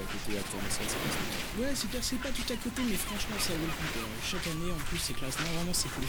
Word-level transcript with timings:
à 0.00 0.06
côté 0.10 0.38
à 0.38 0.42
Tournesol. 0.42 0.86
Ouais, 1.58 1.72
c'est 1.74 2.18
pas 2.18 2.28
tout 2.28 2.52
à 2.52 2.56
côté, 2.56 2.82
mais 2.88 2.96
franchement, 2.96 3.36
ça 3.38 3.52
vaut 3.52 3.66
le 3.66 3.72
coup. 3.72 4.08
Chaque 4.30 4.46
année, 4.46 4.70
en 4.72 4.80
plus, 4.88 4.98
c'est 4.98 5.14
classe. 5.14 5.36
Non, 5.40 5.46
vraiment, 5.56 5.72
c'est 5.74 5.88
cool. 5.94 6.04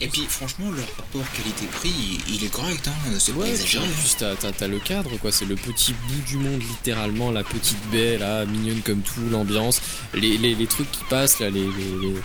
Et 0.00 0.08
puis 0.08 0.22
franchement, 0.28 0.70
le 0.70 0.80
rapport 0.96 1.22
qualité-prix, 1.32 1.92
il, 2.28 2.34
il 2.36 2.44
est 2.44 2.48
correct, 2.52 2.88
hein. 2.88 2.92
c'est 3.20 3.32
pas 3.32 3.40
Ouais, 3.40 3.50
exagéré. 3.50 3.86
en 3.86 3.90
plus 3.90 4.16
t'as, 4.18 4.34
t'as- 4.34 4.50
t'as 4.50 4.66
le 4.66 4.80
cadre 4.80 5.16
quoi, 5.18 5.30
c'est 5.30 5.44
le 5.44 5.54
petit 5.54 5.92
bout 5.92 6.20
du 6.26 6.38
monde 6.38 6.60
littéralement, 6.60 7.30
la 7.30 7.44
petite 7.44 7.78
baie 7.92 8.18
là, 8.18 8.44
mignonne 8.44 8.80
comme 8.82 9.02
tout, 9.02 9.20
l'ambiance, 9.30 9.80
les, 10.14 10.38
les, 10.38 10.56
les 10.56 10.66
trucs 10.66 10.90
qui 10.90 11.04
passent 11.04 11.38
là, 11.38 11.50
les, 11.50 11.60
les, 11.66 11.68
les- 12.08 12.16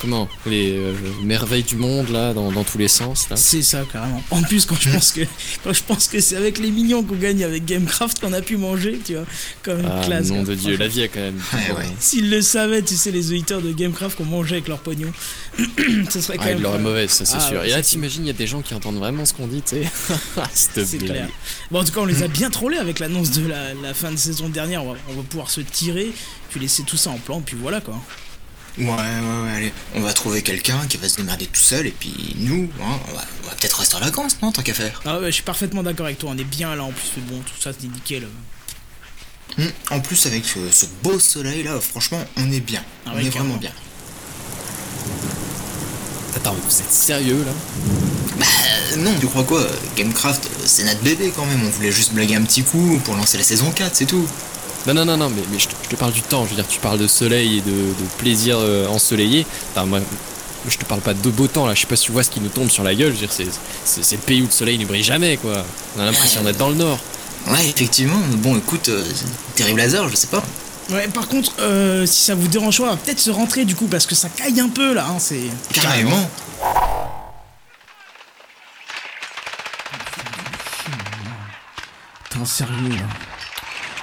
comment, 0.00 0.29
les 0.46 0.76
euh, 0.76 0.92
merveilles 1.22 1.62
du 1.62 1.76
monde 1.76 2.08
là, 2.08 2.32
dans, 2.32 2.50
dans 2.50 2.64
tous 2.64 2.78
les 2.78 2.88
sens 2.88 3.28
là. 3.28 3.36
C'est 3.36 3.62
ça, 3.62 3.84
carrément. 3.92 4.22
En 4.30 4.42
plus, 4.42 4.64
quand 4.66 4.76
je 4.80 4.90
pense 4.90 5.12
que, 5.12 5.20
quand 5.62 5.72
je 5.72 5.82
pense 5.82 6.08
que 6.08 6.20
c'est 6.20 6.36
avec 6.36 6.58
les 6.58 6.70
mignons 6.70 7.02
qu'on 7.02 7.16
gagne 7.16 7.44
avec 7.44 7.64
Gamecraft 7.66 8.20
qu'on 8.20 8.32
a 8.32 8.40
pu 8.40 8.56
manger, 8.56 8.98
tu 9.04 9.14
vois, 9.14 9.24
comme 9.62 9.80
une 9.80 9.86
Ah 9.90 10.00
classe. 10.04 10.28
nom 10.30 10.42
de 10.42 10.54
Dieu, 10.54 10.76
la 10.76 10.88
vie 10.88 11.02
a 11.02 11.08
quand 11.08 11.20
même. 11.20 11.40
Ouais, 11.52 11.76
ouais. 11.78 11.84
S'ils 11.98 12.30
le 12.30 12.40
savaient, 12.42 12.82
tu 12.82 12.96
sais, 12.96 13.10
les 13.10 13.30
auditeurs 13.30 13.60
de 13.60 13.70
Gamecraft 13.72 14.16
qu'on 14.16 14.24
mangeait 14.24 14.56
avec 14.56 14.68
leur 14.68 14.78
pognon, 14.78 15.12
ce 16.10 16.20
serait 16.20 16.38
quand 16.38 16.44
Ah, 16.46 16.54
même. 16.54 16.82
mauvaise, 16.82 17.10
ça 17.10 17.24
c'est 17.24 17.36
Ah, 17.36 17.40
sûr. 17.40 17.58
ouais, 17.60 17.66
Et 17.68 17.70
là, 17.70 17.76
ça, 17.76 17.82
t'imagines, 17.82 18.24
il 18.24 18.28
y 18.28 18.30
a 18.30 18.34
des 18.34 18.46
gens 18.46 18.62
qui 18.62 18.72
entendent 18.74 18.98
vraiment 18.98 19.24
ce 19.24 19.34
qu'on 19.34 19.46
dit, 19.46 19.62
tu 19.62 19.76
sais. 19.76 19.82
S'il 20.54 20.70
te 20.72 20.84
C'est 20.84 20.98
clair. 20.98 21.28
Bon, 21.70 21.80
en 21.80 21.84
tout 21.84 21.92
cas, 21.92 22.00
on 22.00 22.06
les 22.06 22.22
a 22.22 22.28
bien 22.28 22.48
trollés 22.50 22.78
avec 22.78 22.98
l'annonce 22.98 23.30
de 23.32 23.46
la, 23.46 23.74
la 23.74 23.94
fin 23.94 24.10
de 24.10 24.16
saison 24.16 24.48
dernière. 24.48 24.84
On 24.84 24.92
va, 24.92 24.98
on 25.10 25.14
va 25.14 25.22
pouvoir 25.22 25.50
se 25.50 25.60
tirer, 25.60 26.10
puis 26.50 26.60
laisser 26.60 26.82
tout 26.84 26.96
ça 26.96 27.10
en 27.10 27.18
plan, 27.18 27.40
puis 27.40 27.56
voilà 27.60 27.80
quoi. 27.80 27.94
Ouais, 28.78 28.86
ouais, 28.86 28.90
ouais, 28.94 29.50
allez. 29.56 29.72
On 29.94 30.00
va 30.00 30.12
trouver 30.12 30.42
quelqu'un 30.42 30.78
qui 30.88 30.96
va 30.96 31.08
se 31.08 31.16
démerder 31.16 31.46
tout 31.46 31.60
seul, 31.60 31.86
et 31.86 31.90
puis 31.98 32.34
nous, 32.38 32.68
hein, 32.82 32.98
on 33.10 33.14
va, 33.14 33.22
peut-être 33.58 33.78
rester 33.80 33.96
en 33.96 34.00
vacances, 34.00 34.36
non, 34.42 34.52
tant 34.52 34.62
qu'à 34.62 34.74
faire? 34.74 35.00
Ah 35.04 35.18
ouais, 35.20 35.26
je 35.26 35.32
suis 35.32 35.42
parfaitement 35.42 35.82
d'accord 35.82 36.06
avec 36.06 36.18
toi. 36.18 36.30
On 36.32 36.38
est 36.38 36.44
bien 36.44 36.74
là 36.76 36.84
en 36.84 36.92
plus, 36.92 37.10
mais 37.16 37.22
bon, 37.24 37.40
tout 37.40 37.60
ça 37.60 37.72
c'est 37.78 37.88
nickel. 37.88 38.26
Hum, 39.58 39.66
En 39.90 40.00
plus, 40.00 40.26
avec 40.26 40.44
ce, 40.44 40.58
ce 40.70 40.86
beau 41.02 41.18
soleil 41.18 41.64
là, 41.64 41.78
franchement, 41.80 42.22
on 42.36 42.50
est 42.52 42.60
bien. 42.60 42.82
Ah 43.04 43.10
on 43.12 43.16
ouais, 43.16 43.26
est 43.26 43.30
carrément. 43.30 43.54
vraiment 43.54 43.60
bien. 43.60 43.72
Attends, 46.36 46.54
mais 46.54 46.60
vous 46.64 46.80
êtes 46.80 46.92
sérieux 46.92 47.44
là? 47.44 47.52
Euh, 48.92 48.96
non, 48.96 49.10
tu 49.20 49.26
crois 49.26 49.44
quoi? 49.44 49.62
Gamecraft, 49.96 50.48
c'est 50.64 50.84
notre 50.84 51.00
bébé 51.00 51.32
quand 51.34 51.44
même. 51.44 51.60
On 51.66 51.70
voulait 51.70 51.92
juste 51.92 52.12
blaguer 52.12 52.36
un 52.36 52.42
petit 52.44 52.62
coup 52.62 52.98
pour 53.04 53.14
lancer 53.16 53.36
la 53.36 53.44
saison 53.44 53.70
4, 53.70 53.94
c'est 53.94 54.06
tout. 54.06 54.26
Non, 54.86 54.94
non, 54.94 55.04
non, 55.04 55.16
non, 55.16 55.28
mais, 55.30 55.42
mais 55.52 55.58
je, 55.58 55.68
te, 55.68 55.74
je 55.84 55.88
te 55.88 55.96
parle 55.96 56.12
du 56.12 56.22
temps. 56.22 56.44
Je 56.44 56.50
veux 56.50 56.56
dire, 56.56 56.66
tu 56.68 56.80
parles 56.80 56.98
de 56.98 57.06
soleil 57.06 57.58
et 57.58 57.60
de, 57.60 57.70
de 57.70 58.08
plaisir 58.18 58.56
euh, 58.58 58.88
ensoleillé. 58.88 59.46
Attends, 59.72 59.86
moi, 59.86 60.00
je 60.68 60.76
te 60.76 60.84
parle 60.84 61.00
pas 61.00 61.14
de 61.14 61.30
beau 61.30 61.46
temps 61.46 61.66
là. 61.66 61.74
Je 61.74 61.80
sais 61.80 61.86
pas 61.86 61.96
si 61.96 62.04
tu 62.04 62.12
vois 62.12 62.22
ce 62.22 62.30
qui 62.30 62.40
nous 62.40 62.48
tombe 62.48 62.68
sur 62.70 62.82
la 62.82 62.94
gueule. 62.94 63.08
Je 63.14 63.20
veux 63.20 63.26
dire, 63.26 63.32
c'est, 63.84 64.12
le 64.12 64.18
pays 64.18 64.42
où 64.42 64.46
le 64.46 64.50
soleil 64.50 64.78
ne 64.78 64.86
brille 64.86 65.02
jamais 65.02 65.36
quoi. 65.36 65.64
On 65.96 66.00
a 66.00 66.04
l'impression 66.04 66.42
d'être 66.42 66.58
dans 66.58 66.70
le 66.70 66.76
nord. 66.76 66.98
Ouais, 67.46 67.68
effectivement. 67.68 68.20
Bon, 68.38 68.56
écoute, 68.56 68.88
euh, 68.90 69.04
terrible 69.54 69.80
hasard, 69.80 70.08
je 70.08 70.16
sais 70.16 70.26
pas. 70.26 70.42
Ouais, 70.90 71.08
par 71.08 71.28
contre, 71.28 71.52
euh, 71.60 72.04
si 72.04 72.24
ça 72.24 72.34
vous 72.34 72.48
dérange 72.48 72.78
pas, 72.78 72.84
on 72.84 72.90
va 72.90 72.96
peut-être 72.96 73.20
se 73.20 73.30
rentrer 73.30 73.64
du 73.64 73.74
coup, 73.74 73.86
parce 73.86 74.06
que 74.06 74.14
ça 74.14 74.28
caille 74.28 74.60
un 74.60 74.68
peu 74.68 74.92
là. 74.92 75.06
Hein, 75.08 75.18
c'est. 75.18 75.40
Carrément. 75.72 76.28
Putain, 82.24 82.44
sérieux 82.44 82.90
là. 82.90 83.29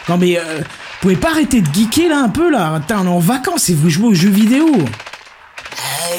Non 0.10 0.18
mais, 0.18 0.38
euh, 0.38 0.60
vous 0.60 0.64
pouvez 1.02 1.16
pas 1.16 1.32
arrêter 1.32 1.62
de 1.62 1.68
geeker 1.74 2.10
là 2.10 2.20
un 2.24 2.30
peu 2.30 2.50
là 2.52 2.80
Putain, 2.80 3.00
on 3.02 3.06
est 3.06 3.10
en 3.10 3.20
vacances 3.20 3.70
et 3.70 3.74
vous 3.74 3.90
jouez 3.90 4.08
aux 4.08 4.14
jeux 4.14 4.30
vidéo 4.30 4.68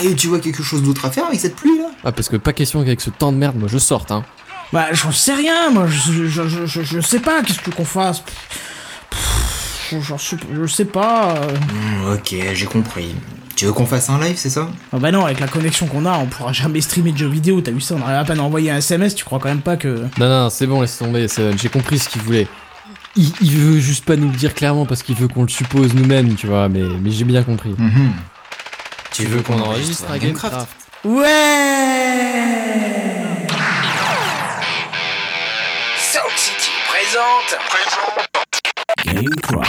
Et 0.04 0.14
tu 0.14 0.26
vois 0.28 0.38
quelque 0.40 0.62
chose 0.62 0.82
d'autre 0.82 1.04
à 1.06 1.10
faire 1.10 1.26
avec 1.26 1.40
cette 1.40 1.56
pluie 1.56 1.78
là? 1.78 1.86
Ah, 2.04 2.12
parce 2.12 2.28
que 2.28 2.36
pas 2.36 2.52
question 2.52 2.80
qu'avec 2.82 3.00
ce 3.00 3.10
temps 3.10 3.32
de 3.32 3.38
merde, 3.38 3.56
moi 3.56 3.68
je 3.70 3.78
sorte 3.78 4.10
hein. 4.10 4.24
Bah, 4.72 4.88
j'en 4.92 5.12
sais 5.12 5.32
rien, 5.34 5.70
moi, 5.70 5.86
je, 5.86 6.26
je, 6.28 6.46
je, 6.46 6.66
je, 6.66 6.82
je 6.82 7.00
sais 7.00 7.20
pas, 7.20 7.40
qu'est-ce 7.42 7.58
que 7.58 7.64
tu 7.64 7.70
veux 7.70 7.76
qu'on 7.76 7.86
fasse 7.86 8.20
Pff, 9.10 9.88
je- 9.92 10.00
j'en 10.00 10.18
sais- 10.18 10.36
je 10.54 10.66
sais 10.66 10.84
pas. 10.84 11.36
euh. 11.36 11.56
Hmm, 11.56 12.12
Ok, 12.14 12.34
j'ai 12.52 12.66
compris. 12.66 13.14
Tu 13.56 13.64
veux 13.64 13.72
qu'on 13.72 13.86
fasse 13.86 14.10
un 14.10 14.20
live, 14.20 14.36
c'est 14.36 14.50
ça? 14.50 14.68
Ah 14.92 14.98
bah 14.98 15.10
non, 15.10 15.24
avec 15.24 15.40
la 15.40 15.48
connexion 15.48 15.86
qu'on 15.86 16.04
a, 16.04 16.18
on 16.18 16.26
pourra 16.26 16.52
jamais 16.52 16.80
streamer 16.82 17.12
de 17.12 17.16
jeux 17.18 17.28
vidéo, 17.28 17.60
t'as 17.62 17.70
vu 17.72 17.80
ça? 17.80 17.94
On 17.98 18.02
arrive 18.02 18.18
à 18.18 18.24
peine 18.24 18.38
à 18.40 18.42
envoyer 18.42 18.70
un 18.70 18.76
SMS, 18.76 19.14
tu 19.14 19.24
crois 19.24 19.38
quand 19.38 19.48
même 19.48 19.62
pas 19.62 19.76
que. 19.78 19.88
Non, 20.18 20.28
non, 20.28 20.50
c'est 20.50 20.66
bon, 20.66 20.82
laisse 20.82 20.98
tomber. 20.98 21.26
J'ai 21.56 21.68
compris 21.70 21.98
ce 21.98 22.08
qu'il 22.10 22.20
voulait. 22.22 22.46
Il, 23.16 23.32
il 23.40 23.50
veut 23.56 23.80
juste 23.80 24.04
pas 24.04 24.16
nous 24.16 24.30
le 24.30 24.36
dire 24.36 24.54
clairement 24.54 24.86
parce 24.86 25.02
qu'il 25.02 25.16
veut 25.16 25.28
qu'on 25.28 25.42
le 25.42 25.48
suppose 25.48 25.94
nous-mêmes, 25.94 26.34
tu 26.36 26.46
vois. 26.46 26.68
Mais, 26.68 26.82
mais 27.02 27.10
j'ai 27.10 27.24
bien 27.24 27.42
compris. 27.42 27.74
Tu 29.12 29.24
veux 29.26 29.42
qu'on 29.42 29.58
enregistre 29.60 30.10
à 30.10 30.18
Gamecraft 30.18 30.68
Ouais 31.04 31.26
Sound 35.98 36.36
City 36.36 36.70
présente. 36.88 37.58
Gamecraft. 39.06 39.67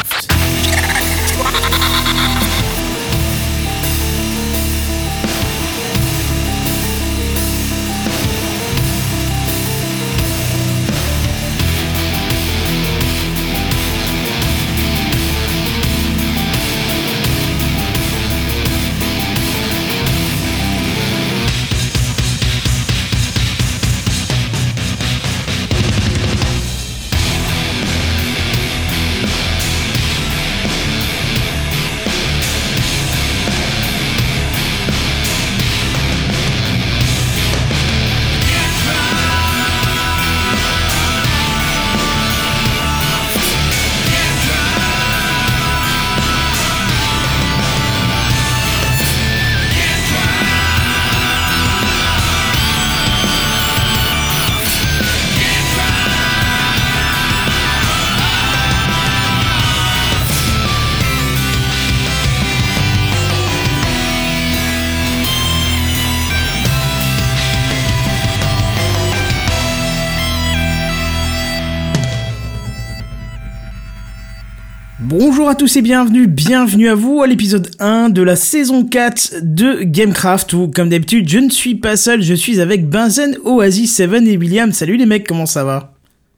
Bonjour 75.50 75.58
à 75.58 75.66
tous 75.66 75.78
et 75.78 75.82
bienvenue, 75.82 76.28
bienvenue 76.28 76.90
à 76.90 76.94
vous 76.94 77.24
à 77.24 77.28
l'épisode 77.28 77.72
1 77.80 78.10
de 78.10 78.22
la 78.22 78.36
saison 78.36 78.86
4 78.86 79.38
de 79.42 79.82
Gamecraft 79.82 80.54
où 80.54 80.68
comme 80.72 80.90
d'habitude 80.90 81.28
je 81.28 81.40
ne 81.40 81.50
suis 81.50 81.74
pas 81.74 81.98
seul, 81.98 82.22
je 82.22 82.36
suis 82.36 82.62
avec 82.62 82.88
Benzen, 82.88 83.36
Oasis, 83.46 83.96
Seven 83.96 84.28
et 84.28 84.38
William. 84.38 84.72
Salut 84.72 84.96
les 84.96 85.08
mecs, 85.08 85.28
comment 85.28 85.48
ça 85.48 85.64
va? 85.64 85.94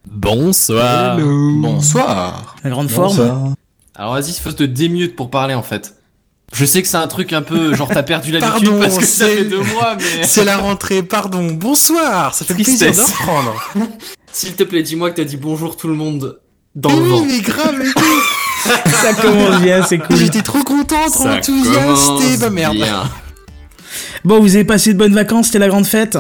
Bonsoir. 0.09 1.17
Bonsoir. 1.19 2.55
La 2.63 2.69
grande 2.69 2.89
forme 2.89 3.53
Alors 3.95 4.13
vas-y, 4.13 4.31
faut 4.31 4.53
te 4.53 4.63
démute 4.63 5.17
pour 5.17 5.29
parler 5.29 5.55
en 5.55 5.63
fait. 5.63 5.93
Je 6.53 6.63
sais 6.63 6.81
que 6.81 6.87
c'est 6.87 6.95
un 6.95 7.07
truc 7.07 7.33
un 7.33 7.41
peu 7.41 7.73
genre 7.73 7.89
t'as 7.89 8.03
perdu 8.03 8.31
l'habitude 8.31 8.63
Pardon, 8.69 8.79
parce 8.79 8.97
que 8.97 9.03
ça 9.03 9.25
c'est- 9.25 9.35
fait 9.39 9.43
deux 9.43 9.61
mois, 9.61 9.97
mais 9.97 10.23
C'est 10.23 10.45
la 10.45 10.55
rentrée, 10.55 11.03
pardon. 11.03 11.51
Bonsoir, 11.51 12.33
ça 12.33 12.45
fait 12.45 12.53
plaisir 12.53 12.87
de 12.87 12.93
Tristesse. 12.93 13.11
reprendre. 13.17 13.71
s'il 14.31 14.53
te 14.53 14.63
plaît, 14.63 14.83
dis-moi 14.83 15.11
que 15.11 15.17
t'as 15.17 15.25
dit 15.27 15.35
bonjour 15.35 15.75
tout 15.75 15.89
le 15.89 15.95
monde 15.95 16.39
dans 16.75 16.89
Mais 16.91 16.95
le 16.95 17.01
oui, 17.01 17.09
vent. 17.09 17.25
mais 17.25 17.39
grave, 17.41 17.75
mais 17.77 17.85
oui. 17.87 17.91
Ça 18.91 19.13
commence 19.13 19.59
bien, 19.61 19.83
c'est 19.83 19.97
cool. 19.99 20.15
J'étais 20.17 20.41
trop 20.41 20.63
content, 20.63 21.09
trop 21.11 21.23
Ça 21.23 21.33
enthousiaste. 21.37 22.33
Et 22.33 22.37
bah 22.37 22.49
merde. 22.49 22.75
bien. 22.75 23.03
Bon, 24.23 24.39
vous 24.39 24.55
avez 24.55 24.65
passé 24.65 24.93
de 24.93 24.97
bonnes 24.99 25.15
vacances, 25.15 25.47
c'était 25.47 25.59
la 25.59 25.67
grande 25.67 25.85
fête 25.85 26.17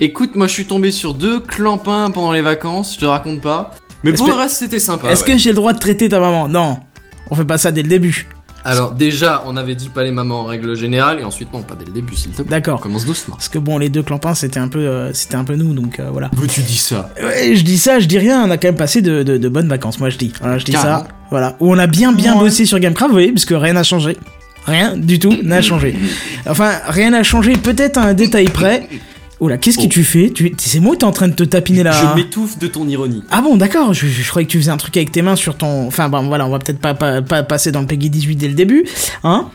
Écoute, 0.00 0.34
moi 0.36 0.46
je 0.46 0.52
suis 0.52 0.64
tombé 0.64 0.90
sur 0.92 1.12
deux 1.14 1.40
clampins 1.40 2.10
pendant 2.10 2.32
les 2.32 2.40
vacances, 2.42 2.94
je 2.94 3.00
te 3.00 3.04
raconte 3.04 3.40
pas. 3.40 3.72
Mais 4.04 4.12
pour 4.12 4.26
que- 4.26 4.30
le 4.30 4.36
reste, 4.38 4.56
c'était 4.56 4.78
sympa. 4.78 5.10
Est-ce 5.10 5.24
ouais. 5.24 5.32
que 5.32 5.38
j'ai 5.38 5.50
le 5.50 5.56
droit 5.56 5.72
de 5.72 5.78
traiter 5.78 6.08
ta 6.08 6.20
maman 6.20 6.48
Non, 6.48 6.78
on 7.30 7.34
fait 7.34 7.44
pas 7.44 7.58
ça 7.58 7.72
dès 7.72 7.82
le 7.82 7.88
début. 7.88 8.28
Alors 8.64 8.92
déjà, 8.92 9.42
on 9.46 9.56
avait 9.56 9.74
dit 9.74 9.88
pas 9.88 10.02
les 10.02 10.10
mamans 10.10 10.40
en 10.40 10.44
règle 10.44 10.76
générale, 10.76 11.20
et 11.20 11.24
ensuite 11.24 11.52
non, 11.52 11.62
pas 11.62 11.74
dès 11.74 11.84
le 11.86 11.92
début, 11.92 12.14
s'il 12.16 12.32
te 12.32 12.42
plaît. 12.42 12.50
D'accord. 12.50 12.78
On 12.80 12.82
commence 12.82 13.06
doucement. 13.06 13.34
Parce 13.36 13.48
que 13.48 13.58
bon, 13.58 13.78
les 13.78 13.88
deux 13.88 14.02
clampins, 14.02 14.34
c'était 14.34 14.60
un 14.60 14.68
peu, 14.68 14.80
euh, 14.80 15.12
c'était 15.14 15.36
un 15.36 15.44
peu 15.44 15.54
nous, 15.56 15.72
donc 15.74 16.00
euh, 16.00 16.08
voilà. 16.10 16.30
Où 16.42 16.46
tu 16.46 16.60
dis 16.62 16.76
ça? 16.76 17.10
Ouais, 17.22 17.54
je 17.54 17.62
dis 17.62 17.78
ça, 17.78 17.98
je 18.00 18.06
dis 18.06 18.18
rien, 18.18 18.44
on 18.46 18.50
a 18.50 18.58
quand 18.58 18.68
même 18.68 18.76
passé 18.76 19.00
de, 19.00 19.22
de- 19.22 19.38
de 19.38 19.48
bonnes 19.48 19.68
vacances, 19.68 19.98
moi 20.00 20.10
je 20.10 20.18
dis. 20.18 20.32
Voilà, 20.40 20.58
je 20.58 20.64
dis 20.64 20.72
Carrément. 20.72 20.98
ça, 21.00 21.08
voilà. 21.30 21.56
Où 21.60 21.72
on 21.72 21.78
a 21.78 21.86
bien 21.86 22.12
bien 22.12 22.34
bossé 22.36 22.66
sur 22.66 22.78
Gamecraft, 22.78 23.08
vous 23.10 23.14
voyez, 23.14 23.32
parce 23.32 23.44
que 23.44 23.54
rien 23.54 23.72
n'a 23.74 23.82
changé. 23.84 24.16
Rien 24.66 24.96
du 24.96 25.18
tout 25.18 25.34
n'a 25.42 25.62
changé. 25.62 25.94
Enfin, 26.46 26.72
rien 26.88 27.10
n'a 27.10 27.22
changé, 27.22 27.52
peut-être 27.54 27.98
un 27.98 28.12
détail 28.14 28.46
près. 28.48 28.86
Oh 29.40 29.46
là, 29.48 29.56
qu'est-ce 29.56 29.78
que 29.78 29.84
Oh. 29.84 29.88
tu 29.88 30.02
fais 30.02 30.30
tu... 30.30 30.52
C'est 30.58 30.80
moi 30.80 30.92
ou 30.94 30.96
t'es 30.96 31.04
en 31.04 31.12
train 31.12 31.28
de 31.28 31.32
te 31.34 31.44
tapiner 31.44 31.84
là 31.84 31.92
Je 31.92 32.20
m'étouffe 32.20 32.58
de 32.58 32.66
ton 32.66 32.88
ironie. 32.88 33.22
Ah 33.30 33.40
bon, 33.40 33.56
d'accord, 33.56 33.94
je, 33.94 34.06
je 34.08 34.28
croyais 34.28 34.46
que 34.46 34.50
tu 34.50 34.58
faisais 34.58 34.70
un 34.72 34.76
truc 34.76 34.96
avec 34.96 35.12
tes 35.12 35.22
mains 35.22 35.36
sur 35.36 35.56
ton... 35.56 35.86
Enfin 35.86 36.08
bon, 36.08 36.26
voilà, 36.26 36.44
on 36.46 36.50
va 36.50 36.58
peut-être 36.58 36.80
pas, 36.80 36.94
pas, 36.94 37.22
pas 37.22 37.44
passer 37.44 37.70
dans 37.70 37.80
le 37.80 37.86
Peggy 37.86 38.10
18 38.10 38.34
dès 38.36 38.48
le 38.48 38.54
début, 38.54 38.84
hein 39.22 39.46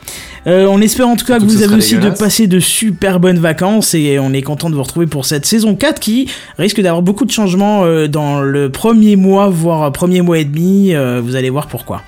Euh, 0.47 0.67
On 0.69 0.79
espère 0.79 1.07
en 1.09 1.15
tout 1.17 1.25
cas 1.25 1.37
que 1.37 1.43
vous 1.43 1.57
que 1.59 1.63
avez 1.65 1.75
aussi 1.75 1.97
de 1.97 2.09
passer 2.11 2.47
de 2.47 2.59
super 2.61 3.19
bonnes 3.19 3.39
vacances 3.39 3.93
et 3.93 4.19
on 4.19 4.31
est 4.31 4.41
content 4.41 4.69
de 4.69 4.75
vous 4.75 4.83
retrouver 4.83 5.05
pour 5.07 5.25
cette 5.25 5.45
saison 5.45 5.75
4 5.75 5.99
qui 5.99 6.29
risque 6.57 6.79
d'avoir 6.79 7.01
beaucoup 7.01 7.25
de 7.25 7.31
changements 7.31 7.83
euh, 7.83 8.07
dans 8.07 8.39
le 8.41 8.69
premier 8.69 9.17
mois, 9.17 9.49
voire 9.49 9.91
premier 9.91 10.21
mois 10.21 10.39
et 10.39 10.45
demi, 10.45 10.93
euh, 10.95 11.19
vous 11.21 11.35
allez 11.35 11.49
voir 11.49 11.67
pourquoi. 11.67 12.03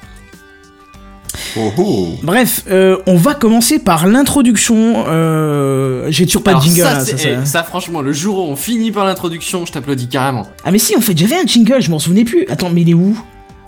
Oh 1.58 1.72
oh 1.78 2.10
Bref, 2.24 2.64
euh, 2.70 2.98
on 3.08 3.16
va 3.16 3.34
commencer 3.34 3.80
par 3.80 4.08
l'introduction. 4.08 5.06
Euh, 5.08 6.08
J'ai 6.10 6.26
toujours 6.26 6.44
pas 6.44 6.52
Alors 6.52 6.62
de 6.64 6.68
jingle. 6.68 6.82
ça, 6.82 6.98
hein, 6.98 7.06
ça, 7.06 7.18
ça- 7.18 7.30
eh, 7.42 7.46
ça, 7.46 7.64
franchement, 7.64 8.02
le 8.02 8.12
jour 8.14 8.40
où 8.40 8.42
on 8.52 8.56
finit 8.56 8.92
par 8.92 9.06
l'introduction, 9.06 9.66
je 9.66 9.72
t'applaudis 9.72 10.08
carrément. 10.08 10.48
Ah 10.66 10.72
mais 10.72 10.80
si, 10.80 10.96
en 10.96 11.02
fait, 11.02 11.18
j'avais 11.18 11.36
un 11.38 11.46
jingle, 11.46 11.82
je 11.82 11.90
m'en 11.92 12.00
souvenais 12.00 12.24
plus. 12.26 12.46
Attends, 12.50 12.70
mais 12.70 12.82
il 12.82 12.90
est 12.90 12.94
où? 12.94 13.18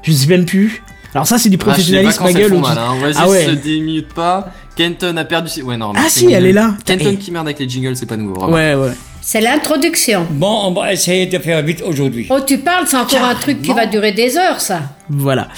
Je 0.04 0.12
sais 0.12 0.28
même 0.28 0.46
plus. 0.46 0.84
Alors 1.14 1.26
ça, 1.26 1.38
c'est 1.38 1.50
du 1.50 1.58
Ah, 1.60 1.64
professionnalisme, 1.66 2.12
vacances, 2.22 2.34
ma 2.34 2.40
elles 2.40 2.50
gueule. 2.50 2.60
font 2.60 2.66
ou- 2.66 2.68
mal, 2.68 2.78
hein. 2.78 2.96
Vas-y, 3.02 3.14
Ah 3.18 3.30
ouais. 3.30 3.46
se 3.46 3.52
démute 3.52 4.14
pas. 4.14 4.52
Kenton 4.76 5.18
a 5.18 5.24
perdu 5.26 5.50
ses... 5.50 5.62
Ouais, 5.64 5.78
non, 5.78 5.94
mais 5.94 6.00
Ah 6.06 6.10
si, 6.10 6.32
elle 6.32 6.46
est 6.46 6.54
là. 6.54 6.76
Kenton 6.86 7.10
Eh. 7.14 7.16
qui 7.18 7.32
merde 7.32 7.48
avec 7.48 7.58
les 7.60 7.68
jingles, 7.68 7.96
c'est 7.96 8.06
pas 8.06 8.18
nouveau, 8.18 8.36
vraiment. 8.36 8.54
Ouais, 8.54 8.76
ouais. 8.76 8.92
C'est 9.30 9.42
l'introduction. 9.42 10.26
Bon, 10.32 10.68
on 10.68 10.72
va 10.72 10.94
essayer 10.94 11.26
de 11.26 11.38
faire 11.38 11.62
vite 11.62 11.84
aujourd'hui. 11.86 12.28
Oh, 12.30 12.40
tu 12.48 12.60
parles, 12.60 12.86
c'est 12.88 12.96
encore 12.96 13.26
un 13.26 13.36
truc 13.36 13.62
qui 13.62 13.74
va 13.74 13.86
durer 13.86 14.14
des 14.14 14.38
heures, 14.38 14.62
ça. 14.62 14.84
Voilà. 15.10 15.50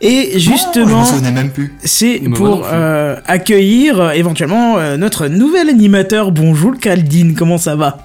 Et 0.00 0.38
justement, 0.38 1.02
plus. 1.52 1.74
c'est 1.82 2.20
non 2.20 2.36
pour 2.36 2.68
euh, 2.70 3.16
accueillir 3.26 4.00
euh, 4.00 4.10
éventuellement 4.12 4.78
euh, 4.78 4.96
notre 4.96 5.26
nouvel 5.26 5.68
animateur. 5.70 6.30
Bonjour 6.30 6.78
Caldine, 6.80 7.34
comment 7.34 7.58
ça 7.58 7.74
va? 7.74 7.98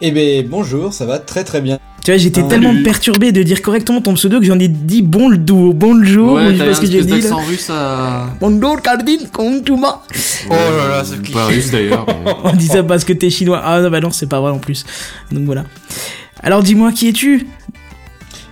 Eh 0.00 0.10
ben 0.10 0.44
bonjour, 0.48 0.92
ça 0.92 1.06
va 1.06 1.20
très 1.20 1.44
très 1.44 1.60
bien. 1.60 1.78
Tu 2.04 2.10
vois, 2.10 2.18
j'étais 2.18 2.40
Ah, 2.44 2.48
tellement 2.48 2.70
salut. 2.70 2.82
perturbé 2.82 3.30
de 3.32 3.42
dire 3.42 3.60
correctement 3.60 4.00
ton 4.00 4.14
pseudo 4.14 4.40
que 4.40 4.46
j'en 4.46 4.58
ai 4.58 4.68
dit 4.68 5.02
bon 5.02 5.28
le 5.28 5.36
dos, 5.36 5.72
bon 5.74 5.92
le 5.94 6.06
jour, 6.06 6.32
Ouais, 6.34 6.46
ou 6.46 6.50
je 6.50 6.52
sais 6.52 6.58
t'as 6.58 6.66
pas 6.66 6.74
ce 6.74 6.80
que 6.80 6.86
j'ai 6.86 7.02
dit 7.04 7.20
là. 7.20 7.34
russe 7.36 7.70
à... 7.70 8.26
Bonjour 8.40 8.80
tu 9.64 9.76
vas? 9.76 10.02
Oh 10.48 10.52
là 10.54 10.88
là, 10.88 11.04
ce 11.04 11.14
Ou 11.14 11.18
cliché. 11.18 11.32
Pas 11.34 11.44
russe 11.46 11.70
d'ailleurs. 11.70 12.06
On 12.44 12.52
dit 12.54 12.68
ça 12.68 12.82
parce 12.82 13.04
que 13.04 13.12
t'es 13.12 13.28
chinois. 13.28 13.60
Ah 13.62 13.80
non, 13.82 13.90
bah 13.90 14.00
non, 14.00 14.10
c'est 14.10 14.28
pas 14.28 14.40
vrai 14.40 14.50
en 14.50 14.58
plus. 14.58 14.86
Donc 15.30 15.44
voilà. 15.44 15.64
Alors 16.42 16.62
dis-moi, 16.62 16.92
qui 16.92 17.08
es-tu? 17.08 17.46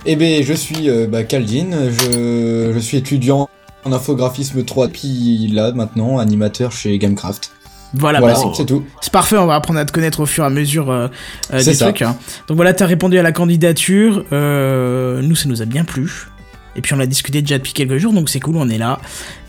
Eh 0.05 0.15
ben 0.15 0.43
je 0.43 0.53
suis 0.53 0.87
euh, 0.89 1.07
bah, 1.07 1.23
Caldine, 1.23 1.75
je, 1.89 2.71
je 2.73 2.79
suis 2.79 2.97
étudiant 2.97 3.49
en 3.83 3.91
infographisme 3.91 4.63
3 4.63 4.89
puis 4.89 5.47
là 5.51 5.71
maintenant 5.73 6.19
animateur 6.19 6.71
chez 6.71 6.97
Gamecraft. 6.99 7.51
Voilà, 7.93 8.19
voilà, 8.19 8.35
bah, 8.35 8.51
c'est- 8.55 8.65
tout. 8.65 8.83
C'est 9.01 9.11
parfait, 9.11 9.37
on 9.37 9.47
va 9.47 9.55
apprendre 9.55 9.79
à 9.79 9.85
te 9.85 9.91
connaître 9.91 10.19
au 10.19 10.25
fur 10.25 10.43
et 10.43 10.47
à 10.47 10.49
mesure 10.51 10.91
euh, 10.91 11.07
euh, 11.53 11.59
C'est 11.59 11.71
des 11.71 11.75
ça. 11.77 11.85
trucs. 11.85 12.01
hein. 12.03 12.15
Donc 12.47 12.55
voilà, 12.57 12.73
t'as 12.73 12.85
répondu 12.85 13.17
à 13.17 13.23
la 13.23 13.31
candidature. 13.31 14.23
euh, 14.31 15.21
nous, 15.21 15.35
ça 15.35 15.49
nous 15.49 15.61
a 15.61 15.65
bien 15.65 15.83
plu. 15.83 16.27
Et 16.75 16.81
puis 16.81 16.93
on 16.93 16.99
a 16.99 17.07
discuté 17.07 17.41
déjà 17.41 17.57
depuis 17.57 17.73
quelques 17.73 17.97
jours, 17.97 18.13
donc 18.13 18.29
c'est 18.29 18.39
cool, 18.39 18.55
on 18.55 18.69
est 18.69 18.77
là. 18.77 18.99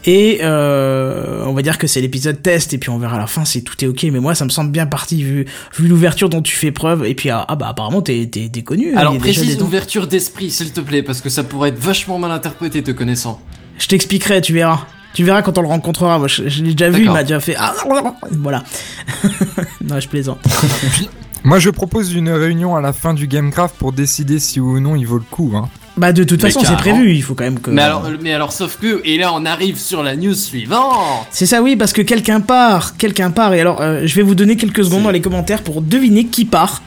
Et 0.07 0.39
euh, 0.43 1.45
on 1.47 1.53
va 1.53 1.61
dire 1.63 1.77
que 1.77 1.87
c'est 1.87 2.01
l'épisode 2.01 2.41
test, 2.43 2.73
et 2.73 2.79
puis 2.79 2.89
on 2.89 2.99
verra 2.99 3.17
à 3.17 3.19
la 3.19 3.27
fin 3.27 3.45
si 3.45 3.63
tout 3.63 3.75
est 3.85 3.87
ok. 3.87 4.05
Mais 4.05 4.21
moi, 4.21 4.35
ça 4.35 4.47
me 4.47 4.51
semble 4.51 4.71
bien 4.71 4.87
parti 4.87 5.23
vu, 5.23 5.45
vu 5.79 5.87
l'ouverture 5.87 6.31
dont 6.31 6.41
tu 6.41 6.57
fais 6.57 6.73
preuve. 6.73 7.05
Et 7.05 7.15
puis 7.15 7.29
ah, 7.29 7.45
ah 7.47 7.57
bah 7.57 7.69
apparemment 7.69 8.01
t'es 8.01 8.27
t'es- 8.33 8.49
t'es 8.49 8.63
connu. 8.63 8.95
Alors 8.97 9.17
précise 9.19 9.55
des- 9.57 9.61
l'ouverture 9.63 10.07
d'esprit, 10.07 10.51
s'il 10.51 10.73
te 10.73 10.81
plaît, 10.81 11.03
parce 11.03 11.21
que 11.21 11.29
ça 11.29 11.45
pourrait 11.45 11.69
être 11.69 11.79
vachement 11.79 12.19
mal 12.19 12.31
interprété 12.33 12.83
te 12.83 12.91
connaissant. 12.91 13.41
Je 13.79 13.87
t'expliquerai, 13.87 14.41
tu 14.41 14.55
verras. 14.55 14.87
Tu 15.13 15.25
verras 15.25 15.43
quand 15.43 15.59
on 15.59 15.63
le 15.63 15.69
rencontrera. 15.69 16.19
Moi, 16.19 16.29
je, 16.29 16.49
je 16.49 16.63
l'ai 16.63 16.73
déjà 16.75 16.91
vu, 16.91 17.05
il 17.05 17.11
m'a 17.11 17.23
déjà 17.23 17.41
fait. 17.41 17.57
Ah, 17.59 17.75
voilà. 18.31 18.63
non, 19.85 19.99
je 19.99 20.09
plaisante. 20.09 20.41
Moi, 21.45 21.59
je 21.59 21.71
propose 21.71 22.13
une 22.13 22.29
réunion 22.29 22.77
à 22.77 22.81
la 22.81 22.93
fin 22.93 23.15
du 23.15 23.27
Gamecraft 23.27 23.75
pour 23.77 23.93
décider 23.93 24.39
si 24.39 24.61
ou 24.61 24.79
non 24.79 24.95
il 24.95 25.07
vaut 25.07 25.19
le 25.19 25.25
coup. 25.29 25.53
Hein. 25.57 25.69
Bah, 25.97 26.13
de 26.13 26.23
toute 26.23 26.43
Mais 26.43 26.51
façon, 26.51 26.67
c'est 26.67 26.77
prévu. 26.77 27.15
Il 27.15 27.23
faut 27.23 27.35
quand 27.35 27.45
même 27.45 27.59
que. 27.61 27.71
Mais 27.71 27.83
alors, 27.83 28.07
mais 28.21 28.33
alors, 28.33 28.53
sauf 28.53 28.79
que, 28.81 29.01
et 29.05 29.19
là 29.19 29.33
on 29.35 29.45
arrive 29.45 29.79
sur 29.79 30.03
la 30.03 30.17
news 30.17 30.35
suivante. 30.35 31.27
C'est 31.31 31.47
ça, 31.47 31.63
oui, 31.63 31.77
parce 31.77 31.93
que 31.93 32.03
quelqu'un 32.03 32.41
part. 32.41 32.97
Quelqu'un 32.97 33.31
part. 33.31 33.55
Et 33.55 33.61
alors, 33.61 33.81
euh, 33.81 34.03
je 34.05 34.15
vais 34.15 34.23
vous 34.23 34.35
donner 34.35 34.57
quelques 34.57 34.85
secondes 34.85 35.03
dans 35.03 35.11
les 35.11 35.21
commentaires 35.21 35.63
pour 35.63 35.83
deviner 35.83 36.27
qui 36.27 36.45
part. 36.45 36.83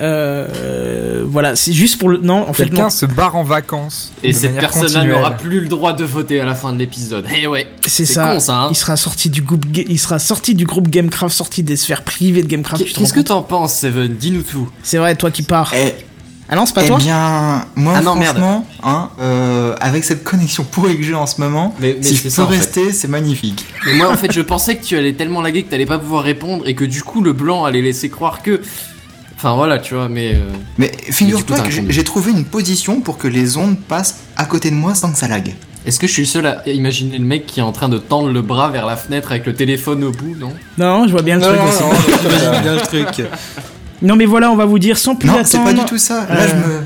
Euh, 0.00 1.24
voilà, 1.26 1.56
c'est 1.56 1.72
juste 1.72 1.98
pour 1.98 2.08
le. 2.08 2.18
Non, 2.18 2.48
en 2.48 2.52
fait. 2.52 2.64
Quelqu'un 2.64 2.90
se 2.90 3.06
barre 3.06 3.36
en 3.36 3.42
vacances. 3.44 4.12
Et 4.22 4.32
cette 4.32 4.56
personne-là 4.58 5.04
n'aura 5.04 5.32
plus 5.32 5.60
le 5.60 5.68
droit 5.68 5.92
de 5.92 6.04
voter 6.04 6.40
à 6.40 6.44
la 6.44 6.54
fin 6.54 6.72
de 6.72 6.78
l'épisode. 6.78 7.26
Eh 7.36 7.46
ouais. 7.46 7.66
C'est 7.86 8.06
ça. 8.06 8.32
con, 8.34 8.40
ça, 8.40 8.56
hein. 8.62 8.68
Il 8.70 8.76
sera 8.76 8.96
sorti 8.96 9.30
du 9.30 9.42
groupe. 9.42 9.66
Ga- 9.70 9.84
Il 9.88 9.98
sera 9.98 10.18
sorti 10.18 10.54
du 10.54 10.64
groupe 10.64 10.88
Gamecraft, 10.88 11.34
sorti 11.34 11.62
des 11.62 11.76
sphères 11.76 12.02
privées 12.02 12.42
de 12.42 12.48
Gamecraft. 12.48 12.84
tu 12.84 12.92
te 12.92 12.98
Qu'est-ce 12.98 13.12
que 13.14 13.20
t'en 13.20 13.42
penses, 13.42 13.74
Seven? 13.74 14.14
Dis-nous 14.14 14.42
tout. 14.42 14.68
C'est 14.82 14.98
vrai, 14.98 15.14
toi 15.16 15.30
qui 15.30 15.42
pars. 15.42 15.72
Eh, 15.74 15.92
Ah 16.48 16.56
non, 16.56 16.66
c'est 16.66 16.74
pas 16.74 16.84
eh 16.84 16.88
toi 16.88 16.98
bien, 16.98 17.64
moi 17.76 17.94
Ah 17.96 18.02
non, 18.02 18.14
franchement, 18.20 18.66
hein, 18.82 19.08
euh, 19.20 19.74
avec 19.80 20.04
cette 20.04 20.22
connexion 20.22 20.64
pourrie 20.64 20.98
que 20.98 21.02
j'ai 21.02 21.14
en 21.14 21.26
ce 21.26 21.40
moment, 21.40 21.74
Mais- 21.80 21.96
mais 21.98 22.02
si 22.06 22.16
c'est 22.16 22.24
je 22.24 22.28
ça, 22.28 22.42
peux 22.42 22.48
en 22.48 22.50
fait. 22.50 22.58
rester, 22.58 22.92
c'est 22.92 23.08
magnifique. 23.08 23.64
Mais 23.86 23.94
moi, 23.94 24.10
en 24.12 24.16
fait, 24.16 24.30
je 24.32 24.40
pensais 24.42 24.76
que 24.76 24.84
tu 24.84 24.96
allais 24.98 25.14
tellement 25.14 25.40
laguer 25.40 25.62
que 25.62 25.70
t'allais 25.70 25.86
pas 25.86 25.98
pouvoir 25.98 26.24
répondre 26.24 26.66
et 26.68 26.74
que 26.74 26.84
du 26.84 27.02
coup, 27.02 27.22
le 27.22 27.32
blanc 27.32 27.64
allait 27.64 27.80
laisser 27.80 28.10
croire 28.10 28.42
que. 28.42 28.60
Enfin 29.44 29.56
voilà, 29.56 29.80
tu 29.80 29.94
vois, 29.94 30.08
mais. 30.08 30.34
euh, 30.36 30.38
Mais 30.78 30.92
figure-toi 31.10 31.58
que 31.60 31.70
j'ai- 31.90 32.04
trouvé 32.04 32.30
une 32.30 32.44
position 32.44 33.00
pour 33.00 33.18
que 33.18 33.26
les 33.26 33.56
ondes 33.56 33.76
passent 33.76 34.18
à 34.36 34.44
côté 34.44 34.70
de 34.70 34.76
moi 34.76 34.94
sans 34.94 35.10
que 35.10 35.18
ça 35.18 35.26
lag. 35.26 35.52
Est-ce 35.84 35.98
que 35.98 36.06
je 36.06 36.12
suis 36.12 36.22
le 36.22 36.28
seul 36.28 36.46
à 36.46 36.62
imaginer 36.68 37.18
le 37.18 37.24
mec 37.24 37.44
qui 37.46 37.58
est 37.58 37.62
en 37.64 37.72
train 37.72 37.88
de 37.88 37.98
tendre 37.98 38.30
le 38.30 38.40
bras 38.40 38.68
vers 38.70 38.86
la 38.86 38.96
fenêtre 38.96 39.32
avec 39.32 39.44
le 39.46 39.52
téléphone 39.54 40.04
au 40.04 40.12
bout, 40.12 40.36
non? 40.38 40.52
Non, 40.78 41.08
je 41.08 41.12
vois 41.12 41.22
bien 41.22 41.38
le 41.38 41.42
truc 41.42 41.58
aussi. 41.60 41.82
j'imagine 42.22 42.62
bien 42.62 42.74
le 42.76 42.80
truc. 42.82 43.26
Non, 44.00 44.14
mais 44.14 44.26
voilà, 44.26 44.52
on 44.52 44.56
va 44.56 44.64
vous 44.64 44.78
dire 44.78 44.96
sans 44.96 45.16
plus 45.16 45.26
Non, 45.26 45.34
attendre. 45.34 45.48
c'est 45.48 45.58
pas 45.64 45.72
du 45.72 45.84
tout 45.86 45.98
ça. 45.98 46.20
Là, 46.28 46.42
Euh. 46.42 46.46
je 46.48 46.54
me, 46.54 46.80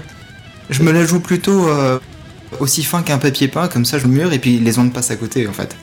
je 0.70 0.82
me 0.82 0.92
la 0.92 1.04
joue 1.04 1.20
plutôt 1.20 1.68
euh, 1.68 1.98
aussi 2.58 2.82
fin 2.84 3.02
qu'un 3.02 3.18
papier 3.18 3.48
peint, 3.48 3.68
comme 3.68 3.84
ça 3.84 3.98
je 3.98 4.06
mûre 4.06 4.32
et 4.32 4.38
puis 4.38 4.58
les 4.60 4.78
ondes 4.78 4.94
passent 4.94 5.10
à 5.10 5.16
côté 5.16 5.46
en 5.46 5.52
fait. 5.52 5.76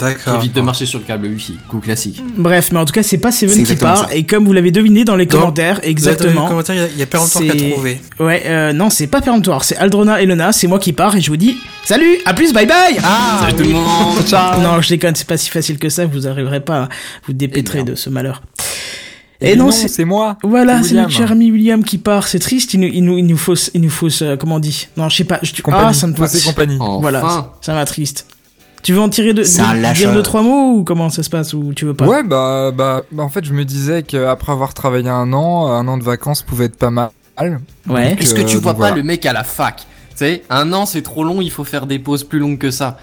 D'accord. 0.00 0.36
Évite 0.36 0.54
de 0.54 0.60
marcher 0.60 0.86
sur 0.86 0.98
le 0.98 1.04
câble 1.04 1.26
Wi-Fi. 1.26 1.58
Coup 1.68 1.80
classique. 1.80 2.22
Bref, 2.36 2.70
mais 2.72 2.78
en 2.78 2.84
tout 2.84 2.92
cas, 2.92 3.02
c'est 3.02 3.18
pas 3.18 3.30
Seven 3.32 3.54
qui 3.54 3.60
exactement 3.60 3.92
part. 3.94 4.08
ça. 4.08 4.14
Et 4.16 4.24
comme 4.24 4.44
vous 4.46 4.52
l'avez 4.52 4.70
deviné 4.70 5.04
dans 5.04 5.16
les 5.16 5.26
Dans- 5.26 5.38
commentaires, 5.38 5.76
Dans 5.76 5.82
les 5.82 5.90
exactement. 5.90 6.48
commentaires, 6.48 6.74
il 6.92 6.98
y 6.98 7.02
a- 7.02 7.04
a 7.04 7.06
pas 7.06 7.18
longtemps 7.18 7.40
qu'à 7.40 7.52
c'est- 7.52 7.70
trouver. 7.70 8.00
Ouais, 8.18 8.42
euh, 8.46 8.72
non, 8.72 8.90
c'est 8.90 9.06
pas 9.06 9.20
péremptoire. 9.20 9.64
C'est 9.64 9.76
Aldrona 9.76 10.20
et 10.22 10.26
Lona, 10.26 10.52
c'est 10.52 10.66
moi 10.66 10.78
qui 10.78 10.92
pars 10.92 11.14
et 11.16 11.20
je 11.20 11.30
vous 11.30 11.36
dis 11.36 11.56
salut, 11.84 12.16
à 12.24 12.34
plus, 12.34 12.52
bye 12.52 12.66
bye 12.66 12.98
Ah, 13.04 13.40
Salut 13.42 13.56
tout 13.56 13.62
le 13.64 13.70
monde 13.74 14.16
Non, 14.62 14.80
je 14.80 14.88
déconne, 14.88 15.14
c'est 15.14 15.26
pas 15.26 15.36
si 15.36 15.50
facile 15.50 15.78
que 15.78 15.88
ça, 15.88 16.06
vous 16.06 16.26
arriverez 16.26 16.60
pas 16.60 16.82
à 16.84 16.88
vous 17.28 17.34
merde. 17.38 17.86
de 17.88 17.94
ce 17.94 18.08
malheur. 18.10 18.42
Et 19.42 19.52
Et 19.52 19.56
non, 19.56 19.66
non, 19.66 19.70
c'est. 19.70 19.88
c'est 19.88 20.04
moi. 20.04 20.36
Voilà, 20.42 20.82
c'est 20.82 20.94
notre 20.94 21.10
cher 21.10 21.32
ami 21.32 21.50
William 21.50 21.82
qui 21.82 21.96
part. 21.96 22.28
C'est 22.28 22.38
triste, 22.38 22.74
il 22.74 22.80
nous, 22.80 22.88
il 22.92 23.02
nous, 23.02 23.16
il 23.16 23.26
nous 23.26 23.38
fausse, 23.38 23.70
il 23.72 23.80
nous 23.80 23.88
fausse, 23.88 24.20
euh, 24.20 24.36
comment 24.36 24.56
on 24.56 24.58
dit? 24.58 24.88
Non, 24.98 25.08
je 25.08 25.16
sais 25.16 25.24
pas. 25.24 25.38
Je, 25.42 25.62
Compagnie. 25.62 25.84
ah, 25.88 25.92
ça 25.94 26.06
me 26.06 26.14
Fausse 26.14 26.34
et 26.34 26.42
compagnie. 26.46 26.76
Enfin. 26.78 27.00
Voilà, 27.00 27.50
ça 27.62 27.72
m'a 27.72 27.86
triste. 27.86 28.26
Tu 28.82 28.92
veux 28.94 29.00
en 29.00 29.08
tirer 29.10 29.34
de, 29.34 29.42
dire 29.94 30.12
deux 30.12 30.22
trois 30.22 30.42
mots 30.42 30.78
ou 30.78 30.84
comment 30.84 31.10
ça 31.10 31.22
se 31.22 31.28
passe 31.30 31.52
ou 31.52 31.74
tu 31.74 31.84
veux 31.84 31.94
pas? 31.94 32.06
Ouais, 32.06 32.22
bah, 32.22 32.70
bah, 32.74 33.02
bah, 33.12 33.22
en 33.22 33.28
fait, 33.28 33.44
je 33.44 33.52
me 33.52 33.64
disais 33.64 34.02
qu'après 34.02 34.52
avoir 34.52 34.72
travaillé 34.74 35.08
un 35.08 35.32
an, 35.34 35.66
un 35.68 35.86
an 35.86 35.98
de 35.98 36.02
vacances 36.02 36.42
pouvait 36.42 36.64
être 36.66 36.76
pas 36.76 36.90
mal. 36.90 37.10
Ouais. 37.88 38.16
Est-ce 38.18 38.34
que 38.34 38.40
Euh, 38.40 38.44
tu 38.44 38.56
vois 38.56 38.72
donc 38.72 38.80
pas 38.80 38.88
voilà. 38.88 38.96
le 38.96 39.02
mec 39.02 39.24
à 39.26 39.32
la 39.32 39.44
fac? 39.44 39.86
Tu 40.10 40.16
sais, 40.16 40.42
un 40.50 40.72
an 40.72 40.86
c'est 40.86 41.02
trop 41.02 41.24
long, 41.24 41.40
il 41.40 41.50
faut 41.50 41.64
faire 41.64 41.86
des 41.86 41.98
pauses 41.98 42.24
plus 42.24 42.38
longues 42.38 42.58
que 42.58 42.70
ça. 42.70 42.98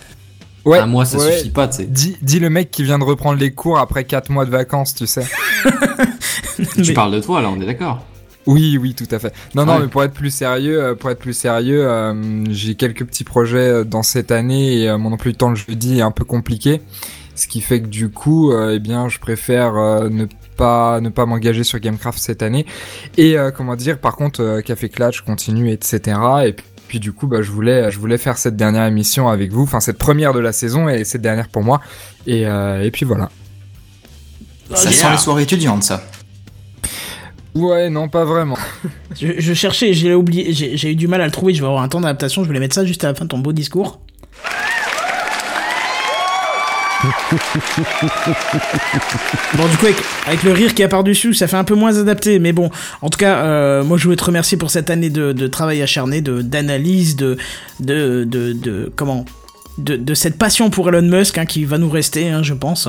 Ouais. 0.66 0.80
Un 0.80 0.86
mois 0.88 1.06
ça 1.06 1.18
ouais. 1.18 1.38
suffit 1.38 1.50
pas, 1.52 1.68
tu 1.68 1.78
sais. 1.78 1.86
Dis, 1.86 2.18
dis 2.22 2.40
le 2.40 2.50
mec 2.50 2.70
qui 2.72 2.84
vient 2.84 3.00
de 3.00 3.04
reprendre 3.04 3.40
les 3.40 3.52
cours 3.52 3.80
après 3.80 4.04
4 4.04 4.30
mois 4.32 4.46
de 4.46 4.52
vacances, 4.52 4.94
tu 4.96 5.08
sais. 5.08 5.26
Tu 6.74 6.82
Mais- 6.88 6.94
parles 6.94 7.14
de 7.14 7.20
toi 7.20 7.42
là, 7.42 7.50
on 7.56 7.62
est 7.62 7.66
d'accord. 7.68 8.04
Oui, 8.48 8.78
oui, 8.82 8.96
tout 8.96 9.08
à 9.12 9.20
fait. 9.20 9.34
Non, 9.54 9.66
non, 9.66 9.74
Ouais. 9.76 9.80
mais 9.82 9.88
pour 9.88 10.04
être 10.04 10.14
plus 10.14 10.32
sérieux, 10.32 10.82
euh, 10.82 10.96
pour 10.96 11.12
être 11.12 11.20
plus 11.20 11.34
sérieux, 11.34 11.86
euh, 11.86 12.44
j'ai 12.50 12.76
quelques 12.76 13.06
petits 13.06 13.24
projets 13.26 13.58
euh, 13.70 13.84
dans 13.84 14.04
cette 14.04 14.32
année 14.32 14.82
et 14.82 14.90
euh, 14.90 14.98
mon 14.98 15.12
emploi 15.12 15.32
du 15.32 15.38
temps 15.38 15.50
le 15.50 15.56
jeudi 15.56 16.00
est 16.00 16.02
un 16.02 16.12
peu 16.12 16.24
compliqué, 16.24 16.82
ce 17.36 17.48
qui 17.48 17.62
fait 17.62 17.82
que 17.82 17.88
du 17.88 18.10
coup, 18.10 18.52
euh, 18.52 18.74
eh 18.76 18.80
bien, 18.80 19.10
je 19.10 19.20
préfère 19.20 19.76
euh, 19.76 20.10
ne 20.10 20.26
pas 20.56 21.00
ne 21.02 21.10
pas 21.10 21.26
m'engager 21.28 21.64
sur 21.64 21.78
Gamecraft 21.80 22.18
cette 22.18 22.42
année. 22.42 22.66
Et 23.18 23.38
euh, 23.38 23.52
comment 23.52 23.76
dire, 23.76 24.00
par 24.00 24.16
contre, 24.16 24.42
euh, 24.42 24.62
Café 24.62 24.90
Clutch 24.90 25.22
continue, 25.22 25.70
etc. 25.72 26.18
Et 26.46 26.54
puis, 26.54 26.66
puis 26.88 27.00
du 27.02 27.12
coup, 27.12 27.28
bah, 27.28 27.42
je 27.42 27.52
voulais 27.52 27.92
je 27.92 28.00
voulais 28.00 28.18
faire 28.18 28.38
cette 28.38 28.56
dernière 28.56 28.86
émission 28.86 29.28
avec 29.28 29.52
vous, 29.52 29.64
enfin 29.64 29.82
cette 29.82 29.98
première 29.98 30.34
de 30.34 30.40
la 30.40 30.54
saison 30.54 30.88
et 30.88 31.04
cette 31.04 31.22
dernière 31.22 31.50
pour 31.50 31.62
moi. 31.64 31.82
Et 32.26 32.48
euh, 32.48 32.82
et 32.82 32.92
puis 32.92 33.06
voilà. 33.06 33.30
Ça 34.74 34.92
sent 34.92 35.12
les 35.12 35.18
soirées 35.18 35.44
étudiantes, 35.44 35.84
ça. 35.84 36.02
Ouais, 37.58 37.90
non, 37.90 38.08
pas 38.10 38.24
vraiment. 38.26 38.58
Je, 39.20 39.28
je 39.40 39.54
cherchais, 39.54 39.94
j'ai 39.94 40.14
oublié, 40.14 40.52
j'ai 40.54 40.92
eu 40.92 40.96
du 40.96 41.08
mal 41.08 41.22
à 41.22 41.26
le 41.26 41.32
trouver. 41.32 41.54
Je 41.56 41.62
vais 41.62 41.68
avoir 41.68 41.82
un 41.82 41.88
temps 41.88 42.02
d'adaptation. 42.02 42.44
Je 42.44 42.48
voulais 42.48 42.60
mettre 42.60 42.76
ça 42.76 42.86
juste 42.86 43.04
à 43.04 43.08
la 43.08 43.16
fin 43.16 43.26
de 43.26 43.30
ton 43.30 43.40
beau 43.40 43.52
discours. 43.52 44.00
Bon, 49.54 49.66
du 49.68 49.78
coup, 49.78 49.86
avec, 49.86 49.98
avec 50.26 50.44
le 50.44 50.52
rire 50.52 50.74
qui 50.74 50.84
a 50.84 50.88
par-dessus, 50.88 51.34
ça 51.34 51.48
fait 51.48 51.56
un 51.56 51.64
peu 51.64 51.76
moins 51.76 51.98
adapté. 52.00 52.40
Mais 52.40 52.52
bon, 52.54 52.70
en 53.02 53.10
tout 53.10 53.18
cas, 53.18 53.38
euh, 53.40 53.84
moi, 53.84 53.98
je 53.98 54.04
voulais 54.04 54.16
te 54.16 54.24
remercier 54.24 54.58
pour 54.58 54.70
cette 54.72 54.90
année 54.90 55.10
de, 55.10 55.32
de 55.32 55.48
travail 55.48 55.82
acharné, 55.82 56.22
de 56.22 56.42
d'analyse, 56.42 57.16
de, 57.16 57.38
de, 57.80 58.24
de, 58.26 58.54
de- 58.54 58.92
comment 58.96 59.26
de, 59.78 59.96
de 59.96 60.14
cette 60.14 60.38
passion 60.38 60.70
pour 60.70 60.90
Elon 60.90 61.02
Musk 61.04 61.38
hein, 61.38 61.46
qui 61.46 61.66
va 61.66 61.78
nous 61.78 61.90
rester, 61.90 62.30
hein, 62.30 62.42
je 62.44 62.54
pense. 62.54 62.88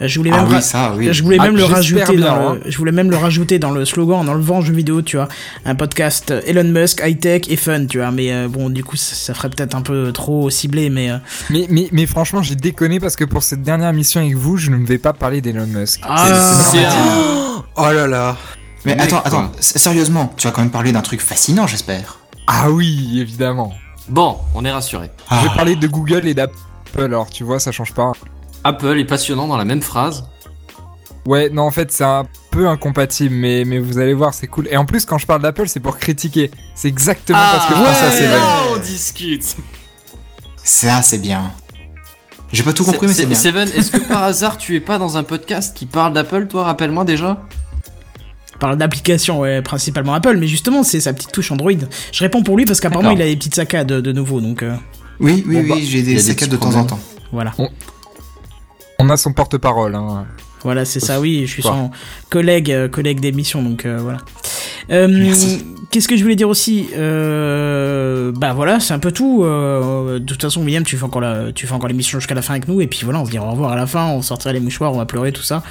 Je 0.00 0.18
voulais 0.18 0.30
Ah 0.32 0.38
même 0.38 0.48
oui, 0.48 0.54
ra- 0.54 0.60
ça, 0.60 0.94
oui. 0.96 1.08
je 1.12 1.22
voulais 1.22 1.36
Ah, 1.40 1.44
même 1.44 1.56
le 1.56 1.64
rajouter 1.64 2.16
bien, 2.16 2.26
dans 2.26 2.48
hein. 2.50 2.58
le, 2.64 2.70
je 2.70 2.78
voulais 2.78 2.92
même 2.92 3.10
le 3.10 3.16
rajouter 3.16 3.58
dans 3.58 3.70
le 3.70 3.84
slogan 3.84 4.18
en 4.20 4.28
enlevant 4.32 4.60
jeux 4.60 4.72
vidéo, 4.74 5.02
tu 5.02 5.16
vois, 5.16 5.28
un 5.64 5.74
podcast 5.74 6.32
Elon 6.46 6.64
Musk 6.64 7.02
high 7.04 7.18
tech 7.18 7.42
et 7.48 7.56
fun, 7.56 7.86
tu 7.86 7.98
vois. 7.98 8.10
Mais 8.10 8.32
euh, 8.32 8.48
bon, 8.48 8.70
du 8.70 8.84
coup, 8.84 8.96
ça, 8.96 9.14
ça 9.14 9.34
ferait 9.34 9.50
peut-être 9.50 9.74
un 9.74 9.82
peu 9.82 10.12
trop 10.12 10.48
ciblé, 10.50 10.90
mais 10.90 11.10
euh, 11.10 11.18
Mais, 11.50 11.66
mais, 11.70 11.88
mais 11.92 12.06
franchement, 12.06 12.42
j'ai 12.42 12.54
déconné 12.56 13.00
parce 13.00 13.16
que 13.16 13.24
pour 13.24 13.42
cette 13.42 13.62
dernière 13.62 13.92
mission 13.92 14.20
avec 14.20 14.34
vous, 14.36 14.56
je 14.56 14.70
ne 14.70 14.84
vais 14.86 14.98
pas 14.98 15.12
parler 15.12 15.40
d'Elon 15.40 15.66
Musk. 15.66 16.00
Ah. 16.04 16.32
Oh 17.76 17.92
là 17.92 18.06
là. 18.06 18.36
Mais 18.84 18.92
attends, 18.98 19.18
quoi. 19.18 19.26
attends, 19.26 19.52
sérieusement, 19.60 20.32
tu 20.36 20.46
vas 20.46 20.52
quand 20.52 20.62
même 20.62 20.70
parler 20.70 20.92
d'un 20.92 21.00
truc 21.00 21.20
fascinant, 21.20 21.66
j'espère. 21.66 22.18
Ah 22.46 22.70
oui, 22.70 23.18
évidemment. 23.20 23.72
Bon, 24.08 24.38
on 24.54 24.64
est 24.64 24.70
rassuré. 24.72 25.10
Ah. 25.28 25.40
Je 25.42 25.48
vais 25.48 25.54
parler 25.54 25.76
de 25.76 25.86
Google 25.86 26.26
et 26.26 26.34
d'Apple, 26.34 26.54
alors 26.96 27.28
tu 27.28 27.44
vois, 27.44 27.60
ça 27.60 27.72
change 27.72 27.92
pas. 27.92 28.12
Apple 28.64 28.98
est 28.98 29.04
passionnant 29.04 29.46
dans 29.46 29.56
la 29.56 29.64
même 29.64 29.82
phrase. 29.82 30.24
Ouais, 31.26 31.50
non, 31.50 31.64
en 31.64 31.70
fait, 31.70 31.92
c'est 31.92 32.04
un 32.04 32.26
peu 32.50 32.68
incompatible, 32.68 33.34
mais, 33.34 33.64
mais 33.66 33.78
vous 33.78 33.98
allez 33.98 34.14
voir, 34.14 34.32
c'est 34.32 34.46
cool. 34.46 34.66
Et 34.70 34.76
en 34.78 34.86
plus, 34.86 35.04
quand 35.04 35.18
je 35.18 35.26
parle 35.26 35.42
d'Apple, 35.42 35.68
c'est 35.68 35.80
pour 35.80 35.98
critiquer. 35.98 36.50
C'est 36.74 36.88
exactement 36.88 37.38
parce 37.38 37.66
que 37.66 37.74
je 37.74 37.78
pense 37.78 38.02
à 38.02 38.10
Seven. 38.10 38.40
on 38.74 38.78
discute. 38.78 39.56
Ça, 40.64 41.02
c'est 41.02 41.18
bien. 41.18 41.52
J'ai 42.50 42.62
pas 42.62 42.72
tout 42.72 42.84
compris, 42.84 43.06
mais 43.06 43.12
c'est 43.12 43.26
bien. 43.26 43.36
Seven, 43.36 43.68
est-ce 43.68 43.90
que 43.90 43.98
par 43.98 44.22
hasard 44.22 44.56
tu 44.56 44.74
es 44.74 44.80
pas 44.80 44.98
dans 44.98 45.18
un 45.18 45.22
podcast 45.22 45.76
qui 45.76 45.84
parle 45.84 46.14
d'Apple, 46.14 46.46
toi 46.46 46.64
Rappelle-moi 46.64 47.04
déjà? 47.04 47.42
On 48.58 48.60
parle 48.60 48.76
d'application, 48.76 49.38
ouais, 49.40 49.62
principalement 49.62 50.14
Apple, 50.14 50.36
mais 50.36 50.48
justement, 50.48 50.82
c'est 50.82 50.98
sa 51.00 51.12
petite 51.12 51.30
touche 51.30 51.52
Android. 51.52 51.70
Je 52.12 52.24
réponds 52.24 52.42
pour 52.42 52.56
lui 52.56 52.64
parce 52.64 52.80
qu'apparemment, 52.80 53.12
il 53.12 53.22
a 53.22 53.26
des 53.26 53.36
petites 53.36 53.54
saccades 53.54 53.86
de, 53.86 54.00
de 54.00 54.10
nouveau, 54.12 54.40
donc 54.40 54.64
euh, 54.64 54.74
Oui, 55.20 55.44
oui, 55.46 55.54
Bon, 55.56 55.62
oui, 55.62 55.68
bah, 55.68 55.76
j'ai 55.80 56.02
des 56.02 56.18
saccades 56.18 56.48
de 56.50 56.56
temps 56.56 56.74
en 56.74 56.84
temps. 56.84 56.98
voilà. 57.32 57.52
On 58.98 59.08
a 59.10 59.16
son 59.16 59.32
porte-parole. 59.32 59.94
Hein. 59.94 60.26
Voilà, 60.64 60.84
c'est 60.84 60.98
ça, 60.98 61.20
oui, 61.20 61.42
je 61.46 61.52
suis 61.52 61.62
Quoi 61.62 61.70
son 61.70 61.90
collègue, 62.30 62.72
euh, 62.72 62.88
collègue 62.88 63.20
d'émission, 63.20 63.62
donc 63.62 63.86
euh, 63.86 63.98
voilà. 64.02 64.18
Euh, 64.90 65.06
Merci. 65.08 65.64
Qu'est-ce 65.92 66.08
que 66.08 66.16
je 66.16 66.22
voulais 66.22 66.34
dire 66.36 66.48
aussi 66.48 66.88
euh, 66.96 68.32
Bah 68.34 68.52
voilà, 68.54 68.80
c'est 68.80 68.92
un 68.92 68.98
peu 68.98 69.12
tout. 69.12 69.42
euh, 69.44 70.18
de 70.18 70.24
toute 70.24 70.42
façon, 70.42 70.62
William, 70.62 70.82
tu 70.82 70.96
fais 70.96 71.04
encore 71.04 71.20
la, 71.20 71.52
tu 71.52 71.66
fais 71.66 71.72
encore 71.74 71.88
l'émission 71.88 72.18
jusqu'à 72.18 72.34
la 72.34 72.42
fin 72.42 72.54
avec 72.54 72.66
nous, 72.68 72.80
et 72.80 72.86
puis 72.88 73.00
voilà, 73.04 73.20
on 73.20 73.24
se 73.24 73.30
dira 73.30 73.46
au 73.46 73.52
revoir 73.52 73.72
à 73.72 73.76
la 73.76 73.86
fin, 73.86 74.06
on 74.08 74.20
sortira 74.20 74.52
les 74.52 74.60
mouchoirs, 74.60 74.92
on 74.92 74.98
va 74.98 75.06
pleurer, 75.06 75.30
tout 75.32 75.42
ça. 75.42 75.62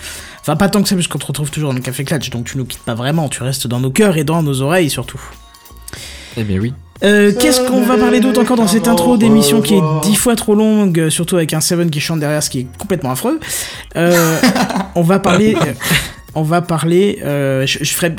Enfin, 0.48 0.56
pas 0.56 0.70
tant 0.70 0.82
que 0.82 0.88
ça, 0.88 0.96
parce 0.96 1.08
qu'on 1.08 1.20
te 1.20 1.26
retrouve 1.26 1.52
toujours 1.52 1.72
dans 1.72 1.76
le 1.76 1.82
Café 1.82 2.06
Clutch, 2.06 2.30
donc 2.30 2.46
tu 2.46 2.58
nous 2.58 2.64
quittes 2.64 2.80
pas 2.80 2.94
vraiment, 2.96 3.28
tu 3.28 3.44
restes 3.44 3.68
dans 3.68 3.82
nos 3.82 3.92
cœurs 3.92 4.16
et 4.16 4.24
dans 4.24 4.42
nos 4.42 4.62
oreilles 4.62 4.90
surtout. 4.90 5.20
Eh 6.38 6.46
bien 6.46 6.58
oui. 6.60 6.74
Euh, 7.04 7.34
Qu'est-ce 7.38 7.68
qu'on 7.68 7.82
va 7.84 7.98
parler 7.98 8.22
d'autre 8.22 8.40
encore 8.40 8.56
dans 8.56 8.66
cette 8.68 8.88
intro 8.88 9.18
d'émission 9.18 9.62
qui 9.62 9.74
est 9.76 9.82
dix 10.04 10.16
fois 10.16 10.38
trop 10.38 10.56
longue, 10.56 11.10
surtout 11.10 11.36
avec 11.36 11.54
un 11.54 11.60
Seven 11.60 11.90
qui 11.90 12.00
chante 12.00 12.22
derrière, 12.22 12.42
ce 12.42 12.50
qui 12.50 12.60
est 12.62 12.68
complètement 12.78 13.12
affreux. 13.12 13.42
Euh, 13.98 14.38
on 14.96 15.02
va 15.02 15.20
parler, 15.20 15.56
euh, 15.56 15.74
on 16.34 16.44
va 16.44 16.62
parler. 16.62 17.20
euh, 17.26 17.66
je, 17.68 17.80
je 17.84 17.94
ferai, 17.94 18.16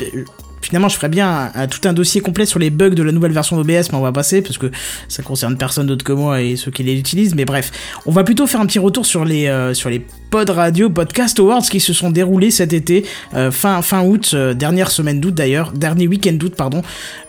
finalement, 0.61 0.89
je 0.89 0.95
ferais 0.95 1.09
bien 1.09 1.29
un- 1.55 1.61
un- 1.63 1.67
tout 1.67 1.87
un 1.87 1.93
dossier 1.93 2.21
complet 2.21 2.45
sur 2.45 2.59
les 2.59 2.69
bugs 2.69 2.89
de 2.89 3.03
la 3.03 3.11
nouvelle 3.11 3.31
version 3.31 3.55
d'OBS, 3.57 3.91
mais 3.91 3.97
on 3.97 4.01
va 4.01 4.11
passer 4.11 4.41
parce 4.41 4.57
que 4.57 4.67
ça 5.07 5.23
concerne 5.23 5.57
personne 5.57 5.87
d'autre 5.87 6.03
que 6.03 6.13
moi 6.13 6.41
et 6.41 6.55
ceux 6.55 6.71
qui 6.71 6.83
les 6.83 6.97
utilisent. 6.97 7.35
Mais 7.35 7.45
bref, 7.45 7.71
on 8.05 8.11
va 8.11 8.23
plutôt 8.23 8.47
faire 8.47 8.61
un 8.61 8.65
petit 8.65 8.79
retour 8.79 9.05
sur 9.05 9.25
les 9.25 9.47
euh, 9.47 9.73
sur 9.73 9.89
les 9.89 10.05
Pod 10.29 10.49
Radio 10.49 10.89
Podcast 10.91 11.39
Awards 11.39 11.63
qui 11.63 11.79
se 11.79 11.91
sont 11.91 12.11
déroulés 12.11 12.51
cet 12.51 12.71
été, 12.73 13.05
euh, 13.33 13.49
fin 13.51 13.81
fin 13.81 14.03
août, 14.03 14.31
euh, 14.33 14.53
dernière 14.53 14.91
semaine 14.91 15.19
d'août 15.19 15.33
d'ailleurs, 15.33 15.71
dernier 15.71 16.07
week-end 16.07 16.33
d'août 16.33 16.53
pardon, 16.55 16.83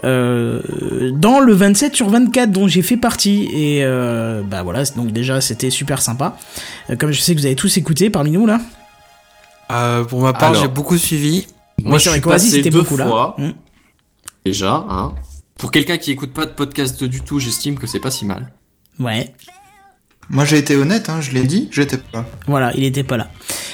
euh, 0.04 0.60
dans 1.12 1.40
le 1.40 1.52
27 1.54 1.94
sur 1.96 2.08
24 2.10 2.50
dont 2.52 2.68
j'ai 2.68 2.82
fait 2.82 2.96
partie 2.98 3.48
et 3.54 3.84
euh, 3.84 4.42
bah 4.42 4.62
voilà 4.62 4.84
donc 4.96 5.12
déjà 5.12 5.40
c'était 5.40 5.70
super 5.70 6.02
sympa. 6.02 6.36
Euh, 6.90 6.96
comme 6.96 7.10
je 7.12 7.20
sais 7.20 7.34
que 7.34 7.40
vous 7.40 7.46
avez 7.46 7.54
tous 7.56 7.76
écouté 7.76 8.10
parmi 8.10 8.30
nous 8.32 8.46
là. 8.46 8.60
Euh, 9.72 10.04
pour 10.04 10.20
ma 10.20 10.32
part, 10.32 10.52
j'ai 10.60 10.68
beaucoup 10.68 10.98
suivi. 10.98 11.46
Moi, 11.84 11.98
je 11.98 12.10
suis 12.10 12.20
passé 12.20 12.50
c'était 12.50 12.70
deux 12.70 12.78
beaucoup 12.78 12.96
fois 12.96 13.34
là. 13.38 13.44
Hmm. 13.44 13.52
déjà. 14.44 14.86
Hein. 14.88 15.14
Pour 15.58 15.70
quelqu'un 15.70 15.98
qui 15.98 16.10
écoute 16.10 16.32
pas 16.32 16.46
de 16.46 16.52
podcast 16.52 17.02
du 17.04 17.20
tout, 17.20 17.38
j'estime 17.38 17.78
que 17.78 17.86
c'est 17.86 18.00
pas 18.00 18.10
si 18.10 18.24
mal. 18.24 18.52
Ouais. 18.98 19.34
Moi, 20.30 20.44
j'ai 20.44 20.58
été 20.58 20.76
honnête, 20.76 21.08
hein, 21.08 21.20
je 21.20 21.32
l'ai 21.32 21.42
dit, 21.42 21.68
j'étais 21.72 21.98
pas. 21.98 22.24
Voilà, 22.46 22.72
il 22.76 22.84
était 22.84 23.02
pas 23.02 23.16
là. 23.16 23.30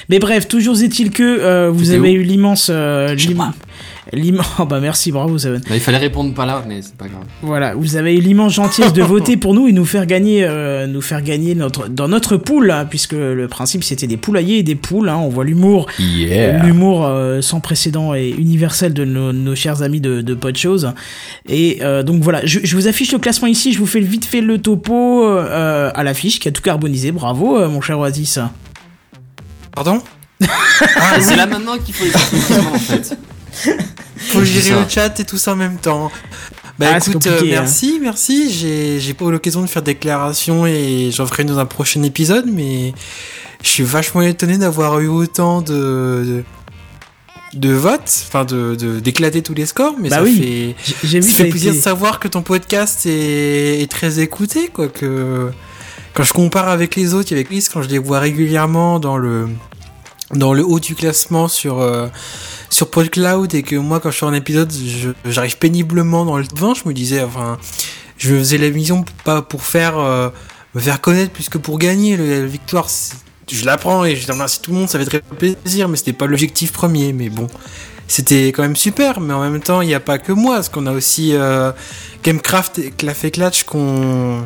Mais 0.09 0.19
bref, 0.19 0.47
toujours 0.47 0.81
est-il 0.81 1.11
que 1.11 1.23
euh, 1.23 1.69
vous 1.69 1.91
avez 1.91 2.11
eu 2.11 2.23
l'immense, 2.23 2.69
euh, 2.71 3.15
L'immense, 4.13 4.47
oh 4.59 4.65
bah 4.65 4.79
merci, 4.79 5.11
bravo 5.11 5.37
Seven. 5.37 5.61
Bah, 5.61 5.75
il 5.75 5.81
fallait 5.81 5.97
répondre 5.97 6.33
pas 6.33 6.45
là, 6.45 6.63
mais 6.67 6.81
c'est 6.81 6.95
pas 6.95 7.07
grave. 7.07 7.23
Voilà, 7.41 7.75
vous 7.75 7.95
avez 7.95 8.15
eu 8.15 8.21
l'immense 8.21 8.53
gentillesse 8.53 8.93
de 8.93 9.03
voter 9.15 9.37
pour 9.37 9.53
nous 9.53 9.67
et 9.67 9.71
nous 9.71 9.85
faire 9.85 10.05
gagner, 10.05 10.43
euh, 10.43 10.87
nous 10.87 11.01
faire 11.01 11.21
gagner 11.21 11.55
notre 11.55 11.87
dans 11.87 12.07
notre 12.07 12.37
poule, 12.37 12.71
hein, 12.71 12.85
puisque 12.89 13.13
le 13.13 13.47
principe 13.47 13.83
c'était 13.83 14.07
des 14.07 14.17
poulaillers 14.17 14.59
et 14.59 14.63
des 14.63 14.75
poules. 14.75 15.09
Hein, 15.09 15.17
on 15.17 15.29
voit 15.29 15.45
l'humour, 15.45 15.87
l'humour 15.99 17.05
euh, 17.05 17.41
sans 17.41 17.59
précédent 17.59 18.13
et 18.13 18.29
universel 18.29 18.93
de 18.93 19.05
nos, 19.05 19.33
nos 19.33 19.55
chers 19.55 19.81
amis 19.81 20.01
de, 20.01 20.21
de 20.21 20.33
Podchose. 20.33 20.93
Et 21.47 21.79
euh, 21.81 22.03
donc 22.03 22.21
voilà, 22.21 22.45
je, 22.45 22.59
je 22.63 22.75
vous 22.75 22.87
affiche 22.87 23.11
le 23.11 23.19
classement 23.19 23.47
ici. 23.47 23.73
Je 23.73 23.79
vous 23.79 23.85
fais 23.87 23.99
vite 23.99 24.25
fait 24.25 24.41
le 24.41 24.57
topo 24.59 25.25
euh, 25.27 25.91
à 25.93 26.03
l'affiche 26.03 26.39
qui 26.39 26.47
a 26.47 26.51
tout 26.51 26.61
carbonisé. 26.61 27.11
Bravo, 27.11 27.57
euh, 27.57 27.69
mon 27.69 27.81
cher 27.81 27.99
Oasis. 27.99 28.39
Pardon? 29.73 30.01
Ah, 30.41 31.19
c'est 31.19 31.35
là 31.35 31.47
maintenant 31.47 31.77
qu'il 31.77 31.93
faut 31.93 32.05
les 32.05 32.57
en 32.59 32.79
fait. 32.79 33.17
Faut 34.17 34.43
gérer 34.43 34.71
le 34.81 34.89
chat 34.89 35.19
et 35.19 35.23
tout 35.25 35.37
ça 35.37 35.53
en 35.53 35.55
même 35.55 35.77
temps. 35.77 36.11
Bah 36.79 36.87
Ah, 36.93 36.97
écoute, 36.97 37.25
euh, 37.27 37.39
hein. 37.41 37.45
merci, 37.47 37.99
merci. 38.01 38.51
J'ai 38.51 38.99
j'ai 38.99 39.13
pas 39.13 39.25
eu 39.25 39.31
l'occasion 39.31 39.61
de 39.61 39.67
faire 39.67 39.81
déclaration 39.81 40.65
et 40.67 41.09
j'en 41.11 41.25
ferai 41.25 41.43
dans 41.43 41.57
un 41.59 41.65
prochain 41.65 42.03
épisode, 42.03 42.45
mais 42.51 42.93
je 43.63 43.67
suis 43.67 43.83
vachement 43.83 44.21
étonné 44.21 44.57
d'avoir 44.57 44.99
eu 44.99 45.07
autant 45.07 45.61
de 45.61 46.43
de, 47.53 47.59
de 47.59 47.73
votes, 47.73 48.23
enfin 48.27 48.45
de 48.45 48.75
de- 48.75 48.99
d'éclater 48.99 49.41
tous 49.41 49.53
les 49.55 49.65
scores, 49.65 49.95
mais 49.99 50.09
Bah 50.09 50.17
ça 50.17 50.23
oui. 50.23 50.75
fait 50.83 50.93
J'ai- 51.07 51.19
vu 51.19 51.31
ça 51.31 51.43
fait 51.43 51.49
plaisir 51.49 51.69
été- 51.71 51.79
de 51.79 51.83
savoir 51.83 52.19
que 52.19 52.27
ton 52.27 52.41
podcast 52.43 53.05
est, 53.05 53.81
est 53.81 53.89
très 53.89 54.19
écouté, 54.19 54.67
quoi. 54.71 54.87
Que 54.87 55.49
quand 56.13 56.23
je 56.23 56.33
compare 56.33 56.67
avec 56.69 56.95
les 56.95 57.13
autres, 57.15 57.33
avec 57.33 57.47
Chris, 57.47 57.65
quand 57.71 57.81
je 57.81 57.89
les 57.89 57.97
vois 57.99 58.19
régulièrement 58.19 58.99
dans 58.99 59.17
le 59.17 59.47
dans 60.33 60.53
le 60.53 60.63
haut 60.63 60.79
du 60.79 60.93
classement 60.93 61.47
sur 61.47 61.79
euh, 61.79 62.07
sur 62.77 62.91
PodCloud 62.91 63.55
et 63.55 63.63
que 63.63 63.75
moi 63.75 63.99
quand 63.99 64.11
je 64.11 64.17
fais 64.19 64.25
un 64.27 64.33
épisode, 64.33 64.71
j'arrive 65.25 65.57
péniblement 65.57 66.25
dans 66.25 66.37
le 66.37 66.45
20, 66.55 66.75
je 66.75 66.87
me 66.87 66.93
disais, 66.93 67.23
enfin, 67.23 67.57
je 68.19 68.35
faisais 68.35 68.59
la 68.59 68.69
mission 68.69 69.03
pas 69.23 69.41
pour 69.41 69.63
faire 69.63 69.97
euh, 69.97 70.29
me 70.75 70.79
faire 70.79 71.01
connaître 71.01 71.31
plus 71.31 71.49
que 71.49 71.57
pour 71.57 71.79
gagner. 71.79 72.15
Le- 72.17 72.41
La 72.41 72.45
victoire, 72.45 72.87
je 73.51 73.65
la 73.65 73.77
prends 73.77 74.05
et 74.05 74.15
je 74.15 74.31
remercie 74.31 74.61
tout 74.61 74.71
le 74.71 74.77
monde, 74.77 74.89
ça 74.89 74.99
fait 74.99 75.05
très 75.05 75.21
plaisir, 75.21 75.89
mais 75.89 75.97
c'était 75.97 76.13
pas 76.13 76.27
l'objectif 76.27 76.71
premier. 76.71 77.13
Mais 77.13 77.29
bon, 77.29 77.47
c'était 78.07 78.49
quand 78.49 78.61
même 78.61 78.75
super. 78.75 79.21
Mais 79.21 79.33
en 79.33 79.41
même 79.41 79.59
temps, 79.59 79.81
il 79.81 79.87
n'y 79.87 79.95
a 79.95 79.99
pas 79.99 80.19
que 80.19 80.31
moi, 80.31 80.55
parce 80.55 80.69
qu'on 80.69 80.85
a 80.85 80.91
aussi 80.91 81.31
euh, 81.33 81.71
Gamecraft 82.23 82.77
et 82.77 82.91
Claf 82.91 83.23
et 83.25 83.31
Clatch 83.31 83.63
qu'on 83.63 84.45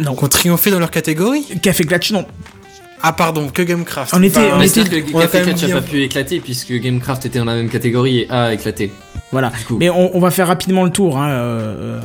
Non. 0.00 0.14
qu'on 0.16 0.26
triomphé 0.28 0.72
dans 0.72 0.80
leur 0.80 0.90
catégorie. 0.90 1.44
Café 1.62 1.84
Clutch, 1.84 2.10
non. 2.10 2.26
Ah 3.02 3.12
pardon, 3.12 3.48
que 3.48 3.62
Gamecraft. 3.62 4.12
On 4.14 4.22
était- 4.22 4.38
Enfin, 4.38 4.56
on 4.56 4.60
était- 4.60 5.02
que 5.02 5.14
on 5.14 5.20
a 5.20 5.26
quand 5.26 5.46
même 5.46 5.56
bien- 5.66 5.76
pas 5.76 5.82
pu 5.82 6.02
éclater 6.02 6.40
puisque 6.40 6.72
Gamecraft 6.72 7.26
était 7.26 7.38
dans 7.38 7.44
la 7.44 7.54
même 7.54 7.68
catégorie 7.68 8.20
et 8.20 8.30
a 8.30 8.52
éclaté. 8.52 8.90
Voilà. 9.30 9.52
Mais 9.78 9.90
on, 9.90 10.16
on 10.16 10.20
va 10.20 10.30
faire 10.30 10.46
rapidement 10.46 10.84
le 10.84 10.90
tour. 10.90 11.18
Hein, 11.18 11.28
euh, 11.28 12.00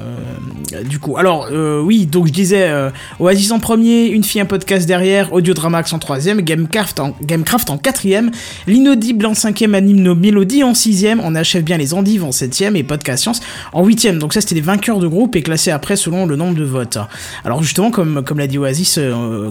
euh, 0.74 0.84
du 0.84 1.00
coup, 1.00 1.18
alors 1.18 1.48
euh, 1.52 1.82
oui, 1.82 2.06
donc 2.06 2.28
je 2.28 2.34
disais 2.34 2.64
euh, 2.64 2.90
Oasis 3.20 3.52
en 3.52 3.60
premier, 3.60 4.08
une 4.08 4.24
fille 4.24 4.42
un 4.42 4.46
podcast 4.46 4.86
derrière, 4.88 5.32
Audiodramax 5.32 5.94
en 5.94 6.00
troisième, 6.00 6.42
Gamecraft 6.42 7.00
en 7.00 7.16
Gamecraft 7.22 7.70
en 7.70 7.78
quatrième, 7.78 8.32
l'inaudible 8.68 9.26
en 9.26 9.34
cinquième, 9.36 9.74
anime 9.74 10.02
nos 10.02 10.16
mélodies 10.16 10.64
en 10.64 10.74
sixième, 10.74 11.22
on 11.24 11.34
achève 11.36 11.64
bien 11.64 11.78
les 11.78 11.94
endives 11.94 12.24
en 12.26 12.32
septième 12.32 12.76
et 12.76 12.84
podcast 12.84 13.24
science 13.24 13.42
en 13.72 13.86
huitième. 13.86 14.20
Donc 14.20 14.34
ça 14.34 14.42
c'était 14.42 14.56
les 14.56 14.62
vainqueurs 14.62 15.00
de 15.00 15.08
groupe 15.08 15.36
et 15.36 15.44
classés 15.44 15.72
après 15.72 15.96
selon 15.96 16.26
le 16.26 16.36
nombre 16.36 16.56
de 16.56 16.66
votes. 16.66 16.98
Alors 17.46 17.64
justement, 17.64 17.90
comme 17.90 18.24
comme 18.26 18.40
l'a 18.40 18.48
dit 18.48 18.58
Oasis, 18.58 19.00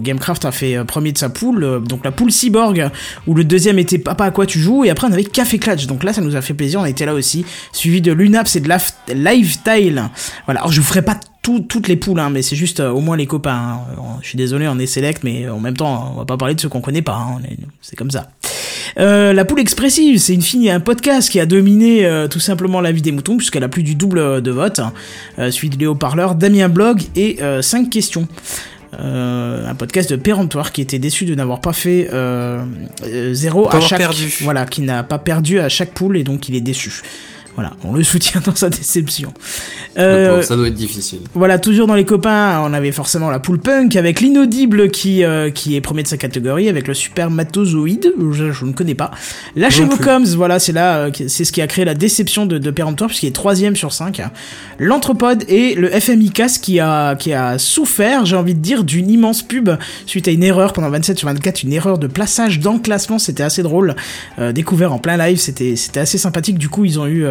Gamecraft 0.03 0.45
a 0.45 0.53
fait 0.53 0.85
premier 0.85 1.13
de 1.13 1.19
sa 1.19 1.31
poule, 1.31 1.83
donc 1.89 2.05
la 2.05 2.11
poule 2.11 2.33
Cyborg, 2.33 2.91
où 3.27 3.35
le 3.35 3.45
deuxième 3.45 3.79
était 3.79 3.99
Papa 3.99 4.25
à 4.25 4.31
quoi 4.31 4.45
tu 4.45 4.59
joues, 4.59 4.85
et 4.85 4.91
après 4.91 5.07
on 5.07 5.13
avait 5.13 5.25
Café 5.25 5.59
Clutch. 5.59 5.87
Donc 5.87 6.05
là 6.05 6.13
ça 6.13 6.21
nous 6.21 6.37
a 6.37 6.43
fait 6.43 6.55
plaisir, 6.55 6.81
on 6.81 6.85
était 6.85 7.07
là 7.07 7.15
aussi, 7.15 7.47
suivi 7.73 8.01
de 8.01 8.13
Lunaps 8.13 8.57
et 8.57 8.61
de 8.61 8.69
Lifetile. 9.15 10.03
Voilà, 10.47 10.61
alors 10.61 10.73
je 10.73 10.81
vous 10.81 10.87
ferai 10.87 11.03
pas 11.03 11.19
tout- 11.43 11.61
toutes 11.61 11.89
les 11.89 11.97
poules, 11.97 12.21
hein, 12.21 12.31
mais 12.31 12.43
c'est 12.43 12.57
juste 12.57 12.81
euh, 12.81 12.91
au 12.91 13.01
moins 13.01 13.17
les 13.17 13.27
copains. 13.27 13.53
hein. 13.55 13.81
Euh, 13.99 14.01
Je 14.23 14.29
suis 14.29 14.37
désolé, 14.39 14.69
on 14.69 14.79
est 14.79 14.87
select, 14.87 15.25
mais 15.25 15.49
en 15.49 15.59
même 15.61 15.77
temps, 15.77 16.13
on 16.15 16.19
va 16.19 16.25
pas 16.25 16.37
parler 16.37 16.55
de 16.55 16.61
ceux 16.61 16.69
qu'on 16.69 16.81
connaît 16.81 17.03
pas. 17.03 17.15
hein. 17.17 17.41
C'est 17.81 17.97
comme 17.97 18.11
ça. 18.11 18.31
Euh, 18.99 19.33
la 19.33 19.45
poule 19.45 19.59
expressive, 19.61 20.19
c'est 20.19 20.35
une 20.35 20.43
fille, 20.43 20.71
un 20.71 20.79
podcast 20.81 21.31
qui 21.31 21.41
a 21.41 21.47
dominé 21.47 22.05
euh, 22.05 22.29
tout 22.29 22.41
simplement 22.41 22.81
la 22.81 22.93
vie 22.93 23.01
des 23.03 23.11
moutons, 23.13 23.37
puisqu'elle 23.39 23.65
a 23.65 23.69
plus 23.69 23.83
du 23.83 23.95
double 23.95 24.19
euh, 24.19 24.41
de 24.41 24.51
votes, 24.51 24.79
hein. 24.81 24.93
euh, 25.39 25.51
suivi 25.51 25.75
de 25.77 25.81
Léo 25.81 25.95
Parleur, 25.95 26.35
Damien 26.35 26.69
Blog 26.69 27.03
et 27.17 27.39
5 27.61 27.89
questions. 27.91 28.29
Euh, 29.01 29.67
un 29.67 29.75
podcast 29.75 30.11
de 30.11 30.17
péremptoire 30.17 30.71
qui 30.71 30.83
était 30.83 30.99
déçu 30.99 31.25
de 31.25 31.35
n'avoir 31.35 31.63
pas 31.63 31.73
fait 31.73 32.11
euh, 32.13 32.63
euh, 33.07 33.33
zéro 33.33 33.67
à 33.75 33.81
chaque 33.81 33.97
perdu. 34.01 34.31
voilà 34.43 34.67
qui 34.67 34.83
n'a 34.83 35.03
pas 35.03 35.17
perdu 35.19 35.61
à 35.61 35.71
chaque 35.71 35.93
poule 35.95 36.19
et 36.19 36.25
donc 36.25 36.51
il 36.51 36.55
est 36.57 36.61
déçu 36.61 37.01
Voilà, 37.55 37.73
on 37.85 37.93
le 37.95 38.03
soutient 38.03 38.41
dans 38.47 38.55
sa 38.55 38.71
déception. 38.71 39.33
Euh, 39.99 40.41
ça 40.43 40.57
doit 40.57 40.69
être 40.69 40.75
difficile. 40.75 41.21
voilà, 41.35 41.59
toujours 41.59 41.87
dans 41.87 41.95
les 41.95 42.07
copains, 42.07 42.63
on 42.65 42.73
avait 42.73 42.93
forcément 42.93 43.31
la 43.31 43.41
poule 43.41 43.59
punk 43.59 43.95
avec 43.97 44.21
l'inaudible 44.21 44.91
qui, 44.91 45.23
euh, 45.23 45.51
qui 45.51 45.77
est 45.77 45.83
premier 45.83 46.03
de 46.03 46.09
sa 46.09 46.17
catégorie, 46.17 46.69
avec 46.69 46.89
le 46.89 46.95
super 46.95 47.31
matozoïde, 47.31 48.15
je, 48.33 48.53
je 48.53 48.65
ne 48.65 48.73
connais 48.73 48.95
pas. 48.95 49.11
Lâchez 49.55 49.85
vos 49.85 49.97
coms, 49.97 50.25
voilà, 50.35 50.59
c'est 50.59 50.73
là, 50.73 50.97
euh, 50.97 51.11
c'est 51.29 51.45
ce 51.45 51.53
qui 51.53 51.61
a 51.61 51.67
créé 51.67 51.85
la 51.85 51.95
déception 51.95 52.47
de, 52.47 52.57
de 52.57 52.71
Péremptoire, 52.71 53.09
puisqu'il 53.09 53.27
est 53.27 53.35
troisième 53.35 53.77
sur 53.77 53.93
5. 53.93 54.23
L'Anthropode 54.79 55.45
et 55.49 55.75
le 55.75 55.89
FMICAS 55.89 56.59
qui 56.63 56.81
a, 56.81 57.15
qui 57.17 57.35
a 57.35 57.59
souffert, 57.59 58.25
j'ai 58.25 58.37
envie 58.37 58.55
de 58.55 58.61
dire, 58.61 58.85
d'une 58.85 59.11
immense 59.11 59.43
pub 59.43 59.71
suite 60.07 60.27
à 60.27 60.31
une 60.31 60.43
erreur 60.43 60.73
pendant 60.73 60.89
27 60.89 61.19
sur 61.19 61.29
24, 61.29 61.65
une 61.65 61.73
erreur 61.73 61.99
de 61.99 62.07
plaçage 62.07 62.61
dans 62.61 62.73
le 62.73 62.79
classement, 62.79 63.19
c'était 63.19 63.43
assez 63.43 63.63
drôle. 63.63 63.95
Euh, 64.39 64.53
découvert 64.53 64.93
en 64.93 64.99
plein 64.99 65.17
live, 65.19 65.39
c'était 65.39 65.77
c'était 65.77 66.01
assez 66.01 66.19
sympathique. 66.19 66.59
Du 66.59 66.69
coup, 66.69 66.85
ils 66.85 66.99
ont 66.99 67.07
eu 67.07 67.27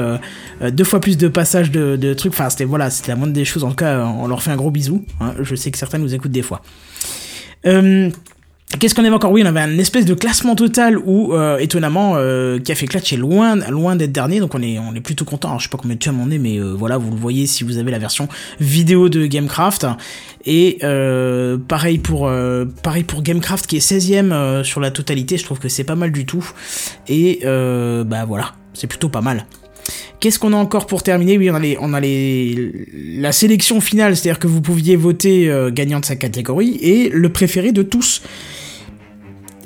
euh, 0.61 0.71
deux 0.71 0.83
fois 0.83 0.99
plus 0.99 1.17
de 1.17 1.27
passages 1.27 1.71
de, 1.71 2.13
trucs. 2.13 2.33
Enfin, 2.33 2.49
c'était 2.49 2.65
voilà, 2.65 2.89
c'était 2.89 3.11
la 3.11 3.15
moindre 3.15 3.33
des 3.33 3.45
choses. 3.45 3.63
En 3.63 3.69
tout 3.69 3.75
cas, 3.75 4.05
on 4.05 4.27
leur 4.27 4.41
fait 4.41 4.51
un 4.51 4.55
gros 4.55 4.71
bisou. 4.71 5.05
hein. 5.19 5.33
Je 5.41 5.55
sais 5.55 5.71
que 5.71 5.77
certains 5.77 5.97
nous 5.97 6.13
écoutent 6.13 6.31
des 6.31 6.41
fois. 6.41 6.61
Euh, 7.65 8.09
Qu'est-ce 8.79 8.95
qu'on 8.95 9.03
avait 9.03 9.13
encore? 9.13 9.33
Oui, 9.33 9.41
on 9.43 9.47
avait 9.47 9.59
un 9.59 9.77
espèce 9.77 10.05
de 10.05 10.13
classement 10.13 10.55
total 10.55 10.97
où, 10.97 11.33
euh, 11.33 11.57
étonnamment, 11.57 12.15
Café 12.63 12.87
Clutch 12.87 13.11
est 13.11 13.17
loin, 13.17 13.57
loin 13.69 13.97
d'être 13.97 14.13
dernier, 14.13 14.39
donc 14.39 14.55
on 14.55 14.61
est, 14.61 14.79
on 14.79 14.95
est 14.95 15.01
plutôt 15.01 15.25
content. 15.25 15.49
Alors, 15.49 15.59
je 15.59 15.65
sais 15.65 15.69
pas 15.69 15.77
combien 15.77 15.97
de 15.97 16.09
on 16.09 16.31
est, 16.31 16.37
mais 16.37 16.57
voilà, 16.57 16.97
vous 16.97 17.11
le 17.11 17.17
voyez 17.17 17.47
si 17.47 17.65
vous 17.65 17.79
avez 17.79 17.91
la 17.91 17.99
version 17.99 18.29
vidéo 18.61 19.09
de 19.09 19.25
Gamecraft. 19.25 19.87
Et 20.45 20.77
pareil 21.67 21.97
pour 21.97 22.31
pareil 22.81 23.03
pour 23.03 23.21
Gamecraft 23.23 23.67
qui 23.67 23.75
est 23.75 23.79
16ème 23.79 24.31
euh, 24.31 24.63
sur 24.63 24.79
la 24.79 24.91
totalité. 24.91 25.37
Je 25.37 25.43
trouve 25.43 25.59
que 25.59 25.69
c'est 25.69 25.83
pas 25.83 25.95
mal 25.95 26.11
du 26.11 26.25
tout. 26.25 26.49
Et 27.07 27.41
bah 27.43 28.25
voilà, 28.25 28.53
c'est 28.73 28.87
plutôt 28.87 29.09
pas 29.09 29.21
mal. 29.21 29.45
Qu'est-ce 30.19 30.39
qu'on 30.39 30.53
a 30.53 30.55
encore 30.55 30.85
pour 30.85 31.03
terminer? 31.03 31.37
Oui, 31.37 31.49
on 31.49 31.55
a, 31.55 31.59
les, 31.59 31.77
on 31.79 31.93
a 31.93 31.99
les, 31.99 32.85
la 32.93 33.31
sélection 33.31 33.81
finale, 33.81 34.15
c'est-à-dire 34.15 34.39
que 34.39 34.47
vous 34.47 34.61
pouviez 34.61 34.95
voter 34.95 35.49
euh, 35.49 35.71
gagnant 35.71 35.99
de 35.99 36.05
sa 36.05 36.15
catégorie 36.15 36.77
et 36.81 37.09
le 37.09 37.29
préféré 37.29 37.71
de 37.71 37.81
tous. 37.81 38.21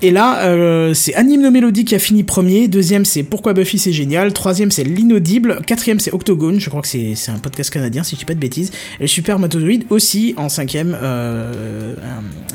Et 0.01 0.11
là, 0.11 0.43
euh, 0.43 0.93
c'est 0.93 1.15
Anime 1.15 1.41
No 1.41 1.51
Melody 1.51 1.85
qui 1.85 1.95
a 1.95 1.99
fini 1.99 2.23
premier. 2.23 2.67
Deuxième, 2.67 3.05
c'est 3.05 3.23
Pourquoi 3.23 3.53
Buffy 3.53 3.79
c'est 3.79 3.93
génial. 3.93 4.33
Troisième, 4.33 4.69
c'est 4.69 4.83
L'inaudible. 4.83 5.61
Quatrième, 5.65 5.99
c'est 5.99 6.13
Octogone. 6.13 6.59
Je 6.59 6.69
crois 6.69 6.81
que 6.81 6.87
c'est 6.87 7.15
un 7.29 7.39
podcast 7.39 7.71
canadien, 7.71 8.03
si 8.03 8.15
je 8.15 8.19
dis 8.19 8.25
pas 8.25 8.33
de 8.33 8.39
bêtises. 8.39 8.71
Et 8.99 9.07
Super 9.07 9.39
Matozoïde 9.39 9.85
aussi 9.89 10.33
en 10.37 10.49
cinquième, 10.49 10.97
euh, 11.01 11.95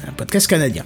un 0.06 0.12
podcast 0.12 0.46
canadien. 0.46 0.84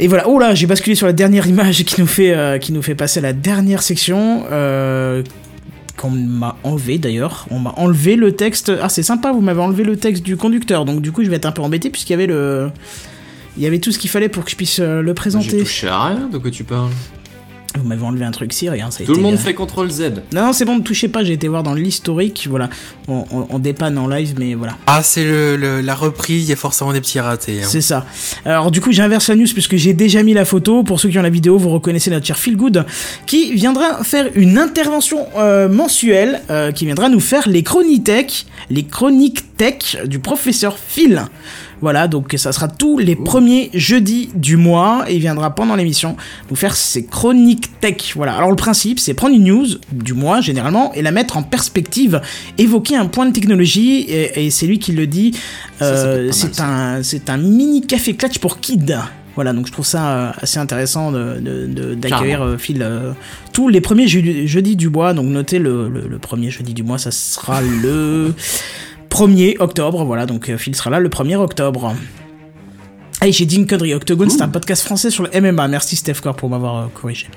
Et 0.00 0.08
voilà. 0.08 0.26
Oh 0.28 0.38
là, 0.38 0.54
j'ai 0.54 0.66
basculé 0.66 0.96
sur 0.96 1.06
la 1.06 1.12
dernière 1.12 1.46
image 1.46 1.84
qui 1.84 2.00
nous 2.00 2.06
fait 2.06 2.34
euh, 2.34 2.58
qui 2.58 2.72
nous 2.72 2.82
fait 2.82 2.94
passer 2.94 3.20
à 3.20 3.22
la 3.22 3.32
dernière 3.32 3.82
section. 3.82 4.44
Euh, 4.50 5.22
qu'on 5.96 6.10
m'a 6.10 6.56
enlevé 6.64 6.96
d'ailleurs. 6.96 7.46
On 7.50 7.58
m'a 7.58 7.74
enlevé 7.76 8.16
le 8.16 8.32
texte. 8.32 8.72
Ah, 8.80 8.88
c'est 8.88 9.02
sympa, 9.02 9.32
vous 9.32 9.42
m'avez 9.42 9.60
enlevé 9.60 9.84
le 9.84 9.96
texte 9.96 10.22
du 10.22 10.38
conducteur. 10.38 10.86
Donc, 10.86 11.02
du 11.02 11.12
coup, 11.12 11.22
je 11.22 11.28
vais 11.28 11.36
être 11.36 11.44
un 11.44 11.52
peu 11.52 11.60
embêté 11.60 11.90
puisqu'il 11.90 12.12
y 12.12 12.14
avait 12.14 12.26
le. 12.26 12.70
Il 13.58 13.62
y 13.62 13.66
avait 13.66 13.80
tout 13.80 13.92
ce 13.92 13.98
qu'il 13.98 14.08
fallait 14.08 14.30
pour 14.30 14.44
que 14.44 14.50
je 14.50 14.56
puisse 14.56 14.78
euh, 14.80 15.02
le 15.02 15.08
J'ai 15.08 15.14
présenter. 15.14 15.58
touché 15.58 15.88
à 15.88 16.04
rien, 16.06 16.28
de 16.32 16.38
quoi 16.38 16.50
tu 16.50 16.64
parles? 16.64 16.88
Vous 17.78 17.86
m'avez 17.86 18.02
enlevé 18.02 18.24
un 18.24 18.30
truc, 18.32 18.52
si, 18.52 18.68
regarde, 18.68 18.92
ça 18.92 19.04
a 19.04 19.06
Tout 19.06 19.14
le 19.14 19.20
monde 19.22 19.34
euh, 19.34 19.38
fait 19.38 19.54
CTRL 19.54 19.90
Z. 19.90 20.02
Non, 20.34 20.46
non, 20.46 20.52
c'est 20.52 20.64
bon, 20.64 20.76
ne 20.78 20.82
touchez 20.82 21.06
pas, 21.08 21.22
j'ai 21.22 21.34
été 21.34 21.46
voir 21.46 21.62
dans 21.62 21.74
l'historique, 21.74 22.46
voilà. 22.50 22.68
On, 23.06 23.24
on- 23.30 23.46
on 23.50 23.58
dépanne 23.60 23.96
en 23.96 24.08
live, 24.08 24.34
mais 24.38 24.54
voilà. 24.54 24.76
Ah, 24.88 25.02
c'est 25.04 25.22
le, 25.24 25.56
le- 25.56 25.80
la 25.80 25.94
reprise, 25.94 26.44
il 26.44 26.50
y 26.50 26.52
a 26.52 26.56
forcément 26.56 26.92
des 26.92 27.00
petits 27.00 27.20
ratés. 27.20 27.60
hein. 27.62 27.66
C'est 27.68 27.80
ça. 27.80 28.06
Alors 28.44 28.70
du 28.72 28.80
coup 28.80 28.90
j'inverse 28.90 29.28
la 29.28 29.36
news 29.36 29.46
puisque 29.52 29.76
j'ai 29.76 29.92
déjà 29.92 30.22
mis 30.24 30.34
la 30.34 30.44
photo. 30.44 30.82
Pour 30.82 30.98
ceux 30.98 31.08
qui 31.10 31.18
ont 31.18 31.22
la 31.22 31.30
vidéo, 31.30 31.58
vous 31.58 31.70
reconnaissez 31.70 32.10
notre 32.10 32.26
cher 32.26 32.36
Phil 32.38 32.56
Good 32.56 32.84
qui 33.26 33.52
viendra 33.54 34.02
faire 34.02 34.28
une 34.34 34.58
intervention 34.58 35.26
euh, 35.38 35.68
mensuelle, 35.68 36.40
euh, 36.50 36.72
qui 36.72 36.86
viendra 36.86 37.08
nous 37.08 37.20
faire 37.20 37.48
les 37.48 37.62
chroniques 37.62 38.00
les 38.70 38.84
chroniques 38.84 39.56
tech 39.56 39.98
du 40.06 40.18
professeur 40.20 40.78
Phil. 40.78 41.22
Voilà, 41.82 42.08
donc 42.08 42.34
ça 42.36 42.52
sera 42.52 42.68
tous 42.68 42.98
les 42.98 43.16
premiers 43.16 43.70
jeudis 43.72 44.28
du 44.34 44.56
mois 44.56 45.04
et 45.08 45.14
il 45.14 45.20
viendra 45.20 45.54
pendant 45.54 45.76
l'émission 45.76 46.16
nous 46.50 46.56
faire 46.56 46.76
ses 46.76 47.06
chroniques 47.06 47.80
tech. 47.80 48.12
Voilà, 48.14 48.34
alors 48.34 48.50
le 48.50 48.56
principe 48.56 49.00
c'est 49.00 49.14
prendre 49.14 49.34
une 49.34 49.44
news 49.44 49.66
du 49.90 50.12
mois 50.12 50.40
généralement 50.40 50.92
et 50.92 51.02
la 51.02 51.10
mettre 51.10 51.36
en 51.36 51.42
perspective, 51.42 52.20
évoquer 52.58 52.96
un 52.96 53.06
point 53.06 53.26
de 53.26 53.32
technologie 53.32 54.00
et, 54.00 54.46
et 54.46 54.50
c'est 54.50 54.66
lui 54.66 54.78
qui 54.78 54.92
le 54.92 55.06
dit. 55.06 55.32
Euh, 55.82 56.30
c'est 56.32 56.60
un, 56.60 57.00
un 57.28 57.36
mini 57.38 57.80
café 57.86 58.14
clutch 58.14 58.38
pour 58.38 58.60
kids. 58.60 58.96
Voilà, 59.40 59.54
donc 59.54 59.66
je 59.66 59.72
trouve 59.72 59.86
ça 59.86 60.10
euh, 60.10 60.30
assez 60.42 60.58
intéressant 60.58 61.12
de- 61.12 61.40
de- 61.40 61.66
de- 61.66 61.94
d'accueillir 61.94 62.42
euh, 62.42 62.58
Phil 62.58 62.82
euh, 62.82 63.12
tous 63.54 63.68
les 63.68 63.80
premiers 63.80 64.06
jeudis, 64.06 64.46
jeudis 64.46 64.76
du 64.76 64.90
mois. 64.90 65.14
Donc 65.14 65.24
notez 65.28 65.58
le, 65.58 65.88
le- 65.88 66.06
le 66.06 66.18
premier 66.18 66.50
jeudi 66.50 66.74
du 66.74 66.82
mois, 66.82 66.98
ça 66.98 67.10
sera 67.10 67.62
le 67.62 68.34
1er 69.10 69.56
octobre. 69.60 70.04
Voilà, 70.04 70.26
donc 70.26 70.54
Phil 70.56 70.76
sera 70.76 70.90
là 70.90 71.00
le 71.00 71.08
1er 71.08 71.36
octobre. 71.36 71.94
Ah, 73.22 73.30
j'ai 73.30 73.46
dit 73.46 73.56
une 73.56 73.66
connerie. 73.66 73.94
Octogone, 73.94 74.28
c'est 74.28 74.42
un 74.42 74.48
podcast 74.48 74.82
français 74.84 75.08
sur 75.10 75.22
le 75.24 75.40
MMA. 75.40 75.68
Merci 75.68 75.96
Steph 75.96 76.20
Core 76.22 76.36
pour 76.36 76.50
m'avoir 76.50 76.76
euh, 76.76 76.86
corrigé. 76.92 77.28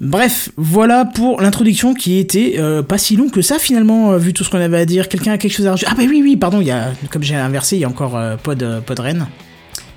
Bref, 0.00 0.48
voilà 0.56 1.04
pour 1.04 1.42
l'introduction 1.42 1.92
qui 1.92 2.16
était 2.16 2.54
euh, 2.58 2.82
pas 2.82 2.96
si 2.96 3.16
longue 3.16 3.30
que 3.30 3.42
ça 3.42 3.58
finalement, 3.58 4.12
euh, 4.12 4.16
vu 4.18 4.32
tout 4.32 4.44
ce 4.44 4.48
qu'on 4.50 4.58
avait 4.60 4.78
à 4.78 4.86
dire. 4.86 5.08
Quelqu'un 5.10 5.32
a 5.32 5.38
quelque 5.38 5.52
chose 5.52 5.66
à 5.66 5.72
rajouter? 5.72 5.90
Ah 5.92 5.94
bah 5.94 6.04
oui, 6.08 6.20
oui, 6.24 6.36
pardon, 6.38 6.62
il 6.62 6.66
y 6.66 6.70
a, 6.70 6.92
comme 7.10 7.22
j'ai 7.22 7.34
inversé, 7.34 7.76
il 7.76 7.80
y 7.80 7.84
a 7.84 7.88
encore 7.88 8.18
Pod, 8.42 8.64
Pod 8.86 8.98
Rennes. 9.00 9.26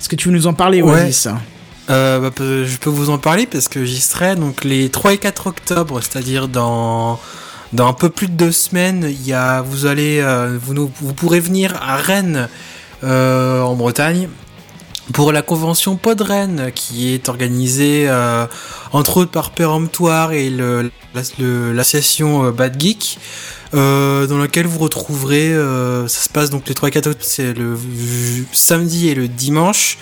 Est-ce 0.03 0.09
que 0.09 0.17
tu 0.17 0.27
veux 0.27 0.33
nous 0.35 0.47
en 0.47 0.53
parler, 0.53 0.81
Ouais. 0.81 1.03
Oasis 1.03 1.29
Euh, 1.89 2.19
bah, 2.19 2.29
je 2.37 2.75
peux 2.77 2.89
vous 2.89 3.09
en 3.09 3.17
parler 3.17 3.45
parce 3.45 3.69
que 3.69 3.85
j'y 3.85 4.01
serai 4.01 4.35
donc 4.35 4.65
les 4.65 4.89
3 4.89 5.13
et 5.13 5.17
4 5.17 5.47
octobre, 5.47 6.01
c'est-à-dire 6.01 6.49
dans 6.49 7.17
dans 7.71 7.87
un 7.87 7.93
peu 7.93 8.09
plus 8.09 8.27
de 8.27 8.33
deux 8.33 8.51
semaines, 8.51 9.07
il 9.09 9.25
y 9.25 9.31
a 9.33 9.61
vous 9.61 9.85
allez 9.85 10.19
euh, 10.19 10.57
vous 10.61 10.73
nous- 10.73 10.91
vous 11.01 11.13
pourrez 11.13 11.39
venir 11.39 11.73
à 11.81 11.95
Rennes 11.95 12.49
euh, 13.05 13.61
en 13.61 13.75
Bretagne 13.75 14.27
pour 15.11 15.31
la 15.33 15.41
convention 15.41 15.97
Pod 15.97 16.21
Rennes 16.21 16.71
qui 16.73 17.13
est 17.13 17.27
organisée 17.27 18.05
euh, 18.07 18.45
entre 18.93 19.17
autres 19.17 19.31
par 19.31 19.51
Péremptoire 19.51 20.31
et 20.31 20.49
le 20.49 20.89
la- 21.13 21.21
le- 21.39 21.73
l'association 21.73 22.45
euh, 22.45 22.51
Bad 22.51 22.79
Geek. 22.81 23.19
euh, 23.73 24.27
dans 24.27 24.37
laquelle 24.37 24.65
vous 24.67 24.79
retrouverez, 24.79 25.51
euh, 25.53 26.07
ça 26.07 26.21
se 26.21 26.29
passe 26.29 26.49
donc 26.51 26.67
les 26.67 26.73
3 26.75 26.89
et 26.89 26.91
4 26.91 27.07
octobre, 27.07 27.25
c'est 27.27 27.53
le 27.53 27.75
samedi 28.51 29.09
et 29.09 29.15
le 29.15 29.27
dimanche, 29.27 29.97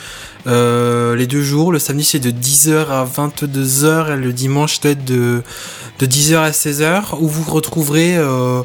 euh, 0.46 1.16
les 1.16 1.26
deux 1.26 1.42
jours. 1.42 1.72
Le 1.72 1.80
samedi 1.80 2.04
c'est 2.04 2.20
de 2.20 2.32
10h 2.32 2.90
à 2.90 3.06
22h 3.06 4.14
et 4.14 4.18
le 4.18 4.34
dimanche 4.34 4.80
doit 4.82 4.92
être 4.92 5.04
de, 5.06 5.42
de 6.00 6.06
10h 6.06 6.36
à 6.38 6.52
16h 6.52 7.16
où 7.20 7.28
vous 7.28 7.50
retrouverez 7.50 8.18
euh, 8.18 8.62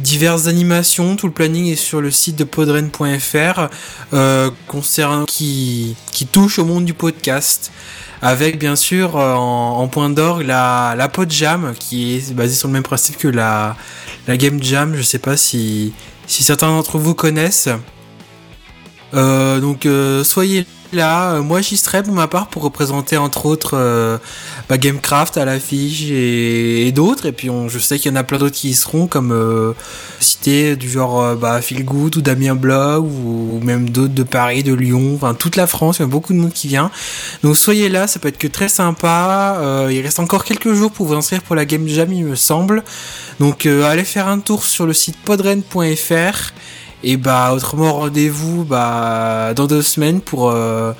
diverses 0.00 0.46
animations. 0.46 1.16
Tout 1.16 1.26
le 1.26 1.32
planning 1.32 1.66
est 1.66 1.76
sur 1.76 2.00
le 2.00 2.10
site 2.10 2.36
de 2.36 2.44
podren.fr 2.44 3.68
euh, 4.12 4.50
qui, 5.26 5.96
touche 6.32 6.58
au 6.58 6.64
monde 6.64 6.84
du 6.84 6.94
podcast. 6.94 7.70
Avec 8.22 8.58
bien 8.58 8.76
sûr 8.76 9.16
euh, 9.16 9.34
en, 9.34 9.78
en 9.78 9.88
point 9.88 10.10
d'orgue 10.10 10.46
la, 10.46 10.94
la 10.96 11.08
Pod 11.08 11.30
Jam 11.30 11.72
qui 11.78 12.16
est 12.16 12.34
basée 12.34 12.54
sur 12.54 12.68
le 12.68 12.74
même 12.74 12.82
principe 12.82 13.16
que 13.16 13.28
la, 13.28 13.76
la 14.26 14.36
Game 14.36 14.62
Jam. 14.62 14.94
Je 14.94 15.02
sais 15.02 15.18
pas 15.18 15.36
si, 15.36 15.92
si 16.26 16.42
certains 16.42 16.68
d'entre 16.68 16.98
vous 16.98 17.14
connaissent. 17.14 17.70
Euh, 19.14 19.60
donc 19.60 19.86
euh, 19.86 20.24
soyez 20.24 20.66
là, 20.92 21.34
Euh, 21.34 21.42
moi 21.42 21.60
j'y 21.60 21.76
serai 21.76 22.02
pour 22.02 22.14
ma 22.14 22.26
part 22.26 22.48
pour 22.48 22.62
représenter 22.62 23.16
entre 23.16 23.46
autres 23.46 23.74
euh, 23.74 24.18
bah, 24.68 24.76
Gamecraft 24.76 25.36
à 25.36 25.44
l'affiche 25.44 26.10
et, 26.10 26.88
et 26.88 26.92
d'autres 26.92 27.26
et 27.26 27.32
puis 27.32 27.48
on, 27.48 27.68
je 27.68 27.78
sais 27.78 27.98
qu'il 27.98 28.10
y 28.10 28.14
en 28.14 28.16
a 28.16 28.24
plein 28.24 28.38
d'autres 28.38 28.56
qui 28.56 28.70
y 28.70 28.74
seront 28.74 29.06
comme 29.06 29.74
cités 30.18 30.74
du 30.74 30.90
genre 30.90 31.36
bah, 31.36 31.60
Phil 31.62 31.86
ou 31.88 32.10
Damien 32.20 32.56
Blog 32.56 33.04
ou, 33.04 33.60
même 33.62 33.88
d'autres 33.88 34.14
de 34.14 34.22
Paris, 34.24 34.62
de 34.64 34.74
Lyon, 34.74 35.12
enfin 35.14 35.34
toute 35.34 35.56
la 35.56 35.66
France, 35.66 35.98
il 35.98 36.02
y 36.02 36.04
a 36.04 36.08
beaucoup 36.08 36.32
de 36.32 36.38
monde 36.38 36.52
qui 36.52 36.66
vient. 36.68 36.90
Donc 37.42 37.56
soyez 37.56 37.88
là, 37.88 38.06
ça 38.06 38.18
peut 38.18 38.28
être 38.28 38.38
que 38.38 38.48
très 38.48 38.68
sympa. 38.68 39.60
Il 39.90 40.00
reste 40.00 40.18
encore 40.18 40.44
quelques 40.44 40.72
jours 40.72 40.90
pour 40.90 41.06
vous 41.06 41.14
inscrire 41.14 41.42
pour 41.42 41.54
la 41.54 41.64
Game 41.64 41.86
Jam 41.86 42.12
il 42.12 42.24
me 42.24 42.34
semble. 42.34 42.82
Donc 43.38 43.66
allez 43.66 44.04
faire 44.04 44.26
un 44.28 44.40
tour 44.40 44.64
sur 44.64 44.86
le 44.86 44.92
site 44.92 45.16
podren.fr 45.24 46.52
et 47.02 47.16
bah 47.16 47.52
autrement 47.54 47.92
rendez-vous 47.94 48.64
bah 48.64 49.52
dans 49.54 49.66
deux 49.66 49.82
semaines 49.82 50.20
pour 50.20 50.50
euh, 50.50 50.92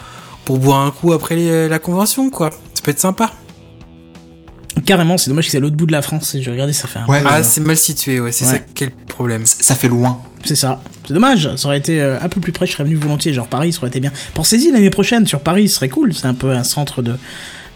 pour 0.44 0.58
boire 0.58 0.80
un 0.80 0.90
coup 0.90 1.12
après 1.12 1.36
les- 1.36 1.68
la 1.68 1.78
convention 1.78 2.30
quoi. 2.30 2.50
Ça 2.74 2.82
peut 2.82 2.90
être 2.90 3.00
sympa. 3.00 3.30
Carrément, 4.86 5.18
c'est 5.18 5.28
dommage 5.30 5.44
que 5.46 5.50
c'est 5.50 5.58
à 5.58 5.60
l'autre 5.60 5.76
bout 5.76 5.86
de 5.86 5.92
la 5.92 6.00
France. 6.00 6.36
J'ai 6.40 6.50
regardé, 6.50 6.72
ça 6.72 6.88
fait 6.88 7.00
un... 7.00 7.06
Ouais, 7.06 7.22
Ah 7.26 7.38
ouais. 7.38 7.42
c'est 7.42 7.60
mal 7.60 7.76
situé 7.76 8.18
ouais, 8.20 8.32
c'est 8.32 8.46
Ouais. 8.46 8.52
ça 8.52 8.58
quel 8.74 8.90
problème. 8.92 9.44
ça, 9.44 9.56
ça 9.60 9.74
fait 9.74 9.88
loin. 9.88 10.20
C'est 10.44 10.56
ça. 10.56 10.80
C'est 11.06 11.12
dommage, 11.12 11.54
ça 11.56 11.68
aurait 11.68 11.78
été 11.78 12.00
euh, 12.00 12.18
un 12.20 12.28
peu 12.28 12.40
plus 12.40 12.52
près, 12.52 12.66
je 12.66 12.72
serais 12.72 12.84
venu 12.84 12.94
volontiers, 12.96 13.34
genre 13.34 13.46
Paris, 13.46 13.72
ça 13.72 13.80
aurait 13.80 13.88
été 13.88 14.00
bien. 14.00 14.12
Pensez-y 14.32 14.70
l'année 14.72 14.88
prochaine 14.90 15.26
sur 15.26 15.40
Paris, 15.40 15.68
ce 15.68 15.74
serait 15.76 15.88
cool, 15.90 16.14
c'est 16.14 16.26
un 16.26 16.34
peu 16.34 16.50
un 16.52 16.64
centre 16.64 17.02
de, 17.02 17.16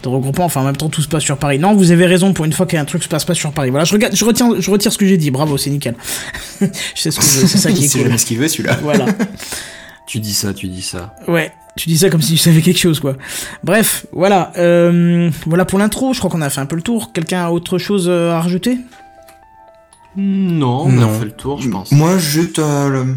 de 0.05 0.15
regroupement, 0.15 0.45
enfin 0.45 0.61
en 0.61 0.63
même 0.65 0.77
temps 0.77 0.89
tout 0.89 1.01
se 1.01 1.07
passe 1.07 1.23
sur 1.23 1.37
Paris. 1.37 1.59
Non, 1.59 1.75
vous 1.75 1.91
avez 1.91 2.05
raison, 2.05 2.33
pour 2.33 2.45
une 2.45 2.53
fois 2.53 2.65
qu'un 2.65 2.85
truc 2.85 3.03
se 3.03 3.09
passe 3.09 3.25
pas 3.25 3.33
sur 3.33 3.51
Paris. 3.51 3.69
Voilà, 3.69 3.85
je, 3.85 3.93
regarde, 3.93 4.15
je, 4.15 4.23
retiens, 4.25 4.49
je 4.57 4.71
retire 4.71 4.91
ce 4.93 4.97
que 4.97 5.05
j'ai 5.05 5.17
dit, 5.17 5.31
bravo, 5.31 5.57
c'est 5.57 5.69
nickel. 5.69 5.95
je 6.61 6.67
sais 6.95 7.11
ce 7.11 7.19
que 7.19 7.25
je- 7.25 7.45
c'est 7.47 7.57
ça 7.57 7.71
qui 7.71 7.85
est 7.85 7.87
C'est 7.89 7.97
cool. 7.99 8.07
jamais 8.07 8.17
ce 8.17 8.25
qu'il 8.25 8.37
veut 8.37 8.47
celui-là. 8.47 8.77
Voilà. 8.81 9.05
Tu 10.07 10.19
dis 10.19 10.35
ça, 10.35 10.53
tu 10.53 10.67
dis 10.67 10.83
ça. 10.83 11.15
Ouais. 11.27 11.51
Tu 11.77 11.89
dis 11.89 11.97
ça 11.97 12.11
comme 12.11 12.21
si 12.21 12.33
tu 12.33 12.37
savais 12.37 12.61
quelque 12.61 12.77
chose, 12.77 12.99
quoi. 12.99 13.15
Bref, 13.63 14.05
voilà. 14.11 14.53
Euh, 14.59 15.31
voilà 15.47 15.65
pour 15.65 15.79
l'intro. 15.79 16.13
Je 16.13 16.19
crois 16.19 16.29
qu'on 16.29 16.43
a 16.43 16.49
fait 16.51 16.61
un 16.61 16.67
peu 16.67 16.75
le 16.75 16.83
tour. 16.83 17.11
Quelqu'un 17.11 17.43
a 17.45 17.49
autre 17.49 17.79
chose 17.79 18.05
euh, 18.07 18.31
à 18.31 18.39
rajouter? 18.39 18.77
Non, 20.15 20.83
on 20.85 20.89
Non. 20.91 21.09
a 21.09 21.19
fait 21.19 21.25
le 21.25 21.31
tour, 21.31 21.59
je 21.61 21.69
pense. 21.69 21.91
Moi, 21.91 22.17
juste, 22.19 22.59
euh, 22.59 22.89
le- 22.89 23.15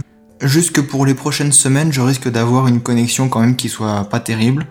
juste 0.48 0.72
que 0.72 0.80
pour 0.80 1.04
les 1.06 1.12
prochaines 1.14 1.52
semaines, 1.52 1.92
je 1.92 2.00
risque 2.00 2.28
d'avoir 2.30 2.66
une 2.68 2.80
connexion 2.80 3.28
quand 3.28 3.40
même 3.40 3.54
qui 3.54 3.68
soit 3.68 4.08
pas 4.08 4.18
terrible. 4.18 4.66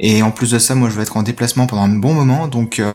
Et 0.00 0.22
en 0.22 0.30
plus 0.32 0.50
de 0.50 0.58
ça, 0.58 0.74
moi, 0.74 0.90
je 0.90 0.96
vais 0.96 1.02
être 1.02 1.16
en 1.16 1.22
déplacement 1.22 1.66
pendant 1.66 1.82
un 1.82 1.88
bon 1.88 2.14
moment, 2.14 2.48
donc 2.48 2.80
euh, 2.80 2.90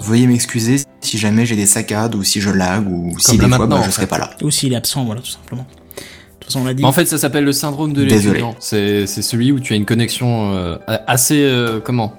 veuillez 0.00 0.26
m'excuser 0.26 0.76
si 1.02 1.18
jamais 1.18 1.44
j'ai 1.44 1.56
des 1.56 1.66
saccades 1.66 2.14
ou 2.14 2.24
si 2.24 2.40
je 2.40 2.50
lag 2.50 2.88
ou 2.90 3.14
si 3.18 3.36
des 3.36 3.48
fois 3.48 3.66
bah, 3.66 3.82
je 3.84 3.90
serai 3.90 4.02
fait. 4.02 4.06
pas 4.08 4.18
là. 4.18 4.30
Ou 4.42 4.50
s'il 4.50 4.72
est 4.72 4.76
absent, 4.76 5.04
voilà, 5.04 5.20
tout 5.20 5.30
simplement. 5.30 5.66
De 5.66 6.04
toute 6.40 6.44
façon, 6.44 6.60
on 6.60 6.64
l'a 6.64 6.72
dit. 6.74 6.84
En 6.84 6.92
fait, 6.92 7.04
ça 7.04 7.18
s'appelle 7.18 7.44
le 7.44 7.52
syndrome 7.52 7.92
de 7.92 8.04
Désolé. 8.04 8.38
l'étudiant. 8.38 8.54
C'est 8.60 9.06
c'est 9.06 9.20
celui 9.20 9.52
où 9.52 9.60
tu 9.60 9.74
as 9.74 9.76
une 9.76 9.84
connexion 9.84 10.54
euh, 10.54 10.78
assez 11.06 11.42
euh, 11.42 11.80
comment? 11.80 12.14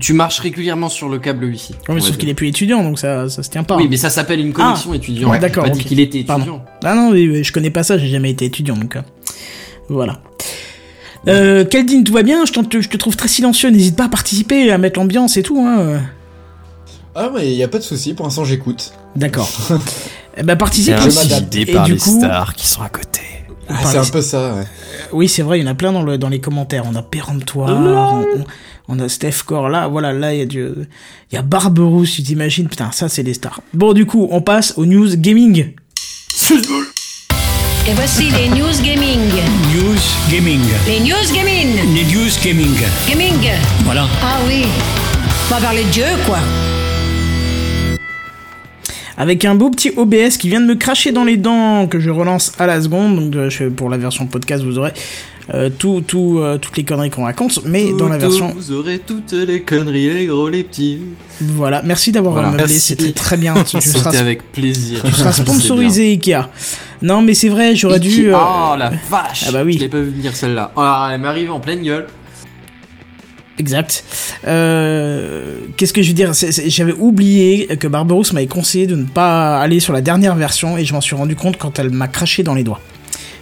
Tu 0.00 0.12
marches 0.12 0.38
régulièrement 0.38 0.88
sur 0.88 1.08
le 1.08 1.18
câble 1.18 1.44
Wi-Fi. 1.44 1.74
Ouais, 1.88 1.96
va 1.96 2.00
sauf 2.00 2.16
qu'il 2.16 2.28
est 2.28 2.34
plus 2.34 2.48
étudiant, 2.48 2.82
donc 2.82 2.98
ça, 2.98 3.28
ça 3.28 3.42
se 3.42 3.50
tient 3.50 3.64
pas. 3.64 3.76
Oui, 3.76 3.86
mais 3.90 3.96
ça 3.96 4.10
s'appelle 4.10 4.40
une 4.40 4.52
connexion 4.52 4.94
étudiante. 4.94 5.30
ouais, 5.32 5.36
J'ai 5.38 5.40
d'accord, 5.42 5.64
Pas 5.64 5.70
dit 5.70 5.84
qu'il 5.84 6.00
était 6.00 6.22
Pardon. 6.24 6.42
étudiant. 6.44 6.64
Ah 6.84 6.94
non, 6.94 7.10
oui, 7.10 7.28
oui, 7.28 7.44
je 7.44 7.52
connais 7.52 7.70
pas 7.70 7.82
ça, 7.82 7.98
j'ai 7.98 8.08
jamais 8.08 8.30
été 8.30 8.44
étudiant, 8.46 8.76
donc... 8.76 8.96
euh, 8.96 9.02
voilà. 9.88 10.20
Euh, 11.26 11.64
Kaldin, 11.64 12.02
tout 12.02 12.12
va 12.12 12.22
bien 12.22 12.44
je, 12.44 12.52
je 12.80 12.88
te 12.88 12.96
trouve 12.96 13.16
très 13.16 13.28
silencieux, 13.28 13.70
n'hésite 13.70 13.96
pas 13.96 14.04
à 14.04 14.08
participer, 14.08 14.70
à 14.70 14.78
mettre 14.78 14.98
l'ambiance 14.98 15.36
et 15.36 15.42
tout. 15.42 15.58
Hein. 15.58 15.78
euh. 15.80 15.98
Ah, 17.14 17.30
mais 17.34 17.54
y 17.54 17.62
a 17.62 17.68
pas 17.68 17.78
de 17.78 17.82
souci, 17.84 18.12
pour 18.14 18.26
l'instant 18.26 18.44
j'écoute. 18.44 18.92
D'accord. 19.16 19.50
Eh 20.36 20.42
ben, 20.42 20.56
participe 20.56 20.96
Je 20.98 21.06
aussi. 21.06 21.32
Et 21.60 21.64
du 21.84 21.96
coup, 21.96 22.20
qui 22.56 22.66
sont 22.66 22.82
à 22.82 22.88
côté. 22.88 23.20
Ah, 23.68 23.74
par 23.74 23.86
c'est 23.86 24.00
les- 24.00 24.08
un 24.08 24.10
peu 24.10 24.20
ça, 24.20 24.54
ouais. 24.56 24.64
Oui, 25.12 25.28
c'est 25.28 25.42
vrai, 25.42 25.60
il 25.60 25.62
y 25.64 25.64
en 25.68 25.70
a 25.70 25.76
plein 25.76 25.92
dans, 25.92 26.02
le, 26.02 26.18
dans 26.18 26.28
les 26.28 26.40
commentaires. 26.40 26.82
On 26.90 26.96
a 26.96 27.02
Péremptoire, 27.02 27.70
on, 28.14 28.40
on- 28.40 28.44
on 28.88 28.98
a 28.98 29.08
Steph 29.08 29.44
Core, 29.46 29.68
là, 29.68 29.86
voilà, 29.86 30.12
là, 30.12 30.34
il 30.34 30.40
y 30.40 30.42
a 30.42 30.46
du... 30.46 30.58
Il 31.30 31.34
y 31.34 31.38
a 31.38 31.42
Barberousse, 31.42 32.14
tu 32.16 32.24
t'imagines 32.24 32.66
Putain, 32.68 32.90
ça, 32.90 33.08
c'est 33.08 33.22
des 33.22 33.34
stars. 33.34 33.60
Bon, 33.74 33.92
du 33.92 34.06
coup, 34.06 34.26
on 34.32 34.40
passe 34.40 34.74
aux 34.76 34.86
news 34.86 35.14
gaming. 35.16 35.70
Et 37.86 37.92
voici 37.94 38.30
les 38.30 38.48
news 38.48 38.80
gaming. 38.82 39.18
News 39.74 40.00
Gaming. 40.30 40.60
Les 40.86 41.00
news 41.00 41.32
gaming. 41.34 41.94
Les 41.94 42.04
news 42.04 42.30
gaming. 42.42 42.74
Gaming. 43.08 43.50
Voilà. 43.84 44.06
Ah 44.22 44.38
oui. 44.46 44.64
On 45.50 45.54
va 45.54 45.60
parler 45.60 45.84
de 45.84 45.90
Dieu, 45.90 46.04
quoi. 46.26 46.38
Avec 49.16 49.44
un 49.44 49.54
beau 49.54 49.70
petit 49.70 49.92
OBS 49.96 50.36
qui 50.38 50.48
vient 50.48 50.60
de 50.60 50.66
me 50.66 50.74
cracher 50.74 51.12
dans 51.12 51.24
les 51.24 51.36
dents, 51.36 51.86
que 51.86 52.00
je 52.00 52.10
relance 52.10 52.52
à 52.58 52.66
la 52.66 52.80
seconde. 52.80 53.30
Donc, 53.30 53.48
je- 53.50 53.64
pour 53.68 53.90
la 53.90 53.96
version 53.98 54.26
podcast, 54.26 54.64
vous 54.64 54.78
aurez 54.78 54.92
euh, 55.52 55.68
tout, 55.68 56.02
tout, 56.06 56.38
euh, 56.38 56.56
toutes 56.56 56.76
les 56.78 56.84
conneries 56.84 57.10
qu'on 57.10 57.24
raconte. 57.24 57.60
Mais 57.66 57.92
dans 57.92 58.08
la 58.08 58.16
version... 58.16 58.52
Vous 58.56 58.72
aurez 58.72 58.98
toutes 58.98 59.32
les 59.32 59.60
conneries, 59.60 60.08
les 60.14 60.26
gros, 60.26 60.48
les 60.48 60.64
petits. 60.64 61.00
Voilà, 61.40 61.82
merci 61.84 62.12
d'avoir 62.12 62.34
Voilà. 62.50 62.66
c'était 62.66 63.12
très 63.12 63.36
bien. 63.36 63.52
Tu 63.62 63.78
seras, 63.80 64.04
C'était 64.10 64.16
avec 64.22 64.50
plaisir. 64.52 65.02
tu 65.04 65.12
seras 65.12 65.32
sponsorisé 65.44 66.12
Ikea. 66.12 66.48
Non, 67.04 67.20
mais 67.20 67.34
c'est 67.34 67.50
vrai, 67.50 67.76
j'aurais 67.76 68.00
dû... 68.00 68.32
euh, 68.32 68.36
Oh 68.38 68.74
la 68.78 68.90
vache 69.10 69.44
Ah 69.46 69.52
bah 69.52 69.62
oui. 69.62 69.74
Je 69.74 69.80
l'ai 69.80 69.88
pas 69.88 69.98
vu 70.00 70.08
venir 70.10 70.34
celle-là. 70.34 70.72
Oh, 70.74 70.82
elle 71.12 71.20
m'est 71.20 71.28
arrivée 71.28 71.50
en 71.50 71.60
pleine 71.60 71.82
gueule. 71.82 72.06
Exact. 73.58 74.02
Euh, 74.46 75.58
Qu'est-ce 75.76 75.92
que 75.92 76.00
je 76.02 76.08
veux 76.08 76.14
dire? 76.14 76.32
J'avais 76.32 76.94
oublié 76.94 77.66
que 77.76 77.86
Barberousse 77.86 78.32
m'avait 78.32 78.46
conseillé 78.46 78.86
de 78.86 78.96
ne 78.96 79.04
pas 79.04 79.60
aller 79.60 79.80
sur 79.80 79.92
la 79.92 80.00
dernière 80.00 80.34
version 80.34 80.78
et 80.78 80.84
je 80.86 80.92
m'en 80.94 81.00
suis 81.02 81.14
rendu 81.14 81.36
compte 81.36 81.58
quand 81.58 81.78
elle 81.78 81.90
m'a 81.90 82.08
craché 82.08 82.42
dans 82.42 82.54
les 82.54 82.64
doigts. 82.64 82.80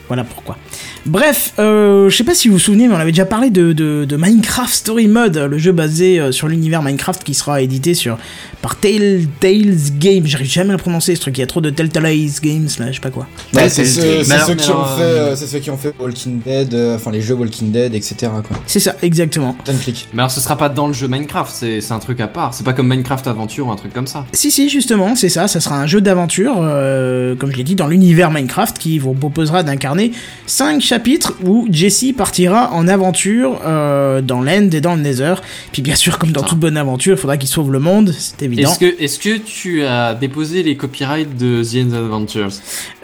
Voilà 0.09 0.25
pourquoi. 0.25 0.59
Bref, 1.05 1.55
euh, 1.59 2.09
je 2.09 2.17
sais 2.17 2.25
pas 2.25 2.35
si 2.35 2.49
vous 2.49 2.55
vous 2.55 2.61
souvenez, 2.61 2.87
mais 2.87 2.95
on 2.95 2.99
avait 2.99 3.11
déjà 3.13 3.27
parlé 3.27 3.51
de, 3.51 3.73
de, 3.73 4.05
de 4.05 4.17
Minecraft 4.17 4.73
Story 4.73 5.09
Mode, 5.09 5.37
le 5.37 5.59
jeu 5.59 5.73
basé 5.73 6.21
euh, 6.21 6.33
sur 6.33 6.49
l'univers 6.49 6.83
Minecraft 6.83 7.25
qui 7.25 7.35
sera 7.35 7.61
édité 7.61 7.95
sur 7.95 8.19
par 8.61 8.77
Telltales 8.77 9.77
Games. 9.99 10.25
J'arrive 10.25 10.49
jamais 10.49 10.71
à 10.71 10.73
le 10.73 10.79
prononcer 10.79 11.15
ce 11.17 11.21
truc, 11.21 11.37
il 11.39 11.41
y 11.41 11.45
a 11.45 11.47
trop 11.49 11.61
de 11.61 11.71
Telltales 11.71 12.31
Games 12.41 12.69
là, 12.79 12.91
je 12.91 12.95
sais 12.95 13.01
pas 13.01 13.11
quoi. 13.11 13.27
Ouais, 13.55 13.69
c'est 13.69 13.85
ceux, 13.85 14.23
qui 14.55 14.71
ont 14.71 14.85
fait, 14.85 15.03
euh, 15.03 15.37
c'est 15.37 15.47
ceux 15.47 15.59
qui 15.59 15.71
ont 15.71 15.77
fait 15.77 15.93
Walking 15.99 16.41
Dead, 16.41 16.73
euh, 16.73 16.97
enfin 16.97 17.11
les 17.11 17.21
jeux 17.21 17.35
Walking 17.35 17.73
Dead, 17.73 17.95
etc. 17.95 18.31
C'est 18.67 18.81
ça, 18.81 18.95
exactement. 19.03 19.57
D'un 19.67 19.75
clic. 19.75 20.09
Mais 20.13 20.21
alors 20.21 20.31
ce 20.31 20.41
sera 20.41 20.57
pas 20.57 20.69
dans 20.69 20.87
le 20.87 20.93
jeu 20.93 21.09
Minecraft, 21.09 21.53
c'est 21.53 21.81
c'est 21.81 21.93
un 21.93 21.99
truc 21.99 22.21
à 22.21 22.29
part. 22.29 22.55
C'est 22.55 22.65
pas 22.65 22.73
comme 22.73 22.89
Minecraft 22.89 23.27
Aventure 23.27 23.67
ou 23.67 23.73
un 23.73 23.77
truc 23.77 23.93
comme 23.93 24.07
ça. 24.07 24.25
Si, 24.33 24.51
si, 24.51 24.69
justement, 24.69 25.17
c'est 25.17 25.29
ça. 25.29 25.49
Ça 25.49 25.61
sera 25.61 25.81
un 25.81 25.87
jeu 25.87 26.01
d'aventure, 26.01 26.55
euh, 26.59 27.35
comme 27.35 27.51
je 27.51 27.57
l'ai 27.57 27.65
dit, 27.65 27.75
dans 27.75 27.89
l'univers 27.89 28.31
Minecraft, 28.31 28.79
qui 28.79 28.99
vous 28.99 29.13
proposera 29.15 29.63
d'incarner 29.63 30.13
5 30.47 30.81
chapitres 30.93 31.33
où 31.43 31.67
Jesse 31.71 32.13
partira 32.15 32.71
en 32.75 32.87
aventure 32.87 33.63
euh, 33.65 34.21
dans 34.21 34.43
l'End 34.43 34.71
et 34.73 34.83
dans 34.83 34.95
le 34.95 35.01
Nether. 35.01 35.37
Puis 35.73 35.81
bien 35.81 35.95
sûr, 35.95 36.19
comme 36.19 36.33
dans 36.33 36.41
Putain. 36.41 36.51
toute 36.51 36.59
bonne 36.59 36.77
aventure, 36.77 37.17
il 37.17 37.19
faudra 37.19 37.39
qu'il 37.39 37.49
sauve 37.49 37.73
le 37.73 37.79
monde, 37.79 38.13
c'est 38.19 38.43
évident. 38.43 38.71
Est-ce 38.71 38.79
que, 38.79 39.03
est 39.03 39.19
que 39.23 39.39
tu 39.39 39.85
as 39.85 40.13
déposé 40.13 40.63
les 40.63 40.77
copyrights 40.77 41.35
de 41.39 41.63
The 41.63 41.87
End 41.87 41.95
Adventures 41.95 42.53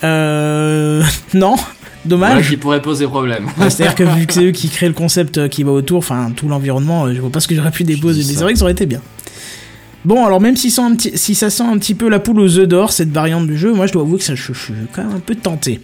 Euh... 0.05 1.03
Non, 1.35 1.55
Voilà 1.57 2.35
dommage. 2.35 2.51
qui 2.51 2.59
pourrait 2.59 2.83
poser 2.83 3.07
problème. 3.07 3.46
Ouais, 3.59 3.70
C'est-à-dire 3.70 3.94
que 3.94 4.05
vu 4.05 4.27
que 4.27 4.35
c'est 4.35 4.44
eux 4.44 4.51
qui 4.51 4.68
créent 4.68 4.88
le 4.88 4.92
concept 4.94 5.38
euh, 5.38 5.48
qui 5.48 5.62
va 5.62 5.72
autour, 5.72 5.98
enfin 5.98 6.31
tout 6.37 6.46
l'environnement, 6.46 7.07
euh, 7.07 7.14
je 7.14 7.20
vois 7.22 7.31
pas 7.31 7.40
ce 7.40 7.48
que 7.48 7.55
j'aurais 7.55 7.70
pu 7.70 7.85
déposer, 7.85 8.22
mais 8.27 8.35
c'est 8.35 8.42
vrai 8.42 8.53
que 8.53 8.59
ça 8.59 8.64
aurait 8.66 8.72
été 8.72 8.85
bien. 8.85 9.01
Bon, 10.05 10.27
alors 10.27 10.42
même 10.42 10.57
si, 10.57 10.70
ça 10.70 10.83
sent 10.83 10.88
un 10.88 10.94
petit, 10.94 11.12
si 11.16 11.35
ça 11.35 11.48
sent 11.48 11.64
un 11.64 11.79
petit 11.79 11.94
peu 11.94 12.11
la 12.11 12.18
poule 12.18 12.40
aux 12.40 12.59
œufs 12.59 12.68
d'or, 12.68 12.92
cette 12.92 13.11
variante 13.11 13.46
du 13.46 13.57
jeu, 13.57 13.72
moi 13.72 13.87
je 13.87 13.92
dois 13.94 14.03
avouer 14.03 14.18
que 14.18 14.24
ça, 14.24 14.35
je, 14.35 14.53
je 14.53 14.59
suis 14.59 14.74
quand 14.92 15.05
même 15.05 15.16
un 15.16 15.20
peu 15.20 15.35
tenté. 15.35 15.81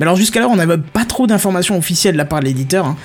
Mais 0.00 0.04
alors 0.04 0.16
jusqu'alors, 0.16 0.50
on 0.50 0.56
n'avait 0.56 0.78
pas 0.78 1.04
trop 1.04 1.26
d'informations 1.26 1.76
officielles 1.78 2.14
de 2.14 2.18
la 2.18 2.24
part 2.24 2.40
de 2.40 2.46
l'éditeur. 2.46 2.86
hein. 2.86 2.96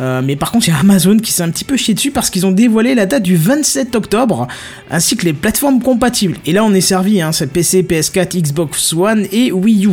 Euh, 0.00 0.22
mais 0.24 0.34
par 0.34 0.50
contre, 0.50 0.66
il 0.66 0.72
y 0.72 0.74
a 0.74 0.80
Amazon 0.80 1.18
qui 1.18 1.30
s'est 1.30 1.44
un 1.44 1.50
petit 1.50 1.62
peu 1.62 1.76
chié 1.76 1.94
dessus 1.94 2.10
parce 2.10 2.28
qu'ils 2.28 2.44
ont 2.46 2.50
dévoilé 2.50 2.96
la 2.96 3.06
date 3.06 3.22
du 3.22 3.36
27 3.36 3.94
octobre, 3.94 4.48
ainsi 4.90 5.16
que 5.16 5.24
les 5.24 5.32
plateformes 5.32 5.80
compatibles. 5.80 6.36
Et 6.46 6.52
là, 6.52 6.64
on 6.64 6.74
est 6.74 6.80
servi, 6.80 7.22
hein, 7.22 7.30
c'est 7.30 7.46
PC, 7.46 7.84
PS4, 7.84 8.42
Xbox 8.42 8.92
One 8.92 9.28
et 9.30 9.52
Wii 9.52 9.86
U. 9.86 9.90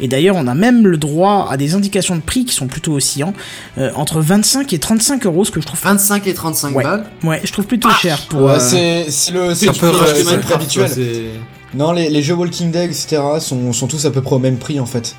Et 0.00 0.08
d'ailleurs, 0.08 0.36
on 0.36 0.46
a 0.46 0.54
même 0.54 0.86
le 0.86 0.96
droit 0.96 1.48
à 1.50 1.58
des 1.58 1.74
indications 1.74 2.16
de 2.16 2.22
prix 2.22 2.46
qui 2.46 2.54
sont 2.54 2.66
plutôt 2.66 2.94
oscillants, 2.94 3.34
euh, 3.76 3.90
entre 3.94 4.22
25 4.22 4.72
et 4.72 4.78
35 4.78 5.26
euros, 5.26 5.44
ce 5.44 5.50
que 5.50 5.60
je 5.60 5.66
trouve 5.66 5.80
25 5.82 6.26
et 6.26 6.32
35 6.32 6.74
Ouais. 6.74 6.84
balles. 6.84 7.04
Ouais, 7.22 7.42
je 7.44 7.52
trouve 7.52 7.66
plutôt 7.66 7.90
cher 7.90 8.18
pour. 8.30 8.44
Ouais, 8.44 8.52
euh, 8.52 9.04
c'est 9.10 9.32
le 9.32 9.54
c'est 9.54 9.68
habituel. 10.54 10.90
Non, 11.74 11.92
les, 11.92 12.08
les 12.08 12.22
jeux 12.22 12.34
Walking 12.34 12.70
Dead, 12.70 12.90
etc. 12.90 13.20
sont, 13.40 13.72
sont 13.74 13.86
tous 13.86 14.04
à 14.06 14.10
peu 14.10 14.22
près 14.22 14.34
au 14.36 14.38
même 14.38 14.56
prix 14.56 14.80
en 14.80 14.86
fait. 14.86 15.14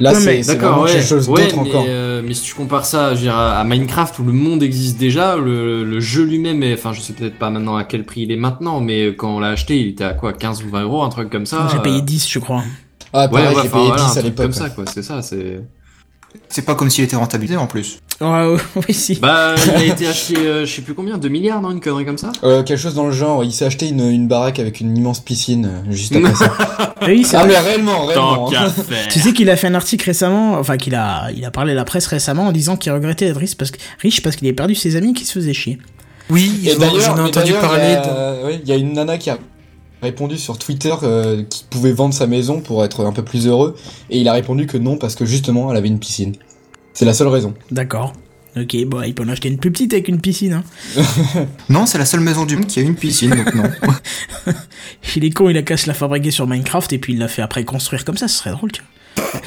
Là, 0.00 0.14
c'est 0.14 0.40
vraiment 0.42 0.82
ouais. 0.82 0.92
quelque 0.92 1.06
chose 1.06 1.28
Ouais, 1.28 1.44
d'autre 1.44 1.62
mais, 1.62 1.68
encore. 1.70 1.84
euh, 1.86 2.22
mais 2.24 2.34
si 2.34 2.42
tu 2.44 2.54
compares 2.54 2.86
ça 2.86 3.10
je 3.10 3.16
veux 3.16 3.22
dire, 3.24 3.36
à 3.36 3.58
à 3.58 3.64
Minecraft 3.64 4.18
où 4.18 4.24
le 4.24 4.32
monde 4.32 4.62
existe 4.62 4.98
déjà, 4.98 5.36
le, 5.36 5.84
le 5.84 6.00
jeu 6.00 6.24
lui-même 6.24 6.62
est, 6.62 6.74
enfin 6.74 6.92
je 6.92 7.00
sais 7.00 7.12
peut-être 7.12 7.38
pas 7.38 7.50
maintenant 7.50 7.76
à 7.76 7.84
quel 7.84 8.04
prix 8.04 8.22
il 8.22 8.32
est 8.32 8.36
maintenant, 8.36 8.80
mais 8.80 9.08
quand 9.14 9.36
on 9.36 9.40
l'a 9.40 9.48
acheté 9.50 9.78
il 9.80 9.88
était 9.88 10.04
à 10.04 10.14
quoi 10.14 10.32
15 10.32 10.64
ou 10.64 10.70
20 10.70 10.82
euros, 10.82 11.02
un 11.02 11.08
truc 11.10 11.28
comme 11.30 11.46
ça. 11.46 11.68
J'ai 11.70 11.78
euh, 11.78 11.80
payé 11.80 12.00
10, 12.02 12.28
je 12.30 12.38
crois. 12.38 12.62
Ah, 13.12 13.24
Ouais, 13.24 13.28
pareil, 13.30 13.56
ouais, 13.56 13.62
j'ai 13.62 13.68
payé 13.68 13.86
voilà, 13.88 14.02
un 14.04 14.08
10 14.08 14.16
à 14.18 14.22
l'époque. 14.22 14.36
comme 14.46 14.54
ouais. 14.54 14.58
ça 14.58 14.70
quoi, 14.70 14.84
c'est 14.86 15.02
ça, 15.02 15.20
c'est. 15.22 15.60
C'est 16.48 16.62
pas 16.64 16.74
comme 16.74 16.90
s'il 16.90 17.04
était 17.04 17.16
rentabilisé 17.16 17.56
en 17.56 17.66
plus. 17.66 17.98
Ouais, 18.20 18.26
ouais, 18.28 18.56
oui, 18.88 18.94
si. 18.94 19.14
Bah 19.16 19.54
il 19.66 19.70
a 19.70 19.84
été 19.84 20.06
acheté 20.06 20.36
euh, 20.36 20.66
je 20.66 20.72
sais 20.74 20.82
plus 20.82 20.94
combien, 20.94 21.16
2 21.16 21.28
milliards 21.28 21.62
non, 21.62 21.70
une 21.70 21.80
connerie 21.80 22.04
comme 22.04 22.18
ça 22.18 22.32
Euh, 22.44 22.62
quelque 22.62 22.78
chose 22.78 22.94
dans 22.94 23.06
le 23.06 23.12
genre, 23.12 23.44
il 23.44 23.52
s'est 23.52 23.64
acheté 23.64 23.88
une, 23.88 24.00
une 24.00 24.28
baraque 24.28 24.58
avec 24.58 24.80
une 24.80 24.96
immense 24.96 25.20
piscine 25.20 25.66
euh, 25.66 25.90
juste 25.92 26.14
après 26.14 26.34
ça. 26.34 26.94
oui, 27.06 27.26
ah, 27.32 27.38
vrai. 27.38 27.48
mais 27.48 27.58
réellement, 27.58 28.04
réellement. 28.06 28.50
Tant 28.50 28.56
hein. 28.56 28.68
faire. 28.88 29.08
Tu 29.08 29.20
sais 29.20 29.32
qu'il 29.32 29.48
a 29.48 29.56
fait 29.56 29.68
un 29.68 29.74
article 29.74 30.04
récemment, 30.04 30.54
enfin 30.58 30.76
qu'il 30.76 30.94
a, 30.96 31.30
il 31.34 31.44
a 31.44 31.50
parlé 31.50 31.72
à 31.72 31.76
la 31.76 31.84
presse 31.84 32.06
récemment 32.06 32.46
en 32.48 32.52
disant 32.52 32.76
qu'il 32.76 32.92
regrettait 32.92 33.26
d'être 33.26 33.38
riche 33.38 33.56
parce 33.56 33.70
que 33.70 33.78
riche 34.00 34.22
parce 34.22 34.36
qu'il 34.36 34.46
avait 34.46 34.54
perdu 34.54 34.74
ses 34.74 34.96
amis 34.96 35.14
qui 35.14 35.24
se 35.24 35.32
faisaient 35.32 35.54
chier. 35.54 35.78
Oui, 36.28 36.60
Et 36.64 36.70
j'en 37.00 37.16
ai 37.16 37.20
entendu 37.20 37.52
parler. 37.54 37.84
Il 37.86 37.90
y, 37.92 37.94
de- 37.94 38.00
a, 38.00 38.50
il 38.62 38.68
y 38.68 38.72
a 38.72 38.76
une 38.76 38.92
nana 38.92 39.18
qui 39.18 39.30
a 39.30 39.38
répondu 40.02 40.38
sur 40.38 40.58
Twitter 40.58 40.94
euh, 41.02 41.42
qui 41.48 41.64
pouvait 41.68 41.92
vendre 41.92 42.14
sa 42.14 42.26
maison 42.26 42.60
pour 42.60 42.84
être 42.84 43.04
un 43.04 43.12
peu 43.12 43.22
plus 43.24 43.46
heureux, 43.46 43.76
et 44.10 44.18
il 44.20 44.28
a 44.28 44.32
répondu 44.32 44.66
que 44.66 44.76
non 44.78 44.96
parce 44.96 45.14
que 45.14 45.24
justement 45.24 45.70
elle 45.70 45.76
avait 45.76 45.88
une 45.88 45.98
piscine. 45.98 46.34
C'est 46.94 47.04
la 47.04 47.14
seule 47.14 47.28
raison. 47.28 47.54
D'accord. 47.70 48.12
Ok, 48.56 48.76
bon, 48.86 49.00
il 49.02 49.14
peut 49.14 49.22
en 49.22 49.28
acheter 49.28 49.48
une 49.48 49.58
plus 49.58 49.70
petite 49.70 49.92
avec 49.92 50.08
une 50.08 50.20
piscine. 50.20 50.54
Hein. 50.54 50.64
Non, 51.68 51.86
c'est 51.86 51.98
la 51.98 52.04
seule 52.04 52.18
maison 52.20 52.44
du 52.46 52.56
monde 52.56 52.66
qui 52.66 52.80
a 52.80 52.82
une 52.82 52.96
piscine, 52.96 53.30
donc 53.30 53.54
non. 53.54 53.62
Il 55.16 55.24
est 55.24 55.30
con, 55.30 55.48
il 55.48 55.56
a 55.56 55.62
qu'à 55.62 55.76
se 55.76 55.86
la 55.86 55.94
fabriquer 55.94 56.30
sur 56.32 56.46
Minecraft 56.48 56.92
et 56.92 56.98
puis 56.98 57.12
il 57.12 57.18
l'a 57.20 57.28
fait 57.28 57.42
après 57.42 57.64
construire 57.64 58.04
comme 58.04 58.16
ça, 58.16 58.26
ce 58.26 58.36
serait 58.38 58.50
drôle, 58.50 58.72
tu 58.72 58.82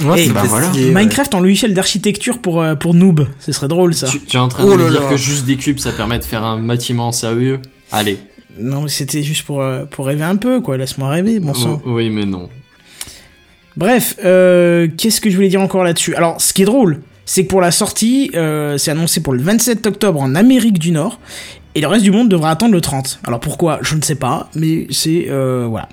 Ouais, 0.05 0.27
bah 0.29 0.43
voilà. 0.45 0.69
ouais. 0.71 0.91
Minecraft 0.93 1.35
en 1.35 1.39
logiciel 1.41 1.73
d'architecture 1.73 2.39
pour, 2.39 2.61
euh, 2.61 2.75
pour 2.75 2.93
noob, 2.93 3.27
ce 3.39 3.51
serait 3.51 3.67
drôle 3.67 3.93
ça. 3.93 4.07
Tu, 4.07 4.19
tu 4.21 4.37
es 4.37 4.39
en 4.39 4.47
train 4.47 4.63
Oh 4.65 4.77
de 4.77 4.83
me 4.83 4.89
dire 4.89 5.01
là. 5.03 5.09
que 5.09 5.17
juste 5.17 5.45
des 5.45 5.57
cubes 5.57 5.79
ça 5.79 5.91
permet 5.91 6.19
de 6.19 6.23
faire 6.23 6.43
un 6.43 6.59
bâtiment 6.61 7.11
sérieux? 7.11 7.59
Allez. 7.91 8.17
Non, 8.59 8.83
mais 8.83 8.89
c'était 8.89 9.23
juste 9.23 9.45
pour, 9.45 9.61
euh, 9.61 9.85
pour 9.85 10.05
rêver 10.05 10.23
un 10.23 10.35
peu, 10.35 10.61
quoi, 10.61 10.77
laisse-moi 10.77 11.09
rêver, 11.09 11.39
bon 11.39 11.53
sang. 11.53 11.81
Oui 11.85 12.09
mais 12.09 12.25
non. 12.25 12.49
Bref, 13.75 14.15
euh, 14.23 14.87
qu'est-ce 14.97 15.19
que 15.19 15.29
je 15.29 15.35
voulais 15.35 15.49
dire 15.49 15.61
encore 15.61 15.83
là-dessus? 15.83 16.15
Alors, 16.15 16.39
ce 16.39 16.53
qui 16.53 16.61
est 16.61 16.65
drôle, 16.65 17.01
c'est 17.25 17.43
que 17.43 17.49
pour 17.49 17.61
la 17.61 17.71
sortie, 17.71 18.29
euh, 18.35 18.77
c'est 18.77 18.91
annoncé 18.91 19.21
pour 19.21 19.33
le 19.33 19.41
27 19.41 19.87
octobre 19.87 20.21
en 20.21 20.35
Amérique 20.35 20.77
du 20.77 20.91
Nord, 20.91 21.19
et 21.75 21.81
le 21.81 21.87
reste 21.87 22.03
du 22.03 22.11
monde 22.11 22.29
devra 22.29 22.51
attendre 22.51 22.73
le 22.73 22.81
30. 22.81 23.21
Alors 23.23 23.39
pourquoi? 23.39 23.79
Je 23.81 23.95
ne 23.95 24.01
sais 24.01 24.15
pas, 24.15 24.49
mais 24.55 24.85
c'est... 24.91 25.25
Euh, 25.29 25.65
voilà. 25.67 25.89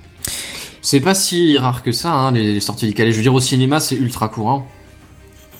C'est 0.82 1.00
pas 1.00 1.14
si 1.14 1.56
rare 1.56 1.82
que 1.82 1.92
ça, 1.92 2.12
hein, 2.12 2.32
les, 2.32 2.54
les 2.54 2.60
sorties 2.60 2.86
décalées. 2.86 3.12
Je 3.12 3.16
veux 3.16 3.22
dire, 3.22 3.34
au 3.34 3.40
cinéma, 3.40 3.80
c'est 3.80 3.96
ultra 3.96 4.28
courant. 4.28 4.66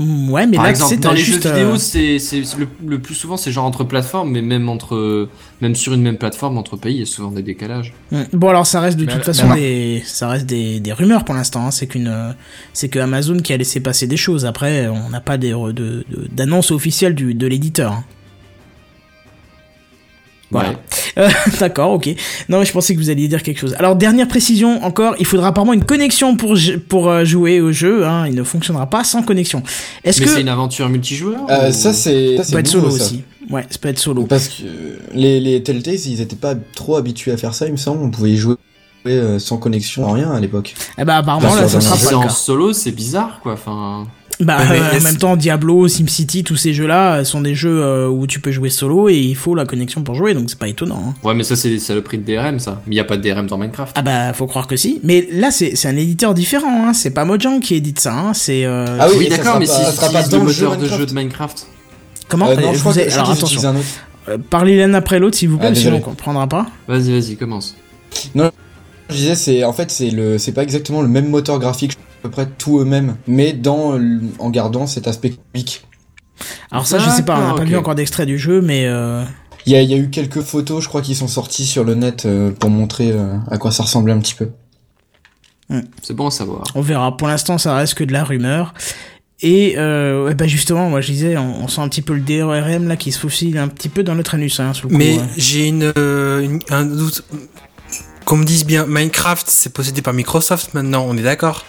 Mm, 0.00 0.30
Ouais, 0.30 0.46
mais 0.46 0.56
Par 0.56 0.64
là, 0.64 0.70
exemple, 0.70 0.94
c'est 0.94 1.00
dans 1.00 1.12
les 1.12 1.20
juste, 1.20 1.42
jeux 1.42 1.50
euh, 1.50 1.54
vidéo, 1.54 1.76
c'est 1.76 2.18
c'est- 2.18 2.42
le, 2.58 2.66
le 2.86 2.98
plus 2.98 3.14
souvent 3.14 3.36
c'est 3.36 3.52
genre 3.52 3.66
entre 3.66 3.84
plateformes, 3.84 4.30
mais 4.30 4.40
même 4.42 4.68
entre 4.68 5.28
même 5.60 5.74
sur 5.74 5.92
une 5.92 6.00
même 6.02 6.16
plateforme 6.16 6.56
entre 6.58 6.76
pays, 6.76 6.94
il 6.94 7.00
y 7.00 7.02
a 7.02 7.06
souvent 7.06 7.30
des 7.30 7.42
décalages. 7.42 7.92
Mm. 8.10 8.22
Bon 8.32 8.48
alors 8.48 8.66
ça 8.66 8.80
reste 8.80 8.96
de 8.98 9.04
Mais 9.04 9.12
toute 9.12 9.24
façon 9.24 9.52
des 9.54 10.02
ça 10.06 10.28
reste 10.28 10.46
des, 10.46 10.80
des 10.80 10.92
rumeurs 10.92 11.24
pour 11.24 11.34
l'instant. 11.34 11.66
hein. 11.66 11.70
C'est 11.70 11.86
qu'une 11.86 12.08
euh, 12.08 12.32
c'est 12.72 12.88
que 12.88 12.98
Amazon 12.98 13.36
qui 13.38 13.52
a 13.52 13.56
laissé 13.58 13.80
passer 13.80 14.06
des 14.06 14.16
choses. 14.16 14.46
Après 14.46 14.88
on 14.88 15.10
n'a 15.10 15.20
pas 15.20 15.36
des 15.36 15.52
re- 15.52 15.72
de 15.74 16.04
de- 16.10 16.28
d'annonce 16.32 16.70
officielle 16.70 17.14
du 17.14 17.34
de 17.34 17.46
l'éditeur. 17.46 17.92
hein. 17.92 18.04
Voilà. 20.50 20.70
Ouais. 20.70 20.76
Euh, 21.18 21.28
D'accord, 21.60 21.92
ok. 21.92 22.08
Non, 22.48 22.58
mais 22.58 22.64
je 22.64 22.72
pensais 22.72 22.94
que 22.94 22.98
vous 23.00 23.10
alliez 23.10 23.28
dire 23.28 23.42
quelque 23.42 23.58
chose. 23.58 23.74
Alors, 23.78 23.96
dernière 23.96 24.26
précision 24.28 24.82
encore, 24.84 25.14
il 25.18 25.26
faudra 25.26 25.48
apparemment 25.48 25.72
une 25.72 25.84
connexion 25.84 26.36
pour, 26.36 26.56
pour 26.88 27.08
euh, 27.08 27.24
jouer 27.24 27.60
au 27.60 27.72
jeu. 27.72 28.06
Hein. 28.06 28.26
Il 28.28 28.34
ne 28.34 28.42
fonctionnera 28.44 28.86
pas 28.86 29.04
sans 29.04 29.22
connexion. 29.22 29.62
Est-ce 30.04 30.20
Mais 30.20 30.26
que 30.26 30.32
c'est 30.32 30.40
une 30.40 30.48
aventure 30.48 30.88
multijoueur 30.88 31.40
Euh, 31.50 31.68
ou- 31.70 31.72
ça 31.72 31.92
c'est 31.92 32.36
ça 32.38 32.44
ça 32.44 32.52
peut 32.52 32.58
être 32.58 32.68
solo 32.68 32.90
ça. 32.90 32.96
aussi 33.04 33.22
Ouais, 33.50 33.64
ça 33.70 33.78
peut 33.80 33.88
être 33.88 33.98
solo. 33.98 34.24
Parce 34.26 34.48
que 34.48 34.62
les, 35.14 35.40
les 35.40 35.62
Telltales, 35.62 35.94
ils 36.06 36.20
étaient 36.20 36.36
pas 36.36 36.54
trop 36.74 36.96
habitués 36.96 37.32
à 37.32 37.36
faire 37.36 37.54
ça, 37.54 37.66
il 37.66 37.72
me 37.72 37.76
semble. 37.76 38.02
On 38.04 38.10
pouvait 38.10 38.30
y 38.30 38.36
jouer 38.36 38.56
sans 39.38 39.56
connexion, 39.56 40.10
rien 40.12 40.30
à 40.30 40.38
l'époque. 40.40 40.74
Eh 40.98 41.04
bah, 41.04 41.16
apparemment, 41.16 41.54
là, 41.54 41.66
ça 41.68 41.80
sera 41.80 41.96
pas 41.96 42.10
le 42.10 42.16
en 42.18 42.22
cas. 42.24 42.28
solo, 42.28 42.72
c'est 42.72 42.90
bizarre 42.92 43.40
quoi. 43.42 43.54
Enfin, 43.54 44.06
Bah, 44.40 44.58
euh, 44.70 44.98
en 44.98 45.02
même 45.02 45.16
temps, 45.18 45.36
Diablo, 45.36 45.86
SimCity, 45.86 46.44
tous 46.44 46.56
ces 46.56 46.72
jeux-là 46.72 47.16
euh, 47.16 47.24
sont 47.24 47.40
des 47.42 47.54
jeux 47.54 47.82
euh, 47.82 48.08
où 48.08 48.26
tu 48.26 48.40
peux 48.40 48.50
jouer 48.50 48.70
solo 48.70 49.08
et 49.08 49.18
il 49.18 49.36
faut 49.36 49.54
la 49.54 49.66
connexion 49.66 50.02
pour 50.02 50.14
jouer, 50.14 50.32
donc 50.34 50.48
c'est 50.48 50.58
pas 50.58 50.68
étonnant. 50.68 51.02
hein. 51.08 51.14
ouais, 51.22 51.34
mais 51.34 51.44
ça 51.44 51.56
c'est 51.56 51.78
c'est 51.78 51.94
le 51.94 52.02
prix 52.02 52.18
de 52.18 52.24
DRM 52.24 52.58
ça. 52.58 52.80
Mais 52.86 52.94
il 52.94 52.96
y 52.96 53.00
a 53.00 53.04
pas 53.04 53.16
de 53.16 53.22
DRM 53.28 53.46
dans 53.46 53.58
Minecraft. 53.58 53.94
Ah 53.98 54.02
bah, 54.02 54.32
faut 54.32 54.46
croire 54.46 54.66
que 54.66 54.76
si. 54.76 55.00
Mais 55.04 55.28
là, 55.32 55.50
c'est 55.50 55.76
c'est 55.76 55.88
un 55.88 55.96
éditeur 55.96 56.32
différent, 56.34 56.88
hein. 56.88 56.92
c'est 56.94 57.10
pas 57.10 57.24
Mojang 57.24 57.60
qui 57.60 57.74
édite 57.74 58.00
ça, 58.00 58.14
hein. 58.14 58.34
c'est... 58.34 58.64
euh, 58.64 58.96
Ah 58.98 59.08
oui, 59.16 59.28
ça 59.30 59.36
d'accord, 59.36 59.58
mais 59.58 59.66
si 59.66 59.72
ça 59.72 59.92
sera 59.92 60.08
pas 60.10 60.22
dans 60.22 60.38
le 60.38 60.44
moteur 60.44 60.70
de 60.72 60.76
Minecraft. 60.78 60.98
jeu 61.00 61.06
de 61.06 61.12
Minecraft. 61.14 61.66
Comment 62.28 62.48
Euh, 62.48 62.54
non, 62.56 62.72
je 62.72 62.78
vous 62.78 62.80
crois 62.90 62.94
que 62.94 63.08
je 63.10 63.14
Alors 63.14 63.30
attention, 63.30 63.64
un 63.64 63.76
autre. 63.76 64.38
Parlez 64.48 64.78
l'un 64.78 64.94
après 64.94 65.18
l'autre 65.18 65.36
s'il 65.36 65.48
vous 65.48 65.58
plaît, 65.58 65.68
Ah, 65.72 65.74
sinon 65.74 65.96
on 65.96 66.00
comprendra 66.00 66.46
pas. 66.46 66.66
Vas-y, 66.86 67.10
vas-y, 67.12 67.36
commence. 67.36 67.74
Je 68.34 69.14
disais, 69.14 69.34
c'est 69.34 69.64
en 69.64 69.72
fait 69.72 69.90
c'est 69.90 70.10
le 70.10 70.38
c'est 70.38 70.52
pas 70.52 70.62
exactement 70.62 71.02
le 71.02 71.08
même 71.08 71.28
moteur 71.28 71.58
graphique, 71.58 71.96
peu 72.22 72.30
près 72.30 72.46
tout 72.46 72.78
eux-mêmes, 72.80 73.16
mais 73.26 73.52
dans 73.52 73.98
en 74.38 74.50
gardant 74.50 74.86
cet 74.86 75.08
aspect 75.08 75.34
comique. 75.52 75.86
Alors 76.70 76.86
ça, 76.86 76.98
je 76.98 77.08
sais 77.10 77.22
pas, 77.22 77.38
on 77.38 77.48
n'a 77.48 77.54
pas 77.54 77.64
vu 77.64 77.76
encore 77.76 77.94
d'extrait 77.94 78.26
du 78.26 78.38
jeu, 78.38 78.60
mais... 78.62 78.86
Euh... 78.86 79.24
Il 79.66 79.72
y 79.72 79.76
a, 79.76 79.82
il 79.82 79.90
y 79.90 79.94
a 79.94 79.98
eu 79.98 80.08
quelques 80.08 80.40
photos, 80.40 80.82
je 80.82 80.88
crois, 80.88 81.02
qui 81.02 81.14
sont 81.14 81.28
sorties 81.28 81.66
sur 81.66 81.84
le 81.84 81.94
net 81.94 82.24
euh, 82.24 82.50
pour 82.50 82.70
montrer 82.70 83.12
euh, 83.12 83.36
à 83.50 83.58
quoi 83.58 83.70
ça 83.70 83.82
ressemblait 83.82 84.14
un 84.14 84.18
petit 84.20 84.34
peu. 84.34 84.48
C'est 86.02 86.14
bon 86.14 86.26
à 86.26 86.30
savoir. 86.30 86.64
On 86.74 86.80
verra. 86.80 87.16
Pour 87.16 87.28
l'instant, 87.28 87.58
ça 87.58 87.76
reste 87.76 87.94
que 87.94 88.02
de 88.04 88.12
la 88.12 88.24
rumeur. 88.24 88.74
Et 89.42 89.74
euh, 89.78 90.24
ouais, 90.24 90.34
bah 90.34 90.46
justement, 90.46 90.90
moi 90.90 91.00
je 91.00 91.12
disais, 91.12 91.36
on, 91.38 91.62
on 91.64 91.68
sent 91.68 91.80
un 91.80 91.88
petit 91.88 92.02
peu 92.02 92.14
le 92.14 92.20
DRM 92.20 92.88
là 92.88 92.96
qui 92.96 93.12
se 93.12 93.18
faufile 93.18 93.56
un 93.56 93.68
petit 93.68 93.88
peu 93.88 94.02
dans 94.02 94.14
notre 94.14 94.34
anus. 94.34 94.58
Hein, 94.60 94.74
sous 94.74 94.88
le 94.88 94.92
coup, 94.92 94.98
Mais 94.98 95.18
ouais. 95.18 95.24
j'ai 95.36 95.68
une, 95.68 95.92
euh, 95.96 96.40
une- 96.40 96.58
un 96.70 96.84
doute. 96.84 97.22
Qu'on 98.30 98.36
me 98.36 98.44
dise 98.44 98.64
bien, 98.64 98.86
Minecraft, 98.86 99.44
c'est 99.50 99.72
possédé 99.72 100.02
par 100.02 100.14
Microsoft 100.14 100.72
maintenant, 100.72 101.04
on 101.08 101.16
est 101.16 101.22
d'accord. 101.22 101.64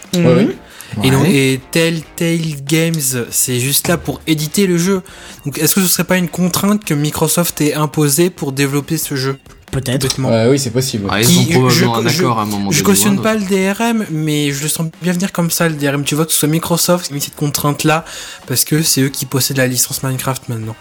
Et 1.02 1.10
donc, 1.10 1.26
et 1.26 1.60
Telltale 1.72 2.62
Games, 2.64 3.00
c'est 3.32 3.58
juste 3.58 3.88
là 3.88 3.96
pour 3.96 4.20
éditer 4.28 4.68
le 4.68 4.78
jeu. 4.78 5.02
Donc, 5.44 5.58
est-ce 5.58 5.74
que 5.74 5.80
ce 5.80 5.88
serait 5.88 6.04
pas 6.04 6.18
une 6.18 6.28
contrainte 6.28 6.84
que 6.84 6.94
Microsoft 6.94 7.60
ait 7.62 7.74
imposée 7.74 8.30
pour 8.30 8.52
développer 8.52 8.96
ce 8.96 9.16
jeu? 9.16 9.38
Peut-être. 9.72 10.20
Ouais, 10.22 10.46
oui, 10.48 10.56
c'est 10.56 10.70
possible. 10.70 11.08
Ah, 11.10 11.20
ils 11.20 11.26
Qui- 11.26 11.38
ont 11.56 11.62
probablement 11.62 11.70
je- 12.02 12.06
un 12.06 12.08
je- 12.10 12.18
accord 12.20 12.38
à 12.38 12.42
un 12.42 12.44
moment 12.44 12.64
donné. 12.66 12.76
Je 12.76 12.84
cautionne 12.84 13.18
un 13.18 13.22
pas 13.22 13.34
le 13.34 13.40
DRM, 13.44 14.06
mais 14.12 14.52
je 14.52 14.62
le 14.62 14.68
sens 14.68 14.86
bien 15.02 15.12
venir 15.14 15.32
comme 15.32 15.50
ça, 15.50 15.68
le 15.68 15.74
DRM. 15.74 16.04
Tu 16.04 16.14
vois 16.14 16.26
que 16.26 16.32
ce 16.32 16.38
soit 16.38 16.48
Microsoft 16.48 17.06
qui 17.06 17.12
a 17.12 17.14
mis 17.16 17.20
cette 17.22 17.34
contrainte-là, 17.34 18.04
parce 18.46 18.64
que 18.64 18.82
c'est 18.82 19.00
eux 19.00 19.08
qui 19.08 19.26
possèdent 19.26 19.56
la 19.56 19.66
licence 19.66 20.04
Minecraft 20.04 20.48
maintenant. 20.48 20.76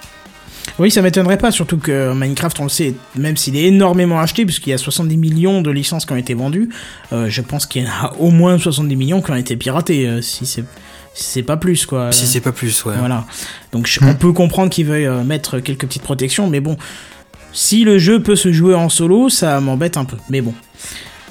Oui, 0.80 0.90
ça 0.92 1.02
m'étonnerait 1.02 1.38
pas, 1.38 1.52
surtout 1.52 1.78
que 1.78 2.14
Minecraft, 2.14 2.60
on 2.60 2.64
le 2.64 2.70
sait, 2.70 2.96
même 3.16 3.38
s'il 3.38 3.56
est 3.56 3.64
énormément 3.66 4.20
acheté, 4.20 4.46
puisqu'il 4.46 4.70
y 4.72 4.74
a 4.74 4.78
70 4.78 5.18
millions 5.18 5.62
de 5.62 5.70
licences 5.72 6.06
qui 6.06 6.14
ont 6.14 6.18
été 6.18 6.34
vendues, 6.34 6.70
euh, 7.14 7.30
je 7.30 7.42
pense 7.42 7.66
qu'il 7.66 7.84
y 7.84 7.86
en 7.88 7.90
a 7.90 8.14
au 8.20 8.32
moins 8.32 8.58
70 8.58 8.96
millions 8.96 9.22
qui 9.22 9.32
ont 9.32 9.36
été 9.36 9.56
piratés, 9.58 10.08
euh, 10.08 10.22
si 10.22 10.46
c'est 10.46 10.64
si 11.14 11.26
c'est 11.26 11.44
pas 11.44 11.58
plus, 11.58 11.86
quoi. 11.86 12.14
Si 12.14 12.26
c'est 12.26 12.40
pas 12.40 12.54
plus, 12.54 12.86
ouais. 12.86 12.96
Voilà. 12.98 13.26
Donc 13.74 13.86
je- 13.86 14.00
on 14.06 14.14
peut 14.16 14.32
comprendre 14.32 14.70
qu'ils 14.70 14.86
veuillent 14.86 15.08
euh, 15.08 15.24
mettre 15.26 15.60
quelques 15.60 15.82
petites 15.86 16.04
protections, 16.04 16.48
mais 16.48 16.62
bon, 16.62 16.78
si 17.52 17.84
le 17.84 18.00
jeu 18.00 18.22
peut 18.24 18.38
se 18.38 18.54
jouer 18.54 18.74
en 18.76 18.88
solo, 18.88 19.28
ça 19.28 19.60
m'embête 19.60 19.98
un 19.98 20.06
peu. 20.06 20.16
Mais 20.30 20.40
bon, 20.40 20.54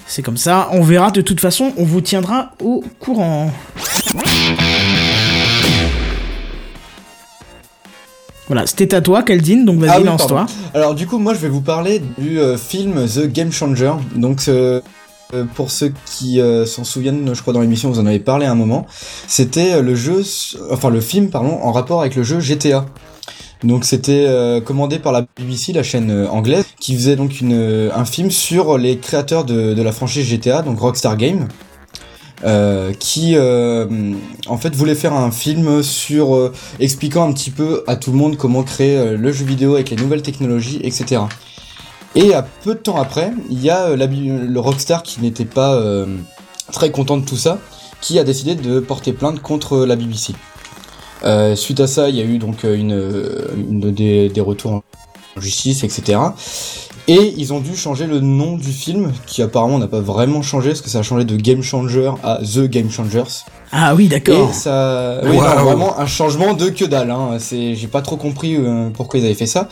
c'est 0.06 0.20
comme 0.22 0.36
ça. 0.36 0.68
On 0.72 0.82
verra 0.82 1.10
de 1.10 1.22
toute 1.22 1.40
façon, 1.40 1.72
on 1.78 1.84
vous 1.84 2.02
tiendra 2.02 2.52
au 2.62 2.84
courant. 2.98 3.50
Voilà, 8.50 8.66
c'était 8.66 8.96
à 8.96 9.00
toi, 9.00 9.22
Kaldin, 9.22 9.62
donc 9.62 9.78
vas-y, 9.78 9.90
Ah 9.90 9.98
oui, 10.00 10.06
lance-toi. 10.06 10.44
Alors 10.74 10.96
du 10.96 11.06
coup, 11.06 11.18
moi, 11.18 11.34
je 11.34 11.38
vais 11.38 11.48
vous 11.48 11.60
parler 11.60 12.02
du 12.18 12.40
euh, 12.40 12.56
film 12.56 13.06
The 13.06 13.28
Game 13.28 13.52
Changer. 13.52 13.92
Donc, 14.16 14.48
euh, 14.48 14.80
euh, 15.32 15.44
pour 15.54 15.70
ceux 15.70 15.92
qui 16.04 16.40
euh, 16.40 16.66
s'en 16.66 16.82
souviennent, 16.82 17.32
je 17.32 17.40
crois 17.42 17.52
dans 17.52 17.60
l'émission, 17.60 17.90
vous 17.90 18.00
en 18.00 18.06
avez 18.06 18.18
parlé 18.18 18.46
à 18.46 18.50
un 18.50 18.56
moment. 18.56 18.88
C'était 19.28 19.80
le 19.80 19.94
jeu, 19.94 20.24
enfin 20.72 20.90
le 20.90 21.00
film, 21.00 21.30
pardon, 21.30 21.60
en 21.62 21.70
rapport 21.70 22.00
avec 22.00 22.16
le 22.16 22.24
jeu 22.24 22.40
GTA. 22.40 22.86
Donc 23.62 23.84
c'était 23.84 24.24
euh, 24.26 24.60
commandé 24.60 24.98
par 24.98 25.12
la 25.12 25.26
BBC, 25.38 25.72
la 25.72 25.84
chaîne 25.84 26.10
euh, 26.10 26.28
anglaise, 26.28 26.64
qui 26.80 26.94
faisait 26.96 27.14
donc 27.14 27.40
une, 27.40 27.52
euh, 27.52 27.90
un 27.94 28.04
film 28.04 28.32
sur 28.32 28.78
les 28.78 28.98
créateurs 28.98 29.44
de, 29.44 29.74
de 29.74 29.82
la 29.82 29.92
franchise 29.92 30.26
GTA, 30.26 30.62
donc 30.62 30.80
Rockstar 30.80 31.16
Games, 31.16 31.46
euh, 32.44 32.92
qui 32.98 33.32
euh, 33.36 33.86
en 34.46 34.56
fait 34.56 34.74
voulait 34.74 34.94
faire 34.94 35.12
un 35.12 35.30
film 35.30 35.82
sur 35.82 36.34
euh, 36.34 36.52
expliquant 36.78 37.28
un 37.28 37.32
petit 37.32 37.50
peu 37.50 37.84
à 37.86 37.96
tout 37.96 38.12
le 38.12 38.16
monde 38.16 38.36
comment 38.36 38.62
créer 38.62 38.96
euh, 38.96 39.16
le 39.16 39.32
jeu 39.32 39.44
vidéo 39.44 39.74
avec 39.74 39.90
les 39.90 39.96
nouvelles 39.96 40.22
technologies, 40.22 40.80
etc. 40.82 41.22
Et 42.14 42.34
à 42.34 42.42
peu 42.42 42.74
de 42.74 42.80
temps 42.80 42.96
après, 42.96 43.32
il 43.50 43.62
y 43.62 43.70
a 43.70 43.88
euh, 43.88 43.96
le 43.96 44.60
Rockstar 44.60 45.02
qui 45.02 45.20
n'était 45.20 45.44
pas 45.44 45.74
euh, 45.74 46.06
très 46.72 46.90
content 46.90 47.18
de 47.18 47.24
tout 47.24 47.36
ça, 47.36 47.58
qui 48.00 48.18
a 48.18 48.24
décidé 48.24 48.54
de 48.54 48.80
porter 48.80 49.12
plainte 49.12 49.40
contre 49.40 49.84
la 49.84 49.96
BBC. 49.96 50.32
Suite 51.54 51.80
à 51.80 51.86
ça, 51.86 52.08
il 52.08 52.16
y 52.16 52.20
a 52.22 52.24
eu 52.24 52.38
donc 52.38 52.64
une, 52.64 52.98
une 53.58 53.92
des, 53.92 54.30
des 54.30 54.40
retours 54.40 54.72
en 54.72 54.82
justice, 55.36 55.84
etc. 55.84 56.18
Et 57.12 57.34
ils 57.36 57.52
ont 57.52 57.58
dû 57.58 57.74
changer 57.76 58.06
le 58.06 58.20
nom 58.20 58.56
du 58.56 58.70
film, 58.70 59.10
qui 59.26 59.42
apparemment 59.42 59.78
n'a 59.80 59.88
pas 59.88 59.98
vraiment 60.00 60.42
changé, 60.42 60.68
parce 60.68 60.80
que 60.80 60.88
ça 60.90 61.00
a 61.00 61.02
changé 61.02 61.24
de 61.24 61.34
Game 61.34 61.60
Changer 61.62 62.12
à 62.22 62.38
The 62.38 62.60
Game 62.68 62.88
Changers. 62.88 63.24
Ah 63.72 63.96
oui, 63.96 64.06
d'accord. 64.06 64.50
Et 64.50 64.52
ça, 64.52 65.20
oui, 65.24 65.36
Wow. 65.36 65.42
non, 65.42 65.64
vraiment 65.64 65.98
un 65.98 66.06
changement 66.06 66.54
de 66.54 66.68
que 66.68 66.84
dalle. 66.84 67.10
Hein. 67.10 67.38
C'est, 67.40 67.74
j'ai 67.74 67.88
pas 67.88 68.00
trop 68.02 68.16
compris 68.16 68.54
euh, 68.56 68.90
pourquoi 68.94 69.18
ils 69.18 69.24
avaient 69.24 69.34
fait 69.34 69.46
ça. 69.46 69.68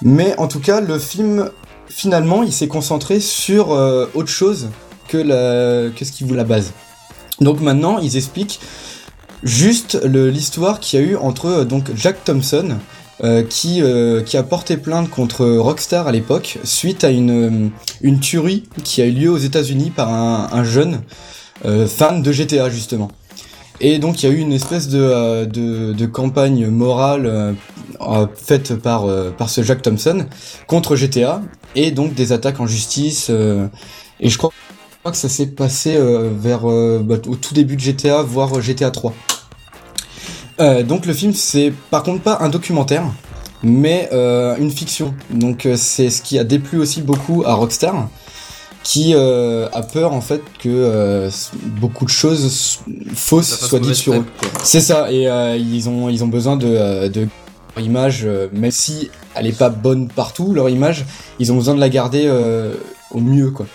Mais 0.00 0.34
en 0.38 0.48
tout 0.48 0.60
cas, 0.60 0.80
le 0.80 0.98
film, 0.98 1.50
finalement, 1.88 2.42
il 2.42 2.52
s'est 2.52 2.68
concentré 2.68 3.20
sur 3.20 3.72
euh, 3.72 4.06
autre 4.14 4.30
chose 4.30 4.70
que 5.08 5.18
la, 5.18 5.90
que 5.94 6.04
ce 6.06 6.12
qui 6.12 6.24
vous 6.24 6.32
la 6.34 6.44
base. 6.44 6.72
Donc 7.42 7.60
maintenant, 7.60 7.98
ils 7.98 8.16
expliquent 8.16 8.60
juste 9.42 10.00
le- 10.04 10.30
l'histoire 10.30 10.80
qu'il 10.80 11.00
y 11.00 11.02
a 11.02 11.06
eu 11.06 11.16
entre 11.16 11.46
euh, 11.46 11.64
donc 11.64 11.90
Jack 11.96 12.24
Thompson. 12.24 12.78
Euh, 13.22 13.42
qui, 13.42 13.82
euh, 13.82 14.22
qui 14.22 14.36
a 14.36 14.42
porté 14.42 14.76
plainte 14.76 15.08
contre 15.08 15.46
Rockstar 15.46 16.08
à 16.08 16.12
l'époque 16.12 16.58
suite 16.64 17.04
à 17.04 17.10
une, 17.10 17.30
euh, 17.30 17.68
une 18.00 18.20
tuerie 18.20 18.64
qui 18.82 19.00
a 19.02 19.06
eu 19.06 19.12
lieu 19.12 19.30
aux 19.30 19.38
États-Unis 19.38 19.90
par 19.94 20.12
un, 20.12 20.48
un 20.50 20.64
jeune 20.64 21.02
euh, 21.64 21.86
fan 21.86 22.22
de 22.22 22.32
GTA 22.32 22.68
justement. 22.70 23.10
Et 23.80 23.98
donc 23.98 24.22
il 24.22 24.28
y 24.28 24.32
a 24.32 24.34
eu 24.34 24.38
une 24.38 24.52
espèce 24.52 24.88
de, 24.88 24.98
euh, 25.00 25.46
de, 25.46 25.92
de 25.92 26.06
campagne 26.06 26.66
morale 26.68 27.54
faite 28.34 28.74
par, 28.76 29.06
par 29.36 29.48
ce 29.48 29.62
Jack 29.62 29.82
Thompson 29.82 30.26
contre 30.66 30.96
GTA 30.96 31.42
et 31.76 31.92
donc 31.92 32.14
des 32.14 32.32
attaques 32.32 32.58
en 32.58 32.66
justice. 32.66 33.30
et 33.30 34.28
je 34.28 34.38
crois, 34.38 34.50
que 35.04 35.16
ça 35.16 35.28
s'est 35.28 35.46
passé 35.46 35.96
vers 36.00 36.62
bah, 36.62 37.16
au 37.28 37.36
tout 37.36 37.54
début 37.54 37.76
de 37.76 37.80
GTA, 37.80 38.22
voire 38.22 38.60
GTA 38.60 38.90
3. 38.90 39.14
Euh, 40.60 40.82
donc 40.82 41.06
le 41.06 41.14
film 41.14 41.32
c'est 41.32 41.72
par 41.90 42.02
contre 42.02 42.22
pas 42.22 42.38
un 42.40 42.48
documentaire, 42.48 43.04
mais 43.62 44.08
euh, 44.12 44.56
une 44.58 44.70
fiction. 44.70 45.14
Donc 45.30 45.66
euh, 45.66 45.76
c'est 45.76 46.10
ce 46.10 46.22
qui 46.22 46.38
a 46.38 46.44
déplu 46.44 46.78
aussi 46.78 47.02
beaucoup 47.02 47.42
à 47.46 47.54
Rockstar 47.54 48.08
qui 48.84 49.12
euh, 49.14 49.68
a 49.72 49.82
peur 49.82 50.12
en 50.12 50.20
fait 50.20 50.42
que 50.58 50.68
euh, 50.68 51.30
beaucoup 51.80 52.04
de 52.04 52.10
choses 52.10 52.80
fausses 53.14 53.60
soient 53.68 53.78
dites 53.78 53.94
sur 53.94 54.14
eux. 54.14 54.24
C'est 54.64 54.80
ça, 54.80 55.10
et 55.12 55.28
euh, 55.28 55.56
ils 55.56 55.88
ont 55.88 56.08
ils 56.08 56.24
ont 56.24 56.28
besoin 56.28 56.56
de, 56.56 57.06
de 57.08 57.28
leur 57.76 57.84
image, 57.84 58.26
même 58.52 58.72
si 58.72 59.08
elle 59.36 59.46
est 59.46 59.56
pas 59.56 59.70
bonne 59.70 60.08
partout, 60.08 60.52
leur 60.52 60.68
image, 60.68 61.04
ils 61.38 61.52
ont 61.52 61.56
besoin 61.56 61.74
de 61.76 61.80
la 61.80 61.88
garder 61.88 62.24
euh, 62.26 62.74
au 63.12 63.20
mieux 63.20 63.50
quoi. 63.52 63.66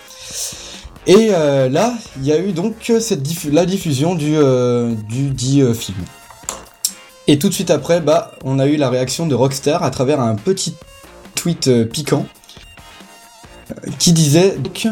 Et 1.06 1.30
euh, 1.32 1.70
là, 1.70 1.94
il 2.18 2.26
y 2.26 2.32
a 2.32 2.38
eu 2.38 2.52
donc 2.52 2.74
cette 3.00 3.22
diffu- 3.22 3.50
la 3.50 3.64
diffusion 3.64 4.14
du 4.14 4.36
euh, 4.36 4.94
du 5.08 5.30
dit 5.30 5.62
euh, 5.62 5.72
film. 5.72 5.96
Et 7.30 7.38
tout 7.38 7.48
de 7.50 7.54
suite 7.54 7.70
après, 7.70 8.00
bah, 8.00 8.32
on 8.44 8.58
a 8.58 8.66
eu 8.66 8.76
la 8.76 8.88
réaction 8.90 9.26
de 9.26 9.34
Rockstar 9.34 9.82
à 9.82 9.90
travers 9.90 10.20
un 10.20 10.34
petit 10.34 10.74
tweet 11.34 11.68
euh, 11.68 11.84
piquant 11.84 12.26
euh, 13.70 13.90
qui 13.98 14.12
disait 14.12 14.56
donc 14.58 14.88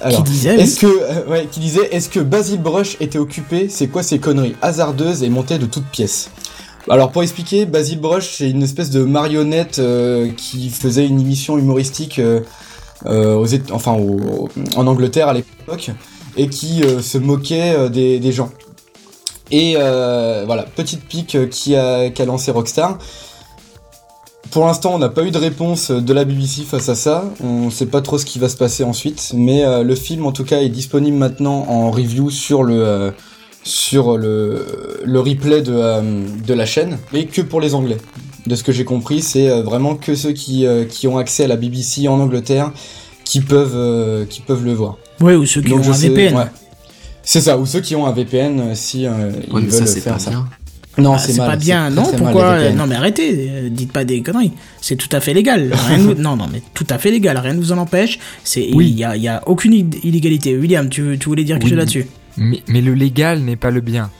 Alors, 0.00 0.22
disait, 0.22 0.54
est-ce 0.54 0.78
que, 0.78 0.86
euh, 0.86 1.26
ouais, 1.28 1.48
qui 1.50 1.58
disait, 1.60 1.88
est-ce 1.90 2.08
que 2.08 2.20
Basil 2.20 2.60
Brush 2.60 2.96
était 3.00 3.18
occupé? 3.18 3.68
C'est 3.68 3.88
quoi 3.88 4.02
ces 4.04 4.18
conneries? 4.20 4.54
Hasardeuses 4.62 5.22
et 5.24 5.28
montées 5.28 5.58
de 5.58 5.66
toutes 5.66 5.86
pièces. 5.86 6.30
Alors, 6.88 7.10
pour 7.10 7.22
expliquer, 7.22 7.66
Basil 7.66 7.98
Brush, 7.98 8.30
c'est 8.36 8.48
une 8.48 8.62
espèce 8.62 8.90
de 8.90 9.02
marionnette 9.02 9.78
euh, 9.80 10.30
qui 10.36 10.70
faisait 10.70 11.06
une 11.06 11.20
émission 11.20 11.58
humoristique 11.58 12.20
euh, 12.20 12.40
aux, 13.04 13.46
Éta- 13.46 13.72
enfin, 13.72 13.94
au- 13.94 14.48
en 14.76 14.86
Angleterre 14.86 15.28
à 15.28 15.34
l'époque 15.34 15.90
et 16.36 16.48
qui 16.48 16.84
euh, 16.84 17.00
se 17.02 17.18
moquait 17.18 17.88
des, 17.90 18.20
des 18.20 18.32
gens. 18.32 18.50
Et 19.50 19.74
euh, 19.76 20.44
voilà, 20.46 20.62
petite 20.64 21.04
pique 21.04 21.34
euh, 21.34 21.46
qui 21.46 21.76
a, 21.76 22.10
qu'a 22.10 22.24
lancé 22.24 22.50
Rockstar. 22.50 22.98
Pour 24.50 24.66
l'instant, 24.66 24.92
on 24.94 24.98
n'a 24.98 25.08
pas 25.08 25.22
eu 25.24 25.30
de 25.30 25.38
réponse 25.38 25.90
de 25.90 26.12
la 26.12 26.24
BBC 26.24 26.62
face 26.62 26.88
à 26.88 26.94
ça. 26.94 27.24
On 27.42 27.70
sait 27.70 27.86
pas 27.86 28.00
trop 28.02 28.18
ce 28.18 28.24
qui 28.24 28.38
va 28.38 28.48
se 28.48 28.56
passer 28.56 28.84
ensuite, 28.84 29.32
mais 29.34 29.64
euh, 29.64 29.82
le 29.82 29.94
film, 29.94 30.26
en 30.26 30.32
tout 30.32 30.44
cas, 30.44 30.60
est 30.60 30.68
disponible 30.68 31.16
maintenant 31.16 31.66
en 31.68 31.90
review 31.90 32.30
sur 32.30 32.62
le 32.62 32.74
euh, 32.84 33.10
sur 33.64 34.16
le 34.18 35.00
le 35.04 35.20
replay 35.20 35.62
de 35.62 35.72
euh, 35.74 36.02
de 36.46 36.54
la 36.54 36.66
chaîne, 36.66 36.98
mais 37.12 37.24
que 37.26 37.42
pour 37.42 37.60
les 37.60 37.74
Anglais. 37.74 37.96
De 38.46 38.54
ce 38.56 38.62
que 38.62 38.72
j'ai 38.72 38.84
compris, 38.84 39.22
c'est 39.22 39.62
vraiment 39.62 39.94
que 39.96 40.14
ceux 40.14 40.32
qui 40.32 40.66
qui 40.90 41.08
ont 41.08 41.16
accès 41.16 41.44
à 41.44 41.48
la 41.48 41.56
BBC 41.56 42.08
en 42.08 42.20
Angleterre 42.20 42.72
qui 43.24 43.40
peuvent 43.40 44.26
qui 44.28 44.42
peuvent 44.42 44.64
le 44.66 44.74
voir. 44.74 44.98
Ouais, 45.22 45.34
ou 45.34 45.46
ceux 45.46 45.62
qui 45.62 45.70
Donc, 45.70 45.82
ont 45.86 45.90
un 45.90 45.94
sais- 45.94 46.10
VPN. 46.10 46.36
ouais. 46.36 46.44
C'est 47.24 47.40
ça, 47.40 47.56
ou 47.58 47.66
ceux 47.66 47.80
qui 47.80 47.96
ont 47.96 48.06
un 48.06 48.12
VPN 48.12 48.60
euh, 48.60 48.74
si 48.74 49.06
euh, 49.06 49.30
ils 49.46 49.52
Ouais, 49.52 49.62
mais 49.62 49.70
ça, 49.70 49.78
veulent 49.80 49.88
c'est 49.88 50.00
faire 50.00 50.12
pas 50.14 50.18
ça. 50.18 50.30
bien. 50.30 50.46
Non, 50.96 51.14
Ah, 51.14 51.18
c'est 51.18 51.32
c'est 51.32 51.38
mal. 51.38 51.50
pas 51.50 51.56
bien, 51.56 51.88
c'est 51.88 51.94
non 51.96 52.02
très, 52.02 52.12
mal, 52.12 52.20
Pourquoi 52.22 52.58
VPN. 52.58 52.76
Non 52.76 52.86
mais 52.86 52.94
arrêtez, 52.94 53.50
euh, 53.50 53.68
dites 53.68 53.90
pas 53.92 54.04
des 54.04 54.22
conneries. 54.22 54.52
C'est 54.80 54.94
tout 54.96 55.08
à 55.10 55.20
fait 55.20 55.34
légal. 55.34 55.72
Rien 55.88 55.98
nous- 55.98 56.14
Non, 56.14 56.36
non, 56.36 56.46
mais 56.52 56.62
tout 56.72 56.86
à 56.90 56.98
fait 56.98 57.10
légal. 57.10 57.36
Rien 57.38 57.54
ne 57.54 57.58
vous 57.60 57.72
en 57.72 57.78
empêche. 57.78 58.18
C'est, 58.44 58.68
Oui. 58.74 58.90
il 58.90 58.98
y 58.98 59.02
a, 59.04 59.16
il 59.16 59.22
y 59.22 59.26
a 59.28 59.42
aucune 59.46 59.72
illégalité. 59.72 60.56
William, 60.56 60.88
tu, 60.88 61.16
tu 61.18 61.28
voulais 61.28 61.42
dire 61.44 61.56
quelque 61.56 61.64
Oui. 61.64 61.70
chose 61.70 61.78
là-dessus? 61.78 62.06
Mais, 62.36 62.62
mais 62.68 62.80
le 62.80 62.94
légal 62.94 63.40
n'est 63.40 63.56
pas 63.56 63.70
le 63.72 63.80
bien. 63.80 64.10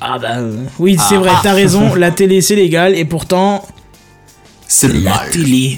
Ah 0.00 0.18
bah 0.18 0.38
euh, 0.38 0.56
oui, 0.78 0.98
c'est 1.08 1.16
vrai. 1.16 1.30
T'as 1.42 1.54
raison. 1.54 1.94
La 1.96 2.10
télé 2.10 2.42
c'est 2.42 2.56
légal 2.56 2.94
et 2.94 3.06
pourtant 3.06 3.64
C'est 4.68 4.88
le 4.88 4.98
la 5.00 5.10
mal. 5.12 5.30
télé. 5.30 5.76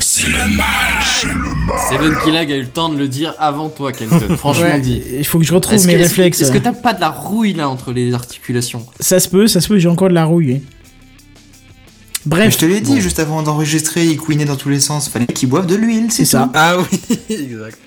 Seven 1.91 2.17
Killag 2.25 2.51
a 2.53 2.57
eu 2.57 2.61
le 2.63 2.69
temps 2.69 2.89
de 2.89 2.97
le 2.97 3.09
dire 3.09 3.35
avant 3.39 3.69
toi, 3.69 3.93
Kenton. 3.93 4.37
Franchement 4.37 4.65
Ouais, 4.67 4.81
dit. 4.81 5.03
il 5.19 5.25
faut 5.25 5.39
que 5.39 5.45
je 5.45 5.53
retrouve 5.55 5.85
mes 5.87 5.95
que, 5.95 5.99
réflexes. 5.99 6.41
Est-ce 6.41 6.53
que 6.53 6.59
t'as 6.59 6.73
pas 6.73 6.93
de 6.95 7.01
la 7.01 7.11
rouille 7.11 7.55
là 7.55 7.69
entre 7.69 7.93
les 7.93 8.15
articulations? 8.15 8.85
Ça 9.01 9.21
se 9.21 9.29
peut, 9.29 9.47
ça 9.47 9.61
se 9.61 9.69
peut. 9.69 9.79
J'ai 9.79 9.89
encore 9.89 10.09
de 10.09 10.15
la 10.15 10.25
rouille. 10.25 10.55
hein. 10.55 10.61
Mais 12.25 12.31
Bref, 12.31 12.55
je 12.55 12.59
te 12.59 12.65
l'ai 12.67 12.81
dit 12.81 12.95
bon, 12.95 13.01
juste 13.01 13.21
avant 13.21 13.43
d'enregistrer, 13.43 14.05
il 14.07 14.17
couinait 14.17 14.45
dans 14.47 14.57
tous 14.57 14.69
les 14.69 14.81
sens. 14.81 15.09
Fallait 15.09 15.27
qu'ils 15.27 15.49
boivent 15.49 15.67
de 15.67 15.77
l'huile, 15.77 16.11
c'est 16.11 16.25
ça. 16.25 16.51
Ah 16.55 16.77
oui, 16.79 17.19
exact. 17.31 17.79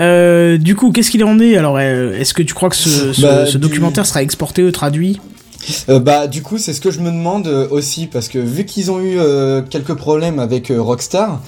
Euh, 0.00 0.56
du 0.56 0.74
coup, 0.76 0.92
qu'est-ce 0.92 1.10
qu'il 1.10 1.24
en 1.24 1.38
est? 1.40 1.56
Alors, 1.56 1.76
euh, 1.78 2.18
est-ce 2.18 2.32
que 2.34 2.42
tu 2.42 2.54
crois 2.54 2.68
que 2.70 2.76
ce, 2.76 3.12
ce- 3.12 3.20
Bah, 3.22 3.44
ce 3.46 3.52
du- 3.52 3.58
documentaire 3.68 4.06
sera 4.06 4.22
exporté 4.22 4.62
ou 4.62 4.70
traduit? 4.70 5.20
Euh, 5.88 5.98
bah 5.98 6.28
du 6.28 6.42
coup 6.42 6.58
c'est 6.58 6.72
ce 6.72 6.80
que 6.80 6.92
je 6.92 7.00
me 7.00 7.10
demande 7.10 7.48
euh, 7.48 7.66
aussi 7.72 8.06
parce 8.06 8.28
que 8.28 8.38
vu 8.38 8.64
qu'ils 8.66 8.92
ont 8.92 9.00
eu 9.00 9.18
euh, 9.18 9.62
quelques 9.62 9.94
problèmes 9.94 10.38
avec 10.38 10.70
euh, 10.70 10.80
Rockstar, 10.80 11.40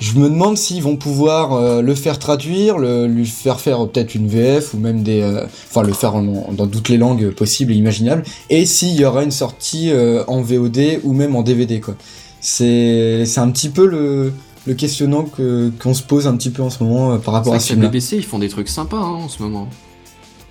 je 0.00 0.14
me 0.18 0.28
demande 0.28 0.56
s'ils 0.56 0.82
vont 0.82 0.96
pouvoir 0.96 1.52
euh, 1.52 1.82
le 1.82 1.94
faire 1.94 2.18
traduire, 2.18 2.78
le, 2.78 3.06
lui 3.06 3.26
faire 3.26 3.60
faire 3.60 3.84
euh, 3.84 3.86
peut-être 3.86 4.14
une 4.14 4.26
VF 4.28 4.74
ou 4.74 4.78
même 4.78 5.02
des, 5.02 5.20
euh, 5.20 5.44
enfin 5.70 5.82
le 5.82 5.92
faire 5.92 6.14
en- 6.16 6.50
dans 6.52 6.66
toutes 6.66 6.88
les 6.88 6.96
langues 6.96 7.30
possibles 7.30 7.72
et 7.72 7.76
imaginables, 7.76 8.22
et 8.48 8.64
s'il 8.66 8.94
y 8.98 9.04
aura 9.04 9.22
une 9.22 9.30
sortie 9.30 9.90
euh, 9.92 10.24
en 10.26 10.40
VOD 10.42 11.00
ou 11.04 11.12
même 11.12 11.36
en 11.36 11.42
DVD 11.42 11.80
quoi. 11.80 11.94
C'est 12.40 13.24
c'est 13.26 13.40
un 13.40 13.50
petit 13.50 13.68
peu 13.68 13.86
le 13.86 14.32
le 14.66 14.74
questionnant 14.74 15.24
que 15.24 15.70
qu'on 15.82 15.94
se 15.94 16.02
pose 16.02 16.26
un 16.26 16.36
petit 16.36 16.50
peu 16.50 16.62
en 16.62 16.70
ce 16.70 16.82
moment 16.82 17.18
par 17.18 17.34
rapport 17.34 17.54
à 17.54 17.60
ce 17.60 17.68
film. 17.68 17.80
BBC, 17.82 18.16
ils 18.16 18.24
font 18.24 18.38
des 18.38 18.48
trucs 18.48 18.68
sympas 18.68 18.96
hein, 18.98 19.20
en 19.24 19.28
ce 19.28 19.42
moment. 19.42 19.68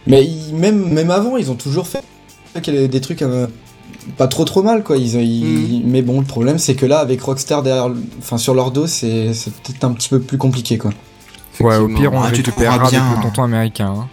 Mais 0.07 0.23
ils- 0.25 0.53
même, 0.55 0.91
même 0.93 1.11
avant, 1.11 1.37
ils 1.37 1.51
ont 1.51 1.55
toujours 1.55 1.87
fait 1.87 2.03
des 2.67 3.01
trucs 3.01 3.21
pas 4.17 4.27
trop 4.27 4.45
trop 4.45 4.61
mal, 4.63 4.83
quoi. 4.83 4.97
Ils, 4.97 5.15
ils- 5.15 5.83
Mais 5.85 6.01
bon, 6.01 6.19
le 6.19 6.25
problème, 6.25 6.57
c'est 6.59 6.75
que 6.75 6.85
là, 6.85 6.99
avec 6.99 7.21
Rockstar 7.21 7.63
derrière, 7.63 7.89
enfin, 8.19 8.37
sur 8.37 8.53
leur 8.53 8.71
dos, 8.71 8.87
c'est 8.87 9.33
c'est 9.33 9.51
peut-être 9.53 9.83
un 9.83 9.91
petit 9.93 10.09
peu 10.09 10.19
plus 10.19 10.37
compliqué, 10.37 10.77
quoi. 10.77 10.91
Ouais, 11.59 11.75
au 11.77 11.87
pire, 11.87 12.13
on 12.13 12.21
Ah, 12.21 12.27
récupérera 12.27 12.77
trouveras 12.77 12.87
avec 12.87 12.89
bien, 12.91 13.15
le 13.17 13.21
tonton 13.23 13.43
américain. 13.43 13.93
hein. 13.97 14.07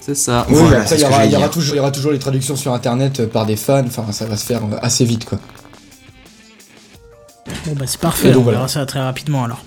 C'est 0.00 0.14
ça. 0.14 0.46
Oui, 0.48 0.54
Voilà, 0.56 0.80
après, 0.82 0.96
il 0.96 1.00
y, 1.00 1.04
aura, 1.04 1.12
j'allais 1.12 1.26
il 1.28 1.32
y 1.32 1.36
aura 1.36 1.44
dire. 1.46 1.50
toujours, 1.50 1.74
il 1.74 1.76
y 1.76 1.80
aura 1.80 1.90
toujours 1.90 2.12
les 2.12 2.18
traductions 2.18 2.56
sur 2.56 2.72
internet 2.72 3.20
euh, 3.20 3.26
par 3.26 3.44
des 3.44 3.56
fans, 3.56 3.84
enfin, 3.86 4.10
ça 4.12 4.24
va 4.26 4.36
se 4.36 4.46
faire 4.46 4.62
euh, 4.64 4.76
assez 4.80 5.04
vite, 5.04 5.24
quoi. 5.26 5.38
Bon 7.66 7.72
bah 7.74 7.84
c'est 7.86 8.00
parfait. 8.00 8.28
Et 8.28 8.32
donc, 8.32 8.42
on 8.42 8.44
verra 8.50 8.58
voilà. 8.58 8.68
ça 8.68 8.86
très 8.86 9.00
rapidement 9.00 9.44
alors. 9.44 9.62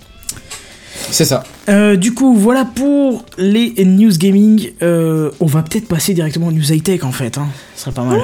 C'est 1.11 1.25
ça. 1.25 1.43
Euh, 1.69 1.95
du 1.97 2.13
coup, 2.13 2.33
voilà 2.35 2.65
pour 2.65 3.25
les 3.37 3.73
news 3.85 4.11
gaming. 4.17 4.71
Euh, 4.81 5.31
on 5.39 5.45
va 5.45 5.61
peut-être 5.61 5.87
passer 5.87 6.13
directement 6.13 6.47
aux 6.47 6.51
news 6.51 6.71
high 6.71 6.81
tech 6.81 7.03
en 7.03 7.11
fait. 7.11 7.37
Hein. 7.37 7.47
Ce 7.75 7.81
serait 7.83 7.91
pas 7.91 8.03
mal. 8.03 8.21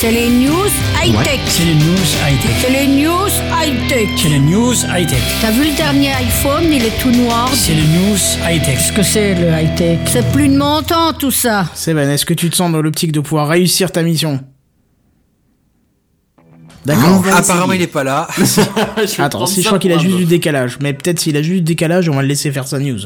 C'est 0.00 0.10
les 0.10 0.28
news 0.28 0.68
high-tech. 1.02 1.40
C'est 1.46 1.64
les 1.64 1.74
news 1.74 2.06
high-tech. 2.26 2.50
C'est 2.60 2.70
les 2.70 2.86
news 2.86 3.28
high-tech. 3.58 4.08
C'est 4.16 4.28
les 4.28 4.38
news 4.38 4.74
high-tech. 4.74 5.22
T'as 5.40 5.50
vu 5.50 5.70
le 5.70 5.76
dernier 5.76 6.12
iPhone, 6.12 6.64
il 6.70 6.84
est 6.84 7.00
tout 7.00 7.10
noir. 7.10 7.48
C'est 7.54 7.72
les 7.72 7.86
news 7.86 8.16
high-tech. 8.46 8.76
Qu'est-ce 8.76 8.92
que 8.92 9.02
c'est 9.02 9.34
le 9.34 9.48
high-tech? 9.48 10.00
C'est 10.06 10.30
plus 10.32 10.48
de 10.48 10.56
mon 10.58 10.82
temps 10.82 11.12
tout 11.12 11.30
ça. 11.30 11.66
Sébastien, 11.74 12.12
est-ce 12.14 12.26
que 12.26 12.34
tu 12.34 12.50
te 12.50 12.56
sens 12.56 12.70
dans 12.72 12.82
l'optique 12.82 13.12
de 13.12 13.20
pouvoir 13.20 13.48
réussir 13.48 13.90
ta 13.92 14.02
mission? 14.02 14.40
D'accord. 16.84 17.22
Va 17.22 17.36
Apparemment, 17.36 17.72
il 17.72 17.80
est 17.80 17.86
pas 17.86 18.04
là. 18.04 18.28
Attends, 19.18 19.46
si 19.46 19.62
je 19.62 19.66
crois 19.66 19.78
qu'il 19.78 19.92
a 19.92 19.98
juste 19.98 20.16
du 20.16 20.26
décalage. 20.26 20.78
Mais 20.82 20.92
peut-être 20.92 21.18
s'il 21.20 21.36
a 21.38 21.42
juste 21.42 21.64
du 21.64 21.72
décalage, 21.72 22.08
on 22.10 22.14
va 22.14 22.22
le 22.22 22.28
laisser 22.28 22.52
faire 22.52 22.66
sa 22.66 22.78
news. 22.78 23.00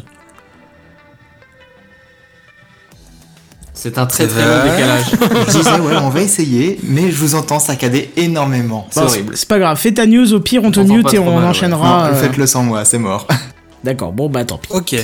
C'est 3.81 3.97
un 3.97 4.07
très 4.07 4.27
très 4.27 4.41
long 4.45 4.59
vrai 4.59 4.71
décalage. 4.73 5.05
Je 5.49 5.57
disais, 5.59 5.71
ouais, 5.79 5.97
on 6.03 6.09
va 6.09 6.21
essayer, 6.21 6.81
mais 6.83 7.13
je 7.13 7.17
vous 7.17 7.37
entends 7.37 7.61
saccader 7.61 8.11
énormément. 8.17 8.89
C'est 8.91 9.01
Bon, 9.01 9.07
horrible. 9.07 9.37
C'est 9.37 9.47
pas 9.49 9.61
grave, 9.61 9.79
fais 9.79 9.93
ta 9.93 10.05
news, 10.05 10.33
au 10.35 10.41
pire 10.41 10.63
on 10.65 10.73
te 10.73 10.81
mute 10.81 11.15
et 11.15 11.21
on 11.21 11.27
mal, 11.27 11.45
ouais. 11.45 11.49
enchaînera. 11.51 12.09
Non, 12.11 12.15
euh, 12.17 12.21
faites-le 12.21 12.47
sans 12.49 12.65
moi, 12.65 12.85
c'est 12.85 12.99
mort. 12.99 13.29
D'accord, 13.85 14.13
bon 14.13 14.29
bah 14.29 14.45
tant 14.45 14.59
pis. 14.59 14.69
Ok. 14.73 14.97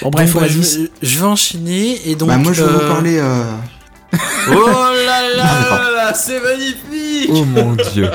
Bon 0.00 0.08
bref, 0.08 0.32
Donc, 0.32 0.42
bah, 0.42 0.48
vas-y. 0.48 0.62
je, 0.62 1.06
je 1.06 1.18
vais 1.18 1.26
enchaîner 1.26 2.00
et 2.08 2.14
donc. 2.14 2.28
bah, 2.30 2.38
moi, 2.38 2.54
je 2.54 2.62
vais 2.62 2.70
euh, 2.70 2.72
vous 2.72 2.88
parler. 2.94 3.18
euh, 3.18 3.44
oh 4.50 4.66
là 5.06 5.20
là 5.36 5.90
là, 5.94 6.14
c'est 6.14 6.40
magnifique 6.42 7.30
Oh 7.34 7.44
mon 7.44 7.76
dieu. 7.92 8.10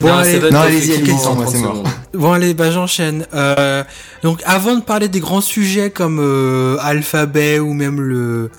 Bon, 0.00 0.12
allez. 0.14 0.38
Non, 0.40 0.48
t'as 0.50 0.60
allez-y, 0.62 0.80
fait 0.80 0.92
allez-y, 0.92 1.02
cliquer 1.04 1.18
sans 1.18 1.34
moi, 1.34 1.44
30 1.44 1.54
c'est 1.54 1.60
mort. 1.62 1.72
secondes. 1.76 1.88
Bon 2.14 2.32
allez, 2.32 2.54
bah 2.54 2.70
j'enchaîne. 2.70 3.26
Euh, 3.34 3.84
donc 4.22 4.42
avant 4.44 4.74
de 4.76 4.80
parler 4.82 5.08
des 5.08 5.20
grands 5.20 5.40
sujets 5.40 5.90
comme 5.90 6.18
euh, 6.20 6.76
Alphabet 6.80 7.58
ou 7.58 7.72
même 7.74 8.00
le 8.00 8.50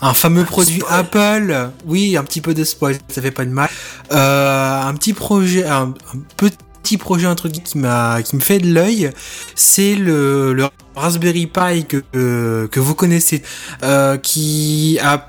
un 0.00 0.12
fameux 0.12 0.44
produit 0.44 0.82
Apple, 0.90 1.70
oui, 1.86 2.16
un 2.16 2.24
petit 2.24 2.40
peu 2.42 2.52
de 2.52 2.64
spoil, 2.64 2.96
ça 3.08 3.22
fait 3.22 3.30
pas 3.30 3.44
de 3.46 3.50
mal. 3.50 3.68
Euh, 4.12 4.82
un 4.82 4.94
petit 4.94 5.12
projet, 5.14 5.64
un, 5.64 5.94
un 6.12 6.48
petit 6.82 6.98
projet 6.98 7.26
introduit 7.26 7.62
qui 7.62 7.78
m'a 7.78 8.22
qui 8.22 8.36
me 8.36 8.40
fait 8.42 8.58
de 8.58 8.72
l'œil, 8.72 9.10
c'est 9.54 9.94
le, 9.94 10.52
le 10.52 10.66
Raspberry 10.94 11.46
Pi 11.46 11.86
que 11.86 12.66
que 12.70 12.80
vous 12.80 12.94
connaissez, 12.94 13.42
euh, 13.82 14.18
qui 14.18 14.98
a 15.02 15.28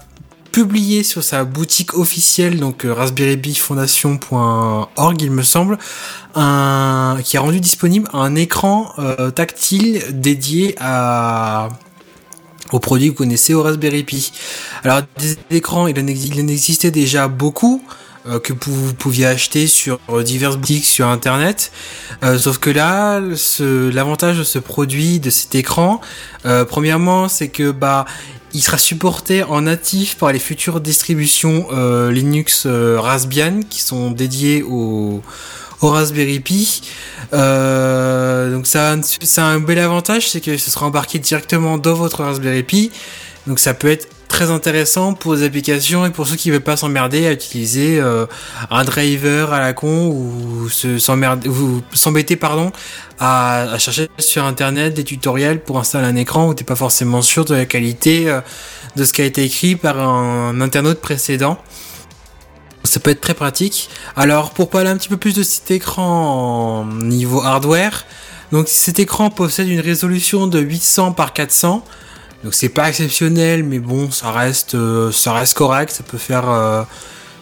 publié 0.57 1.03
sur 1.03 1.23
sa 1.23 1.43
boutique 1.43 1.93
officielle, 1.93 2.59
donc 2.59 2.83
euh, 2.83 2.91
raspberrypifondation.org 2.91 5.21
il 5.21 5.29
me 5.29 5.43
semble, 5.43 5.77
un, 6.33 7.19
qui 7.23 7.37
a 7.37 7.41
rendu 7.41 7.59
disponible 7.59 8.09
un 8.11 8.33
écran 8.33 8.91
euh, 8.97 9.29
tactile 9.29 10.03
dédié 10.09 10.73
à 10.79 11.69
aux 12.71 12.79
produits 12.79 13.09
que 13.09 13.11
vous 13.11 13.17
connaissez 13.19 13.53
au 13.53 13.61
Raspberry 13.61 14.03
Pi. 14.03 14.31
Alors 14.83 15.01
des 15.19 15.37
écrans, 15.51 15.85
il 15.85 15.99
en, 15.99 16.07
exi- 16.07 16.31
il 16.35 16.43
en 16.43 16.47
existait 16.47 16.89
déjà 16.89 17.27
beaucoup 17.27 17.83
euh, 18.27 18.39
que 18.39 18.53
vous 18.65 18.95
pouviez 18.95 19.27
acheter 19.27 19.67
sur 19.67 19.99
diverses 20.23 20.57
boutiques 20.57 20.85
sur 20.85 21.07
internet. 21.07 21.71
Sauf 22.39 22.57
que 22.57 22.71
là, 22.71 23.21
l'avantage 23.61 24.39
de 24.39 24.43
ce 24.43 24.57
produit, 24.57 25.19
de 25.19 25.29
cet 25.29 25.53
écran, 25.53 26.01
premièrement, 26.67 27.29
c'est 27.29 27.49
que 27.49 27.69
bah 27.69 28.05
il 28.57 28.61
sera 28.63 28.79
supporté 28.79 29.43
en 29.43 29.61
natif 29.61 30.17
par 30.17 30.31
les 30.31 30.39
futures 30.39 30.81
distributions 30.81 31.67
euh, 31.73 32.11
Linux 32.11 32.63
euh, 32.65 32.99
Raspbian 32.99 33.59
qui 33.69 33.81
sont 33.83 34.09
dédiées 34.09 34.63
au, 34.63 35.21
Raspberry 35.79 36.39
Pi. 36.39 36.81
Euh, 37.33 38.51
donc 38.51 38.65
ça, 38.65 38.89
a 38.89 38.93
un- 38.95 39.01
ça 39.03 39.45
a 39.45 39.49
un 39.49 39.59
bel 39.59 39.77
avantage, 39.77 40.27
c'est 40.31 40.41
que 40.41 40.57
ce 40.57 40.71
sera 40.71 40.87
embarqué 40.87 41.19
directement 41.19 41.77
dans 41.77 41.93
votre 41.93 42.23
Raspberry 42.23 42.63
Pi. 42.63 42.91
Donc 43.45 43.59
ça 43.59 43.75
peut 43.75 43.89
être 43.91 44.07
très 44.27 44.51
intéressant 44.51 45.13
pour 45.13 45.35
les 45.35 45.43
applications 45.43 46.05
et 46.05 46.09
pour 46.09 46.27
ceux 46.27 46.35
qui 46.35 46.51
veulent 46.51 46.61
pas 46.61 46.77
s'emmerder 46.77 47.25
à 47.27 47.31
utiliser 47.31 47.99
euh, 47.99 48.25
un 48.69 48.83
driver 48.83 49.53
à 49.53 49.59
la 49.59 49.73
con 49.73 50.07
ou 50.07 50.69
se 50.69 50.99
s'embêter 50.99 52.35
pardon 52.35 52.71
à, 53.19 53.77
chercher 53.77 54.09
sur 54.19 54.43
internet 54.43 54.93
des 54.93 55.03
tutoriels 55.03 55.61
pour 55.63 55.79
installer 55.79 56.07
un 56.07 56.15
écran 56.15 56.47
où 56.47 56.53
t'es 56.53 56.63
pas 56.63 56.75
forcément 56.75 57.21
sûr 57.21 57.45
de 57.45 57.55
la 57.55 57.65
qualité 57.65 58.29
euh, 58.29 58.41
de 58.95 59.05
ce 59.05 59.13
qui 59.13 59.21
a 59.21 59.25
été 59.25 59.43
écrit 59.43 59.75
par 59.75 59.99
un 59.99 60.59
internaute 60.61 60.99
précédent. 60.99 61.57
Ça 62.83 62.99
peut 62.99 63.11
être 63.11 63.21
très 63.21 63.33
pratique. 63.33 63.89
Alors 64.15 64.51
pour 64.51 64.69
parler 64.69 64.89
un 64.89 64.97
petit 64.97 65.09
peu 65.09 65.17
plus 65.17 65.35
de 65.35 65.43
cet 65.43 65.71
écran 65.71 66.85
niveau 66.85 67.41
hardware, 67.41 68.05
Donc 68.51 68.67
cet 68.69 68.99
écran 68.99 69.29
possède 69.29 69.67
une 69.67 69.81
résolution 69.81 70.47
de 70.47 70.59
800 70.59 71.11
par 71.13 71.33
400. 71.33 71.83
Donc 72.47 72.53
c'est 72.53 72.69
pas 72.69 72.87
exceptionnel, 72.87 73.65
mais 73.65 73.79
bon, 73.79 74.09
ça 74.09 74.31
reste, 74.31 74.73
euh, 74.75 75.11
ça 75.11 75.33
reste 75.33 75.53
correct. 75.57 75.91
Ça 75.91 76.01
peut 76.03 76.17
faire, 76.17 76.49
euh, 76.49 76.83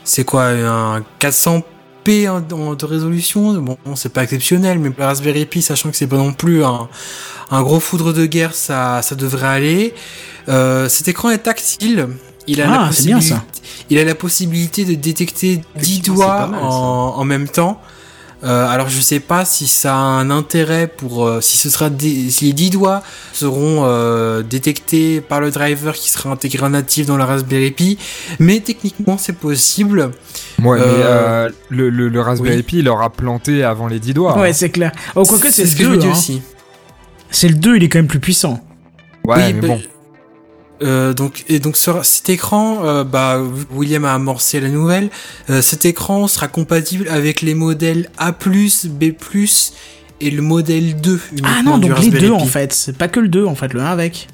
c'est 0.03 0.23
quoi, 0.23 0.45
un 0.47 1.03
400p 1.19 2.27
en- 2.27 2.41
en- 2.51 2.73
de 2.73 2.85
résolution. 2.85 3.53
Bon, 3.61 3.77
c'est 3.93 4.11
pas 4.11 4.23
exceptionnel, 4.23 4.79
mais 4.79 4.89
Raspberry 4.97 5.45
Pi, 5.45 5.61
sachant 5.61 5.91
que 5.91 5.95
c'est 5.95 6.07
pas 6.07 6.17
non 6.17 6.33
plus 6.33 6.63
un, 6.65 6.87
un 7.51 7.61
gros 7.61 7.79
foudre 7.79 8.13
de 8.13 8.25
guerre, 8.25 8.55
ça, 8.55 9.03
ça 9.03 9.13
devrait 9.13 9.45
aller. 9.45 9.93
Euh, 10.49 10.89
cet 10.89 11.07
écran 11.07 11.29
est 11.29 11.37
tactile. 11.37 12.07
Il 12.47 12.59
a, 12.63 12.65
Ah, 12.67 12.85
la 12.87 12.91
c'est 12.91 13.05
bien, 13.05 13.21
ça. 13.21 13.35
possibilité- 13.35 13.61
il 13.91 13.99
a 13.99 14.03
la 14.05 14.15
possibilité 14.15 14.85
de 14.85 14.95
détecter 14.95 15.57
10 15.57 15.63
Effectivement, 15.75 16.15
doigts 16.15 16.47
mal, 16.47 16.59
en 16.63 17.23
même 17.25 17.47
temps. 17.47 17.79
Euh, 18.43 18.67
alors 18.67 18.89
je 18.89 18.99
sais 18.99 19.21
pas 19.21 19.45
si 19.45 19.65
ça 19.67 19.95
a 19.95 19.97
un 19.97 20.29
intérêt 20.29 20.87
pour 20.87 21.25
euh, 21.25 21.39
si 21.41 21.57
ce 21.57 21.69
sera 21.69 21.89
si 21.99 22.45
les 22.45 22.53
10 22.53 22.69
doigts 22.71 23.01
seront 23.33 23.83
euh, 23.85 24.43
détectés 24.43 25.21
par 25.21 25.39
le 25.39 25.51
driver 25.51 25.93
qui 25.93 26.09
sera 26.09 26.29
intégré 26.31 26.65
en 26.65 26.71
natif 26.71 27.05
dans 27.05 27.17
la 27.17 27.25
Raspberry 27.25 27.71
Pi, 27.71 27.97
mais 28.39 28.59
techniquement 28.59 29.17
c'est 29.17 29.37
possible. 29.37 30.11
Ouais, 30.61 30.79
mais 30.79 31.47
le, 31.69 31.89
le, 31.89 32.09
le 32.09 32.21
Raspberry 32.21 32.57
oui. 32.57 32.63
Pi, 32.63 32.77
il 32.79 32.89
aura 32.89 33.09
planté 33.09 33.63
avant 33.63 33.87
les 33.87 33.99
10 33.99 34.13
doigts. 34.13 34.37
Ouais, 34.37 34.49
hein. 34.49 34.53
c'est 34.53 34.69
clair. 34.69 34.91
Oh, 35.15 35.23
quoique, 35.23 35.49
c'est 35.51 35.65
ce 35.65 35.75
que 35.75 35.83
je 35.83 35.89
me 35.89 35.95
2. 35.95 36.01
dis 36.01 36.07
hein. 36.07 36.11
aussi. 36.11 36.41
C'est 37.31 37.47
le 37.47 37.55
2, 37.55 37.77
il 37.77 37.83
est 37.83 37.89
quand 37.89 37.99
même 37.99 38.07
plus 38.07 38.19
puissant. 38.19 38.61
Ouais, 39.25 39.35
Oui, 39.37 39.53
mais 39.53 39.61
bah, 39.61 39.67
bon. 39.69 39.81
Euh, 40.81 41.13
donc 41.13 41.45
et 41.47 41.59
donc 41.59 41.77
sur 41.77 42.03
cet 42.05 42.29
écran, 42.29 42.85
euh, 42.85 43.03
bah 43.03 43.41
William 43.71 44.05
a 44.05 44.13
amorcé 44.13 44.59
la 44.59 44.69
nouvelle. 44.69 45.09
Euh, 45.49 45.61
cet 45.61 45.85
écran 45.85 46.27
sera 46.27 46.47
compatible 46.47 47.07
avec 47.09 47.41
les 47.41 47.53
modèles 47.53 48.09
A+, 48.17 48.31
B+, 48.31 49.13
et 50.21 50.31
le 50.31 50.41
modèle 50.41 50.99
2. 50.99 51.19
Ah 51.43 51.61
non, 51.63 51.77
donc 51.77 51.99
les 51.99 52.09
deux 52.09 52.31
en 52.31 52.45
fait. 52.45 52.73
C'est 52.73 52.97
pas 52.97 53.07
que 53.07 53.19
le 53.19 53.27
2 53.27 53.45
en 53.45 53.55
fait, 53.55 53.73
le 53.73 53.81
1 53.81 53.85
avec. 53.85 54.27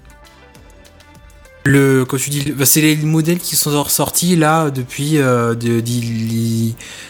Le, 1.64 2.05
quand 2.05 2.18
tu 2.18 2.32
dis, 2.32 2.51
bah, 2.51 2.66
c'est 2.66 2.82
les 2.82 2.95
modèles 2.95 3.38
qui 3.38 3.55
sont 3.55 3.86
sortis 3.86 4.36
là 4.36 4.72
depuis, 4.72 5.20
euh, 5.20 5.53
de, 5.53 5.82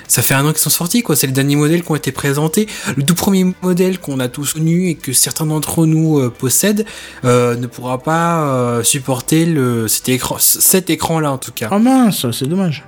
ça 0.08 0.22
fait 0.22 0.34
un 0.34 0.46
an 0.46 0.52
qu'ils 0.52 0.60
sont 0.60 0.70
sortis 0.70 1.04
quoi. 1.04 1.16
C'est 1.16 1.28
les 1.28 1.34
derniers 1.34 1.56
modèles 1.56 1.84
qui 1.84 1.92
ont 1.92 1.96
été 1.96 2.12
présentés. 2.12 2.68
Le 2.98 3.04
tout 3.04 3.16
premier 3.16 3.46
modèle 3.62 3.98
qu'on 4.00 4.20
a 4.20 4.28
tous 4.28 4.54
connu 4.54 4.90
et 4.90 4.96
que 4.96 5.14
certains 5.14 5.46
d'entre 5.46 5.86
nous 5.86 6.20
euh, 6.20 6.30
possèdent 6.30 6.86
euh, 7.24 7.56
ne 7.56 7.66
pourra 7.66 8.00
pas 8.00 8.44
euh, 8.44 8.84
supporter 8.84 9.46
le 9.46 9.88
cet 9.88 10.10
écran, 10.10 10.38
cet 10.38 10.90
écran 10.90 11.22
là 11.22 11.32
en 11.32 11.38
tout 11.38 11.54
cas. 11.54 11.70
Oh 11.72 11.80
mince, 11.80 12.30
c'est 12.32 12.48
dommage. 12.48 12.84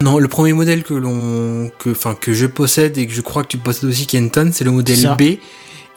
Non, 0.00 0.18
le 0.18 0.26
premier 0.26 0.52
modèle 0.52 0.82
que 0.82 0.94
l'on, 0.94 1.70
que, 1.78 1.90
enfin, 1.90 2.16
que 2.20 2.32
je 2.32 2.46
possède 2.46 2.98
et 2.98 3.06
que 3.06 3.12
je 3.12 3.20
crois 3.20 3.44
que 3.44 3.48
tu 3.48 3.58
possèdes 3.58 3.88
aussi, 3.88 4.08
Kenton, 4.08 4.50
c'est 4.52 4.64
le 4.64 4.72
modèle. 4.72 5.14
B. 5.16 5.38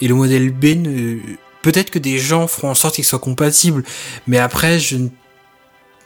Et 0.01 0.07
le 0.07 0.13
modèle 0.13 0.51
B, 0.51 0.65
ne... 0.75 1.17
peut-être 1.65 1.89
que 1.89 1.97
des 1.99 2.19
gens 2.19 2.47
feront 2.47 2.69
en 2.69 2.75
sorte 2.75 2.93
qu'il 2.95 3.03
soit 3.03 3.17
compatible, 3.19 3.83
mais 4.27 4.37
après, 4.37 4.79
je 4.79 4.97
ne 4.97 5.07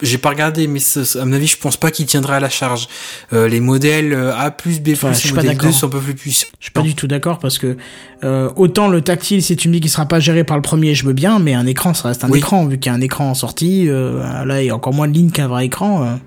j'ai 0.01 0.17
pas 0.17 0.29
regardé, 0.29 0.67
mais 0.67 0.79
à 1.15 1.25
mon 1.25 1.33
avis, 1.33 1.47
je 1.47 1.57
pense 1.57 1.75
pas 1.75 1.91
qu'il 1.91 2.05
tiendra 2.05 2.37
à 2.37 2.39
la 2.39 2.47
charge. 2.47 2.87
Euh, 3.33 3.49
les 3.49 3.59
modèles 3.59 4.13
euh, 4.13 4.33
A+, 4.33 4.49
B+, 4.51 4.91
Enfin, 4.93 5.11
je 5.11 5.17
suis 5.19 5.29
et 5.29 5.33
pas 5.33 5.41
modèle 5.41 5.57
2 5.57 5.57
d'accord. 5.57 5.73
sont 5.73 5.87
un 5.87 5.89
peu 5.89 5.99
plus 5.99 6.13
puissants. 6.15 6.47
Je 6.57 6.65
suis 6.67 6.71
pas 6.71 6.81
du 6.81 6.95
tout 6.95 7.05
d'accord 7.07 7.37
parce 7.39 7.57
que 7.57 7.75
euh, 8.23 8.49
autant 8.55 8.87
le 8.87 9.01
tactile, 9.01 9.43
si 9.43 9.57
tu 9.57 9.67
me 9.67 9.73
dis 9.73 9.81
qu'il 9.81 9.89
sera 9.89 10.05
pas 10.05 10.21
géré 10.21 10.45
par 10.45 10.55
le 10.55 10.61
premier, 10.61 10.95
je 10.95 11.05
veux 11.05 11.11
bien, 11.11 11.39
mais 11.39 11.53
un 11.53 11.65
écran, 11.65 11.93
ça 11.93 12.07
reste 12.07 12.23
un 12.23 12.29
Oui. 12.29 12.37
écran. 12.39 12.65
Vu 12.65 12.79
qu'il 12.79 12.89
y 12.89 12.95
a 12.95 12.97
un 12.97 13.01
écran 13.01 13.29
en 13.29 13.33
sortie, 13.33 13.89
euh, 13.89 14.45
là, 14.45 14.61
il 14.63 14.67
y 14.67 14.69
a 14.69 14.75
encore 14.75 14.93
moins 14.93 15.09
de 15.09 15.13
lignes 15.13 15.31
qu'un 15.31 15.49
vrai 15.49 15.65
écran. 15.65 16.17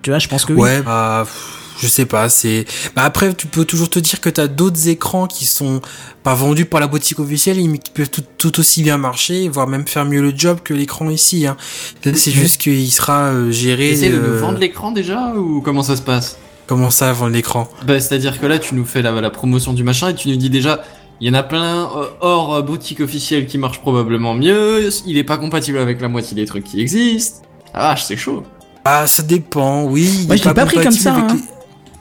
Tu 0.00 0.08
vois, 0.08 0.18
je 0.18 0.28
pense 0.28 0.46
que 0.46 0.54
oui. 0.54 0.60
Ouais, 0.62 0.80
bah, 0.80 1.24
pff, 1.26 1.63
je 1.80 1.86
sais 1.86 2.06
pas, 2.06 2.28
c'est. 2.28 2.64
Bah 2.94 3.02
après, 3.04 3.34
tu 3.34 3.46
peux 3.46 3.64
toujours 3.64 3.90
te 3.90 3.98
dire 3.98 4.20
que 4.20 4.30
t'as 4.30 4.46
d'autres 4.46 4.88
écrans 4.88 5.26
qui 5.26 5.44
sont 5.44 5.80
pas 6.22 6.34
vendus 6.34 6.64
par 6.64 6.80
la 6.80 6.86
boutique 6.86 7.18
officielle, 7.18 7.56
mais 7.68 7.78
qui 7.78 7.90
peuvent 7.90 8.10
tout, 8.10 8.22
tout 8.38 8.60
aussi 8.60 8.82
bien 8.82 8.96
marcher, 8.96 9.48
voire 9.48 9.66
même 9.66 9.86
faire 9.86 10.04
mieux 10.04 10.22
le 10.22 10.32
job 10.34 10.58
que 10.62 10.74
l'écran 10.74 11.10
ici. 11.10 11.46
Hein. 11.46 11.56
Là, 12.04 12.12
C'est 12.14 12.30
juste 12.30 12.60
qu'il 12.60 12.90
sera 12.90 13.24
euh, 13.26 13.50
géré. 13.50 13.90
Essaye 13.90 14.10
de 14.10 14.16
nous 14.16 14.24
euh, 14.24 14.40
vendre 14.40 14.58
l'écran 14.58 14.92
déjà 14.92 15.34
ou 15.34 15.60
comment 15.60 15.82
ça 15.82 15.96
se 15.96 16.02
passe? 16.02 16.38
Comment 16.66 16.90
ça, 16.90 17.12
vendre 17.12 17.32
l'écran? 17.32 17.68
Bah, 17.86 18.00
c'est-à-dire 18.00 18.40
que 18.40 18.46
là, 18.46 18.58
tu 18.58 18.74
nous 18.74 18.86
fais 18.86 19.02
la, 19.02 19.10
la 19.20 19.30
promotion 19.30 19.72
du 19.72 19.84
machin 19.84 20.10
et 20.10 20.14
tu 20.14 20.28
nous 20.28 20.36
dis 20.36 20.50
déjà, 20.50 20.82
il 21.20 21.28
y 21.28 21.30
en 21.30 21.34
a 21.34 21.42
plein 21.42 21.90
euh, 21.96 22.06
hors 22.20 22.62
boutique 22.62 23.00
officielle 23.00 23.46
qui 23.46 23.58
marchent 23.58 23.80
probablement 23.80 24.34
mieux, 24.34 24.88
il 25.06 25.18
est 25.18 25.24
pas 25.24 25.36
compatible 25.36 25.78
avec 25.78 26.00
la 26.00 26.08
moitié 26.08 26.34
des 26.34 26.46
trucs 26.46 26.64
qui 26.64 26.80
existent. 26.80 27.42
Ah, 27.74 27.96
c'est 27.96 28.16
chaud. 28.16 28.44
Ah, 28.84 29.06
ça 29.06 29.22
dépend, 29.22 29.84
oui. 29.84 30.24
Moi, 30.26 30.36
je 30.36 30.44
l'ai 30.44 30.54
pas 30.54 30.66
pris 30.66 30.82
comme 30.82 30.92
ça, 30.92 31.14
avec 31.14 31.30
hein. 31.30 31.36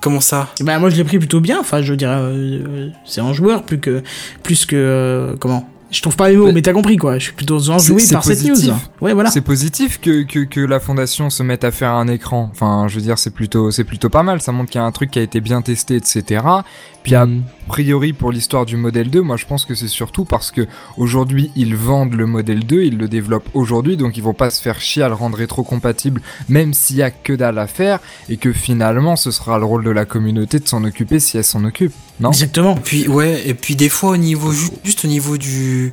Comment 0.04 0.20
ça? 0.20 0.50
Bah 0.62 0.78
moi 0.80 0.90
je 0.90 0.98
l'ai 0.98 1.04
pris 1.06 1.18
plutôt 1.18 1.40
bien. 1.40 1.60
Enfin, 1.62 1.82
je 1.82 1.94
dirais, 1.94 2.14
euh, 2.14 2.60
euh, 2.68 2.90
c'est 3.06 3.22
en 3.22 3.32
joueur 3.34 3.64
plus 3.64 3.80
que 3.80 4.04
plus 4.44 4.66
que 4.66 4.76
euh, 4.76 5.36
comment? 5.40 5.70
Je 5.92 6.02
trouve 6.02 6.16
pas 6.16 6.28
les 6.30 6.36
mots, 6.38 6.48
Mais- 6.48 6.54
mais 6.54 6.62
t'as 6.64 6.74
compris 6.74 6.98
quoi. 6.98 7.20
Je 7.20 7.26
suis 7.26 7.34
plutôt 7.34 7.58
enjoué 7.70 8.04
par 8.12 8.24
cette 8.24 8.40
positif. 8.40 8.70
news. 8.74 8.76
Ouais, 9.00 9.14
voilà. 9.14 9.30
C'est 9.30 9.42
positif 9.42 10.02
que, 10.02 10.24
que, 10.24 10.40
que 10.40 10.60
la 10.60 10.80
fondation 10.80 11.30
se 11.30 11.44
mette 11.44 11.64
à 11.64 11.70
faire 11.72 11.92
un 11.92 12.08
écran. 12.08 12.50
Enfin, 12.52 12.88
je 12.88 12.96
veux 12.96 13.02
dire, 13.02 13.20
c'est 13.20 13.30
plutôt, 13.30 13.70
c'est 13.70 13.84
plutôt 13.84 14.10
pas 14.10 14.24
mal. 14.24 14.42
Ça 14.42 14.52
montre 14.52 14.72
qu'il 14.72 14.82
y 14.82 14.84
a 14.84 14.88
un 14.88 14.92
truc 14.92 15.12
qui 15.12 15.20
a 15.20 15.22
été 15.22 15.40
bien 15.40 15.62
testé, 15.62 15.96
etc. 15.96 16.44
Puis 17.04 17.16
a 17.16 17.28
priori 17.68 18.14
pour 18.14 18.32
l'histoire 18.32 18.66
du 18.66 18.78
modèle 18.78 19.10
2, 19.10 19.22
moi 19.22 19.36
je 19.38 19.46
pense 19.46 19.66
que 19.66 19.76
c'est 19.76 19.88
surtout 19.90 20.24
parce 20.24 20.52
que 20.52 20.68
aujourd'hui 20.98 21.52
ils 21.56 21.76
vendent 21.76 22.14
le 22.14 22.26
modèle 22.26 22.66
2, 22.66 22.84
ils 22.84 22.98
le 22.98 23.08
développent 23.10 23.50
aujourd'hui, 23.54 23.98
donc 23.98 24.16
ils 24.16 24.24
vont 24.24 24.34
pas 24.34 24.50
se 24.50 24.62
faire 24.62 24.80
chier 24.80 25.04
à 25.04 25.10
le 25.10 25.14
rendre 25.14 25.38
rétro-compatible, 25.38 26.22
même 26.48 26.74
s'il 26.74 26.96
y 26.98 27.02
a 27.02 27.12
que 27.12 27.34
dalle 27.34 27.60
à 27.60 27.68
faire, 27.68 28.00
et 28.30 28.38
que 28.38 28.54
finalement 28.54 29.16
ce 29.18 29.32
sera 29.32 29.60
le 29.60 29.66
rôle 29.66 29.84
de 29.84 29.92
la 29.92 30.06
communauté 30.06 30.60
de 30.60 30.68
s'en 30.68 30.84
occuper 30.86 31.20
si 31.20 31.38
elle 31.38 31.44
s'en 31.44 31.64
occupe. 31.66 31.92
Non? 32.22 32.30
Exactement. 32.32 32.76
Puis 32.76 33.08
ouais, 33.10 33.42
et 33.48 33.54
puis 33.54 33.76
des 33.76 33.90
fois 33.90 34.12
au 34.12 34.18
niveau 34.18 34.52
ju- 34.54 34.70
juste 34.86 35.04
au 35.04 35.10
niveau 35.10 35.38
du 35.38 35.92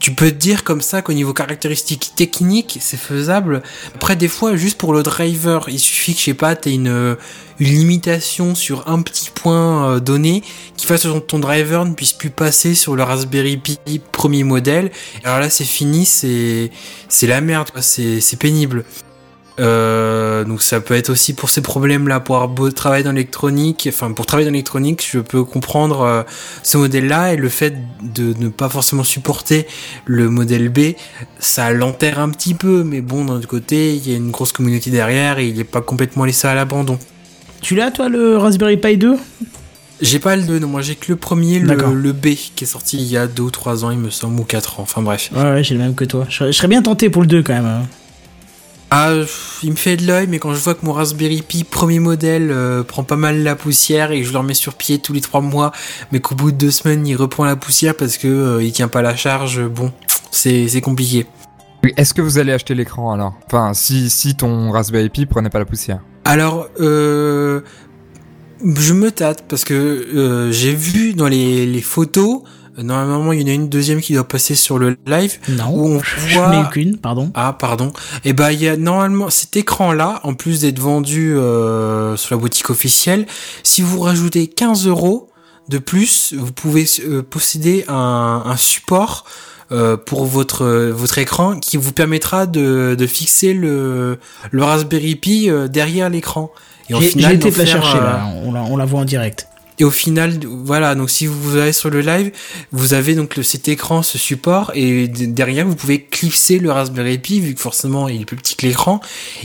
tu 0.00 0.12
peux 0.12 0.30
te 0.30 0.36
dire 0.36 0.64
comme 0.64 0.80
ça 0.80 1.02
qu'au 1.02 1.12
niveau 1.12 1.32
caractéristiques 1.32 2.12
techniques, 2.16 2.78
c'est 2.80 2.96
faisable. 2.96 3.62
Après 3.94 4.16
des 4.16 4.28
fois 4.28 4.56
juste 4.56 4.78
pour 4.78 4.92
le 4.92 5.02
driver, 5.02 5.66
il 5.68 5.78
suffit 5.78 6.14
que 6.14 6.20
je 6.20 6.24
sais 6.24 6.34
pas, 6.34 6.56
t'aies 6.56 6.74
une 6.74 7.16
une 7.58 7.68
limitation 7.68 8.54
sur 8.54 8.88
un 8.88 9.00
petit 9.02 9.30
point 9.30 9.88
euh, 9.88 10.00
donné 10.00 10.42
qui 10.76 10.86
fasse 10.86 11.04
que 11.04 11.18
ton, 11.18 11.38
driver 11.38 11.84
ne 11.84 11.94
puisse 11.94 12.12
plus 12.12 12.30
passer 12.30 12.74
sur 12.74 12.96
le 12.96 13.02
Raspberry 13.02 13.56
Pi 13.56 13.78
premier 14.12 14.44
modèle. 14.44 14.90
Alors 15.24 15.40
là 15.40 15.50
c'est 15.50 15.64
fini, 15.64 16.04
c'est 16.04 16.70
c'est 17.08 17.26
la 17.26 17.40
merde, 17.40 17.70
c'est 17.80 18.20
c'est 18.20 18.36
pénible. 18.36 18.84
Euh, 19.58 20.44
donc 20.44 20.62
ça 20.62 20.80
peut 20.80 20.94
être 20.94 21.08
aussi 21.08 21.34
pour 21.34 21.48
ces 21.48 21.62
problèmes-là, 21.62 22.20
pour 22.20 22.36
avoir 22.36 22.48
beau 22.48 22.70
travailler 22.70 23.04
dans 23.04 23.12
l'électronique, 23.12 23.88
enfin 23.90 24.12
pour 24.12 24.26
travailler 24.26 24.46
dans 24.46 24.52
l'électronique, 24.52 25.06
je 25.10 25.18
peux 25.18 25.44
comprendre 25.44 26.02
euh, 26.02 26.22
ce 26.62 26.76
modèle-là 26.76 27.32
et 27.32 27.36
le 27.36 27.48
fait 27.48 27.74
de 28.02 28.34
ne 28.38 28.48
pas 28.48 28.68
forcément 28.68 29.04
supporter 29.04 29.66
le 30.04 30.28
modèle 30.28 30.68
B, 30.68 30.94
ça 31.38 31.72
l'enterre 31.72 32.18
un 32.18 32.28
petit 32.28 32.54
peu, 32.54 32.84
mais 32.84 33.00
bon 33.00 33.24
d'un 33.24 33.34
autre 33.34 33.48
côté, 33.48 33.94
il 33.94 34.08
y 34.08 34.12
a 34.12 34.16
une 34.16 34.30
grosse 34.30 34.52
communauté 34.52 34.90
derrière 34.90 35.38
et 35.38 35.48
il 35.48 35.56
n'est 35.56 35.64
pas 35.64 35.80
complètement 35.80 36.24
laissé 36.24 36.46
à 36.46 36.54
l'abandon. 36.54 36.98
Tu 37.62 37.74
l'as 37.74 37.90
toi 37.90 38.10
le 38.10 38.36
Raspberry 38.36 38.76
Pi 38.76 38.98
2 38.98 39.16
J'ai 40.02 40.18
pas 40.18 40.36
le 40.36 40.42
2, 40.42 40.58
non, 40.58 40.68
moi 40.68 40.82
j'ai 40.82 40.96
que 40.96 41.10
le 41.10 41.16
premier, 41.16 41.60
le, 41.60 42.12
B, 42.12 42.34
qui 42.54 42.64
est 42.64 42.66
sorti 42.66 42.98
il 42.98 43.06
y 43.06 43.16
a 43.16 43.26
2 43.26 43.42
ou 43.42 43.50
3 43.50 43.86
ans, 43.86 43.90
il 43.90 43.98
me 43.98 44.10
semble, 44.10 44.38
ou 44.38 44.44
4 44.44 44.80
ans, 44.80 44.82
enfin 44.82 45.00
bref. 45.00 45.30
Ouais, 45.34 45.42
ouais, 45.42 45.64
j'ai 45.64 45.74
le 45.74 45.80
même 45.80 45.94
que 45.94 46.04
toi. 46.04 46.26
Je 46.28 46.36
serais, 46.36 46.52
je 46.52 46.58
serais 46.58 46.68
bien 46.68 46.82
tenté 46.82 47.08
pour 47.08 47.22
le 47.22 47.28
2 47.28 47.42
quand 47.42 47.54
même. 47.54 47.86
Ah, 48.90 49.12
il 49.64 49.70
me 49.70 49.76
fait 49.76 49.96
de 49.96 50.06
l'œil, 50.06 50.26
mais 50.28 50.38
quand 50.38 50.54
je 50.54 50.60
vois 50.60 50.74
que 50.74 50.86
mon 50.86 50.92
Raspberry 50.92 51.42
Pi 51.42 51.64
premier 51.64 51.98
modèle 51.98 52.50
euh, 52.52 52.84
prend 52.84 53.02
pas 53.02 53.16
mal 53.16 53.42
la 53.42 53.56
poussière 53.56 54.12
et 54.12 54.20
que 54.20 54.26
je 54.26 54.32
le 54.32 54.38
remets 54.38 54.54
sur 54.54 54.74
pied 54.74 54.98
tous 54.98 55.12
les 55.12 55.20
trois 55.20 55.40
mois, 55.40 55.72
mais 56.12 56.20
qu'au 56.20 56.36
bout 56.36 56.52
de 56.52 56.56
deux 56.56 56.70
semaines 56.70 57.04
il 57.06 57.16
reprend 57.16 57.44
la 57.44 57.56
poussière 57.56 57.96
parce 57.96 58.16
que 58.16 58.28
euh, 58.28 58.62
il 58.62 58.70
tient 58.72 58.88
pas 58.88 59.02
la 59.02 59.16
charge, 59.16 59.60
bon, 59.66 59.92
c'est 60.30 60.80
compliqué. 60.80 61.26
Est-ce 61.96 62.14
que 62.14 62.22
vous 62.22 62.38
allez 62.38 62.52
acheter 62.52 62.74
l'écran 62.74 63.12
alors? 63.12 63.34
Enfin, 63.46 63.72
si, 63.74 64.10
si 64.10 64.34
ton 64.34 64.70
Raspberry 64.70 65.08
Pi 65.08 65.26
prenait 65.26 65.50
pas 65.50 65.58
la 65.58 65.64
poussière. 65.64 66.00
Alors, 66.24 66.68
euh, 66.80 67.60
je 68.64 68.92
me 68.92 69.10
tâte 69.10 69.44
parce 69.48 69.64
que 69.64 69.74
euh, 69.74 70.52
j'ai 70.52 70.74
vu 70.74 71.14
dans 71.14 71.28
les, 71.28 71.66
les 71.66 71.80
photos, 71.82 72.42
normalement 72.82 73.32
il 73.32 73.40
y 73.40 73.44
en 73.44 73.48
a 73.48 73.54
une 73.54 73.68
deuxième 73.68 74.00
qui 74.00 74.12
doit 74.14 74.26
passer 74.28 74.54
sur 74.54 74.78
le 74.78 74.96
live 75.06 75.38
Non. 75.48 75.70
où 75.70 75.86
on 75.88 76.00
Je 76.28 76.34
voit 76.34 76.50
n'ai 76.50 76.68
qu'une, 76.70 76.98
pardon. 76.98 77.30
Ah, 77.34 77.52
pardon. 77.58 77.92
Et 78.24 78.32
ben, 78.32 78.50
il 78.50 78.62
y 78.62 78.68
a 78.68 78.76
normalement 78.76 79.30
cet 79.30 79.56
écran-là, 79.56 80.20
en 80.24 80.34
plus 80.34 80.60
d'être 80.60 80.78
vendu 80.78 81.36
euh, 81.36 82.16
sur 82.16 82.34
la 82.34 82.40
boutique 82.40 82.70
officielle, 82.70 83.26
si 83.62 83.82
vous 83.82 84.00
rajoutez 84.00 84.46
15 84.46 84.86
euros 84.86 85.30
de 85.68 85.78
plus, 85.78 86.34
vous 86.36 86.52
pouvez 86.52 86.86
euh, 87.04 87.22
posséder 87.22 87.84
un, 87.88 88.42
un 88.46 88.56
support 88.56 89.24
euh, 89.72 89.96
pour 89.96 90.26
votre 90.26 90.64
votre 90.90 91.18
écran 91.18 91.58
qui 91.58 91.76
vous 91.76 91.90
permettra 91.90 92.46
de, 92.46 92.94
de 92.96 93.06
fixer 93.06 93.52
le, 93.52 94.18
le 94.52 94.62
Raspberry 94.64 95.16
Pi 95.16 95.50
derrière 95.70 96.08
l'écran. 96.08 96.52
Et 96.88 96.94
au 96.94 97.00
final, 97.00 97.34
été 97.34 97.50
la 97.50 97.66
chercher 97.66 97.98
là. 97.98 98.28
On 98.44 98.52
la, 98.52 98.62
on 98.62 98.76
la 98.76 98.84
voit 98.84 99.00
en 99.00 99.04
direct. 99.04 99.48
Et 99.78 99.84
au 99.84 99.90
final, 99.90 100.40
voilà, 100.46 100.94
donc 100.94 101.10
si 101.10 101.26
vous 101.26 101.56
allez 101.56 101.72
sur 101.72 101.90
le 101.90 102.00
live, 102.00 102.32
vous 102.72 102.94
avez 102.94 103.14
donc 103.14 103.38
cet 103.42 103.68
écran, 103.68 104.02
ce 104.02 104.16
support, 104.16 104.72
et 104.74 105.08
derrière, 105.08 105.66
vous 105.66 105.76
pouvez 105.76 106.02
clipser 106.02 106.58
le 106.58 106.70
Raspberry 106.70 107.18
Pi, 107.18 107.40
vu 107.40 107.54
que 107.54 107.60
forcément 107.60 108.08
il 108.08 108.22
est 108.22 108.24
plus 108.24 108.36
petit 108.36 108.56
que 108.56 108.66
l'écran, 108.66 109.00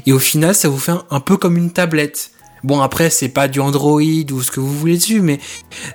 et 0.06 0.14
au 0.14 0.20
final, 0.20 0.56
ça 0.56 0.70
vous 0.70 0.78
fait 0.78 0.94
un, 1.10 1.20
peu 1.20 1.38
comme 1.38 1.58
une 1.58 1.72
tablette. 1.72 2.32
Bon 2.64 2.80
après 2.80 3.10
c'est 3.10 3.30
pas 3.30 3.48
du 3.48 3.60
Android 3.60 4.02
ou 4.04 4.42
ce 4.44 4.52
que 4.52 4.60
vous 4.60 4.72
voulez 4.78 4.96
dessus, 4.96 5.22
mais 5.22 5.40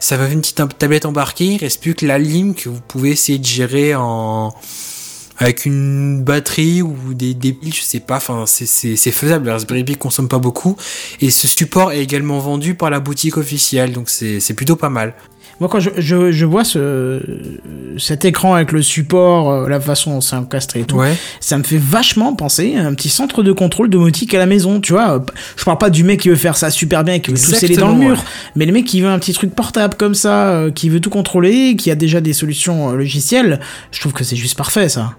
ça 0.00 0.16
va 0.16 0.28
une 0.28 0.40
petite 0.40 0.60
tablette 0.78 1.06
embarquée. 1.06 1.44
Il 1.44 1.58
reste 1.58 1.80
plus 1.80 1.94
que 1.94 2.04
la 2.04 2.18
ligne 2.18 2.54
que 2.54 2.68
vous 2.68 2.80
pouvez 2.80 3.10
essayer 3.10 3.38
de 3.38 3.46
gérer 3.46 3.94
en 3.94 4.52
avec 5.38 5.66
une 5.66 6.22
batterie 6.22 6.82
ou 6.82 6.96
des, 7.12 7.34
des 7.34 7.52
piles, 7.52 7.74
je 7.74 7.82
sais 7.82 8.00
pas. 8.00 8.16
Enfin 8.16 8.44
c'est 8.46 8.96
faisable. 9.12 9.46
Le 9.46 9.52
Raspberry 9.52 9.84
Pi 9.84 9.96
consomme 9.96 10.28
pas 10.28 10.38
beaucoup 10.38 10.76
et 11.20 11.30
ce 11.30 11.46
support 11.48 11.92
est 11.92 12.02
également 12.02 12.38
vendu 12.38 12.74
par 12.74 12.90
la 12.90 13.00
boutique 13.00 13.36
officielle, 13.36 13.92
donc 13.92 14.08
c'est 14.08 14.54
plutôt 14.54 14.76
pas 14.76 14.90
mal. 14.90 15.14
Moi, 15.58 15.70
quand 15.70 15.80
je, 15.80 15.88
je, 15.96 16.32
je 16.32 16.44
vois 16.44 16.64
ce, 16.64 17.18
cet 17.96 18.26
écran 18.26 18.52
avec 18.52 18.72
le 18.72 18.82
support, 18.82 19.50
euh, 19.50 19.68
la 19.70 19.80
façon 19.80 20.12
dont 20.12 20.20
c'est 20.20 20.36
encastré 20.36 20.80
et 20.80 20.84
tout, 20.84 20.96
Ouais. 20.96 21.16
ça 21.40 21.56
me 21.56 21.62
fait 21.62 21.78
vachement 21.78 22.34
penser 22.34 22.76
à 22.76 22.84
un 22.86 22.92
petit 22.92 23.08
centre 23.08 23.42
de 23.42 23.52
contrôle 23.52 23.88
domotique 23.88 24.34
à 24.34 24.38
la 24.38 24.44
maison, 24.44 24.80
tu 24.82 24.92
vois. 24.92 25.24
Je 25.56 25.64
parle 25.64 25.78
pas 25.78 25.88
du 25.88 26.04
mec 26.04 26.20
qui 26.20 26.28
veut 26.28 26.36
faire 26.36 26.58
ça 26.58 26.68
super 26.70 27.04
bien 27.04 27.14
et 27.14 27.20
qui 27.22 27.30
veut 27.30 27.38
tout 27.38 27.54
sceller 27.54 27.76
dans 27.76 27.88
le 27.88 27.94
mur, 27.94 28.18
ouais. 28.18 28.24
mais 28.54 28.66
le 28.66 28.72
mec 28.74 28.84
qui 28.84 29.00
veut 29.00 29.08
un 29.08 29.18
petit 29.18 29.32
truc 29.32 29.54
portable 29.54 29.94
comme 29.94 30.14
ça, 30.14 30.48
euh, 30.50 30.70
qui 30.70 30.90
veut 30.90 31.00
tout 31.00 31.08
contrôler, 31.08 31.74
qui 31.76 31.90
a 31.90 31.94
déjà 31.94 32.20
des 32.20 32.34
solutions 32.34 32.90
euh, 32.90 32.96
logicielles, 32.96 33.60
je 33.92 34.00
trouve 34.00 34.12
que 34.12 34.24
c'est 34.24 34.36
juste 34.36 34.58
parfait, 34.58 34.90
ça. 34.90 35.14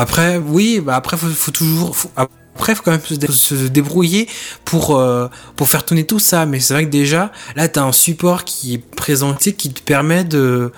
Après, 0.00 0.36
oui, 0.38 0.78
bah 0.80 0.94
après, 0.94 1.16
faut, 1.16 1.26
faut 1.26 1.50
toujours. 1.50 1.96
après, 2.16 2.76
faut 2.76 2.82
quand 2.84 2.92
même 2.92 3.00
se, 3.04 3.14
dé- 3.14 3.26
se 3.26 3.54
débrouiller 3.66 4.28
pour 4.64 4.96
euh, 4.96 5.26
pour 5.56 5.68
faire 5.68 5.84
tourner 5.84 6.06
tout 6.06 6.20
ça. 6.20 6.46
Mais 6.46 6.60
c'est 6.60 6.72
vrai 6.72 6.84
que 6.84 6.90
déjà, 6.90 7.32
là, 7.56 7.66
t'as 7.66 7.82
un 7.82 7.90
support 7.90 8.44
qui 8.44 8.74
est 8.74 8.78
présenté 8.78 9.54
qui 9.54 9.72
te 9.72 9.82
permet 9.82 10.22
de 10.22 10.70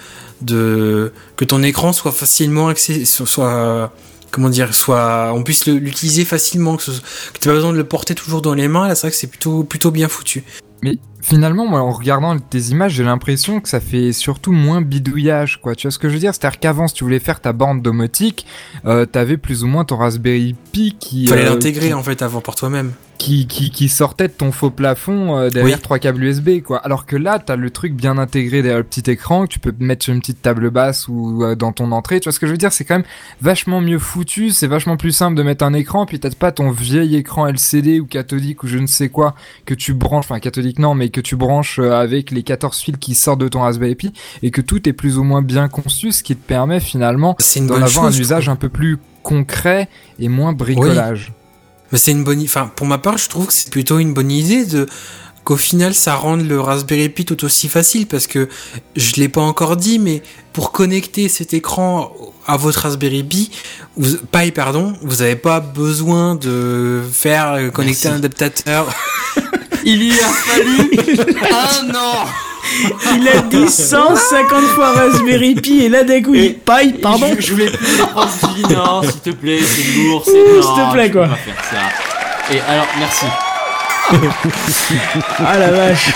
que 0.46 1.44
ton 1.44 1.62
écran 1.62 1.92
soit 1.92 2.12
facilement 2.12 2.68
accès, 2.68 3.04
soit, 3.04 3.92
comment 4.30 4.48
dire, 4.48 4.74
soit 4.74 5.32
on 5.34 5.42
puisse 5.42 5.66
l'utiliser 5.66 6.24
facilement, 6.24 6.78
que, 6.78 6.84
t'aies 7.38 7.50
pas 7.50 7.54
besoin 7.54 7.72
de 7.72 7.76
le 7.76 7.84
porter 7.84 8.14
toujours 8.14 8.40
dans 8.40 8.54
les 8.54 8.68
mains. 8.68 8.88
Là, 8.88 8.94
c'est 8.94 9.02
vrai 9.02 9.10
que 9.10 9.16
c'est 9.18 9.26
plutôt 9.26 9.64
plutôt 9.64 9.90
bien 9.90 10.08
foutu. 10.08 10.44
Mais 10.82 10.98
finalement, 11.20 11.66
moi, 11.66 11.80
en 11.80 11.90
regardant 11.90 12.38
tes 12.38 12.58
images, 12.70 12.92
j'ai 12.92 13.04
l'impression 13.04 13.60
que 13.60 13.68
ça 13.68 13.80
fait 13.80 14.12
surtout 14.12 14.52
moins 14.52 14.80
bidouillage, 14.80 15.60
quoi. 15.60 15.74
Tu 15.74 15.86
vois 15.86 15.92
ce 15.92 15.98
que 15.98 16.08
je 16.08 16.14
veux 16.14 16.20
dire? 16.20 16.34
C'est-à-dire 16.34 16.58
qu'avant, 16.60 16.88
si 16.88 16.94
tu 16.94 17.04
voulais 17.04 17.18
faire 17.18 17.40
ta 17.40 17.52
bande 17.52 17.82
domotique, 17.82 18.46
euh, 18.86 19.04
t'avais 19.04 19.36
plus 19.36 19.62
ou 19.62 19.66
moins 19.66 19.84
ton 19.84 19.96
Raspberry 19.96 20.54
Pi 20.72 20.96
qui... 20.98 21.26
Fallait 21.26 21.44
euh, 21.46 21.50
l'intégrer 21.50 21.88
qui- 21.88 21.94
en 21.94 22.02
fait 22.02 22.22
avant 22.22 22.40
pour 22.40 22.54
toi-même. 22.54 22.92
Qui, 23.20 23.46
qui, 23.46 23.70
qui 23.70 23.90
sortait 23.90 24.28
de 24.28 24.32
ton 24.32 24.50
faux 24.50 24.70
plafond 24.70 25.36
euh, 25.36 25.50
derrière 25.50 25.76
Oui. 25.76 25.82
trois 25.82 25.98
câbles 25.98 26.24
USB 26.24 26.62
quoi. 26.64 26.78
Alors 26.78 27.04
que 27.04 27.16
là, 27.16 27.38
t'as 27.38 27.54
le 27.54 27.68
truc 27.70 27.92
bien 27.92 28.16
intégré 28.16 28.62
derrière 28.62 28.78
le 28.78 28.84
petit 28.84 29.08
écran 29.10 29.42
que 29.46 29.52
tu 29.52 29.58
peux 29.58 29.74
mettre 29.78 30.04
sur 30.04 30.14
une 30.14 30.20
petite 30.20 30.40
table 30.40 30.70
basse 30.70 31.06
ou 31.06 31.44
euh, 31.44 31.54
dans 31.54 31.72
ton 31.72 31.92
entrée. 31.92 32.18
Tu 32.18 32.24
vois 32.24 32.32
ce 32.32 32.40
que 32.40 32.46
je 32.46 32.52
veux 32.52 32.56
dire? 32.56 32.72
C'est 32.72 32.86
quand 32.86 32.94
même 32.94 33.04
vachement 33.42 33.82
mieux 33.82 33.98
foutu. 33.98 34.50
C'est 34.50 34.66
vachement 34.66 34.96
plus 34.96 35.12
simple 35.12 35.36
de 35.36 35.42
mettre 35.42 35.64
un 35.64 35.74
écran. 35.74 36.06
Puis 36.06 36.18
t'as 36.18 36.30
pas 36.30 36.50
ton 36.50 36.70
vieil 36.70 37.14
écran 37.14 37.46
LCD 37.46 38.00
ou 38.00 38.06
cathodique 38.06 38.62
ou 38.62 38.66
je 38.68 38.78
ne 38.78 38.86
sais 38.86 39.10
quoi 39.10 39.34
que 39.66 39.74
tu 39.74 39.92
branches, 39.92 40.24
enfin 40.24 40.40
cathodique 40.40 40.78
non, 40.78 40.94
mais 40.94 41.10
que 41.10 41.20
tu 41.20 41.36
branches 41.36 41.78
euh, 41.78 41.92
avec 41.92 42.30
les 42.30 42.42
14 42.42 42.78
fils 42.78 42.96
qui 42.98 43.14
sortent 43.14 43.40
de 43.42 43.48
ton 43.48 43.60
Raspberry 43.60 43.96
Pi 43.96 44.12
et 44.42 44.50
que 44.50 44.62
tout 44.62 44.88
est 44.88 44.94
plus 44.94 45.18
ou 45.18 45.24
moins 45.24 45.42
bien 45.42 45.68
conçu, 45.68 46.10
ce 46.12 46.22
qui 46.22 46.34
te 46.34 46.46
permet 46.46 46.80
finalement 46.80 47.36
d'en 47.56 47.74
avoir 47.74 47.90
chose. 47.90 48.16
un 48.16 48.20
usage 48.20 48.48
un 48.48 48.56
peu 48.56 48.70
plus 48.70 48.96
concret 49.22 49.88
et 50.18 50.28
moins 50.30 50.54
bricolage. 50.54 51.34
Mais 51.92 51.98
c'est 51.98 52.12
une 52.12 52.24
bonne, 52.24 52.42
enfin 52.42 52.70
pour 52.74 52.86
ma 52.86 52.98
part, 52.98 53.18
je 53.18 53.28
trouve 53.28 53.46
que 53.46 53.52
c'est 53.52 53.70
plutôt 53.70 53.98
une 53.98 54.14
bonne 54.14 54.30
idée 54.30 54.64
de 54.64 54.86
qu'au 55.44 55.56
final 55.56 55.94
ça 55.94 56.14
rende 56.16 56.46
le 56.46 56.60
Raspberry 56.60 57.08
Pi 57.08 57.24
tout 57.24 57.44
aussi 57.44 57.68
facile 57.68 58.06
parce 58.06 58.26
que 58.26 58.48
je 58.96 59.14
l'ai 59.16 59.28
pas 59.28 59.40
encore 59.40 59.76
dit, 59.76 59.98
mais 59.98 60.22
pour 60.52 60.70
connecter 60.72 61.28
cet 61.28 61.54
écran 61.54 62.12
à 62.46 62.56
votre 62.56 62.80
Raspberry 62.80 63.24
Pi, 63.24 63.50
vous, 63.96 64.16
Pi 64.30 64.50
pardon, 64.50 64.94
vous 65.02 65.22
avez 65.22 65.36
pas 65.36 65.60
besoin 65.60 66.34
de 66.34 67.02
faire 67.12 67.52
euh, 67.52 67.70
connecter 67.70 68.08
Merci. 68.08 68.08
un 68.08 68.16
adaptateur. 68.16 68.94
Il 69.84 70.02
y 70.02 70.12
a 70.12 70.28
fallu 70.28 70.90
un 71.50 71.94
an 71.94 72.26
Il 73.16 73.28
a 73.28 73.40
dit 73.42 73.68
150 73.68 74.60
fois 74.74 74.92
Raspberry 74.92 75.54
Pi 75.54 75.80
et 75.84 75.88
là 75.88 76.02
d'un 76.04 76.22
coup 76.22 76.34
il 76.34 76.54
paille, 76.54 76.92
pardon. 76.94 77.26
Je, 77.38 77.46
je 77.46 77.52
voulais 77.52 77.70
plus 77.70 77.98
non, 78.74 79.02
s'il 79.10 79.20
te 79.20 79.30
plaît, 79.30 79.58
c'est 79.62 80.02
lourd, 80.02 80.22
c'est 80.24 80.32
S'il 80.32 80.60
te 80.62 80.92
plaît, 80.92 81.10
quoi. 81.10 81.28
pas 81.28 81.36
faire 81.36 81.64
ça. 81.70 82.54
Et 82.54 82.60
alors, 82.68 82.86
merci. 82.98 83.26
Ah 85.38 85.56
la 85.58 85.70
vache. 85.70 86.10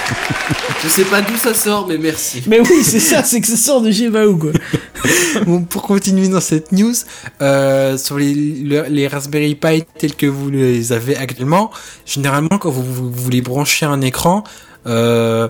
Je 0.82 0.88
sais 0.88 1.04
pas 1.04 1.20
d'où 1.22 1.36
ça 1.36 1.54
sort, 1.54 1.86
mais 1.88 1.96
merci. 1.96 2.42
Mais 2.46 2.60
oui, 2.60 2.82
c'est 2.82 2.98
ça, 3.00 3.22
c'est 3.22 3.40
que 3.40 3.46
ça 3.46 3.56
sort 3.56 3.80
de 3.82 3.90
chez 3.92 4.08
Baou 4.10 4.36
quoi. 4.36 4.50
Bon, 5.46 5.62
pour 5.62 5.82
continuer 5.82 6.28
dans 6.28 6.40
cette 6.40 6.72
news, 6.72 6.94
euh, 7.42 7.96
sur 7.98 8.18
les, 8.18 8.34
le- 8.34 8.86
les 8.88 9.06
Raspberry 9.06 9.54
Pi 9.54 9.84
tels 9.98 10.14
que 10.14 10.26
vous 10.26 10.48
les 10.50 10.92
avez 10.92 11.16
actuellement, 11.16 11.70
généralement 12.06 12.58
quand 12.58 12.70
vous, 12.70 12.82
vous 12.82 13.10
voulez 13.12 13.42
brancher 13.42 13.86
un 13.86 14.00
écran, 14.00 14.44
euh, 14.86 15.48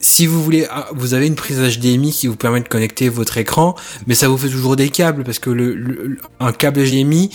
si 0.00 0.26
vous 0.26 0.42
voulez, 0.42 0.66
ah, 0.70 0.88
vous 0.94 1.14
avez 1.14 1.26
une 1.26 1.34
prise 1.34 1.58
HDMI 1.58 2.12
qui 2.12 2.26
vous 2.26 2.36
permet 2.36 2.60
de 2.60 2.68
connecter 2.68 3.08
votre 3.08 3.36
écran, 3.36 3.74
mais 4.06 4.14
ça 4.14 4.28
vous 4.28 4.38
fait 4.38 4.48
toujours 4.48 4.76
des 4.76 4.88
câbles 4.88 5.24
parce 5.24 5.38
que 5.38 5.50
le, 5.50 5.74
le- 5.74 6.18
un 6.40 6.52
câble 6.52 6.82
HDMI, 6.82 7.30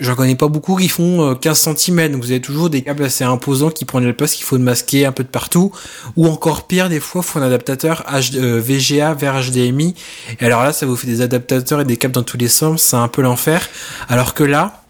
j'en 0.00 0.14
connais 0.16 0.34
pas 0.34 0.48
beaucoup 0.48 0.76
qui 0.76 0.88
font 0.88 1.30
euh, 1.30 1.34
15 1.34 1.74
cm, 1.76 2.12
donc 2.12 2.22
vous 2.22 2.30
avez 2.32 2.40
toujours 2.40 2.70
des 2.70 2.82
câbles 2.82 3.04
assez 3.04 3.24
imposants 3.24 3.70
qui 3.70 3.84
prennent 3.84 4.04
la 4.04 4.12
place 4.12 4.34
qu'il 4.34 4.44
faut 4.44 4.58
masquer 4.58 5.06
un 5.06 5.12
peu 5.12 5.22
de 5.22 5.28
partout, 5.28 5.70
ou 6.16 6.26
encore 6.26 6.66
pire, 6.66 6.88
des 6.88 7.00
fois, 7.00 7.22
il 7.24 7.28
faut 7.30 7.38
un 7.38 7.42
adaptateur 7.42 8.04
euh, 8.12 8.60
VGA 8.60 9.14
vers 9.14 9.40
HDMI, 9.40 9.94
et 10.40 10.44
alors 10.44 10.64
là, 10.64 10.72
ça 10.72 10.86
vous 10.86 10.96
fait 10.96 11.06
des 11.06 11.20
adaptateurs 11.22 11.80
et 11.80 11.84
des 11.84 11.96
câbles 11.96 12.14
dans 12.14 12.22
tous 12.24 12.36
les 12.36 12.48
sens, 12.48 12.82
c'est 12.82 12.96
un 12.96 13.08
peu 13.08 13.22
l'enfer, 13.22 13.66
alors 14.08 14.34
que 14.34 14.42
là, 14.44 14.82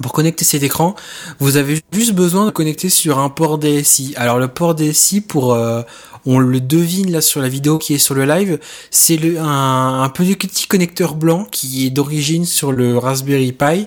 pour 0.00 0.12
connecter 0.12 0.44
cet 0.44 0.62
écran, 0.62 0.94
vous 1.40 1.56
avez 1.56 1.80
juste 1.92 2.12
besoin 2.12 2.46
de 2.46 2.50
connecter 2.52 2.88
sur 2.88 3.18
un 3.18 3.30
port 3.30 3.58
DSI. 3.58 4.14
Alors 4.16 4.38
le 4.38 4.46
port 4.46 4.76
DSI, 4.76 5.20
pour 5.20 5.54
euh, 5.54 5.82
on 6.26 6.38
le 6.38 6.60
devine 6.60 7.10
là 7.10 7.20
sur 7.20 7.40
la 7.40 7.48
vidéo 7.48 7.78
qui 7.78 7.94
est 7.94 7.98
sur 7.98 8.14
le 8.14 8.24
live, 8.24 8.58
c'est 8.90 9.18
un, 9.38 10.02
un 10.02 10.08
petit 10.08 10.66
connecteur 10.66 11.14
blanc 11.14 11.46
qui 11.50 11.86
est 11.86 11.90
d'origine 11.90 12.44
sur 12.44 12.72
le 12.72 12.96
Raspberry 12.98 13.52
Pi. 13.52 13.86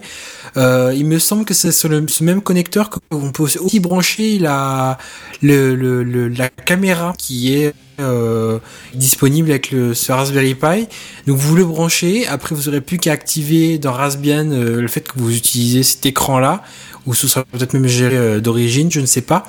Euh, 0.58 0.94
il 0.96 1.06
me 1.06 1.20
semble 1.20 1.46
que 1.46 1.54
c'est 1.54 1.72
sur 1.72 1.90
le, 1.90 2.06
ce 2.08 2.24
même 2.24 2.42
connecteur 2.42 2.90
qu'on 2.90 3.32
peut 3.32 3.44
aussi 3.44 3.80
brancher 3.80 4.40
la 4.40 4.98
le, 5.42 5.76
le, 5.76 6.04
le- 6.04 6.28
la 6.28 6.50
caméra 6.50 7.14
qui 7.18 7.54
est 7.54 7.74
euh, 8.00 8.60
disponible 8.94 9.52
avec 9.52 9.72
le 9.72 9.94
ce 9.94 10.12
Raspberry 10.12 10.56
Pi. 10.56 10.88
Donc 11.28 11.38
vous 11.38 11.56
le 11.56 11.66
branchez, 11.66 12.28
après 12.28 12.56
vous 12.56 12.68
aurez 12.68 12.82
plus 12.82 12.98
qu'à 12.98 13.12
activer 13.12 13.78
dans 13.78 13.94
Raspbian 13.94 14.50
euh, 14.52 14.82
le 14.82 14.88
fait 14.88 15.02
que 15.08 15.14
vous 15.18 15.36
utilisez 15.36 15.84
cet 15.84 16.06
écran 16.06 16.40
là, 16.40 16.64
ou 17.06 17.14
ce 17.14 17.28
sera 17.28 17.46
peut-être 17.46 17.74
même 17.74 17.88
géré 17.88 18.18
euh, 18.18 18.40
d'origine, 18.40 18.92
je 18.92 19.00
ne 19.00 19.06
sais 19.06 19.22
pas. 19.22 19.46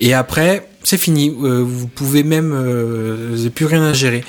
Et 0.00 0.14
après 0.14 0.68
c'est 0.84 0.98
fini, 0.98 1.30
Euh, 1.42 1.62
vous 1.66 1.86
pouvez 1.86 2.22
même, 2.22 2.52
euh, 2.52 3.28
vous 3.30 3.36
n'avez 3.36 3.50
plus 3.50 3.66
rien 3.66 3.82
à 3.82 3.92
gérer. 3.92 4.24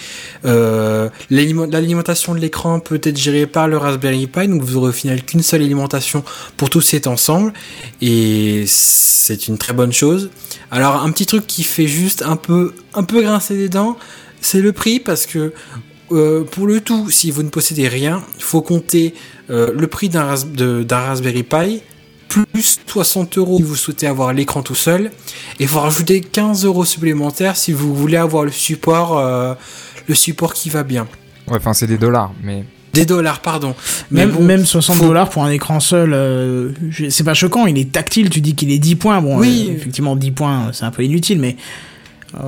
Euh, 0.46 1.10
l'aliment- 1.30 1.66
L'alimentation 1.66 2.34
de 2.36 2.40
l'écran 2.40 2.80
peut 2.80 3.00
être 3.04 3.18
gérée 3.18 3.48
par 3.48 3.68
le 3.68 3.78
Raspberry 3.78 4.28
Pi, 4.28 4.48
donc 4.48 4.62
vous 4.62 4.78
aurez 4.78 4.90
au 4.90 4.94
final 4.94 5.24
qu'une 5.24 5.42
seule 5.44 5.62
alimentation 5.62 6.24
pour 6.58 6.70
tout 6.70 6.82
cet 6.82 7.08
ensemble, 7.08 7.54
et 8.02 8.64
c'est 8.68 9.48
une 9.48 9.58
très 9.58 9.74
bonne 9.74 9.94
chose. 9.94 10.30
Alors 10.72 10.96
un 11.04 11.12
petit 11.12 11.26
truc 11.26 11.46
qui 11.48 11.64
fait 11.64 11.88
juste 11.88 12.24
un 12.24 12.36
peu, 12.36 12.74
un 12.94 13.04
peu 13.04 13.22
grincer 13.22 13.56
des 13.56 13.70
dents, 13.70 13.98
c'est 14.42 14.62
le 14.62 14.72
prix 14.74 15.00
parce 15.00 15.26
que 15.26 15.54
pour 16.10 16.68
le 16.68 16.80
tout, 16.82 17.10
si 17.10 17.32
vous 17.32 17.42
ne 17.44 17.50
possédez 17.50 17.88
rien, 17.88 18.22
il 18.38 18.44
faut 18.44 18.62
compter 18.62 19.14
le 19.50 19.86
prix 19.88 20.10
d'un 20.10 20.26
Raspberry 20.26 21.44
Pi 21.44 21.82
plus 22.28 22.80
60 22.88 23.38
euros 23.38 23.58
si 23.58 23.64
vous 23.64 23.76
souhaitez 23.76 24.08
avoir 24.08 24.34
l'écran 24.34 24.62
tout 24.64 24.76
seul 24.76 25.08
et 25.60 25.64
il 25.64 25.68
faut 25.68 25.80
rajouter 25.80 26.22
15 26.22 26.66
euros 26.66 26.86
supplémentaires 26.86 27.56
si 27.56 27.72
vous 27.72 27.94
voulez 27.96 28.18
avoir 28.18 28.44
le 28.46 28.52
support, 28.52 29.18
euh, 29.18 29.54
le 30.08 30.16
support 30.16 30.54
qui 30.54 30.70
va 30.70 30.84
bien. 30.84 31.08
Ouais, 31.48 31.58
enfin, 31.58 31.74
c'est 31.74 31.88
des 31.88 31.98
dollars, 31.98 32.32
mais. 32.44 32.64
Des 32.94 33.06
dollars, 33.06 33.40
pardon. 33.42 33.74
Même, 34.12 34.30
bon, 34.32 34.44
même 34.44 34.66
60 34.66 34.98
faut- 34.98 35.06
dollars 35.08 35.30
pour 35.30 35.44
un 35.44 35.50
écran 35.50 35.80
seul, 35.80 36.14
euh, 36.14 36.72
c'est 37.10 37.24
pas 37.24 37.34
choquant, 37.34 37.66
il 37.66 37.78
est 37.80 37.92
tactile, 37.92 38.30
tu 38.30 38.40
dis 38.40 38.54
qu'il 38.54 38.72
est 38.72 38.78
10 38.78 38.96
points. 38.96 39.20
Bon, 39.22 39.40
Oui. 39.40 39.68
euh, 39.70 39.74
effectivement, 39.74 40.16
10 40.16 40.32
points, 40.32 40.70
c'est 40.74 40.86
un 40.86 40.92
peu 40.92 41.04
inutile, 41.04 41.40
mais 41.40 41.58
euh, 42.36 42.40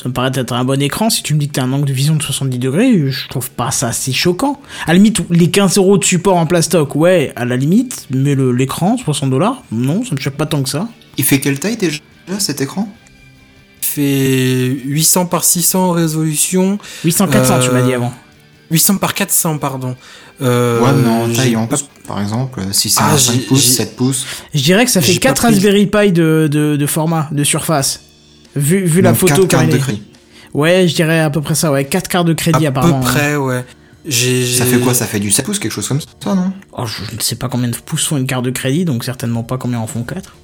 ça 0.00 0.08
me 0.08 0.12
paraît 0.12 0.30
être 0.34 0.52
un 0.52 0.64
bon 0.64 0.80
écran. 0.82 1.08
Si 1.10 1.22
tu 1.22 1.34
me 1.34 1.38
dis 1.40 1.48
que 1.48 1.54
t'as 1.54 1.62
un 1.62 1.72
angle 1.72 1.86
de 1.86 1.92
vision 1.92 2.14
de 2.16 2.22
70 2.22 2.58
degrés, 2.58 3.10
je 3.10 3.28
trouve 3.28 3.50
pas 3.50 3.70
ça 3.70 3.92
si 3.92 4.12
choquant. 4.12 4.60
À 4.86 4.88
la 4.88 4.94
limite, 4.94 5.22
les 5.30 5.50
15 5.50 5.78
euros 5.78 5.96
de 5.98 6.04
support 6.04 6.36
en 6.36 6.46
plastoc, 6.46 6.94
ouais, 6.94 7.32
à 7.36 7.44
la 7.44 7.56
limite, 7.56 8.06
mais 8.10 8.34
l'écran, 8.34 8.96
60 8.98 9.30
dollars, 9.30 9.62
non, 9.72 10.04
ça 10.04 10.14
me 10.14 10.20
choque 10.20 10.34
pas 10.36 10.46
tant 10.46 10.62
que 10.62 10.68
ça. 10.68 10.88
Il 11.16 11.24
fait 11.24 11.40
quelle 11.40 11.58
taille 11.58 11.76
déjà 11.78 11.98
cet 12.38 12.60
écran? 12.60 12.88
Fait 13.80 14.76
800 14.84 15.26
par 15.26 15.44
600 15.44 15.88
en 15.88 15.92
résolution, 15.92 16.78
800, 17.04 17.28
400, 17.28 17.60
tu 17.62 17.70
m'as 17.70 17.82
dit 17.82 17.92
Euh, 17.92 17.96
avant. 17.96 18.12
800 18.70 18.96
par 18.96 19.14
400, 19.14 19.58
pardon. 19.58 19.94
Euh, 20.42 20.80
Ouais, 20.80 20.90
mais 20.92 21.08
en 21.08 21.28
taille 21.32 21.56
en 21.56 21.68
par 22.06 22.20
exemple, 22.20 22.60
euh, 22.60 22.72
si 22.72 22.90
c'est 22.90 23.00
Ah, 23.02 23.12
un 23.12 23.16
j'ai- 23.16 23.32
5 23.32 23.46
pouces, 23.46 23.62
j'ai- 23.64 23.70
7 23.72 23.96
pouces. 23.96 24.26
Je 24.54 24.62
dirais 24.62 24.84
que 24.84 24.90
ça 24.90 25.00
fait 25.00 25.12
j'ai 25.12 25.18
pas 25.20 25.28
4 25.30 25.42
pris- 25.44 25.54
Raspberry 25.54 25.86
Pi 25.86 26.12
de, 26.12 26.48
de, 26.50 26.76
de 26.76 26.86
format, 26.86 27.28
de 27.32 27.42
surface. 27.44 28.00
Vu, 28.56 28.84
vu 28.84 29.00
la 29.02 29.14
photo 29.14 29.34
quatre 29.34 29.40
quand 29.42 29.48
cartes 29.48 29.62
elle 29.64 29.70
de 29.70 29.76
est- 29.76 29.80
crédit. 29.80 30.02
Ouais, 30.54 30.88
je 30.88 30.94
dirais 30.94 31.20
à 31.20 31.28
peu 31.30 31.40
près 31.42 31.54
ça, 31.54 31.70
ouais. 31.70 31.84
4 31.84 32.08
cartes 32.08 32.26
de 32.26 32.32
crédit 32.32 32.64
à 32.66 32.70
apparemment. 32.70 33.00
peu 33.00 33.06
ouais. 33.06 33.12
près, 33.12 33.36
ouais. 33.36 33.64
J'ai, 34.06 34.46
Ça 34.46 34.64
fait 34.64 34.78
quoi 34.78 34.94
Ça 34.94 35.04
fait 35.06 35.18
du 35.20 35.30
7 35.30 35.44
pouces, 35.44 35.58
quelque 35.58 35.72
chose 35.72 35.88
comme 35.88 36.00
ça, 36.00 36.34
non? 36.34 36.52
Oh, 36.72 36.86
je 36.86 37.14
ne 37.14 37.20
sais 37.20 37.34
pas 37.36 37.48
combien 37.48 37.68
de 37.68 37.76
pouces 37.76 38.06
font 38.06 38.16
une 38.16 38.26
carte 38.26 38.44
de 38.44 38.50
crédit, 38.50 38.84
donc 38.84 39.04
certainement 39.04 39.42
pas 39.42 39.58
combien 39.58 39.78
en 39.80 39.86
font 39.86 40.04
4. 40.04 40.34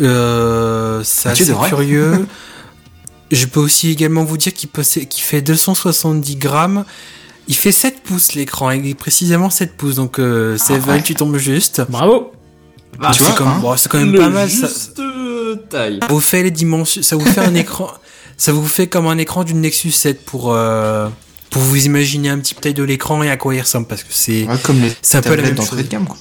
Euh, 0.00 1.02
c'est 1.04 1.28
Ah, 1.28 1.32
tu 1.32 1.42
assez 1.42 1.54
curieux. 1.68 2.26
Je 3.30 3.46
peux 3.46 3.60
aussi 3.60 3.90
également 3.90 4.24
vous 4.24 4.36
dire 4.36 4.52
qu'il 4.52 4.68
qu'il 4.70 5.22
fait 5.22 5.40
270 5.42 6.36
grammes. 6.36 6.84
Il 7.48 7.54
fait 7.54 7.72
7 7.72 8.02
pouces 8.02 8.34
l'écran, 8.34 8.70
il 8.70 8.86
est 8.86 8.94
précisément 8.94 9.48
7 9.50 9.74
pouces, 9.76 9.96
donc 9.96 10.18
euh, 10.18 10.56
c'est 10.58 10.74
Ah, 10.74 10.78
vrai 10.78 10.92
ouais. 10.94 11.00
que 11.00 11.06
tu 11.06 11.14
tombes 11.14 11.36
juste. 11.38 11.82
Bravo 11.88 12.32
Bah, 12.98 13.10
tu 13.12 13.18
C'est 13.20 13.24
vois, 13.24 13.34
quand 13.36 13.44
même, 13.46 13.54
hein. 13.54 13.60
bon, 13.60 13.76
c'est 13.76 13.88
quand 13.90 13.98
même 13.98 14.14
pas 14.16 14.28
mal. 14.28 14.50
Ça, 14.50 14.68
taille. 15.70 15.98
ça 16.00 16.06
vous 16.08 16.20
fait 16.20 16.42
les 16.42 16.50
dimensions, 16.50 17.02
ça 17.02 17.16
vous 17.16 17.24
fait 17.24 17.40
un 17.40 17.54
écran, 17.54 17.90
ça 18.36 18.52
vous 18.52 18.66
fait 18.66 18.86
comme 18.86 19.06
un 19.06 19.18
écran 19.18 19.44
d'une 19.44 19.60
Nexus 19.60 19.90
7 19.92 20.24
pour 20.24 20.52
euh, 20.54 21.08
pour 21.50 21.62
vous 21.62 21.84
imaginer 21.86 22.28
un 22.30 22.38
petit 22.38 22.54
peu 22.54 22.60
taille 22.62 22.74
de 22.74 22.82
l'écran 22.82 23.22
et 23.22 23.30
à 23.30 23.36
quoi 23.36 23.54
il 23.54 23.60
ressemble 23.60 23.86
parce 23.86 24.02
que 24.02 24.12
c'est 24.12 24.44
Ouais, 24.46 24.56
comme 24.62 24.80
les 24.80 24.92
c'est 25.02 25.18
un 25.18 25.22
peu 25.22 25.34
la 25.34 25.42
même 25.42 25.54
d'entrée 25.54 25.76
chose. 25.76 25.84
de 25.86 25.90
gamme, 25.90 26.06
quoi. 26.06 26.16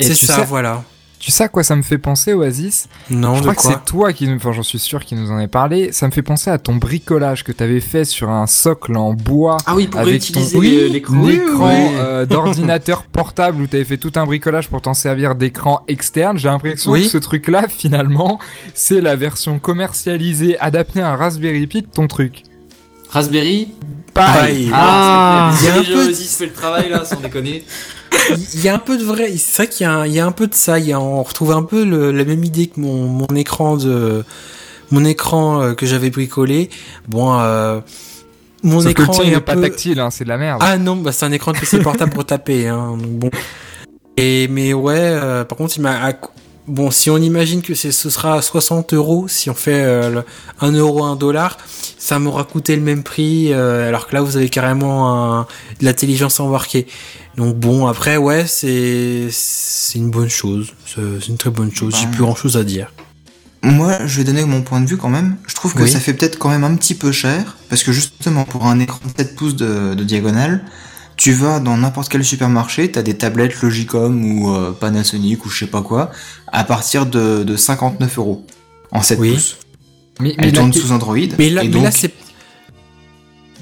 C'est 0.00 0.14
ça, 0.14 0.36
sais, 0.36 0.44
voilà. 0.44 0.82
Tu 1.18 1.30
sais 1.32 1.44
à 1.44 1.48
quoi 1.48 1.62
ça 1.62 1.74
me 1.76 1.82
fait 1.82 1.98
penser, 1.98 2.32
Oasis? 2.32 2.88
Non, 3.10 3.34
Je 3.34 3.38
de 3.38 3.42
crois 3.42 3.54
que 3.54 3.62
c'est 3.62 3.84
toi 3.84 4.12
qui 4.12 4.28
nous, 4.28 4.36
enfin 4.36 4.52
j'en 4.52 4.62
suis 4.62 4.78
sûr 4.78 5.04
qui 5.04 5.14
nous 5.14 5.30
en 5.30 5.38
est 5.40 5.48
parlé. 5.48 5.90
Ça 5.92 6.06
me 6.06 6.12
fait 6.12 6.22
penser 6.22 6.48
à 6.50 6.58
ton 6.58 6.76
bricolage 6.76 7.42
que 7.44 7.52
t'avais 7.52 7.80
fait 7.80 8.04
sur 8.04 8.30
un 8.30 8.46
socle 8.46 8.96
en 8.96 9.14
bois 9.14 9.56
Ah 9.66 9.74
oui, 9.74 9.88
pour 9.88 10.00
avec 10.00 10.10
réutiliser 10.12 10.54
ton 10.56 10.60
les- 10.60 10.88
l'écran. 10.88 11.16
oui. 11.18 11.40
euh, 11.50 12.24
d'ordinateur 12.26 13.02
portable 13.12 13.62
où 13.62 13.66
t'avais 13.66 13.84
fait 13.84 13.98
tout 13.98 14.12
un 14.16 14.26
bricolage 14.26 14.68
pour 14.68 14.80
t'en 14.80 14.94
servir 14.94 15.34
d'écran 15.34 15.82
externe. 15.88 16.38
J'ai 16.38 16.48
l'impression 16.48 16.92
Oui. 16.92 17.02
que 17.04 17.08
ce 17.08 17.18
truc-là, 17.18 17.66
finalement, 17.68 18.38
c'est 18.74 19.00
la 19.00 19.16
version 19.16 19.58
commercialisée 19.58 20.58
adaptée 20.60 21.00
à 21.00 21.10
un 21.12 21.16
Raspberry 21.16 21.66
Pi 21.66 21.82
de 21.82 21.88
ton 21.88 22.06
truc. 22.06 22.44
Raspberry 23.10 23.68
Pareil. 24.14 24.70
Ah, 24.74 25.52
c'est 25.54 25.64
il 25.64 25.68
y 25.68 25.70
a 25.70 25.74
un 25.74 25.78
déjà 25.80 25.92
peu 25.92 26.02
de- 26.04 26.08
Oasis 26.08 26.36
fait 26.36 26.46
le 26.46 26.52
travail 26.52 26.88
là, 26.90 27.04
sans 27.04 27.20
déconner. 27.20 27.64
Il 28.54 28.62
y 28.62 28.68
a 28.68 28.74
un 28.74 28.78
peu 28.78 28.96
de 28.98 29.04
vrai, 29.04 29.32
c'est 29.36 29.64
vrai 29.64 29.72
qu'il 29.72 29.84
y, 29.84 29.86
a 29.88 29.92
un- 29.92 30.06
il 30.06 30.12
y 30.12 30.20
a 30.20 30.26
un 30.26 30.32
peu 30.32 30.46
de 30.46 30.54
ça, 30.54 30.78
il 30.78 30.86
y 30.86 30.92
a, 30.92 31.00
on 31.00 31.22
retrouve 31.22 31.52
un 31.52 31.62
peu 31.62 31.84
le- 31.84 32.12
la 32.12 32.24
même 32.24 32.44
idée 32.44 32.66
que 32.66 32.80
mon, 32.80 33.06
mon 33.06 33.26
écran 33.36 33.76
de 33.76 34.24
mon 34.90 35.04
écran 35.04 35.60
euh, 35.62 35.74
que 35.74 35.86
j'avais 35.86 36.10
bricolé. 36.10 36.70
Bon, 37.08 37.38
euh, 37.38 37.80
mon 38.62 38.80
Sauf 38.80 38.90
écran 38.90 39.06
le 39.08 39.12
tien, 39.12 39.24
est 39.24 39.28
il 39.28 39.34
un 39.34 39.38
est 39.38 39.40
pas 39.42 39.54
peu... 39.54 39.60
tactile, 39.62 40.00
hein, 40.00 40.10
c'est 40.10 40.24
de 40.24 40.28
la 40.30 40.38
merde. 40.38 40.60
Ah 40.64 40.78
non, 40.78 40.96
bah 40.96 41.12
c'est 41.12 41.26
un 41.26 41.32
écran 41.32 41.52
de 41.52 41.58
PC 41.58 41.78
portable 41.80 42.12
pour 42.12 42.24
taper, 42.24 42.68
hein, 42.68 42.96
donc 42.98 43.10
bon. 43.10 43.30
Et 44.16 44.48
mais 44.48 44.72
ouais, 44.72 44.96
euh, 44.98 45.44
par 45.44 45.56
contre, 45.58 45.74
il 45.76 45.82
m'a 45.82 46.06
à- 46.08 46.12
bon 46.66 46.90
si 46.90 47.08
on 47.10 47.16
imagine 47.18 47.62
que 47.62 47.74
ce 47.74 47.90
sera 47.92 48.34
à 48.34 48.42
60 48.42 48.92
euros 48.94 49.26
si 49.28 49.48
on 49.48 49.54
fait 49.54 49.82
euh, 49.84 50.10
le 50.10 50.24
1 50.60 50.72
euro 50.72 51.04
1 51.04 51.16
dollar, 51.16 51.56
ça 51.98 52.18
m'aura 52.18 52.44
coûté 52.44 52.74
le 52.76 52.82
même 52.82 53.02
prix, 53.02 53.52
euh, 53.52 53.88
alors 53.88 54.06
que 54.06 54.14
là 54.14 54.22
vous 54.22 54.36
avez 54.36 54.48
carrément 54.48 55.14
un, 55.14 55.42
de 55.80 55.84
l'intelligence 55.84 56.40
embarquée. 56.40 56.86
Donc 57.38 57.56
bon, 57.56 57.86
après 57.86 58.16
ouais, 58.16 58.46
c'est 58.46 59.28
c'est 59.30 59.98
une 59.98 60.10
bonne 60.10 60.28
chose, 60.28 60.72
c'est 60.86 61.28
une 61.28 61.36
très 61.38 61.50
bonne 61.50 61.72
chose. 61.74 61.94
J'ai 61.98 62.06
plus 62.08 62.18
grand 62.22 62.34
chose 62.34 62.56
à 62.56 62.64
dire. 62.64 62.92
Moi, 63.62 64.06
je 64.06 64.18
vais 64.18 64.24
donner 64.24 64.44
mon 64.44 64.62
point 64.62 64.80
de 64.80 64.86
vue 64.86 64.96
quand 64.96 65.08
même. 65.08 65.36
Je 65.46 65.54
trouve 65.54 65.72
que 65.74 65.82
Oui. 65.84 65.90
ça 65.90 65.98
fait 66.00 66.14
peut-être 66.14 66.38
quand 66.38 66.48
même 66.48 66.64
un 66.64 66.74
petit 66.76 66.94
peu 66.94 67.10
cher, 67.12 67.56
parce 67.68 67.82
que 67.84 67.92
justement, 67.92 68.44
pour 68.44 68.66
un 68.66 68.78
écran 68.80 69.00
de 69.04 69.10
7 69.22 69.34
pouces 69.36 69.56
de, 69.56 69.94
de 69.94 70.04
diagonale, 70.04 70.64
tu 71.16 71.32
vas 71.32 71.58
dans 71.60 71.76
n'importe 71.76 72.08
quel 72.08 72.24
supermarché, 72.24 72.90
t'as 72.92 73.02
des 73.02 73.14
tablettes 73.16 73.60
Logicom 73.62 74.24
ou 74.40 74.52
euh, 74.54 74.72
Panasonic 74.72 75.44
ou 75.46 75.48
je 75.48 75.58
sais 75.60 75.66
pas 75.70 75.82
quoi, 75.82 76.10
à 76.52 76.62
partir 76.64 77.06
de, 77.06 77.42
de 77.44 77.56
59 77.56 78.18
euros 78.18 78.44
en 78.92 79.02
7 79.02 79.18
Oui. 79.20 79.32
pouces. 79.34 79.56
mais 80.20 80.34
mais 80.38 80.48
Elle 80.48 80.52
tourne 80.52 80.72
sous 80.72 80.92
Android, 80.92 81.16
Mais 81.38 81.50
là, 81.50 81.62
et 81.62 81.66
mais 81.66 81.72
donc 81.72 81.82
là 81.84 81.90
c'est 81.92 82.12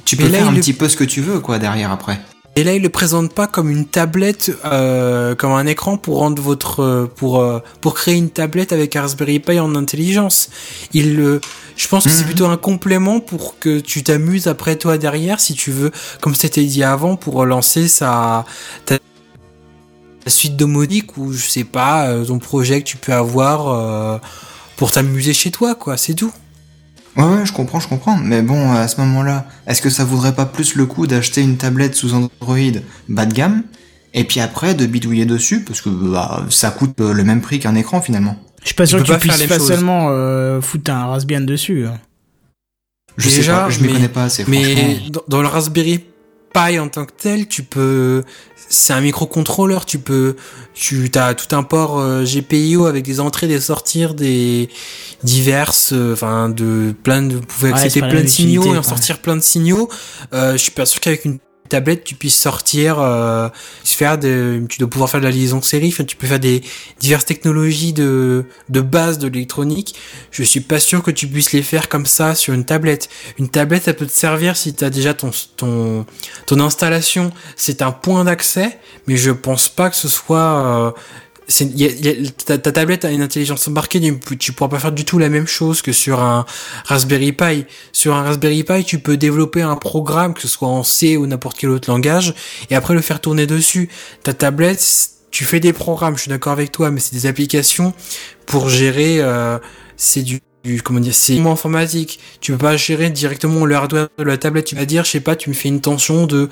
tu 0.04 0.16
peux 0.16 0.24
là, 0.28 0.38
faire 0.38 0.48
un 0.48 0.52
le- 0.52 0.60
petit 0.60 0.72
peu 0.74 0.88
ce 0.88 0.96
que 0.96 1.04
tu 1.04 1.20
veux 1.20 1.40
quoi 1.40 1.58
derrière 1.58 1.90
après. 1.90 2.20
Et 2.58 2.64
là, 2.64 2.72
il 2.72 2.80
le 2.82 2.88
présente 2.88 3.34
pas 3.34 3.46
comme 3.46 3.68
une 3.68 3.84
tablette, 3.84 4.50
euh, 4.64 5.34
comme 5.34 5.52
un 5.52 5.66
écran 5.66 5.98
pour 5.98 6.18
rendre 6.18 6.40
votre, 6.42 6.80
euh, 6.82 7.06
pour 7.14 7.38
euh, 7.40 7.60
pour 7.82 7.92
créer 7.94 8.14
une 8.14 8.30
tablette 8.30 8.72
avec 8.72 8.96
un 8.96 9.02
Raspberry 9.02 9.40
Pi 9.40 9.60
en 9.60 9.74
intelligence. 9.74 10.48
Il 10.94 11.16
le, 11.16 11.42
je 11.76 11.86
pense 11.86 12.04
que 12.04 12.10
c'est 12.10 12.20
Mhm. 12.20 12.24
plutôt 12.26 12.46
un 12.46 12.56
complément 12.56 13.20
pour 13.20 13.58
que 13.58 13.78
tu 13.78 14.02
t'amuses 14.02 14.46
après 14.48 14.76
toi 14.76 14.96
derrière, 14.96 15.38
si 15.38 15.52
tu 15.52 15.70
veux, 15.70 15.90
comme 16.22 16.34
c'était 16.34 16.64
dit 16.64 16.82
avant, 16.82 17.16
pour 17.16 17.44
lancer 17.44 17.88
sa 17.88 18.46
ta, 18.86 18.96
ta 20.24 20.30
suite 20.30 20.56
domotique 20.56 21.18
ou 21.18 21.32
je 21.34 21.46
sais 21.46 21.64
pas 21.64 22.08
ton 22.24 22.38
projet 22.38 22.80
que 22.80 22.86
tu 22.88 22.96
peux 22.96 23.12
avoir 23.12 23.68
euh, 23.68 24.18
pour 24.78 24.90
t'amuser 24.92 25.34
chez 25.34 25.50
toi, 25.50 25.74
quoi. 25.74 25.98
C'est 25.98 26.14
tout. 26.14 26.32
Ouais, 27.16 27.24
ouais, 27.24 27.46
je 27.46 27.52
comprends, 27.52 27.80
je 27.80 27.88
comprends. 27.88 28.16
Mais 28.16 28.42
bon, 28.42 28.72
à 28.72 28.88
ce 28.88 29.00
moment-là, 29.00 29.46
est-ce 29.66 29.80
que 29.80 29.90
ça 29.90 30.04
vaudrait 30.04 30.34
pas 30.34 30.44
plus 30.46 30.74
le 30.74 30.84
coup 30.86 31.06
d'acheter 31.06 31.40
une 31.42 31.56
tablette 31.56 31.94
sous 31.94 32.12
Android 32.14 32.56
bas 33.08 33.24
de 33.26 33.32
gamme 33.34 33.62
et 34.14 34.24
puis 34.24 34.40
après 34.40 34.74
de 34.74 34.86
bidouiller 34.86 35.24
dessus 35.26 35.60
parce 35.64 35.80
que 35.80 35.88
bah, 35.88 36.44
ça 36.50 36.70
coûte 36.70 37.00
le 37.00 37.24
même 37.24 37.40
prix 37.40 37.58
qu'un 37.58 37.74
écran 37.74 38.00
finalement. 38.00 38.36
Je 38.62 38.66
suis 38.66 38.74
pas 38.74 38.86
sûr 38.86 38.98
peux 38.98 39.04
que 39.04 39.12
tu 39.12 39.28
puisses 39.28 39.44
facilement 39.46 40.08
euh, 40.10 40.60
foutre 40.60 40.90
un 40.90 41.06
Raspbian 41.06 41.40
dessus. 41.42 41.86
hein. 41.86 41.98
Je 43.16 43.28
sais 43.30 43.36
Déjà, 43.38 43.60
pas, 43.60 43.70
je 43.70 43.80
m'y 43.80 43.88
connais 43.92 44.08
pas 44.08 44.24
assez 44.24 44.44
Mais 44.48 44.98
dans 45.28 45.40
le 45.40 45.48
Raspberry 45.48 46.04
Pi 46.56 46.78
en 46.78 46.88
tant 46.88 47.04
que 47.04 47.12
tel, 47.12 47.48
tu 47.48 47.62
peux, 47.62 48.22
c'est 48.68 48.94
un 48.94 49.02
microcontrôleur, 49.02 49.84
tu 49.84 49.98
peux, 49.98 50.36
tu 50.72 51.10
as 51.14 51.34
tout 51.34 51.54
un 51.54 51.62
port 51.62 51.98
euh, 51.98 52.24
GPIO 52.24 52.86
avec 52.86 53.04
des 53.04 53.20
entrées, 53.20 53.46
des 53.46 53.60
sorties, 53.60 54.06
des 54.14 54.70
diverses, 55.22 55.92
euh, 55.92 56.14
enfin 56.14 56.48
de 56.48 56.94
plein 57.02 57.22
de, 57.22 57.34
vous 57.34 57.42
pouvez 57.42 57.72
accepter 57.72 58.00
plein 58.00 58.22
de 58.22 58.26
signaux 58.26 58.74
et 58.74 58.78
en 58.78 58.82
sortir 58.82 59.18
plein 59.18 59.36
de 59.36 59.42
signaux. 59.42 59.90
Euh, 60.32 60.52
je 60.52 60.58
suis 60.58 60.70
pas 60.70 60.86
sûr 60.86 61.00
qu'avec 61.00 61.26
une 61.26 61.38
tablette 61.66 62.04
tu 62.04 62.14
puisses 62.14 62.36
sortir 62.36 62.98
euh, 62.98 63.48
faire 63.84 64.18
tu 64.18 64.78
dois 64.78 64.88
pouvoir 64.88 65.10
faire 65.10 65.20
de 65.20 65.26
la 65.26 65.30
liaison 65.30 65.62
série 65.62 65.92
tu 66.06 66.16
peux 66.16 66.26
faire 66.26 66.40
des 66.40 66.62
diverses 67.00 67.24
technologies 67.24 67.92
de 67.92 68.44
de 68.68 68.80
base 68.80 69.18
de 69.18 69.28
l'électronique. 69.28 69.94
Je 70.30 70.42
suis 70.42 70.60
pas 70.60 70.80
sûr 70.80 71.02
que 71.02 71.10
tu 71.10 71.26
puisses 71.26 71.52
les 71.52 71.62
faire 71.62 71.88
comme 71.88 72.06
ça 72.06 72.34
sur 72.34 72.54
une 72.54 72.64
tablette. 72.64 73.08
Une 73.38 73.48
tablette 73.48 73.84
ça 73.84 73.94
peut 73.94 74.06
te 74.06 74.12
servir 74.12 74.56
si 74.56 74.74
tu 74.74 74.84
as 74.84 74.90
déjà 74.90 75.14
ton 75.14 75.30
ton 75.56 76.06
ton 76.46 76.60
installation. 76.60 77.32
C'est 77.56 77.82
un 77.82 77.92
point 77.92 78.24
d'accès 78.24 78.78
mais 79.06 79.16
je 79.16 79.30
pense 79.30 79.68
pas 79.68 79.90
que 79.90 79.96
ce 79.96 80.08
soit 80.08 80.38
euh, 80.38 80.90
ta, 81.46 82.58
ta 82.58 82.72
tablette 82.72 83.04
a 83.04 83.10
une 83.10 83.22
intelligence 83.22 83.68
embarquée, 83.68 84.00
tu, 84.00 84.38
tu 84.38 84.52
pourras 84.52 84.68
pas 84.68 84.78
faire 84.78 84.92
du 84.92 85.04
tout 85.04 85.18
la 85.18 85.28
même 85.28 85.46
chose 85.46 85.82
que 85.82 85.92
sur 85.92 86.20
un 86.20 86.44
Raspberry 86.84 87.32
Pi. 87.32 87.64
Sur 87.92 88.14
un 88.14 88.22
Raspberry 88.22 88.64
Pi, 88.64 88.84
tu 88.84 88.98
peux 88.98 89.16
développer 89.16 89.62
un 89.62 89.76
programme, 89.76 90.34
que 90.34 90.40
ce 90.40 90.48
soit 90.48 90.68
en 90.68 90.82
C 90.82 91.16
ou 91.16 91.26
n'importe 91.26 91.58
quel 91.58 91.70
autre 91.70 91.90
langage, 91.90 92.34
et 92.70 92.74
après 92.74 92.94
le 92.94 93.00
faire 93.00 93.20
tourner 93.20 93.46
dessus. 93.46 93.88
Ta 94.22 94.34
tablette, 94.34 94.84
tu 95.30 95.44
fais 95.44 95.60
des 95.60 95.72
programmes, 95.72 96.16
je 96.16 96.22
suis 96.22 96.30
d'accord 96.30 96.52
avec 96.52 96.72
toi, 96.72 96.90
mais 96.90 97.00
c'est 97.00 97.14
des 97.14 97.26
applications 97.26 97.94
pour 98.46 98.68
gérer, 98.68 99.20
euh, 99.20 99.58
c'est 99.96 100.22
du, 100.22 100.40
du- 100.66 100.82
comment 100.82 101.00
dire, 101.00 101.14
c'est 101.14 101.36
moins 101.38 101.52
informatique. 101.52 102.18
Tu 102.40 102.52
peux 102.52 102.58
pas 102.58 102.76
gérer 102.76 103.08
directement 103.10 103.64
le 103.64 103.74
hardware 103.74 104.08
de 104.18 104.24
la 104.24 104.36
tablette. 104.36 104.66
Tu 104.66 104.74
vas 104.76 104.84
dire, 104.84 105.04
je 105.04 105.10
sais 105.12 105.20
pas, 105.20 105.36
tu 105.36 105.48
me 105.48 105.54
fais 105.54 105.68
une 105.68 105.80
tension 105.80 106.26
de 106.26 106.48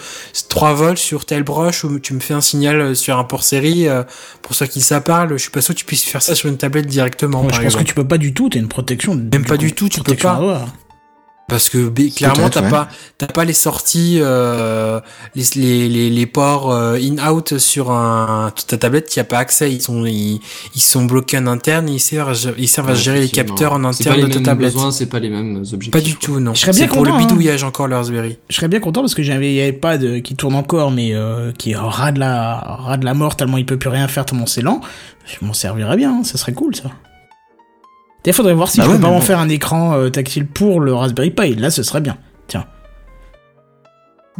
3 0.48 0.74
volts 0.74 0.98
sur 0.98 1.24
telle 1.26 1.42
broche 1.42 1.84
ou 1.84 1.98
tu 1.98 2.14
me 2.14 2.20
fais 2.20 2.34
un 2.34 2.40
signal 2.40 2.94
sur 2.96 3.18
un 3.18 3.24
port 3.24 3.42
série 3.42 3.88
euh, 3.88 4.02
pour 4.42 4.54
ceux 4.54 4.66
qui 4.66 4.80
ça 4.80 5.00
parle. 5.00 5.30
Je 5.32 5.36
suis 5.42 5.50
pas 5.50 5.60
sûr 5.60 5.74
que 5.74 5.80
tu 5.80 5.84
puisses 5.84 6.04
faire 6.04 6.22
ça 6.22 6.34
sur 6.34 6.48
une 6.48 6.56
tablette 6.56 6.86
directement. 6.86 7.42
Ouais, 7.42 7.48
par 7.48 7.56
je 7.56 7.62
pense 7.62 7.64
exemple. 7.66 7.84
que 7.84 7.88
tu 7.88 7.94
peux 7.94 8.06
pas 8.08 8.18
du 8.18 8.32
tout, 8.32 8.48
t'as 8.48 8.58
une 8.60 8.68
protection. 8.68 9.14
Même 9.14 9.44
pas 9.44 9.56
du 9.56 9.72
tout, 9.72 9.88
tu 9.88 10.00
peux 10.00 10.14
pas. 10.14 10.30
hardware. 10.32 10.66
Parce 11.46 11.68
que 11.68 11.76
b- 11.90 12.12
clairement 12.14 12.48
t'as 12.48 12.62
ouais. 12.62 12.70
pas 12.70 12.88
t'as 13.18 13.26
pas 13.26 13.44
les 13.44 13.52
sorties 13.52 14.18
euh, 14.22 14.98
les, 15.34 15.44
les, 15.56 15.88
les, 15.90 16.08
les 16.10 16.26
ports 16.26 16.70
euh, 16.72 16.96
in 16.96 17.18
out 17.30 17.58
sur 17.58 17.90
un 17.90 18.50
ta 18.66 18.78
tablette 18.78 19.14
y 19.14 19.20
a 19.20 19.24
pas 19.24 19.38
accès 19.38 19.70
ils 19.70 19.82
sont 19.82 20.06
ils, 20.06 20.40
ils 20.74 20.80
sont 20.80 21.04
bloqués 21.04 21.36
en 21.36 21.46
interne 21.46 21.86
et 21.90 21.92
ils 21.92 22.00
servent 22.00 22.34
ils 22.56 22.66
servent 22.66 22.88
à 22.88 22.94
gérer 22.94 23.20
les 23.20 23.28
capteurs 23.28 23.74
en 23.74 23.84
interne 23.84 24.16
les 24.16 24.22
de 24.22 24.28
ta 24.28 24.34
mêmes 24.36 24.42
tablette 24.44 24.72
besoins, 24.72 24.90
c'est 24.90 25.04
pas 25.04 25.18
les 25.18 25.28
mêmes 25.28 25.58
objectifs. 25.58 25.90
pas 25.90 26.00
du 26.00 26.16
tout 26.16 26.40
non 26.40 26.54
Je 26.54 26.60
serais 26.60 26.72
bien 26.72 26.80
c'est 26.86 26.88
pour 26.88 27.04
le 27.04 27.10
content, 27.10 27.22
hein. 27.22 27.26
bidouillage 27.26 27.62
encore 27.62 27.88
le 27.88 27.96
Raspberry 27.96 28.38
Je 28.48 28.56
serais 28.56 28.68
bien 28.68 28.80
content 28.80 29.02
parce 29.02 29.14
que 29.14 29.22
j'avais 29.22 29.52
il 29.52 29.56
y 29.56 29.60
avait 29.60 29.72
pas 29.74 29.98
de 29.98 30.20
qui 30.20 30.36
tourne 30.36 30.54
encore 30.54 30.92
mais 30.92 31.14
euh, 31.14 31.52
qui 31.52 31.72
est 31.72 31.76
ras 31.76 32.12
de 32.12 32.20
la 32.20 32.54
ras 32.56 32.96
de 32.96 33.04
la 33.04 33.12
mort 33.12 33.36
tellement 33.36 33.58
il 33.58 33.66
peut 33.66 33.76
plus 33.76 33.90
rien 33.90 34.08
faire 34.08 34.24
tellement 34.24 34.46
c'est 34.46 34.62
lent. 34.62 34.80
Je 35.26 35.44
m'en 35.44 35.52
servirais 35.52 35.96
bien, 35.96 36.10
hein, 36.10 36.24
ça 36.24 36.38
serait 36.38 36.52
cool 36.54 36.74
ça. 36.74 36.90
Il 38.26 38.32
faudrait 38.32 38.54
voir 38.54 38.68
si 38.68 38.78
Bah 38.78 38.84
je 38.84 38.90
ouais, 38.90 38.96
peux 38.96 39.02
pas 39.02 39.08
en 39.08 39.14
bon. 39.16 39.20
faire 39.20 39.38
un 39.38 39.48
écran 39.48 39.94
euh, 39.98 40.08
tactile 40.08 40.46
pour 40.46 40.80
le 40.80 40.94
Raspberry 40.94 41.30
Pi. 41.30 41.54
Là, 41.56 41.70
ce 41.70 41.82
serait 41.82 42.00
bien. 42.00 42.16
Tiens. 42.48 42.64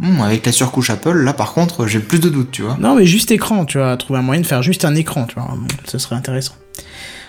Hum, 0.01 0.19
avec 0.21 0.45
la 0.45 0.51
surcouche 0.51 0.89
Apple, 0.89 1.17
là 1.23 1.33
par 1.33 1.53
contre, 1.53 1.87
j'ai 1.87 1.99
plus 1.99 2.19
de 2.19 2.29
doutes, 2.29 2.51
tu 2.51 2.63
vois. 2.63 2.77
Non, 2.79 2.95
mais 2.95 3.05
juste 3.05 3.31
écran, 3.31 3.63
tu 3.65 3.77
vois, 3.77 3.95
trouver 3.95 4.19
un 4.19 4.23
moyen 4.23 4.41
de 4.41 4.45
faire 4.47 4.61
juste 4.61 4.83
un 4.85 4.93
écran, 4.95 5.25
tu 5.25 5.35
vois. 5.35 5.47
Bon, 5.55 5.67
ce 5.85 5.97
serait 5.97 6.15
intéressant. 6.15 6.55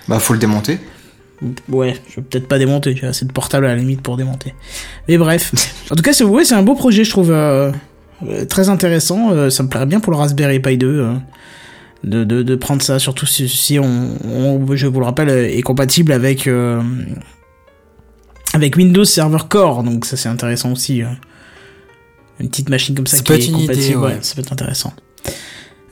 Bah 0.08 0.18
faut 0.18 0.32
le 0.32 0.38
démonter. 0.40 0.78
Ouais, 1.68 1.94
je 2.08 2.16
vais 2.16 2.22
peut-être 2.22 2.48
pas 2.48 2.58
démonter, 2.58 2.96
j'ai 2.96 3.06
assez 3.06 3.24
de 3.26 3.32
portables 3.32 3.66
à 3.66 3.68
la 3.68 3.76
limite 3.76 4.00
pour 4.00 4.16
démonter. 4.16 4.54
Mais 5.06 5.18
bref. 5.18 5.52
en 5.90 5.94
tout 5.94 6.02
cas, 6.02 6.12
c'est 6.12 6.24
ouais, 6.24 6.44
c'est 6.44 6.54
un 6.54 6.62
beau 6.62 6.74
projet, 6.74 7.04
je 7.04 7.10
trouve 7.10 7.30
euh, 7.30 7.70
euh, 8.26 8.44
très 8.46 8.68
intéressant. 8.70 9.50
ça 9.50 9.62
me 9.62 9.68
plairait 9.68 9.86
bien 9.86 10.00
pour 10.00 10.10
le 10.12 10.18
Raspberry 10.18 10.58
Pi 10.60 10.78
2 10.78 10.86
euh, 10.86 11.12
de, 12.06 12.24
de, 12.24 12.42
de 12.42 12.54
prendre 12.56 12.80
ça, 12.82 12.98
surtout 12.98 13.26
si, 13.26 13.48
si 13.48 13.78
on, 13.78 14.16
on- 14.24 14.74
je 14.76 14.86
vous 14.86 15.00
le 15.00 15.06
rappelle, 15.06 15.28
est 15.28 15.62
compatible 15.62 16.12
avec 16.12 16.46
euh, 16.46 16.80
avec 18.54 18.76
Windows 18.76 19.04
Server 19.04 19.38
Core, 19.48 19.82
donc 19.82 20.04
ça 20.06 20.16
c'est 20.16 20.28
intéressant 20.28 20.72
aussi. 20.72 21.02
euh. 21.02 21.06
Une 22.38 22.48
petite 22.48 22.68
machine 22.68 22.94
comme 22.94 23.06
ça 23.06 23.16
Ça 23.16 23.22
qui 23.22 23.32
est 23.32 23.38
idée, 23.44 23.52
compatible, 23.52 23.98
ouais. 23.98 24.04
ouais, 24.08 24.18
ça 24.20 24.34
peut 24.34 24.42
être 24.42 24.52
intéressant. 24.52 24.92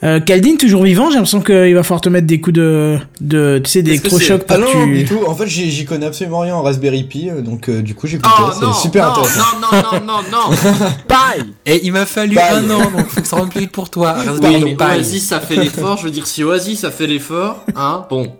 Euh, 0.03 0.21
Caldine, 0.21 0.59
toujours 0.59 0.83
vivant, 0.83 1.09
j'ai 1.09 1.15
l'impression 1.15 1.41
qu'il 1.41 1.75
va 1.75 1.83
falloir 1.83 2.01
te 2.03 2.11
mettre 2.11 2.27
des 2.27 2.39
coups 2.41 2.57
de, 2.57 2.99
de 3.23 3.59
tu 3.65 3.71
sais, 3.71 3.83
Qu'est-ce 3.83 4.03
que 4.03 4.09
d'électrochoc 4.09 4.43
Ah 4.49 4.57
pour 4.57 4.65
non, 4.65 4.85
tu... 4.87 4.95
du 4.99 5.05
tout. 5.07 5.21
En 5.27 5.35
fait, 5.35 5.47
j'y 5.47 5.85
connais 5.87 6.05
absolument 6.05 6.41
rien 6.41 6.55
en 6.57 6.63
Raspberry 6.63 7.05
Pi, 7.05 7.31
euh, 7.31 7.41
donc 7.41 7.69
euh, 7.71 7.81
du 7.81 7.95
coup, 7.95 8.07
j'ai 8.07 8.19
Oh 8.23 8.51
C'est 8.53 8.83
super 8.83 9.07
non, 9.07 9.11
intéressant. 9.13 9.41
non, 9.63 9.69
non, 9.83 10.01
non, 10.01 10.07
non, 10.31 10.51
non, 10.51 10.57
Paille 11.09 11.45
Et 11.65 11.87
il 11.87 11.93
m'a 11.93 12.05
fallu 12.05 12.35
Bye. 12.35 12.45
un 12.67 12.71
an, 12.71 12.91
donc 12.91 13.07
faut 13.07 13.21
que 13.23 13.27
ça 13.27 13.37
remplisse 13.37 13.69
pour 13.69 13.89
toi. 13.89 14.17
Oui, 14.19 14.27
Raspberry 14.29 14.77
mais. 14.79 14.85
Oasis 14.85 15.25
ça 15.27 15.41
fait 15.41 15.57
l'effort, 15.57 15.97
je 15.97 16.05
veux 16.05 16.11
dire, 16.11 16.27
si 16.27 16.45
Oasis 16.45 16.81
ça 16.81 16.91
fait 16.91 17.07
l'effort, 17.07 17.65
hein, 17.75 18.05
bon, 18.11 18.37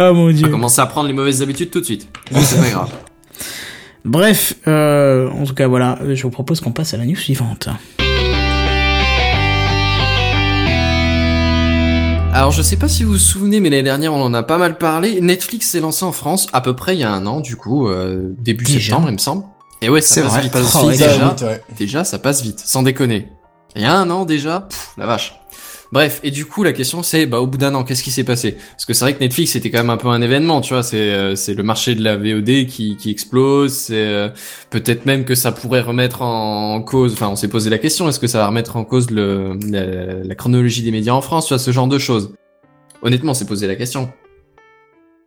Oh 0.00 0.12
mon 0.12 0.26
on 0.28 0.30
dieu. 0.32 0.46
va 0.46 0.52
commencer 0.52 0.80
à 0.82 0.86
prendre 0.86 1.08
les 1.08 1.14
mauvaises 1.14 1.40
habitudes 1.40 1.70
tout 1.70 1.80
de 1.80 1.84
suite. 1.86 2.08
Bon, 2.30 2.40
c'est 2.42 2.60
pas 2.60 2.68
grave. 2.68 2.90
Bref, 4.04 4.54
euh, 4.66 5.28
en 5.30 5.44
tout 5.44 5.54
cas 5.54 5.66
voilà, 5.66 5.98
je 6.12 6.22
vous 6.22 6.30
propose 6.30 6.60
qu'on 6.60 6.72
passe 6.72 6.92
à 6.94 6.98
la 6.98 7.06
news 7.06 7.16
suivante. 7.16 7.68
Alors 12.38 12.52
je 12.52 12.62
sais 12.62 12.76
pas 12.76 12.86
si 12.86 13.02
vous 13.02 13.14
vous 13.14 13.18
souvenez, 13.18 13.58
mais 13.58 13.68
l'année 13.68 13.82
dernière 13.82 14.12
on 14.14 14.22
en 14.22 14.32
a 14.32 14.44
pas 14.44 14.58
mal 14.58 14.78
parlé. 14.78 15.20
Netflix 15.20 15.70
s'est 15.70 15.80
lancé 15.80 16.04
en 16.04 16.12
France 16.12 16.46
à 16.52 16.60
peu 16.60 16.76
près 16.76 16.94
il 16.94 17.00
y 17.00 17.02
a 17.02 17.10
un 17.10 17.26
an, 17.26 17.40
du 17.40 17.56
coup, 17.56 17.88
euh, 17.88 18.32
début 18.38 18.62
Déjà 18.64 18.78
septembre 18.78 19.08
il 19.08 19.14
me 19.14 19.18
semble. 19.18 19.42
Et 19.82 19.88
ouais, 19.88 20.00
ça 20.00 20.22
passe 20.22 20.30
vrai. 20.32 20.42
vite. 20.42 20.52
Passe 20.52 20.76
Oh, 20.76 20.88
vite. 20.88 21.00
ouais, 21.00 21.08
déjà, 21.08 21.28
vite, 21.30 21.42
ouais. 21.42 21.62
déjà, 21.76 22.04
ça 22.04 22.20
passe 22.20 22.42
vite, 22.42 22.60
sans 22.64 22.84
déconner. 22.84 23.28
Il 23.74 23.82
y 23.82 23.86
a 23.86 23.92
un 23.92 24.08
an 24.10 24.24
déjà, 24.24 24.60
pff, 24.60 24.90
la 24.96 25.06
vache. 25.06 25.37
Bref, 25.90 26.20
et 26.22 26.30
du 26.30 26.44
coup 26.44 26.62
la 26.64 26.72
question 26.72 27.02
c'est, 27.02 27.24
bah 27.24 27.40
au 27.40 27.46
bout 27.46 27.56
d'un 27.56 27.74
an, 27.74 27.82
qu'est-ce 27.82 28.02
qui 28.02 28.10
s'est 28.10 28.24
passé? 28.24 28.56
Parce 28.72 28.84
que 28.84 28.92
c'est 28.92 29.04
vrai 29.04 29.14
que 29.14 29.20
Netflix 29.20 29.52
c'était 29.52 29.70
quand 29.70 29.78
même 29.78 29.90
un 29.90 29.96
peu 29.96 30.08
un 30.08 30.20
événement, 30.20 30.60
tu 30.60 30.74
vois. 30.74 30.82
C'est 30.82 30.96
euh, 30.98 31.34
c'est 31.34 31.54
le 31.54 31.62
marché 31.62 31.94
de 31.94 32.04
la 32.04 32.16
VOD 32.16 32.66
qui 32.66 32.96
qui 32.98 33.10
explose. 33.10 33.72
C'est 33.72 33.94
euh, 33.96 34.28
peut-être 34.70 35.06
même 35.06 35.24
que 35.24 35.34
ça 35.34 35.50
pourrait 35.50 35.80
remettre 35.80 36.20
en, 36.22 36.74
en 36.74 36.82
cause. 36.82 37.14
Enfin, 37.14 37.28
on 37.28 37.36
s'est 37.36 37.48
posé 37.48 37.70
la 37.70 37.78
question, 37.78 38.08
est-ce 38.08 38.20
que 38.20 38.26
ça 38.26 38.38
va 38.38 38.48
remettre 38.48 38.76
en 38.76 38.84
cause 38.84 39.10
le 39.10 39.58
la, 39.66 40.22
la 40.24 40.34
chronologie 40.34 40.82
des 40.82 40.90
médias 40.90 41.14
en 41.14 41.22
France, 41.22 41.46
tu 41.46 41.54
vois, 41.54 41.58
ce 41.58 41.70
genre 41.70 41.88
de 41.88 41.98
choses? 41.98 42.34
Honnêtement, 43.02 43.30
on 43.30 43.34
s'est 43.34 43.46
posé 43.46 43.66
la 43.66 43.76
question. 43.76 44.10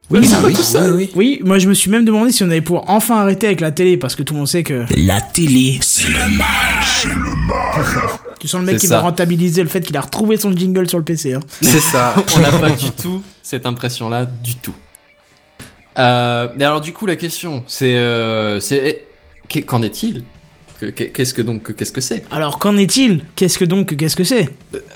Oui, 0.10 0.20
mais 0.20 0.28
oui, 0.28 0.34
c'est 0.34 0.46
oui, 0.46 0.54
tout 0.54 0.62
ça. 0.62 0.92
oui. 0.92 1.10
Oui, 1.16 1.40
moi 1.44 1.58
je 1.58 1.70
me 1.70 1.74
suis 1.74 1.90
même 1.90 2.04
demandé 2.04 2.32
si 2.34 2.44
on 2.44 2.50
allait 2.50 2.60
pouvoir 2.62 2.84
enfin 2.88 3.18
arrêter 3.18 3.48
avec 3.48 3.62
la 3.62 3.72
télé, 3.72 3.96
parce 3.98 4.16
que 4.16 4.24
tout 4.24 4.34
le 4.34 4.40
monde 4.40 4.48
sait 4.48 4.64
que... 4.64 4.86
La 4.98 5.22
télé, 5.22 5.80
c'est 5.82 6.10
le 6.10 6.20
Tu 8.42 8.48
sens 8.48 8.60
le 8.62 8.66
mec 8.66 8.76
C'est 8.78 8.82
qui 8.82 8.88
ça. 8.88 8.96
va 8.96 9.02
rentabiliser 9.04 9.62
le 9.62 9.70
fait 9.70 9.82
qu'il 9.82 9.96
a 9.96 10.02
retrouvé 10.02 10.36
son 10.36 10.52
jingle 10.52 10.90
sur 10.90 10.98
le 10.98 11.04
PC. 11.04 11.34
Hein. 11.36 11.42
C'est 11.62 11.80
ça. 11.80 12.16
on 12.36 12.40
n'a 12.40 12.52
pas 12.52 12.72
du 12.72 12.90
tout 12.90 13.22
cette 13.44 13.68
impression-là, 13.68 14.26
du 14.26 14.56
tout. 14.56 14.74
Euh, 16.00 16.48
mais 16.58 16.66
alors 16.66 16.82
du 16.82 16.92
coup, 16.92 17.06
la 17.06 17.16
question, 17.18 17.64
c'est, 17.68 17.96
euh, 17.98 18.60
c'est, 18.60 19.06
eh, 19.54 19.62
qu'en 19.62 19.82
est-il 19.84 20.24
Que- 20.80 20.88
que- 20.88 21.04
Qu'est-ce 21.04 21.36
que 21.36 21.44
donc, 21.44 21.76
qu'est-ce 21.76 21.92
que 21.92 22.02
c'est 22.02 22.24
Alors 22.32 22.58
qu'en 22.58 22.76
est-il? 22.78 23.24
Qu'est-ce 23.36 23.60
que 23.60 23.66
donc, 23.66 23.96
qu'est-ce 23.96 24.16
que 24.16 24.24
c'est? 24.24 24.50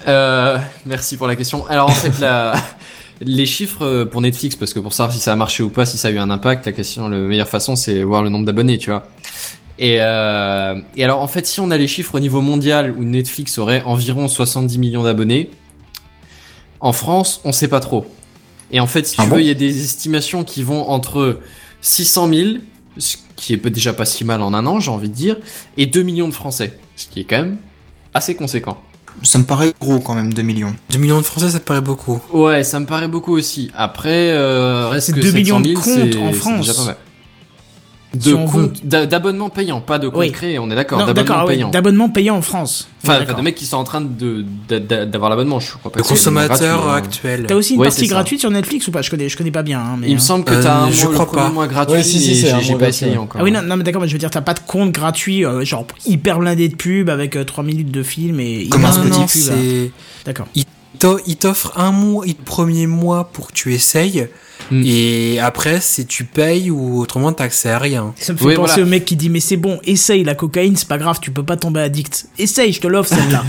Euh, 0.07 0.57
Merci 0.87 1.15
pour 1.15 1.27
la 1.27 1.35
question. 1.35 1.67
Alors 1.67 1.89
en 1.89 1.93
fait, 1.93 2.17
la, 2.19 2.55
les 3.21 3.45
chiffres 3.45 4.05
pour 4.05 4.21
Netflix, 4.21 4.55
parce 4.55 4.73
que 4.73 4.79
pour 4.79 4.93
savoir 4.93 5.13
si 5.13 5.21
ça 5.21 5.33
a 5.33 5.35
marché 5.35 5.61
ou 5.61 5.69
pas, 5.69 5.85
si 5.85 5.99
ça 5.99 6.07
a 6.07 6.11
eu 6.11 6.17
un 6.17 6.31
impact, 6.31 6.65
la 6.65 6.71
question, 6.71 7.07
la 7.09 7.17
meilleure 7.17 7.47
façon, 7.49 7.75
c'est 7.75 8.01
voir 8.01 8.23
le 8.23 8.29
nombre 8.29 8.45
d'abonnés, 8.47 8.79
tu 8.79 8.89
vois. 8.89 9.07
Et, 9.77 9.97
euh, 9.99 10.79
et 10.95 11.03
alors 11.03 11.21
en 11.21 11.27
fait, 11.27 11.45
si 11.45 11.59
on 11.59 11.69
a 11.71 11.77
les 11.77 11.87
chiffres 11.87 12.15
au 12.15 12.19
niveau 12.19 12.41
mondial 12.41 12.93
où 12.97 13.03
Netflix 13.03 13.57
aurait 13.57 13.81
environ 13.83 14.27
70 14.27 14.77
millions 14.77 15.03
d'abonnés, 15.03 15.49
en 16.79 16.93
France, 16.93 17.41
on 17.43 17.51
sait 17.51 17.67
pas 17.67 17.79
trop. 17.79 18.05
Et 18.71 18.79
en 18.79 18.87
fait, 18.87 19.05
si 19.05 19.15
Ah 19.17 19.23
tu 19.23 19.29
bon 19.29 19.35
veux, 19.35 19.41
il 19.41 19.47
y 19.47 19.51
a 19.51 19.55
des 19.55 19.83
estimations 19.83 20.43
qui 20.43 20.63
vont 20.63 20.89
entre 20.89 21.39
600 21.81 22.29
000, 22.33 22.49
ce 22.97 23.17
qui 23.35 23.53
est 23.53 23.69
déjà 23.69 23.93
pas 23.93 24.05
si 24.05 24.23
mal 24.23 24.41
en 24.41 24.53
un 24.53 24.65
an, 24.65 24.79
j'ai 24.79 24.91
envie 24.91 25.09
de 25.09 25.13
dire, 25.13 25.37
et 25.77 25.85
2 25.85 26.03
millions 26.03 26.27
de 26.27 26.33
Français, 26.33 26.77
ce 26.95 27.07
qui 27.07 27.21
est 27.21 27.23
quand 27.25 27.37
même 27.37 27.57
assez 28.13 28.35
conséquent. 28.35 28.81
Ça 29.23 29.39
me 29.39 29.45
paraît 29.45 29.73
gros 29.79 29.99
quand 29.99 30.13
même, 30.13 30.33
2 30.33 30.41
millions. 30.41 30.75
2 30.91 30.97
millions 30.99 31.17
de 31.17 31.23
Français, 31.23 31.49
ça 31.49 31.59
te 31.59 31.65
paraît 31.65 31.81
beaucoup. 31.81 32.19
Ouais, 32.33 32.63
ça 32.63 32.79
me 32.79 32.85
paraît 32.85 33.07
beaucoup 33.07 33.33
aussi. 33.33 33.71
Après, 33.75 34.31
euh, 34.31 34.89
reste 34.89 35.07
C'est 35.07 35.13
que 35.13 35.21
2 35.21 35.31
millions 35.31 35.59
de 35.59 35.67
700 35.75 35.83
000, 35.83 36.09
comptes 36.09 36.15
en 36.23 36.33
France. 36.33 36.67
déjà 36.67 36.73
pas 36.73 36.85
mal. 36.85 36.97
De 38.17 38.33
on 38.33 38.45
comptes, 38.45 38.85
d'a- 38.85 39.05
d'abonnements 39.05 39.49
payants, 39.49 39.81
pas 39.81 39.99
de 39.99 40.07
Oui. 40.07 40.31
créés, 40.31 40.59
on 40.59 40.69
est 40.71 40.75
d'accord, 40.75 41.05
d'accord, 41.13 41.45
ouais, 41.45 41.55
payants. 41.55 41.69
d'abonnement 41.69 42.09
payant 42.09 42.35
en 42.37 42.41
France. 42.41 42.87
Enfin, 43.03 43.19
de 43.23 43.41
mecs 43.41 43.55
qui 43.55 43.65
sont 43.65 43.77
en 43.77 43.83
train 43.83 44.01
de, 44.01 44.43
d'a- 44.67 44.79
d'a- 44.79 45.05
d'avoir 45.05 45.29
l'abonnement, 45.29 45.59
je 45.59 45.73
crois 45.77 45.91
pas. 45.91 45.99
Le 45.99 46.03
consommateur 46.03 46.57
gratuit, 46.57 46.89
hein. 46.89 46.93
actuel. 46.93 47.45
T'as 47.47 47.55
aussi 47.55 47.73
une 47.75 47.81
Ouais, 47.81 47.87
partie 47.87 48.07
gratuite 48.07 48.39
sur 48.39 48.49
Netflix 48.51 48.87
ou 48.87 48.91
pas? 48.91 49.01
Je 49.01 49.09
connais, 49.09 49.29
je 49.29 49.37
connais 49.37 49.51
pas 49.51 49.63
bien. 49.63 49.79
hein, 49.79 49.97
mais, 49.99 50.07
Il 50.07 50.13
me 50.13 50.17
hein. 50.17 50.21
semble 50.21 50.43
que 50.45 50.53
Euh, 50.53 50.63
t'as 50.63 50.75
un 50.83 50.91
je 50.91 51.05
mois, 51.05 51.13
crois 51.13 51.31
pas. 51.31 51.49
mois 51.49 51.67
gratuit, 51.67 51.95
Ouais, 51.97 52.03
si, 52.03 52.19
si, 52.19 52.45
j'ai 52.61 52.75
pas 52.75 52.89
essayé 52.89 53.17
encore. 53.17 53.41
Ah 53.41 53.43
oui, 53.43 53.51
non, 53.51 53.61
non 53.61 53.77
mais 53.77 53.83
d'accord, 53.83 54.01
mais 54.01 54.07
je 54.07 54.13
veux 54.13 54.19
dire, 54.19 54.31
t'as 54.31 54.41
pas 54.41 54.53
de 54.53 54.59
compte 54.59 54.91
gratuit, 54.91 55.45
euh, 55.45 55.63
genre 55.63 55.85
hyper 56.05 56.39
blindé 56.39 56.67
de 56.69 56.75
pub 56.75 57.09
avec 57.09 57.37
3 57.45 57.63
minutes 57.63 57.91
de 57.91 58.03
film 58.03 58.39
et 58.39 58.67
Comme 58.69 58.85
un 58.85 59.27
c'est... 59.27 59.91
D'accord. 60.25 60.47
Il 60.55 60.63
t'o- 60.99 61.19
il 61.27 61.35
t'offre 61.35 61.73
un 61.75 61.91
mois, 61.91 62.25
le 62.25 62.33
premier 62.33 62.87
mois 62.87 63.25
pour 63.31 63.47
que 63.47 63.53
tu 63.53 63.73
essayes. 63.73 64.27
Hmm. 64.71 64.81
Et 64.85 65.39
après, 65.39 65.79
c'est 65.79 66.05
tu 66.05 66.23
payes 66.23 66.71
ou 66.71 66.99
autrement 66.99 67.31
t'as 67.33 67.45
accès 67.45 67.69
à 67.69 67.77
rien. 67.79 68.13
Ça 68.17 68.33
me 68.33 68.37
fait 68.37 68.45
Oui, 68.45 68.55
penser 68.55 68.73
voilà. 68.75 68.83
au 68.87 68.89
mec 68.89 69.05
qui 69.05 69.15
dit 69.15 69.29
mais 69.29 69.39
c'est 69.39 69.57
bon, 69.57 69.79
essaye 69.83 70.23
la 70.23 70.35
cocaïne, 70.35 70.75
c'est 70.75 70.87
pas 70.87 70.97
grave, 70.97 71.19
tu 71.21 71.31
peux 71.31 71.43
pas 71.43 71.57
tomber 71.57 71.81
addict. 71.81 72.25
Essaye, 72.39 72.73
je 72.73 72.81
te 72.81 72.87
l'offre 72.87 73.13
celle-là. 73.15 73.43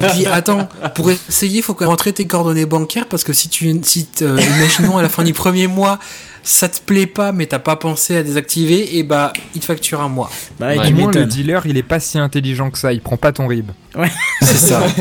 Puis 0.12 0.26
attends, 0.26 0.68
pour 0.94 1.10
essayer, 1.10 1.60
faut 1.62 1.74
quand 1.74 1.84
même 1.84 1.90
rentrer 1.90 2.12
tes 2.12 2.26
coordonnées 2.26 2.66
bancaires 2.66 3.06
parce 3.06 3.24
que 3.24 3.32
si 3.32 3.48
tu, 3.48 3.74
si 3.82 4.08
euh, 4.22 4.40
imaginons 4.56 4.96
à 4.98 5.02
la 5.02 5.08
fin 5.08 5.22
du 5.24 5.32
premier 5.32 5.66
mois, 5.66 5.98
ça 6.42 6.68
te 6.68 6.80
plaît 6.80 7.06
pas, 7.06 7.32
mais 7.32 7.46
t'as 7.46 7.58
pas 7.58 7.76
pensé 7.76 8.16
à 8.16 8.22
désactiver, 8.22 8.98
et 8.98 9.02
bah 9.02 9.32
il 9.54 9.60
te 9.62 9.64
facture 9.66 10.00
un 10.02 10.08
mois. 10.08 10.30
Bah 10.60 10.68
ouais, 10.68 10.78
Ouais, 10.78 10.86
Du 10.88 10.94
moins, 10.94 11.10
le 11.10 11.24
dealer, 11.24 11.62
il 11.66 11.76
est 11.78 11.82
pas 11.82 12.00
si 12.00 12.18
intelligent 12.18 12.70
que 12.70 12.78
ça. 12.78 12.92
Il 12.92 13.00
prend 13.00 13.16
pas 13.16 13.32
ton 13.32 13.46
rib. 13.46 13.70
C'est 14.42 14.54
ça. 14.58 14.82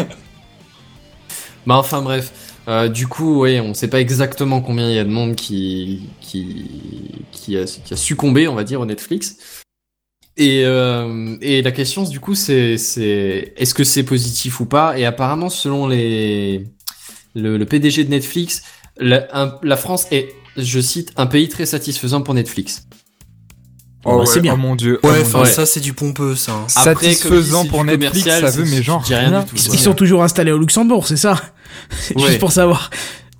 Bah 1.66 1.76
enfin 1.76 2.01
bref. 2.01 2.32
Euh, 2.68 2.88
du 2.88 3.07
coup, 3.07 3.41
ouais, 3.41 3.59
on 3.59 3.74
sait 3.74 3.89
pas 3.89 3.99
exactement 3.99 4.61
combien 4.61 4.89
il 4.89 4.95
y 4.95 4.99
a 4.99 5.03
de 5.03 5.09
monde 5.09 5.36
qui 5.36 6.09
qui 6.22 7.26
qui 7.32 7.57
a, 7.57 7.66
succombé, 7.68 8.47
on 8.47 8.55
va 8.55 8.64
dire, 8.64 8.80
au 8.82 8.86
Netflix. 8.86 9.64
Et 10.38 10.64
euh, 10.66 11.38
et 11.41 11.61
la 11.61 11.72
question, 11.72 12.03
du 12.03 12.20
coup, 12.20 12.36
c'est 12.36 12.78
c'est 12.78 13.53
est-ce 13.57 13.74
que 13.74 13.84
c'est 13.84 14.03
positif 14.03 14.59
ou 14.59 14.66
pas? 14.66 14.97
Et 14.97 15.05
apparemment, 15.05 15.49
selon 15.49 15.88
les 15.88 16.66
le, 17.36 17.57
le 17.57 17.66
PDG 17.66 18.05
de 18.05 18.09
Netflix, 18.09 18.64
la, 18.97 19.59
la 19.61 19.78
France 19.78 20.07
est, 20.11 20.34
je 20.57 20.80
cite, 20.80 21.11
un 21.18 21.26
pays 21.26 21.49
très 21.49 21.66
satisfaisant 21.66 22.22
pour 22.22 22.34
Netflix. 22.34 22.88
Oh, 24.06 24.20
bah, 24.20 24.26
c'est 24.26 24.41
bien. 24.41 24.54
Oh 24.56 24.58
mon 24.58 24.76
dieu. 24.76 24.99
oh 25.01 25.08
Ouais, 25.08 25.20
mon 25.20 25.26
enfin 25.26 25.43
Dieu. 25.43 25.51
ça 25.54 25.66
c'est 25.66 25.80
du 25.80 25.93
pompeux 25.93 26.36
ça. 26.36 26.51
hein. 26.51 26.68
Après, 26.76 27.14
Satisfaisant 27.14 27.64
dit, 27.64 27.70
pour 27.70 27.86
Netflix, 27.86 28.28
ça 28.28 28.49
veut, 28.51 28.64
mais 28.66 28.78
je 28.78 28.82
genre 28.84 29.01
dis 29.01 29.16
rien 29.16 29.30
rien. 29.30 29.39
du 29.41 29.45
tout. 29.45 29.56
Ils 29.56 29.62
Voilà. 29.68 29.82
sont 29.82 29.93
toujours 29.93 30.24
installés 30.24 30.51
au 30.51 30.58
Luxembourg, 30.58 31.08
c'est 31.08 31.16
ça 31.18 31.34
Ouais. 32.16 32.28
Juste 32.28 32.39
pour 32.39 32.51
savoir. 32.51 32.89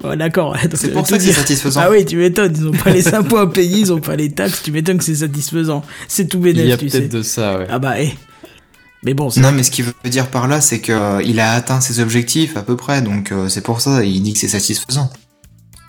Ouais, 0.03 0.18
d'accord. 0.18 0.51
ouais, 0.53 0.59
C'est 0.72 0.88
ça 0.88 0.88
pour 0.89 1.05
ça 1.07 1.14
tout 1.14 1.20
que 1.20 1.24
c'est 1.30 1.34
satisfaisant. 1.34 1.82
Ah 1.84 1.89
oui, 1.91 2.05
tu 2.05 2.18
m'étonnes, 2.18 2.53
ils 2.57 2.68
ont 2.68 2.72
pas 2.72 2.89
les 2.91 3.14
impôts 3.14 3.38
à 3.38 3.49
payer, 3.51 3.80
ils 3.80 3.93
ont 3.93 3.99
pas 4.01 4.16
les 4.16 4.32
taxes, 4.32 4.61
tu 4.64 4.72
m'étonnes 4.72 4.97
que 4.97 5.03
c'est 5.03 5.16
satisfaisant. 5.16 5.84
C'est 6.07 6.28
tout 6.28 6.41
Il 6.45 6.59
y 6.66 6.72
a 6.72 6.78
peut-être 6.78 7.09
de 7.09 7.22
ça, 7.24 7.57
ouais. 7.59 7.68
Ah 7.70 7.80
bah, 7.80 7.99
eh. 8.01 8.14
Mais 9.05 9.14
bon, 9.14 9.30
Non, 9.38 9.51
mais 9.51 9.64
ce 9.64 9.72
qu'il 9.72 9.84
veut 9.86 9.93
dire 10.09 10.28
par 10.28 10.47
là, 10.47 10.61
c'est 10.61 10.80
que 10.80 10.93
euh, 10.93 11.22
il 11.26 11.39
a 11.41 11.51
atteint 11.53 11.82
ses 11.82 11.99
objectifs 11.99 12.55
à 12.55 12.64
peu 12.64 12.78
près, 12.78 13.01
donc 13.01 13.32
euh, 13.34 13.49
c'est 13.49 13.59
pour 13.61 13.82
ça, 13.82 14.03
il 14.03 14.22
dit 14.24 14.32
que 14.34 14.39
c'est 14.39 14.47
satisfaisant. 14.47 15.09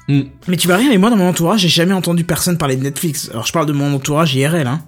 Mais 0.09 0.57
tu 0.59 0.69
vas 0.69 0.77
rien, 0.77 0.91
mais 0.91 0.99
moi 0.99 1.11
dans 1.11 1.17
mon 1.17 1.29
entourage, 1.29 1.61
j'ai 1.61 1.69
jamais 1.69 1.95
entendu 1.95 2.25
personne 2.25 2.59
parler 2.59 2.77
de 2.77 2.83
Netflix. 2.83 3.31
Alors 3.33 3.47
je 3.47 3.53
parle 3.53 3.67
de 3.67 3.73
mon 3.73 3.95
entourage 3.95 4.35
IRL, 4.35 4.67
hein. 4.67 4.81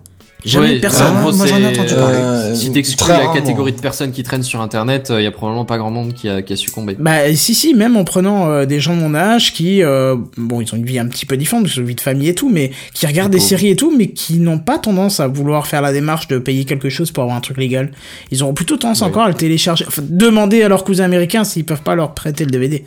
Jamais 0.45 0.75
Ouais, 0.75 0.79
personne. 0.81 1.19
gros, 1.23 1.33
moi, 1.33 1.47
j'en 1.47 1.57
ai 1.57 1.67
entendu 1.67 1.95
parler. 1.95 2.19
Euh, 2.19 2.55
Si 2.55 2.71
t'exclus 2.71 3.09
la 3.09 3.33
catégorie 3.33 3.73
de 3.73 3.81
personnes 3.81 4.13
qui 4.13 4.23
traînent 4.23 4.45
sur 4.45 4.61
internet, 4.61 5.09
il 5.17 5.23
y 5.23 5.27
a 5.27 5.33
probablement 5.33 5.65
pas 5.65 5.77
grand 5.79 5.91
monde 5.91 6.13
qui 6.13 6.29
a, 6.29 6.43
qui 6.43 6.53
a 6.53 6.57
succombé. 6.57 6.95
Bah 7.01 7.35
si 7.35 7.53
si, 7.55 7.75
même 7.75 7.97
en 7.97 8.05
prenant 8.05 8.49
euh, 8.51 8.65
des 8.67 8.79
gens 8.79 8.95
de 8.95 9.01
mon 9.01 9.15
âge 9.15 9.53
qui, 9.55 9.83
euh, 9.83 10.15
bon, 10.37 10.61
ils 10.61 10.73
ont 10.73 10.77
une 10.77 10.85
vie 10.85 10.99
un 11.01 11.07
petit 11.09 11.27
peu 11.27 11.37
différente, 11.37 11.65
parce 11.65 11.77
ont 11.79 11.81
une 11.81 11.87
vie 11.89 11.95
de 11.97 12.01
famille 12.01 12.29
et 12.29 12.35
tout, 12.35 12.49
mais 12.51 12.71
qui 12.95 13.07
regardent 13.07 13.33
des 13.33 13.41
séries 13.41 13.71
et 13.71 13.77
tout, 13.77 13.93
mais 13.97 14.09
qui 14.11 14.39
n'ont 14.39 14.59
pas 14.61 14.79
tendance 14.79 15.19
à 15.19 15.27
vouloir 15.27 15.67
faire 15.67 15.81
la 15.83 15.93
démarche 15.93 16.29
de 16.29 16.39
payer 16.39 16.65
quelque 16.65 16.91
chose 16.91 17.11
pour 17.11 17.23
avoir 17.25 17.37
un 17.39 17.41
truc 17.41 17.57
légal. 17.57 17.91
Ils 18.31 18.45
ont 18.45 18.53
plutôt 18.55 18.77
tendance 18.77 19.01
Ouais. 19.01 19.09
encore 19.09 19.23
à 19.25 19.29
le 19.29 19.35
télécharger, 19.35 19.85
enfin, 19.89 20.03
demander 20.07 20.63
à 20.63 20.69
leurs 20.69 20.85
cousins 20.85 21.05
américains 21.05 21.43
s'ils 21.43 21.65
peuvent 21.65 21.83
pas 21.83 21.97
leur 21.97 22.15
prêter 22.15 22.45
le 22.45 22.51
DVD. 22.51 22.85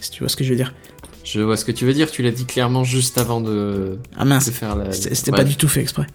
Si 0.00 0.10
tu 0.10 0.18
vois 0.18 0.28
ce 0.28 0.36
que 0.36 0.42
je 0.44 0.50
veux 0.50 0.56
dire. 0.56 0.74
Je 1.24 1.40
vois 1.40 1.56
ce 1.56 1.64
que 1.64 1.72
tu 1.72 1.84
veux 1.84 1.92
dire, 1.94 2.10
tu 2.10 2.22
l'as 2.22 2.30
dit 2.32 2.44
clairement 2.46 2.84
juste 2.84 3.16
avant 3.18 3.40
de, 3.40 3.98
Ah 4.16 4.24
de 4.24 4.28
mince, 4.28 4.50
faire 4.50 4.74
la... 4.76 4.90
c'était 4.92 5.30
Ouais. 5.30 5.36
pas 5.38 5.44
du 5.44 5.56
tout 5.56 5.68
fait 5.68 5.80
exprès. 5.80 6.06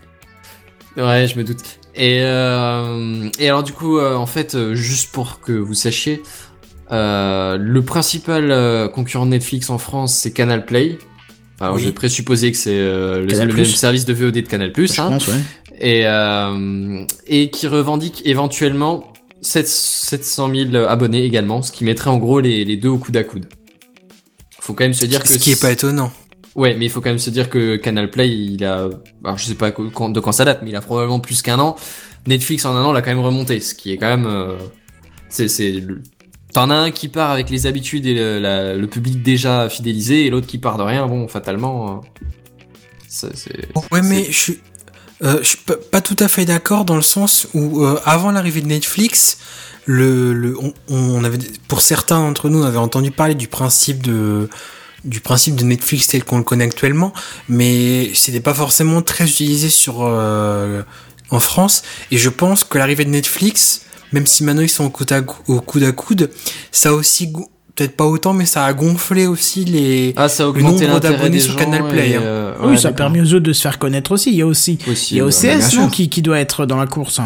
Ouais, 0.98 1.28
je 1.28 1.38
me 1.38 1.44
doute. 1.44 1.62
Et, 1.96 2.20
euh, 2.22 3.30
et 3.40 3.48
alors 3.48 3.64
du 3.64 3.72
coup, 3.72 3.98
euh, 4.00 4.16
en 4.16 4.26
fait, 4.26 4.56
euh, 4.56 4.76
juste 4.76 5.12
pour 5.12 5.40
que 5.40 5.52
vous 5.54 5.74
sachiez, 5.74 6.22
euh, 6.92 7.58
le 7.58 7.82
principal 7.84 8.52
euh, 8.52 8.88
concurrent 8.88 9.26
de 9.26 9.32
Netflix 9.32 9.70
en 9.70 9.78
France, 9.78 10.14
c'est 10.16 10.32
Canal 10.32 10.66
Play. 10.66 10.98
Alors 11.60 11.76
Oui. 11.76 11.84
j'ai 11.84 11.92
présupposé 11.92 12.52
que 12.52 12.58
c'est 12.58 12.72
euh, 12.78 13.26
le, 13.26 13.54
même 13.54 13.66
service 13.66 14.06
de 14.06 14.14
VOD 14.14 14.34
de 14.36 14.42
Canal+. 14.42 14.72
Je 14.76 15.02
Hein, 15.02 15.10
pense, 15.10 15.28
ouais. 15.28 15.34
et, 15.80 16.02
euh, 16.06 17.04
et 17.28 17.50
qui 17.50 17.68
revendique 17.68 18.22
éventuellement 18.26 19.12
7, 19.42 19.68
700 19.68 20.52
000 20.72 20.76
abonnés 20.88 21.24
également, 21.24 21.62
ce 21.62 21.72
qui 21.72 21.84
mettrait 21.84 22.10
en 22.10 22.18
gros 22.18 22.40
les, 22.40 22.64
les 22.66 22.76
deux 22.78 22.90
au 22.90 22.98
coude 22.98 23.18
à 23.18 23.24
coude. 23.24 23.46
Faut 24.68 24.74
quand 24.74 24.84
même 24.84 24.94
se 24.94 25.06
dire 25.06 25.24
que 25.24 25.30
Ce 25.30 25.38
qui 25.38 25.52
est 25.52 25.62
pas 25.62 25.72
étonnant. 25.72 26.12
Ouais, 26.56 26.76
mais 26.78 26.86
il 26.88 26.90
faut 26.92 27.00
quand 27.00 27.10
même 27.10 27.20
se 27.20 27.30
dire 27.30 27.50
que 27.50 27.78
Canal 27.78 28.12
Play, 28.12 28.28
il 28.30 28.66
a, 28.66 28.90
alors 29.24 29.38
je 29.38 29.46
sais 29.46 29.56
pas 29.56 29.72
quand- 29.72 30.10
de 30.10 30.20
quand 30.20 30.34
ça 30.34 30.44
date, 30.44 30.60
mais 30.62 30.72
il 30.72 30.76
a 30.76 30.82
probablement 30.82 31.22
plus 31.22 31.42
qu'un 31.42 31.58
an. 31.60 31.78
Netflix 32.28 32.66
en 32.66 32.76
un 32.76 32.84
an 32.84 32.92
l'a 32.92 33.02
quand 33.02 33.12
même 33.12 33.22
remonté, 33.24 33.62
ce 33.62 33.74
qui 33.74 33.94
est 33.94 33.98
quand 33.98 34.10
même, 34.10 34.26
euh, 34.28 34.58
c'est 35.30 35.48
c'est 35.48 35.72
le- 35.72 36.02
T'en 36.54 36.70
as 36.70 36.76
un 36.76 36.92
qui 36.92 37.08
part 37.08 37.32
avec 37.32 37.50
les 37.50 37.66
habitudes 37.66 38.06
et 38.08 38.14
le, 38.14 38.40
la- 38.40 38.76
le 38.76 38.88
public 38.88 39.24
déjà 39.24 39.70
fidélisé, 39.70 40.26
et 40.26 40.30
l'autre 40.30 40.48
qui 40.48 40.58
part 40.58 40.78
de 40.78 40.84
rien. 40.84 41.08
Bon, 41.08 41.30
fatalement, 41.30 42.04
euh, 42.04 42.24
ça, 43.08 43.30
c'est. 43.36 43.70
Ouais, 43.92 44.02
mais 44.02 44.26
c'est- 44.26 44.32
je 44.34 44.38
suis, 44.38 44.60
euh, 45.24 45.38
je 45.42 45.48
suis 45.48 45.60
pas, 45.92 46.02
tout 46.02 46.16
à 46.20 46.28
fait 46.28 46.44
d'accord 46.46 46.84
dans 46.84 46.96
le 46.98 47.02
sens 47.02 47.48
où 47.54 47.86
avant 48.04 48.32
l'arrivée 48.32 48.62
de 48.62 48.68
Netflix, 48.68 49.38
le, 49.88 50.34
le 50.34 50.56
on, 50.60 50.74
on 50.90 51.24
avait 51.24 51.40
pour 51.68 51.82
certains 51.82 52.20
d'entre 52.20 52.50
nous 52.50 52.60
on 52.62 52.66
avait 52.66 52.78
entendu 52.78 53.10
parler 53.12 53.34
du 53.36 53.48
principe 53.48 54.04
de 54.04 54.48
du 55.06 55.22
principe 55.22 55.56
de 55.56 55.64
Netflix 55.64 56.08
tel 56.08 56.24
qu'on 56.26 56.38
le 56.38 56.44
connaît 56.44 56.66
actuellement, 56.66 57.14
mais 57.48 58.12
c'était 58.14 58.42
pas 58.42 58.54
forcément 58.54 59.02
très 59.02 59.24
utilisé 59.26 59.70
sur 59.70 60.00
euh, 60.02 60.82
en 61.30 61.40
France. 61.40 61.84
Et 62.12 62.18
je 62.18 62.28
pense 62.30 62.64
que 62.66 62.78
l'arrivée 62.78 63.06
de 63.06 63.12
Netflix, 63.12 63.84
même 64.12 64.26
si 64.26 64.44
maintenant 64.44 64.64
ils 64.64 64.70
sont 64.70 64.84
au 64.86 64.90
coude 64.90 65.12
à, 65.14 65.22
au 65.48 65.62
coude, 65.62 65.84
à 65.84 65.92
coude, 65.94 66.30
ça 66.74 66.90
a 66.90 66.92
aussi 66.94 67.28
go- 67.28 67.48
peut-être 67.76 67.96
pas 67.96 68.06
autant, 68.06 68.34
mais 68.34 68.46
ça 68.46 68.66
a 68.66 68.74
gonflé 68.74 69.28
aussi 69.28 69.64
les 69.64 70.14
Ah, 70.18 70.28
ça 70.28 70.44
a 70.44 70.52
le 70.52 70.62
nombre 70.62 71.00
d'abonnés 71.00 71.40
sur 71.40 71.56
Canal 71.56 71.88
Play. 71.88 72.10
et, 72.10 72.16
hein. 72.16 72.22
euh, 72.24 72.54
oui, 72.64 72.78
ça 72.78 72.90
a 72.90 72.92
permis 72.92 73.22
aux 73.22 73.34
autres 73.34 73.46
de 73.46 73.54
se 73.54 73.62
faire 73.62 73.80
connaître 73.80 74.12
aussi. 74.12 74.32
Il 74.32 74.36
y 74.38 74.42
a 74.42 74.48
aussi, 74.48 74.78
Aussi, 74.92 75.16
il 75.16 75.18
y 75.20 75.22
a. 75.22 75.26
OCS 75.26 75.90
qui, 75.92 76.10
qui 76.10 76.22
doit 76.22 76.40
être 76.40 76.66
dans 76.66 76.78
la 76.78 76.88
course. 76.88 77.22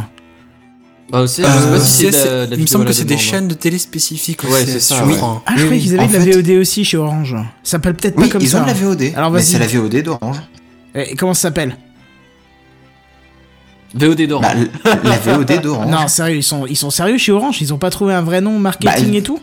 Hein. 1.11 1.17
Bah, 1.17 1.21
aussi, 1.21 1.41
je 1.41 1.47
sais 1.47 1.53
Euh, 1.67 1.71
pas 1.71 1.79
si 1.79 1.91
c'est 2.05 2.11
c'est- 2.11 2.23
de 2.23 2.29
la- 2.29 2.31
de 2.33 2.37
la 2.37 2.43
il 2.45 2.49
me 2.51 2.55
vidéo 2.55 2.67
semble 2.67 2.83
à 2.83 2.85
que 2.85 2.89
la 2.91 2.93
c'est 2.97 3.03
des 3.05 3.09
demande. 3.15 3.21
chaînes 3.25 3.47
de 3.47 3.53
télé 3.53 3.77
spécifiques 3.77 4.43
Ouais, 4.43 4.49
aussi, 4.63 4.65
c'est 4.71 4.79
ça, 4.79 4.95
ouais. 4.95 5.01
Ah, 5.01 5.05
je 5.05 5.09
Oui, 5.11 5.17
croyais 5.17 5.69
oui. 5.69 5.79
qu'ils 5.81 5.93
avaient 5.93 6.03
En 6.03 6.07
de 6.07 6.13
la 6.13 6.19
fait- 6.21 6.31
VOD 6.41 6.49
aussi 6.59 6.85
chez 6.85 6.97
Orange. 6.97 7.35
Ça 7.63 7.71
s'appelle 7.71 7.95
peut-être 7.95 8.15
Oui, 8.17 8.27
pas 8.27 8.31
comme 8.33 8.41
ils 8.41 8.47
ça. 8.49 8.59
ont 8.59 8.63
de 8.63 8.67
la 8.67 8.73
VOD. 8.73 9.11
Alors, 9.15 9.31
mais 9.31 9.39
vas-y. 9.39 9.45
c'est 9.47 9.59
la 9.59 9.67
VOD 9.67 10.01
d'Orange. 10.03 10.37
Et 10.95 11.15
comment 11.15 11.33
ça 11.33 11.41
s'appelle? 11.43 11.75
VOD 13.93 14.25
d'Orange. 14.27 14.45
Bah, 14.45 14.53
l- 14.93 14.99
la 15.03 15.17
VOD 15.17 15.61
d'Orange. 15.61 15.91
Non, 15.91 16.07
sérieux, 16.07 16.37
ils 16.37 16.43
sont, 16.43 16.65
ils 16.65 16.77
sont 16.77 16.89
sérieux 16.91 17.17
chez 17.17 17.31
Orange? 17.33 17.61
Ils 17.61 17.73
ont 17.73 17.77
pas 17.77 17.89
trouvé 17.89 18.13
un 18.13 18.21
vrai 18.21 18.39
nom 18.41 18.57
marketing 18.57 19.11
Bah, 19.11 19.17
et 19.17 19.21
tout? 19.21 19.39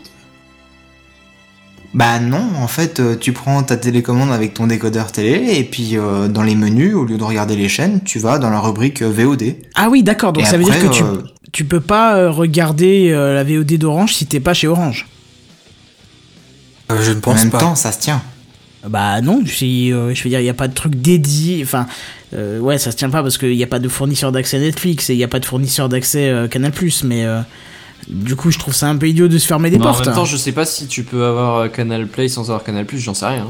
Bah 1.93 2.19
non, 2.19 2.43
en 2.61 2.67
fait, 2.67 2.99
euh, 2.99 3.15
tu 3.15 3.31
prends 3.33 3.63
ta 3.63 3.75
télécommande 3.75 4.31
avec 4.31 4.53
ton 4.53 4.67
décodeur 4.67 5.11
télé 5.11 5.55
et 5.57 5.63
puis 5.63 5.97
euh, 5.97 6.27
dans 6.27 6.43
les 6.43 6.53
menus, 6.53 6.93
au 6.93 7.03
lieu 7.03 7.17
de 7.17 7.23
regarder 7.23 7.55
les 7.55 7.67
chaînes, 7.67 8.01
tu 8.03 8.19
vas 8.19 8.37
dans 8.37 8.51
la 8.51 8.59
rubrique 8.59 9.01
euh, 9.01 9.09
VOD. 9.11 9.55
Ah 9.73 9.89
oui, 9.89 10.03
d'accord. 10.03 10.31
Donc 10.33 10.43
Et 10.43 10.45
ça 10.45 10.57
veut 10.57 10.65
après, 10.65 10.79
dire 10.79 10.89
que 10.91 10.95
tu, 10.95 11.03
euh, 11.03 11.17
tu 11.51 11.65
peux 11.65 11.79
pas 11.81 12.15
euh, 12.17 12.31
regarder 12.31 13.11
euh, 13.11 13.33
la 13.33 13.43
VOD 13.43 13.73
d'Orange 13.77 14.13
si 14.15 14.25
t'es 14.25 14.39
pas 14.39 14.53
chez 14.53 14.67
Orange. 14.67 15.07
Euh, 16.91 17.01
je 17.01 17.11
ne 17.11 17.17
en 17.17 17.21
pense 17.21 17.41
même 17.41 17.51
pas. 17.51 17.59
temps, 17.59 17.75
ça 17.75 17.91
se 17.91 17.99
tient. 17.99 18.21
Bah 18.87 19.19
non, 19.21 19.41
si, 19.45 19.91
euh, 19.91 20.13
je 20.15 20.23
veux 20.23 20.29
dire, 20.29 20.39
il 20.39 20.45
y 20.45 20.49
a 20.49 20.53
pas 20.53 20.67
de 20.69 20.73
truc 20.73 20.95
dédié. 20.95 21.61
Enfin, 21.63 21.85
euh, 22.33 22.59
ouais, 22.59 22.77
ça 22.77 22.91
se 22.91 22.95
tient 22.95 23.09
pas 23.09 23.21
parce 23.21 23.37
qu'il 23.37 23.53
y 23.53 23.63
a 23.63 23.67
pas 23.67 23.79
de 23.79 23.89
fournisseur 23.89 24.31
d'accès 24.31 24.57
Netflix 24.59 25.09
et 25.09 25.13
il 25.13 25.19
y 25.19 25.23
a 25.23 25.27
pas 25.27 25.39
de 25.39 25.45
fournisseur 25.45 25.89
d'accès 25.89 26.29
euh, 26.29 26.47
Canal+. 26.47 26.71
Mais 27.03 27.25
euh, 27.25 27.41
du 28.07 28.35
coup, 28.37 28.51
je 28.51 28.57
trouve 28.57 28.73
ça 28.73 28.87
un 28.87 28.95
peu 28.95 29.09
idiot 29.09 29.27
de 29.27 29.37
se 29.37 29.45
fermer 29.47 29.69
des 29.69 29.77
Mais 29.77 29.85
en 29.85 29.91
portes. 29.91 30.05
même 30.05 30.15
temps, 30.15 30.23
je 30.25 30.37
sais 30.37 30.53
pas 30.53 30.65
si 30.65 30.87
tu 30.87 31.03
peux 31.03 31.25
avoir 31.25 31.69
Canal 31.71 32.07
Play 32.07 32.29
sans 32.29 32.43
avoir 32.43 32.63
Canal 32.63 32.85
Plus, 32.85 32.99
j'en 32.99 33.13
sais 33.13 33.25
rien. 33.25 33.47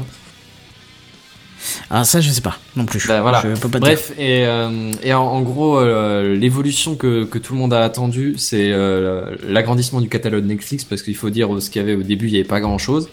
Ah 1.90 2.04
ça, 2.04 2.20
je 2.20 2.30
sais 2.30 2.40
pas 2.40 2.56
non 2.76 2.84
plus. 2.86 3.06
Bah, 3.06 3.20
voilà. 3.20 3.42
Je 3.42 3.60
peux 3.60 3.68
pas 3.68 3.78
te 3.80 3.84
dire. 3.84 3.94
Bref, 3.94 4.12
et, 4.18 4.46
euh, 4.46 4.92
et 5.02 5.12
en, 5.12 5.22
en 5.22 5.42
gros, 5.42 5.78
euh, 5.78 6.34
l'évolution 6.34 6.94
que, 6.94 7.24
que 7.24 7.38
tout 7.38 7.52
le 7.52 7.58
monde 7.58 7.72
a 7.72 7.84
attendu, 7.84 8.34
c'est 8.38 8.70
euh, 8.72 9.36
l'agrandissement 9.46 10.00
du 10.00 10.08
catalogue 10.08 10.44
Netflix, 10.44 10.84
parce 10.84 11.02
qu'il 11.02 11.16
faut 11.16 11.30
dire 11.30 11.48
ce 11.60 11.70
qu'il 11.70 11.80
y 11.80 11.84
avait 11.84 11.94
au 11.94 12.02
début, 12.02 12.26
il 12.28 12.32
n'y 12.32 12.38
avait 12.38 12.48
pas 12.48 12.60
grand-chose. 12.60 13.08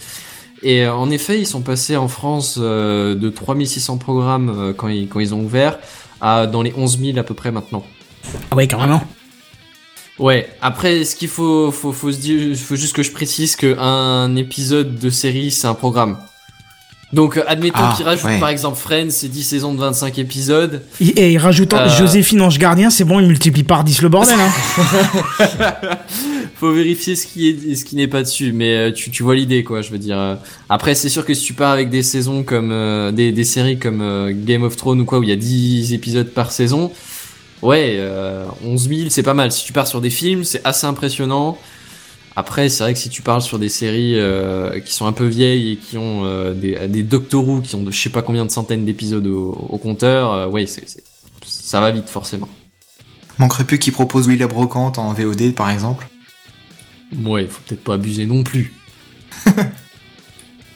Et 0.63 0.85
euh, 0.85 0.93
en 0.93 1.09
effet, 1.11 1.39
ils 1.39 1.47
sont 1.47 1.61
passés 1.61 1.97
en 1.97 2.07
France 2.07 2.57
de 2.57 3.29
3600 3.29 3.97
programmes 3.97 4.73
quand, 4.77 4.87
ils, 4.87 5.07
quand 5.07 5.19
ils 5.19 5.33
ont 5.35 5.41
ouvert 5.41 5.79
à 6.21 6.47
dans 6.47 6.61
les 6.61 6.73
11 6.75 6.99
000 6.99 7.17
à 7.17 7.23
peu 7.23 7.33
près 7.33 7.51
maintenant. 7.51 7.83
Ah 8.51 8.55
ouais, 8.55 8.67
carrément. 8.67 9.01
Ouais, 10.19 10.49
après, 10.61 11.05
ce 11.05 11.15
qu'il 11.15 11.27
faut, 11.27 11.71
faut, 11.71 11.91
faut 11.91 12.11
se 12.11 12.17
dire, 12.17 12.57
faut 12.57 12.75
juste 12.75 12.95
que 12.95 13.03
je 13.03 13.11
précise 13.11 13.55
qu'un 13.55 14.35
épisode 14.35 14.97
de 14.97 15.09
série, 15.11 15.51
c'est 15.51 15.67
un 15.67 15.75
programme. 15.75 16.17
Donc, 17.13 17.37
euh, 17.37 17.43
admettons 17.47 17.77
Ah, 17.81 17.93
qu'ils 17.95 18.05
rajoutent 18.05 18.25
ouais. 18.25 18.39
par 18.39 18.49
exemple 18.49 18.77
Friends, 18.77 19.11
c'est 19.11 19.29
10 19.29 19.43
saisons 19.43 19.73
de 19.73 19.79
25 19.79 20.19
épisodes. 20.19 20.81
Et, 20.99 21.07
et 21.07 21.31
il 21.31 21.37
rajoute 21.37 21.73
en- 21.73 21.77
Euh. 21.77 21.89
Joséphine 21.89 22.41
Ange 22.41 22.59
Gardien, 22.59 22.89
c'est 22.89 23.05
bon, 23.05 23.19
il 23.21 23.27
multiplie 23.27 23.63
par 23.63 23.83
10 23.85 24.01
le 24.01 24.09
bordel. 24.09 24.35
Hein. 24.39 24.51
faut 26.59 26.71
vérifier 26.73 27.15
ce 27.15 27.27
qui 27.27 27.47
est 27.49 27.57
et 27.69 27.75
ce 27.75 27.85
qui 27.85 27.95
n'est 27.95 28.07
pas 28.07 28.23
dessus 28.23 28.51
mais 28.51 28.75
euh, 28.75 28.91
tu, 28.91 29.11
tu 29.11 29.21
vois 29.21 29.35
l'idée 29.35 29.63
quoi 29.63 29.83
je 29.83 29.91
veux 29.91 29.99
dire 29.99 30.37
après 30.69 30.95
c'est 30.95 31.07
sûr 31.09 31.23
que 31.23 31.35
si 31.35 31.43
tu 31.45 31.53
pars 31.53 31.71
avec 31.71 31.91
des 31.91 32.01
saisons 32.01 32.41
comme 32.41 32.71
euh, 32.71 33.11
des, 33.11 33.31
des 33.31 33.43
séries 33.43 33.77
comme 33.77 34.01
euh, 34.01 34.33
Game 34.33 34.63
of 34.63 34.75
Thrones 34.75 34.99
ou 35.01 35.05
quoi 35.05 35.19
où 35.19 35.23
il 35.23 35.29
y 35.29 35.33
a 35.33 35.35
10 35.35 35.93
épisodes 35.93 36.29
par 36.33 36.51
saison 36.51 36.91
ouais 37.61 37.97
euh, 37.99 38.43
11 38.65 38.89
000 38.89 39.01
c'est 39.09 39.21
pas 39.21 39.35
mal 39.35 39.51
si 39.51 39.65
tu 39.65 39.71
pars 39.73 39.85
sur 39.87 40.01
des 40.01 40.09
films 40.09 40.43
c'est 40.43 40.61
assez 40.63 40.87
impressionnant 40.87 41.59
après 42.37 42.69
c'est 42.69 42.83
vrai 42.83 42.93
que 42.93 42.99
si 42.99 43.09
tu 43.09 43.21
parles 43.21 43.41
sur 43.41 43.59
des 43.59 43.67
séries 43.67 44.17
euh, 44.19 44.79
qui 44.79 44.93
sont 44.93 45.07
un 45.07 45.11
peu 45.11 45.25
vieilles 45.25 45.73
et 45.73 45.75
qui 45.77 45.97
ont 45.97 46.23
euh, 46.23 46.53
des, 46.53 46.87
des 46.87 47.03
Doctor 47.03 47.45
Who 47.45 47.61
qui 47.61 47.75
ont 47.75 47.83
de 47.83 47.91
je 47.91 47.99
sais 47.99 48.09
pas 48.11 48.21
combien 48.21 48.45
de 48.45 48.51
centaines 48.51 48.85
d'épisodes 48.85 49.27
au, 49.27 49.51
au 49.51 49.77
compteur 49.77 50.31
euh, 50.33 50.65
c'est 50.67 50.87
c'est- 50.87 51.03
ça 51.45 51.81
va 51.81 51.91
vite 51.91 52.09
forcément 52.09 52.47
Manquerait 53.39 53.65
plus 53.65 53.79
qu'ils 53.79 53.93
proposent 53.93 54.27
William 54.27 54.49
Brocante 54.49 54.97
en 54.97 55.13
VOD, 55.13 55.53
par 55.53 55.69
exemple? 55.69 56.07
Ouais, 57.23 57.45
faut 57.47 57.61
peut-être 57.67 57.83
pas 57.83 57.93
abuser 57.93 58.25
non 58.25 58.43
plus. 58.43 58.73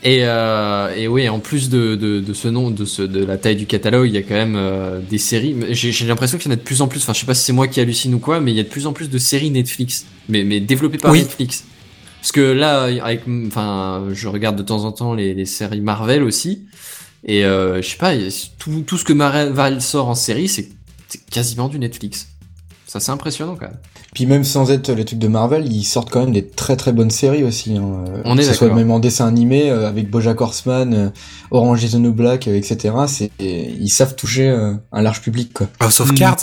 Et, 0.03 0.19
euh, 0.25 0.95
et 0.95 1.07
oui, 1.07 1.29
en 1.29 1.39
plus 1.39 1.69
de, 1.69 1.95
de, 1.95 2.19
de 2.19 2.33
ce 2.33 2.47
nom, 2.47 2.71
de, 2.71 2.85
ce, 2.85 3.01
de 3.01 3.23
la 3.23 3.37
taille 3.37 3.55
du 3.55 3.65
catalogue, 3.67 4.07
il 4.07 4.13
y 4.13 4.17
a 4.17 4.23
quand 4.23 4.35
même 4.35 4.55
euh, 4.55 4.99
des 4.99 5.17
séries. 5.17 5.55
J'ai 5.71 6.07
l'impression 6.07 6.37
qu'il 6.37 6.47
y 6.47 6.49
en 6.49 6.53
a 6.53 6.57
de 6.57 6.61
plus 6.61 6.81
en 6.81 6.87
plus. 6.87 7.01
Enfin, 7.01 7.13
je 7.13 7.19
sais 7.19 7.25
pas 7.25 7.33
si 7.33 7.43
c'est 7.43 7.53
moi 7.53 7.67
qui 7.67 7.79
hallucine 7.79 8.13
ou 8.15 8.19
quoi, 8.19 8.39
mais 8.39 8.51
il 8.51 8.57
y 8.57 8.59
a 8.59 8.63
de 8.63 8.69
plus 8.69 8.87
en 8.87 8.93
plus 8.93 9.09
de 9.09 9.17
séries 9.17 9.51
Netflix, 9.51 10.05
mais, 10.29 10.43
mais 10.43 10.59
développées 10.59 10.97
par 10.97 11.11
Oui. 11.11 11.19
Netflix. 11.19 11.65
Parce 12.19 12.31
que 12.31 12.41
là, 12.41 12.83
avec, 13.03 13.23
enfin, 13.47 14.05
je 14.13 14.27
regarde 14.27 14.55
de 14.55 14.63
temps 14.63 14.85
en 14.85 14.91
temps 14.91 15.13
les, 15.13 15.33
les 15.33 15.45
séries 15.45 15.81
Marvel 15.81 16.23
aussi, 16.23 16.63
et 17.25 17.45
euh, 17.45 17.81
je 17.81 17.87
sais 17.89 17.97
pas, 17.97 18.13
tout, 18.59 18.83
tout 18.85 18.97
ce 18.97 19.03
que 19.03 19.13
Marvel 19.13 19.81
sort 19.81 20.07
en 20.07 20.15
série, 20.15 20.47
c'est 20.47 20.69
quasiment 21.31 21.67
du 21.67 21.79
Netflix. 21.79 22.27
Ça, 22.85 22.99
c'est 22.99 23.11
impressionnant 23.11 23.55
quand 23.55 23.67
même. 23.67 23.77
Puis 24.21 24.27
même 24.27 24.43
sans 24.43 24.69
être 24.69 24.91
les 24.91 25.03
trucs 25.03 25.17
de 25.17 25.27
Marvel, 25.27 25.65
ils 25.73 25.83
sortent 25.83 26.11
quand 26.11 26.19
même 26.19 26.31
des 26.31 26.45
très 26.47 26.75
très 26.75 26.93
bonnes 26.93 27.09
séries 27.09 27.43
aussi. 27.43 27.75
Hein. 27.75 28.03
Euh, 28.07 28.21
On 28.25 28.35
est 28.37 28.41
que 28.41 28.47
ce 28.49 28.53
soit 28.53 28.67
d'accord. 28.67 28.77
même 28.77 28.91
en 28.91 28.99
dessin 28.99 29.25
animé 29.27 29.71
euh, 29.71 29.87
avec 29.89 30.11
BoJack 30.11 30.39
Horseman, 30.41 30.93
euh, 30.93 31.09
Orange 31.49 31.83
is 31.83 31.89
the 31.93 31.95
New 31.95 32.13
Black, 32.13 32.47
euh, 32.47 32.55
etc. 32.55 32.93
C'est 33.07 33.31
ils 33.39 33.89
savent 33.89 34.13
toucher 34.15 34.47
euh, 34.47 34.73
un 34.91 35.01
large 35.01 35.21
public 35.21 35.53
quoi. 35.53 35.69
House 35.79 35.99
of 36.01 36.11
Mm. 36.11 36.15
Cards, 36.15 36.37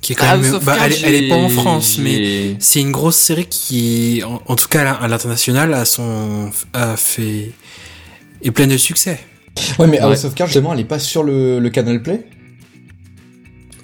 qui 0.00 0.12
est 0.12 0.14
quand 0.14 0.26
Ah, 0.28 0.36
même, 0.36 0.52
bah, 0.64 0.76
Cards, 0.76 0.84
elle, 0.86 0.92
est- 0.92 1.02
elle 1.02 1.24
est 1.24 1.28
pas 1.28 1.34
en 1.34 1.48
France, 1.48 1.98
mais 2.00 2.54
c'est 2.60 2.80
une 2.80 2.92
grosse 2.92 3.16
série 3.16 3.46
qui, 3.46 4.22
en, 4.24 4.40
en 4.46 4.54
tout 4.54 4.68
cas 4.68 4.88
à 4.92 5.08
l'international, 5.08 5.74
a 5.74 5.84
son, 5.84 6.50
a 6.74 6.96
fait, 6.96 7.50
est 8.44 8.50
pleine 8.52 8.70
de 8.70 8.76
succès. 8.76 9.18
Ouais, 9.80 9.88
mais 9.88 9.98
Ouais. 9.98 10.04
House 10.12 10.24
of 10.26 10.34
Cards, 10.36 10.46
justement, 10.46 10.74
elle 10.74 10.80
est 10.80 10.84
pas 10.84 11.00
sur 11.00 11.24
le, 11.24 11.58
le 11.58 11.70
Canal 11.70 12.00
Play? 12.02 12.24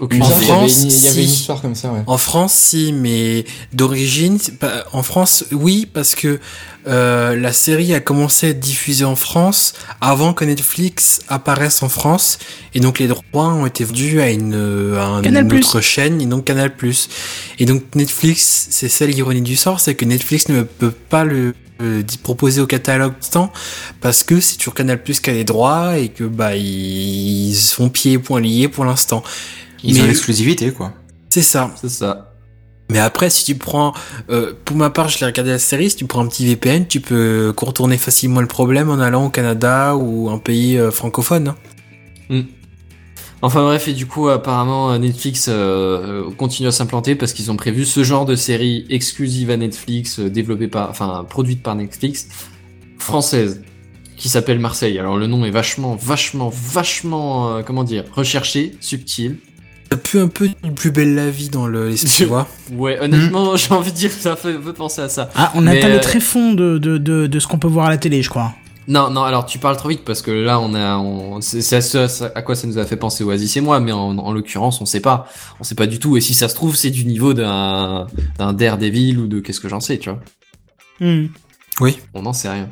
Aucune 0.01 0.23
En 0.23 0.27
Il 0.27 0.33
y 0.33 0.35
idée. 0.37 0.45
avait 0.53 0.53
France, 0.69 0.83
une- 0.83 0.91
il 0.91 1.03
y 1.05 1.09
avait 1.09 1.23
une 1.23 1.29
si. 1.29 1.35
histoire 1.35 1.61
comme 1.61 1.75
ça, 1.75 1.93
ouais. 1.93 2.03
En 2.07 2.19
France, 2.19 2.55
si, 2.55 2.93
mais 2.93 3.45
d'origine, 3.73 4.39
en 4.93 5.03
France, 5.03 5.45
oui, 5.51 5.89
parce 5.93 6.15
que 6.15 6.39
euh, 6.87 7.37
la 7.37 7.53
série 7.53 7.93
a 7.95 8.01
commencé 8.01 8.47
à 8.47 8.51
être 8.51 8.61
diffusée 8.61 9.05
en 9.05 9.17
France 9.17 9.75
avant 10.01 10.33
que 10.35 10.45
Netflix 10.45 11.21
apparaisse 11.29 11.83
en 11.83 11.89
France, 11.89 12.39
et 12.75 12.81
donc 12.81 12.99
les 13.01 13.09
droits 13.09 13.49
ont 13.49 13.67
été 13.67 13.85
vendus 13.85 14.21
à 14.21 14.31
une, 14.31 14.55
à 14.97 15.05
un- 15.05 15.23
une 15.23 15.53
autre 15.53 15.81
chaîne, 15.81 16.21
et 16.21 16.27
donc 16.27 16.45
Canal+. 16.45 16.73
Et 17.59 17.67
donc 17.67 17.83
Netflix, 17.95 18.69
c'est 18.71 18.89
ça 18.89 19.05
l'ironie 19.05 19.43
du 19.43 19.57
sort, 19.57 19.81
c'est 19.81 19.95
que 19.97 20.05
Netflix 20.05 20.49
ne 20.49 20.63
peut 20.63 20.93
pas 20.93 21.25
le 21.25 21.55
euh, 21.81 22.03
d'y 22.03 22.19
proposer 22.19 22.61
au 22.61 22.67
catalogue 22.67 23.13
temps 23.31 23.53
parce 24.01 24.25
que 24.25 24.41
c'est 24.41 24.61
sur 24.61 24.75
Canal 24.75 25.01
Plus 25.01 25.21
qui 25.21 25.31
a 25.31 25.33
les 25.33 25.45
droits 25.45 25.97
et 25.97 26.09
que 26.09 26.25
bah 26.25 26.57
ils 26.57 27.55
sont 27.55 27.89
pieds 27.89 28.15
et 28.15 28.19
poings 28.19 28.41
liés 28.41 28.67
pour 28.67 28.85
l'instant. 28.85 29.23
Ils 29.85 29.95
Mais- 29.95 30.03
ont 30.03 30.07
l'exclusivité, 30.07 30.73
quoi. 30.73 30.93
C'est 31.31 31.43
ça. 31.43 31.71
C'est 31.81 31.89
ça. 31.91 32.35
Mais 32.91 32.99
après, 32.99 33.29
si 33.29 33.45
tu 33.45 33.55
prends, 33.55 33.93
euh, 34.31 34.55
pour 34.65 34.77
ma 34.77 34.89
part, 34.89 35.09
je 35.11 35.19
l'ai 35.21 35.27
regardé 35.27 35.51
la 35.51 35.59
série, 35.59 35.91
si 35.91 35.97
tu 35.97 36.07
prends 36.07 36.25
un 36.25 36.27
petit 36.29 36.47
VPN, 36.47 36.87
tu 36.87 37.01
peux 37.01 37.53
contourner 37.55 37.99
facilement 37.99 38.41
le 38.41 38.47
problème 38.47 38.89
en 38.91 38.99
allant 38.99 39.27
au 39.27 39.29
Canada 39.31 39.95
ou 39.95 40.31
un 40.31 40.39
pays 40.39 40.79
euh, 40.79 40.91
francophone. 40.91 41.55
hein. 42.31 42.45
Enfin 43.41 43.63
bref, 43.63 43.87
et 43.87 43.93
du 43.93 44.07
coup, 44.07 44.29
apparemment, 44.29 44.91
euh, 44.91 44.99
Netflix 44.99 45.47
euh, 45.49 46.29
continue 46.39 46.69
à 46.69 46.73
s'implanter 46.73 47.15
parce 47.15 47.33
qu'ils 47.33 47.53
ont 47.53 47.57
prévu 47.57 47.85
ce 47.85 48.03
genre 48.03 48.25
de 48.25 48.35
série 48.35 48.85
exclusive 48.91 49.51
à 49.51 49.57
Netflix, 49.57 50.19
développée 50.19 50.67
par, 50.67 50.91
enfin, 50.91 51.25
produite 51.29 51.63
par 51.63 51.77
Netflix, 51.77 52.27
française, 52.99 53.63
qui 54.17 54.29
s'appelle 54.29 54.59
Marseille. 54.59 54.99
Alors 54.99 55.17
le 55.19 55.29
nom 55.29 55.45
est 55.45 55.51
vachement, 55.53 55.95
vachement, 55.95 56.51
vachement, 56.53 57.57
euh, 57.59 57.63
comment 57.63 57.85
dire, 57.85 58.05
recherché, 58.13 58.75
subtil. 58.81 59.37
Ça 59.91 59.97
pue 59.97 60.19
un 60.19 60.29
peu 60.29 60.49
du 60.63 60.73
plus 60.73 60.91
belle 60.91 61.15
la 61.15 61.31
vie 61.31 61.49
dans 61.49 61.67
le 61.67 61.89
l'esprit, 61.89 62.11
tu 62.11 62.25
vois. 62.27 62.47
Ouais, 62.73 62.99
honnêtement, 63.01 63.57
j'ai 63.57 63.73
envie 63.73 63.91
de 63.93 63.97
dire, 63.97 64.11
ça 64.13 64.37
fait, 64.37 64.53
fait 64.53 64.73
penser 64.75 65.01
à 65.01 65.09
ça. 65.09 65.31
Ah, 65.35 65.53
on 65.55 65.63
Mais, 65.63 65.79
atteint 65.79 65.89
euh, 65.89 65.95
le 65.95 66.01
tréfond 66.01 66.53
de, 66.53 66.79
de, 66.79 66.99
de, 66.99 67.27
de 67.27 67.39
ce 67.41 67.47
qu'on 67.47 67.59
peut 67.59 67.69
voir 67.69 67.87
à 67.87 67.91
la 67.91 67.99
télé, 67.99 68.23
je 68.23 68.29
crois. 68.29 68.53
Non, 68.87 69.11
non, 69.11 69.23
alors 69.23 69.45
tu 69.45 69.59
parles 69.59 69.77
trop 69.77 69.91
vite 69.91 70.03
parce 70.05 70.23
que 70.23 70.31
là, 70.31 70.59
on 70.61 70.75
a, 70.75 70.97
on- 70.97 71.41
c'est 71.43 71.77
à, 71.77 71.81
ce- 71.83 72.25
à 72.35 72.43
quoi 72.43 72.55
ça 72.55 72.67
nous 72.67 72.79
a 72.79 72.87
fait 72.87 72.97
penser 72.97 73.23
Oasis 73.23 73.57
et 73.59 73.61
moi, 73.61 73.81
mais 73.81 73.93
en, 73.93 74.17
en 74.19 74.33
l'occurrence, 74.33 74.81
on 74.81 74.87
sait 74.87 75.01
pas, 75.01 75.27
on 75.61 75.65
sait 75.65 75.75
pas 75.75 75.87
du 75.87 75.99
tout. 75.99 76.17
Et 76.17 76.23
si 76.23 76.33
ça 76.33 76.49
se 76.49 76.55
trouve, 76.55 76.75
c'est 76.75 76.91
du 76.91 77.05
niveau 77.05 77.35
d'un 77.35 78.07
d'un 78.39 78.53
Daredevil 78.55 79.19
ou 79.19 79.27
de 79.27 79.41
qu'est-ce 79.41 79.61
que 79.61 79.69
j'en 79.69 79.81
sais, 79.81 79.99
tu 79.99 80.09
vois. 80.11 80.21
Hmm. 81.01 81.27
On 82.15 82.23
n'en 82.23 82.33
sait 82.33 82.49
rien. 82.49 82.69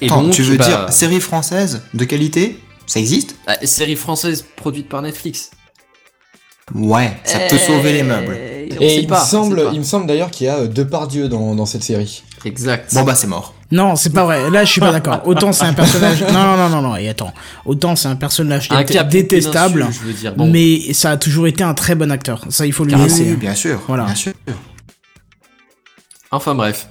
Et 0.00 0.06
Attends, 0.06 0.22
donc, 0.24 0.32
tu 0.32 0.42
veux 0.42 0.56
bah, 0.56 0.64
dire 0.64 0.92
série 0.92 1.20
française 1.20 1.82
de 1.94 2.04
qualité? 2.04 2.58
Ça 2.86 2.98
existe? 3.00 3.36
Ah, 3.46 3.56
série 3.64 3.96
française 3.96 4.44
produite 4.56 4.88
par 4.88 5.00
Netflix. 5.00 5.50
Ouais, 6.74 7.12
ça 7.24 7.40
peut 7.50 7.58
sauver 7.58 7.92
les 7.92 8.02
meubles. 8.02 8.34
Et 8.80 8.96
il, 9.00 9.06
pas, 9.06 9.18
me 9.20 9.22
on 9.22 9.26
semble, 9.26 9.68
il 9.74 9.78
me 9.80 9.84
semble 9.84 10.06
d'ailleurs 10.06 10.30
qu'il 10.30 10.46
y 10.46 10.50
a 10.50 10.56
euh, 10.60 10.66
Depardieu 10.66 11.28
dans, 11.28 11.54
dans 11.54 11.66
cette 11.66 11.82
série. 11.84 12.22
Exact. 12.46 12.94
Bon 12.94 13.02
bah 13.02 13.14
c'est 13.14 13.26
mort. 13.26 13.54
Non, 13.70 13.94
c'est 13.96 14.10
pas 14.12 14.24
vrai. 14.24 14.50
Là, 14.50 14.64
je 14.64 14.70
suis 14.72 14.80
pas 14.80 14.90
d'accord. 14.92 15.20
Autant 15.26 15.52
c'est 15.52 15.64
un 15.66 15.74
personnage. 15.74 16.22
Non, 16.32 16.32
non, 16.44 16.56
non, 16.56 16.68
non, 16.70 16.82
non. 16.82 16.96
Et 16.96 17.08
attends. 17.08 17.32
Autant 17.66 17.94
c'est 17.96 18.08
un 18.08 18.16
personnage 18.16 18.68
un 18.70 18.82
dé- 18.82 18.94
cap 18.94 19.08
détestable, 19.08 19.80
péninsule, 19.80 20.00
je 20.02 20.06
veux 20.06 20.12
dire. 20.14 20.34
Bon, 20.34 20.50
mais 20.50 20.92
ça 20.94 21.10
a 21.10 21.16
toujours 21.18 21.46
été 21.46 21.62
un 21.62 21.74
très 21.74 21.94
bon 21.94 22.10
acteur. 22.10 22.44
Ça, 22.48 22.66
il 22.66 22.72
faut 22.72 22.84
lui 22.84 22.94
laisser. 22.94 23.24
oui, 23.24 23.30
hein. 23.32 23.38
bien 23.38 23.54
sûr. 23.54 23.80
Voilà. 23.86 24.04
Bien 24.04 24.14
sûr. 24.14 24.32
Enfin 26.30 26.54
bref. 26.54 26.88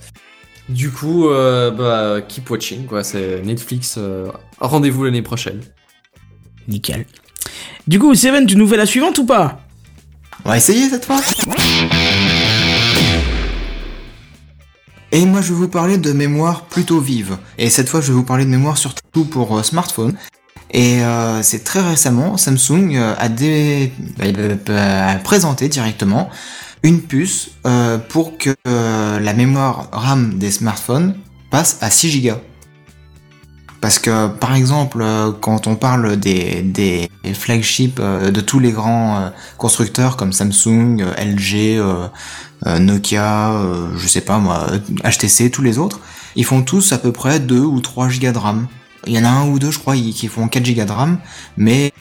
Du 0.69 0.91
coup, 0.91 1.27
euh, 1.29 1.71
bah, 1.71 2.21
keep 2.27 2.49
watching, 2.49 2.85
quoi. 2.85 3.03
C'est 3.03 3.41
Netflix. 3.43 3.95
euh, 3.97 4.29
Rendez-vous 4.59 5.03
l'année 5.03 5.21
prochaine. 5.21 5.59
Nickel. 6.67 7.05
Du 7.87 7.99
coup, 7.99 8.15
Seven, 8.15 8.45
tu 8.45 8.55
nous 8.55 8.67
fais 8.67 8.77
la 8.77 8.85
suivante 8.85 9.17
ou 9.17 9.25
pas? 9.25 9.59
On 10.45 10.49
va 10.49 10.57
essayer 10.57 10.89
cette 10.89 11.05
fois. 11.05 11.19
Et 15.11 15.25
moi 15.25 15.41
je 15.41 15.49
vais 15.53 15.59
vous 15.59 15.67
parler 15.67 15.97
de 15.97 16.11
mémoire 16.11 16.63
plutôt 16.65 16.99
vive. 16.99 17.37
Et 17.57 17.69
cette 17.69 17.87
fois 17.87 18.01
je 18.01 18.07
vais 18.07 18.13
vous 18.13 18.23
parler 18.23 18.45
de 18.45 18.49
mémoire 18.49 18.77
surtout 18.77 19.25
pour 19.25 19.57
euh, 19.57 19.63
smartphone. 19.63 20.15
Et 20.71 21.03
euh, 21.03 21.43
c'est 21.43 21.63
très 21.63 21.81
récemment, 21.81 22.35
Samsung 22.35 22.95
euh, 22.95 23.13
a, 23.19 23.29
dé- 23.29 23.91
euh, 24.21 25.11
a 25.11 25.15
présenté 25.17 25.69
directement 25.69 26.29
une 26.81 26.99
puce 27.01 27.51
euh, 27.67 27.99
pour 27.99 28.37
que 28.39 28.55
la 28.65 29.33
mémoire 29.33 29.87
RAM 29.91 30.39
des 30.39 30.51
smartphones 30.51 31.15
passe 31.51 31.77
à 31.81 31.91
6 31.91 32.21
Go. 32.21 32.33
Parce 33.83 33.99
que 33.99 34.27
par 34.27 34.55
exemple, 34.55 34.99
euh, 35.01 35.33
quand 35.33 35.67
on 35.67 35.75
parle 35.75 36.15
des, 36.15 37.09
flagships 37.33 37.99
euh, 37.99 38.31
de 38.31 38.39
tous 38.39 38.59
les 38.59 38.71
grands 38.71 39.17
euh, 39.17 39.29
constructeurs 39.57 40.15
comme 40.15 40.31
Samsung, 40.31 41.03
LG, 41.17 41.83
Nokia, 42.79 43.51
je 43.97 44.07
sais 44.07 44.21
pas 44.21 44.37
moi, 44.37 44.67
HTC, 45.03 45.51
tous 45.51 45.63
les 45.63 45.79
autres, 45.79 45.99
ils 46.37 46.45
font 46.45 46.61
tous 46.61 46.93
à 46.93 46.97
peu 46.97 47.11
près 47.11 47.41
2 47.41 47.59
ou 47.59 47.81
3 47.81 48.07
Go 48.07 48.31
de 48.31 48.37
RAM. 48.37 48.67
Il 49.05 49.11
y 49.11 49.19
en 49.19 49.25
a 49.25 49.27
un 49.27 49.49
ou 49.49 49.59
deux, 49.59 49.71
je 49.71 49.79
crois, 49.79 49.95
qui 49.95 50.27
font 50.29 50.47
4 50.47 50.63
Go 50.63 50.85
de 50.85 50.91
RAM, 50.93 51.19
mais 51.57 51.91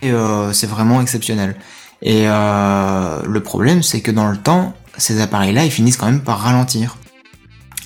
c'est 0.53 0.69
vraiment 0.69 1.01
exceptionnel. 1.01 1.57
Et 2.01 2.27
le 2.27 3.41
problème, 3.41 3.83
c'est 3.83 4.03
que 4.03 4.13
dans 4.13 4.29
le 4.29 4.37
temps, 4.37 4.77
ces 4.99 5.21
appareils-là, 5.21 5.65
ils 5.65 5.73
finissent 5.73 5.97
quand 5.97 6.07
même 6.07 6.23
par 6.23 6.43
ralentir. 6.43 6.97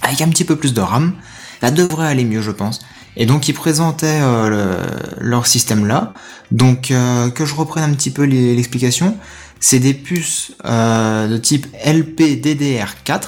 Avec 0.02 0.20
un 0.20 0.28
petit 0.28 0.44
peu 0.44 0.56
plus 0.56 0.74
de 0.74 0.82
RAM, 0.82 1.14
ça 1.62 1.70
devrait 1.70 2.08
aller 2.08 2.26
mieux, 2.26 2.42
je 2.42 2.50
pense. 2.50 2.80
Et 3.16 3.26
donc 3.26 3.48
ils 3.48 3.54
présentaient 3.54 4.20
euh, 4.20 4.48
le- 4.48 5.24
leur 5.26 5.46
système 5.46 5.86
là. 5.86 6.12
Donc 6.50 6.90
euh, 6.90 7.30
que 7.30 7.44
je 7.44 7.54
reprenne 7.54 7.90
un 7.90 7.94
petit 7.94 8.10
peu 8.10 8.24
l'explication, 8.24 9.16
c'est 9.60 9.78
des 9.78 9.94
puces 9.94 10.52
euh, 10.64 11.26
de 11.28 11.36
type 11.38 11.66
LPDDR4 11.84 13.20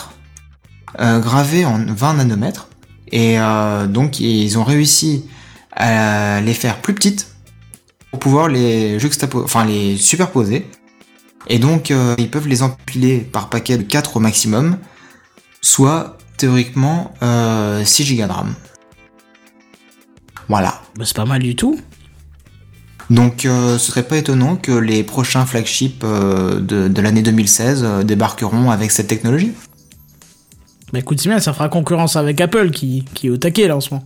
euh, 1.01 1.19
gravées 1.21 1.65
en 1.65 1.79
20 1.87 2.15
nanomètres. 2.15 2.69
Et 3.11 3.39
donc 3.89 4.21
ils 4.21 4.59
ont 4.59 4.65
réussi 4.65 5.25
à 5.73 6.43
les 6.43 6.53
faire 6.53 6.83
plus 6.83 6.93
petites 6.95 7.29
pour 8.11 8.21
pouvoir 8.21 8.49
les 8.49 8.99
juxtaposer, 9.01 9.45
enfin 9.47 9.65
les 9.65 9.97
superposer. 9.97 10.67
Et 11.47 11.59
donc 11.59 11.91
euh, 11.91 12.15
ils 12.19 12.31
peuvent 12.31 12.49
les 12.49 12.63
empiler 12.63 13.21
par 13.21 13.49
paquet 13.49 13.79
de 13.79 13.83
4 13.83 14.19
au 14.19 14.21
maximum, 14.21 14.77
soit 15.63 16.19
théoriquement 16.37 17.15
euh, 17.23 17.83
6 17.83 18.15
Go 18.17 18.27
de 18.27 18.31
RAM. 18.33 18.55
Voilà. 20.49 20.81
Bah, 20.97 21.05
C'est 21.05 21.17
pas 21.17 21.25
mal 21.25 21.43
du 21.43 21.57
tout. 21.57 21.79
Donc 23.11 23.47
euh, 23.47 23.79
ce 23.79 23.87
serait 23.91 24.03
pas 24.03 24.19
étonnant 24.19 24.57
que 24.57 24.73
les 24.73 25.03
prochains 25.03 25.47
flagships 25.47 26.03
euh, 26.05 26.61
de, 26.61 26.89
de 26.89 27.01
l'année 27.03 27.23
2016 27.23 27.83
euh, 27.83 28.03
débarqueront 28.03 28.71
avec 28.71 28.91
cette 28.91 29.07
technologie. 29.09 29.53
Bah 30.93 30.99
écoute, 30.99 31.21
c'est 31.21 31.29
bien, 31.31 31.39
ça 31.41 31.53
fera 31.55 31.69
concurrence 31.71 32.17
avec 32.17 32.39
Apple 32.41 32.71
qui, 32.71 33.05
qui 33.15 33.29
est 33.29 33.31
au 33.31 33.37
taquet 33.39 33.67
là 33.69 33.77
en 33.77 33.81
ce 33.81 33.91
moment. 33.95 34.05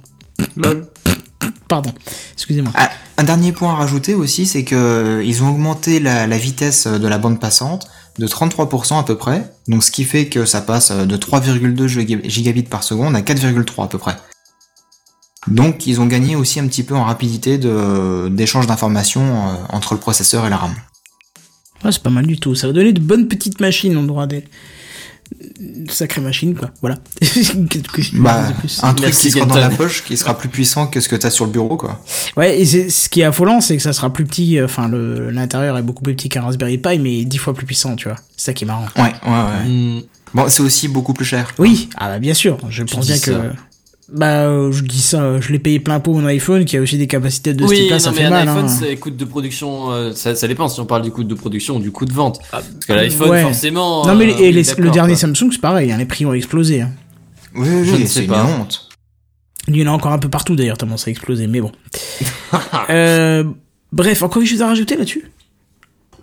Pardon, 1.68 1.92
excusez-moi. 2.34 2.72
Ah, 2.76 2.90
un 3.18 3.24
dernier 3.24 3.52
point 3.52 3.72
à 3.72 3.76
rajouter 3.76 4.14
aussi, 4.14 4.46
c'est 4.46 4.62
que 4.64 5.22
ils 5.24 5.42
ont 5.42 5.48
augmenté 5.50 5.98
la, 6.00 6.26
la 6.26 6.38
vitesse 6.38 6.86
de 6.86 7.08
la 7.08 7.18
bande 7.18 7.40
passante 7.40 7.88
de 8.18 8.26
33% 8.26 8.98
à 9.00 9.02
peu 9.04 9.16
près, 9.16 9.50
donc 9.68 9.82
ce 9.82 9.90
qui 9.90 10.04
fait 10.04 10.26
que 10.26 10.44
ça 10.44 10.60
passe 10.60 10.92
de 10.92 11.16
3,2 11.16 11.86
giga- 11.86 12.28
gigabits 12.28 12.62
par 12.64 12.84
seconde 12.84 13.16
à 13.16 13.20
4,3 13.22 13.84
à 13.84 13.88
peu 13.88 13.98
près. 13.98 14.14
Donc 15.48 15.86
ils 15.86 16.00
ont 16.00 16.06
gagné 16.06 16.36
aussi 16.36 16.60
un 16.60 16.66
petit 16.68 16.82
peu 16.84 16.94
en 16.94 17.04
rapidité 17.04 17.58
d'échange 18.30 18.66
d'informations 18.66 19.22
euh, 19.48 19.54
entre 19.70 19.94
le 19.94 20.00
processeur 20.00 20.46
et 20.46 20.50
la 20.50 20.56
RAM. 20.56 20.74
Ouais, 21.84 21.90
c'est 21.90 22.02
pas 22.02 22.10
mal 22.10 22.26
du 22.26 22.38
tout. 22.38 22.54
Ça 22.54 22.68
va 22.68 22.72
donner 22.72 22.92
de 22.92 23.00
bonnes 23.00 23.26
petites 23.26 23.60
machines, 23.60 23.96
on 23.96 24.08
aura 24.08 24.28
des. 24.28 24.44
de 25.58 25.90
sacrées 25.90 26.20
machines, 26.20 26.54
quoi. 26.54 26.70
Voilà. 26.80 26.98
Bah, 28.14 28.42
dire 28.42 28.54
de 28.54 28.60
plus 28.60 28.80
un 28.84 28.94
truc 28.94 29.00
Merci, 29.06 29.26
qui 29.26 29.30
sera 29.32 29.46
dans 29.46 29.56
la 29.56 29.68
poche 29.70 30.04
qui 30.04 30.16
sera 30.16 30.38
plus 30.38 30.48
puissant 30.48 30.86
que 30.86 31.00
ce 31.00 31.08
que 31.08 31.16
t'as 31.16 31.30
sur 31.30 31.44
le 31.44 31.50
bureau, 31.50 31.76
quoi. 31.76 32.00
Ouais, 32.36 32.60
et 32.60 32.64
c'est- 32.64 32.88
ce 32.90 33.08
qui 33.08 33.22
est 33.22 33.24
affolant, 33.24 33.60
c'est 33.60 33.76
que 33.76 33.82
ça 33.82 33.92
sera 33.92 34.12
plus 34.12 34.24
petit. 34.24 34.58
euh, 34.58 34.66
Enfin, 34.66 34.88
l'intérieur 34.88 35.76
est 35.76 35.82
beaucoup 35.82 36.02
plus 36.04 36.14
petit 36.14 36.28
qu'un 36.28 36.42
Raspberry 36.42 36.78
Pi, 36.78 36.98
mais 37.00 37.24
dix 37.24 37.38
fois 37.38 37.52
plus 37.54 37.66
puissant, 37.66 37.96
tu 37.96 38.06
vois. 38.08 38.16
C'est 38.36 38.44
ça 38.46 38.52
qui 38.52 38.62
est 38.62 38.66
marrant. 38.68 38.86
Ouais, 38.96 39.02
ouais, 39.02 39.30
ouais. 39.30 39.68
Hmm, 39.68 40.00
Bon, 40.34 40.44
c'est 40.48 40.62
aussi 40.62 40.86
beaucoup 40.88 41.12
plus 41.14 41.24
cher. 41.26 41.48
Oui, 41.58 41.88
ah 41.96 42.08
bah 42.08 42.18
bien 42.20 42.32
sûr. 42.34 42.58
Je 42.70 42.84
pense 42.84 43.06
bien 43.06 43.18
que. 43.18 43.32
ça. 43.32 43.42
Bah, 44.14 44.42
euh, 44.44 44.70
je 44.72 44.82
dis 44.82 45.00
ça. 45.00 45.40
Je 45.40 45.52
l'ai 45.52 45.58
payé 45.58 45.80
plein 45.80 45.98
pot 45.98 46.12
mon 46.12 46.26
iPhone, 46.26 46.64
qui 46.66 46.76
a 46.76 46.80
aussi 46.82 46.98
des 46.98 47.06
capacités 47.06 47.54
de 47.54 47.64
ce 47.64 47.68
Oui, 47.70 47.76
type-là, 47.78 47.96
non, 47.96 47.98
ça 47.98 48.10
mais 48.10 48.16
fait 48.18 48.24
un 48.24 48.30
mal. 48.30 48.48
iPhone, 48.48 48.64
hein. 48.66 48.68
c'est 48.68 48.96
coût 48.96 49.10
de 49.10 49.24
production, 49.24 49.90
euh, 49.92 50.12
ça, 50.12 50.34
ça 50.34 50.46
dépend 50.48 50.68
si 50.68 50.78
on 50.80 50.84
parle 50.84 51.00
du 51.02 51.10
coût 51.10 51.24
de 51.24 51.34
production 51.34 51.76
ou 51.76 51.80
du 51.80 51.90
coût 51.90 52.04
de 52.04 52.12
vente. 52.12 52.40
Parce 52.50 52.64
que 52.86 52.92
l'iPhone, 52.92 53.30
Ouais. 53.30 53.42
forcément. 53.42 54.06
Non 54.06 54.14
mais 54.14 54.24
euh, 54.24 54.36
les- 54.36 54.44
et 54.44 54.52
les- 54.52 54.62
le 54.78 54.90
dernier 54.90 55.14
quoi. 55.14 55.20
Samsung 55.20 55.48
c'est 55.52 55.60
pareil, 55.60 55.90
hein, 55.92 55.96
les 55.96 56.04
prix 56.04 56.26
ont 56.26 56.34
explosé. 56.34 56.82
hein. 56.82 56.90
Oui, 57.54 57.66
oui, 57.70 57.84
Je 57.86 57.96
ne 57.96 58.06
sais 58.06 58.20
une 58.24 58.28
pas. 58.30 58.44
honte. 58.44 58.88
Il 59.68 59.76
y 59.76 59.82
en 59.82 59.92
a 59.92 59.94
encore 59.94 60.12
un 60.12 60.18
peu 60.18 60.28
partout 60.28 60.56
d'ailleurs 60.56 60.76
tellement 60.76 60.96
ça 60.98 61.08
a 61.08 61.10
explosé, 61.10 61.46
mais 61.46 61.60
bon. 61.60 61.72
euh, 62.90 63.44
bref, 63.92 64.22
encore 64.22 64.42
quelque 64.42 64.50
chose 64.50 64.62
à 64.62 64.66
rajouter 64.66 64.96
là-dessus? 64.96 65.24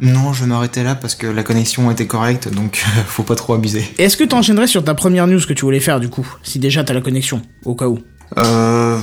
Non, 0.01 0.33
je 0.33 0.43
vais 0.43 0.49
m'arrêter 0.49 0.83
là 0.83 0.95
parce 0.95 1.15
que 1.15 1.27
la 1.27 1.43
connexion 1.43 1.91
était 1.91 2.07
correcte, 2.07 2.53
donc 2.53 2.77
faut 3.07 3.23
pas 3.23 3.35
trop 3.35 3.53
abuser. 3.53 3.83
Est-ce 3.97 4.17
que 4.17 4.23
t'enchaînerais 4.23 4.67
sur 4.67 4.83
ta 4.83 4.93
première 4.93 5.27
news 5.27 5.41
que 5.47 5.53
tu 5.53 5.65
voulais 5.65 5.79
faire 5.79 5.99
du 5.99 6.09
coup 6.09 6.27
Si 6.43 6.59
déjà 6.59 6.83
t'as 6.83 6.93
la 6.93 7.01
connexion, 7.01 7.41
au 7.65 7.75
cas 7.75 7.87
où? 7.87 7.99
Euh, 8.37 8.99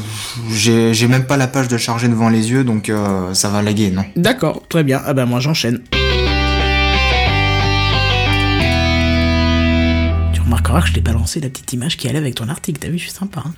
j'ai 0.53 0.95
j'ai 0.95 1.09
même 1.09 1.27
pas 1.27 1.37
la 1.37 1.49
page 1.49 1.69
de 1.69 1.77
charger 1.77 2.09
devant 2.09 2.29
les 2.29 2.51
yeux, 2.51 2.63
donc 2.65 2.89
euh, 2.89 3.35
ça 3.35 3.49
va 3.49 3.61
laguer, 3.61 3.91
non. 3.91 4.05
D'accord, 4.15 4.63
très 4.69 4.85
bien. 4.85 5.01
Ah 5.05 5.15
bah 5.15 5.27
moi 5.27 5.41
j'enchaîne. 5.41 5.81
Tu 10.47 10.51
remarqueras 10.53 10.81
que 10.83 10.87
je 10.89 10.93
t'ai 10.93 11.01
balancé 11.01 11.41
la 11.41 11.49
petite 11.49 11.73
image 11.73 11.97
qui 11.97 12.09
allait 12.09 12.19
avec 12.21 12.37
ton 12.37 12.49
article, 12.49 12.79
t'as 12.81 12.87
vu, 12.89 12.99
je 12.99 13.03
suis 13.03 13.11
sympa. 13.13 13.43
hein. 13.45 13.53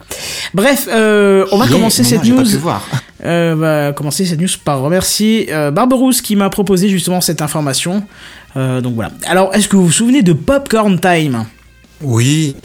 Bref, 0.55 0.89
euh, 0.91 1.45
on 1.53 1.59
va 1.59 1.67
Yeah, 1.67 1.73
commencer 1.75 2.03
non, 2.03 2.09
cette 2.09 2.25
non, 2.25 2.37
news. 2.37 2.45
Pas 2.45 2.51
pu 2.51 2.57
voir. 2.57 2.87
Euh, 3.27 3.53
on 3.53 3.57
va 3.59 3.93
commencer 3.93 4.25
cette 4.25 4.41
news 4.41 4.49
par 4.65 4.81
remercier 4.81 5.53
euh, 5.53 5.71
Barberousse 5.71 6.23
qui 6.23 6.35
m'a 6.35 6.49
proposé 6.49 6.89
justement 6.89 7.21
cette 7.21 7.43
information. 7.43 8.05
Euh, 8.57 8.81
donc 8.81 8.95
voilà. 8.95 9.11
Alors, 9.27 9.55
est-ce 9.55 9.69
que 9.69 9.77
vous 9.77 9.85
vous 9.85 9.93
souvenez 9.93 10.23
de 10.23 10.33
Popcorn 10.33 10.99
Time? 10.99 11.45
Oui. 12.01 12.57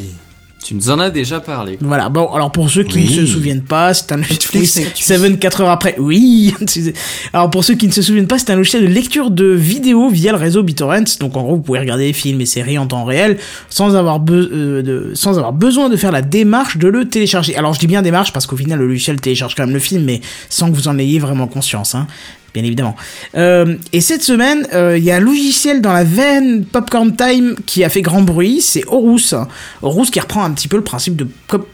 Tu 0.63 0.75
nous 0.75 0.89
en 0.89 0.99
as 0.99 1.09
déjà 1.09 1.39
parlé. 1.41 1.77
Voilà. 1.81 2.07
Bon, 2.09 2.31
alors 2.31 2.51
pour 2.51 2.69
ceux 2.69 2.83
qui 2.83 2.99
Oui. 2.99 3.05
ne 3.05 3.25
se 3.25 3.33
souviennent 3.33 3.63
pas, 3.63 3.93
c'est 3.93 4.11
un 4.13 4.17
Netflix, 4.17 4.75
oui, 4.75 4.81
Netflix. 4.83 5.05
Seven 5.07 5.37
4 5.37 5.61
heures 5.61 5.69
après. 5.69 5.95
Oui. 5.99 6.53
alors 7.33 7.49
pour 7.49 7.63
ceux 7.65 7.75
qui 7.75 7.87
ne 7.87 7.91
se 7.91 8.01
souviennent 8.01 8.27
pas, 8.27 8.39
c'est 8.39 8.49
un 8.51 8.55
logiciel 8.55 8.83
de 8.83 8.87
lecture 8.87 9.29
de 9.29 9.45
vidéos 9.45 10.07
via 10.09 10.31
le 10.31 10.37
réseau 10.37 10.63
BitTorrent. 10.63 11.17
Donc 11.19 11.35
en 11.35 11.43
gros, 11.43 11.55
vous 11.55 11.61
pouvez 11.61 11.79
regarder 11.79 12.07
des 12.07 12.13
films 12.13 12.39
et 12.39 12.45
séries 12.45 12.77
en 12.77 12.87
temps 12.87 13.03
réel 13.03 13.37
sans 13.69 13.95
avoir, 13.95 14.19
be- 14.21 14.31
euh, 14.51 14.81
de, 14.81 15.11
sans 15.15 15.37
avoir 15.37 15.51
besoin 15.53 15.89
de 15.89 15.97
faire 15.97 16.11
la 16.11 16.21
démarche 16.21 16.77
de 16.77 16.87
le 16.87 17.09
télécharger. 17.09 17.55
Alors 17.57 17.73
je 17.73 17.79
dis 17.79 17.87
bien 17.87 18.01
démarche 18.01 18.31
parce 18.31 18.45
qu'au 18.45 18.55
final, 18.57 18.79
le 18.79 18.87
logiciel 18.87 19.19
télécharge 19.19 19.55
quand 19.55 19.65
même 19.65 19.73
le 19.73 19.79
film, 19.79 20.03
mais 20.05 20.21
sans 20.49 20.69
que 20.71 20.75
vous 20.75 20.87
en 20.87 20.97
ayez 20.97 21.19
vraiment 21.19 21.47
conscience. 21.47 21.93
Hein 21.95 22.07
bien 22.53 22.63
évidemment. 22.63 22.95
Euh, 23.35 23.75
et 23.91 24.01
cette 24.01 24.23
semaine, 24.23 24.67
euh, 24.73 24.97
il 24.97 25.03
y 25.03 25.11
a 25.11 25.17
un 25.17 25.19
logiciel 25.19 25.81
dans 25.81 25.93
la 25.93 26.03
veine 26.03 26.65
Popcorn 26.65 27.15
Time 27.15 27.55
qui 27.65 27.83
a 27.83 27.89
fait 27.89 28.01
grand 28.01 28.21
bruit, 28.21 28.61
c'est 28.61 28.83
Horus. 28.87 29.33
Horus 29.81 30.11
qui 30.11 30.19
reprend 30.19 30.43
un 30.43 30.51
petit 30.51 30.67
peu 30.67 30.77
le 30.77 30.83
principe 30.83 31.15
de, 31.15 31.27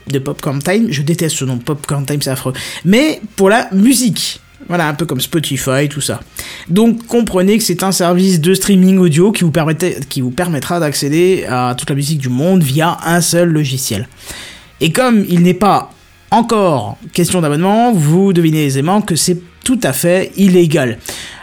de 0.08 0.18
Popcorn 0.18 0.62
Time. 0.62 0.86
Je 0.90 1.02
déteste 1.02 1.36
ce 1.36 1.44
nom, 1.44 1.58
Popcorn 1.58 2.06
Time, 2.06 2.22
c'est 2.22 2.30
affreux. 2.30 2.54
Mais 2.84 3.20
pour 3.36 3.48
la 3.48 3.68
musique. 3.72 4.40
Voilà, 4.68 4.86
un 4.86 4.94
peu 4.94 5.04
comme 5.04 5.20
Spotify, 5.20 5.88
tout 5.88 6.02
ça. 6.02 6.20
Donc 6.68 7.06
comprenez 7.06 7.58
que 7.58 7.64
c'est 7.64 7.82
un 7.82 7.90
service 7.90 8.40
de 8.40 8.54
streaming 8.54 8.98
audio 8.98 9.32
qui 9.32 9.42
vous, 9.42 9.52
qui 10.08 10.20
vous 10.20 10.30
permettra 10.30 10.78
d'accéder 10.78 11.44
à 11.48 11.74
toute 11.76 11.88
la 11.88 11.96
musique 11.96 12.18
du 12.18 12.28
monde 12.28 12.62
via 12.62 12.98
un 13.04 13.20
seul 13.20 13.48
logiciel. 13.48 14.06
Et 14.80 14.92
comme 14.92 15.24
il 15.28 15.42
n'est 15.42 15.54
pas 15.54 15.90
Encore, 16.32 16.96
question 17.12 17.40
d'abonnement, 17.40 17.92
vous 17.92 18.32
devinez 18.32 18.64
aisément 18.64 19.02
que 19.02 19.16
c'est 19.16 19.38
tout 19.64 19.80
à 19.82 19.92
fait 19.92 20.30
illégal. 20.36 20.98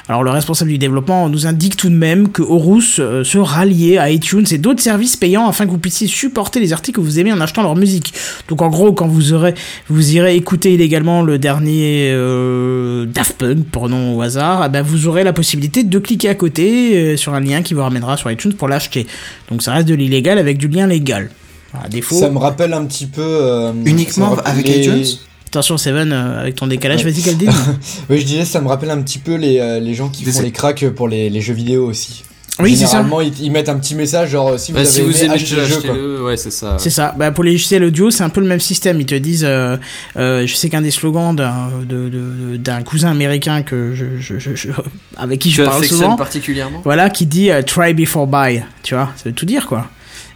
Alors 0.08 0.24
le 0.24 0.32
responsable 0.32 0.72
du 0.72 0.78
développement 0.78 1.28
nous 1.28 1.46
indique 1.46 1.76
tout 1.76 1.90
de 1.90 1.96
même 1.96 2.30
que 2.30 2.42
Horus 2.42 3.00
euh, 3.00 3.26
se 3.26 3.38
rallier 3.38 3.98
à 3.98 4.10
iTunes 4.10 4.46
et 4.52 4.58
d'autres 4.58 4.82
services 4.82 5.18
payants 5.18 5.50
afin 5.50 5.66
que 5.66 5.72
vous 5.72 5.78
puissiez 5.78 6.08
supporter 6.08 6.62
les 6.62 6.72
articles 6.72 7.02
que 7.02 7.06
vous 7.06 7.20
aimez 7.20 7.34
en 7.34 7.42
achetant 7.42 7.64
leur 7.64 7.76
musique. 7.76 8.14
Donc 8.48 8.62
en 8.62 8.70
gros, 8.70 8.94
quand 8.94 9.08
vous 9.08 9.34
aurez, 9.34 9.54
vous 9.90 10.16
irez 10.16 10.38
écouter 10.38 10.74
illégalement 10.74 11.22
le 11.22 11.38
dernier 11.38 12.12
euh, 12.14 13.06
Daft 13.06 13.38
Punk, 13.38 13.66
au 13.76 14.22
hasard, 14.22 14.64
eh 14.66 14.70
ben 14.70 14.82
vous 14.82 15.08
aurez 15.08 15.26
la 15.26 15.34
possibilité 15.34 15.84
de 15.84 16.00
cliquer 16.00 16.30
à 16.30 16.36
côté 16.36 16.96
euh, 16.96 17.18
sur 17.18 17.34
un 17.34 17.42
lien 17.42 17.62
qui 17.62 17.74
vous 17.74 17.82
ramènera 17.82 18.16
sur 18.16 18.32
iTunes 18.32 18.54
pour 18.54 18.70
l'acheter. 18.70 19.06
Donc 19.52 19.62
ça 19.62 19.74
reste 19.74 19.90
de 19.90 19.96
l'illégal 19.96 20.38
avec 20.38 20.58
du 20.58 20.70
lien 20.70 20.88
légal. 20.88 21.30
À 21.74 21.88
défaut. 21.90 22.16
Ça 22.20 22.30
me 22.30 22.38
rappelle 22.38 22.74
un 22.74 22.86
petit 22.86 23.06
peu. 23.06 23.22
euh, 23.22 23.72
Uniquement 23.86 24.36
avec 24.46 24.68
les- 24.68 24.80
iTunes 24.86 25.06
Attention 25.48 25.78
Seven, 25.78 26.12
euh, 26.12 26.42
avec 26.42 26.56
ton 26.56 26.68
décalage, 26.68 27.04
Ouais. 27.06 27.12
vas-y 27.12 27.22
Caldine. 27.24 27.52
Oui, 28.10 28.20
je 28.20 28.26
disais, 28.26 28.46
ça 28.46 28.60
me 28.62 28.68
rappelle 28.68 28.92
un 28.92 29.02
petit 29.02 29.18
peu 29.20 29.36
les, 29.36 29.60
euh, 29.60 29.80
les 29.80 29.94
gens 29.94 30.10
qui 30.10 30.24
Des- 30.26 30.32
font 30.32 30.42
les 30.42 30.52
cracks 30.52 30.88
pour 30.90 31.08
les, 31.08 31.30
les 31.30 31.42
jeux 31.42 31.54
vidéo 31.54 31.86
aussi. 31.88 32.24
Oui, 32.60 32.72
c'est 32.76 32.86
ça. 32.86 32.88
Généralement, 32.94 33.22
ils, 33.22 33.40
ils 33.40 33.52
mettent 33.52 33.70
un 33.70 33.78
petit 33.78 33.94
message 33.96 34.32
genre 34.32 34.60
si 34.60 34.72
vous 34.72 34.76
Bah, 34.78 34.82
avez 34.82 34.90
si 34.90 35.02
vous 35.02 35.12
aimé, 35.12 35.20
aimez 35.26 35.34
achetez 35.36 35.56
le 35.56 35.66
jeu, 35.66 35.80
quoi. 35.80 36.24
ouais, 36.26 36.38
c'est 36.38 36.50
ça. 36.52 36.76
C'est 36.80 36.90
ça. 36.90 37.14
Bah, 37.18 37.32
pour 37.32 37.44
les 37.44 37.52
logiciels 37.52 37.84
audio, 37.84 38.10
c'est 38.10 38.24
un 38.24 38.30
peu 38.30 38.42
le 38.42 38.48
même 38.48 38.60
système. 38.60 39.00
Ils 39.00 39.06
te 39.06 39.14
disent, 39.16 39.46
euh, 39.48 39.78
euh, 40.18 40.46
je 40.48 40.54
sais 40.56 40.68
qu'un 40.68 40.82
des 40.82 40.90
slogans 40.92 41.36
d'un 41.36 41.70
de- 41.88 42.10
de- 42.10 42.58
d'un 42.58 42.82
cousin 42.82 43.12
américain 43.12 43.62
que 43.62 43.94
je, 43.94 44.06
je- 44.20 44.40
je- 44.40 44.56
je- 44.56 44.70
avec 45.18 45.40
qui 45.40 45.52
je 45.52 45.58
Tu 45.58 45.64
parle 45.64 45.78
affectionnes 45.78 46.00
souvent, 46.02 46.16
particulièrement 46.18 46.82
voilà, 46.84 47.10
qui 47.12 47.26
dit 47.28 47.52
euh, 47.52 47.62
try 47.62 47.94
before 47.94 48.26
buy. 48.28 48.64
Tu 48.84 48.96
vois, 48.96 49.12
ça 49.16 49.26
veut 49.30 49.34
tout 49.36 49.46
dire 49.46 49.68
quoi. 49.68 49.88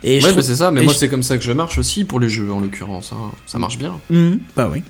Et 0.04 0.16
Ouais, 0.16 0.20
trouve- 0.22 0.36
bah, 0.36 0.42
c'est 0.42 0.56
ça, 0.56 0.72
mais 0.72 0.82
et 0.82 0.84
moi 0.84 0.94
je- 0.94 0.98
c'est 1.00 1.10
comme 1.10 1.22
ça 1.24 1.38
que 1.38 1.44
je 1.44 1.52
marche 1.52 1.78
aussi 1.78 2.04
pour 2.06 2.20
les 2.20 2.30
jeux 2.30 2.52
en 2.52 2.60
l'occurrence. 2.60 3.12
hein. 3.14 3.32
Ça 3.46 3.60
marche 3.60 3.78
bien. 3.78 4.00
Mhm, 4.10 4.40
bah 4.56 4.70
oui. 4.72 4.82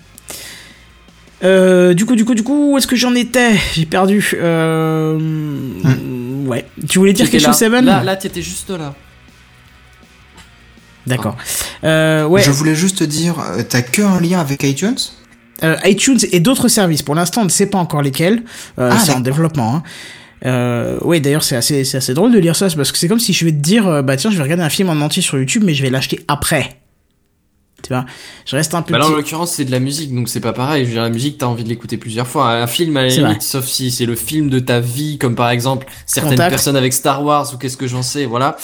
Euh, 1.44 1.94
du 1.94 2.06
coup, 2.06 2.16
du 2.16 2.24
coup, 2.24 2.36
du 2.36 2.44
coup, 2.44 2.72
où 2.74 2.78
est-ce 2.78 2.88
que 2.88 2.96
j'en 2.96 3.16
étais? 3.16 3.56
J'ai 3.74 3.86
perdu. 3.86 4.32
Euh... 4.36 5.18
Ouais. 6.46 6.66
Tu 6.88 7.00
voulais 7.00 7.14
dire 7.14 7.30
quelque 7.30 7.42
là. 7.42 7.50
chose, 7.50 7.58
Seven? 7.58 7.84
Là, 7.86 8.04
là 8.04 8.16
t'étais 8.16 8.42
juste 8.42 8.70
là. 8.70 8.94
D'accord. 11.08 11.36
Euh, 11.84 12.26
ouais. 12.28 12.44
Je 12.44 12.52
voulais 12.52 12.76
juste 12.76 13.00
te 13.00 13.04
dire, 13.04 13.36
t'as 13.70 13.82
que 13.82 14.02
un 14.04 14.20
lien 14.22 14.40
avec 14.40 14.64
iTunes? 14.64 14.98
Euh, 15.64 15.76
iTunes 15.84 16.20
et 16.32 16.40
d'autres 16.40 16.68
services. 16.68 17.02
Pour 17.02 17.16
l'instant, 17.16 17.42
on 17.42 17.46
ne 17.46 17.50
sait 17.50 17.66
pas 17.66 17.78
encore 17.80 18.02
lesquels. 18.02 18.44
Euh, 18.80 18.90
Ah, 18.94 19.00
c'est 19.00 19.12
en 19.12 19.20
développement. 19.20 19.76
Hein. 19.78 19.84
Euh, 20.46 20.98
ouais, 21.02 21.20
d'ailleurs, 21.20 21.44
c'est 21.44 21.56
assez, 21.56 21.84
c'est 21.84 21.98
assez 21.98 22.14
drôle 22.14 22.32
de 22.32 22.40
lire 22.40 22.56
ça, 22.56 22.68
parce 22.76 22.92
que 22.92 22.98
c'est 22.98 23.08
comme 23.08 23.20
si 23.20 23.34
je 23.34 23.46
vais 23.46 23.52
te 23.52 23.58
dire, 23.58 23.88
euh, 23.88 24.02
bah 24.02 24.18
tiens, 24.18 24.32
je 24.32 24.38
vais 24.38 24.44
regarder 24.44 24.64
un 24.64 24.70
film 24.70 24.90
en 24.90 25.00
entier 25.02 25.22
sur 25.22 25.38
YouTube, 25.38 25.64
mais 25.66 25.74
je 25.74 25.84
vais 25.84 25.90
l'acheter 25.90 26.20
après. 26.28 26.78
Tu 27.84 27.90
vois, 27.90 28.06
je 28.46 28.56
reste 28.56 28.76
un 28.76 28.84
peu. 28.84 28.92
Bah 28.94 29.00
là 29.00 29.08
en 29.08 29.10
l'occurrence 29.10 29.54
c'est 29.54 29.66
de 29.66 29.72
la 29.72 29.80
musique 29.80 30.14
donc 30.14 30.30
c'est 30.30 30.40
pas 30.40 30.54
pareil. 30.54 30.84
Je 30.84 30.90
veux 30.90 30.94
dire 30.94 31.02
la 31.02 31.10
musique 31.10 31.40
t'as 31.40 31.48
envie 31.48 31.64
de 31.64 31.70
l'écouter 31.70 31.98
plusieurs 31.98 32.28
fois. 32.28 32.52
Un 32.52 32.68
film 32.68 32.96
à 32.96 33.02
la 33.02 33.08
limite, 33.08 33.42
sauf 33.42 33.66
si 33.66 33.90
c'est 33.90 34.06
le 34.06 34.16
film 34.16 34.50
de 34.50 34.60
ta 34.60 34.80
vie 34.80 35.18
comme 35.18 35.34
par 35.34 35.50
exemple 35.50 35.88
certaines 36.06 36.34
Contact. 36.34 36.52
personnes 36.52 36.76
avec 36.76 36.94
Star 36.94 37.24
Wars 37.24 37.52
ou 37.54 37.58
qu'est-ce 37.58 37.78
que 37.78 37.88
j'en 37.88 38.04
sais. 38.04 38.26
Voilà. 38.26 38.56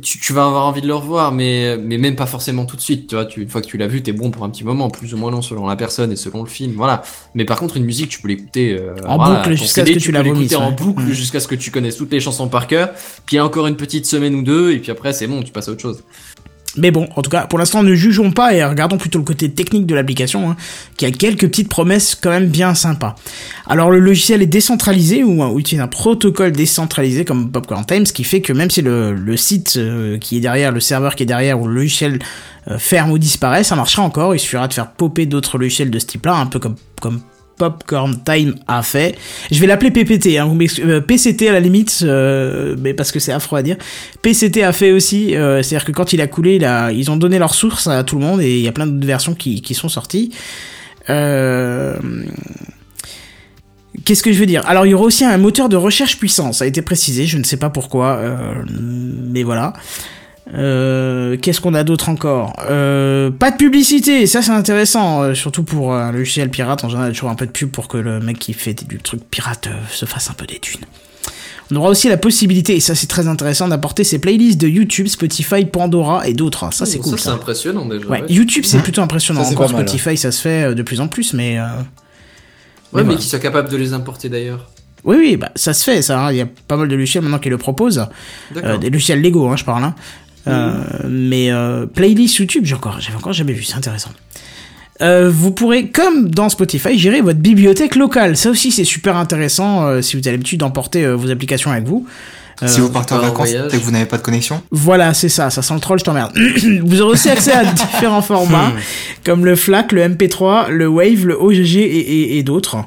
Tu, 0.00 0.18
tu 0.18 0.32
vas 0.32 0.46
avoir 0.46 0.64
envie 0.66 0.80
de 0.80 0.86
le 0.86 0.94
revoir 0.94 1.32
mais 1.32 1.76
mais 1.76 1.98
même 1.98 2.16
pas 2.16 2.24
forcément 2.24 2.64
tout 2.64 2.76
de 2.76 2.80
suite. 2.80 3.08
Tu 3.08 3.14
vois, 3.14 3.26
tu, 3.26 3.42
une 3.42 3.48
fois 3.48 3.60
que 3.60 3.66
tu 3.66 3.76
l'as 3.76 3.86
vu 3.86 4.02
t'es 4.02 4.12
bon 4.12 4.30
pour 4.30 4.44
un 4.44 4.50
petit 4.50 4.64
moment 4.64 4.88
plus 4.88 5.12
ou 5.12 5.18
moins 5.18 5.30
long 5.30 5.42
selon 5.42 5.66
la 5.66 5.76
personne 5.76 6.10
et 6.12 6.16
selon 6.16 6.42
le 6.42 6.48
film. 6.48 6.72
Voilà. 6.76 7.02
Mais 7.34 7.44
par 7.44 7.58
contre 7.58 7.76
une 7.76 7.84
musique 7.84 8.08
tu 8.08 8.20
peux 8.22 8.28
l'écouter 8.28 8.72
euh, 8.80 8.94
En 9.06 9.16
voilà, 9.16 9.42
boucle 9.42 9.54
jusqu'à 9.54 9.84
ce 9.84 9.92
que 9.92 9.98
tu 9.98 10.12
la 10.12 10.22
l'écouter 10.22 10.54
vomisses, 10.54 10.56
en 10.56 10.72
boucle 10.72 11.02
Mm. 11.02 11.12
jusqu'à 11.12 11.40
ce 11.40 11.48
que 11.48 11.54
tu 11.54 11.70
connaisses 11.70 11.96
toutes 11.96 12.12
les 12.12 12.20
chansons 12.20 12.48
par 12.48 12.66
cœur. 12.66 12.90
Puis 13.26 13.38
encore 13.38 13.66
une 13.66 13.76
petite 13.76 14.06
semaine 14.06 14.34
ou 14.34 14.42
deux 14.42 14.72
et 14.72 14.78
puis 14.78 14.90
après 14.90 15.12
c'est 15.12 15.26
bon 15.26 15.42
tu 15.42 15.52
passes 15.52 15.68
à 15.68 15.72
autre 15.72 15.82
chose. 15.82 16.02
Mais 16.76 16.90
bon, 16.90 17.08
en 17.16 17.22
tout 17.22 17.30
cas, 17.30 17.46
pour 17.46 17.58
l'instant, 17.58 17.82
ne 17.82 17.94
jugeons 17.94 18.32
pas 18.32 18.54
et 18.54 18.64
regardons 18.64 18.98
plutôt 18.98 19.18
le 19.18 19.24
côté 19.24 19.50
technique 19.50 19.86
de 19.86 19.94
l'application, 19.94 20.50
hein, 20.50 20.56
qui 20.96 21.06
a 21.06 21.10
quelques 21.10 21.48
petites 21.48 21.68
promesses 21.68 22.14
quand 22.14 22.30
même 22.30 22.48
bien 22.48 22.74
sympas. 22.74 23.14
Alors, 23.66 23.90
le 23.90 23.98
logiciel 23.98 24.42
est 24.42 24.46
décentralisé 24.46 25.24
ou, 25.24 25.58
utilise 25.58 25.82
un 25.82 25.88
protocole 25.88 26.52
décentralisé 26.52 27.24
comme 27.24 27.50
Popcorn 27.50 27.84
Time, 27.84 28.06
ce 28.06 28.12
qui 28.12 28.24
fait 28.24 28.40
que 28.40 28.52
même 28.52 28.70
si 28.70 28.82
le, 28.82 29.14
le 29.14 29.36
site 29.36 29.74
euh, 29.76 30.18
qui 30.18 30.36
est 30.36 30.40
derrière, 30.40 30.72
le 30.72 30.80
serveur 30.80 31.14
qui 31.14 31.22
est 31.22 31.26
derrière 31.26 31.60
ou 31.60 31.66
le 31.66 31.74
logiciel 31.74 32.18
euh, 32.68 32.78
ferme 32.78 33.10
ou 33.10 33.18
disparaît, 33.18 33.64
ça 33.64 33.76
marchera 33.76 34.02
encore. 34.02 34.34
Il 34.34 34.38
suffira 34.38 34.68
de 34.68 34.74
faire 34.74 34.90
popper 34.92 35.26
d'autres 35.26 35.58
logiciels 35.58 35.90
de 35.90 35.98
ce 35.98 36.06
type-là, 36.06 36.34
un 36.34 36.46
peu 36.46 36.58
comme 36.58 36.76
comme 37.00 37.20
Popcorn 37.56 38.22
Time 38.24 38.54
a 38.66 38.82
fait. 38.82 39.16
Je 39.50 39.60
vais 39.60 39.66
l'appeler 39.66 39.90
PPT, 39.90 40.38
hein, 40.38 40.54
euh, 40.80 41.00
PCT 41.00 41.48
à 41.48 41.52
la 41.52 41.60
limite, 41.60 42.00
euh, 42.02 42.76
mais 42.78 42.94
parce 42.94 43.12
que 43.12 43.18
c'est 43.18 43.32
affreux 43.32 43.58
à 43.58 43.62
dire. 43.62 43.76
PCT 44.22 44.62
a 44.62 44.72
fait 44.72 44.92
aussi, 44.92 45.34
euh, 45.34 45.62
c'est-à-dire 45.62 45.86
que 45.86 45.92
quand 45.92 46.12
il 46.12 46.20
a 46.20 46.26
coulé, 46.26 46.58
ils 46.94 47.10
ont 47.10 47.16
donné 47.16 47.38
leur 47.38 47.54
source 47.54 47.86
à 47.86 48.04
tout 48.04 48.18
le 48.18 48.24
monde 48.24 48.40
et 48.40 48.56
il 48.56 48.62
y 48.62 48.68
a 48.68 48.72
plein 48.72 48.86
d'autres 48.86 49.06
versions 49.06 49.34
qui, 49.34 49.62
qui 49.62 49.74
sont 49.74 49.88
sorties. 49.88 50.32
Qu'est-ce 54.04 54.22
que 54.22 54.32
je 54.32 54.38
veux 54.38 54.46
dire? 54.46 54.62
Alors 54.66 54.86
il 54.86 54.90
y 54.90 54.94
aura 54.94 55.04
aussi 55.04 55.24
un 55.24 55.38
moteur 55.38 55.68
de 55.68 55.76
recherche 55.76 56.18
puissant, 56.18 56.52
ça 56.52 56.64
a 56.64 56.66
été 56.66 56.82
précisé, 56.82 57.26
je 57.26 57.38
ne 57.38 57.44
sais 57.44 57.56
pas 57.56 57.70
pourquoi, 57.70 58.20
mais 58.70 59.42
voilà. 59.42 59.72
Euh, 60.54 61.36
Qu'est-ce 61.40 61.60
qu'on 61.60 61.74
a 61.74 61.82
d'autre 61.84 62.08
encore 62.08 62.54
euh, 62.70 63.30
Pas 63.30 63.50
de 63.50 63.56
publicité, 63.56 64.26
ça 64.26 64.42
c'est 64.42 64.52
intéressant, 64.52 65.22
euh, 65.22 65.34
surtout 65.34 65.64
pour 65.64 65.94
un 65.94 66.12
logiciel 66.12 66.50
pirate. 66.50 66.84
En 66.84 66.88
général, 66.88 67.08
il 67.08 67.10
y 67.10 67.12
a 67.12 67.14
toujours 67.14 67.30
un 67.30 67.34
peu 67.34 67.46
de 67.46 67.50
pub 67.50 67.70
pour 67.70 67.88
que 67.88 67.96
le 67.98 68.20
mec 68.20 68.38
qui 68.38 68.52
fait 68.52 68.74
du 68.86 68.98
truc 68.98 69.22
pirate 69.28 69.66
euh, 69.66 69.72
se 69.90 70.04
fasse 70.06 70.30
un 70.30 70.34
peu 70.34 70.46
des 70.46 70.58
thunes. 70.60 70.84
On 71.72 71.76
aura 71.76 71.88
aussi 71.90 72.08
la 72.08 72.16
possibilité, 72.16 72.76
et 72.76 72.80
ça 72.80 72.94
c'est 72.94 73.08
très 73.08 73.26
intéressant, 73.26 73.66
d'apporter 73.66 74.04
ses 74.04 74.20
playlists 74.20 74.60
de 74.60 74.68
YouTube, 74.68 75.08
Spotify, 75.08 75.64
Pandora 75.64 76.28
et 76.28 76.32
d'autres. 76.32 76.72
Ça 76.72 76.86
c'est 76.86 76.98
Oh, 77.00 77.02
cool. 77.02 77.18
Ça 77.18 77.24
c'est 77.24 77.30
impressionnant 77.34 77.84
déjà. 77.86 78.06
Ouais, 78.06 78.20
ouais. 78.20 78.26
YouTube 78.32 78.62
c'est 78.64 78.78
plutôt 78.78 79.02
impressionnant. 79.02 79.42
Ça, 79.42 79.50
Encore 79.50 79.72
mal, 79.72 79.88
Spotify 79.88 80.16
ça 80.16 80.30
se 80.30 80.40
fait 80.40 80.74
de 80.76 80.82
plus 80.82 81.00
en 81.00 81.08
plus, 81.08 81.32
mais. 81.32 81.58
euh, 81.58 81.64
Ouais, 82.92 83.02
mais 83.02 83.06
voilà. 83.06 83.18
qui 83.18 83.28
soit 83.28 83.40
capable 83.40 83.68
de 83.68 83.76
les 83.76 83.92
importer 83.94 84.28
d'ailleurs. 84.28 84.70
Oui, 85.02 85.16
oui, 85.18 85.36
bah, 85.36 85.50
ça 85.56 85.74
se 85.74 85.82
fait, 85.84 86.02
ça. 86.02 86.20
hein. 86.26 86.30
Il 86.32 86.38
y 86.38 86.40
a 86.40 86.46
pas 86.68 86.76
mal 86.76 86.86
de 86.86 86.94
logiciels 86.94 87.22
maintenant 87.24 87.40
qui 87.40 87.48
le 87.48 87.58
proposent. 87.58 88.06
D'accord. 88.54 88.70
Euh, 88.70 88.78
des 88.78 88.90
logiciels 88.90 89.20
Lego, 89.20 89.48
hein, 89.48 89.56
je 89.56 89.64
parle. 89.64 89.82
Hein. 89.84 89.94
Euh, 90.48 90.74
mais 91.08 91.50
euh, 91.50 91.86
playlist 91.86 92.36
YouTube, 92.36 92.64
j'ai 92.64 92.74
encore, 92.74 93.00
j'avais 93.00 93.16
encore 93.16 93.32
jamais 93.32 93.52
vu, 93.52 93.62
c'est 93.64 93.76
intéressant. 93.76 94.10
Euh, 95.02 95.30
vous 95.32 95.50
pourrez, 95.50 95.88
comme 95.88 96.30
dans 96.30 96.48
Spotify, 96.48 96.98
gérer 96.98 97.20
votre 97.20 97.38
bibliothèque 97.40 97.96
locale. 97.96 98.36
Ça 98.36 98.48
aussi, 98.50 98.70
c'est 98.72 98.84
super 98.84 99.16
intéressant 99.16 99.86
euh, 99.86 100.00
si 100.02 100.16
vous 100.16 100.22
avez 100.26 100.32
l'habitude 100.36 100.60
d'emporter 100.60 101.04
euh, 101.04 101.14
vos 101.16 101.30
applications 101.30 101.70
avec 101.70 101.84
vous. 101.84 102.06
Euh, 102.62 102.68
Si 102.68 102.80
vous 102.80 102.88
partez 102.88 103.12
en 103.12 103.18
vacances 103.18 103.50
et 103.50 103.76
que 103.78 103.82
vous 103.82 103.90
n'avez 103.90 104.06
pas 104.06 104.16
de 104.16 104.22
connexion 104.22 104.62
Voilà, 104.70 105.12
c'est 105.12 105.28
ça, 105.28 105.50
ça 105.50 105.60
sent 105.60 105.74
le 105.74 105.80
troll, 105.80 105.98
je 105.98 106.04
t'emmerde. 106.04 106.32
vous 106.84 107.02
aurez 107.02 107.12
aussi 107.12 107.28
accès 107.28 107.52
à 107.52 107.64
différents 107.72 108.22
formats, 108.22 108.72
comme 109.26 109.44
le 109.44 109.54
FLAC, 109.56 109.92
le 109.92 110.08
MP3, 110.08 110.70
le 110.70 110.86
Wave, 110.88 111.26
le 111.26 111.34
OGG 111.38 111.76
et, 111.76 111.82
et- 111.82 112.38
et 112.38 112.42
d'autres. 112.42 112.78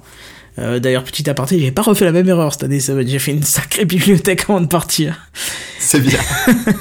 Euh, 0.60 0.80
D'ailleurs, 0.80 1.04
petit 1.04 1.30
aparté, 1.30 1.60
j'ai 1.60 1.72
pas 1.72 1.82
refait 1.82 2.06
la 2.06 2.12
même 2.12 2.28
erreur 2.28 2.54
cette 2.54 2.64
année, 2.64 2.80
ça 2.80 2.94
va, 2.94 3.06
j'ai 3.06 3.20
fait 3.20 3.32
une 3.32 3.44
sacrée 3.44 3.86
bibliothèque 3.86 4.44
avant 4.50 4.62
de 4.62 4.68
partir. 4.68 5.30
C'est 5.80 6.02
bien. 6.02 6.20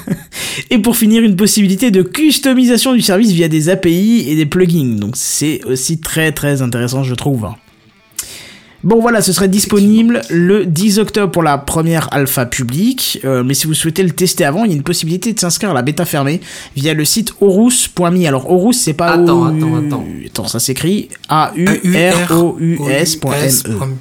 Et 0.69 0.79
pour 0.79 0.97
finir, 0.97 1.23
une 1.23 1.35
possibilité 1.35 1.89
de 1.91 2.01
customisation 2.01 2.93
du 2.93 3.01
service 3.01 3.31
via 3.31 3.47
des 3.47 3.69
API 3.69 4.25
et 4.27 4.35
des 4.35 4.45
plugins. 4.45 4.97
Donc 4.97 5.15
c'est 5.15 5.63
aussi 5.65 5.99
très 5.99 6.31
très 6.31 6.61
intéressant, 6.61 7.03
je 7.03 7.15
trouve. 7.15 7.47
Bon 8.81 9.01
voilà, 9.01 9.21
ce 9.21 9.33
serait 9.33 9.49
disponible 9.49 10.21
le 10.29 10.65
10 10.65 10.99
octobre 10.99 11.31
pour 11.33 11.43
la 11.43 11.57
première 11.57 12.07
alpha 12.13 12.45
publique, 12.45 13.19
euh, 13.25 13.43
mais 13.43 13.53
si 13.53 13.67
vous 13.67 13.73
souhaitez 13.73 14.03
le 14.03 14.11
tester 14.11 14.45
avant, 14.45 14.63
il 14.63 14.71
y 14.71 14.73
a 14.73 14.77
une 14.77 14.83
possibilité 14.83 15.33
de 15.33 15.39
s'inscrire 15.39 15.71
à 15.71 15.73
la 15.73 15.81
bêta 15.81 16.05
fermée 16.05 16.39
via 16.77 16.93
le 16.93 17.03
site 17.03 17.33
horus.me. 17.41 18.25
Alors 18.25 18.49
Horus, 18.49 18.79
c'est 18.79 18.93
pas 18.93 19.11
Attends, 19.11 19.41
O- 19.41 19.45
attends, 19.57 19.75
attends. 19.85 20.05
Attends, 20.27 20.47
ça 20.47 20.59
s'écrit 20.59 21.09
A 21.27 21.51
U 21.57 21.65
R 21.67 22.31
O 22.41 22.55
U 22.59 22.79
S.me. 22.89 23.95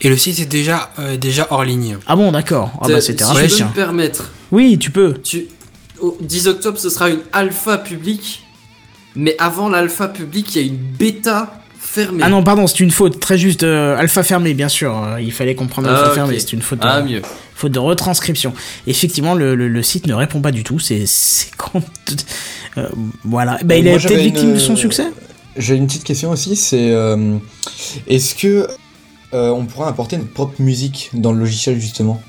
Et 0.00 0.08
le 0.08 0.16
site 0.16 0.40
est 0.40 0.46
déjà, 0.46 0.90
euh, 0.98 1.18
déjà 1.18 1.46
hors 1.50 1.64
ligne. 1.64 1.98
Ah 2.06 2.16
bon, 2.16 2.32
d'accord. 2.32 2.72
Ah 2.80 2.88
bah 2.88 3.00
c'était 3.02 3.24
si 3.24 3.30
rapide. 3.30 3.42
je 3.44 3.50
peux 3.50 3.56
tiens. 3.56 3.68
me 3.68 3.74
permettre, 3.74 4.32
Oui, 4.50 4.78
tu 4.78 4.90
peux. 4.90 5.14
tu... 5.22 5.46
au 6.00 6.16
10 6.22 6.48
octobre, 6.48 6.78
ce 6.78 6.88
sera 6.88 7.10
une 7.10 7.20
alpha 7.32 7.76
publique, 7.76 8.42
mais 9.16 9.36
avant 9.38 9.68
l'alpha 9.68 10.08
publique, 10.08 10.54
il 10.56 10.62
y 10.62 10.64
a 10.64 10.66
une 10.66 10.76
bêta 10.78 11.60
Ah 12.20 12.28
non, 12.28 12.42
pardon, 12.42 12.66
c'est 12.66 12.80
une 12.80 12.90
faute. 12.90 13.20
Très 13.20 13.38
juste, 13.38 13.62
euh, 13.62 13.96
alpha 13.96 14.22
fermé, 14.22 14.54
bien 14.54 14.68
sûr. 14.68 14.96
Euh, 15.02 15.20
il 15.20 15.32
fallait 15.32 15.54
comprendre 15.54 15.88
Ah, 15.90 15.96
alpha 15.96 16.08
ok. 16.08 16.14
fermé. 16.14 16.38
C'est 16.40 16.52
une 16.52 16.62
faute. 16.62 16.78
Ah, 16.82 16.98
euh, 16.98 17.04
mieux. 17.04 17.22
faute 17.54 17.72
de 17.72 17.78
retranscription. 17.78 18.52
Effectivement, 18.86 19.34
le, 19.34 19.54
le- 19.54 19.68
le 19.68 19.82
site 19.82 20.06
ne 20.06 20.14
répond 20.14 20.40
pas 20.40 20.50
du 20.52 20.64
tout. 20.64 20.78
C'est 20.78 21.06
c'est 21.06 21.54
con. 21.56 21.82
Euh, 22.78 22.88
voilà. 23.24 23.58
Bah, 23.64 23.76
il 23.76 23.84
moi, 23.84 23.94
est 23.94 23.98
peut-être 24.06 24.18
victime 24.20 24.48
une- 24.50 24.54
de 24.54 24.58
son 24.60 24.74
succès. 24.76 25.06
J'ai 25.56 25.76
une 25.76 25.86
petite 25.86 26.02
question 26.04 26.30
aussi, 26.30 26.56
c'est 26.56 26.90
euh, 26.90 27.36
est-ce 28.08 28.34
que 28.34 28.66
euh, 29.32 29.50
on 29.50 29.66
pourra 29.66 29.88
importer 29.88 30.16
notre 30.16 30.32
propre 30.32 30.60
musique 30.60 31.10
dans 31.14 31.30
le 31.32 31.38
logiciel 31.38 31.80
justement? 31.80 32.20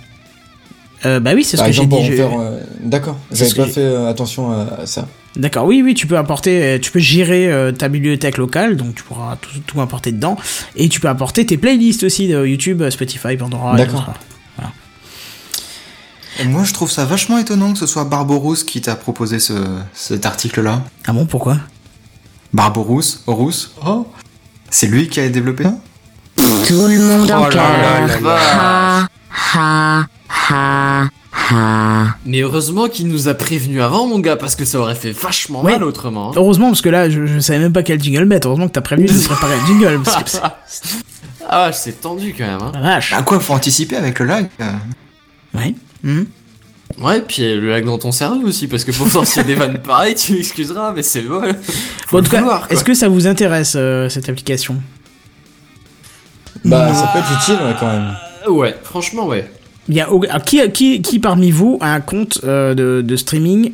Euh, 1.05 1.19
bah 1.19 1.31
oui, 1.33 1.43
c'est 1.43 1.57
ce 1.57 1.61
Par 1.61 1.67
que 1.67 1.73
j'ai 1.73 1.85
dit. 1.87 2.05
je- 2.05 2.21
euh, 2.21 2.59
D'accord, 2.81 3.17
j'avais 3.31 3.49
que 3.51 3.55
pas 3.57 3.65
fait 3.67 3.81
euh, 3.81 4.07
attention 4.09 4.51
à, 4.51 4.81
à 4.81 4.85
ça. 4.85 5.07
D'accord. 5.35 5.65
Oui, 5.65 5.81
oui, 5.83 5.93
tu 5.93 6.07
peux 6.07 6.17
importer, 6.17 6.63
euh, 6.63 6.79
tu 6.79 6.91
peux 6.91 6.99
gérer 6.99 7.51
euh, 7.51 7.71
ta 7.71 7.89
bibliothèque 7.89 8.37
locale, 8.37 8.77
donc 8.77 8.95
tu 8.95 9.03
pourras 9.03 9.35
tout, 9.35 9.49
tout 9.65 9.81
importer 9.81 10.11
dedans, 10.11 10.37
et 10.75 10.87
tu 10.87 10.99
peux 10.99 11.09
importer 11.09 11.45
tes 11.45 11.57
playlists 11.57 12.03
aussi 12.03 12.27
de 12.27 12.45
YouTube, 12.45 12.87
Spotify, 12.89 13.35
Pandora. 13.35 13.75
D'accord. 13.75 14.13
moi, 16.45 16.63
je 16.63 16.73
trouve 16.73 16.89
ça 16.91 17.05
vachement 17.05 17.37
étonnant 17.37 17.73
que 17.73 17.79
ce 17.79 17.85
soit 17.87 18.05
Barbarousse 18.05 18.63
qui 18.63 18.81
t'a 18.81 18.95
proposé 18.95 19.39
ce, 19.39 19.53
cet 19.93 20.25
article-là. 20.25 20.83
Ah 21.07 21.13
bon, 21.13 21.25
pourquoi? 21.25 21.57
Barberousse, 22.53 23.23
Rousse. 23.27 23.73
Oh. 23.85 24.07
C'est 24.69 24.87
lui 24.87 25.07
qui 25.09 25.19
a 25.19 25.27
développé 25.29 25.63
ça? 25.65 25.75
Tout 26.67 26.87
le 26.87 26.99
monde 26.99 27.31
en 27.31 27.45
Oh 27.45 27.49
là 27.49 27.55
là 27.55 28.07
cœur. 28.07 28.21
là 28.21 29.07
Ha, 29.31 29.57
ha, 29.57 30.07
ha, 30.49 31.03
ha. 31.51 32.15
Mais 32.25 32.41
heureusement 32.41 32.87
qu'il 32.87 33.07
nous 33.07 33.27
a 33.27 33.33
prévenu 33.33 33.81
avant, 33.81 34.07
mon 34.07 34.19
gars, 34.19 34.35
parce 34.35 34.55
que 34.55 34.65
ça 34.65 34.79
aurait 34.79 34.95
fait 34.95 35.11
vachement 35.11 35.61
Ouais. 35.63 35.73
mal 35.73 35.83
autrement. 35.83 36.29
hein. 36.29 36.33
Heureusement, 36.35 36.67
parce 36.67 36.81
que 36.81 36.89
là, 36.89 37.09
je, 37.09 37.25
je 37.25 37.39
savais 37.39 37.59
même 37.59 37.73
pas 37.73 37.83
quel 37.83 38.01
jingle 38.01 38.25
mettre. 38.25 38.47
Heureusement 38.47 38.67
que 38.67 38.73
t'as 38.73 38.81
prévenu 38.81 39.07
de 39.07 39.23
préparer 39.27 39.55
le 39.59 39.65
jingle. 39.67 40.01
Parce 40.03 40.39
que 40.39 40.39
Ah, 41.47 41.71
c'est 41.71 42.01
tendu 42.01 42.33
quand 42.35 42.45
même. 42.45 42.59
Hein. 42.61 42.71
vache. 42.81 43.13
À 43.13 43.21
quoi 43.21 43.39
faut 43.39 43.53
anticiper 43.53 43.95
avec 43.97 44.17
le 44.19 44.25
lag 44.25 44.47
euh 44.61 44.71
Ouais. 45.53 45.75
Mhm. 46.03 46.25
Ouais, 46.99 47.21
puis 47.21 47.41
le 47.43 47.69
lag 47.69 47.83
dans 47.85 47.97
ton 47.97 48.11
cerveau 48.11 48.47
aussi, 48.47 48.67
parce 48.67 48.83
que 48.83 48.91
pour 48.91 49.07
sortir 49.07 49.43
des 49.43 49.55
vannes 49.55 49.79
pareilles, 49.83 50.15
tu 50.15 50.33
m'excuseras, 50.33 50.91
mais 50.93 51.03
c'est 51.03 51.21
bon. 51.21 51.41
Bon, 52.11 52.19
en 52.19 52.23
tout 52.23 52.29
cas, 52.31 52.63
est-ce 52.69 52.83
que 52.83 52.93
ça 52.93 53.09
vous 53.09 53.27
intéresse 53.27 53.73
euh, 53.75 54.07
cette 54.09 54.29
application? 54.29 54.81
Bah, 56.63 56.93
ça 56.93 57.07
peut 57.13 57.19
être 57.19 57.41
utile, 57.41 57.55
ouais, 57.65 57.75
quand 57.79 57.87
même. 57.91 58.15
Ouais, 58.47 58.75
franchement, 58.83 59.27
ouais. 59.27 59.49
Il 59.87 59.95
y 59.95 60.01
a, 60.01 60.07
qui, 60.45 60.71
qui, 60.71 61.01
qui 61.01 61.19
parmi 61.19 61.51
vous 61.51 61.77
a 61.81 61.93
un 61.93 62.01
compte 62.01 62.39
euh, 62.43 62.73
de, 62.73 63.01
de 63.01 63.15
streaming? 63.15 63.73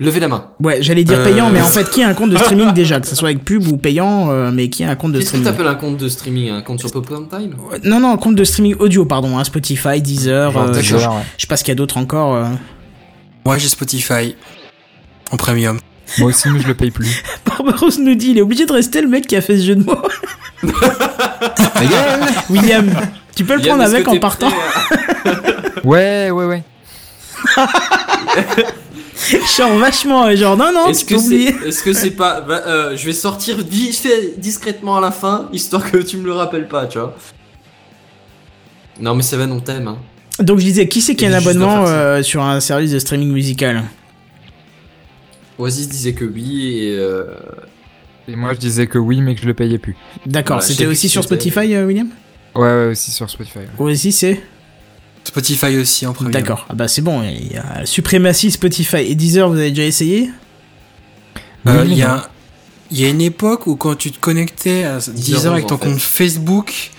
Levez 0.00 0.18
la 0.18 0.26
main. 0.26 0.48
Ouais, 0.60 0.82
j'allais 0.82 1.04
dire 1.04 1.20
Euh. 1.20 1.24
payant, 1.24 1.50
mais 1.50 1.60
en 1.60 1.66
fait, 1.66 1.88
qui 1.88 2.02
a 2.02 2.08
un 2.08 2.14
compte 2.14 2.30
de 2.30 2.36
streaming 2.36 2.72
déjà, 2.74 2.98
que 2.98 3.06
ce 3.06 3.14
soit 3.14 3.28
avec 3.28 3.44
pub 3.44 3.64
ou 3.68 3.76
payant, 3.76 4.28
euh, 4.30 4.50
mais 4.52 4.68
qui 4.68 4.82
a 4.82 4.90
un 4.90 4.96
compte 4.96 5.12
de 5.12 5.18
Qu'est-ce 5.18 5.30
que 5.32 5.38
streaming? 5.38 5.56
t'appelles 5.56 5.70
un 5.72 5.76
compte 5.76 5.96
de 5.98 6.08
streaming 6.08 6.50
Un 6.50 6.62
compte 6.62 6.80
sur 6.80 6.90
Popcorn 6.90 7.28
Time? 7.28 7.54
Non, 7.84 8.00
non, 8.00 8.16
compte 8.16 8.34
de 8.34 8.42
streaming 8.42 8.74
audio, 8.80 9.04
pardon, 9.04 9.38
hein, 9.38 9.44
Spotify, 9.44 10.02
Deezer, 10.02 10.56
euh, 10.58 10.72
je, 10.74 10.96
je 10.98 11.08
sais 11.38 11.46
pas 11.46 11.56
ce 11.56 11.62
qu'il 11.62 11.70
y 11.70 11.72
a 11.72 11.76
d'autre 11.76 11.96
encore. 11.96 12.34
euh. 12.34 12.46
Moi, 13.46 13.56
j'ai 13.58 13.68
Spotify. 13.68 14.34
En 15.30 15.36
premium. 15.36 15.78
Moi 16.18 16.28
aussi, 16.28 16.48
mais 16.50 16.60
je 16.60 16.66
le 16.68 16.74
paye 16.74 16.90
plus. 16.90 17.22
Barbaros 17.46 17.98
nous 17.98 18.14
dit, 18.14 18.30
il 18.30 18.38
est 18.38 18.42
obligé 18.42 18.66
de 18.66 18.72
rester 18.72 19.00
le 19.02 19.08
mec 19.08 19.26
qui 19.26 19.36
a 19.36 19.40
fait 19.40 19.58
ce 19.58 19.64
jeu 19.64 19.74
de 19.76 19.84
mots. 19.84 19.98
Regarde 20.62 22.30
William, 22.50 22.90
tu 23.34 23.44
peux 23.44 23.56
le 23.56 23.62
prendre 23.62 23.82
avec 23.82 24.06
en 24.08 24.18
partant 24.18 24.48
à- 24.48 25.80
Ouais, 25.84 26.30
ouais, 26.30 26.44
ouais. 26.46 26.62
Genre 29.56 29.78
vachement, 29.78 30.26
euh, 30.26 30.36
genre 30.36 30.56
non, 30.56 30.72
non, 30.72 30.88
Est-ce 30.88 31.04
tu 31.04 31.14
que 31.14 31.20
c'est, 31.20 31.68
est-ce 31.68 31.82
que 31.82 31.92
c'est 31.92 32.10
pas, 32.10 32.40
bah, 32.40 32.62
euh, 32.66 32.96
je 32.96 33.06
vais 33.06 33.12
sortir 33.12 33.56
vite 33.58 33.96
fait 33.96 34.34
discrètement 34.38 34.96
à 34.96 35.00
la 35.00 35.10
fin, 35.10 35.48
histoire 35.52 35.90
que 35.90 35.98
tu 35.98 36.16
me 36.16 36.24
le 36.26 36.32
rappelles 36.32 36.68
pas, 36.68 36.86
tu 36.86 36.98
vois. 36.98 37.14
Non 39.00 39.14
mais 39.14 39.22
Seven 39.22 39.50
on 39.52 39.60
t'aime. 39.60 39.88
Hein. 39.88 39.98
Donc 40.40 40.58
je 40.58 40.64
disais, 40.64 40.88
qui 40.88 41.00
c'est 41.00 41.14
qui 41.14 41.26
a 41.26 41.30
un 41.30 41.32
abonnement 41.32 41.84
euh, 41.86 42.22
sur 42.22 42.42
un 42.42 42.60
service 42.60 42.90
de 42.90 42.98
streaming 42.98 43.32
musical? 43.32 43.82
Oasis 45.58 45.88
disait 45.88 46.12
que 46.14 46.24
oui 46.24 46.78
et 46.78 46.96
euh, 46.98 47.24
Et 48.28 48.36
moi, 48.36 48.54
je 48.54 48.58
disais 48.58 48.86
que 48.86 48.98
oui, 48.98 49.20
mais 49.20 49.34
que 49.34 49.40
je 49.42 49.46
le 49.46 49.54
payais 49.54 49.78
plus. 49.78 49.96
D'accord, 50.26 50.62
sais 50.62 50.72
c'était 50.72 50.86
aussi 50.86 51.08
sur. 51.08 51.22
Spotify, 51.22 51.74
euh, 51.74 51.86
William? 51.86 52.08
Ouais, 52.54 52.62
ouais, 52.62 52.86
aussi 52.92 53.10
sur 53.10 53.28
Spotify. 53.30 53.58
ouais. 53.58 53.92
Aussi 53.92 54.12
c'est? 54.12 54.40
Spotify 55.24 55.76
aussi 55.78 56.06
en 56.06 56.12
premium. 56.12 56.32
D'accord, 56.32 56.66
ah 56.68 56.74
bah 56.74 56.86
c'est 56.86 57.00
bon, 57.02 57.22
il 57.22 57.52
y 57.52 57.56
a 57.56 57.86
Suprématie, 57.86 58.50
Spotify 58.50 58.98
et 58.98 59.14
Deezer, 59.14 59.48
vous 59.48 59.56
avez 59.56 59.70
déjà 59.70 59.84
essayé? 59.84 60.30
Euh, 61.66 61.82
Oui, 61.82 61.92
Il 61.92 61.96
y, 61.98 62.02
a, 62.02 62.28
il 62.90 63.00
y 63.00 63.06
a 63.06 63.08
une 63.08 63.22
époque 63.22 63.66
où 63.66 63.74
quand 63.76 63.94
tu 63.94 64.12
te 64.12 64.18
connectais 64.20 64.84
à 64.84 64.98
Deezer 64.98 65.52
avec 65.52 65.66
ton 65.66 65.76
en 65.76 65.78
fait. 65.78 65.88
compte 65.88 65.98
Facebook, 65.98 66.90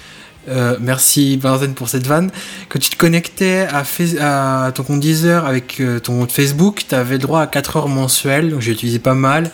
euh, 0.49 0.77
merci 0.79 1.37
Benzen 1.37 1.73
pour 1.73 1.89
cette 1.89 2.05
vanne, 2.07 2.29
quand 2.69 2.79
tu 2.79 2.89
te 2.89 2.95
connectais 2.95 3.67
à, 3.71 4.71
ton 4.73 4.83
compte 4.83 4.99
Deezer 4.99 5.45
avec 5.45 5.79
euh, 5.79 5.99
ton 5.99 6.19
compte 6.19 6.31
Facebook, 6.31 6.83
tu 6.87 6.95
avais 6.95 7.13
le 7.15 7.19
droit 7.19 7.41
à 7.41 7.47
4 7.47 7.77
heures 7.77 7.87
mensuelles, 7.87 8.49
donc 8.51 8.61
j'ai 8.61 8.71
utilisé 8.71 8.99
pas 8.99 9.13
mal. 9.15 9.51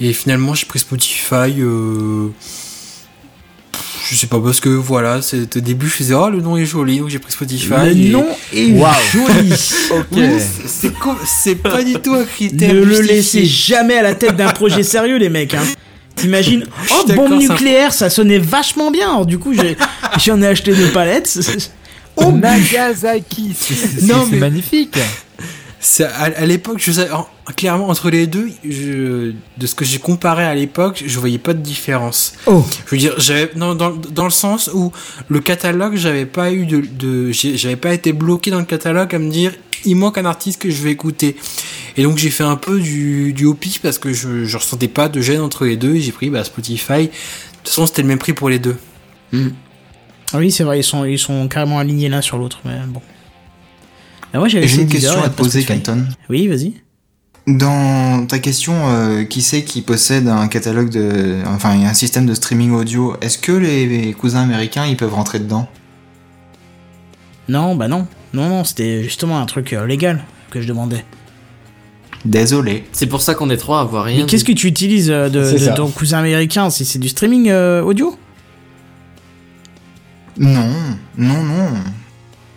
Et 0.00 0.12
finalement, 0.12 0.54
j'ai 0.54 0.66
pris 0.66 0.78
Spotify. 0.78 1.54
Euh, 1.58 2.28
je 4.08 4.14
sais 4.14 4.26
pas, 4.28 4.38
parce 4.38 4.60
que 4.60 4.68
voilà, 4.68 5.20
c'est 5.20 5.56
au 5.56 5.60
début, 5.60 5.88
je 5.88 5.94
faisais 5.94 6.14
Oh, 6.14 6.28
le 6.28 6.40
nom 6.40 6.56
est 6.56 6.64
joli, 6.66 6.98
donc 7.00 7.08
j'ai 7.08 7.18
pris 7.18 7.32
Spotify. 7.32 7.70
Le 7.86 7.90
et- 7.96 8.10
nom 8.10 8.26
est 8.52 8.78
joli 9.10 9.52
Oui, 10.12 10.28
c'est- 10.66 11.56
pas 11.56 11.82
du 11.82 11.94
tout 11.94 12.14
un 12.14 12.24
critère. 12.24 12.72
Ne 12.72 12.80
le 12.84 13.00
laissez 13.00 13.44
jamais 13.44 13.96
à 13.96 14.02
la 14.02 14.14
tête 14.14 14.36
d'un 14.36 14.50
projet 14.50 14.82
sérieux, 14.82 15.16
les 15.16 15.28
mecs. 15.28 15.54
Hein. 15.54 15.62
T'imagines 16.16 16.64
Oh, 16.92 17.12
bombe 17.14 17.40
ça- 17.42 17.52
nucléaire, 17.54 17.92
ça 17.92 18.10
sonnait 18.10 18.38
vachement 18.38 18.90
bien. 18.90 19.10
Alors, 19.10 19.26
du 19.26 19.38
coup, 19.38 19.52
j'ai- 19.54 19.76
j'en 20.24 20.40
ai 20.42 20.46
acheté 20.48 20.74
deux 20.74 20.90
palettes. 20.90 21.38
Oh, 22.16 22.32
Nagasaki, 22.32 23.52
c'est- 23.58 23.74
c'est 23.74 24.02
Non, 24.06 24.24
c'est 24.24 24.32
mais- 24.32 24.38
magnifique. 24.38 24.98
C'est 25.78 26.04
à, 26.04 26.32
à 26.36 26.46
l'époque, 26.46 26.78
je 26.80 26.90
en- 27.12 27.28
clairement 27.54 27.88
entre 27.88 28.10
les 28.10 28.26
deux, 28.26 28.48
je, 28.68 29.32
de 29.58 29.66
ce 29.66 29.74
que 29.74 29.84
j'ai 29.84 29.98
comparé 29.98 30.44
à 30.44 30.54
l'époque, 30.54 31.04
je 31.06 31.18
voyais 31.20 31.38
pas 31.38 31.52
de 31.54 31.60
différence. 31.60 32.32
Oh. 32.46 32.64
Je 32.86 32.90
veux 32.90 32.96
dire, 32.98 33.14
j'avais 33.18 33.50
dans, 33.54 33.74
dans 33.74 34.24
le 34.24 34.30
sens 34.30 34.68
où 34.74 34.90
le 35.28 35.38
catalogue, 35.40 35.94
j'avais 35.96 36.26
pas 36.26 36.50
eu 36.50 36.66
de, 36.66 37.30
j'avais 37.30 37.76
pas 37.76 37.92
été 37.92 38.12
bloqué 38.12 38.50
dans 38.50 38.58
le 38.58 38.64
catalogue 38.64 39.14
à 39.14 39.18
me 39.20 39.30
dire 39.30 39.52
il 39.86 39.96
manque 39.96 40.18
un 40.18 40.24
artiste 40.24 40.60
que 40.60 40.70
je 40.70 40.82
vais 40.82 40.90
écouter. 40.90 41.36
Et 41.96 42.02
donc 42.02 42.18
j'ai 42.18 42.30
fait 42.30 42.44
un 42.44 42.56
peu 42.56 42.78
du, 42.78 43.32
du 43.32 43.52
pif 43.54 43.80
parce 43.80 43.98
que 43.98 44.12
je, 44.12 44.44
je 44.44 44.56
ressentais 44.56 44.88
pas 44.88 45.08
de 45.08 45.20
gêne 45.20 45.40
entre 45.40 45.64
les 45.64 45.76
deux 45.76 45.94
et 45.94 46.00
j'ai 46.00 46.12
pris 46.12 46.28
bah, 46.28 46.44
Spotify. 46.44 47.04
De 47.04 47.06
toute 47.06 47.68
façon, 47.68 47.86
c'était 47.86 48.02
le 48.02 48.08
même 48.08 48.18
prix 48.18 48.32
pour 48.32 48.48
les 48.48 48.58
deux. 48.58 48.76
Ah 50.32 50.38
oui, 50.38 50.50
c'est 50.50 50.64
vrai, 50.64 50.80
ils 50.80 50.84
sont, 50.84 51.04
ils 51.04 51.18
sont 51.18 51.48
carrément 51.48 51.78
alignés 51.78 52.08
l'un 52.08 52.20
sur 52.20 52.38
l'autre. 52.38 52.60
Mais 52.64 52.78
bon. 52.86 53.00
Ah, 54.32 54.38
moi, 54.38 54.48
j'avais 54.48 54.66
Et 54.66 54.68
J'ai 54.68 54.82
une 54.82 54.88
question 54.88 55.22
à 55.22 55.28
te 55.28 55.36
poser. 55.36 55.64
Canton. 55.64 56.06
Oui, 56.28 56.48
vas-y. 56.48 56.74
Dans 57.46 58.26
ta 58.26 58.40
question, 58.40 58.74
euh, 58.88 59.24
qui 59.24 59.40
c'est 59.40 59.62
qui 59.62 59.82
possède 59.82 60.26
un 60.26 60.48
catalogue 60.48 60.90
de, 60.90 61.36
enfin, 61.46 61.80
un 61.80 61.94
système 61.94 62.26
de 62.26 62.34
streaming 62.34 62.72
audio 62.72 63.14
Est-ce 63.20 63.38
que 63.38 63.52
les 63.52 64.12
cousins 64.14 64.42
américains 64.42 64.84
ils 64.84 64.96
peuvent 64.96 65.14
rentrer 65.14 65.38
dedans? 65.38 65.68
Non, 67.48 67.74
bah 67.74 67.88
non. 67.88 68.06
Non, 68.34 68.48
non, 68.48 68.64
c'était 68.64 69.02
justement 69.02 69.40
un 69.40 69.46
truc 69.46 69.72
euh, 69.72 69.86
légal 69.86 70.24
que 70.50 70.60
je 70.60 70.68
demandais. 70.68 71.04
Désolé. 72.26 72.84
c'est 72.92 73.06
pour 73.06 73.22
ça 73.22 73.34
qu'on 73.34 73.50
est 73.50 73.56
trois 73.56 73.78
à 73.78 73.82
avoir 73.82 74.04
rien. 74.04 74.20
Mais 74.20 74.26
qu'est-ce 74.26 74.44
que 74.44 74.52
tu 74.52 74.66
utilises 74.66 75.10
euh, 75.10 75.28
de, 75.28 75.74
ton 75.76 75.88
cousin 75.88 76.18
américain 76.18 76.70
Si 76.70 76.84
c'est 76.84 76.98
du 76.98 77.08
streaming 77.08 77.48
euh, 77.48 77.82
audio? 77.82 78.16
Non, 80.38 80.70
non, 81.16 81.42
non. 81.42 81.68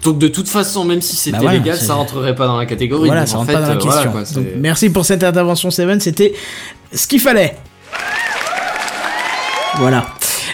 Donc 0.04 0.18
de 0.18 0.28
toute 0.28 0.48
façon, 0.48 0.86
même 0.86 1.02
si 1.02 1.16
c'était 1.16 1.38
Bah 1.38 1.44
voilà, 1.44 1.60
légal, 1.60 1.78
ça 1.78 1.94
rentrerait 1.94 2.36
pas 2.36 2.48
dans 2.48 2.58
la 2.58 2.66
catégorie. 2.66 3.08
Voilà, 3.08 3.22
Donc, 3.22 3.30
ça 3.30 3.36
en 3.36 3.40
rentre 3.40 3.52
fait, 3.52 3.58
pas 3.58 3.62
dans 3.62 3.68
la 3.68 3.76
euh, 3.76 3.80
voilà, 3.80 4.04
question. 4.20 4.42
quoi, 4.42 4.44
Donc, 4.52 4.62
merci 4.62 4.90
pour 4.90 5.06
cette 5.06 5.24
intervention, 5.24 5.72
Seven. 5.72 6.00
C'était 6.00 6.34
ce 6.94 7.08
qu'il 7.08 7.20
fallait. 7.20 7.56
Voilà. 9.78 10.08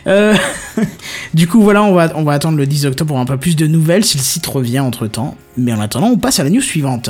Euh, 0.07 0.35
du 1.33 1.47
coup, 1.47 1.61
voilà, 1.61 1.83
on 1.83 1.93
va, 1.93 2.11
on 2.15 2.23
va 2.23 2.33
attendre 2.33 2.57
le 2.57 2.65
10 2.67 2.85
octobre 2.85 3.09
pour 3.09 3.19
un 3.19 3.25
peu 3.25 3.37
plus 3.37 3.55
de 3.55 3.67
nouvelles 3.67 4.05
si 4.05 4.17
le 4.17 4.23
site 4.23 4.45
revient 4.45 4.79
entre 4.79 5.07
temps. 5.07 5.35
Mais 5.57 5.73
en 5.73 5.79
attendant, 5.79 6.07
on 6.07 6.17
passe 6.17 6.39
à 6.39 6.43
la 6.43 6.49
news 6.49 6.61
suivante. 6.61 7.09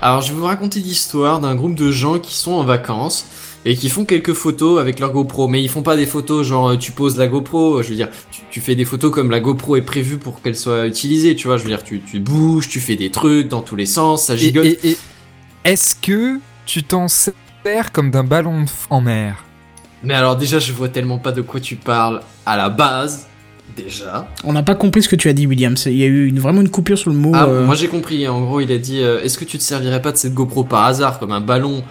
Alors, 0.00 0.20
je 0.22 0.32
vais 0.32 0.38
vous 0.38 0.44
raconter 0.46 0.80
l'histoire 0.80 1.40
d'un 1.40 1.54
groupe 1.54 1.74
de 1.76 1.92
gens 1.92 2.18
qui 2.18 2.34
sont 2.34 2.52
en 2.52 2.64
vacances 2.64 3.26
et 3.64 3.76
qui 3.76 3.88
font 3.88 4.04
quelques 4.04 4.32
photos 4.32 4.80
avec 4.80 4.98
leur 4.98 5.12
GoPro. 5.12 5.46
Mais 5.46 5.62
ils 5.62 5.68
font 5.68 5.82
pas 5.82 5.94
des 5.96 6.06
photos 6.06 6.44
genre 6.44 6.70
euh, 6.70 6.76
tu 6.76 6.90
poses 6.90 7.16
la 7.16 7.28
GoPro. 7.28 7.82
Je 7.82 7.90
veux 7.90 7.94
dire, 7.94 8.08
tu, 8.32 8.40
tu 8.50 8.60
fais 8.60 8.74
des 8.74 8.84
photos 8.84 9.12
comme 9.12 9.30
la 9.30 9.38
GoPro 9.38 9.76
est 9.76 9.82
prévue 9.82 10.18
pour 10.18 10.42
qu'elle 10.42 10.56
soit 10.56 10.86
utilisée. 10.88 11.36
Tu 11.36 11.46
vois, 11.46 11.56
je 11.56 11.62
veux 11.62 11.68
dire, 11.68 11.84
tu, 11.84 12.00
tu 12.00 12.18
bouges, 12.18 12.68
tu 12.68 12.80
fais 12.80 12.96
des 12.96 13.10
trucs 13.12 13.46
dans 13.48 13.60
tous 13.62 13.76
les 13.76 13.86
sens, 13.86 14.24
ça 14.26 14.34
gigote. 14.36 14.64
et- 14.66 14.90
et 14.90 14.96
est-ce 15.64 15.94
que 15.94 16.40
tu 16.66 16.82
t'en 16.82 17.06
sers 17.06 17.32
comme 17.92 18.10
d'un 18.10 18.24
ballon 18.24 18.64
en 18.90 19.00
mer? 19.00 19.44
Mais 20.04 20.14
alors 20.14 20.36
déjà, 20.36 20.58
je 20.58 20.72
vois 20.72 20.88
tellement 20.88 21.18
pas 21.18 21.32
de 21.32 21.42
quoi 21.42 21.60
tu 21.60 21.76
parles 21.76 22.20
à 22.46 22.56
la 22.56 22.68
base. 22.68 23.26
Déjà. 23.76 24.28
On 24.44 24.52
n'a 24.52 24.62
pas 24.62 24.74
compris 24.74 25.02
ce 25.02 25.08
que 25.08 25.16
tu 25.16 25.30
as 25.30 25.32
dit, 25.32 25.46
William. 25.46 25.74
Il 25.86 25.96
y 25.96 26.02
a 26.02 26.06
eu 26.06 26.26
une- 26.26 26.40
vraiment 26.40 26.60
une 26.60 26.68
coupure 26.68 26.98
sur 26.98 27.08
le 27.10 27.16
mot. 27.16 27.32
Ah, 27.34 27.44
euh, 27.46 27.64
moi 27.64 27.74
j'ai 27.74 27.88
compris. 27.88 28.28
En 28.28 28.42
gros, 28.42 28.60
il 28.60 28.70
a 28.70 28.76
dit 28.76 29.00
euh, 29.00 29.22
Est-ce 29.22 29.38
que 29.38 29.46
tu 29.46 29.56
te 29.56 29.62
servirais 29.62 30.02
pas 30.02 30.12
de 30.12 30.18
cette 30.18 30.34
GoPro 30.34 30.64
par 30.64 30.84
hasard 30.84 31.18
comme 31.18 31.32
un 31.32 31.40
ballon 31.40 31.82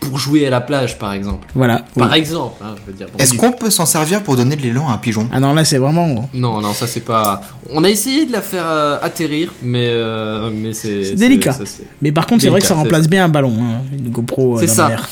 pour 0.00 0.18
jouer 0.18 0.46
à 0.46 0.50
la 0.50 0.60
plage, 0.60 0.98
par 0.98 1.14
exemple? 1.14 1.48
Voilà. 1.54 1.82
oui. 1.96 2.02
Par 2.02 2.12
exemple, 2.12 2.62
hein, 2.62 2.74
je 2.78 2.90
veux 2.90 2.96
dire. 2.96 3.06
bon. 3.10 3.18
Est-ce 3.18 3.32
qu'on 3.32 3.52
peut 3.52 3.70
s'en 3.70 3.86
servir 3.86 4.22
pour 4.24 4.36
donner 4.36 4.56
de 4.56 4.60
l'élan 4.62 4.90
à 4.90 4.92
un 4.92 4.98
pigeon? 4.98 5.26
Ah 5.32 5.40
non, 5.40 5.54
là, 5.54 5.64
c'est 5.64 5.78
vraiment. 5.78 6.28
Non, 6.34 6.60
non, 6.60 6.74
ça 6.74 6.86
c'est 6.86 7.00
pas. 7.00 7.40
On 7.70 7.82
a 7.84 7.88
essayé 7.88 8.26
de 8.26 8.32
la 8.32 8.42
faire 8.42 8.66
euh, 8.66 8.98
atterrir, 9.00 9.54
mais 9.62 9.86
euh, 9.88 10.50
mais 10.52 10.74
c'est. 10.74 11.02
C'est 11.02 11.14
délicat. 11.14 11.52
ça, 11.52 11.64
Mais 12.02 12.12
par 12.12 12.26
contre, 12.26 12.42
c'est 12.42 12.50
vrai 12.50 12.60
que 12.60 12.66
ça 12.66 12.74
remplace 12.74 13.08
bien 13.08 13.24
un 13.24 13.28
ballon, 13.30 13.54
hein, 13.58 13.80
une 13.98 14.10
GoPro 14.10 14.56
euh, 14.56 14.60
C'est 14.60 14.66
dans 14.66 14.72
ça. 14.74 14.82
la 14.82 14.88
mer. 14.96 15.08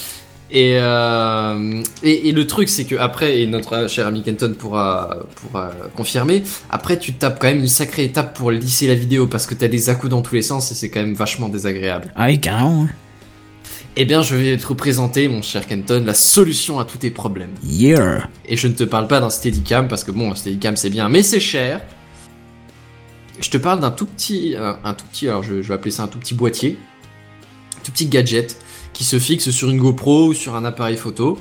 Et, 0.57 0.79
euh, 0.79 1.83
et, 2.05 2.29
et 2.29 2.33
le 2.33 2.47
truc, 2.47 2.69
c'est 2.69 2.85
que 2.85 2.95
après, 2.95 3.41
et 3.41 3.47
notre 3.49 3.89
cher 3.91 4.07
ami 4.07 4.23
Kenton 4.23 4.55
pourra, 4.57 5.17
pourra 5.35 5.73
confirmer, 5.97 6.45
après 6.71 6.97
tu 6.97 7.13
tapes 7.13 7.41
quand 7.41 7.49
même 7.49 7.59
une 7.59 7.67
sacrée 7.67 8.05
étape 8.05 8.39
pour 8.39 8.53
lisser 8.53 8.87
la 8.87 8.95
vidéo 8.95 9.27
parce 9.27 9.47
que 9.49 9.55
t'as 9.55 9.67
des 9.67 9.91
à-coups 9.91 10.11
dans 10.11 10.23
tous 10.23 10.37
les 10.37 10.43
sens 10.43 10.71
et 10.71 10.77
c'est 10.77 10.91
quand 10.91 11.01
même 11.01 11.15
vachement 11.15 11.49
désagréable. 11.49 12.13
Ah 12.15 12.27
oui, 12.27 12.39
carrément. 12.41 12.85
hein. 12.85 12.89
Eh 13.97 14.05
bien, 14.05 14.23
je 14.23 14.37
vais 14.37 14.57
te 14.57 14.73
présenter, 14.73 15.27
mon 15.27 15.43
cher 15.43 15.67
Kenton, 15.67 16.05
la 16.07 16.15
solution 16.15 16.79
à 16.79 16.85
tous 16.85 16.99
tes 16.99 17.11
problèmes. 17.11 17.55
Yeah. 17.65 18.29
Et 18.47 18.57
je 18.57 18.69
ne 18.69 18.75
te 18.75 18.85
parle 18.85 19.09
pas 19.09 19.19
d'un 19.21 19.31
Steadicam 19.31 19.89
parce 19.89 20.05
que 20.05 20.13
bon, 20.13 20.31
un 20.31 20.35
Steadicam 20.37 20.77
c'est 20.77 20.91
bien, 20.91 21.09
mais 21.09 21.25
c'est 21.25 21.41
cher. 21.41 21.81
Je 23.41 23.51
te 23.51 23.57
parle 23.57 23.81
d'un 23.81 23.91
tout 23.91 24.07
petit, 24.07 24.55
un, 24.57 24.79
un 24.85 24.95
tout 24.95 25.05
petit, 25.07 25.29
alors 25.29 25.43
je, 25.43 25.63
je 25.63 25.69
vais 25.69 25.75
appeler 25.75 25.91
ça 25.91 26.05
un 26.05 26.07
tout 26.07 26.19
petit 26.21 26.35
boîtier, 26.35 26.79
un 27.77 27.81
tout 27.85 27.91
petit 27.91 28.07
gadget 28.07 28.57
qui 28.95 29.05
se 29.05 29.19
fixe 29.19 29.51
sur 29.51 29.69
une 29.69 29.79
GoPro 29.79 30.29
ou 30.29 30.35
sur 30.35 30.57
un 30.57 30.65
appareil 30.65 30.97
photo 30.97 31.39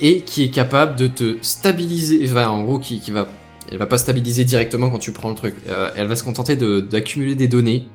et 0.00 0.20
qui 0.20 0.44
est 0.44 0.50
capable 0.50 0.94
de 0.96 1.08
te 1.08 1.36
stabiliser. 1.42 2.30
En 2.36 2.62
gros, 2.62 2.78
qui, 2.78 3.00
va, 3.10 3.26
elle 3.72 3.78
va 3.78 3.86
pas 3.86 3.98
stabiliser 3.98 4.44
directement 4.44 4.90
quand 4.90 4.98
tu 4.98 5.10
prends 5.10 5.30
le 5.30 5.34
truc. 5.34 5.56
Euh, 5.68 5.90
elle 5.96 6.06
va 6.06 6.14
se 6.14 6.22
contenter 6.22 6.54
d'accumuler 6.56 7.34
des 7.34 7.48
données 7.48 7.88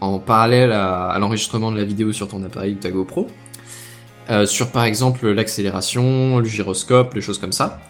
en 0.00 0.18
parallèle 0.18 0.72
à, 0.72 1.08
à 1.08 1.18
l'enregistrement 1.18 1.70
de 1.70 1.76
la 1.76 1.84
vidéo 1.84 2.12
sur 2.12 2.28
ton 2.28 2.42
appareil 2.42 2.72
ou 2.72 2.76
ta 2.76 2.90
GoPro. 2.90 3.28
Euh, 4.30 4.46
sur 4.46 4.70
par 4.70 4.84
exemple 4.84 5.28
l'accélération, 5.28 6.38
le 6.38 6.44
gyroscope, 6.44 7.14
les 7.14 7.20
choses 7.20 7.38
comme 7.38 7.52
ça. 7.52 7.80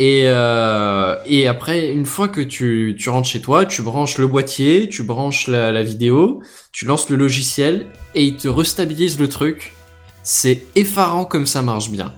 Et, 0.00 0.22
euh, 0.24 1.14
et 1.26 1.46
après, 1.46 1.92
une 1.92 2.06
fois 2.06 2.28
que 2.28 2.40
tu, 2.40 2.96
tu 2.98 3.10
rentres 3.10 3.28
chez 3.28 3.42
toi, 3.42 3.66
tu 3.66 3.82
branches 3.82 4.16
le 4.16 4.26
boîtier, 4.26 4.88
tu 4.88 5.02
branches 5.02 5.46
la, 5.46 5.72
la 5.72 5.82
vidéo, 5.82 6.42
tu 6.72 6.86
lances 6.86 7.10
le 7.10 7.16
logiciel 7.16 7.84
et 8.14 8.24
il 8.24 8.36
te 8.36 8.48
restabilise 8.48 9.20
le 9.20 9.28
truc. 9.28 9.74
C'est 10.22 10.62
effarant 10.74 11.26
comme 11.26 11.44
ça 11.44 11.60
marche 11.60 11.90
bien. 11.90 12.14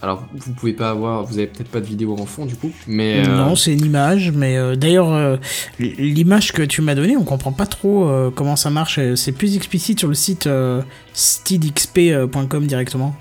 Alors, 0.00 0.24
vous 0.32 0.54
pouvez 0.54 0.72
pas 0.72 0.88
avoir, 0.88 1.22
vous 1.24 1.36
avez 1.36 1.46
peut-être 1.46 1.68
pas 1.68 1.80
de 1.80 1.84
vidéo 1.84 2.16
en 2.18 2.24
fond 2.24 2.46
du 2.46 2.56
coup, 2.56 2.72
mais 2.86 3.22
euh, 3.28 3.36
Non, 3.36 3.54
c'est 3.54 3.74
une 3.74 3.84
image, 3.84 4.30
mais 4.30 4.56
euh, 4.56 4.76
d'ailleurs, 4.76 5.12
euh, 5.12 5.36
l'image 5.78 6.52
que 6.52 6.62
tu 6.62 6.80
m'as 6.80 6.94
donnée, 6.94 7.18
on 7.18 7.24
comprend 7.24 7.52
pas 7.52 7.66
trop 7.66 8.10
comment 8.34 8.56
ça 8.56 8.70
marche. 8.70 8.98
C'est 9.16 9.32
plus 9.32 9.54
explicite 9.54 9.98
sur 9.98 10.08
le 10.08 10.14
site 10.14 10.48
steedxp.com 11.12 12.66
directement. 12.66 13.14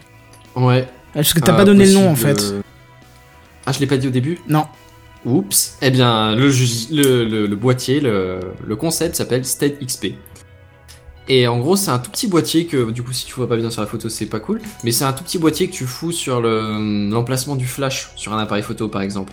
ouais. 0.55 0.87
Parce 1.13 1.33
que 1.33 1.39
t'as 1.39 1.53
Euh, 1.53 1.57
pas 1.57 1.65
donné 1.65 1.85
le 1.85 1.93
nom 1.93 2.09
en 2.09 2.15
fait. 2.15 2.39
euh, 2.41 2.61
Ah, 3.65 3.71
je 3.71 3.79
l'ai 3.79 3.87
pas 3.87 3.97
dit 3.97 4.07
au 4.07 4.11
début. 4.11 4.39
Non. 4.47 4.65
Oups. 5.25 5.77
Eh 5.81 5.89
bien, 5.91 6.35
le, 6.35 6.47
le, 6.49 7.25
le, 7.25 7.45
le 7.47 7.55
boîtier, 7.55 7.99
le, 7.99 8.39
concept 8.77 9.15
s'appelle 9.15 9.43
Stead 9.45 9.77
XP. 9.85 10.13
Et 11.27 11.47
en 11.47 11.59
gros, 11.59 11.75
c'est 11.75 11.91
un 11.91 11.99
tout 11.99 12.09
petit 12.09 12.27
boîtier 12.27 12.65
que, 12.65 12.89
du 12.89 13.03
coup, 13.03 13.13
si 13.13 13.25
tu 13.27 13.33
vois 13.35 13.47
pas 13.47 13.57
bien 13.57 13.69
sur 13.69 13.81
la 13.81 13.87
photo, 13.87 14.09
c'est 14.09 14.25
pas 14.25 14.39
cool. 14.39 14.61
Mais 14.83 14.91
c'est 14.91 15.03
un 15.03 15.13
tout 15.13 15.23
petit 15.23 15.37
boîtier 15.37 15.67
que 15.67 15.73
tu 15.73 15.85
fous 15.85 16.11
sur 16.11 16.41
le- 16.41 17.09
l'emplacement 17.11 17.55
du 17.55 17.67
flash 17.67 18.09
sur 18.15 18.33
un 18.33 18.39
appareil 18.39 18.63
photo, 18.63 18.87
par 18.87 19.01
exemple. 19.03 19.31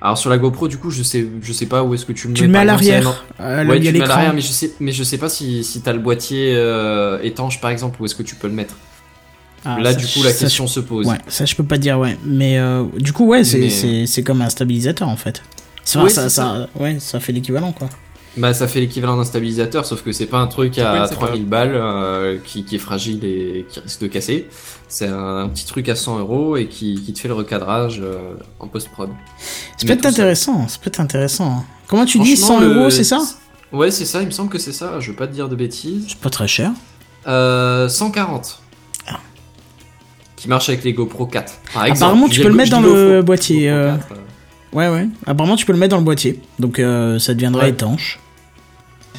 Alors 0.00 0.16
sur 0.16 0.30
la 0.30 0.38
GoPro, 0.38 0.68
du 0.68 0.78
coup, 0.78 0.90
je 0.90 1.02
sais, 1.02 1.26
je 1.42 1.52
sais 1.52 1.66
pas 1.66 1.82
où 1.82 1.92
est-ce 1.92 2.06
que 2.06 2.12
tu 2.12 2.28
le 2.28 2.32
mets. 2.32 2.38
Tu 2.38 2.44
le 2.46 2.50
mets 2.52 2.58
à 2.60 2.64
l'arrière. 2.64 3.24
euh, 3.40 3.66
ouais, 3.66 3.80
tu 3.80 3.86
le 3.92 3.98
mets 3.98 4.04
à 4.04 4.08
l'arrière, 4.08 4.32
mais 4.32 4.40
je 4.40 4.52
sais, 4.52 4.72
mais 4.80 4.92
je 4.92 5.02
sais 5.02 5.18
pas 5.18 5.28
si, 5.28 5.64
si 5.64 5.82
t'as 5.82 5.92
le 5.92 5.98
boîtier 5.98 6.54
euh, 6.54 7.18
étanche, 7.22 7.60
par 7.60 7.70
exemple, 7.72 8.00
où 8.00 8.04
est-ce 8.06 8.14
que 8.14 8.22
tu 8.22 8.36
peux 8.36 8.46
le 8.46 8.54
mettre. 8.54 8.76
Ah, 9.64 9.78
Là, 9.80 9.92
ça, 9.92 9.98
du 9.98 10.06
coup, 10.06 10.22
la 10.22 10.30
ça, 10.32 10.40
question 10.40 10.66
se 10.66 10.80
pose. 10.80 11.06
Ouais, 11.06 11.18
ça 11.28 11.44
je 11.44 11.54
peux 11.54 11.64
pas 11.64 11.78
dire, 11.78 11.98
ouais. 11.98 12.16
Mais 12.24 12.58
euh, 12.58 12.84
du 12.98 13.12
coup, 13.12 13.26
ouais, 13.26 13.44
c'est 13.44 13.58
Mais- 13.58 13.70
c'est- 13.70 14.06
c'est 14.06 14.22
comme 14.22 14.40
un 14.42 14.48
stabilisateur 14.50 15.08
en 15.08 15.16
fait. 15.16 15.42
C'est 15.84 15.98
Oui, 15.98 16.04
vrai, 16.04 16.10
ça, 16.12 16.22
c'est 16.24 16.28
ça, 16.36 16.68
ouais, 16.78 16.98
ça 17.00 17.18
fait 17.20 17.32
l'équivalent 17.32 17.72
quoi. 17.72 17.88
Bah 18.36 18.54
ça 18.54 18.68
fait 18.68 18.78
l'équivalent 18.80 19.16
d'un 19.16 19.24
stabilisateur, 19.24 19.84
sauf 19.84 20.02
que 20.02 20.12
c'est 20.12 20.26
pas 20.26 20.38
un 20.38 20.46
truc 20.46 20.78
à 20.78 20.92
Ouais, 21.02 21.08
c'est 21.08 21.14
3000 21.14 21.44
balles 21.46 21.72
euh, 21.74 22.38
qui, 22.44 22.62
qui 22.64 22.76
est 22.76 22.78
fragile 22.78 23.24
et 23.24 23.66
qui 23.68 23.80
risque 23.80 24.00
de 24.02 24.06
casser. 24.06 24.46
C'est 24.86 25.08
un, 25.08 25.38
un 25.38 25.48
petit 25.48 25.66
truc 25.66 25.88
à 25.88 25.96
100 25.96 26.20
euros 26.20 26.56
et 26.56 26.66
qui, 26.68 27.02
qui 27.04 27.12
te 27.12 27.18
fait 27.18 27.26
le 27.28 27.34
recadrage 27.34 28.00
euh, 28.00 28.34
en 28.60 28.68
post-prod. 28.68 29.08
Ça 29.08 29.14
Mais 29.82 29.86
peut 29.88 29.92
être 29.94 29.98
tout 29.98 30.02
seul. 30.04 30.12
intéressant, 30.12 30.68
ça 30.68 30.78
peut 30.80 30.88
être 30.88 31.00
intéressant. 31.00 31.64
Comment 31.88 32.04
tu 32.04 32.18
dis 32.20 32.36
Franchement, 32.36 32.58
100 32.60 32.60
le- 32.60 32.74
euros, 32.76 32.90
c'est 32.90 33.02
ça 33.04 33.18
Ouais, 33.72 33.90
c'est 33.90 34.04
ça, 34.04 34.20
il 34.20 34.26
me 34.26 34.30
semble 34.30 34.50
que 34.50 34.58
c'est 34.58 34.72
ça, 34.72 35.00
je 35.00 35.10
veux 35.10 35.16
pas 35.16 35.26
te 35.26 35.32
dire 35.32 35.48
de 35.48 35.56
bêtises. 35.56 36.04
C'est 36.08 36.18
pas 36.18 36.30
très 36.30 36.46
cher. 36.46 36.70
Euh, 37.26 37.88
140. 37.88 38.60
Qui 40.38 40.48
marche 40.48 40.68
avec 40.68 40.84
les 40.84 40.92
GoPro 40.92 41.26
4. 41.26 41.52
Par 41.74 41.84
exemple. 41.84 41.98
Apparemment, 42.04 42.28
tu 42.28 42.40
peux 42.40 42.48
le 42.48 42.54
mettre 42.54 42.70
dans 42.70 42.80
le 42.80 43.22
boîtier, 43.22 43.68
euh. 43.70 43.92
4, 43.96 44.06
euh. 44.12 44.14
Ouais, 44.76 44.88
ouais. 44.88 45.08
Apparemment, 45.26 45.56
tu 45.56 45.66
peux 45.66 45.72
le 45.72 45.78
mettre 45.78 45.90
dans 45.92 45.98
le 45.98 46.04
boîtier. 46.04 46.40
Donc 46.58 46.78
euh, 46.78 47.18
ça 47.18 47.34
deviendra 47.34 47.64
Ouais. 47.64 47.70
étanche. 47.70 48.20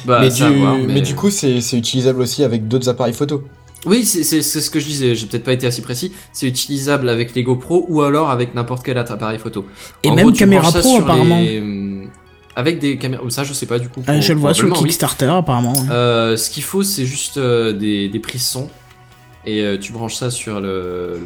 Bah, 0.06 0.20
mais, 0.22 0.30
du... 0.30 0.42
voir, 0.58 0.76
mais 0.78 1.02
du 1.02 1.14
coup, 1.14 1.28
c'est 1.30 1.58
utilisable 1.74 2.22
aussi 2.22 2.42
avec 2.42 2.68
d'autres 2.68 2.88
appareils 2.88 3.12
photo. 3.12 3.44
Oui, 3.86 4.04
c'est 4.04 4.22
ce 4.42 4.70
que 4.70 4.78
je 4.80 4.84
disais, 4.86 5.14
j'ai 5.14 5.26
peut-être 5.26 5.44
pas 5.44 5.52
été 5.54 5.66
assez 5.66 5.80
précis. 5.82 6.12
C'est 6.32 6.46
utilisable 6.46 7.08
avec 7.08 7.34
les 7.34 7.42
GoPro 7.42 7.86
ou 7.88 8.02
alors 8.02 8.30
avec 8.30 8.54
n'importe 8.54 8.84
quel 8.84 8.98
autre 8.98 9.12
appareil 9.12 9.38
photo. 9.38 9.66
Et 10.02 10.08
En 10.10 10.14
même 10.14 10.26
gros, 10.26 10.34
caméra 10.34 10.70
pro, 10.70 10.98
apparemment. 10.98 11.40
les, 11.40 11.62
Avec 12.56 12.78
des 12.78 12.96
caméras. 12.98 13.24
Ça, 13.30 13.42
je 13.44 13.52
sais 13.54 13.64
pas 13.66 13.78
du 13.78 13.88
coup. 13.88 14.02
Ah, 14.06 14.20
je 14.20 14.32
le 14.34 14.38
vois 14.38 14.52
sur 14.54 14.64
le 14.64 14.68
probablement, 14.68 14.82
oui. 14.82 14.88
Kickstarter, 14.90 15.26
apparemment. 15.34 15.72
ouais. 15.72 15.90
Euh, 15.90 16.36
ce 16.36 16.50
qu'il 16.50 16.62
faut, 16.62 16.82
c'est 16.82 17.06
juste 17.06 17.36
euh, 17.38 17.72
des, 17.72 18.08
des 18.10 18.18
prises 18.20 18.46
son. 18.46 18.68
Et 19.46 19.62
euh, 19.62 19.78
tu 19.78 19.92
branches 19.92 20.14
ça 20.14 20.30
sur 20.30 20.60
le, 20.60 21.20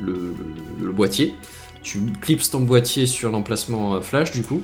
le, 0.00 0.92
boîtier. 0.92 1.34
Tu 1.82 2.00
clips 2.20 2.50
ton 2.50 2.60
boîtier 2.60 3.06
sur 3.06 3.30
l'emplacement 3.30 3.94
euh, 3.94 4.00
flash, 4.00 4.32
du 4.32 4.42
coup, 4.42 4.62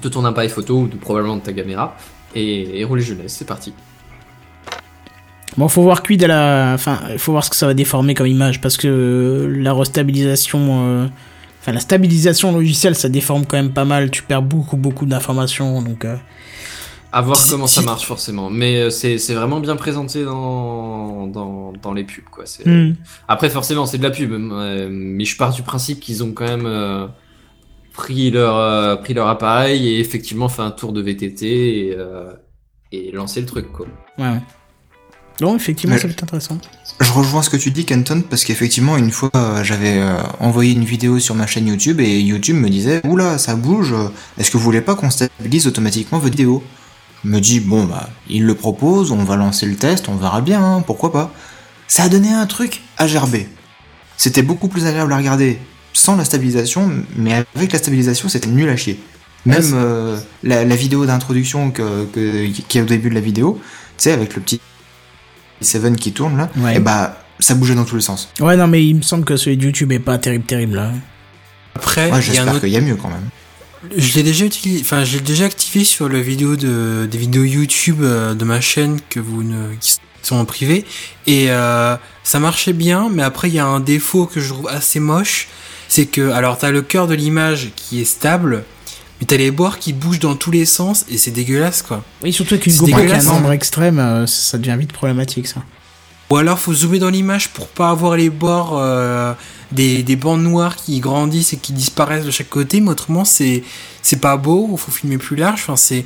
de 0.00 0.08
ton 0.08 0.24
appareil 0.24 0.48
photo 0.48 0.82
ou 0.82 0.86
probablement 0.86 1.36
de 1.36 1.42
ta 1.42 1.52
caméra. 1.52 1.96
Et, 2.34 2.80
et 2.80 2.84
rouler 2.84 3.02
jeunesse, 3.02 3.34
c'est 3.36 3.46
parti. 3.46 3.72
Bon, 5.56 5.66
faut 5.68 5.82
voir 5.82 6.02
à 6.08 6.26
la. 6.26 6.72
Enfin, 6.74 7.00
faut 7.16 7.32
voir 7.32 7.42
ce 7.42 7.50
que 7.50 7.56
ça 7.56 7.66
va 7.66 7.74
déformer 7.74 8.14
comme 8.14 8.26
image 8.26 8.60
parce 8.60 8.76
que 8.76 9.52
la 9.58 9.72
restabilisation. 9.72 10.86
euh, 10.86 11.08
Enfin, 11.60 11.72
la 11.72 11.80
stabilisation 11.80 12.52
logicielle, 12.52 12.94
ça 12.94 13.08
déforme 13.08 13.44
quand 13.44 13.56
même 13.56 13.72
pas 13.72 13.84
mal. 13.84 14.10
Tu 14.10 14.22
perds 14.22 14.42
beaucoup, 14.42 14.76
beaucoup 14.76 15.06
d'informations. 15.06 15.82
Donc, 15.82 16.04
euh, 16.04 16.16
À 17.10 17.22
voir 17.22 17.38
comment 17.48 17.66
ça 17.66 17.80
marche 17.82 18.04
forcément. 18.04 18.50
Mais 18.50 18.76
euh, 18.82 18.90
c'est 18.90 19.16
c'est 19.18 19.34
vraiment 19.34 19.60
bien 19.60 19.76
présenté 19.76 20.24
dans, 20.24 21.26
dans, 21.26 21.72
dans 21.80 21.92
les 21.94 22.04
pubs. 22.04 22.24
Quoi. 22.30 22.44
Hmm. 22.66 22.92
Après, 23.28 23.48
forcément, 23.48 23.86
c'est 23.86 23.98
de 23.98 24.02
la 24.02 24.10
pub. 24.10 24.32
euh, 24.32 24.88
mais 24.90 25.24
je 25.24 25.36
pars 25.36 25.52
du 25.52 25.62
principe 25.62 26.00
qu'ils 26.00 26.22
ont 26.22 26.32
quand 26.32 26.44
même 26.46 26.66
euh, 26.66 27.06
pris, 27.94 28.30
leur, 28.30 28.56
euh, 28.56 28.96
pris 28.96 29.14
leur 29.14 29.28
appareil 29.28 29.88
et 29.88 30.00
effectivement 30.00 30.48
fait 30.50 30.62
un 30.62 30.70
tour 30.70 30.92
de 30.92 31.00
VTT 31.00 31.46
et, 31.88 31.94
euh, 31.96 32.32
et 32.92 33.10
lancé 33.12 33.40
le 33.40 33.46
truc. 33.46 33.72
Quoi. 33.72 33.86
ouais, 34.18 34.24
ouais. 34.24 34.40
Non, 35.40 35.54
effectivement, 35.56 35.94
Mais- 35.94 36.00
ça 36.02 36.08
peut 36.08 36.12
être 36.14 36.24
intéressant. 36.24 36.58
Je 37.00 37.12
rejoins 37.12 37.42
ce 37.42 37.48
que 37.50 37.56
tu 37.56 37.70
dis, 37.70 37.84
Kenton, 37.84 38.22
parce 38.28 38.44
qu'effectivement, 38.44 38.96
une 38.96 39.12
fois, 39.12 39.30
j'avais 39.62 39.98
euh, 40.00 40.16
envoyé 40.40 40.72
une 40.72 40.82
vidéo 40.84 41.20
sur 41.20 41.36
ma 41.36 41.46
chaîne 41.46 41.68
YouTube 41.68 42.00
et 42.00 42.18
YouTube 42.20 42.56
me 42.56 42.68
disait 42.68 43.00
Oula, 43.06 43.38
ça 43.38 43.54
bouge, 43.54 43.94
est-ce 44.36 44.50
que 44.50 44.56
vous 44.56 44.64
voulez 44.64 44.80
pas 44.80 44.96
qu'on 44.96 45.08
stabilise 45.10 45.68
automatiquement 45.68 46.18
votre 46.18 46.32
vidéo? 46.32 46.62
Me 47.24 47.40
dis 47.40 47.60
Bon, 47.60 47.84
bah, 47.84 48.08
il 48.28 48.44
le 48.44 48.54
propose, 48.54 49.12
on 49.12 49.24
va 49.24 49.36
lancer 49.36 49.66
le 49.66 49.76
test, 49.76 50.08
on 50.08 50.16
verra 50.16 50.40
bien, 50.40 50.62
hein, 50.62 50.82
pourquoi 50.86 51.12
pas. 51.12 51.32
Ça 51.86 52.04
a 52.04 52.08
donné 52.08 52.32
un 52.32 52.46
truc 52.46 52.82
à 52.96 53.06
gerber. 53.06 53.48
C'était 54.16 54.42
beaucoup 54.42 54.68
plus 54.68 54.86
agréable 54.86 55.12
à 55.12 55.16
regarder 55.16 55.58
sans 55.92 56.16
la 56.16 56.24
stabilisation, 56.24 56.90
mais 57.16 57.44
avec 57.56 57.72
la 57.72 57.78
stabilisation, 57.78 58.28
c'était 58.28 58.48
nul 58.48 58.68
à 58.68 58.76
chier. 58.76 59.00
Même 59.46 59.70
euh, 59.72 60.18
la, 60.42 60.64
la 60.64 60.76
vidéo 60.76 61.06
d'introduction 61.06 61.70
que, 61.70 62.04
que, 62.06 62.46
qui 62.48 62.78
est 62.78 62.82
au 62.82 62.86
début 62.86 63.08
de 63.08 63.14
la 63.14 63.20
vidéo, 63.20 63.58
tu 63.96 64.02
sais, 64.04 64.12
avec 64.12 64.34
le 64.34 64.42
petit 64.42 64.60
Seven 65.60 65.96
qui 65.96 66.12
tourne 66.12 66.36
là, 66.36 66.48
Ouais. 66.56 66.76
et 66.76 66.78
bah 66.78 67.24
ça 67.40 67.54
bougeait 67.54 67.74
dans 67.74 67.84
tous 67.84 67.96
les 67.96 68.02
sens. 68.02 68.28
Ouais, 68.40 68.56
non, 68.56 68.66
mais 68.66 68.84
il 68.84 68.96
me 68.96 69.02
semble 69.02 69.24
que 69.24 69.36
celui 69.36 69.56
de 69.56 69.64
YouTube 69.64 69.90
est 69.92 69.98
pas 69.98 70.18
terrible, 70.18 70.44
terrible 70.44 70.74
là. 70.76 70.90
Après, 71.74 72.10
Ouais, 72.12 72.20
j'espère 72.20 72.48
autre 72.48 72.60
qu'il 72.60 72.68
y 72.70 72.76
a 72.76 72.80
mieux 72.80 72.96
quand 72.96 73.08
même. 73.08 73.28
Je 73.96 74.14
l'ai 74.14 74.22
déjà 74.22 74.44
utilisé, 74.44 74.80
enfin, 74.82 75.04
j'ai 75.04 75.20
déjà 75.20 75.44
activé 75.44 75.84
sur 75.84 76.08
le 76.08 76.18
vidéo 76.18 76.56
de, 76.56 77.08
des 77.10 77.18
vidéos 77.18 77.44
YouTube 77.44 77.98
euh, 78.02 78.34
de 78.34 78.44
ma 78.44 78.60
chaîne 78.60 79.00
que 79.08 79.20
vous 79.20 79.42
ne, 79.42 79.74
qui 79.80 79.96
sont 80.22 80.36
en 80.36 80.44
privé. 80.44 80.84
Et 81.26 81.50
euh, 81.50 81.96
ça 82.24 82.40
marchait 82.40 82.72
bien, 82.72 83.08
mais 83.10 83.22
après, 83.22 83.48
il 83.48 83.54
y 83.54 83.58
a 83.58 83.66
un 83.66 83.80
défaut 83.80 84.26
que 84.26 84.40
je 84.40 84.48
trouve 84.48 84.68
assez 84.68 85.00
moche. 85.00 85.48
C'est 85.88 86.06
que, 86.06 86.30
alors, 86.32 86.58
t'as 86.58 86.70
le 86.70 86.82
cœur 86.82 87.06
de 87.06 87.14
l'image 87.14 87.70
qui 87.76 88.00
est 88.00 88.04
stable, 88.04 88.64
mais 89.20 89.26
t'as 89.26 89.36
les 89.36 89.50
bords 89.50 89.78
qui 89.78 89.92
bougent 89.92 90.20
dans 90.20 90.36
tous 90.36 90.50
les 90.50 90.64
sens 90.64 91.06
et 91.08 91.16
c'est 91.16 91.30
dégueulasse, 91.30 91.82
quoi. 91.82 92.04
Oui, 92.22 92.32
surtout 92.32 92.54
avec 92.54 92.66
une 92.66 92.76
GoPro 92.76 93.00
qui 93.04 93.12
a 93.12 93.20
un 93.20 93.22
nombre 93.22 93.52
extrême, 93.52 93.98
euh, 93.98 94.26
ça, 94.26 94.52
ça 94.52 94.58
devient 94.58 94.76
vite 94.78 94.92
problématique 94.92 95.46
ça. 95.46 95.62
Ou 96.30 96.36
alors, 96.36 96.58
faut 96.58 96.74
zoomer 96.74 96.98
dans 96.98 97.08
l'image 97.08 97.48
pour 97.48 97.68
pas 97.68 97.88
avoir 97.88 98.16
les 98.16 98.28
bords 98.28 98.78
euh, 98.78 99.32
des, 99.72 100.02
des 100.02 100.16
bandes 100.16 100.42
noires 100.42 100.76
qui 100.76 101.00
grandissent 101.00 101.52
et 101.52 101.56
qui 101.58 101.72
disparaissent 101.72 102.24
de 102.26 102.30
chaque 102.30 102.48
côté. 102.48 102.80
Mais 102.80 102.90
autrement, 102.90 103.24
c'est 103.24 103.62
c'est 104.02 104.20
pas 104.20 104.36
beau. 104.36 104.76
Faut 104.76 104.90
filmer 104.92 105.18
plus 105.18 105.36
large. 105.36 105.60
Enfin, 105.62 105.76
c'est 105.76 106.04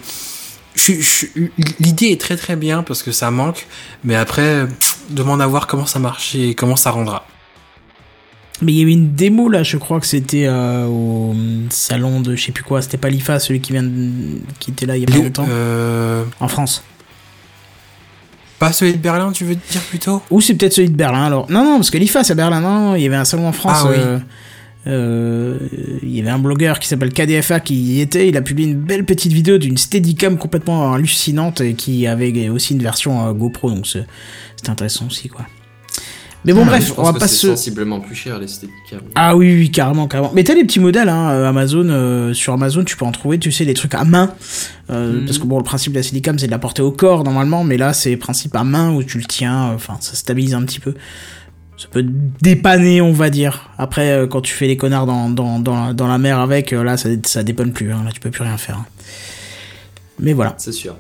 l'idée 1.81 2.07
est 2.07 2.21
très 2.21 2.37
très 2.37 2.57
bien 2.57 2.83
parce 2.83 3.03
que 3.03 3.13
ça 3.13 3.31
manque. 3.31 3.67
Mais 4.05 4.15
après, 4.17 4.67
pff, 4.67 4.99
demande 5.11 5.43
à 5.43 5.47
voir 5.47 5.67
comment 5.67 5.87
ça 5.87 5.99
marche 5.99 6.35
et 6.35 6.55
comment 6.55 6.77
ça 6.77 6.91
rendra. 6.91 7.27
Mais 8.61 8.73
il 8.73 8.79
y 8.79 8.83
avait 8.83 8.93
une 8.93 9.15
démo 9.15 9.49
là, 9.49 9.65
je 9.65 9.77
crois 9.77 9.99
que 9.99 10.07
c'était 10.07 10.45
euh, 10.47 10.87
au 10.87 11.35
salon 11.71 12.21
de 12.21 12.37
je 12.37 12.45
sais 12.45 12.53
plus 12.53 12.63
quoi, 12.63 12.81
c'était 12.81 12.97
pas 12.97 13.09
l'IFA, 13.09 13.41
celui 13.41 13.61
qui 13.61 13.73
vient 13.73 13.83
de- 13.83 14.39
qui 14.61 14.71
était 14.71 14.87
là 14.87 14.97
il 14.97 15.01
y 15.01 15.03
a 15.05 15.07
pas 15.07 15.17
longtemps, 15.19 15.47
euh, 15.49 16.23
en 16.39 16.47
France. 16.47 16.85
Pas 18.67 18.73
celui 18.73 18.93
de 18.93 18.99
Berlin, 18.99 19.33
tu 19.33 19.45
veux 19.45 19.55
dire 19.57 19.81
plutôt? 19.89 20.23
Ou 20.31 20.41
c'est 20.41 20.55
peut-être 20.55 20.73
celui 20.75 20.89
de 20.91 20.97
Berlin 20.97 21.25
alors. 21.25 21.51
Non, 21.51 21.65
non, 21.65 21.77
parce 21.77 21.91
que 21.91 21.99
l'IFA 21.99 22.25
c'est 22.25 22.33
à 22.33 22.37
Berlin, 22.37 22.61
non, 22.61 22.81
non, 22.91 22.95
il 22.97 23.03
y 23.03 23.07
avait 23.07 23.17
un 23.17 23.25
salon 23.25 23.47
en 23.49 23.53
France. 23.53 23.79
Ah 23.85 23.89
oui. 23.91 23.97
euh, 23.99 24.19
euh, 24.89 25.59
il 26.03 26.11
y 26.17 26.21
avait 26.21 26.31
un 26.31 26.39
blogueur 26.39 26.79
qui 26.81 26.89
s'appelle 26.89 27.13
KDFA 27.13 27.61
qui 27.61 27.75
y 27.75 28.01
était, 28.01 28.29
il 28.29 28.37
a 28.37 28.43
publié 28.43 28.69
une 28.69 28.81
belle 28.81 29.05
petite 29.05 29.33
vidéo 29.33 29.59
d'une 29.59 29.77
Steadicam 29.77 30.37
complètement 30.39 30.93
hallucinante 30.93 31.61
et 31.61 31.75
qui 31.75 32.07
avait 32.07 32.49
aussi 32.49 32.75
une 32.75 32.83
version 32.83 33.27
euh, 33.29 33.33
GoPro, 33.33 33.71
donc 33.71 33.87
c'est- 33.87 34.07
c'était 34.57 34.71
intéressant 34.71 35.07
aussi 35.07 35.29
quoi. 35.29 35.47
Mais 36.45 36.53
bon, 36.53 36.63
Je 36.65 36.67
bref, 36.71 36.93
on 36.93 36.95
pense 36.97 37.07
va 37.07 37.13
que 37.15 37.19
pas 37.21 37.29
se. 37.29 37.47
sensiblement 37.49 38.01
plus 38.01 38.17
cher 38.17 38.39
les 38.41 38.49
Steadicam. 38.49 39.01
Ah 39.15 39.37
oui, 39.37 39.55
oui, 39.55 39.71
carrément, 39.71 40.09
carrément. 40.09 40.33
Mais 40.35 40.43
t'as 40.43 40.55
les 40.55 40.65
petits 40.65 40.81
modèles, 40.81 41.09
hein, 41.09 41.31
euh, 41.31 41.49
Amazon, 41.49 41.87
euh, 41.89 42.35
sur 42.35 42.53
Amazon, 42.53 42.83
tu 42.83 42.97
peux 42.97 43.05
en 43.05 43.13
trouver, 43.13 43.39
tu 43.39 43.53
sais, 43.53 43.65
des 43.65 43.75
trucs 43.75 43.95
à 43.95 44.05
main. 44.05 44.35
Euh, 44.91 45.21
Mhm. 45.21 45.25
Parce 45.27 45.39
que 45.39 45.45
bon, 45.47 45.59
le 45.59 45.65
principe 45.65 45.93
de 45.93 45.99
la 45.99 46.03
Steadicam, 46.03 46.39
c'est 46.39 46.47
de 46.47 46.51
la 46.51 46.59
porter 46.59 46.83
au 46.83 46.91
corps, 46.91 47.23
normalement, 47.23 47.63
mais 47.63 47.77
là, 47.77 47.93
c'est 47.93 48.17
principe 48.17 48.57
à 48.57 48.65
main 48.65 48.91
où 48.93 49.03
tu 49.05 49.19
le 49.19 49.25
tiens, 49.25 49.71
enfin, 49.75 49.97
ça 50.01 50.15
stabilise 50.15 50.55
un 50.55 50.63
petit 50.63 50.81
peu. 50.81 50.95
Ça 51.79 51.87
peut 51.91 52.05
dépanner, 52.43 53.01
on 53.01 53.13
va 53.13 53.31
dire. 53.31 53.71
Après, 53.79 54.27
quand 54.31 54.41
tu 54.41 54.53
fais 54.53 54.67
les 54.67 54.77
connards 54.77 55.07
dans, 55.07 55.31
dans, 55.31 55.59
dans, 55.61 55.87
la, 55.87 55.93
dans 55.93 56.07
la 56.09 56.19
mer 56.19 56.39
avec, 56.41 56.71
là, 56.73 56.97
ça, 56.97 57.09
ça 57.25 57.43
dépanne 57.45 57.73
plus, 57.73 57.93
hein, 57.93 58.03
là, 58.05 58.11
tu 58.13 58.21
peux 58.21 58.31
plus 58.31 58.43
rien 58.43 58.57
faire. 58.59 58.77
hein. 58.79 58.87
Mais 60.21 60.33
voilà. 60.33 60.55
C'est 60.59 60.73
sûr. 60.73 60.97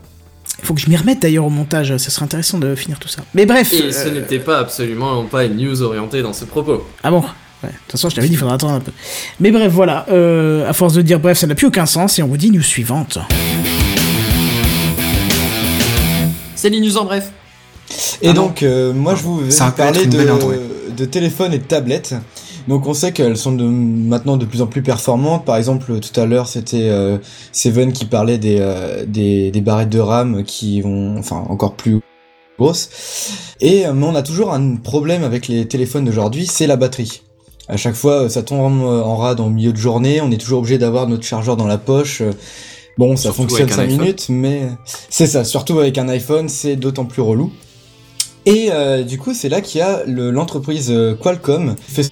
Faut 0.63 0.75
que 0.75 0.81
je 0.81 0.89
m'y 0.89 0.97
remette 0.97 1.21
d'ailleurs 1.21 1.45
au 1.45 1.51
montage, 1.51 1.97
ça 1.97 2.11
serait 2.11 2.25
intéressant 2.25 2.59
de 2.59 2.75
finir 2.77 2.99
tout 3.01 3.09
ça. 3.09 3.23
Mais 3.35 3.47
bref. 3.47 3.73
Et 3.73 3.91
ce 3.91 4.09
euh, 4.09 4.13
n'était 4.13 4.39
pas 4.39 4.59
absolument 4.59 5.25
pas 5.25 5.45
une 5.45 5.57
news 5.57 5.83
orientée 5.83 6.23
dans 6.23 6.33
ce 6.33 6.45
propos. 6.45 6.87
Ah 7.03 7.11
bon? 7.11 7.19
Ouais, 7.65 7.69
de 7.69 7.75
toute 7.87 7.93
façon, 7.93 8.09
je 8.09 8.15
t'avais 8.15 8.29
dit, 8.29 8.35
il 8.35 8.39
faudra 8.39 8.55
attendre 8.55 8.75
un 8.75 8.81
peu. 8.81 8.93
Mais 9.41 9.51
bref, 9.51 9.73
voilà. 9.73 10.07
Euh, 10.11 10.69
à 10.69 10.73
force 10.73 10.95
de 10.95 11.03
dire 11.03 11.19
bref, 11.19 11.39
ça 11.39 11.49
n'a 11.49 11.57
plus 11.57 11.67
aucun 11.67 11.87
sens 11.87 12.19
et 12.19 12.23
on 12.23 12.29
vous 12.29 12.37
dit 12.37 12.51
news 12.51 12.63
suivante. 12.63 13.19
C'est 16.55 16.71
les 16.71 16.81
news 16.81 16.97
en 16.97 17.05
bref. 17.05 17.33
Et 18.23 18.29
Ah 18.29 18.33
donc, 18.33 18.63
euh, 18.63 18.93
moi, 18.93 19.17
je 19.17 19.23
vous 19.23 19.39
vais 19.41 19.51
vous 19.51 19.73
parler 19.73 20.07
de, 20.07 20.93
de 20.97 21.05
téléphone 21.05 21.53
et 21.53 21.59
de 21.59 21.65
tablettes. 21.65 22.15
Donc, 22.69 22.87
on 22.87 22.95
sait 22.95 23.13
qu'elles 23.13 23.37
sont 23.37 23.53
de, 23.53 23.65
maintenant 23.65 24.37
de 24.37 24.45
plus 24.45 24.63
en 24.63 24.67
plus 24.67 24.83
performantes. 24.83 25.45
Par 25.45 25.57
exemple, 25.57 25.99
tout 26.01 26.21
à 26.21 26.27
l'heure, 26.27 26.47
c'était 26.49 26.89
euh, 26.91 27.19
Seven 27.53 27.93
qui 27.93 28.05
parlait 28.05 28.39
des, 28.39 28.59
euh, 28.61 29.05
des, 29.07 29.51
des 29.51 29.61
barrettes 29.61 29.89
de 29.91 29.99
RAM 29.99 30.45
qui 30.45 30.81
vont, 30.81 31.19
enfin, 31.19 31.45
encore 31.49 31.75
plus 31.75 32.01
grosses. 32.59 32.89
Et 33.61 33.87
euh, 33.87 33.93
mais 33.95 34.07
on 34.07 34.15
a 34.15 34.23
toujours 34.23 34.53
un 34.53 34.77
problème 34.77 35.25
avec 35.25 35.49
les 35.49 35.67
téléphones 35.67 36.05
d'aujourd'hui, 36.05 36.47
c'est 36.47 36.67
la 36.67 36.77
batterie. 36.77 37.23
À 37.69 37.77
chaque 37.77 37.95
fois, 37.95 38.23
euh, 38.25 38.29
ça 38.29 38.43
tombe 38.43 38.83
euh, 38.83 39.03
en 39.03 39.17
rade 39.17 39.41
en 39.41 39.51
milieu 39.51 39.73
de 39.73 39.79
journée. 39.79 40.21
On 40.21 40.31
est 40.31 40.37
toujours 40.41 40.61
obligé 40.61 40.79
d'avoir 40.79 41.07
notre 41.09 41.25
chargeur 41.25 41.57
dans 41.57 41.67
la 41.67 41.79
poche. 41.79 42.21
Euh, 42.21 42.33
Bon, 42.99 43.17
ça 43.17 43.23
Surtout 43.33 43.43
fonctionne 43.49 43.63
avec 43.63 43.73
un 43.73 43.77
5 43.77 43.83
iPhone. 43.85 44.01
minutes, 44.03 44.27
mais 44.29 44.69
c'est 45.09 45.27
ça. 45.27 45.45
Surtout 45.45 45.79
avec 45.79 45.97
un 45.97 46.11
iPhone, 46.11 46.51
c'est 46.51 46.77
d'autant 46.77 47.07
plus 47.07 47.23
relou. 47.23 47.51
Et 48.45 48.69
euh, 48.71 49.03
du 49.03 49.17
coup, 49.17 49.33
c'est 49.33 49.49
là 49.49 49.63
qu'il 49.63 49.79
y 49.79 49.83
a 49.83 50.03
le- 50.05 50.31
l'entreprise 50.31 50.93
Qualcomm 51.23 51.75
fait 51.89 52.11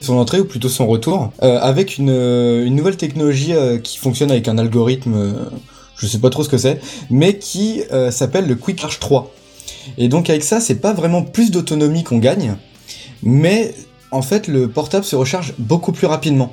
son 0.00 0.16
entrée 0.16 0.40
ou 0.40 0.44
plutôt 0.44 0.68
son 0.68 0.86
retour 0.86 1.32
euh, 1.42 1.58
avec 1.60 1.98
une, 1.98 2.10
euh, 2.10 2.64
une 2.64 2.74
nouvelle 2.76 2.96
technologie 2.96 3.52
euh, 3.52 3.78
qui 3.78 3.98
fonctionne 3.98 4.30
avec 4.30 4.48
un 4.48 4.58
algorithme, 4.58 5.34
je 5.96 6.06
sais 6.06 6.18
pas 6.18 6.30
trop 6.30 6.42
ce 6.42 6.48
que 6.48 6.58
c'est, 6.58 6.80
mais 7.10 7.38
qui 7.38 7.82
s'appelle 8.10 8.46
le 8.46 8.54
Quick 8.54 8.80
Charge 8.80 8.98
3. 9.00 9.30
Et 9.98 10.08
donc 10.08 10.30
avec 10.30 10.42
ça, 10.42 10.60
c'est 10.60 10.76
pas 10.76 10.92
vraiment 10.92 11.22
plus 11.22 11.50
d'autonomie 11.50 12.04
qu'on 12.04 12.18
gagne, 12.18 12.54
mais 13.22 13.74
en 14.10 14.22
fait 14.22 14.48
le 14.48 14.68
portable 14.68 15.04
se 15.04 15.16
recharge 15.16 15.54
beaucoup 15.58 15.92
plus 15.92 16.06
rapidement. 16.06 16.52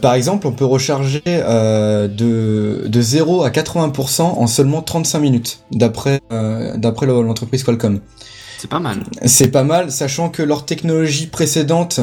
Par 0.00 0.14
exemple, 0.14 0.46
on 0.48 0.52
peut 0.52 0.64
recharger 0.64 1.22
de, 1.26 2.08
de 2.88 3.00
0 3.00 3.44
à 3.44 3.50
80% 3.50 4.22
en 4.22 4.46
seulement 4.46 4.82
35 4.82 5.18
minutes, 5.20 5.60
d'après 5.70 6.20
d'après 6.76 7.06
le- 7.06 7.22
l'entreprise 7.22 7.62
Qualcomm. 7.62 8.00
C'est 8.58 8.68
pas 8.68 8.80
mal. 8.80 9.04
C'est 9.24 9.48
pas 9.52 9.62
mal, 9.62 9.90
sachant 9.92 10.28
que 10.30 10.42
leur 10.42 10.66
technologie 10.66 11.28
précédente, 11.28 12.00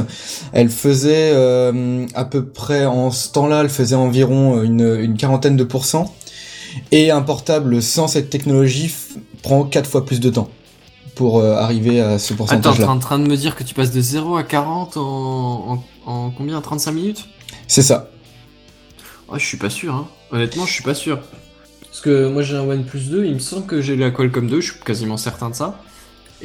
elle 0.53 0.69
faisait 0.69 1.32
euh, 1.34 2.06
à 2.15 2.23
peu 2.26 2.45
près 2.45 2.86
en 2.86 3.11
ce 3.11 3.30
temps-là, 3.34 3.61
elle 3.61 3.69
faisait 3.69 3.95
environ 3.95 4.64
une, 4.64 4.98
une 4.99 5.18
quarantaine 5.18 5.57
de 5.57 5.64
pourcents. 5.65 6.15
Et 6.91 7.11
un 7.11 7.22
portable 7.22 7.82
sans 7.82 8.07
cette 8.07 8.30
technologie 8.30 8.94
prend 9.44 9.64
quatre 9.64 9.90
fois 9.90 10.06
plus 10.06 10.19
de 10.19 10.30
temps 10.30 10.49
pour 11.15 11.40
euh, 11.40 11.56
arriver 11.56 12.02
à 12.02 12.19
ce 12.19 12.34
Attends, 12.34 12.45
t'es 12.45 12.53
pourcentage-là. 12.61 12.90
en 12.90 12.99
train 12.99 13.19
de 13.19 13.27
me 13.27 13.38
dire 13.38 13.56
que 13.56 13.64
tu 13.64 13.73
passes 13.73 13.91
de 13.91 14.02
0 14.02 14.36
à 14.36 14.44
40 14.44 14.98
en, 14.98 15.02
en, 15.06 15.84
en 16.06 16.32
combien? 16.32 16.60
35 16.61 16.91
minutes? 16.91 17.26
C'est 17.68 17.82
ça. 17.82 18.10
Oh, 19.27 19.36
je 19.38 19.45
suis 19.45 19.57
pas 19.57 19.69
sûr, 19.69 19.94
hein. 19.94 20.07
Honnêtement, 20.32 20.65
je 20.65 20.72
suis 20.73 20.84
pas 20.84 20.94
sûr. 20.94 21.19
Parce 21.84 22.02
que 22.02 22.27
moi 22.27 22.41
j'ai 22.44 22.57
un 22.57 22.61
OnePlus 22.68 23.06
2, 23.10 23.26
il 23.26 23.34
me 23.36 23.40
semble 23.40 23.65
que 23.65 23.82
j'ai 23.82 23.95
la 23.95 24.11
Qualcomm 24.11 24.48
2, 24.49 24.60
je 24.60 24.72
suis 24.73 24.82
quasiment 24.82 25.15
certain 25.18 25.49
de 25.49 25.56
ça. 25.56 25.80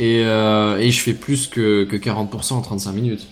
Et, 0.01 0.23
euh, 0.25 0.79
et 0.79 0.91
je 0.91 1.01
fais 1.01 1.13
plus 1.13 1.47
que, 1.47 1.85
que 1.85 1.95
40% 1.95 2.55
en 2.55 2.63
35 2.63 2.93
minutes. 2.93 3.29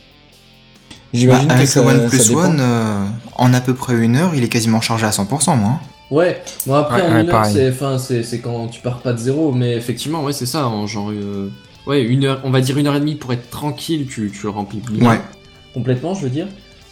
J'imagine 1.15 1.49
Bah, 1.49 1.55
que 1.55 1.59
avec 1.59 1.69
ça, 1.69 1.81
le 1.81 2.29
dépend. 2.29 2.41
One, 2.51 2.59
euh, 2.61 3.05
en 3.37 3.55
à 3.55 3.61
peu 3.63 3.73
près 3.75 3.95
une 3.97 4.15
heure, 4.17 4.35
il 4.35 4.45
est 4.45 4.49
quasiment 4.49 4.81
chargé 4.83 5.07
à 5.07 5.11
100%, 5.11 5.57
moi. 5.57 5.71
hein. 5.71 5.81
Ouais, 6.11 6.43
bon 6.67 6.75
après 6.75 7.01
Ouais, 7.03 7.09
en 7.09 7.15
ouais, 7.15 7.21
une 7.23 7.31
heure 7.31 7.45
c'est, 7.47 7.73
c'est, 7.99 8.23
c'est 8.23 8.39
quand 8.41 8.69
tu 8.69 8.81
pars 8.81 9.01
pas 9.01 9.13
de 9.13 9.19
zéro, 9.19 9.53
mais 9.53 9.75
effectivement 9.77 10.23
ouais 10.25 10.33
c'est 10.33 10.47
ça, 10.47 10.67
en 10.67 10.87
genre 10.87 11.11
euh, 11.11 11.51
ouais 11.87 12.03
une 12.03 12.25
heure, 12.25 12.41
on 12.45 12.51
va 12.51 12.63
dire 12.63 12.79
une 12.79 12.87
heure 12.87 12.95
et 12.97 13.01
demie 13.01 13.15
pour 13.17 13.31
être 13.35 13.51
tranquille, 13.51 14.07
tu, 14.07 14.31
tu 14.35 14.43
le 14.45 14.49
remplis 14.49 14.81
bien, 14.91 15.07
Ouais. 15.07 15.21
complètement 15.75 16.15
je 16.15 16.23
veux 16.23 16.31
dire. 16.31 16.47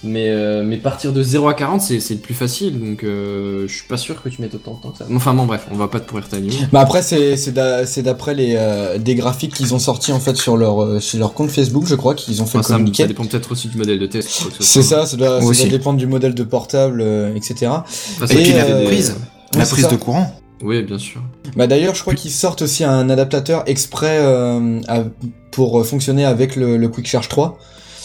Mais, 0.05 0.29
euh, 0.29 0.63
mais 0.63 0.77
partir 0.77 1.13
de 1.13 1.23
0 1.23 1.49
à 1.49 1.55
40 1.55 1.81
c'est, 1.81 2.01
c'est 2.01 2.15
le 2.15 2.21
plus 2.21 2.35
facile, 2.35 2.79
donc 2.79 3.03
euh, 3.03 3.67
je 3.67 3.75
suis 3.75 3.87
pas 3.89 3.97
sûr 3.97 4.23
que 4.23 4.29
tu 4.29 4.43
mettes 4.43 4.55
autant 4.55 4.75
de 4.75 4.83
temps 4.83 4.91
que 4.91 4.99
ça. 4.99 5.07
Enfin 5.15 5.33
bon 5.33 5.47
bref, 5.47 5.67
on 5.73 5.77
va 5.77 5.89
pas 5.89 6.01
te 6.01 6.07
pourrir 6.07 6.29
ta. 6.29 6.37
Bah 6.71 6.81
après 6.81 7.01
c'est 7.03 7.37
c'est 7.39 7.53
d'a- 7.53 7.87
c'est 7.87 8.03
d'après 8.03 8.35
les 8.35 8.55
euh, 8.59 8.99
des 8.99 9.15
graphiques 9.15 9.55
qu'ils 9.55 9.75
ont 9.75 9.79
sortis 9.79 10.13
en 10.13 10.21
fait 10.21 10.37
sur 10.37 10.57
leur 10.59 10.83
euh, 10.85 11.01
sur 11.01 11.19
leur 11.19 11.33
compte 11.33 11.51
Facebook 11.51 11.85
je 11.87 11.95
crois 11.95 12.15
qu'ils 12.15 12.43
ont 12.43 12.47
fait 12.47 12.59
Enfin, 12.59 12.59
le 12.59 12.65
ça, 12.65 12.75
communiqué. 12.75 13.03
ça 13.05 13.09
dépend 13.09 13.25
peut-être 13.25 13.51
aussi 13.53 13.69
du 13.69 13.79
modèle 13.79 13.99
de 13.99 14.07
test. 14.07 14.29
quoi 14.43 14.51
que 14.51 14.57
ce 14.59 14.63
C'est 14.63 14.83
soit. 14.83 14.99
ça, 15.01 15.07
ça 15.07 15.17
doit, 15.17 15.41
ça 15.41 15.47
Aussi. 15.47 15.63
doit 15.63 15.71
dépendre 15.71 15.99
du 15.99 16.07
modèle 16.07 16.35
de 16.35 16.45
portable, 16.45 17.01
euh, 17.01 17.35
etc. 17.35 17.55
Enfin, 17.71 17.85
Et 18.25 18.27
c'est 18.27 18.35
puis 18.35 18.51
Et, 18.51 18.53
la 18.53 18.65
euh, 18.65 18.85
prise, 18.87 19.11
ouais, 19.55 19.59
la 19.59 19.65
c'est 19.65 19.71
prise 19.73 19.85
ça. 19.87 19.91
de 19.91 19.97
courant. 19.97 20.31
Oui 20.63 20.83
bien 20.83 20.99
sûr. 20.99 21.23
Bah 21.57 21.67
d'ailleurs, 21.67 21.95
je 21.95 22.03
crois 22.03 22.15
qu'ils 22.15 22.31
sortent 22.31 22.61
aussi 22.63 22.85
un 22.85 23.09
adaptateur 23.09 23.63
exprès 23.67 24.19
euh, 24.21 24.81
à- 24.89 25.05
pour 25.53 25.81
euh, 25.81 25.85
fonctionner 25.85 26.27
avec 26.27 26.55
le, 26.55 26.77
le 26.77 26.89
Quick 26.89 27.07
Charge 27.07 27.29
3. 27.29 27.59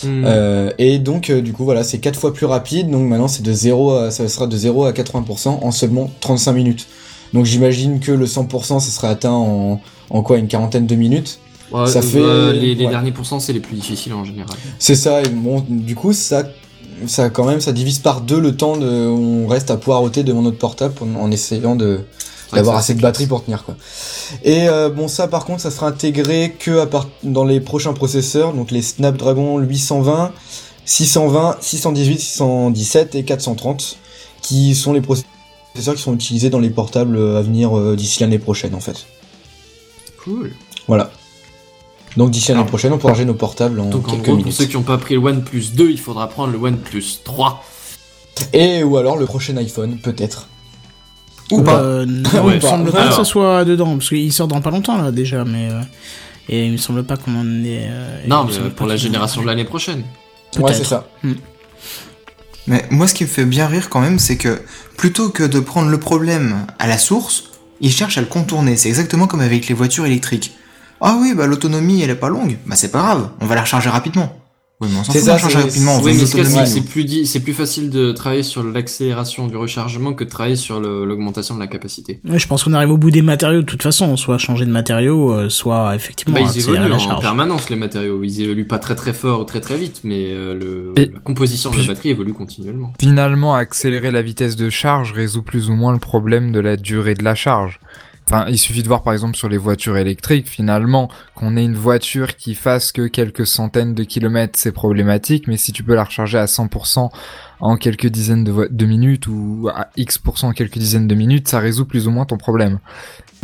Hmm. 0.03 0.23
Euh, 0.25 0.71
et 0.77 0.99
donc, 0.99 1.29
euh, 1.29 1.41
du 1.41 1.53
coup, 1.53 1.63
voilà, 1.63 1.83
c'est 1.83 1.99
quatre 1.99 2.19
fois 2.19 2.33
plus 2.33 2.45
rapide. 2.45 2.89
Donc 2.89 3.07
maintenant, 3.07 3.27
c'est 3.27 3.43
de 3.43 3.53
0 3.53 3.93
à, 3.95 4.11
ça 4.11 4.27
sera 4.27 4.47
de 4.47 4.57
0 4.57 4.85
à 4.85 4.91
80% 4.91 5.59
en 5.61 5.71
seulement 5.71 6.09
35 6.19 6.53
minutes. 6.53 6.87
Donc 7.33 7.45
j'imagine 7.45 7.99
que 7.99 8.11
le 8.11 8.25
100%, 8.25 8.79
ça 8.79 8.91
serait 8.91 9.07
atteint 9.07 9.31
en, 9.31 9.81
en 10.09 10.21
quoi, 10.23 10.37
une 10.37 10.47
quarantaine 10.47 10.85
de 10.87 10.95
minutes? 10.95 11.39
Ouais, 11.71 11.87
ça 11.87 11.99
euh, 11.99 12.51
fait- 12.51 12.59
les, 12.59 12.75
les 12.75 12.85
ouais. 12.85 12.91
derniers 12.91 13.11
pourcents 13.11 13.39
c'est 13.39 13.53
les 13.53 13.61
plus 13.61 13.75
difficiles 13.75 14.13
en 14.13 14.25
général. 14.25 14.57
C'est 14.77 14.95
ça, 14.95 15.21
et 15.21 15.29
bon, 15.29 15.63
du 15.69 15.95
coup, 15.95 16.11
ça, 16.11 16.43
ça 17.07 17.29
quand 17.29 17.45
même, 17.45 17.61
ça 17.61 17.71
divise 17.71 17.99
par 17.99 18.21
deux 18.21 18.39
le 18.39 18.55
temps 18.55 18.75
de, 18.75 18.87
on 18.87 19.47
reste 19.47 19.71
à 19.71 19.77
poireauter 19.77 20.23
devant 20.23 20.41
notre 20.41 20.57
portable 20.57 20.95
en, 21.17 21.31
essayant 21.31 21.75
de, 21.75 22.01
d'avoir 22.53 22.77
assez 22.77 22.93
de 22.93 23.01
batterie 23.01 23.27
pour 23.27 23.43
tenir 23.43 23.63
quoi. 23.63 23.75
Et 24.43 24.67
euh, 24.67 24.89
bon 24.89 25.07
ça 25.07 25.27
par 25.27 25.45
contre 25.45 25.61
ça 25.61 25.71
sera 25.71 25.87
intégré 25.87 26.55
que 26.57 26.79
à 26.79 26.85
part 26.85 27.07
dans 27.23 27.45
les 27.45 27.59
prochains 27.59 27.93
processeurs 27.93 28.53
donc 28.53 28.71
les 28.71 28.81
Snapdragon 28.81 29.59
820, 29.59 30.31
620, 30.85 31.57
618, 31.61 32.19
617 32.19 33.15
et 33.15 33.23
430 33.23 33.97
qui 34.41 34.75
sont 34.75 34.93
les 34.93 35.01
processeurs 35.01 35.95
qui 35.95 36.01
sont 36.01 36.13
utilisés 36.13 36.49
dans 36.49 36.59
les 36.59 36.69
portables 36.69 37.17
à 37.17 37.41
venir 37.41 37.77
euh, 37.77 37.95
d'ici 37.95 38.21
l'année 38.21 38.39
prochaine 38.39 38.75
en 38.75 38.79
fait. 38.79 39.05
Cool. 40.23 40.51
Voilà. 40.87 41.11
Donc 42.17 42.31
d'ici 42.31 42.49
l'année 42.49 42.59
Alors, 42.59 42.69
prochaine 42.69 42.93
on 42.93 42.97
pourra 42.97 43.13
ranger 43.13 43.25
nos 43.25 43.33
portables 43.33 43.79
en 43.79 43.85
Donc 43.85 44.07
en 44.07 44.11
quelques 44.11 44.25
pour 44.25 44.35
minutes. 44.35 44.53
ceux 44.53 44.65
qui 44.65 44.75
n'ont 44.75 44.83
pas 44.83 44.97
pris 44.97 45.13
le 45.15 45.21
OnePlus 45.21 45.67
2, 45.73 45.89
il 45.89 45.99
faudra 45.99 46.27
prendre 46.27 46.51
le 46.51 46.59
OnePlus 46.59 47.05
3. 47.23 47.63
Et 48.53 48.83
ou 48.83 48.97
alors 48.97 49.17
le 49.17 49.25
prochain 49.25 49.55
iPhone 49.57 49.97
peut-être. 50.01 50.47
Ou 51.51 51.61
pas. 51.63 51.79
Euh, 51.81 52.05
non, 52.05 52.29
Ouais. 52.45 52.53
il 52.53 52.55
me 52.55 52.59
semble 52.61 52.91
pas 52.91 53.07
que 53.07 53.13
ça 53.13 53.23
soit 53.25 53.65
dedans, 53.65 53.97
parce 53.97 54.09
qu'il 54.09 54.31
sort 54.33 54.47
dans 54.47 54.61
pas 54.61 54.71
longtemps 54.71 54.97
là 55.01 55.11
déjà, 55.11 55.43
mais. 55.45 55.69
euh, 55.71 55.81
et 56.49 56.65
il 56.65 56.71
me 56.73 56.77
semble 56.77 57.03
pas 57.03 57.17
qu'on 57.17 57.35
en 57.39 57.45
est. 57.63 57.87
euh, 57.89 58.23
Non, 58.27 58.45
mais 58.45 58.69
pour 58.71 58.87
la 58.87 58.97
génération 58.97 59.41
de 59.41 59.47
l'année 59.47 59.63
prochaine. 59.65 60.03
Ouais 60.59 60.73
c'est 60.73 60.83
ça. 60.85 61.07
Mais 62.67 62.85
moi, 62.91 63.07
ce 63.07 63.13
qui 63.13 63.23
me 63.23 63.29
fait 63.29 63.45
bien 63.45 63.67
rire 63.67 63.89
quand 63.89 64.01
même, 64.01 64.19
c'est 64.19 64.37
que 64.37 64.61
plutôt 64.97 65.29
que 65.29 65.43
de 65.43 65.59
prendre 65.59 65.89
le 65.89 65.99
problème 65.99 66.65
à 66.79 66.87
la 66.87 66.97
source, 66.97 67.45
ils 67.79 67.91
cherchent 67.91 68.17
à 68.17 68.21
le 68.21 68.27
contourner. 68.27 68.75
C'est 68.77 68.89
exactement 68.89 69.27
comme 69.27 69.41
avec 69.41 69.67
les 69.67 69.73
voitures 69.73 70.05
électriques. 70.05 70.53
Ah 70.99 71.17
oui, 71.19 71.33
bah 71.35 71.47
l'autonomie, 71.47 72.01
elle 72.03 72.11
est 72.11 72.15
pas 72.15 72.29
longue. 72.29 72.57
Bah 72.67 72.75
c'est 72.75 72.91
pas 72.91 72.99
grave, 72.99 73.29
on 73.39 73.45
va 73.47 73.55
la 73.55 73.61
recharger 73.61 73.89
rapidement. 73.89 74.37
Oui, 74.81 74.87
mais 74.91 74.97
on 74.99 75.03
s'en 75.03 75.13
fout 75.13 75.21
ça, 75.21 75.37
rapidement, 75.37 75.97
on 75.97 76.03
Oui, 76.03 76.13
mais 76.17 76.25
c'est 76.65 76.81
plus, 76.81 77.03
di- 77.05 77.25
c'est 77.27 77.39
plus 77.41 77.53
facile 77.53 77.89
de 77.91 78.11
travailler 78.11 78.41
sur 78.41 78.63
l'accélération 78.63 79.47
du 79.47 79.55
rechargement 79.55 80.13
que 80.13 80.23
de 80.23 80.29
travailler 80.29 80.55
sur 80.55 80.79
le- 80.79 81.05
l'augmentation 81.05 81.53
de 81.55 81.59
la 81.59 81.67
capacité. 81.67 82.19
Ouais, 82.27 82.39
je 82.39 82.47
pense 82.47 82.63
qu'on 82.63 82.73
arrive 82.73 82.89
au 82.89 82.97
bout 82.97 83.11
des 83.11 83.21
matériaux 83.21 83.61
de 83.61 83.65
toute 83.65 83.83
façon, 83.83 84.17
soit 84.17 84.39
changer 84.39 84.65
de 84.65 84.71
matériaux, 84.71 85.31
euh, 85.33 85.49
soit 85.49 85.95
effectivement 85.95 86.33
Bah, 86.33 86.49
ils 86.53 86.59
évoluent 86.59 86.89
la 86.89 86.95
en 86.97 87.19
permanence 87.19 87.69
les 87.69 87.75
matériaux. 87.75 88.23
Ils 88.23 88.41
évoluent 88.41 88.65
pas 88.67 88.79
très 88.79 88.95
très 88.95 89.13
fort 89.13 89.41
ou 89.41 89.43
très 89.43 89.61
très 89.61 89.77
vite, 89.77 90.01
mais 90.03 90.31
euh, 90.31 90.53
le, 90.55 90.93
Et- 91.01 91.11
la 91.13 91.19
composition 91.19 91.69
de 91.69 91.77
la 91.77 91.83
batterie 91.83 92.09
évolue 92.09 92.33
continuellement. 92.33 92.91
Finalement, 92.99 93.53
accélérer 93.53 94.09
la 94.11 94.21
vitesse 94.23 94.55
de 94.55 94.69
charge 94.71 95.11
résout 95.13 95.43
plus 95.43 95.69
ou 95.69 95.75
moins 95.75 95.93
le 95.93 95.99
problème 95.99 96.51
de 96.51 96.59
la 96.59 96.75
durée 96.75 97.13
de 97.13 97.23
la 97.23 97.35
charge. 97.35 97.79
Enfin, 98.33 98.45
il 98.47 98.57
suffit 98.57 98.81
de 98.81 98.87
voir 98.87 99.03
par 99.03 99.11
exemple 99.11 99.35
sur 99.35 99.49
les 99.49 99.57
voitures 99.57 99.97
électriques, 99.97 100.47
finalement, 100.47 101.09
qu'on 101.35 101.57
ait 101.57 101.65
une 101.65 101.75
voiture 101.75 102.37
qui 102.37 102.55
fasse 102.55 102.93
que 102.93 103.07
quelques 103.07 103.45
centaines 103.45 103.93
de 103.93 104.05
kilomètres, 104.05 104.57
c'est 104.57 104.71
problématique, 104.71 105.49
mais 105.49 105.57
si 105.57 105.73
tu 105.73 105.83
peux 105.83 105.95
la 105.95 106.05
recharger 106.05 106.37
à 106.37 106.45
100% 106.45 107.09
en 107.59 107.75
quelques 107.75 108.07
dizaines 108.07 108.45
de, 108.45 108.85
minutes 108.85 109.27
ou 109.27 109.67
à 109.75 109.89
X% 109.97 110.45
en 110.45 110.53
quelques 110.53 110.77
dizaines 110.77 111.09
de 111.09 111.15
minutes, 111.15 111.49
ça 111.49 111.59
résout 111.59 111.83
plus 111.83 112.07
ou 112.07 112.11
moins 112.11 112.23
ton 112.23 112.37
problème. 112.37 112.79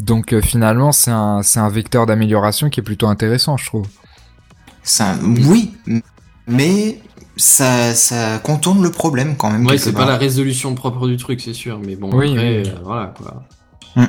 Donc 0.02 0.32
euh, 0.32 0.42
finalement, 0.42 0.94
c'est 0.94 1.12
un, 1.12 1.42
c'est 1.44 1.60
un 1.60 1.70
vecteur 1.70 2.06
d'amélioration 2.06 2.70
qui 2.70 2.80
est 2.80 2.84
plutôt 2.84 3.08
intéressant, 3.08 3.58
je 3.58 3.66
trouve. 3.66 3.88
Ça, 4.84 5.18
oui, 5.22 5.74
mais 6.48 7.02
ça, 7.36 7.94
ça 7.94 8.40
contourne 8.40 8.82
le 8.82 8.92
problème 8.92 9.36
quand 9.36 9.52
même. 9.52 9.66
Ouais, 9.66 9.78
c'est 9.78 9.92
pas 9.92 10.06
la 10.06 10.16
résolution 10.16 10.76
propre 10.76 11.10
du 11.10 11.18
truc, 11.18 11.42
c'est 11.42 11.54
sûr, 11.54 11.78
mais 11.86 11.98
bon, 11.98 12.10
Oui, 12.14 12.32
après, 12.32 12.62
oui. 12.62 12.70
euh, 12.70 12.76
voilà 12.86 13.14
quoi. 13.18 13.44
Hmm. 13.98 14.06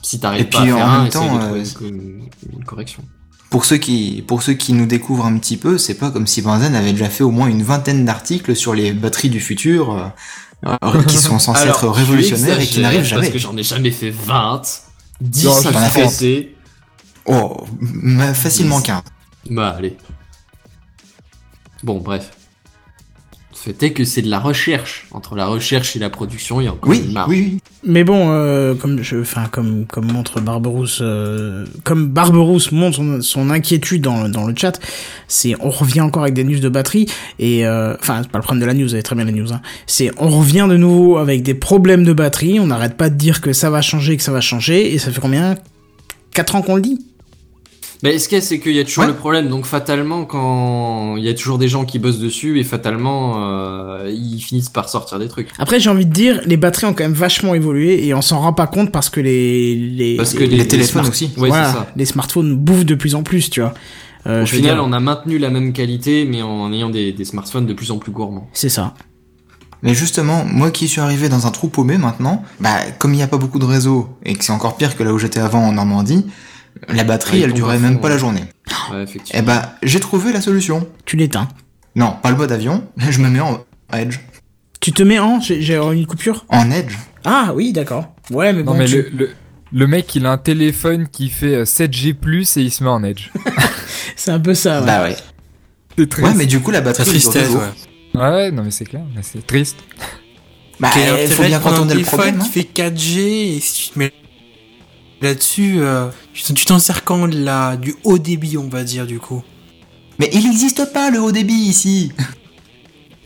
Si 0.00 0.16
Et 0.16 0.20
t'arrives 0.20 0.48
pas 0.48 0.62
puis, 0.62 0.70
à 0.70 0.74
faire 0.76 0.86
en 0.86 0.90
un, 0.90 1.02
même 1.02 1.10
temps, 1.10 1.34
de 1.34 1.40
trouver 1.40 1.60
euh, 1.60 1.88
une, 1.88 2.22
une 2.52 2.64
correction. 2.64 3.02
Pour 3.50 3.66
ceux 3.66 3.76
qui, 3.76 4.24
pour 4.26 4.42
ceux 4.42 4.54
qui 4.54 4.72
nous 4.72 4.86
découvrent 4.86 5.26
un 5.26 5.36
petit 5.36 5.58
peu, 5.58 5.76
c'est 5.76 5.94
pas 5.94 6.10
comme 6.10 6.26
si 6.26 6.40
Benzen 6.40 6.74
avait 6.74 6.92
déjà 6.92 7.10
fait 7.10 7.22
au 7.22 7.30
moins 7.30 7.48
une 7.48 7.62
vingtaine 7.62 8.04
d'articles 8.04 8.56
sur 8.56 8.74
les 8.74 8.92
batteries 8.92 9.28
du 9.28 9.40
futur, 9.40 10.12
euh, 10.64 10.76
euh, 10.84 11.02
qui 11.04 11.18
sont 11.18 11.38
censées 11.38 11.62
Alors, 11.62 11.76
être 11.76 11.88
révolutionnaires 11.88 12.58
et 12.58 12.66
qui 12.66 12.80
n'arrivent 12.80 13.04
jamais. 13.04 13.22
Parce 13.22 13.32
que 13.34 13.38
j'en 13.38 13.56
ai 13.56 13.62
jamais 13.62 13.90
fait 13.90 14.10
20, 14.10 14.62
10 15.20 15.44
Non, 15.44 15.52
à 15.66 15.88
fait-. 15.90 16.54
Oh, 17.26 17.66
facilement 18.34 18.80
15. 18.80 19.02
Bah 19.50 19.74
allez. 19.76 19.96
Bon, 21.82 22.00
bref. 22.00 22.30
Le 23.64 23.72
fait 23.72 23.82
est 23.86 23.92
que 23.92 24.04
c'est 24.04 24.22
de 24.22 24.30
la 24.30 24.40
recherche. 24.40 25.06
Entre 25.12 25.36
la 25.36 25.46
recherche 25.46 25.94
et 25.94 25.98
la 25.98 26.10
production, 26.10 26.60
il 26.60 26.64
y 26.64 26.66
a 26.66 26.72
encore 26.72 26.90
Oui, 26.90 27.02
une 27.06 27.12
marge. 27.12 27.28
oui, 27.30 27.50
oui. 27.52 27.58
Mais 27.84 28.02
bon, 28.04 28.30
euh, 28.30 28.74
comme 28.74 29.02
je, 29.02 29.20
enfin 29.20 29.46
comme 29.50 29.86
comme 29.86 30.10
montre 30.10 30.40
Barberousse, 30.40 30.98
euh, 31.00 31.64
comme 31.84 32.08
Barberousse 32.08 32.72
montre 32.72 32.96
son, 32.96 33.20
son 33.20 33.50
inquiétude 33.50 34.02
dans, 34.02 34.28
dans 34.28 34.46
le 34.46 34.54
chat, 34.56 34.80
c'est 35.28 35.54
on 35.60 35.70
revient 35.70 36.00
encore 36.00 36.22
avec 36.22 36.34
des 36.34 36.44
news 36.44 36.60
de 36.60 36.68
batterie 36.68 37.06
et 37.38 37.66
euh, 37.66 37.94
enfin 38.00 38.20
c'est 38.22 38.30
pas 38.30 38.38
le 38.38 38.42
problème 38.44 38.62
de 38.62 38.66
la 38.66 38.74
news, 38.74 38.86
vous 38.86 38.94
avez 38.94 39.02
très 39.02 39.16
bien 39.16 39.24
la 39.24 39.32
news. 39.32 39.52
Hein. 39.52 39.60
C'est 39.86 40.10
on 40.18 40.28
revient 40.28 40.66
de 40.68 40.76
nouveau 40.76 41.18
avec 41.18 41.42
des 41.42 41.54
problèmes 41.54 42.04
de 42.04 42.12
batterie. 42.12 42.58
On 42.60 42.66
n'arrête 42.66 42.96
pas 42.96 43.10
de 43.10 43.16
dire 43.16 43.40
que 43.40 43.52
ça 43.52 43.70
va 43.70 43.80
changer, 43.80 44.16
que 44.16 44.22
ça 44.22 44.32
va 44.32 44.40
changer 44.40 44.92
et 44.94 44.98
ça 44.98 45.10
fait 45.10 45.20
combien? 45.20 45.56
Quatre 46.34 46.56
ans 46.56 46.62
qu'on 46.62 46.76
le 46.76 46.82
dit? 46.82 46.98
Mais 48.02 48.18
ce 48.18 48.28
qu'il 48.28 48.36
y 48.36 48.40
a, 48.40 48.44
c'est 48.44 48.58
qu'il 48.58 48.72
y 48.74 48.80
a 48.80 48.84
toujours 48.84 49.04
Ouais. 49.04 49.10
le 49.10 49.14
problème. 49.16 49.48
Donc 49.48 49.64
fatalement, 49.64 50.24
quand 50.24 51.16
il 51.16 51.22
y 51.24 51.28
a 51.28 51.34
toujours 51.34 51.58
des 51.58 51.68
gens 51.68 51.84
qui 51.84 51.98
bossent 52.00 52.18
dessus, 52.18 52.58
et 52.58 52.64
fatalement, 52.64 53.34
euh, 53.36 54.10
ils 54.12 54.40
finissent 54.40 54.70
par 54.70 54.88
sortir 54.88 55.18
des 55.20 55.28
trucs. 55.28 55.50
Après, 55.58 55.78
j'ai 55.78 55.88
envie 55.88 56.06
de 56.06 56.12
dire, 56.12 56.40
les 56.44 56.56
batteries 56.56 56.86
ont 56.86 56.94
quand 56.94 57.04
même 57.04 57.12
vachement 57.12 57.54
évolué 57.54 58.04
et 58.06 58.12
on 58.14 58.20
s'en 58.22 58.40
rend 58.40 58.52
pas 58.52 58.66
compte 58.66 58.90
parce 58.90 59.08
que 59.08 59.20
les 59.20 59.76
les, 59.76 60.16
Parce 60.16 60.34
que 60.34 60.40
les, 60.40 60.46
les, 60.48 60.56
les 60.58 60.68
téléphones 60.68 61.02
smart- 61.04 61.10
aussi. 61.10 61.26
Ouais, 61.36 61.48
voilà, 61.48 61.68
c'est 61.68 61.72
ça. 61.78 61.86
les 61.94 62.04
smartphones 62.04 62.56
bouffent 62.56 62.84
de 62.86 62.94
plus 62.96 63.14
en 63.14 63.22
plus, 63.22 63.50
tu 63.50 63.60
vois. 63.60 63.72
Euh, 64.26 64.42
Au 64.42 64.46
final, 64.46 64.74
dire, 64.76 64.84
on 64.84 64.92
a 64.92 65.00
maintenu 65.00 65.38
la 65.38 65.50
même 65.50 65.72
qualité, 65.72 66.24
mais 66.24 66.42
en 66.42 66.72
ayant 66.72 66.90
des, 66.90 67.12
des 67.12 67.24
smartphones 67.24 67.66
de 67.66 67.72
plus 67.74 67.90
en 67.92 67.98
plus 67.98 68.10
gourmands. 68.12 68.48
c'est 68.52 68.68
ça. 68.68 68.94
Mais 69.84 69.94
justement, 69.94 70.44
moi 70.44 70.70
qui 70.70 70.86
suis 70.86 71.00
arrivé 71.00 71.28
dans 71.28 71.46
un 71.48 71.50
trou 71.50 71.66
paumé 71.68 71.98
maintenant, 71.98 72.44
bah, 72.60 72.76
comme 73.00 73.14
il 73.14 73.16
n'y 73.16 73.22
a 73.24 73.26
pas 73.26 73.36
beaucoup 73.36 73.58
de 73.58 73.64
réseau, 73.64 74.08
et 74.24 74.34
que 74.34 74.44
c'est 74.44 74.52
encore 74.52 74.76
pire 74.76 74.96
que 74.96 75.02
là 75.02 75.12
où 75.12 75.18
j'étais 75.18 75.40
avant 75.40 75.58
en 75.66 75.72
Normandie, 75.72 76.24
la 76.88 77.04
batterie, 77.04 77.38
Ouais, 77.38 77.44
elle 77.44 77.52
durait 77.52 77.78
même 77.78 77.94
fond, 77.94 77.98
pas 78.00 78.08
ouais. 78.08 78.14
la 78.14 78.18
journée. 78.18 78.44
Ouais, 78.92 79.02
effectivement. 79.02 79.40
Eh 79.40 79.46
bah, 79.46 79.74
j'ai 79.82 80.00
trouvé 80.00 80.32
la 80.32 80.40
solution. 80.40 80.86
Tu 81.04 81.16
l'éteins. 81.16 81.48
Non, 81.94 82.16
pas 82.22 82.30
le 82.30 82.36
mode 82.36 82.52
avion, 82.52 82.84
je 82.96 83.18
me 83.20 83.28
mets 83.28 83.40
en 83.40 83.64
Edge. 83.92 84.18
Tu 84.80 84.92
te 84.92 85.02
mets 85.02 85.18
en 85.18 85.40
J'ai 85.40 85.62
j'ai 85.62 85.76
une 85.76 86.06
coupure 86.06 86.44
En 86.48 86.70
Edge 86.70 86.94
Ah 87.24 87.52
oui, 87.54 87.72
d'accord. 87.72 88.14
Ouais, 88.30 88.52
mais 88.52 88.62
Non 88.62 88.72
bon, 88.72 88.78
mais 88.78 88.86
tu- 88.86 88.96
le, 89.02 89.10
le, 89.16 89.30
le 89.72 89.86
mec 89.86 90.14
il 90.14 90.26
a 90.26 90.32
un 90.32 90.38
téléphone 90.38 91.06
qui 91.08 91.28
fait 91.28 91.54
euh, 91.54 91.64
7G+, 91.64 92.16
et 92.58 92.62
il 92.62 92.70
se 92.70 92.82
met 92.82 92.90
en 92.90 93.04
edge. 93.04 93.30
c'est 94.16 94.30
un 94.32 94.40
peu 94.40 94.54
ça. 94.54 94.80
ouais. 94.80 94.86
Bah 94.86 95.02
ouais. 95.02 95.16
C'est 95.98 96.08
triste. 96.08 96.26
Ouais, 96.28 96.34
mais 96.34 96.46
du 96.46 96.60
coup, 96.60 96.70
la 96.70 96.80
batterie 96.80 97.04
tristesse, 97.10 97.50
ouais. 97.50 98.20
Ouais, 98.20 98.50
non 98.50 98.62
mais 98.64 98.70
c'est 98.70 98.84
clair, 98.86 99.02
c'est 99.22 99.46
triste. 99.46 99.76
bah, 100.80 100.88
il 100.96 101.28
faut 101.28 101.42
bien 101.44 101.60
contourner 101.60 101.94
le 101.94 102.00
téléphone 102.00 102.18
problème. 102.18 102.38
qui 102.40 102.48
fait 102.50 102.68
4G 102.74 103.56
et 103.56 103.60
si 103.60 103.86
tu 103.88 103.94
te 103.94 103.98
mets 103.98 104.12
là-dessus, 105.22 105.76
euh, 105.78 106.08
tu 106.34 106.64
t'en 106.64 106.78
sers 106.78 107.04
quand 107.04 107.28
de 107.28 107.38
la, 107.42 107.76
du 107.76 107.94
haut 108.04 108.18
débit, 108.18 108.56
on 108.58 108.68
va 108.68 108.84
dire, 108.84 109.06
du 109.06 109.18
coup? 109.18 109.42
Mais 110.18 110.28
il 110.32 110.44
n'existe 110.44 110.92
pas 110.92 111.10
le 111.10 111.20
haut 111.20 111.32
débit 111.32 111.54
ici 111.54 112.12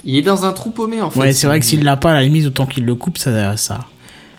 Il 0.05 0.17
est 0.17 0.23
dans 0.23 0.45
un 0.45 0.53
trou 0.53 0.71
paumé, 0.71 1.03
en 1.03 1.11
fait. 1.11 1.19
Ouais, 1.19 1.33
c'est 1.33 1.47
vrai 1.47 1.59
que 1.61 1.67
s'il 1.67 1.83
l'a 1.83 1.97
pas, 1.97 2.13
à 2.13 2.15
la 2.15 2.23
limite, 2.23 2.47
autant 2.47 2.67
qu'il 2.67 2.85
le 2.85 2.95
coupe, 2.95 3.19
ça, 3.19 3.57
ça, 3.57 3.81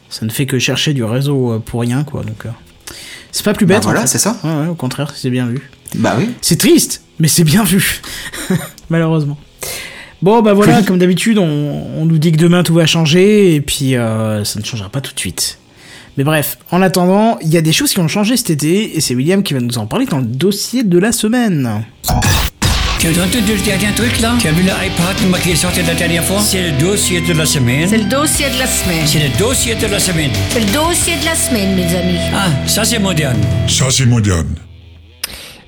ça 0.10 0.26
ne 0.26 0.32
fait 0.32 0.46
que 0.46 0.58
chercher 0.60 0.94
du 0.94 1.04
réseau 1.04 1.54
euh, 1.54 1.60
pour 1.60 1.82
rien, 1.82 2.04
quoi. 2.04 2.24
Donc, 2.24 2.46
euh, 2.46 2.50
c'est 3.32 3.44
pas 3.44 3.54
plus 3.54 3.66
Bah 3.66 3.76
bête. 3.76 3.84
en 3.86 3.90
voilà, 3.90 4.02
fait. 4.02 4.08
c'est 4.08 4.20
ça. 4.20 4.38
Ouais, 4.44 4.50
ouais, 4.62 4.68
au 4.68 4.76
contraire, 4.76 5.14
c'est 5.16 5.30
bien 5.30 5.46
vu. 5.48 5.70
Bah 5.96 6.16
oui. 6.18 6.30
C'est 6.42 6.58
triste, 6.58 7.04
mais 7.20 7.28
c'est 7.28 7.44
bien 7.44 7.64
vu. 7.64 8.02
Malheureusement. 8.90 9.38
Bon, 10.22 10.42
bah 10.42 10.54
voilà, 10.54 10.82
comme 10.82 10.98
d'habitude, 10.98 11.38
on, 11.38 11.44
on 11.44 12.06
nous 12.06 12.18
dit 12.18 12.32
que 12.32 12.38
demain 12.38 12.64
tout 12.64 12.74
va 12.74 12.88
changer, 12.88 13.54
et 13.54 13.62
puis 13.62 13.96
euh, 13.96 14.44
ça 14.44 14.60
ne 14.60 14.66
changera 14.66 14.90
pas 14.90 15.00
tout 15.02 15.14
de 15.14 15.20
suite. 15.20 15.60
Mais 16.18 16.23
bref, 16.23 16.57
en 16.72 16.81
attendant, 16.81 17.38
il 17.41 17.49
y 17.49 17.57
a 17.57 17.61
des 17.61 17.72
choses 17.72 17.94
qui 17.94 17.99
ont 17.99 18.07
changé 18.07 18.38
cet 18.38 18.49
été, 18.49 18.98
et 18.98 19.02
c'est 19.02 19.14
William 19.14 19.44
qui 19.44 19.53
va 19.53 19.60
nous 19.60 19.77
en 19.77 19.85
parler 19.85 20.07
dans 20.07 20.18
le 20.18 20.26
dossier 20.26 20.84
de 20.84 20.98
la 20.98 21.11
semaine. 21.11 21.85
Tu 22.99 23.07
as 23.07 23.11
entendu 23.11 23.53
le 23.53 23.64
dernier 23.64 23.94
truc 23.95 24.19
là 24.19 24.34
Tu 24.39 24.48
as 24.48 24.52
vu 24.52 24.64
l'iPad 24.64 25.30
moi, 25.30 25.38
qui 25.38 25.52
est 25.52 25.56
sorti 25.56 25.84
la 25.84 25.94
dernière 25.94 26.23
fois? 26.23 26.39
C'est 26.41 26.72
le 26.72 26.77
dossier 26.80 27.22
de 27.22 27.34
la 27.34 27.45
semaine. 27.45 27.88
C'est 27.88 27.99
le 27.99 28.10
dossier 28.10 28.49
de 28.49 28.57
la 28.57 28.65
semaine. 28.65 29.06
C'est 29.06 29.19
le 29.19 29.38
dossier 29.38 29.76
de 29.76 29.85
la 29.85 29.99
semaine. 29.99 30.31
C'est 30.49 30.60
le 30.61 30.73
dossier 30.73 31.14
de 31.22 31.26
la 31.26 31.35
semaine, 31.35 31.76
mes 31.76 31.95
amis. 31.95 32.18
Ah, 32.34 32.48
ça 32.65 32.84
c'est 32.84 32.98
moderne. 32.98 33.38
Ça, 33.68 33.85
c'est 33.91 34.07
moderne. 34.07 34.56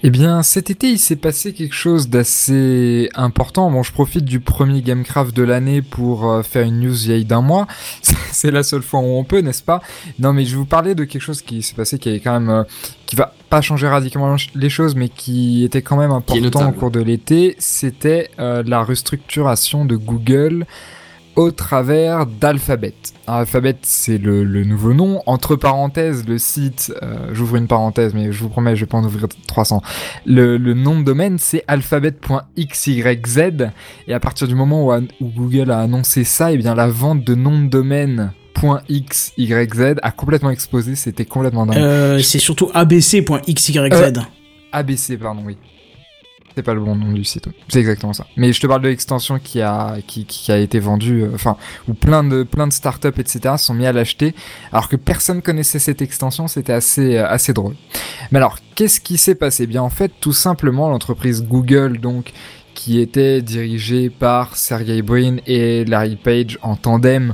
Eh 0.01 0.11
bien, 0.11 0.43
cet 0.43 0.69
été, 0.69 0.89
il 0.89 0.97
s'est 0.97 1.17
passé 1.17 1.51
quelque 1.51 1.75
chose 1.75 2.07
d'assez 2.07 3.09
important. 3.15 3.69
Bon, 3.69 3.83
je 3.83 3.91
profite 3.91 4.23
du 4.23 4.39
premier 4.39 4.81
Gamecraft 4.81 5.35
de 5.35 5.43
l'année 5.43 5.81
pour 5.81 6.31
euh, 6.31 6.41
faire 6.41 6.65
une 6.65 6.79
news 6.79 6.93
vieille 6.93 7.25
d'un 7.25 7.41
mois. 7.41 7.67
C'est 8.31 8.51
la 8.51 8.63
seule 8.63 8.81
fois 8.81 9.01
où 9.01 9.17
on 9.17 9.25
peut, 9.25 9.39
n'est-ce 9.39 9.61
pas? 9.61 9.81
Non, 10.17 10.31
mais 10.31 10.45
je 10.45 10.51
vais 10.51 10.57
vous 10.57 10.65
parler 10.65 10.95
de 10.95 11.03
quelque 11.03 11.21
chose 11.21 11.41
qui 11.41 11.61
s'est 11.61 11.75
passé, 11.75 11.99
qui 11.99 12.09
est 12.09 12.21
quand 12.21 12.39
même, 12.39 12.49
euh, 12.49 12.63
qui 13.07 13.17
va 13.17 13.33
pas 13.49 13.59
changer 13.59 13.89
radicalement 13.89 14.37
les 14.55 14.69
choses, 14.69 14.95
mais 14.95 15.09
qui 15.09 15.65
était 15.65 15.81
quand 15.81 15.97
même 15.97 16.11
important 16.11 16.69
au 16.69 16.71
cours 16.71 16.91
de 16.91 17.01
l'été. 17.01 17.57
C'était 17.59 18.31
euh, 18.39 18.63
la 18.65 18.83
restructuration 18.83 19.83
de 19.83 19.97
Google 19.97 20.65
au 21.39 21.51
travers 21.51 22.25
d'Alphabet. 22.25 22.93
Alphabet, 23.25 23.77
c'est 23.83 24.17
le, 24.17 24.43
le 24.43 24.65
nouveau 24.65 24.93
nom. 24.93 25.21
Entre 25.25 25.55
parenthèses, 25.55 26.27
le 26.27 26.37
site, 26.37 26.93
euh, 27.01 27.29
j'ouvre 27.31 27.55
une 27.55 27.67
parenthèse, 27.67 28.13
mais 28.13 28.33
je 28.33 28.41
vous 28.41 28.49
promets, 28.49 28.75
je 28.75 28.81
vais 28.81 28.89
pas 28.89 28.97
en 28.97 29.05
ouvrir 29.05 29.25
300. 29.47 29.81
Le, 30.25 30.57
le 30.57 30.73
nom 30.73 30.99
de 30.99 31.05
domaine, 31.05 31.39
c'est 31.39 31.63
alphabet.xyz. 31.69 33.05
Et 34.09 34.13
à 34.13 34.19
partir 34.19 34.49
du 34.49 34.55
moment 34.55 34.85
où, 34.89 34.93
Google 35.21 35.71
a 35.71 35.79
annoncé 35.79 36.25
ça, 36.25 36.51
eh 36.51 36.57
bien, 36.57 36.75
la 36.75 36.87
vente 36.87 37.23
de 37.23 37.35
nom 37.35 37.57
de 37.57 37.67
domaine 37.67 38.33
.xyz 38.89 39.95
a 40.01 40.11
complètement 40.11 40.49
explosé. 40.49 40.95
C'était 40.95 41.23
complètement 41.23 41.65
dingue. 41.65 41.77
Euh, 41.77 42.19
c'est 42.19 42.39
surtout 42.39 42.69
abc.xyz. 42.73 43.77
Euh, 43.77 44.11
ABC, 44.73 45.15
pardon, 45.17 45.43
oui. 45.45 45.55
C'est 46.55 46.63
pas 46.63 46.73
le 46.73 46.81
bon 46.81 46.95
nom 46.95 47.11
du 47.11 47.23
site. 47.23 47.47
C'est 47.67 47.79
exactement 47.79 48.13
ça. 48.13 48.25
Mais 48.35 48.51
je 48.53 48.59
te 48.59 48.67
parle 48.67 48.81
de 48.81 48.89
l'extension 48.89 49.39
qui 49.39 49.61
a, 49.61 49.97
qui, 50.05 50.25
qui 50.25 50.51
a 50.51 50.57
été 50.57 50.79
vendue, 50.79 51.23
euh, 51.23 51.31
enfin, 51.33 51.57
où 51.87 51.93
plein 51.93 52.23
de, 52.23 52.43
plein 52.43 52.67
de 52.67 52.73
startups, 52.73 53.07
etc., 53.17 53.55
sont 53.57 53.73
mis 53.73 53.85
à 53.85 53.93
l'acheter, 53.93 54.35
alors 54.71 54.89
que 54.89 54.95
personne 54.95 55.41
connaissait 55.41 55.79
cette 55.79 56.01
extension, 56.01 56.47
c'était 56.47 56.73
assez, 56.73 57.17
euh, 57.17 57.27
assez 57.27 57.53
drôle. 57.53 57.75
Mais 58.31 58.37
alors, 58.37 58.57
qu'est-ce 58.75 58.99
qui 58.99 59.17
s'est 59.17 59.35
passé? 59.35 59.63
Eh 59.63 59.67
Bien, 59.67 59.81
en 59.81 59.89
fait, 59.89 60.11
tout 60.19 60.33
simplement, 60.33 60.89
l'entreprise 60.89 61.43
Google, 61.43 61.99
donc, 61.99 62.33
qui 62.73 62.99
était 62.99 63.41
dirigée 63.41 64.09
par 64.09 64.55
Sergey 64.55 65.01
Brin 65.01 65.37
et 65.45 65.85
Larry 65.85 66.15
Page 66.15 66.57
en 66.61 66.75
tandem, 66.75 67.33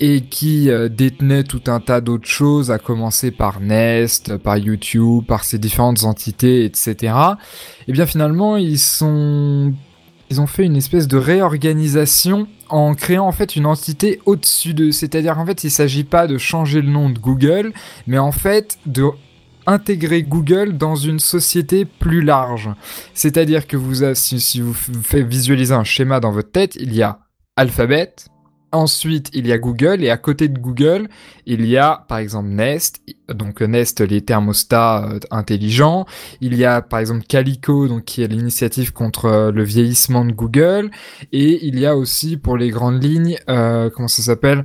et 0.00 0.22
qui 0.22 0.70
euh, 0.70 0.88
détenait 0.88 1.44
tout 1.44 1.62
un 1.66 1.80
tas 1.80 2.00
d'autres 2.00 2.28
choses, 2.28 2.70
à 2.70 2.78
commencer 2.78 3.30
par 3.30 3.60
Nest, 3.60 4.36
par 4.38 4.58
YouTube, 4.58 5.24
par 5.26 5.44
ces 5.44 5.58
différentes 5.58 6.04
entités, 6.04 6.64
etc. 6.64 7.14
Et 7.88 7.92
bien 7.92 8.06
finalement, 8.06 8.56
ils 8.56 8.78
ils 10.30 10.40
ont 10.40 10.46
fait 10.46 10.64
une 10.64 10.76
espèce 10.76 11.06
de 11.06 11.16
réorganisation 11.16 12.48
en 12.68 12.94
créant 12.94 13.26
en 13.26 13.32
fait 13.32 13.56
une 13.56 13.66
entité 13.66 14.20
au-dessus 14.24 14.74
d'eux. 14.74 14.90
C'est-à-dire 14.90 15.34
qu'en 15.34 15.46
fait, 15.46 15.64
il 15.64 15.70
s'agit 15.70 16.04
pas 16.04 16.26
de 16.26 16.38
changer 16.38 16.80
le 16.80 16.90
nom 16.90 17.10
de 17.10 17.18
Google, 17.18 17.72
mais 18.06 18.18
en 18.18 18.32
fait 18.32 18.78
de 18.86 19.10
intégrer 19.66 20.22
Google 20.22 20.76
dans 20.76 20.94
une 20.94 21.18
société 21.18 21.84
plus 21.84 22.20
large. 22.20 22.70
C'est-à-dire 23.14 23.66
que 23.66 23.76
vous, 23.76 24.14
si, 24.14 24.40
si 24.40 24.60
vous 24.60 24.74
faites 24.74 25.26
visualiser 25.26 25.74
un 25.74 25.84
schéma 25.84 26.20
dans 26.20 26.32
votre 26.32 26.50
tête, 26.50 26.76
il 26.76 26.94
y 26.94 27.02
a 27.02 27.20
Alphabet, 27.56 28.14
Ensuite, 28.74 29.30
il 29.32 29.46
y 29.46 29.52
a 29.52 29.58
Google 29.58 30.02
et 30.02 30.10
à 30.10 30.16
côté 30.16 30.48
de 30.48 30.58
Google, 30.58 31.08
il 31.46 31.64
y 31.64 31.76
a 31.76 32.04
par 32.08 32.18
exemple 32.18 32.48
Nest, 32.48 33.00
donc 33.28 33.60
Nest 33.60 34.00
les 34.00 34.20
thermostats 34.20 35.04
euh, 35.04 35.20
intelligents. 35.30 36.06
Il 36.40 36.56
y 36.56 36.64
a 36.64 36.82
par 36.82 36.98
exemple 36.98 37.22
Calico, 37.22 37.86
donc 37.86 38.04
qui 38.04 38.24
est 38.24 38.26
l'initiative 38.26 38.92
contre 38.92 39.26
euh, 39.26 39.52
le 39.52 39.62
vieillissement 39.62 40.24
de 40.24 40.32
Google. 40.32 40.90
Et 41.30 41.64
il 41.64 41.78
y 41.78 41.86
a 41.86 41.96
aussi 41.96 42.36
pour 42.36 42.56
les 42.56 42.70
grandes 42.70 43.00
lignes, 43.00 43.38
euh, 43.48 43.90
comment 43.90 44.08
ça 44.08 44.22
s'appelle? 44.22 44.64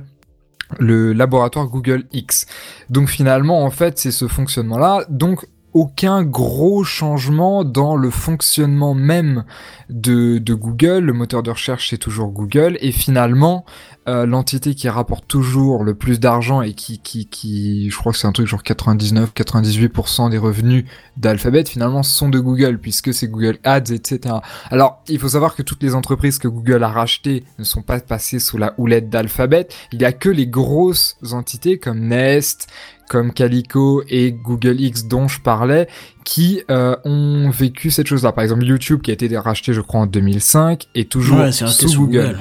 Le 0.80 1.12
laboratoire 1.12 1.68
Google 1.68 2.02
X. 2.12 2.46
Donc 2.88 3.08
finalement, 3.08 3.64
en 3.64 3.70
fait, 3.70 3.96
c'est 3.96 4.10
ce 4.10 4.26
fonctionnement-là. 4.26 5.04
Donc 5.08 5.46
aucun 5.72 6.22
gros 6.22 6.84
changement 6.84 7.64
dans 7.64 7.96
le 7.96 8.10
fonctionnement 8.10 8.94
même 8.94 9.44
de, 9.88 10.38
Google. 10.54 11.04
Le 11.04 11.12
moteur 11.12 11.42
de 11.42 11.50
recherche 11.50 11.90
c'est 11.90 11.98
toujours 11.98 12.30
Google 12.30 12.76
et 12.80 12.92
finalement 12.92 13.64
euh, 14.08 14.26
l'entité 14.26 14.74
qui 14.74 14.88
rapporte 14.88 15.28
toujours 15.28 15.84
le 15.84 15.94
plus 15.94 16.18
d'argent 16.18 16.62
et 16.62 16.72
qui, 16.72 16.98
qui, 16.98 17.26
qui, 17.26 17.90
je 17.90 17.96
crois 17.96 18.12
que 18.12 18.18
c'est 18.18 18.26
un 18.26 18.32
truc 18.32 18.46
genre 18.46 18.62
99-98% 18.62 20.30
des 20.30 20.38
revenus 20.38 20.84
d'Alphabet 21.16 21.64
finalement 21.64 22.02
sont 22.02 22.28
de 22.28 22.40
Google 22.40 22.78
puisque 22.78 23.12
c'est 23.14 23.28
Google 23.28 23.58
Ads, 23.62 23.92
etc. 23.92 24.36
Alors 24.70 25.02
il 25.08 25.18
faut 25.18 25.28
savoir 25.28 25.54
que 25.54 25.62
toutes 25.62 25.82
les 25.82 25.94
entreprises 25.94 26.38
que 26.38 26.48
Google 26.48 26.82
a 26.82 26.88
rachetées 26.88 27.44
ne 27.58 27.64
sont 27.64 27.82
pas 27.82 28.00
passées 28.00 28.38
sous 28.40 28.58
la 28.58 28.74
houlette 28.78 29.10
d'Alphabet. 29.10 29.68
Il 29.92 30.00
y 30.00 30.04
a 30.04 30.12
que 30.12 30.28
les 30.28 30.46
grosses 30.46 31.16
entités 31.32 31.78
comme 31.78 32.00
Nest, 32.00 32.68
comme 33.10 33.32
Calico 33.32 34.04
et 34.08 34.30
Google 34.30 34.80
X 34.80 35.06
dont 35.06 35.26
je 35.26 35.40
parlais, 35.40 35.88
qui 36.22 36.62
euh, 36.70 36.94
ont 37.04 37.50
vécu 37.50 37.90
cette 37.90 38.06
chose-là. 38.06 38.30
Par 38.30 38.44
exemple, 38.44 38.64
YouTube 38.64 39.02
qui 39.02 39.10
a 39.10 39.14
été 39.14 39.36
racheté, 39.36 39.72
je 39.72 39.80
crois, 39.80 40.02
en 40.02 40.06
2005, 40.06 40.86
est 40.94 41.10
toujours 41.10 41.40
Ouais, 41.40 41.50
sous. 41.50 42.06
Google. 42.06 42.38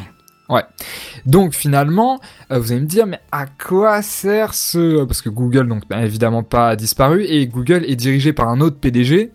Ouais. 0.48 0.62
Donc 1.26 1.56
finalement, 1.56 2.20
euh, 2.52 2.60
vous 2.60 2.72
allez 2.72 2.82
me 2.82 2.86
dire, 2.86 3.08
mais 3.08 3.20
à 3.32 3.48
quoi 3.48 4.04
sert 4.04 4.54
ce... 4.54 5.04
Parce 5.06 5.24
que 5.24 5.30
Google, 5.30 5.68
donc, 5.68 5.90
n'a 5.90 6.06
évidemment 6.06 6.44
pas 6.44 6.76
disparu, 6.76 7.24
et 7.24 7.48
Google 7.48 7.84
est 7.88 7.96
dirigé 7.96 8.32
par 8.32 8.48
un 8.48 8.62
autre 8.62 8.78
PDG 8.78 9.32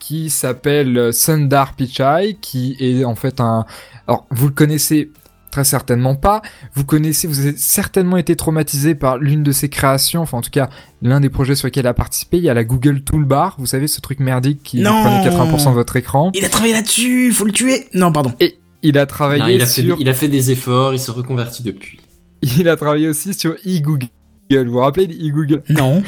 qui 0.00 0.28
s'appelle 0.28 0.98
euh, 0.98 1.12
Sundar 1.12 1.76
Pichai, 1.76 2.36
qui 2.42 2.76
est 2.78 3.06
en 3.06 3.14
fait 3.14 3.40
un... 3.40 3.64
Alors, 4.06 4.26
vous 4.30 4.48
le 4.48 4.54
connaissez 4.54 5.10
très 5.54 5.62
certainement 5.64 6.16
pas. 6.16 6.42
Vous 6.74 6.84
connaissez, 6.84 7.28
vous 7.28 7.38
avez 7.38 7.54
certainement 7.56 8.16
été 8.16 8.34
traumatisé 8.34 8.96
par 8.96 9.18
l'une 9.18 9.44
de 9.44 9.52
ses 9.52 9.68
créations, 9.68 10.20
enfin 10.22 10.38
en 10.38 10.40
tout 10.40 10.50
cas 10.50 10.68
l'un 11.00 11.20
des 11.20 11.30
projets 11.30 11.54
sur 11.54 11.68
lesquels 11.68 11.84
il 11.84 11.86
a 11.88 11.94
participé. 11.94 12.38
Il 12.38 12.42
y 12.42 12.48
a 12.48 12.54
la 12.54 12.64
Google 12.64 13.02
Toolbar, 13.02 13.54
vous 13.58 13.66
savez 13.66 13.86
ce 13.86 14.00
truc 14.00 14.18
merdique 14.18 14.62
qui 14.64 14.80
Non. 14.80 15.00
prenait 15.02 15.28
80% 15.28 15.70
de 15.70 15.74
votre 15.74 15.94
écran. 15.94 16.32
Il 16.34 16.44
a 16.44 16.48
travaillé 16.48 16.72
là-dessus, 16.72 17.32
faut 17.32 17.44
le 17.44 17.52
tuer. 17.52 17.86
Non, 17.94 18.10
pardon. 18.10 18.32
Et 18.40 18.58
il 18.82 18.98
a 18.98 19.06
travaillé 19.06 19.42
Non, 19.42 19.48
il, 19.48 19.62
a 19.62 19.66
fait, 19.66 19.82
sur, 19.82 19.96
il 20.00 20.08
a 20.08 20.14
fait 20.14 20.26
des 20.28 20.50
efforts, 20.50 20.92
il 20.92 20.98
se 20.98 21.12
reconvertit 21.12 21.62
depuis. 21.62 22.00
il 22.42 22.68
a 22.68 22.76
travaillé 22.76 23.08
aussi 23.08 23.32
sur 23.32 23.52
e-Google. 23.52 24.08
Vous 24.50 24.72
vous 24.72 24.78
rappelez 24.80 25.04
e-Google? 25.06 25.62
Non. 25.68 26.02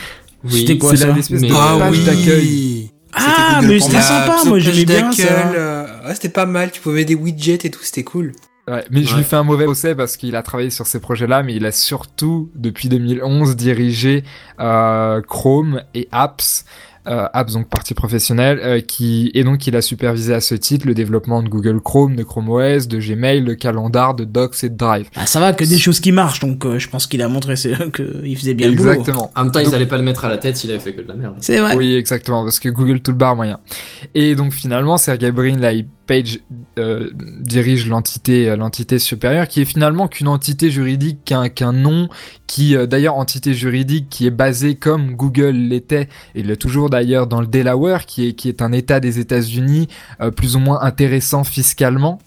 Oui, 0.45 0.51
C'était 0.61 0.77
quoi 0.79 0.97
ça 0.97 1.07
Mais- 1.31 1.39
de 1.39 1.49
Ah 1.55 1.89
oui. 1.91 2.05
d'accueil. 2.05 2.91
Ah, 3.13 3.61
mais 3.63 3.79
c'était 3.81 3.93
moi. 3.95 4.03
sympa, 4.03 4.37
moi 4.47 4.59
j'aimais 4.59 4.85
bien 4.85 5.11
ça. 5.13 5.23
euh, 5.55 5.87
ouais, 6.09 6.15
c'était 6.15 6.29
pas 6.29 6.45
mal, 6.47 6.71
tu 6.71 6.81
pouvais 6.83 7.05
des 7.07 7.15
widgets 7.15 7.61
et 7.65 7.71
tout, 7.71 7.81
c'était 7.83 8.05
cool. 8.05 8.33
Ouais, 8.69 8.85
mais 8.91 9.05
je 9.05 9.15
lui 9.17 9.23
fais 9.23 9.37
un 9.37 9.45
mauvais 9.45 9.65
procès 9.65 9.95
parce 9.95 10.17
qu'il 10.17 10.35
a 10.35 10.43
travaillé 10.43 10.71
sur 10.71 10.87
ces 10.89 10.99
projets-là, 10.99 11.45
mais 11.45 11.55
il 11.55 11.65
a 11.67 11.71
surtout, 11.71 12.51
depuis 12.57 12.89
2011, 12.89 13.55
dirigé 13.55 14.25
euh, 14.59 15.23
Chrome 15.23 15.83
et 15.95 16.09
Apps, 16.11 16.65
euh, 17.07 17.29
Apps 17.33 17.53
donc 17.53 17.69
partie 17.69 17.95
professionnelle, 17.95 18.59
euh, 18.65 18.81
qui 18.81 19.31
et 19.35 19.45
donc 19.45 19.65
il 19.69 19.77
a 19.77 19.83
supervisé 19.83 20.35
à 20.35 20.41
ce 20.41 20.57
titre 20.57 20.89
le 20.89 20.95
développement 20.95 21.41
de 21.45 21.49
Google 21.49 21.81
Chrome, 21.81 22.17
de 22.17 22.25
Chrome 22.25 22.49
OS, 22.51 22.89
de 22.89 22.99
Gmail, 22.99 23.45
de 23.45 23.55
Calendar, 23.55 24.17
de 24.17 24.25
Docs 24.25 24.65
et 24.65 24.69
de 24.69 24.77
Drive. 24.77 25.09
Bah, 25.15 25.27
ça 25.27 25.39
va, 25.39 25.53
que 25.53 25.63
des 25.63 25.79
choses 25.79 26.01
qui 26.01 26.11
marchent, 26.11 26.41
donc 26.41 26.67
euh, 26.67 26.81
je 26.81 26.89
pense 26.89 27.07
qu'il 27.07 27.23
a 27.23 27.29
montré 27.29 27.55
qu'il 27.95 28.37
faisait 28.37 28.55
bien 28.55 28.69
le 28.69 28.75
boulot. 28.75 28.91
Exactement. 28.91 29.31
En 29.37 29.45
même 29.45 29.53
temps, 29.53 29.61
Donc- 29.61 29.69
ils 29.69 29.75
allaient 29.77 29.87
pas 29.87 29.99
le 29.99 30.03
mettre 30.03 30.25
à 30.25 30.29
la 30.29 30.39
tête 30.39 30.57
s'il 30.57 30.71
avait 30.71 30.81
fait 30.81 30.95
que 30.95 31.03
de 31.03 31.07
la 31.09 31.15
merde. 31.15 31.37
C'est 31.39 31.59
vrai. 31.61 31.77
Oui, 31.77 31.95
exactement, 31.95 32.43
parce 32.43 32.59
que 32.59 32.69
Google 32.69 32.99
Toolbar 32.99 33.37
moyen. 33.37 33.61
Et 34.17 34.35
donc 34.35 34.53
finalement, 34.53 34.97
Sergey 34.97 35.31
Brin, 35.31 35.59
là, 35.59 35.73
il 35.73 35.87
Page 36.07 36.41
euh, 36.79 37.11
dirige 37.15 37.89
l'entité, 37.89 38.49
euh, 38.49 38.57
l'entité 38.57 38.99
supérieure, 38.99 39.49
qui 39.49 39.61
est 39.61 39.65
finalement 39.65 40.09
qu'une 40.09 40.29
entité 40.29 40.71
juridique, 40.71 41.19
qu'un 41.25 41.73
nom, 41.73 42.09
qui 42.47 42.77
euh, 42.77 42.87
d'ailleurs 42.87 43.17
entité 43.17 43.55
juridique 43.55 44.09
qui 44.09 44.27
est 44.27 44.31
basée 44.31 44.77
comme 44.77 45.17
Google 45.17 45.57
l'était, 45.57 46.09
et 46.35 46.43
l'est 46.43 46.57
toujours 46.57 46.91
d'ailleurs 46.91 47.27
dans 47.27 47.41
le 47.41 47.47
Delaware, 47.47 48.07
qui 48.07 48.29
est 48.29 48.63
un 48.63 48.73
État 48.73 49.01
des 49.01 49.19
États-Unis 49.19 49.89
plus 50.37 50.57
ou 50.57 50.61
moins 50.61 50.81
intéressant 50.83 51.45
fiscalement. 51.45 52.19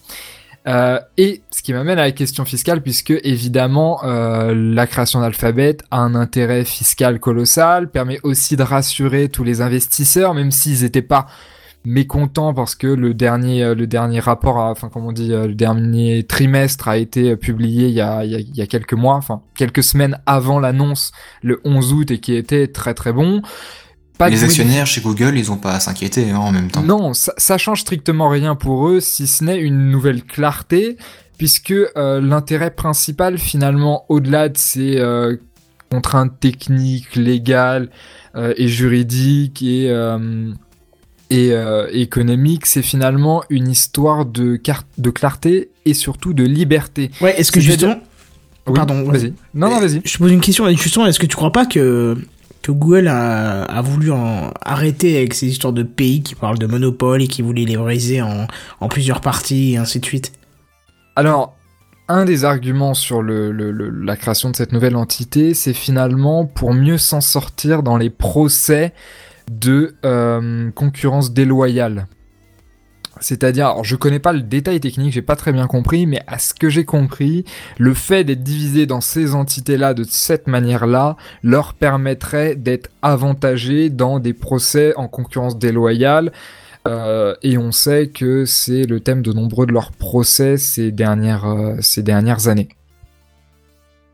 Et 1.18 1.42
ce 1.50 1.64
qui 1.64 1.74
m'amène 1.74 1.98
à 1.98 2.04
la 2.04 2.12
question 2.12 2.46
fiscale, 2.46 2.84
puisque 2.84 3.14
évidemment 3.24 4.02
la 4.04 4.88
création 4.88 5.22
d'Alphabet 5.22 5.78
a 5.90 6.00
un 6.00 6.14
intérêt 6.14 6.64
fiscal 6.64 7.20
colossal, 7.20 7.90
permet 7.90 8.20
aussi 8.24 8.56
de 8.56 8.64
rassurer 8.64 9.30
tous 9.30 9.44
les 9.44 9.62
investisseurs, 9.62 10.36
même 10.36 10.52
s'ils 10.52 10.84
n'étaient 10.84 11.02
pas 11.02 11.26
mécontents 11.86 12.54
parce 12.54 12.76
que 12.76 12.88
le 12.88 13.14
dernier 13.14 13.64
euh, 13.64 13.74
le 13.76 13.88
dernier 13.88 14.20
rapport, 14.20 14.58
a- 14.60 14.72
enfin 14.72 14.90
comme 14.90 15.06
on 15.06 15.12
dit, 15.12 15.32
euh, 15.34 15.48
le 15.48 15.56
dernier 15.56 16.24
trimestre 16.24 16.88
a 16.88 16.98
été 16.98 17.32
euh, 17.32 17.36
publié 17.36 17.88
il 17.88 17.94
y 17.94 18.02
a, 18.02 18.26
il 18.26 18.32
y 18.32 18.36
a, 18.36 18.40
il 18.40 18.56
y 18.56 18.62
a 18.62 18.68
quelques 18.68 18.94
mois, 18.94 19.16
enfin 19.16 19.42
quelques 19.56 19.84
semaines 19.84 20.20
avant 20.26 20.60
l'annonce, 20.60 21.12
le 21.42 21.62
11 21.64 21.94
août, 21.94 22.12
et 22.12 22.20
qui 22.20 22.36
était 22.36 22.68
très 22.68 22.94
très 22.94 23.14
bon. 23.14 23.42
Pas 24.18 24.28
les 24.30 24.44
actionnaires 24.44 24.86
chez 24.86 25.00
Google, 25.00 25.38
ils 25.38 25.50
ont 25.50 25.56
pas 25.58 25.72
à 25.76 25.80
s'inquiéter 25.80 26.30
hein, 26.30 26.38
en 26.40 26.52
même 26.52 26.70
temps. 26.70 26.84
non, 26.84 27.14
ça, 27.14 27.32
ça 27.38 27.58
change 27.58 27.80
strictement 27.82 28.28
rien 28.28 28.56
pour 28.56 28.90
eux, 28.90 29.00
si 29.00 29.28
ce 29.28 29.46
n'est 29.46 29.58
une 29.60 29.90
nouvelle 29.90 30.24
clarté, 30.26 30.98
puisque 31.38 31.72
euh, 31.72 32.20
l'intérêt 32.20 32.72
principal, 32.72 33.38
finalement, 33.38 34.04
au-delà 34.10 34.50
de 34.50 34.58
ces 34.58 34.98
euh, 34.98 35.38
contraintes 35.90 36.38
techniques, 36.42 37.16
légales 37.16 37.90
euh, 38.36 38.54
et 38.58 38.68
juridiques 38.68 39.62
et 39.62 39.88
et 41.30 41.52
euh, 41.54 41.88
économiques, 41.92 42.66
c'est 42.66 42.82
finalement 42.82 43.44
une 43.50 43.70
histoire 43.70 44.26
de 44.26 44.60
de 44.98 45.10
clarté 45.10 45.70
et 45.86 45.94
surtout 45.94 46.34
de 46.34 46.44
liberté. 46.44 47.12
Ouais, 47.22 47.40
est-ce 47.40 47.52
que 47.52 47.60
justement. 47.60 48.00
Oui, 48.68 48.74
Pardon, 48.76 49.02
ouais. 49.04 49.18
vas-y. 49.18 49.34
Non, 49.54 49.70
non, 49.70 49.80
vas-y. 49.80 50.02
Je 50.06 50.14
te 50.14 50.18
pose 50.20 50.32
une 50.32 50.42
question. 50.42 50.68
Justement, 50.70 51.08
est-ce 51.08 51.20
que 51.20 51.26
tu 51.26 51.36
crois 51.36 51.52
pas 51.52 51.66
que, 51.66 52.16
que 52.62 52.72
Google 52.72 53.08
a, 53.08 53.64
a 53.64 53.82
voulu 53.82 54.12
en 54.12 54.52
arrêter 54.62 55.18
avec 55.18 55.34
ces 55.34 55.48
histoires 55.48 55.74
de 55.74 55.82
pays 55.84 56.22
qui 56.22 56.36
parlent 56.36 56.60
de 56.60 56.68
monopole 56.68 57.22
et 57.24 57.28
qui 57.28 57.42
voulaient 57.42 57.66
les 57.66 57.78
briser 57.78 58.22
en, 58.22 58.46
en 58.80 58.88
plusieurs 58.88 59.22
parties 59.22 59.74
et 59.74 59.78
ainsi 59.78 60.00
de 60.00 60.06
suite? 60.06 60.34
Alors, 61.16 61.56
un 62.08 62.26
des 62.26 62.44
arguments 62.46 62.94
sur 62.94 63.22
le, 63.22 63.52
le- 63.52 63.72
le- 63.72 63.90
la 63.90 64.16
création 64.16 64.50
de 64.52 64.56
cette 64.56 64.72
nouvelle 64.72 64.96
entité, 64.96 65.54
c'est 65.54 65.74
finalement 65.74 66.46
pour 66.46 66.74
mieux 66.74 66.98
s'en 66.98 67.22
sortir 67.22 67.82
dans 67.82 67.98
les 67.98 68.10
procès 68.10 68.94
de 69.50 69.96
euh, 70.06 70.70
concurrence 70.72 71.34
déloyale. 71.34 72.08
C'est-à-dire, 73.22 73.66
alors 73.68 73.84
je 73.84 73.98
connais 73.98 74.20
pas 74.20 74.32
le 74.32 74.42
détail 74.42 74.80
technique, 74.80 75.12
j'ai 75.12 75.22
pas 75.22 75.36
très 75.36 75.52
bien 75.52 75.68
compris, 75.68 76.06
mais 76.06 76.22
à 76.28 76.40
ce 76.40 76.54
que 76.54 76.70
j'ai 76.70 76.86
compris, 76.86 77.44
le 77.78 77.94
fait 77.94 78.24
d'être 78.24 78.44
divisé 78.44 78.86
dans 78.86 79.02
ces 79.02 79.36
entités-là 79.36 79.94
de 79.94 80.06
cette 80.08 80.48
manière-là 80.48 81.18
leur 81.44 81.74
permettrait 81.74 82.56
d'être 82.56 82.90
avantagés 83.02 83.90
dans 83.90 84.20
des 84.20 84.34
procès 84.34 84.94
en 84.96 85.10
concurrence 85.10 85.58
déloyale. 85.58 86.32
Euh, 86.88 87.36
et 87.44 87.58
on 87.58 87.74
sait 87.74 88.08
que 88.08 88.46
c'est 88.46 88.86
le 88.86 89.02
thème 89.02 89.22
de 89.22 89.34
nombreux 89.34 89.66
de 89.66 89.74
leurs 89.74 89.92
procès 89.92 90.56
ces 90.56 90.92
dernières, 90.94 91.46
euh, 91.46 91.76
ces 91.82 92.04
dernières 92.04 92.48
années. 92.48 92.70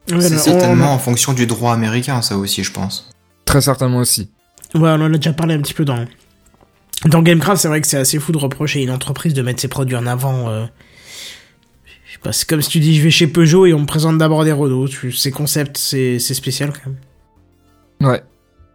C'est 0.08 0.16
on- 0.36 0.40
certainement 0.40 0.94
en 0.94 0.98
fonction 1.00 1.34
du 1.34 1.46
droit 1.46 1.74
américain, 1.74 2.24
ça 2.24 2.38
aussi, 2.38 2.64
je 2.64 2.72
pense. 2.72 3.10
Très 3.46 3.62
certainement 3.62 4.00
aussi. 4.00 4.32
Ouais, 4.76 4.90
on 4.90 5.02
en 5.02 5.14
a 5.14 5.18
déjà 5.18 5.34
parlé 5.34 5.56
un 5.56 5.62
petit 5.62 5.74
peu 5.74 5.86
dans, 5.86 6.06
dans 7.06 7.22
Gamecraft. 7.22 7.62
C'est 7.62 7.68
vrai 7.68 7.82
que 7.82 7.88
c'est 7.88 7.98
assez 7.98 8.20
fou 8.20 8.32
de 8.32 8.38
reprocher 8.38 8.80
à 8.80 8.84
une 8.84 8.92
entreprise 8.92 9.34
de 9.34 9.42
mettre 9.42 9.62
ses 9.62 9.68
produits 9.68 9.96
en 9.96 10.06
avant. 10.06 10.50
euh, 10.50 10.66
c'est 12.32 12.48
comme 12.48 12.62
si 12.62 12.70
tu 12.70 12.80
dis 12.80 12.96
je 12.98 13.04
vais 13.04 13.12
chez 13.12 13.28
Peugeot 13.28 13.66
et 13.66 13.74
on 13.74 13.80
me 13.80 13.86
présente 13.86 14.18
d'abord 14.18 14.44
des 14.44 14.52
Renault. 14.52 14.88
C'est 14.88 15.32
c'est 15.78 16.34
spécial 16.34 16.72
quand 16.74 16.90
même. 16.90 18.12
Ouais, 18.12 18.24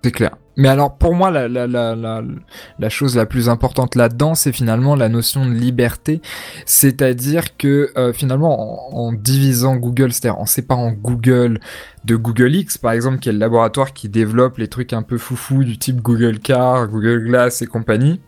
c'est 0.04 0.12
clair. 0.12 0.36
Mais 0.60 0.68
alors 0.68 0.98
pour 0.98 1.14
moi, 1.14 1.30
la, 1.30 2.88
chose 2.90 3.16
la 3.16 3.24
plus 3.24 3.48
importante 3.48 3.94
là-dedans, 3.94 4.34
c'est 4.34 4.52
finalement 4.52 4.94
la 4.94 5.08
notion 5.08 5.46
de 5.46 5.52
liberté. 5.52 6.20
C'est-à-dire 6.66 7.56
que 7.56 7.90
euh, 7.96 8.12
finalement, 8.12 8.92
en, 8.94 9.08
en 9.08 9.12
divisant 9.14 9.76
Google, 9.76 10.12
c'est-à-dire 10.12 10.38
en 10.38 10.44
séparant 10.44 10.92
Google 10.92 11.60
de 12.04 12.14
Google 12.14 12.54
X, 12.54 12.76
par 12.76 12.92
exemple, 12.92 13.20
qui 13.20 13.30
est 13.30 13.32
le 13.32 13.38
laboratoire 13.38 13.94
qui 13.94 14.10
développe 14.10 14.58
les 14.58 14.68
trucs 14.68 14.92
un 14.92 15.00
peu 15.00 15.16
foufou 15.16 15.64
du 15.64 15.78
type 15.78 16.02
Google 16.02 16.40
Car, 16.40 16.88
Google 16.88 17.24
Glass 17.24 17.62
et 17.62 17.66
compagnie, 17.66 18.20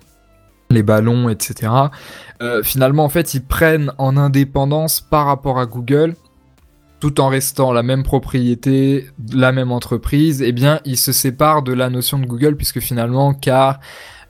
les 0.70 0.82
ballons, 0.82 1.28
etc. 1.28 1.70
Euh, 2.40 2.62
finalement, 2.62 3.04
en 3.04 3.10
fait, 3.10 3.34
ils 3.34 3.44
prennent 3.44 3.92
en 3.98 4.16
indépendance 4.16 5.02
par 5.02 5.26
rapport 5.26 5.58
à 5.58 5.66
Google 5.66 6.14
tout 7.02 7.20
en 7.20 7.26
restant 7.26 7.72
la 7.72 7.82
même 7.82 8.04
propriété, 8.04 9.08
la 9.34 9.50
même 9.50 9.72
entreprise, 9.72 10.40
eh 10.40 10.52
bien, 10.52 10.78
ils 10.84 10.96
se 10.96 11.10
séparent 11.10 11.64
de 11.64 11.72
la 11.72 11.90
notion 11.90 12.16
de 12.20 12.26
Google 12.26 12.54
puisque 12.54 12.78
finalement, 12.78 13.34
Car, 13.34 13.80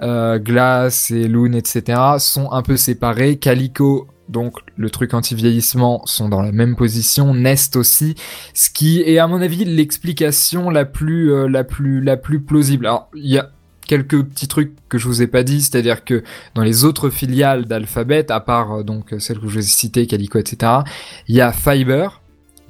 euh, 0.00 0.38
Glass 0.38 1.10
et 1.10 1.28
Loon, 1.28 1.52
etc., 1.52 2.00
sont 2.16 2.50
un 2.50 2.62
peu 2.62 2.78
séparés. 2.78 3.36
Calico, 3.36 4.08
donc 4.30 4.54
le 4.78 4.88
truc 4.88 5.12
anti-vieillissement, 5.12 6.00
sont 6.06 6.30
dans 6.30 6.40
la 6.40 6.50
même 6.50 6.74
position. 6.74 7.34
Nest 7.34 7.76
aussi, 7.76 8.14
ce 8.54 8.70
qui 8.70 9.02
est 9.02 9.18
à 9.18 9.26
mon 9.26 9.42
avis 9.42 9.66
l'explication 9.66 10.70
la 10.70 10.86
plus, 10.86 11.30
euh, 11.30 11.64
plausible. 12.46 12.86
Alors, 12.86 13.10
il 13.14 13.28
y 13.32 13.38
a 13.38 13.50
quelques 13.86 14.24
petits 14.24 14.48
trucs 14.48 14.72
que 14.88 14.96
je 14.96 15.08
vous 15.08 15.20
ai 15.20 15.26
pas 15.26 15.42
dit, 15.42 15.60
c'est-à-dire 15.60 16.06
que 16.06 16.24
dans 16.54 16.62
les 16.62 16.84
autres 16.84 17.10
filiales 17.10 17.66
d'Alphabet, 17.66 18.32
à 18.32 18.40
part 18.40 18.78
euh, 18.78 18.82
donc 18.82 19.14
celle 19.18 19.40
que 19.40 19.46
je 19.46 19.52
vous 19.52 19.58
ai 19.58 19.62
citée, 19.62 20.06
Calico, 20.06 20.38
etc., 20.38 20.72
il 21.28 21.34
y 21.34 21.42
a 21.42 21.52
Fiber, 21.52 22.21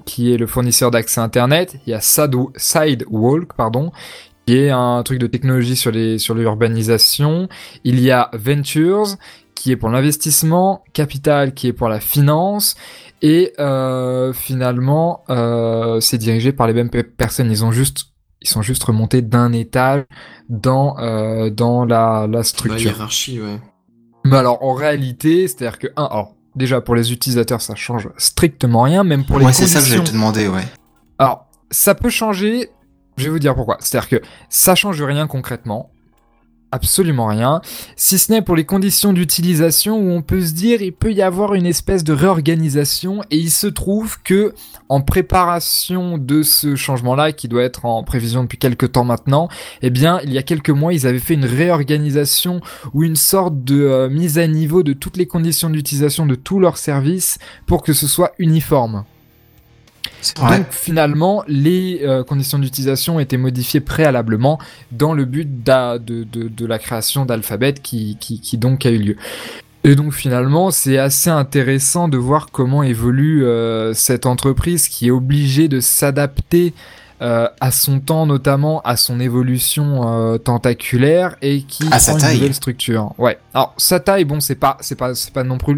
qui 0.04 0.32
est 0.32 0.36
le 0.36 0.46
fournisseur 0.46 0.90
d'accès 0.90 1.20
internet, 1.20 1.76
il 1.86 1.90
y 1.90 1.94
a 1.94 2.00
Sidewalk, 2.00 3.52
pardon, 3.56 3.92
qui 4.46 4.56
est 4.56 4.70
un 4.70 5.02
truc 5.02 5.18
de 5.18 5.26
technologie 5.26 5.76
sur 5.76 5.90
les 5.90 6.18
sur 6.18 6.34
l'urbanisation. 6.34 7.48
Il 7.84 8.00
y 8.00 8.10
a 8.10 8.30
Ventures, 8.32 9.16
qui 9.54 9.70
est 9.72 9.76
pour 9.76 9.88
l'investissement, 9.88 10.82
Capital, 10.92 11.54
qui 11.54 11.68
est 11.68 11.72
pour 11.72 11.88
la 11.88 12.00
finance, 12.00 12.74
et 13.22 13.52
euh, 13.60 14.32
finalement, 14.32 15.22
euh, 15.30 16.00
c'est 16.00 16.18
dirigé 16.18 16.52
par 16.52 16.66
les 16.66 16.72
mêmes 16.74 16.90
pe- 16.90 17.02
personnes. 17.04 17.50
Ils 17.50 17.64
ont 17.64 17.72
juste 17.72 18.06
ils 18.44 18.48
sont 18.48 18.62
juste 18.62 18.82
remontés 18.82 19.22
d'un 19.22 19.52
étage 19.52 20.02
dans 20.48 20.98
euh, 20.98 21.48
dans 21.50 21.84
la 21.84 22.26
la 22.28 22.38
La 22.38 22.42
structure. 22.42 22.80
hiérarchie, 22.80 23.40
ouais. 23.40 23.60
Mais 24.24 24.36
alors 24.36 24.62
en 24.64 24.74
réalité, 24.74 25.46
c'est-à-dire 25.46 25.78
que 25.78 25.88
un, 25.96 26.04
alors 26.04 26.34
déjà 26.56 26.80
pour 26.80 26.94
les 26.94 27.12
utilisateurs, 27.12 27.60
ça 27.60 27.74
change 27.74 28.08
strictement 28.16 28.82
rien, 28.82 29.04
même 29.04 29.24
pour 29.24 29.38
les 29.38 29.46
Ouais, 29.46 29.52
c'est 29.52 29.66
ça 29.66 29.80
que 29.80 29.86
j'allais 29.86 30.04
te 30.04 30.12
demander, 30.12 30.48
ouais. 30.48 30.64
Alors, 31.18 31.46
ça 31.70 31.94
peut 31.94 32.10
changer. 32.10 32.70
Je 33.16 33.24
vais 33.24 33.30
vous 33.30 33.38
dire 33.38 33.54
pourquoi. 33.54 33.76
C'est-à-dire 33.80 34.08
que 34.08 34.22
ça 34.48 34.74
change 34.74 35.02
rien 35.02 35.26
concrètement. 35.26 35.90
Absolument 36.74 37.26
rien. 37.26 37.60
Si 37.96 38.16
ce 38.16 38.32
n'est 38.32 38.40
pour 38.40 38.56
les 38.56 38.64
conditions 38.64 39.12
d'utilisation 39.12 39.98
où 39.98 40.10
on 40.10 40.22
peut 40.22 40.40
se 40.40 40.54
dire 40.54 40.80
il 40.80 40.94
peut 40.94 41.12
y 41.12 41.20
avoir 41.20 41.52
une 41.52 41.66
espèce 41.66 42.02
de 42.02 42.14
réorganisation 42.14 43.20
et 43.30 43.36
il 43.36 43.50
se 43.50 43.66
trouve 43.66 44.22
que 44.22 44.54
en 44.88 45.02
préparation 45.02 46.16
de 46.16 46.42
ce 46.42 46.74
changement-là 46.74 47.32
qui 47.32 47.46
doit 47.46 47.62
être 47.62 47.84
en 47.84 48.02
prévision 48.02 48.42
depuis 48.44 48.56
quelques 48.56 48.92
temps 48.92 49.04
maintenant, 49.04 49.48
eh 49.82 49.90
bien 49.90 50.20
il 50.24 50.32
y 50.32 50.38
a 50.38 50.42
quelques 50.42 50.70
mois 50.70 50.94
ils 50.94 51.06
avaient 51.06 51.18
fait 51.18 51.34
une 51.34 51.44
réorganisation 51.44 52.62
ou 52.94 53.02
une 53.02 53.16
sorte 53.16 53.62
de 53.64 53.82
euh, 53.82 54.08
mise 54.08 54.38
à 54.38 54.46
niveau 54.46 54.82
de 54.82 54.94
toutes 54.94 55.18
les 55.18 55.26
conditions 55.26 55.68
d'utilisation 55.68 56.24
de 56.24 56.36
tous 56.36 56.58
leurs 56.58 56.78
services 56.78 57.36
pour 57.66 57.82
que 57.82 57.92
ce 57.92 58.06
soit 58.06 58.32
uniforme. 58.38 59.04
Donc 60.36 60.66
finalement, 60.70 61.42
les 61.48 62.00
euh, 62.02 62.22
conditions 62.24 62.58
d'utilisation 62.58 63.18
étaient 63.20 63.36
modifiées 63.36 63.80
préalablement 63.80 64.58
dans 64.90 65.14
le 65.14 65.24
but 65.24 65.62
de, 65.64 65.98
de, 65.98 66.24
de 66.48 66.66
la 66.66 66.78
création 66.78 67.24
d'Alphabet 67.24 67.74
qui, 67.74 68.16
qui, 68.20 68.40
qui 68.40 68.58
donc 68.58 68.86
a 68.86 68.90
eu 68.90 68.98
lieu. 68.98 69.16
Et 69.84 69.96
donc 69.96 70.12
finalement, 70.12 70.70
c'est 70.70 70.98
assez 70.98 71.30
intéressant 71.30 72.06
de 72.06 72.16
voir 72.16 72.48
comment 72.52 72.84
évolue 72.84 73.44
euh, 73.44 73.94
cette 73.94 74.26
entreprise 74.26 74.88
qui 74.88 75.08
est 75.08 75.10
obligée 75.10 75.66
de 75.66 75.80
s'adapter 75.80 76.72
euh, 77.22 77.48
à 77.60 77.70
son 77.70 78.00
temps, 78.00 78.26
notamment 78.26 78.80
à 78.80 78.96
son 78.96 79.20
évolution 79.20 80.00
euh, 80.08 80.38
tentaculaire 80.38 81.36
et 81.40 81.62
qui 81.62 81.84
À 81.92 81.98
prend 81.98 82.18
une 82.18 82.34
nouvelle 82.34 82.54
structure. 82.54 83.12
Ouais. 83.16 83.38
Alors 83.54 83.74
sa 83.76 84.00
taille, 84.00 84.24
bon, 84.24 84.40
c'est 84.40 84.56
pas, 84.56 84.76
c'est 84.80 84.96
pas, 84.96 85.14
c'est 85.14 85.32
pas 85.32 85.44
non 85.44 85.56
plus 85.56 85.74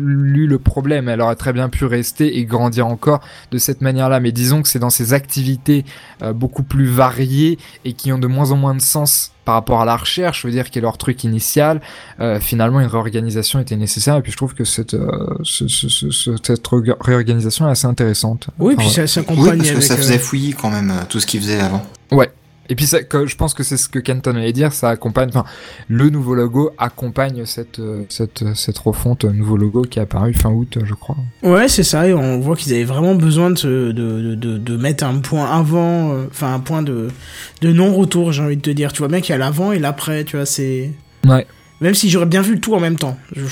le 0.47 0.59
problème. 0.59 1.07
Elle 1.11 1.21
aurait 1.21 1.37
très 1.37 1.53
bien 1.53 1.69
pu 1.69 1.85
rester 1.85 2.39
et 2.39 2.47
grandir 2.47 2.87
encore 2.87 3.21
de 3.51 3.59
cette 3.59 3.83
manière-là. 3.83 4.21
Mais 4.21 4.33
disons 4.33 4.63
que 4.63 4.69
c'est 4.69 4.79
dans 4.79 4.89
ses 4.89 5.13
activités 5.13 5.85
euh, 6.23 6.33
beaucoup 6.33 6.63
plus 6.63 6.87
variées 6.87 7.59
et 7.85 7.93
qui 7.93 8.11
ont 8.11 8.19
de 8.19 8.27
moins 8.27 8.51
en 8.51 8.57
moins 8.57 8.75
de 8.75 8.81
sens 8.81 9.34
par 9.45 9.55
rapport 9.55 9.81
à 9.81 9.85
la 9.85 9.97
recherche, 9.97 10.43
je 10.43 10.47
veux 10.47 10.53
dire, 10.53 10.71
qui 10.71 10.79
est 10.79 10.83
leur 10.83 10.97
truc 10.99 11.23
initial, 11.25 11.81
euh, 12.21 12.41
finalement 12.41 12.81
une 12.81 12.87
réorganisation 12.87 13.61
était 13.61 13.77
nécessaire 13.77 14.17
et 14.17 14.23
puis 14.23 14.33
je 14.33 14.37
trouve 14.37 14.55
que 14.55 14.65
cette, 14.65 14.95
euh, 14.95 15.09
ce- 15.43 15.69
ce- 15.69 15.89
ce- 15.89 16.11
ce- 16.11 16.37
cette 16.43 16.67
ré- 16.67 16.95
réorganisation 17.01 17.67
est 17.69 17.71
assez 17.71 17.87
intéressante. 17.87 18.49
Oui, 18.59 18.75
Enfin, 18.75 18.83
puis 18.85 18.93
voilà. 18.95 19.07
ça 19.09 19.15
s'accompagne 19.21 19.45
Oui, 19.45 19.57
parce 19.59 19.69
que 19.71 19.75
avec. 19.77 19.83
ça 19.85 19.95
euh, 19.95 19.97
faisait 19.99 20.19
fouillis 20.19 20.55
quand 20.55 20.71
même, 20.71 20.91
euh, 20.91 21.03
tout 21.09 21.21
ce 21.21 21.27
qu'il 21.27 21.41
faisait 21.41 21.61
avant. 21.61 21.85
Ouais. 22.13 22.31
Et 22.71 22.75
puis 22.77 22.87
ça, 22.87 23.03
que, 23.03 23.27
je 23.27 23.37
pense 23.37 23.53
que 23.53 23.63
c'est 23.63 23.77
ce 23.77 23.89
que 23.91 23.99
Kenton 23.99 24.37
allait 24.37 24.53
dire, 24.55 24.73
ça 24.73 24.89
accompagne, 24.89 25.29
enfin, 25.29 25.45
le 25.89 26.09
nouveau 26.09 26.35
logo 26.35 26.71
accompagne 26.79 27.45
cette, 27.45 27.79
euh, 27.79 28.05
cette, 28.09 28.43
cette 28.55 28.79
refonte, 28.79 29.25
euh, 29.27 29.33
nouveau 29.33 29.57
logo 29.59 29.83
qui 29.83 29.99
est 29.99 30.03
apparu 30.03 30.33
fin 30.33 30.51
août, 30.51 30.79
je 30.83 30.95
crois. 30.95 31.17
Ouais, 31.43 31.69
c'est 31.69 31.83
ça, 31.83 32.09
et 32.09 32.15
on 32.15 32.41
voit 32.41 32.57
qu'ils 32.57 32.73
avaient 32.73 32.85
vraiment 32.85 33.15
besoin 33.15 33.51
de, 33.51 33.59
se- 33.59 33.93
de, 33.93 34.35
de, 34.35 34.57
de, 34.59 34.77
mettre 34.79 35.05
un 35.05 35.19
point 35.19 35.45
avant, 35.51 36.13
euh, 36.15 36.25
enfin 36.31 36.55
un 36.55 36.61
point 36.61 36.83
de, 36.83 37.09
de 37.61 37.73
non-retour, 37.73 38.33
j'ai 38.33 38.43
envie 38.43 38.57
de 38.57 38.63
te 38.63 38.71
dire. 38.71 38.93
Tu 38.95 39.01
vois 39.01 39.09
bien 39.09 39.21
qu'il 39.21 39.33
y 39.33 39.37
a 39.37 39.39
l'avant 39.39 39.73
et 39.73 39.79
l'après, 39.79 40.25
tu 40.25 40.37
vois, 40.37 40.47
c'est... 40.47 40.91
Ouais. 41.27 41.47
Même 41.83 41.95
si 41.95 42.09
j'aurais 42.09 42.25
bien 42.27 42.41
vu 42.41 42.55
le 42.55 42.61
tout 42.61 42.75
en 42.75 42.81
même 42.81 42.97
temps. 42.97 43.19
Je- 43.37 43.45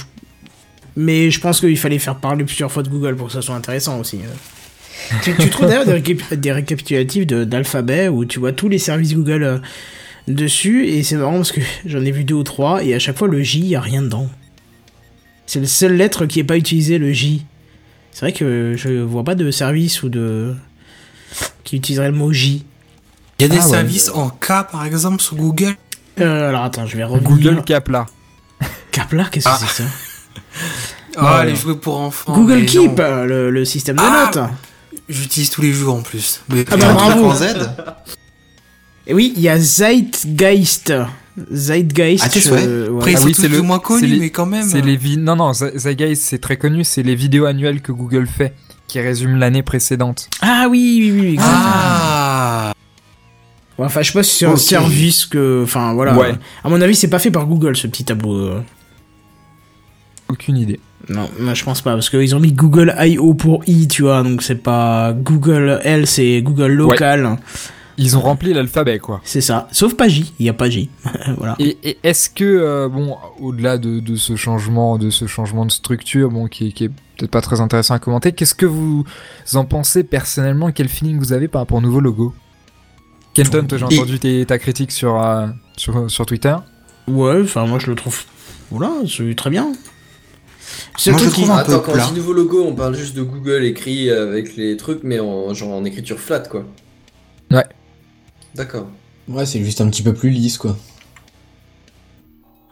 Mais 0.96 1.30
je 1.30 1.40
pense 1.40 1.60
qu'il 1.60 1.76
fallait 1.78 1.98
faire 1.98 2.16
parler 2.16 2.44
plusieurs 2.44 2.70
fois 2.72 2.82
de 2.82 2.88
Google 2.88 3.16
pour 3.16 3.26
que 3.28 3.32
ça 3.34 3.42
soit 3.42 3.54
intéressant 3.56 3.98
aussi. 4.00 4.16
euh. 4.18 4.28
Tu, 5.22 5.34
tu 5.36 5.50
trouves 5.50 5.66
d'ailleurs 5.68 5.84
des, 5.86 5.92
récap- 6.00 6.34
des 6.34 6.52
récapitulatifs 6.52 7.26
de- 7.26 7.44
d'alphabet 7.44 8.08
où 8.08 8.24
tu 8.24 8.38
vois 8.38 8.52
tous 8.52 8.68
les 8.68 8.78
services 8.78 9.14
Google 9.14 9.42
euh, 9.44 9.58
dessus, 10.28 10.86
et 10.86 11.02
c'est 11.02 11.16
marrant 11.16 11.36
parce 11.36 11.52
que 11.52 11.60
j'en 11.86 12.00
ai 12.04 12.10
vu 12.10 12.24
deux 12.24 12.34
ou 12.34 12.42
trois, 12.44 12.82
et 12.84 12.94
à 12.94 12.98
chaque 12.98 13.18
fois 13.18 13.28
le 13.28 13.42
J, 13.42 13.60
y 13.60 13.76
a 13.76 13.80
rien 13.80 14.02
dedans. 14.02 14.28
C'est 15.46 15.60
la 15.60 15.66
seule 15.66 15.96
lettre 15.96 16.26
qui 16.26 16.40
est 16.40 16.44
pas 16.44 16.56
utilisée, 16.56 16.98
le 16.98 17.12
J. 17.12 17.44
C'est 18.12 18.20
vrai 18.20 18.32
que 18.32 18.74
je 18.76 18.90
vois 19.00 19.24
pas 19.24 19.34
de 19.34 19.50
service 19.50 20.02
ou 20.02 20.08
de. 20.08 20.54
qui 21.64 21.76
utiliserait 21.76 22.10
le 22.10 22.16
mot 22.16 22.32
J. 22.32 22.64
Il 23.38 23.42
y 23.42 23.44
a 23.46 23.48
des 23.48 23.58
Ah 23.60 23.64
ouais. 23.64 23.70
services 23.70 24.10
en 24.14 24.28
K, 24.30 24.46
par 24.70 24.84
exemple, 24.84 25.20
sur 25.22 25.34
Google? 25.36 25.74
Euh, 26.20 26.48
alors 26.50 26.62
attends, 26.64 26.86
je 26.86 26.96
vais 26.96 27.04
revenir. 27.04 27.28
Google 27.28 27.62
Capla. 27.64 28.06
Kaplar, 28.92 29.30
qu'est-ce 29.30 29.46
que 29.46 29.50
Ah. 29.52 29.58
c'est 29.60 29.82
ça? 29.82 29.88
Ah, 31.16 31.40
Ouais, 31.40 31.46
les 31.50 31.56
jouets 31.56 31.74
pour 31.76 31.98
enfants. 32.00 32.32
Google 32.34 32.64
Keep, 32.64 32.98
euh, 32.98 33.24
le, 33.26 33.50
le 33.50 33.64
système 33.66 33.96
de 33.96 34.02
Ah. 34.02 34.30
notes. 34.34 34.44
J'utilise 35.12 35.50
tous 35.50 35.62
les 35.62 35.72
jours 35.72 35.94
en 35.94 36.02
plus. 36.02 36.40
Mais 36.48 36.64
Ah 36.70 36.76
bah, 36.76 36.90
Un 36.90 36.94
bravo. 36.94 37.34
Z 37.34 37.44
Et 39.06 39.14
oui, 39.14 39.32
il 39.36 39.42
y 39.42 39.48
a 39.48 39.58
Zeitgeist. 39.58 40.92
Zeitgeist. 41.50 42.22
Ah, 42.24 42.28
tu 42.28 42.40
euh, 42.66 42.88
ouais. 42.90 42.98
Après, 42.98 43.12
ils 43.12 43.16
Ah 43.16 43.20
oui, 43.24 43.34
c'est 43.34 43.48
le- 43.48 43.62
moins 43.62 43.78
les- 44.06 44.18
mais 44.20 44.30
quand 44.30 44.46
même. 44.46 44.68
C'est 44.68 44.80
les 44.80 44.96
non 45.16 45.36
non 45.36 45.52
Zeitgeist 45.52 46.22
c'est 46.22 46.38
très 46.38 46.56
connu, 46.56 46.84
c'est 46.84 47.02
les 47.02 47.14
vidéos 47.14 47.46
annuelles 47.46 47.80
que 47.80 47.90
Google 47.92 48.26
fait 48.26 48.54
qui 48.86 49.00
résument 49.00 49.38
l'année 49.38 49.62
précédente. 49.62 50.28
Ah 50.42 50.66
oui, 50.70 50.98
oui, 51.00 51.20
oui. 51.20 51.26
exactement. 51.34 51.60
Ah 51.64 52.72
Ouais, 53.78 53.86
Enfin, 53.86 54.02
je 54.02 54.08
sais 54.08 54.18
pas 54.18 54.22
si 54.22 54.36
c'est 54.36 54.44
un 54.44 54.56
service 54.56 55.24
que. 55.24 55.62
Enfin, 55.64 55.94
voilà. 55.94 56.14
Ouais. 56.14 56.34
À 56.62 56.68
mon 56.68 56.80
avis, 56.80 56.94
c'est 56.94 57.08
pas 57.08 57.18
fait 57.18 57.30
par 57.30 57.46
Google 57.46 57.74
ce 57.76 57.86
petit 57.86 58.04
tableau. 58.04 58.36
euh. 58.36 58.60
Aucune 60.28 60.58
idée. 60.58 60.78
Non, 61.08 61.28
moi 61.40 61.54
je 61.54 61.64
pense 61.64 61.80
pas, 61.80 61.92
parce 61.94 62.08
qu'ils 62.10 62.34
ont 62.36 62.40
mis 62.40 62.52
Google 62.52 62.94
I.O. 62.98 63.34
pour 63.34 63.62
I, 63.66 63.88
tu 63.88 64.02
vois, 64.02 64.22
donc 64.22 64.42
c'est 64.42 64.62
pas 64.62 65.12
Google 65.12 65.80
L, 65.82 66.06
c'est 66.06 66.40
Google 66.42 66.72
local. 66.72 67.36
Ils 67.98 68.16
ont 68.16 68.20
rempli 68.20 68.54
l'alphabet 68.54 68.98
quoi. 68.98 69.20
C'est 69.22 69.42
ça. 69.42 69.68
Sauf 69.70 69.94
pas 69.94 70.08
J, 70.08 70.32
il 70.38 70.46
y 70.46 70.48
a 70.48 70.54
pas 70.54 70.70
J. 70.70 70.88
voilà. 71.36 71.56
Et, 71.58 71.76
et 71.84 71.98
est-ce 72.02 72.30
que 72.30 72.42
euh, 72.44 72.88
bon 72.88 73.16
au-delà 73.38 73.76
de, 73.76 74.00
de 74.00 74.16
ce 74.16 74.34
changement 74.34 74.96
de 74.96 75.10
ce 75.10 75.26
changement 75.26 75.66
de 75.66 75.72
structure 75.72 76.30
bon 76.30 76.46
qui, 76.46 76.72
qui 76.72 76.84
est 76.84 76.88
peut-être 76.88 77.30
pas 77.30 77.42
très 77.42 77.60
intéressant 77.60 77.92
à 77.94 77.98
commenter, 77.98 78.32
qu'est-ce 78.32 78.54
que 78.54 78.64
vous 78.66 79.04
en 79.54 79.64
pensez 79.66 80.04
personnellement? 80.04 80.72
Quel 80.72 80.88
feeling 80.88 81.18
vous 81.18 81.34
avez 81.34 81.48
par 81.48 81.60
rapport 81.60 81.78
au 81.78 81.82
nouveau 81.82 82.00
logo? 82.00 82.32
Kenton, 83.34 83.66
toi 83.66 83.78
j'ai 83.78 83.94
Et- 83.96 83.98
entendu 83.98 84.18
tes- 84.18 84.46
ta 84.46 84.58
critique 84.58 84.90
sur, 84.92 85.20
euh, 85.22 85.46
sur 85.76 86.10
sur 86.10 86.24
Twitter. 86.26 86.54
Ouais, 87.08 87.40
enfin, 87.42 87.66
moi 87.66 87.78
je 87.78 87.88
le 87.88 87.94
trouve. 87.94 88.22
Voilà, 88.70 88.90
c'est 89.06 89.34
très 89.34 89.50
bien. 89.50 89.72
C'est 90.98 91.10
le 91.10 91.16
Moi, 91.16 91.24
je 91.24 91.30
truc 91.30 91.44
trouve 91.44 91.56
peu 91.56 91.72
Attends, 91.72 91.80
quand 91.80 91.92
plat. 91.92 92.06
on 92.06 92.12
dit 92.12 92.18
nouveau 92.18 92.32
logo, 92.32 92.64
on 92.66 92.74
parle 92.74 92.94
juste 92.96 93.14
de 93.16 93.22
Google 93.22 93.64
écrit 93.64 94.10
avec 94.10 94.56
les 94.56 94.76
trucs, 94.76 95.02
mais 95.02 95.18
en, 95.20 95.52
genre 95.54 95.70
en 95.70 95.84
écriture 95.84 96.18
flat, 96.20 96.40
quoi. 96.40 96.66
Ouais. 97.50 97.64
D'accord. 98.54 98.88
Ouais, 99.28 99.46
c'est 99.46 99.64
juste 99.64 99.80
un 99.80 99.88
petit 99.88 100.02
peu 100.02 100.12
plus 100.12 100.30
lisse, 100.30 100.58
quoi. 100.58 100.76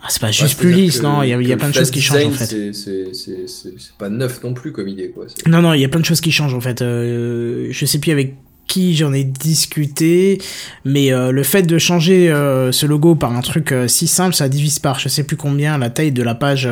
Ah, 0.03 0.07
c'est 0.09 0.21
pas 0.21 0.29
Ouais, 0.29 0.33
juste 0.33 0.59
plus 0.59 0.73
lisse, 0.73 1.03
non, 1.03 1.23
il 1.23 1.29
y 1.29 1.35
a, 1.35 1.41
y 1.41 1.57
plein 1.57 1.69
de 1.69 1.75
choses 1.75 1.91
qui 1.91 2.01
changent 2.01 2.25
en 2.25 2.31
fait. 2.31 2.73
c'est- 2.73 3.97
pas 3.99 4.09
neuf 4.09 4.43
non 4.43 4.55
plus 4.55 4.73
comme 4.73 4.89
idée, 4.89 5.11
quoi. 5.11 5.27
Non, 5.47 5.61
non, 5.61 5.75
il 5.75 5.81
y 5.81 5.85
a 5.85 5.89
plein 5.89 6.01
de 6.01 6.05
choses 6.07 6.21
qui 6.23 6.33
changent 6.33 6.55
en 6.55 6.61
fait. 6.61 6.81
Euh, 6.83 7.69
je 7.71 7.85
sais 7.87 7.99
plus 7.99 8.11
avec 8.13 8.35
qui 8.71 8.95
j'en 8.95 9.13
ai 9.13 9.25
discuté, 9.25 10.41
mais 10.85 11.13
euh, 11.13 11.33
le 11.33 11.43
fait 11.43 11.63
de 11.65 11.77
changer 11.77 12.31
euh, 12.31 12.71
ce 12.71 12.87
logo 12.87 13.17
par 13.17 13.37
un 13.37 13.41
truc 13.41 13.73
euh, 13.73 13.89
si 13.89 14.07
simple, 14.07 14.33
ça 14.33 14.49
divise 14.49 14.79
par 14.79 15.01
je 15.01 15.09
sais 15.09 15.25
plus 15.25 15.37
combien 15.37 15.77
la 15.77 15.91
taille 15.91 16.13
de 16.13 16.23
la 16.23 16.37
page 16.37 16.69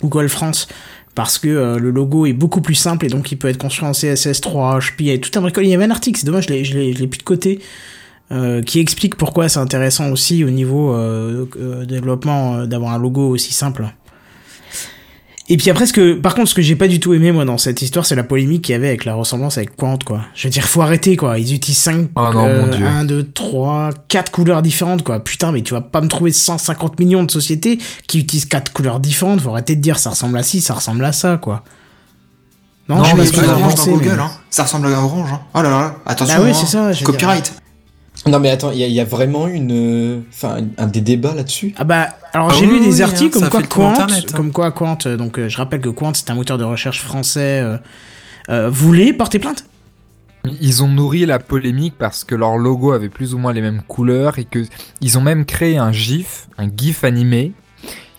Google 0.00 0.28
France. 0.28 0.68
Parce 1.16 1.38
que 1.38 1.76
le 1.76 1.90
logo 1.90 2.26
est 2.26 2.32
beaucoup 2.32 2.60
plus 2.60 2.76
simple 2.76 3.04
et 3.04 3.08
donc 3.08 3.32
il 3.32 3.36
peut 3.38 3.48
être 3.48 3.58
construit 3.58 3.88
en 3.88 3.90
CSS3, 3.90 4.78
HP, 4.78 4.94
il 5.00 5.06
y 5.06 5.10
a 5.10 5.18
tout 5.18 5.36
un 5.36 5.40
bricole. 5.40 5.64
Il 5.64 5.70
y 5.70 5.74
avait 5.74 5.86
un 5.86 5.90
article, 5.90 6.16
c'est 6.20 6.26
dommage, 6.26 6.46
je 6.46 6.78
l'ai- 6.78 7.06
plus 7.08 7.18
de 7.18 7.24
côté, 7.24 7.58
qui 8.64 8.78
explique 8.78 9.16
pourquoi 9.16 9.48
c'est 9.48 9.58
intéressant 9.58 10.12
aussi 10.12 10.44
au 10.44 10.50
niveau 10.50 10.96
développement 11.86 12.64
d'avoir 12.66 12.92
un 12.94 12.98
logo 12.98 13.28
aussi 13.30 13.52
simple. 13.52 13.86
Et 15.50 15.56
puis 15.56 15.70
après, 15.70 15.86
ce 15.86 15.94
que, 15.94 16.12
par 16.14 16.34
contre, 16.34 16.50
ce 16.50 16.54
que 16.54 16.60
j'ai 16.60 16.76
pas 16.76 16.88
du 16.88 17.00
tout 17.00 17.14
aimé, 17.14 17.32
moi, 17.32 17.46
dans 17.46 17.56
cette 17.56 17.80
histoire, 17.80 18.04
c'est 18.04 18.14
la 18.14 18.22
polémique 18.22 18.62
qu'il 18.62 18.74
y 18.74 18.76
avait 18.76 18.88
avec 18.88 19.06
la 19.06 19.14
ressemblance 19.14 19.56
avec 19.56 19.76
Quant, 19.76 19.98
quoi. 20.04 20.20
Je 20.34 20.46
veux 20.46 20.50
dire, 20.50 20.64
faut 20.64 20.82
arrêter, 20.82 21.16
quoi. 21.16 21.38
Ils 21.38 21.54
utilisent 21.54 21.78
5, 21.78 22.10
Oh 22.16 22.20
non, 22.34 22.66
mon 22.66 22.66
Dieu. 22.66 22.86
1, 22.86 23.04
2, 23.04 23.30
3, 23.32 23.90
4 24.08 24.30
couleurs 24.30 24.60
différentes, 24.60 25.02
quoi. 25.02 25.20
Putain, 25.20 25.50
mais 25.50 25.62
tu 25.62 25.72
vas 25.72 25.80
pas 25.80 26.02
me 26.02 26.08
trouver 26.08 26.32
150 26.32 26.98
millions 27.00 27.22
de 27.22 27.30
sociétés 27.30 27.78
qui 28.06 28.18
utilisent 28.20 28.44
4 28.44 28.74
couleurs 28.74 29.00
différentes. 29.00 29.40
Faut 29.40 29.50
arrêter 29.50 29.74
de 29.74 29.80
dire 29.80 29.98
ça 29.98 30.10
ressemble 30.10 30.36
à 30.36 30.42
ci, 30.42 30.60
ça 30.60 30.74
ressemble 30.74 31.02
à 31.04 31.12
ça, 31.12 31.38
quoi. 31.38 31.64
Non, 32.90 33.02
je 33.04 33.10
sais 33.22 33.40
mais 33.40 33.46
dans 33.46 33.58
pensez, 33.60 33.90
Google, 33.90 34.04
mais- 34.16 34.22
hein. 34.22 34.30
Ça 34.50 34.64
ressemble 34.64 34.86
à 34.86 34.90
une 34.90 34.96
orange, 34.96 35.30
hein. 35.32 35.40
Oh 35.54 35.62
là 35.62 35.70
là, 35.70 35.96
attention. 36.04 36.36
Ah 36.38 36.42
oui, 36.42 36.50
hein. 36.50 36.54
c'est 36.54 36.66
ça, 36.66 36.92
je 36.92 36.98
dire. 36.98 37.06
Copyright. 37.06 37.54
Non, 38.26 38.40
mais 38.40 38.50
attends, 38.50 38.72
il 38.72 38.78
y, 38.78 38.84
a- 38.84 38.86
il 38.88 38.92
y 38.92 39.00
a 39.00 39.04
vraiment 39.04 39.46
une, 39.46 39.70
euh, 39.72 40.20
enfin, 40.32 40.58
un, 40.76 40.86
des 40.86 41.00
débats 41.00 41.34
là-dessus? 41.34 41.72
Ah 41.78 41.84
bah, 41.84 42.08
alors 42.32 42.48
Ah 42.50 42.54
j'ai 42.58 42.66
oui, 42.66 42.78
lu 42.78 42.80
des 42.80 42.96
oui, 42.96 43.02
articles 43.02 43.38
hein, 43.42 43.48
comme 43.48 43.66
quoi 43.66 43.84
Quant, 43.84 43.90
Internet, 43.90 44.24
hein. 44.28 44.36
comme 44.36 44.52
quoi 44.52 44.70
Quant, 44.72 44.98
donc 45.16 45.38
euh, 45.38 45.48
je 45.48 45.56
rappelle 45.56 45.80
que 45.80 45.88
Quant 45.88 46.12
c'est 46.14 46.28
un 46.30 46.34
moteur 46.34 46.58
de 46.58 46.64
recherche 46.64 47.00
français, 47.02 47.60
euh, 47.62 47.78
euh, 48.50 48.68
voulait 48.70 49.12
porter 49.12 49.38
plainte? 49.38 49.64
Ils 50.60 50.82
ont 50.82 50.88
nourri 50.88 51.26
la 51.26 51.38
polémique 51.38 51.94
parce 51.98 52.24
que 52.24 52.34
leur 52.34 52.56
logo 52.56 52.92
avait 52.92 53.08
plus 53.08 53.34
ou 53.34 53.38
moins 53.38 53.52
les 53.52 53.60
mêmes 53.60 53.82
couleurs 53.86 54.38
et 54.38 54.44
que 54.44 54.64
ils 55.00 55.18
ont 55.18 55.20
même 55.20 55.44
créé 55.44 55.76
un 55.78 55.92
GIF, 55.92 56.48
un 56.58 56.68
GIF 56.74 57.04
animé 57.04 57.52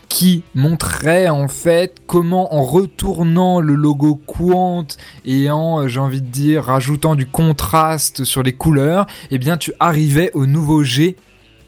qui 0.10 0.44
montrait 0.56 1.30
en 1.30 1.48
fait 1.48 1.98
comment 2.08 2.54
en 2.54 2.64
retournant 2.64 3.62
le 3.62 3.76
logo 3.76 4.20
Quant 4.26 4.88
et 5.24 5.50
en, 5.50 5.82
euh, 5.82 5.88
j'ai 5.88 6.00
envie 6.00 6.22
de 6.22 6.28
dire, 6.28 6.66
rajoutant 6.66 7.16
du 7.16 7.28
contraste 7.28 8.24
sur 8.24 8.44
les 8.44 8.54
couleurs, 8.54 9.06
eh 9.32 9.38
bien 9.38 9.56
tu 9.56 9.72
arrivais 9.80 10.32
au 10.34 10.46
nouveau 10.46 10.84
G 10.84 11.16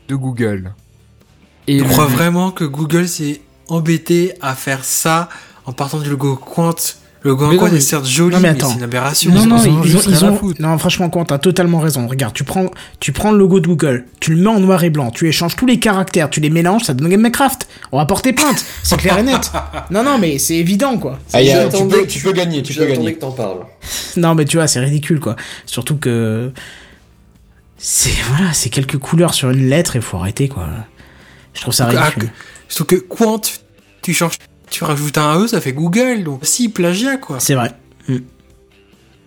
de 0.09 0.15
Google. 0.15 0.73
Et 1.67 1.79
je 1.79 1.83
crois 1.83 2.07
vraiment 2.07 2.51
que 2.51 2.65
Google 2.65 3.07
s'est 3.07 3.41
embêté 3.69 4.33
à 4.41 4.55
faire 4.55 4.83
ça 4.83 5.29
en 5.65 5.71
partant 5.71 5.99
du 5.99 6.09
logo 6.09 6.35
Quant. 6.35 6.75
Le 7.23 7.35
non, 7.35 7.51
mais- 7.69 7.77
est 7.77 7.79
certes 7.81 8.07
joli, 8.07 8.33
non, 8.35 8.41
mais 8.41 8.49
mais, 8.51 8.57
attends. 8.57 8.69
c'est 8.69 8.77
une 8.77 8.83
aberration. 8.83 9.31
Non, 9.31 9.45
non, 9.45 9.57
ils 9.63 9.89
ils, 9.91 9.95
ont 9.95 10.01
ils 10.07 10.25
ont- 10.25 10.53
non, 10.59 10.75
franchement, 10.79 11.07
Quentin, 11.11 11.35
t'as 11.35 11.39
totalement 11.39 11.77
raison. 11.79 12.07
Regarde, 12.07 12.33
tu 12.33 12.43
prends, 12.43 12.71
tu 12.99 13.11
prends 13.11 13.31
le 13.31 13.37
logo 13.37 13.59
de 13.59 13.67
Google, 13.67 14.05
tu 14.19 14.33
le 14.33 14.41
mets 14.41 14.47
en 14.49 14.59
noir 14.59 14.83
et 14.83 14.89
blanc, 14.89 15.11
tu 15.11 15.27
échanges 15.27 15.55
tous 15.55 15.67
les 15.67 15.77
caractères, 15.77 16.31
tu 16.31 16.39
les 16.39 16.49
mélanges, 16.49 16.83
ça 16.85 16.95
donne 16.95 17.09
Gamecraft. 17.09 17.67
On 17.91 17.97
va 17.97 18.05
porter 18.07 18.33
plainte, 18.33 18.65
c'est 18.81 18.97
clair 18.97 19.19
et 19.19 19.23
net. 19.23 19.51
Non, 19.91 20.03
non, 20.03 20.17
mais 20.17 20.39
c'est 20.39 20.55
évident, 20.55 20.97
quoi. 20.97 21.19
Ah, 21.33 21.43
y 21.43 21.51
a- 21.51 21.67
tu, 21.69 21.85
peux, 21.87 22.01
que- 22.01 22.07
tu 22.07 22.19
peux 22.23 22.31
gagner, 22.33 22.63
tu 22.63 22.73
peux 22.73 22.85
gagner. 22.87 23.13
que 23.13 23.19
t'en 23.19 23.31
parles. 23.31 23.59
Non, 24.17 24.33
mais 24.33 24.45
tu 24.45 24.57
vois, 24.57 24.65
c'est 24.67 24.79
ridicule, 24.79 25.19
quoi. 25.19 25.35
Surtout 25.67 25.97
que 25.97 26.51
c'est 27.77 28.11
voilà, 28.29 28.53
c'est 28.53 28.69
quelques 28.69 28.97
couleurs 28.97 29.33
sur 29.33 29.49
une 29.51 29.69
lettre 29.69 29.95
et 29.95 30.01
faut 30.01 30.17
arrêter, 30.17 30.47
quoi. 30.47 30.67
Je 31.53 31.61
trouve 31.61 31.73
ça 31.73 31.87
Ah, 31.89 32.01
ridicule. 32.01 32.23
que- 32.29 32.35
Surtout 32.67 32.95
que 32.95 33.01
Quant, 33.01 33.41
tu 34.01 34.13
changes, 34.13 34.37
tu 34.71 34.83
rajoutes 34.83 35.17
un 35.17 35.39
E, 35.43 35.47
ça 35.47 35.61
fait 35.61 35.73
Google, 35.73 36.23
donc 36.23 36.39
si, 36.43 36.69
plagiat, 36.69 37.17
quoi. 37.17 37.39
C'est 37.39 37.53
vrai. 37.53 37.71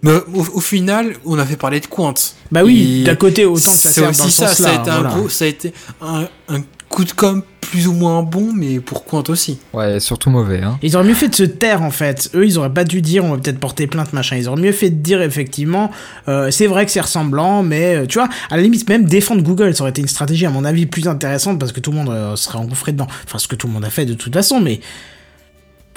Mais 0.02 0.12
au, 0.34 0.40
au 0.54 0.60
final, 0.60 1.14
on 1.24 1.38
a 1.38 1.46
fait 1.46 1.56
parler 1.56 1.80
de 1.80 1.86
Quant. 1.86 2.14
Bah 2.50 2.62
oui, 2.64 3.04
d'un 3.04 3.14
côté, 3.14 3.46
autant 3.46 3.70
que 3.70 3.76
ça 3.76 3.90
c'est 3.90 4.06
aussi 4.06 4.20
dans 4.20 4.24
ce 4.24 4.30
ça, 4.30 4.46
ça 4.48 4.68
a 4.68 4.74
sens-là, 4.74 4.80
été 4.80 4.90
un 4.90 5.02
gros, 5.02 5.28
ça 5.28 5.44
a 5.44 5.48
été 5.48 5.72
un, 6.02 6.28
un 6.48 6.60
coup 6.90 7.04
de 7.04 7.12
com 7.12 7.42
plus 7.60 7.88
ou 7.88 7.94
moins 7.94 8.22
bon, 8.22 8.52
mais 8.54 8.80
pour 8.80 9.04
Quant 9.04 9.24
aussi. 9.28 9.58
Ouais, 9.72 9.98
surtout 10.00 10.28
mauvais. 10.28 10.60
Hein. 10.60 10.78
Ils 10.82 10.94
auraient 10.94 11.06
mieux 11.06 11.14
fait 11.14 11.28
de 11.28 11.34
se 11.34 11.42
taire 11.42 11.82
en 11.82 11.90
fait. 11.90 12.30
Eux, 12.34 12.44
ils 12.44 12.58
auraient 12.58 12.72
pas 12.72 12.84
dû 12.84 13.00
dire 13.00 13.24
on 13.24 13.30
va 13.30 13.38
peut-être 13.38 13.58
porter 13.58 13.86
plainte 13.86 14.12
machin. 14.12 14.36
Ils 14.36 14.48
auraient 14.48 14.60
mieux 14.60 14.72
fait 14.72 14.90
de 14.90 15.02
dire 15.02 15.22
effectivement 15.22 15.90
euh, 16.28 16.50
c'est 16.50 16.66
vrai 16.66 16.84
que 16.84 16.92
c'est 16.92 17.00
ressemblant, 17.00 17.62
mais 17.62 17.96
euh, 17.96 18.06
tu 18.06 18.18
vois, 18.18 18.28
à 18.50 18.56
la 18.56 18.62
limite 18.62 18.88
même 18.88 19.06
défendre 19.06 19.42
Google, 19.42 19.74
ça 19.74 19.82
aurait 19.82 19.90
été 19.90 20.02
une 20.02 20.08
stratégie 20.08 20.44
à 20.44 20.50
mon 20.50 20.64
avis 20.64 20.84
plus 20.86 21.08
intéressante 21.08 21.58
parce 21.58 21.72
que 21.72 21.80
tout 21.80 21.90
le 21.90 21.96
monde 21.96 22.10
euh, 22.10 22.36
serait 22.36 22.58
engouffré 22.58 22.92
dedans. 22.92 23.08
Enfin, 23.26 23.38
ce 23.38 23.48
que 23.48 23.56
tout 23.56 23.66
le 23.66 23.72
monde 23.72 23.84
a 23.84 23.90
fait 23.90 24.04
de 24.04 24.14
toute 24.14 24.34
façon, 24.34 24.60
mais 24.60 24.80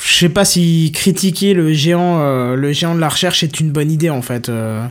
je 0.02 0.16
sais 0.18 0.30
pas 0.30 0.46
si 0.46 0.92
critiquer 0.94 1.54
le 1.54 1.74
géant, 1.74 2.20
euh, 2.20 2.56
le 2.56 2.72
géant 2.72 2.96
de 2.96 3.00
la 3.00 3.10
recherche 3.10 3.44
est 3.44 3.60
une 3.60 3.72
bonne 3.72 3.92
idée 3.92 4.10
en 4.10 4.22
fait. 4.22 4.50
euh. 4.50 4.86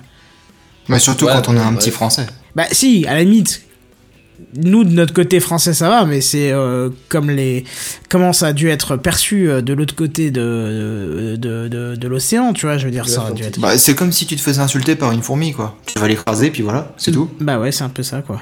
Bah, 0.88 0.98
surtout 0.98 1.26
Ouais, 1.26 1.32
quand 1.32 1.48
on 1.48 1.56
est 1.56 1.60
un 1.60 1.70
ouais. 1.72 1.78
petit 1.78 1.90
français. 1.90 2.26
Bah 2.54 2.64
si, 2.72 3.06
à 3.06 3.14
la 3.14 3.22
limite. 3.24 3.62
Nous 4.54 4.84
de 4.84 4.90
notre 4.90 5.14
côté 5.14 5.40
français 5.40 5.72
ça 5.72 5.88
va, 5.88 6.04
mais 6.04 6.20
c'est 6.20 6.52
euh, 6.52 6.90
comme 7.08 7.30
les 7.30 7.64
comment 8.10 8.34
ça 8.34 8.48
a 8.48 8.52
dû 8.52 8.68
être 8.68 8.96
perçu 8.96 9.48
euh, 9.48 9.62
de 9.62 9.72
l'autre 9.72 9.94
côté 9.94 10.30
de 10.30 11.36
de, 11.38 11.68
de, 11.68 11.96
de 11.96 12.08
l'océan, 12.08 12.52
tu 12.52 12.66
vois, 12.66 12.76
je 12.76 12.84
veux 12.84 12.90
dire 12.90 13.08
ça 13.08 13.26
a 13.28 13.30
dû 13.32 13.42
être. 13.42 13.58
Bah, 13.58 13.78
c'est 13.78 13.94
comme 13.94 14.12
si 14.12 14.26
tu 14.26 14.36
te 14.36 14.42
faisais 14.42 14.60
insulter 14.60 14.94
par 14.94 15.12
une 15.12 15.22
fourmi, 15.22 15.52
quoi. 15.52 15.74
Tu 15.86 15.98
vas 15.98 16.06
l'écraser, 16.06 16.50
puis 16.50 16.62
voilà, 16.62 16.92
c'est 16.98 17.12
tout. 17.12 17.30
Bah 17.40 17.58
ouais, 17.58 17.72
c'est 17.72 17.84
un 17.84 17.88
peu 17.88 18.02
ça 18.02 18.20
quoi. 18.20 18.38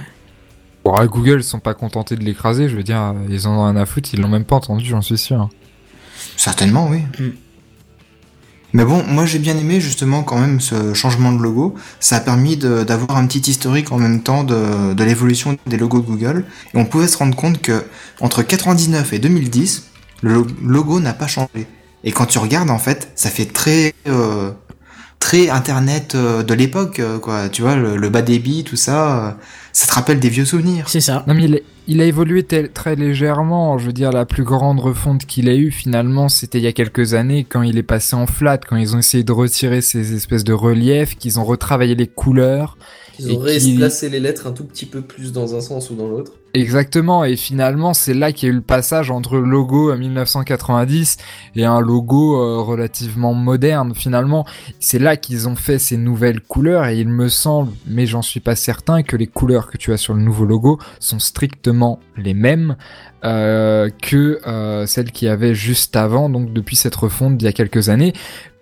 Bon, 0.84 0.94
à 0.94 1.06
Google, 1.06 1.38
ils 1.40 1.44
sont 1.44 1.60
pas 1.60 1.74
contentés 1.74 2.16
de 2.16 2.24
l'écraser, 2.24 2.68
je 2.68 2.74
veux 2.76 2.82
dire, 2.82 3.14
ils 3.30 3.46
en 3.46 3.56
ont 3.56 3.64
rien 3.64 3.76
à 3.80 3.86
foutre, 3.86 4.10
ils 4.12 4.20
l'ont 4.20 4.28
même 4.28 4.44
pas 4.44 4.56
entendu, 4.56 4.84
j'en 4.84 5.00
suis 5.00 5.16
sûr. 5.16 5.48
Certainement, 6.36 6.88
oui. 6.90 7.00
Mm. 7.18 7.30
Mais 8.72 8.84
bon, 8.84 9.04
moi 9.06 9.24
j'ai 9.24 9.38
bien 9.38 9.56
aimé 9.56 9.80
justement 9.80 10.24
quand 10.24 10.36
même 10.38 10.60
ce 10.60 10.94
changement 10.94 11.30
de 11.32 11.40
logo. 11.40 11.76
Ça 12.00 12.16
a 12.16 12.20
permis 12.20 12.56
d'avoir 12.56 13.16
un 13.16 13.26
petit 13.28 13.48
historique 13.48 13.92
en 13.92 13.98
même 13.98 14.20
temps 14.22 14.42
de, 14.42 14.94
de 14.94 15.04
l'évolution 15.04 15.56
des 15.66 15.76
logos 15.76 16.00
de 16.00 16.06
Google. 16.06 16.44
Et 16.74 16.78
on 16.78 16.84
pouvait 16.84 17.06
se 17.06 17.16
rendre 17.16 17.36
compte 17.36 17.62
que 17.62 17.84
entre 18.20 18.42
99 18.42 19.12
et 19.12 19.20
2010, 19.20 19.90
le 20.22 20.34
lo- 20.34 20.46
logo 20.60 20.98
n'a 20.98 21.12
pas 21.12 21.28
changé. 21.28 21.68
Et 22.02 22.10
quand 22.10 22.26
tu 22.26 22.38
regardes 22.38 22.70
en 22.70 22.78
fait, 22.78 23.12
ça 23.14 23.30
fait 23.30 23.46
très 23.46 23.94
euh, 24.08 24.50
très 25.20 25.50
internet 25.50 26.16
euh, 26.16 26.42
de 26.42 26.52
l'époque, 26.54 26.98
euh, 26.98 27.20
quoi. 27.20 27.48
Tu 27.48 27.62
vois, 27.62 27.76
le, 27.76 27.96
le 27.96 28.08
bas 28.08 28.22
débit, 28.22 28.64
tout 28.64 28.76
ça, 28.76 29.38
ça 29.74 29.86
te 29.86 29.92
rappelle 29.92 30.20
des 30.20 30.30
vieux 30.30 30.44
souvenirs. 30.46 30.88
C'est 30.88 31.00
ça. 31.00 31.22
Non 31.26 31.34
mais 31.34 31.44
il, 31.44 31.60
il 31.88 32.00
a 32.00 32.04
évolué 32.06 32.44
tel- 32.44 32.70
très 32.70 32.96
légèrement, 32.96 33.76
je 33.76 33.86
veux 33.86 33.92
dire, 33.92 34.10
la 34.12 34.24
plus 34.24 34.44
grande 34.44 34.80
refonte 34.80 35.26
qu'il 35.26 35.48
a 35.50 35.54
eue 35.54 35.70
finalement, 35.70 36.30
c'était 36.30 36.58
il 36.58 36.64
y 36.64 36.66
a 36.68 36.72
quelques 36.72 37.12
années, 37.12 37.44
quand 37.44 37.60
il 37.62 37.76
est 37.76 37.82
passé 37.82 38.16
en 38.16 38.26
flat, 38.26 38.56
quand 38.58 38.76
ils 38.76 38.94
ont 38.96 39.00
essayé 39.00 39.22
de 39.24 39.32
retirer 39.32 39.82
ces 39.82 40.14
espèces 40.14 40.44
de 40.44 40.52
reliefs, 40.54 41.16
qu'ils 41.18 41.38
ont 41.38 41.44
retravaillé 41.44 41.94
les 41.94 42.06
couleurs. 42.06 42.78
Ils 43.18 43.30
ont 43.32 43.44
qui- 43.44 43.76
placé 43.76 44.08
les 44.08 44.18
lettres 44.18 44.46
un 44.48 44.52
tout 44.52 44.64
petit 44.64 44.86
peu 44.86 45.00
plus 45.02 45.30
dans 45.32 45.54
un 45.54 45.60
sens 45.60 45.90
ou 45.90 45.94
dans 45.94 46.08
l'autre. 46.08 46.32
Exactement, 46.54 47.24
et 47.24 47.34
finalement 47.36 47.94
c'est 47.94 48.14
là 48.14 48.32
qu'il 48.32 48.48
y 48.48 48.50
a 48.50 48.52
eu 48.52 48.56
le 48.56 48.62
passage 48.62 49.10
entre 49.10 49.36
le 49.36 49.44
logo 49.44 49.90
à 49.90 49.96
1990 49.96 51.16
et 51.56 51.64
un 51.64 51.80
logo 51.80 52.40
euh, 52.40 52.60
relativement 52.60 53.34
moderne 53.34 53.92
finalement. 53.94 54.46
C'est 54.78 54.98
là 55.00 55.16
qu'ils 55.16 55.48
ont 55.48 55.56
fait 55.56 55.78
ces 55.80 55.96
nouvelles 55.96 56.40
couleurs 56.40 56.86
et 56.86 56.98
il 57.00 57.08
me 57.08 57.28
semble, 57.28 57.72
mais 57.86 58.06
j'en 58.06 58.22
suis 58.22 58.38
pas 58.40 58.54
certain, 58.56 59.02
que 59.02 59.16
les 59.16 59.26
couleurs 59.26 59.63
que 59.70 59.78
tu 59.78 59.92
as 59.92 59.96
sur 59.96 60.14
le 60.14 60.22
nouveau 60.22 60.44
logo 60.44 60.78
sont 61.00 61.18
strictement 61.18 62.00
les 62.16 62.34
mêmes 62.34 62.76
euh, 63.24 63.90
que 64.02 64.40
euh, 64.46 64.86
celles 64.86 65.10
qu'il 65.10 65.28
y 65.28 65.30
avait 65.30 65.54
juste 65.54 65.96
avant, 65.96 66.28
donc 66.28 66.52
depuis 66.52 66.76
cette 66.76 66.94
refonte 66.94 67.36
d'il 67.36 67.46
y 67.46 67.48
a 67.48 67.52
quelques 67.52 67.88
années, 67.88 68.12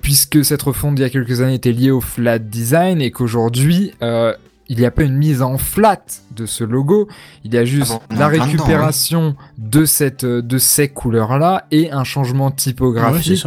puisque 0.00 0.44
cette 0.44 0.62
refonte 0.62 0.94
d'il 0.94 1.02
y 1.02 1.06
a 1.06 1.10
quelques 1.10 1.40
années 1.40 1.54
était 1.54 1.72
liée 1.72 1.90
au 1.90 2.00
flat 2.00 2.38
design 2.38 3.00
et 3.00 3.10
qu'aujourd'hui 3.10 3.92
euh, 4.02 4.34
il 4.68 4.78
n'y 4.78 4.86
a 4.86 4.90
pas 4.90 5.02
une 5.02 5.16
mise 5.16 5.42
en 5.42 5.58
flat 5.58 6.02
de 6.30 6.46
ce 6.46 6.64
logo, 6.64 7.08
il 7.44 7.52
y 7.52 7.58
a 7.58 7.64
juste 7.64 7.92
Ah 7.94 8.00
bon, 8.08 8.16
la 8.18 8.28
récupération 8.28 9.36
de 9.58 9.84
cette 9.84 10.24
de 10.24 10.58
ces 10.58 10.88
couleurs 10.88 11.38
là 11.38 11.66
et 11.70 11.90
un 11.90 12.04
changement 12.04 12.50
typographique. 12.50 13.46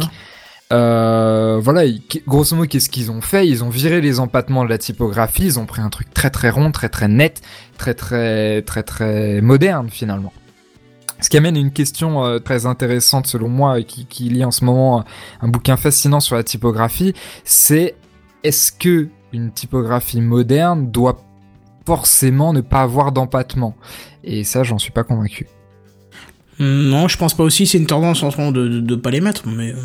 Euh, 0.72 1.60
voilà, 1.62 1.82
grosso 2.26 2.56
modo, 2.56 2.66
qu'est-ce 2.68 2.90
qu'ils 2.90 3.10
ont 3.10 3.20
fait? 3.20 3.46
Ils 3.46 3.62
ont 3.62 3.68
viré 3.68 4.00
les 4.00 4.18
empattements 4.18 4.64
de 4.64 4.68
la 4.68 4.78
typographie, 4.78 5.44
ils 5.44 5.58
ont 5.60 5.66
pris 5.66 5.80
un 5.80 5.90
truc 5.90 6.12
très 6.12 6.30
très 6.30 6.50
rond, 6.50 6.72
très 6.72 6.88
très 6.88 7.06
net, 7.06 7.40
très 7.78 7.94
très 7.94 8.62
très 8.62 8.82
très 8.82 9.40
moderne 9.40 9.88
finalement. 9.90 10.32
Ce 11.20 11.30
qui 11.30 11.36
amène 11.36 11.56
une 11.56 11.72
question 11.72 12.24
euh, 12.24 12.38
très 12.40 12.66
intéressante 12.66 13.26
selon 13.26 13.48
moi, 13.48 13.82
qui, 13.82 14.06
qui 14.06 14.24
lit 14.24 14.44
en 14.44 14.50
ce 14.50 14.64
moment 14.64 15.04
un 15.40 15.48
bouquin 15.48 15.76
fascinant 15.76 16.20
sur 16.20 16.36
la 16.36 16.42
typographie, 16.42 17.14
c'est 17.44 17.94
est-ce 18.42 18.72
que 18.72 19.08
une 19.32 19.52
typographie 19.52 20.20
moderne 20.20 20.90
doit 20.90 21.22
forcément 21.86 22.52
ne 22.52 22.60
pas 22.60 22.82
avoir 22.82 23.12
d'empattement? 23.12 23.76
Et 24.24 24.44
ça, 24.44 24.62
j'en 24.62 24.78
suis 24.78 24.90
pas 24.90 25.04
convaincu. 25.04 25.46
Non, 26.58 27.06
je 27.06 27.16
pense 27.16 27.34
pas 27.34 27.44
aussi. 27.44 27.66
C'est 27.66 27.78
une 27.78 27.86
tendance 27.86 28.22
en 28.22 28.30
ce 28.30 28.38
moment 28.38 28.52
de, 28.52 28.80
de 28.80 28.94
pas 28.96 29.10
les 29.10 29.20
mettre, 29.20 29.46
mais 29.46 29.72
euh, 29.72 29.76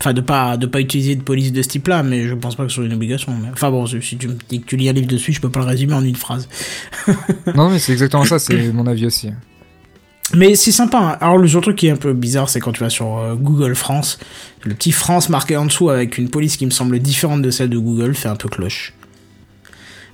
enfin 0.00 0.12
de 0.12 0.20
pas 0.20 0.56
de 0.56 0.66
pas 0.66 0.80
utiliser 0.80 1.14
de 1.14 1.22
police 1.22 1.52
de 1.52 1.62
ce 1.62 1.68
type-là. 1.68 2.02
Mais 2.02 2.26
je 2.26 2.34
pense 2.34 2.56
pas 2.56 2.64
que 2.64 2.70
ce 2.70 2.76
soit 2.76 2.84
une 2.84 2.92
obligation. 2.94 3.32
Mais... 3.40 3.48
Enfin 3.52 3.70
bon, 3.70 3.86
si 3.86 4.16
tu 4.16 4.28
me 4.28 4.36
dis 4.48 4.60
que 4.60 4.66
tu 4.66 4.76
lis 4.76 4.88
un 4.88 4.92
livre 4.92 5.06
dessus, 5.08 5.32
je 5.32 5.40
peux 5.40 5.50
pas 5.50 5.60
le 5.60 5.66
résumer 5.66 5.94
en 5.94 6.04
une 6.04 6.16
phrase. 6.16 6.48
non, 7.54 7.70
mais 7.70 7.78
c'est 7.78 7.92
exactement 7.92 8.24
ça, 8.24 8.38
c'est 8.38 8.72
mon 8.72 8.86
avis 8.86 9.06
aussi. 9.06 9.30
Mais 10.34 10.54
c'est 10.54 10.72
sympa. 10.72 10.98
hein. 10.98 11.18
Alors 11.20 11.38
le 11.38 11.48
seul 11.48 11.60
truc 11.60 11.76
qui 11.76 11.88
est 11.88 11.90
un 11.90 11.96
peu 11.96 12.12
bizarre, 12.12 12.48
c'est 12.48 12.60
quand 12.60 12.72
tu 12.72 12.80
vas 12.80 12.90
sur 12.90 13.18
euh, 13.18 13.34
Google 13.34 13.74
France, 13.74 14.18
le 14.64 14.74
petit 14.74 14.92
France 14.92 15.28
marqué 15.28 15.56
en 15.56 15.66
dessous 15.66 15.90
avec 15.90 16.18
une 16.18 16.28
police 16.30 16.56
qui 16.56 16.66
me 16.66 16.70
semble 16.70 16.98
différente 17.00 17.42
de 17.42 17.50
celle 17.50 17.68
de 17.68 17.78
Google 17.78 18.14
fait 18.14 18.28
un 18.28 18.36
peu 18.36 18.48
cloche. 18.48 18.94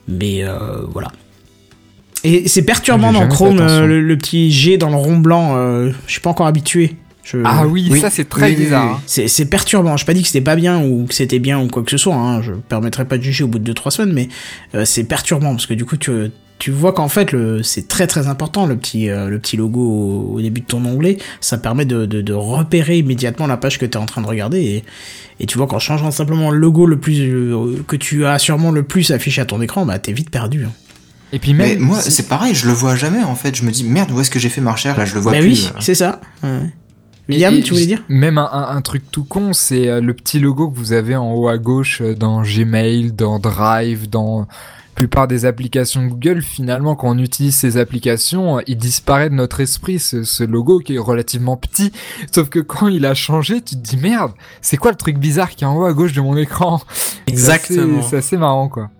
Mais 0.09 0.43
euh, 0.43 0.83
voilà. 0.89 1.13
Et 2.25 2.49
c'est 2.49 2.63
perturbant 2.63 3.13
dans 3.13 3.29
Chrome 3.29 3.59
euh, 3.61 3.87
le, 3.87 4.01
le 4.01 4.17
petit 4.17 4.51
G 4.51 4.79
dans 4.79 4.89
le 4.89 4.97
rond 4.97 5.19
blanc. 5.19 5.55
je 6.07 6.11
suis 6.11 6.21
pas 6.21 6.31
encore 6.31 6.47
habitué. 6.47 6.97
Je- 7.29 7.39
Ah 7.45 7.67
oui, 7.67 7.91
ça 8.01 8.09
c'est 8.09 8.29
très 8.29 8.51
Oui, 8.51 8.55
bizarre. 8.57 8.87
oui. 8.87 8.93
hein. 8.99 9.03
C'est, 9.07 9.27
c'est 9.27 9.47
perturbant. 9.47 9.97
Je 9.97 10.07
pas 10.07 10.15
dit 10.15 10.23
que 10.23 10.29
c'était 10.29 10.41
pas 10.45 10.55
bien 10.55 10.81
ou 10.85 11.07
que 11.07 11.15
c'était 11.15 11.41
bien 11.41 11.59
ou 11.61 11.67
quoi 11.67 11.83
que 11.83 11.91
ce 11.91 11.97
soit. 11.97 12.15
Hein. 12.15 12.41
Je 12.41 12.53
permettrai 12.53 13.05
pas 13.05 13.19
de 13.19 13.23
juger 13.23 13.43
au 13.43 13.49
bout 13.49 13.59
de 13.59 13.73
2-3 13.73 13.91
semaines, 13.91 14.15
mais 14.15 14.29
euh, 14.77 14.85
c'est 14.85 15.03
perturbant 15.05 15.51
parce 15.51 15.67
que 15.67 15.75
du 15.75 15.85
coup, 15.85 15.97
tu, 15.97 16.13
tu 16.61 16.71
vois 16.71 16.93
qu'en 16.93 17.09
fait, 17.09 17.33
le, 17.33 17.65
c'est 17.65 17.89
très 17.89 18.07
très 18.07 18.29
important 18.29 18.65
le 18.67 18.77
petit, 18.77 19.11
euh, 19.11 19.29
le 19.29 19.41
petit 19.41 19.57
logo 19.57 19.81
au, 19.81 20.35
au 20.37 20.41
début 20.41 20.61
de 20.61 20.67
ton 20.67 20.85
onglet. 20.85 21.19
Ça 21.41 21.59
permet 21.59 21.85
de, 21.85 22.07
de, 22.07 22.21
de 22.23 22.33
repérer 22.33 22.99
immédiatement 22.99 23.49
la 23.49 23.57
page 23.57 23.79
que 23.79 23.87
tu 23.87 23.99
es 23.99 24.01
en 24.01 24.07
train 24.07 24.23
de 24.23 24.27
regarder. 24.29 24.61
Et, 24.63 24.85
et 25.41 25.47
tu 25.47 25.59
vois 25.59 25.67
qu'en 25.67 25.81
changeant 25.81 26.13
simplement 26.13 26.53
le 26.53 26.59
logo 26.59 26.87
le 26.87 26.97
plus 26.99 27.19
euh, 27.29 27.83
que 27.89 27.97
tu 27.97 28.25
as 28.25 28.39
sûrement 28.39 28.71
le 28.71 28.85
plus 28.85 29.11
affiché 29.11 29.41
à 29.41 29.47
ton 29.47 29.61
écran, 29.61 29.85
bah 29.85 29.99
t'es 29.99 30.13
vite 30.13 30.31
perdu. 30.31 30.65
hein. 30.65 30.73
Et 31.33 31.41
puis 31.41 31.55
Mais 31.55 31.71
même, 31.75 31.81
moi, 31.81 32.01
si- 32.01 32.13
c'est 32.13 32.29
pareil, 32.29 32.55
je 32.55 32.69
le 32.69 32.73
vois 32.73 32.95
jamais 32.95 33.25
en 33.25 33.35
fait. 33.35 33.57
Je 33.57 33.65
me 33.65 33.73
dis 33.73 33.83
merde, 33.83 34.13
où 34.13 34.21
est-ce 34.21 34.31
que 34.31 34.39
j'ai 34.39 34.49
fait 34.49 34.61
ma 34.61 34.71
recherche? 34.73 34.97
Là, 34.97 35.05
je 35.05 35.15
le 35.17 35.21
vois 35.21 35.33
bah 35.33 35.41
plus. 35.41 35.49
oui, 35.49 35.71
c'est 35.81 35.97
ça. 35.97 36.21
Ouais. 36.45 36.61
Et 37.29 37.63
tu 37.63 37.73
voulais 37.75 37.87
dire? 37.87 38.03
Même 38.09 38.39
un, 38.39 38.49
un- 38.53 38.77
un 38.77 38.81
truc 38.83 39.11
tout 39.11 39.25
con, 39.25 39.53
c'est 39.53 39.89
euh, 39.89 40.01
le 40.01 40.15
petit 40.15 40.39
logo 40.39 40.71
que 40.71 40.77
vous 40.79 40.93
avez 40.93 41.17
en 41.17 41.33
haut 41.33 41.49
à 41.49 41.59
gauche 41.59 42.01
euh, 42.01 42.15
dans 42.15 42.43
Gmail, 42.43 43.13
dans 43.13 43.39
Drive, 43.41 44.09
dans 44.09 44.41
la 44.41 44.47
plupart 44.95 45.27
des 45.29 45.45
applications 45.45 46.07
Google. 46.07 46.41
Finalement, 46.41 46.95
quand 46.95 47.09
on 47.11 47.19
utilise 47.19 47.57
ces 47.57 47.77
applications, 47.79 48.59
euh, 48.59 48.63
il 48.67 48.77
disparaît 48.77 49.29
de 49.29 49.35
notre 49.35 49.61
esprit, 49.61 49.99
ce, 49.99 50.23
ce 50.25 50.45
logo 50.45 50.79
qui 50.79 50.95
est 50.95 50.99
relativement 50.99 51.57
petit. 51.57 51.91
Sauf 52.33 52.49
que 52.49 52.61
quand 52.61 52.89
il 52.89 53.05
a 53.05 53.15
changé, 53.15 53.61
tu 53.61 53.75
te 53.77 53.81
dis 53.81 53.97
merde, 53.97 54.33
c'est 54.63 54.77
quoi 54.77 54.93
le 54.93 54.97
truc 54.97 55.19
bizarre 55.19 55.51
qui 55.51 55.65
est 55.65 55.67
en 55.67 55.77
haut 55.77 55.85
à 55.85 55.93
gauche 55.93 56.13
de 56.13 56.21
mon 56.21 56.37
écran? 56.37 56.81
Exactement. 57.27 58.03
C'est 58.03 58.17
assez 58.19 58.37
marrant, 58.37 58.69
quoi. 58.69 58.91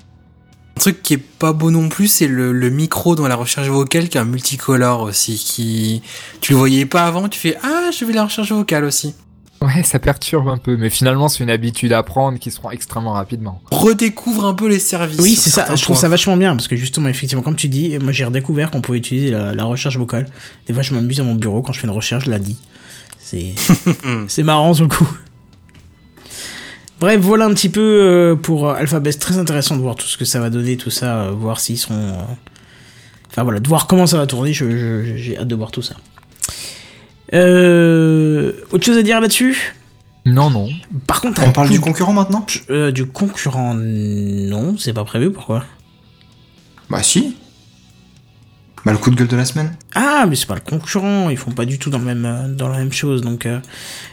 Un 0.77 0.81
truc 0.81 1.03
qui 1.03 1.15
est 1.15 1.19
pas 1.19 1.53
beau 1.53 1.71
non 1.71 1.89
plus, 1.89 2.07
c'est 2.07 2.27
le, 2.29 2.53
le 2.53 2.71
micro 2.71 3.17
dans 3.17 3.27
la 3.27 3.35
recherche 3.35 3.69
vocale 3.69 4.09
qui 4.09 4.19
est 4.19 4.21
un 4.21 4.25
multicolore 4.27 5.03
aussi, 5.03 5.37
qui 5.37 6.03
tu 6.41 6.53
le 6.53 6.59
voyais 6.59 6.87
pas 6.87 7.07
avant, 7.07 7.29
tu 7.29 7.39
fais 7.41 7.57
ah 7.63 7.91
je 7.99 8.05
vais 8.05 8.13
la 8.13 8.25
recherche 8.25 8.53
vocale 8.53 8.85
aussi. 8.85 9.15
Ouais, 9.63 9.83
ça 9.85 9.99
perturbe 9.99 10.49
un 10.49 10.59
peu, 10.59 10.77
mais 10.77 10.91
finalement 10.91 11.29
c'est 11.29 11.43
une 11.43 11.49
habitude 11.51 11.95
à 11.95 12.03
prendre 12.03 12.39
qui 12.39 12.51
se 12.51 12.61
prend 12.61 12.71
extrêmement 12.71 13.15
rapidement. 13.15 13.63
Redécouvre 13.71 14.45
un 14.45 14.53
peu 14.53 14.69
les 14.69 14.79
services. 14.79 15.19
Oui, 15.19 15.35
c'est 15.35 15.49
ça. 15.49 15.75
Je 15.75 15.83
trouve 15.83 15.97
ça 15.97 16.09
vachement 16.11 16.37
bien 16.37 16.55
parce 16.55 16.69
que 16.69 16.77
justement, 16.77 17.09
effectivement, 17.09 17.43
comme 17.43 17.57
tu 17.57 17.69
dis, 17.69 17.97
moi 17.99 18.13
j'ai 18.13 18.27
redécouvert 18.27 18.71
qu'on 18.71 18.83
pouvait 18.83 18.99
utiliser 18.99 19.31
la, 19.31 19.55
la 19.55 19.65
recherche 19.65 19.97
vocale. 19.97 20.27
Des 20.67 20.75
fois, 20.75 20.83
je 20.83 20.95
m'amuse 20.95 21.21
à 21.21 21.23
mon 21.23 21.35
bureau 21.35 21.63
quand 21.63 21.73
je 21.73 21.81
fais 21.81 21.87
une 21.87 21.95
recherche, 21.95 22.27
je 22.27 22.31
la 22.31 22.39
dis. 22.39 22.59
C'est 23.19 23.55
c'est 24.29 24.43
marrant 24.43 24.75
sur 24.75 24.85
le 24.85 24.91
coup. 24.91 25.09
Bref, 26.99 27.21
voilà 27.21 27.45
un 27.45 27.53
petit 27.55 27.69
peu 27.69 27.81
euh, 27.81 28.37
pour 28.37 28.69
euh, 28.69 28.75
Alphabet. 28.75 29.13
Très 29.13 29.39
intéressant 29.39 29.77
de 29.77 29.83
voir 29.83 29.97
tout 29.97 30.07
ce 30.07 30.17
que 30.17 30.25
ça 30.25 30.41
va 30.41 30.49
donner, 30.51 30.77
tout 30.77 30.91
ça, 30.91 31.25
euh, 31.25 31.31
voir 31.31 31.61
s'ils 31.61 31.79
sont. 31.79 31.95
euh, 31.95 32.13
Enfin 33.31 33.43
voilà, 33.43 33.61
de 33.61 33.69
voir 33.69 33.87
comment 33.87 34.07
ça 34.07 34.17
va 34.17 34.27
tourner. 34.27 34.53
J'ai 34.55 35.37
hâte 35.37 35.49
de 35.49 35.55
voir 35.55 35.71
tout 35.71 35.83
ça. 35.83 35.95
Euh, 37.35 38.53
autre 38.71 38.85
chose 38.85 38.97
à 38.97 39.03
dire 39.03 39.21
là-dessus? 39.21 39.75
Non, 40.25 40.49
non. 40.49 40.69
Par 41.07 41.21
contre, 41.21 41.43
On 41.45 41.53
parle 41.53 41.69
du 41.69 41.79
concurrent 41.81 42.15
maintenant? 42.15 42.47
Euh, 42.71 42.91
du 42.93 43.05
concurrent, 43.05 43.75
non, 43.75 44.77
c'est 44.79 44.95
pas 44.95 45.05
prévu. 45.05 45.31
Pourquoi? 45.33 45.65
Bah 46.89 47.03
si. 47.03 47.37
Bah 48.87 48.93
le 48.93 48.99
coup 48.99 49.11
de 49.11 49.17
gueule 49.17 49.27
de 49.27 49.35
la 49.35 49.45
semaine. 49.45 49.75
Ah, 49.97 50.27
mais 50.29 50.37
c'est 50.37 50.47
pas 50.47 50.55
le 50.55 50.61
concurrent, 50.61 51.29
ils 51.29 51.37
font 51.37 51.51
pas 51.51 51.65
du 51.65 51.77
tout 51.77 51.91
dans, 51.91 51.99
le 51.99 52.05
même, 52.05 52.25
euh, 52.25 52.47
dans 52.47 52.69
la 52.69 52.79
même 52.79 52.93
chose. 52.93 53.21
Donc, 53.21 53.45
euh, 53.45 53.59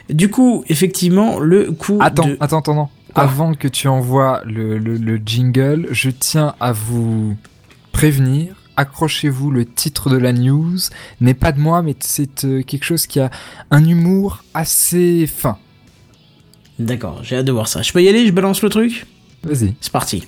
du 0.09 0.31
coup, 0.31 0.63
effectivement, 0.67 1.39
le 1.39 1.71
coup 1.71 1.99
Attends, 2.01 2.25
de... 2.25 2.37
attends, 2.39 2.57
attends. 2.57 2.89
Quoi 3.13 3.23
Avant 3.23 3.53
que 3.53 3.67
tu 3.67 3.87
envoies 3.87 4.41
le, 4.45 4.79
le, 4.79 4.97
le 4.97 5.21
jingle, 5.23 5.89
je 5.91 6.09
tiens 6.09 6.55
à 6.59 6.71
vous 6.71 7.37
prévenir. 7.91 8.55
Accrochez-vous, 8.75 9.51
le 9.51 9.63
titre 9.63 10.09
de 10.09 10.17
la 10.17 10.33
news 10.33 10.79
n'est 11.21 11.35
pas 11.35 11.51
de 11.51 11.59
moi, 11.59 11.83
mais 11.83 11.95
c'est 11.99 12.43
euh, 12.43 12.63
quelque 12.63 12.85
chose 12.85 13.05
qui 13.05 13.19
a 13.19 13.29
un 13.69 13.85
humour 13.85 14.43
assez 14.55 15.27
fin. 15.27 15.59
D'accord, 16.79 17.19
j'ai 17.21 17.35
hâte 17.35 17.45
de 17.45 17.51
voir 17.51 17.67
ça. 17.67 17.83
Je 17.83 17.93
peux 17.93 18.01
y 18.01 18.09
aller, 18.09 18.25
je 18.25 18.31
balance 18.31 18.63
le 18.63 18.69
truc? 18.69 19.05
Vas-y. 19.43 19.75
C'est 19.81 19.91
parti. 19.91 20.25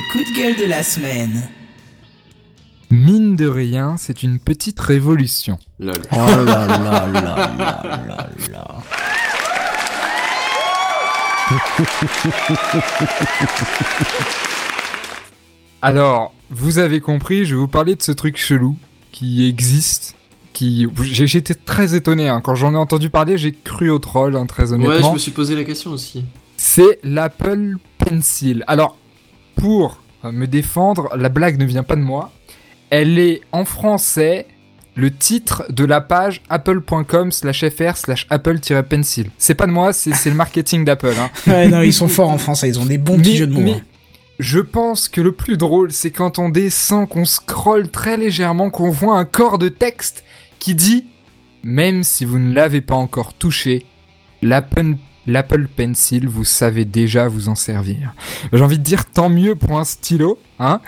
Le 0.00 0.12
coup 0.12 0.24
de 0.24 0.34
gueule 0.34 0.56
de 0.56 0.64
la 0.64 0.82
semaine. 0.82 1.42
Mine 2.90 3.36
de 3.36 3.46
rien, 3.46 3.96
c'est 3.98 4.22
une 4.22 4.38
petite 4.38 4.80
révolution. 4.80 5.58
Lol. 5.78 5.92
Oh 6.12 6.16
là 6.16 6.66
là 6.66 7.06
là 7.06 7.06
là 7.06 7.90
là 8.08 8.30
là. 8.50 8.82
Alors, 15.82 16.32
vous 16.48 16.78
avez 16.78 17.00
compris, 17.00 17.44
je 17.44 17.54
vais 17.54 17.60
vous 17.60 17.68
parler 17.68 17.94
de 17.94 18.02
ce 18.02 18.12
truc 18.12 18.38
chelou 18.38 18.78
qui 19.12 19.46
existe. 19.46 20.14
Qui, 20.54 20.88
j'étais 21.02 21.54
très 21.54 21.94
étonné 21.94 22.30
hein. 22.30 22.40
quand 22.40 22.54
j'en 22.54 22.72
ai 22.72 22.78
entendu 22.78 23.10
parler, 23.10 23.36
j'ai 23.36 23.52
cru 23.52 23.90
au 23.90 23.98
troll, 23.98 24.34
hein, 24.34 24.46
très 24.46 24.72
honnêtement. 24.72 24.94
Ouais, 24.94 25.02
je 25.02 25.12
me 25.12 25.18
suis 25.18 25.32
posé 25.32 25.54
la 25.54 25.64
question 25.64 25.90
aussi. 25.90 26.24
C'est 26.56 27.00
l'Apple 27.02 27.76
Pencil. 27.98 28.64
Alors, 28.66 28.96
pour 29.60 30.00
euh, 30.24 30.32
me 30.32 30.46
défendre, 30.46 31.14
la 31.16 31.28
blague 31.28 31.58
ne 31.58 31.64
vient 31.64 31.82
pas 31.82 31.96
de 31.96 32.00
moi. 32.00 32.32
Elle 32.90 33.18
est 33.18 33.40
en 33.52 33.64
français 33.64 34.46
le 34.96 35.14
titre 35.14 35.64
de 35.70 35.84
la 35.84 36.00
page 36.00 36.42
apple.com 36.48 37.30
slash 37.30 37.64
fr 37.68 37.96
slash 37.96 38.26
apple-pencil. 38.30 39.30
C'est 39.38 39.54
pas 39.54 39.66
de 39.66 39.72
moi, 39.72 39.92
c'est 39.92 40.14
c'est 40.14 40.30
le 40.30 40.36
marketing 40.36 40.84
d'Apple. 40.84 41.14
Hein. 41.18 41.30
Ouais, 41.46 41.68
non, 41.68 41.82
ils 41.82 41.92
sont 41.92 42.08
forts 42.08 42.30
en 42.30 42.38
français, 42.38 42.68
ils 42.68 42.80
ont 42.80 42.86
des 42.86 42.98
bons 42.98 43.16
petits 43.18 43.30
Mais- 43.30 43.36
jeux 43.36 43.46
de 43.46 43.52
mots. 43.52 43.60
mais 43.60 43.72
hein. 43.72 43.80
Je 44.40 44.58
pense 44.58 45.08
que 45.10 45.20
le 45.20 45.32
plus 45.32 45.58
drôle, 45.58 45.92
c'est 45.92 46.10
quand 46.10 46.38
on 46.38 46.48
descend, 46.48 47.06
qu'on 47.06 47.26
scrolle 47.26 47.90
très 47.90 48.16
légèrement, 48.16 48.70
qu'on 48.70 48.90
voit 48.90 49.18
un 49.18 49.26
corps 49.26 49.58
de 49.58 49.68
texte 49.68 50.24
qui 50.58 50.74
dit 50.74 51.04
Même 51.62 52.02
si 52.04 52.24
vous 52.24 52.38
ne 52.38 52.54
l'avez 52.54 52.80
pas 52.80 52.94
encore 52.94 53.34
touché, 53.34 53.84
l'Apple 54.40 54.94
l'Apple 55.30 55.66
Pencil, 55.74 56.28
vous 56.28 56.44
savez 56.44 56.84
déjà 56.84 57.28
vous 57.28 57.48
en 57.48 57.54
servir. 57.54 58.12
J'ai 58.52 58.62
envie 58.62 58.78
de 58.78 58.84
dire 58.84 59.04
tant 59.06 59.28
mieux 59.28 59.54
pour 59.54 59.78
un 59.78 59.84
stylo, 59.84 60.38
hein. 60.58 60.80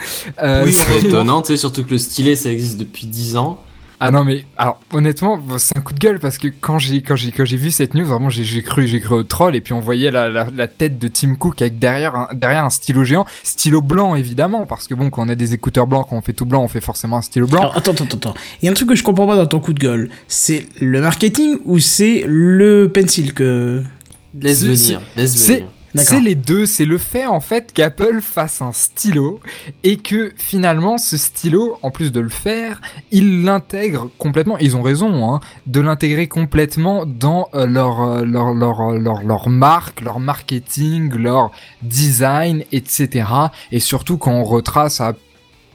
Euh, 0.42 0.64
oui, 0.64 0.72
c'est- 0.72 1.06
étonnant, 1.06 1.42
surtout 1.44 1.84
que 1.84 1.90
le 1.90 1.98
stylet 1.98 2.34
ça 2.36 2.50
existe 2.50 2.78
depuis 2.78 3.06
10 3.06 3.36
ans. 3.36 3.60
Ah 4.04 4.10
non 4.10 4.24
mais 4.24 4.44
alors 4.56 4.80
honnêtement 4.92 5.40
c'est 5.58 5.76
un 5.78 5.80
coup 5.80 5.92
de 5.92 5.98
gueule 6.00 6.18
parce 6.18 6.36
que 6.36 6.48
quand 6.48 6.76
j'ai 6.80 7.02
quand 7.02 7.14
j'ai 7.14 7.30
quand 7.30 7.44
j'ai 7.44 7.56
vu 7.56 7.70
cette 7.70 7.94
news 7.94 8.04
vraiment 8.04 8.30
j'ai 8.30 8.42
j'ai 8.42 8.60
cru 8.60 8.88
j'ai 8.88 8.98
cru 8.98 9.14
au 9.14 9.22
troll 9.22 9.54
et 9.54 9.60
puis 9.60 9.74
on 9.74 9.78
voyait 9.78 10.10
la, 10.10 10.28
la, 10.28 10.48
la 10.52 10.66
tête 10.66 10.98
de 10.98 11.06
Tim 11.06 11.36
Cook 11.36 11.62
avec 11.62 11.78
derrière 11.78 12.16
un, 12.16 12.28
derrière 12.34 12.64
un 12.64 12.70
stylo 12.70 13.04
géant 13.04 13.26
stylo 13.44 13.80
blanc 13.80 14.16
évidemment 14.16 14.66
parce 14.66 14.88
que 14.88 14.94
bon 14.96 15.08
quand 15.08 15.24
on 15.24 15.28
a 15.28 15.36
des 15.36 15.54
écouteurs 15.54 15.86
blancs 15.86 16.06
quand 16.10 16.16
on 16.16 16.20
fait 16.20 16.32
tout 16.32 16.46
blanc 16.46 16.64
on 16.64 16.68
fait 16.68 16.80
forcément 16.80 17.18
un 17.18 17.22
stylo 17.22 17.46
blanc 17.46 17.60
Alors, 17.60 17.76
attends, 17.76 17.92
attends, 17.92 18.06
attends. 18.16 18.34
Il 18.60 18.64
y 18.64 18.68
a 18.68 18.72
un 18.72 18.74
truc 18.74 18.88
que 18.88 18.96
je 18.96 19.04
comprends 19.04 19.28
pas 19.28 19.36
dans 19.36 19.46
ton 19.46 19.60
coup 19.60 19.72
de 19.72 19.78
gueule. 19.78 20.10
C'est 20.26 20.66
le 20.80 21.00
marketing 21.00 21.58
ou 21.64 21.78
c'est 21.78 22.24
le 22.26 22.90
pencil 22.92 23.34
que. 23.34 23.84
Laisse 24.34 24.62
venir, 24.62 25.00
laisse 25.16 25.36
c'est 25.36 25.54
venir. 25.56 25.68
C'est 25.94 26.20
les 26.20 26.34
deux, 26.34 26.64
c'est 26.64 26.86
le 26.86 26.96
fait 26.96 27.26
en 27.26 27.40
fait 27.40 27.72
qu'Apple 27.72 28.20
fasse 28.22 28.62
un 28.62 28.72
stylo 28.72 29.40
et 29.84 29.98
que 29.98 30.32
finalement 30.36 30.96
ce 30.96 31.18
stylo, 31.18 31.78
en 31.82 31.90
plus 31.90 32.12
de 32.12 32.20
le 32.20 32.30
faire, 32.30 32.80
il 33.10 33.44
l'intègre 33.44 34.08
complètement. 34.16 34.56
Ils 34.58 34.74
ont 34.74 34.82
raison, 34.82 35.30
hein, 35.30 35.40
de 35.66 35.80
l'intégrer 35.80 36.28
complètement 36.28 37.04
dans 37.04 37.48
euh, 37.54 37.66
leur, 37.66 38.00
euh, 38.02 38.24
leur 38.24 38.54
leur 38.54 38.80
euh, 38.80 38.98
leur 38.98 39.22
leur 39.22 39.48
marque, 39.50 40.00
leur 40.00 40.18
marketing, 40.18 41.12
leur 41.14 41.50
design, 41.82 42.64
etc. 42.72 43.26
Et 43.70 43.80
surtout 43.80 44.16
quand 44.16 44.32
on 44.32 44.44
retrace 44.44 45.00
à 45.02 45.12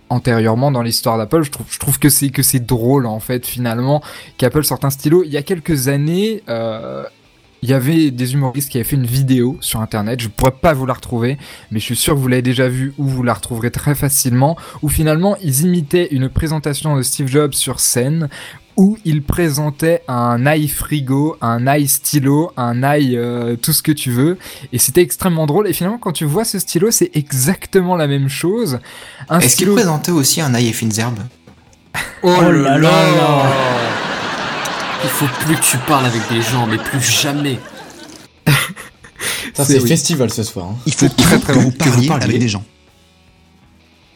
antérieurement 0.09 0.71
dans 0.71 0.81
l'histoire 0.81 1.17
d'Apple, 1.17 1.43
je 1.43 1.51
trouve, 1.51 1.65
je 1.69 1.79
trouve 1.79 1.99
que 1.99 2.09
c'est 2.09 2.29
que 2.29 2.43
c'est 2.43 2.65
drôle 2.65 3.05
en 3.05 3.19
fait 3.19 3.45
finalement 3.45 4.01
qu'Apple 4.38 4.63
sorte 4.63 4.85
un 4.85 4.89
stylo. 4.89 5.23
Il 5.23 5.31
y 5.31 5.38
a 5.38 5.43
quelques 5.43 5.88
années, 5.88 6.43
euh, 6.49 7.03
il 7.61 7.69
y 7.69 7.73
avait 7.73 8.11
des 8.11 8.34
humoristes 8.34 8.69
qui 8.69 8.77
avaient 8.77 8.84
fait 8.84 8.95
une 8.95 9.05
vidéo 9.05 9.57
sur 9.61 9.81
internet, 9.81 10.21
je 10.21 10.27
pourrais 10.27 10.51
pas 10.51 10.73
vous 10.73 10.85
la 10.85 10.93
retrouver, 10.93 11.38
mais 11.71 11.79
je 11.79 11.85
suis 11.85 11.95
sûr 11.95 12.13
que 12.13 12.19
vous 12.19 12.27
l'avez 12.27 12.41
déjà 12.41 12.67
vue 12.67 12.93
ou 12.97 13.05
vous 13.05 13.23
la 13.23 13.34
retrouverez 13.34 13.71
très 13.71 13.95
facilement, 13.95 14.57
où 14.81 14.89
finalement 14.89 15.35
ils 15.43 15.61
imitaient 15.61 16.07
une 16.11 16.29
présentation 16.29 16.95
de 16.95 17.01
Steve 17.01 17.27
Jobs 17.27 17.53
sur 17.53 17.79
scène, 17.79 18.29
où 18.77 18.95
il 19.05 19.23
présentait 19.23 20.03
un 20.07 20.45
iFrigo, 20.53 21.35
un 21.41 21.75
iStylo, 21.75 22.51
un 22.57 22.84
i 22.95 23.17
euh, 23.17 23.55
tout 23.55 23.73
ce 23.73 23.81
que 23.81 23.91
tu 23.91 24.11
veux, 24.11 24.38
et 24.71 24.77
c'était 24.77 25.01
extrêmement 25.01 25.47
drôle. 25.47 25.67
Et 25.67 25.73
finalement, 25.73 25.97
quand 25.97 26.11
tu 26.11 26.25
vois 26.25 26.45
ce 26.45 26.59
stylo, 26.59 26.91
c'est 26.91 27.09
exactement 27.15 27.95
la 27.95 28.05
même 28.05 28.29
chose. 28.29 28.79
Un 29.29 29.39
Est-ce 29.39 29.47
qu'il 29.47 29.65
stylo. 29.65 29.73
présentait 29.73 30.11
aussi 30.11 30.41
un 30.41 30.53
et 30.53 30.71
fines 30.73 30.91
herbes 30.99 31.19
Oh 32.21 32.39
là 32.39 32.77
là 32.77 32.79
là 32.79 33.43
Il 35.03 35.09
faut 35.09 35.25
plus 35.45 35.55
que 35.55 35.61
tu 35.63 35.77
parles 35.79 36.05
avec 36.05 36.21
des 36.29 36.41
gens, 36.41 36.67
mais 36.67 36.77
plus 36.77 37.01
jamais. 37.01 37.59
Ça, 39.53 39.65
C'est- 39.65 39.79
oui. 39.81 39.87
festival 39.87 40.29
ce 40.31 40.43
soir. 40.43 40.67
hein. 40.71 40.75
Il 40.85 40.93
faut 40.93 41.09
très, 41.09 41.39
très 41.39 41.53
que 41.53 41.59
vous 41.59 41.71
Que 41.71 41.89
vous 41.89 42.05
parliez 42.07 42.25
avec 42.25 42.39
des 42.39 42.47
gens. 42.47 42.63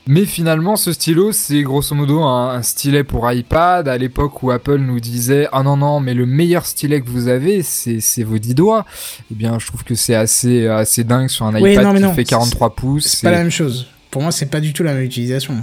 Mais 0.08 0.26
finalement, 0.26 0.76
ce 0.76 0.94
stylo, 0.94 1.32
c'est 1.32 1.62
grosso 1.62 1.96
modo 1.96 2.22
un, 2.24 2.50
un 2.56 2.62
stylet 2.64 3.04
pour 3.04 3.32
iPad. 3.32 3.88
À 3.88 3.98
l'époque 3.98 4.42
où 4.44 4.52
Apple 4.52 4.78
nous 4.78 5.00
disait 5.00 5.48
ah 5.52 5.62
non 5.64 5.78
non, 5.78 6.00
mais 6.00 6.14
le 6.14 6.26
meilleur 6.26 6.66
stylet 6.66 7.02
que 7.02 7.10
vous 7.10 7.28
avez, 7.28 7.62
c'est 7.64 8.24
vos 8.24 8.40
10 8.40 8.56
doigts. 8.56 8.86
Eh 9.32 9.36
bien, 9.36 9.58
je 9.60 9.68
trouve 9.68 9.84
que 9.84 9.94
c'est 9.96 10.16
assez 10.16 10.68
assez 10.68 11.04
dingue 11.04 11.30
sur 11.30 11.46
un 11.46 11.54
Oui, 11.62 11.74
iPad 11.74 11.86
non, 11.86 11.94
qui 11.94 12.02
non, 12.02 12.14
fait 12.14 12.24
43 12.24 12.76
pouces. 12.76 13.06
C'est 13.08 13.28
pas 13.28 13.32
la 13.32 13.38
même 13.38 13.52
chose. 13.52 13.88
Pour 14.10 14.22
moi, 14.24 14.32
c'est 14.32 14.48
pas 14.48 14.60
du 14.60 14.74
tout 14.74 14.84
la 14.84 14.94
même 14.94 15.04
utilisation. 15.04 15.56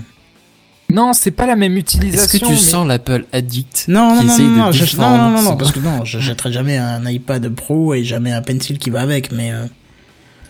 Non, 0.91 1.13
c'est 1.13 1.31
pas 1.33 1.47
la 1.47 1.55
même 1.57 1.73
Est-ce 1.73 1.81
utilisation. 1.81 2.39
que 2.39 2.45
tu 2.47 2.51
mais- 2.53 2.57
sens 2.59 2.87
l'Apple 2.87 3.27
addict 3.33 3.85
Non, 3.89 4.15
non, 4.15 4.21
qui 4.21 4.27
non, 4.27 4.33
essaye 4.33 4.47
non, 4.47 4.53
de 4.53 4.59
non, 4.59 4.73
je- 4.73 4.97
non, 4.97 5.31
non, 5.31 5.43
non, 5.43 5.57
parce 5.57 5.73
que 5.73 5.81
non, 5.81 6.05
je 6.05 6.19
jetterai 6.19 6.51
jamais 6.53 6.79
un 6.79 7.05
iPad 7.07 7.47
Pro 7.55 7.93
et 7.95 8.05
jamais 8.05 8.33
un 8.33 8.41
pencil 8.43 8.79
qui 8.79 8.89
va 8.91 9.01
avec, 9.03 9.31
mais. 9.33 9.53
euh, 9.53 9.67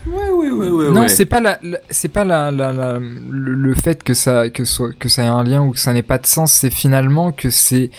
Ouais, 0.07 0.29
ouais, 0.31 0.49
ouais, 0.49 0.69
ouais. 0.69 0.91
Non, 0.91 1.01
ouais. 1.01 1.09
c'est 1.09 1.25
pas 1.25 1.41
la, 1.41 1.59
la- 1.61 1.79
c'est 1.89 2.07
pas 2.07 2.23
la, 2.23 2.51
la, 2.51 2.71
la- 2.71 2.99
le, 2.99 3.53
le 3.53 3.75
fait 3.75 4.01
que 4.01 4.13
ça 4.13 4.49
que 4.49 4.63
soit 4.63 4.93
que 4.97 5.09
ça 5.09 5.23
ait 5.23 5.27
un 5.27 5.43
lien 5.43 5.61
ou 5.61 5.71
que 5.71 5.79
ça 5.79 5.91
n'ait 5.91 6.03
pas 6.03 6.17
de 6.17 6.25
sens, 6.25 6.53
c'est 6.53 6.69
finalement 6.73 7.33
que 7.33 7.49
c'est 7.49 7.91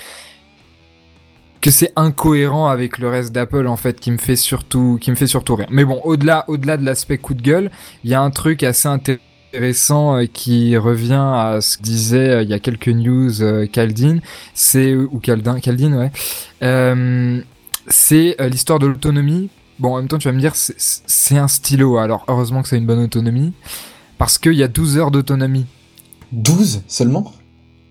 que 1.60 1.70
c'est 1.70 1.92
incohérent 1.96 2.68
avec 2.68 2.96
le 2.96 3.10
reste 3.10 3.32
d'Apple 3.32 3.66
en 3.66 3.76
fait 3.76 4.00
qui 4.00 4.10
me 4.10 4.16
fait 4.16 4.34
surtout 4.34 4.96
qui 4.98 5.10
me 5.10 5.16
fait 5.16 5.26
surtout 5.26 5.56
rire. 5.56 5.68
Mais 5.70 5.84
bon, 5.84 6.00
au-delà 6.04 6.46
au-delà 6.48 6.78
de 6.78 6.86
l'aspect 6.86 7.18
coup 7.18 7.34
de 7.34 7.42
gueule, 7.42 7.70
il 8.02 8.10
y 8.10 8.14
a 8.14 8.22
un 8.22 8.30
truc 8.30 8.62
assez 8.62 8.88
intéressant 8.88 9.22
euh, 9.54 10.26
qui 10.32 10.76
revient 10.76 11.12
à 11.14 11.58
ce 11.60 11.78
que 11.78 11.82
disait 11.82 12.28
euh, 12.30 12.42
il 12.42 12.48
y 12.50 12.54
a 12.54 12.58
quelques 12.58 12.88
news 12.88 13.42
euh, 13.42 13.66
Caldine, 13.66 14.20
c'est 14.54 14.94
ou 14.94 15.18
Caldin 15.20 15.60
Caldine 15.60 15.94
ouais. 15.94 16.12
Euh, 16.62 17.40
c'est 17.88 18.36
euh, 18.40 18.48
l'histoire 18.48 18.78
de 18.78 18.86
l'autonomie. 18.86 19.48
Bon, 19.78 19.94
en 19.94 19.96
même 19.98 20.08
temps, 20.08 20.18
tu 20.18 20.28
vas 20.28 20.32
me 20.32 20.40
dire, 20.40 20.54
c'est- 20.56 20.76
c'est 20.78 21.38
un 21.38 21.48
stylo. 21.48 21.96
Alors, 21.96 22.24
heureusement 22.28 22.60
que 22.62 22.68
ça 22.68 22.76
a 22.76 22.78
une 22.78 22.84
bonne 22.86 23.02
autonomie. 23.02 23.54
Parce 24.18 24.36
qu'il 24.36 24.52
y 24.52 24.62
a 24.62 24.68
12 24.68 24.98
heures 24.98 25.10
d'autonomie. 25.10 25.64
12 26.32 26.82
seulement? 26.86 27.32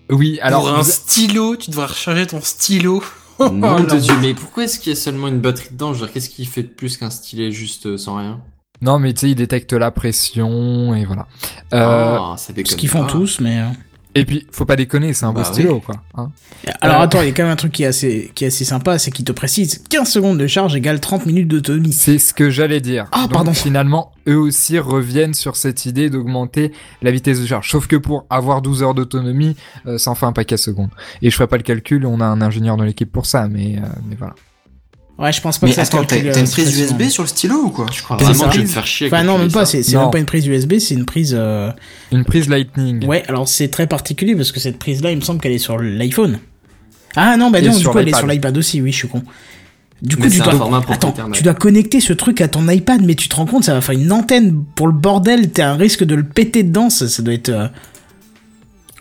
Oui, 0.08 0.38
alors 0.42 0.60
Pour 0.62 0.70
un 0.74 0.82
vous- 0.82 0.90
stylo, 0.90 1.56
tu 1.56 1.70
devras 1.70 1.86
recharger 1.86 2.26
ton 2.28 2.40
stylo. 2.40 3.02
Nom 3.40 3.76
Oh, 3.78 3.82
de 3.82 3.96
Dieu, 3.98 4.14
mais 4.20 4.34
pourquoi 4.34 4.64
est-ce 4.64 4.78
qu'il 4.78 4.92
y 4.92 4.96
a 4.96 4.98
seulement 5.00 5.26
une 5.28 5.40
batterie 5.40 5.70
dedans? 5.72 5.92
Je 5.92 5.98
veux 6.00 6.06
dire, 6.06 6.12
qu'est-ce 6.14 6.30
qu'il 6.30 6.46
fait 6.46 6.62
de 6.62 6.68
plus 6.68 6.96
qu'un 6.96 7.10
stylet 7.10 7.50
juste 7.50 7.86
euh, 7.86 7.98
sans 7.98 8.16
rien? 8.16 8.40
Non, 8.82 8.98
mais 8.98 9.12
tu 9.12 9.20
sais, 9.20 9.30
il 9.30 9.34
détecte 9.34 9.72
la 9.72 9.90
pression 9.90 10.94
et 10.94 11.04
voilà. 11.04 11.26
Euh, 11.74 12.16
Ah, 12.20 12.34
ça 12.36 12.52
Ce 12.56 12.74
qu'ils 12.76 12.88
font 12.88 13.04
pas. 13.04 13.10
tous, 13.12 13.40
mais. 13.40 13.60
euh, 13.60 13.66
Et 14.14 14.24
puis, 14.24 14.46
faut 14.50 14.64
pas 14.64 14.74
déconner, 14.76 15.12
c'est 15.12 15.24
un 15.24 15.32
beau 15.32 15.40
Bah 15.40 15.44
stylo, 15.44 15.80
quoi. 15.80 15.96
hein. 16.16 16.30
Alors 16.80 17.00
Euh, 17.00 17.04
attends, 17.04 17.20
il 17.20 17.26
y 17.26 17.30
a 17.30 17.32
quand 17.32 17.44
même 17.44 17.52
un 17.52 17.56
truc 17.56 17.72
qui 17.72 17.84
est 17.84 17.86
assez, 17.86 18.32
qui 18.34 18.44
est 18.44 18.48
assez 18.48 18.64
sympa, 18.64 18.98
c'est 18.98 19.10
qu'il 19.12 19.24
te 19.24 19.30
précise 19.32 19.84
15 19.88 20.08
secondes 20.10 20.38
de 20.38 20.46
charge 20.48 20.74
égale 20.74 20.98
30 20.98 21.26
minutes 21.26 21.46
d'autonomie. 21.48 21.92
C'est 21.92 22.18
ce 22.18 22.34
que 22.34 22.50
j'allais 22.50 22.80
dire. 22.80 23.06
Ah, 23.12 23.22
Donc, 23.22 23.32
pardon. 23.34 23.52
Finalement, 23.52 24.10
eux 24.26 24.36
aussi 24.38 24.78
reviennent 24.80 25.34
sur 25.34 25.54
cette 25.56 25.86
idée 25.86 26.10
d'augmenter 26.10 26.72
la 27.02 27.10
vitesse 27.12 27.40
de 27.40 27.46
charge. 27.46 27.70
Sauf 27.70 27.86
que 27.86 27.96
pour 27.96 28.26
avoir 28.30 28.62
12 28.62 28.82
heures 28.82 28.94
d'autonomie, 28.94 29.54
euh, 29.86 29.96
ça 29.98 30.10
en 30.10 30.14
fait 30.16 30.26
un 30.26 30.32
paquet 30.32 30.56
de 30.56 30.60
secondes. 30.60 30.90
Et 31.22 31.30
je 31.30 31.36
ferai 31.36 31.46
pas 31.46 31.56
le 31.56 31.62
calcul, 31.62 32.04
on 32.04 32.20
a 32.20 32.26
un 32.26 32.40
ingénieur 32.42 32.76
dans 32.76 32.84
l'équipe 32.84 33.12
pour 33.12 33.26
ça, 33.26 33.46
mais, 33.46 33.76
euh, 33.76 33.86
mais 34.08 34.16
voilà. 34.18 34.34
Ouais, 35.20 35.32
je 35.32 35.40
pense 35.42 35.58
pas 35.58 35.66
Mais 35.66 35.72
que 35.72 35.76
ça 35.76 35.82
attends, 35.82 35.98
t'as 35.98 36.16
calcule, 36.16 36.32
t'as 36.32 36.38
euh, 36.38 36.44
une 36.44 36.50
prise. 36.50 36.80
USB 36.80 37.02
sur 37.10 37.22
le 37.22 37.28
stylo 37.28 37.56
ou 37.64 37.68
quoi? 37.68 37.84
Je 37.92 38.02
crois 38.02 38.16
vraiment 38.16 38.44
que 38.46 38.52
tu 38.52 38.58
veux 38.58 38.64
me 38.64 38.68
faire 38.68 38.86
chier. 38.86 39.08
Enfin 39.08 39.22
non, 39.22 39.36
même 39.38 39.52
pas, 39.52 39.66
c'est 39.66 39.86
même 39.92 40.10
pas 40.10 40.18
une 40.18 40.24
prise 40.24 40.46
USB, 40.46 40.78
c'est 40.78 40.94
une 40.94 41.04
prise... 41.04 41.36
euh, 41.38 41.70
Une 42.10 42.24
prise 42.24 42.48
Lightning. 42.48 43.04
Ouais, 43.06 43.22
alors 43.28 43.46
c'est 43.46 43.68
très 43.68 43.86
particulier 43.86 44.34
parce 44.34 44.50
que 44.50 44.60
cette 44.60 44.78
prise-là, 44.78 45.10
il 45.10 45.18
me 45.18 45.22
semble 45.22 45.40
qu'elle 45.40 45.52
est 45.52 45.58
sur 45.58 45.78
l'iPhone. 45.78 46.38
Ah 47.16 47.36
non, 47.36 47.50
bah 47.50 47.60
non, 47.60 47.76
du 47.76 47.86
coup, 47.86 47.98
elle 47.98 48.08
est 48.08 48.16
sur 48.16 48.26
l'iPad 48.26 48.56
aussi, 48.56 48.80
oui, 48.80 48.92
je 48.92 48.96
suis 48.96 49.08
con. 49.08 49.22
Du 50.00 50.16
coup, 50.16 50.22
Mais 50.22 50.30
tu 50.30 50.38
dois... 50.38 50.82
Attends, 50.88 51.14
tu 51.32 51.42
dois 51.42 51.52
connecter 51.52 52.00
ce 52.00 52.14
truc 52.14 52.40
à 52.40 52.48
ton 52.48 52.66
iPad, 52.66 53.02
mais 53.04 53.14
tu 53.14 53.28
te 53.28 53.36
rends 53.36 53.44
compte, 53.44 53.64
ça 53.64 53.74
va 53.74 53.82
faire 53.82 53.94
une 53.94 54.10
antenne 54.12 54.64
pour 54.74 54.86
le 54.86 54.94
bordel, 54.94 55.50
t'as 55.50 55.68
un 55.68 55.76
risque 55.76 56.04
de 56.04 56.14
le 56.14 56.22
péter 56.22 56.62
dedans, 56.62 56.88
ça, 56.88 57.06
ça 57.08 57.22
doit 57.22 57.34
être... 57.34 57.70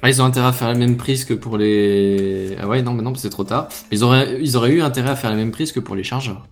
Ah, 0.01 0.09
ils 0.09 0.21
ont 0.21 0.25
intérêt 0.25 0.47
à 0.47 0.51
faire 0.53 0.69
la 0.69 0.75
même 0.75 0.95
prise 0.95 1.25
que 1.25 1.33
pour 1.33 1.57
les. 1.57 2.55
Ah 2.61 2.67
ouais, 2.67 2.81
non, 2.81 2.93
mais 2.93 3.01
non, 3.03 3.13
c'est 3.15 3.29
trop 3.29 3.43
tard. 3.43 3.67
Ils 3.91 4.03
auraient, 4.03 4.37
ils 4.39 4.55
auraient 4.55 4.71
eu 4.71 4.81
intérêt 4.81 5.09
à 5.09 5.15
faire 5.15 5.29
la 5.29 5.35
même 5.35 5.51
prise 5.51 5.71
que 5.71 5.79
pour 5.79 5.95
les 5.95 6.03
chargeurs. 6.03 6.47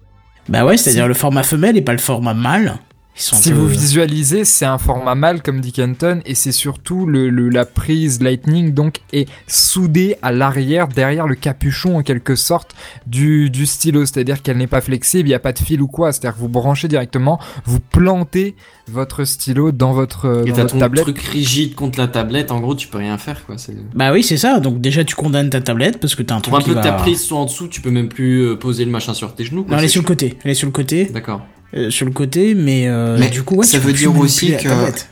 Bah 0.49 0.65
ouais, 0.65 0.77
c'est-à-dire 0.77 1.07
le 1.07 1.13
format 1.13 1.43
femelle 1.43 1.77
et 1.77 1.81
pas 1.81 1.93
le 1.93 1.97
format 1.97 2.33
mâle. 2.33 2.79
Ils 3.17 3.21
sont 3.21 3.35
un 3.35 3.39
Si 3.39 3.51
vous 3.51 3.67
visualisez, 3.67 4.45
c'est 4.45 4.65
un 4.65 4.77
format 4.77 5.15
mâle 5.15 5.41
comme 5.41 5.59
dit 5.59 5.71
Kenton, 5.71 6.21
et 6.25 6.35
c'est 6.35 6.51
surtout 6.51 7.05
le, 7.07 7.29
le- 7.29 7.49
la 7.49 7.65
prise 7.65 8.21
Lightning 8.21 8.73
donc 8.73 8.99
est 9.11 9.27
soudée 9.47 10.15
à 10.21 10.31
l'arrière, 10.31 10.87
derrière 10.87 11.25
le 11.27 11.33
capuchon 11.35 11.97
en 11.97 12.03
quelque 12.03 12.35
sorte 12.35 12.75
du, 13.07 13.49
du 13.49 13.65
stylo, 13.65 14.05
c'est-à-dire 14.05 14.41
qu'elle 14.43 14.57
n'est 14.57 14.67
pas 14.67 14.81
flexible, 14.81 15.27
il 15.27 15.31
n'y 15.31 15.35
a 15.35 15.39
pas 15.39 15.51
de 15.53 15.59
fil 15.59 15.81
ou 15.81 15.87
quoi, 15.87 16.11
c'est-à-dire 16.11 16.35
que 16.35 16.41
vous 16.41 16.49
branchez 16.49 16.87
directement, 16.87 17.39
vous 17.65 17.79
plantez 17.79 18.55
votre 18.87 19.23
stylo 19.25 19.71
dans 19.71 19.93
votre, 19.93 20.43
Et 20.45 20.49
dans 20.51 20.55
t'as 20.55 20.61
votre 20.63 20.73
ton 20.75 20.79
tablette. 20.79 21.03
truc 21.03 21.19
rigide 21.19 21.75
contre 21.75 21.99
la 21.99 22.07
tablette, 22.07 22.51
en 22.51 22.59
gros, 22.59 22.75
tu 22.75 22.87
peux 22.87 22.99
rien 22.99 23.17
faire, 23.17 23.45
quoi. 23.45 23.55
Bah 23.95 24.13
oui, 24.13 24.23
c'est 24.23 24.37
ça. 24.37 24.59
Donc 24.59 24.79
déjà, 24.79 25.03
tu 25.03 25.15
condamnes 25.15 25.49
ta 25.49 25.59
tablette 25.59 25.99
parce 25.99 26.15
que 26.15 26.23
t'as 26.23 26.35
un 26.35 26.39
Pour 26.41 26.53
truc 26.61 26.63
un 26.63 26.73
peu 26.73 26.73
qui 26.73 26.77
que 26.77 26.83
ta 26.83 26.93
prise 26.93 27.21
soit 27.21 27.39
en 27.39 27.45
dessous, 27.45 27.67
tu 27.67 27.81
peux 27.81 27.89
même 27.91 28.07
plus 28.09 28.41
euh, 28.43 28.55
poser 28.55 28.85
le 28.85 28.91
machin 28.91 29.13
sur 29.13 29.33
tes 29.35 29.43
genoux. 29.43 29.63
quoi, 29.63 29.73
Non, 29.73 29.79
elle 29.79 29.85
est 29.85 29.89
sur 29.89 30.01
le 30.03 30.07
côté. 30.07 30.37
Elle 30.43 30.51
est 30.51 30.55
sur 30.55 30.67
le 30.67 30.71
côté. 30.71 31.05
D'accord. 31.05 31.41
Euh, 31.75 31.89
sur 31.91 32.05
le 32.05 32.11
côté, 32.11 32.53
mais, 32.55 32.87
euh, 32.87 33.17
Mais 33.19 33.29
du 33.29 33.43
coup, 33.43 33.55
ouais, 33.55 33.65
ça 33.65 33.77
veut 33.79 33.91
dire 33.93 34.15
aussi 34.17 34.49
la 34.49 34.57
que- 34.57 34.69
tablette. 34.69 35.07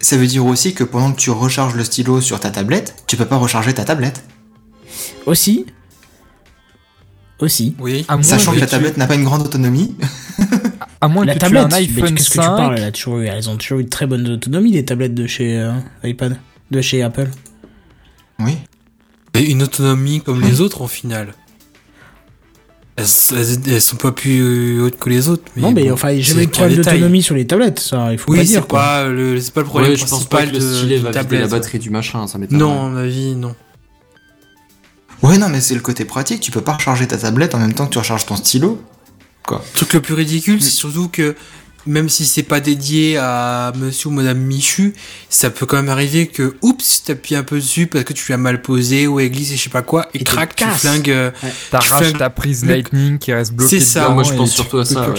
Ça 0.00 0.16
veut 0.16 0.26
dire 0.26 0.44
aussi 0.46 0.74
que 0.74 0.82
pendant 0.84 1.12
que 1.12 1.18
tu 1.20 1.30
recharges 1.30 1.74
le 1.74 1.84
stylo 1.84 2.20
sur 2.20 2.40
ta 2.40 2.50
tablette, 2.50 2.94
tu 3.06 3.16
peux 3.16 3.26
pas 3.26 3.36
recharger 3.36 3.72
ta 3.74 3.84
tablette. 3.84 4.24
Aussi. 5.26 5.66
Aussi. 7.38 7.74
Oui. 7.78 8.04
À 8.08 8.14
moins 8.16 8.22
Sachant 8.22 8.52
que 8.52 8.60
la 8.60 8.66
tu- 8.66 8.70
tablette 8.72 8.96
n'a 8.96 9.06
pas 9.06 9.14
une 9.14 9.24
grande 9.24 9.42
autonomie. 9.42 9.94
à 11.00 11.08
moins 11.08 11.24
La 11.24 11.34
que 11.34 11.38
tablette, 11.40 11.68
tu 11.68 11.74
aies 11.74 11.78
un 11.78 11.82
iPhone 11.82 12.14
qu'est-ce 12.14 12.30
que 12.30 12.34
5, 12.36 12.42
tu 12.42 12.48
parles 12.48 12.74
elle 12.78 12.84
a 12.84 12.92
toujours 12.92 13.18
eu- 13.18 13.26
Elles 13.26 13.48
ont 13.50 13.56
toujours 13.56 13.78
eu 13.80 13.84
de 13.84 13.88
très 13.88 14.06
bonne 14.06 14.26
autonomie, 14.28 14.72
les 14.72 14.84
tablettes 14.84 15.14
de 15.14 15.26
chez 15.26 15.58
euh, 15.58 15.72
iPad, 16.04 16.36
de 16.70 16.80
chez 16.80 17.02
Apple. 17.02 17.28
Oui. 18.38 18.56
Et 19.34 19.50
une 19.50 19.62
autonomie 19.62 20.20
comme 20.20 20.40
les 20.40 20.60
autres, 20.60 20.80
au 20.82 20.88
final. 20.88 21.34
Elles, 22.96 23.06
elles- 23.32 23.72
elles 23.72 23.80
sont 23.82 23.96
pas 23.96 24.12
plus 24.12 24.80
hautes 24.82 24.98
que 24.98 25.08
les 25.08 25.28
autres. 25.28 25.44
Mais 25.56 25.62
non, 25.62 25.72
mais 25.72 25.84
bon, 25.84 25.92
enfin, 25.92 26.10
j'ai 26.14 26.22
jamais 26.22 26.42
eu 26.42 26.46
de 26.46 26.50
problème 26.50 26.76
d'autonomie 26.76 27.22
sur 27.22 27.34
les 27.34 27.46
tablettes, 27.46 27.78
ça, 27.80 28.12
il 28.12 28.18
faut 28.18 28.30
Oui, 28.32 28.38
pas 28.38 28.44
dire. 28.44 28.66
quoi. 28.66 28.78
pas, 28.80 29.08
le, 29.08 29.40
c'est 29.40 29.54
pas 29.54 29.62
le 29.62 29.66
problème 29.66 29.90
Ouais, 29.92 29.96
je 29.96 30.04
pense 30.04 30.26
pas 30.26 30.42
que 30.46 30.52
le 30.52 30.58
de, 30.58 30.60
stylet 30.60 30.98
va 30.98 31.08
vider 31.10 31.20
tablette. 31.22 31.40
la 31.40 31.46
batterie 31.48 31.78
du 31.78 31.88
machin, 31.90 32.26
ça 32.26 32.36
m'étonne. 32.38 32.58
Non, 32.58 32.86
à 32.86 32.88
mon 32.90 32.96
avis, 32.96 33.34
non. 33.34 33.54
Ouais, 35.22 35.38
non, 35.38 35.48
mais 35.48 35.60
c'est 35.60 35.74
le 35.74 35.80
côté 35.80 36.04
pratique. 36.04 36.40
Tu 36.40 36.50
peux 36.50 36.60
pas 36.60 36.72
recharger 36.74 37.06
ta 37.06 37.16
tablette 37.16 37.54
en 37.54 37.58
même 37.58 37.72
temps 37.74 37.86
que 37.86 37.92
tu 37.92 37.98
recharges 37.98 38.26
ton 38.26 38.36
stylo. 38.36 38.82
Quoi. 39.46 39.62
Le 39.72 39.76
truc 39.76 39.92
le 39.94 40.00
plus 40.00 40.14
ridicule, 40.14 40.60
c'est 40.62 40.70
surtout 40.70 41.08
que 41.08 41.34
même 41.86 42.08
si 42.08 42.24
c'est 42.26 42.42
pas 42.42 42.60
dédié 42.60 43.16
à 43.16 43.72
monsieur 43.76 44.08
ou 44.08 44.12
madame 44.12 44.38
Michu, 44.38 44.94
ça 45.28 45.50
peut 45.50 45.66
quand 45.66 45.76
même 45.76 45.88
arriver 45.88 46.26
que, 46.28 46.54
oups, 46.62 47.02
t'appuies 47.04 47.34
un 47.36 47.42
peu 47.42 47.56
dessus 47.56 47.86
parce 47.86 48.04
que 48.04 48.12
tu 48.12 48.30
l'as 48.30 48.38
mal 48.38 48.62
posé 48.62 49.06
ou 49.06 49.18
elle 49.20 49.30
glisse 49.30 49.52
et 49.52 49.56
je 49.56 49.62
sais 49.64 49.70
pas 49.70 49.82
quoi, 49.82 50.08
et, 50.14 50.20
Et 50.20 50.24
crac, 50.24 50.54
tu 50.54 50.64
flingues. 50.64 51.10
euh, 51.10 51.30
t'arraches 51.70 52.12
ta 52.18 52.30
prise 52.30 52.64
Lightning 52.64 53.18
qui 53.18 53.32
reste 53.32 53.52
bloquée 53.52 53.80
C'est 53.80 53.84
ça. 53.84 54.02
dedans 54.04 54.14
Moi, 54.14 54.22
je 54.24 54.32
pense 54.34 54.50
tu 54.50 54.54
surtout 54.56 54.78
à 54.78 54.84
ça, 54.84 55.00
ouais. 55.10 55.16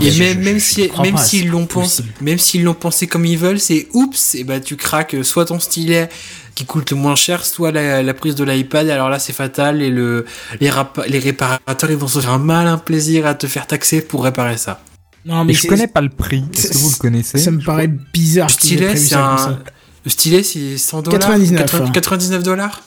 Et 0.00 0.18
même, 0.18 0.38
je- 0.38 0.44
même 0.44 0.58
je 0.58 0.64
si, 0.64 0.90
même 1.02 1.14
pas, 1.14 1.20
s'ils 1.24 1.48
l'ont 1.48 1.66
pensé, 1.66 2.02
même 2.20 2.38
s'ils 2.38 2.62
l'ont 2.64 2.74
pensé 2.74 3.06
comme 3.06 3.24
ils 3.26 3.38
veulent, 3.38 3.60
c'est 3.60 3.88
oups, 3.92 4.34
et 4.34 4.44
bah 4.44 4.60
tu 4.60 4.76
craques 4.76 5.16
soit 5.22 5.46
ton 5.46 5.58
stylet 5.60 6.08
qui 6.54 6.64
coûte 6.66 6.90
le 6.92 6.96
moins 6.96 7.16
cher, 7.16 7.44
soit 7.44 7.72
la, 7.72 8.02
la 8.04 8.14
prise 8.14 8.36
de 8.36 8.44
l'iPad. 8.44 8.88
Alors 8.88 9.10
là, 9.10 9.18
c'est 9.18 9.32
fatal 9.32 9.82
et 9.82 9.90
le 9.90 10.24
les, 10.60 10.70
les 11.08 11.18
réparateurs 11.18 11.90
ils 11.90 11.96
vont 11.96 12.06
se 12.06 12.20
faire 12.20 12.30
un 12.30 12.38
malin 12.38 12.78
plaisir 12.78 13.26
à 13.26 13.34
te 13.34 13.46
faire 13.48 13.66
taxer 13.66 14.00
pour 14.02 14.22
réparer 14.24 14.56
ça. 14.56 14.80
Non, 15.24 15.38
Mais 15.44 15.48
mais 15.48 15.54
je 15.54 15.66
connais 15.66 15.86
pas 15.86 16.00
le 16.02 16.10
prix. 16.10 16.44
Est-ce 16.52 16.68
que 16.68 16.78
vous 16.78 16.90
le 16.90 16.96
connaissez 16.96 17.38
Ça 17.38 17.50
me 17.50 17.62
paraît 17.62 17.88
bizarre. 17.88 18.48
Le 18.48 18.52
stylet, 18.52 18.96
c'est 18.96 19.14
un 19.14 19.58
le 20.04 20.10
stylet 20.10 20.42
c'est 20.42 20.76
100 20.76 21.00
dollars, 21.02 21.20
99, 21.20 21.74
hein. 21.76 21.90
99 21.90 22.42
dollars. 22.42 22.82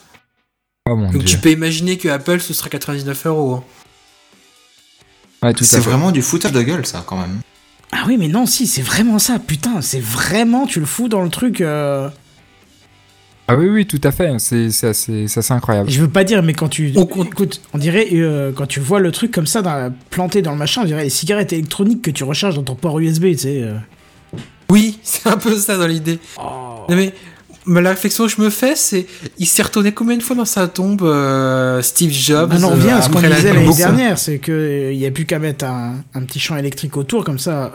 Oh 0.88 0.94
mon 0.94 1.06
Donc 1.10 1.24
dieu. 1.24 1.24
tu 1.24 1.38
peux 1.38 1.50
imaginer 1.50 1.98
que 1.98 2.08
Apple 2.08 2.40
ce 2.40 2.54
sera 2.54 2.68
99 2.68 3.26
euros. 3.26 3.54
hein. 3.56 3.64
Ouais, 5.42 5.52
tout 5.52 5.64
à 5.64 5.66
C'est 5.66 5.80
vraiment 5.80 6.12
du 6.12 6.22
foutage 6.22 6.52
de 6.52 6.62
gueule, 6.62 6.86
ça, 6.86 7.02
quand 7.06 7.16
même. 7.16 7.40
Ah 7.90 8.04
oui, 8.06 8.16
mais 8.18 8.28
non, 8.28 8.46
si, 8.46 8.66
c'est 8.68 8.82
vraiment 8.82 9.18
ça, 9.18 9.38
putain, 9.40 9.80
c'est 9.80 10.00
vraiment, 10.00 10.66
tu 10.66 10.78
le 10.80 10.86
fous 10.86 11.08
dans 11.08 11.22
le 11.22 11.30
truc. 11.30 11.60
euh, 11.60 12.08
Ah 13.50 13.56
oui, 13.56 13.66
oui, 13.68 13.86
tout 13.86 14.00
à 14.04 14.12
fait. 14.12 14.30
C'est 14.38 14.70
c'est 14.70 14.88
assez, 14.88 15.52
incroyable. 15.52 15.88
Je 15.90 16.00
veux 16.02 16.08
pas 16.08 16.22
dire, 16.22 16.42
mais 16.42 16.52
quand 16.52 16.68
tu. 16.68 16.92
On 16.96 17.04
Écoute, 17.24 17.62
on 17.72 17.78
dirait, 17.78 18.06
euh, 18.12 18.52
quand 18.54 18.66
tu 18.66 18.78
vois 18.78 19.00
le 19.00 19.10
truc 19.10 19.30
comme 19.32 19.46
ça 19.46 19.62
dans 19.62 19.90
planté 20.10 20.42
dans 20.42 20.52
le 20.52 20.58
machin, 20.58 20.82
on 20.82 20.84
dirait 20.84 21.04
les 21.04 21.10
cigarettes 21.10 21.54
électroniques 21.54 22.02
que 22.02 22.10
tu 22.10 22.24
recharges 22.24 22.56
dans 22.56 22.62
ton 22.62 22.74
port 22.74 22.98
USB, 23.00 23.28
tu 23.32 23.38
sais. 23.38 23.62
euh. 23.62 23.74
Oui, 24.70 24.98
c'est 25.02 25.28
un 25.28 25.38
peu 25.38 25.56
ça 25.56 25.78
dans 25.78 25.86
l'idée. 25.86 26.18
Non, 26.38 26.84
mais, 26.90 27.14
mais 27.64 27.80
la 27.80 27.90
réflexion 27.90 28.26
que 28.26 28.32
je 28.32 28.42
me 28.42 28.50
fais, 28.50 28.76
c'est 28.76 29.06
il 29.38 29.46
s'est 29.46 29.62
retourné 29.62 29.92
combien 29.92 30.18
de 30.18 30.22
fois 30.22 30.36
dans 30.36 30.44
sa 30.44 30.68
tombe, 30.68 31.00
euh, 31.02 31.80
Steve 31.80 32.12
Jobs 32.12 32.50
Ah 32.52 32.58
non, 32.58 32.68
on 32.68 32.72
revient 32.72 32.90
à 32.90 33.00
ce 33.00 33.08
qu'on 33.08 33.22
disait 33.22 33.54
l'année 33.54 33.74
dernière, 33.74 34.18
c'est 34.18 34.38
que 34.38 34.90
il 34.92 34.98
y 34.98 35.06
a 35.06 35.10
plus 35.10 35.24
qu'à 35.24 35.38
mettre 35.38 35.64
un, 35.64 35.94
un 36.14 36.22
petit 36.22 36.38
champ 36.38 36.56
électrique 36.58 36.98
autour, 36.98 37.24
comme 37.24 37.38
ça. 37.38 37.72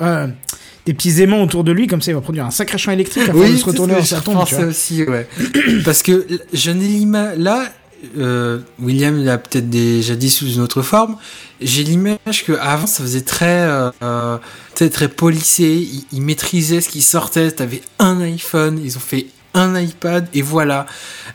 Des 0.85 0.93
petits 0.93 1.21
aimants 1.21 1.41
autour 1.41 1.63
de 1.63 1.71
lui, 1.71 1.87
comme 1.87 2.01
ça 2.01 2.11
il 2.11 2.15
va 2.15 2.21
produire 2.21 2.45
un 2.45 2.51
sacré 2.51 2.77
champ 2.77 2.91
électrique 2.91 3.29
avant 3.29 3.47
de 3.47 3.55
se 3.55 3.65
retourner 3.65 3.95
tombe. 4.23 4.69
aussi, 4.69 5.03
ouais. 5.03 5.27
Parce 5.85 6.03
que 6.03 6.25
je 6.53 6.71
n'ai 6.71 6.87
l'image. 6.87 7.37
Là, 7.37 7.69
euh, 8.17 8.59
William 8.81 9.23
l'a 9.23 9.37
peut-être 9.37 9.69
déjà 9.69 10.15
dit 10.15 10.29
sous 10.29 10.47
une 10.47 10.61
autre 10.61 10.81
forme. 10.81 11.15
J'ai 11.61 11.83
l'image 11.83 12.43
que 12.45 12.53
avant 12.53 12.87
ça 12.87 13.03
faisait 13.03 13.21
très, 13.21 13.61
euh, 13.61 13.91
euh, 14.01 14.37
sais, 14.75 14.89
très 14.89 15.07
polissé. 15.07 15.63
Ils, 15.63 16.05
ils 16.11 16.21
maîtrisaient 16.21 16.81
ce 16.81 16.89
qui 16.89 17.01
sortait. 17.01 17.51
T'avais 17.51 17.81
un 17.99 18.19
iPhone, 18.19 18.79
ils 18.83 18.97
ont 18.97 19.01
fait 19.01 19.27
un 19.53 19.79
iPad 19.79 20.27
et 20.33 20.41
voilà. 20.41 20.85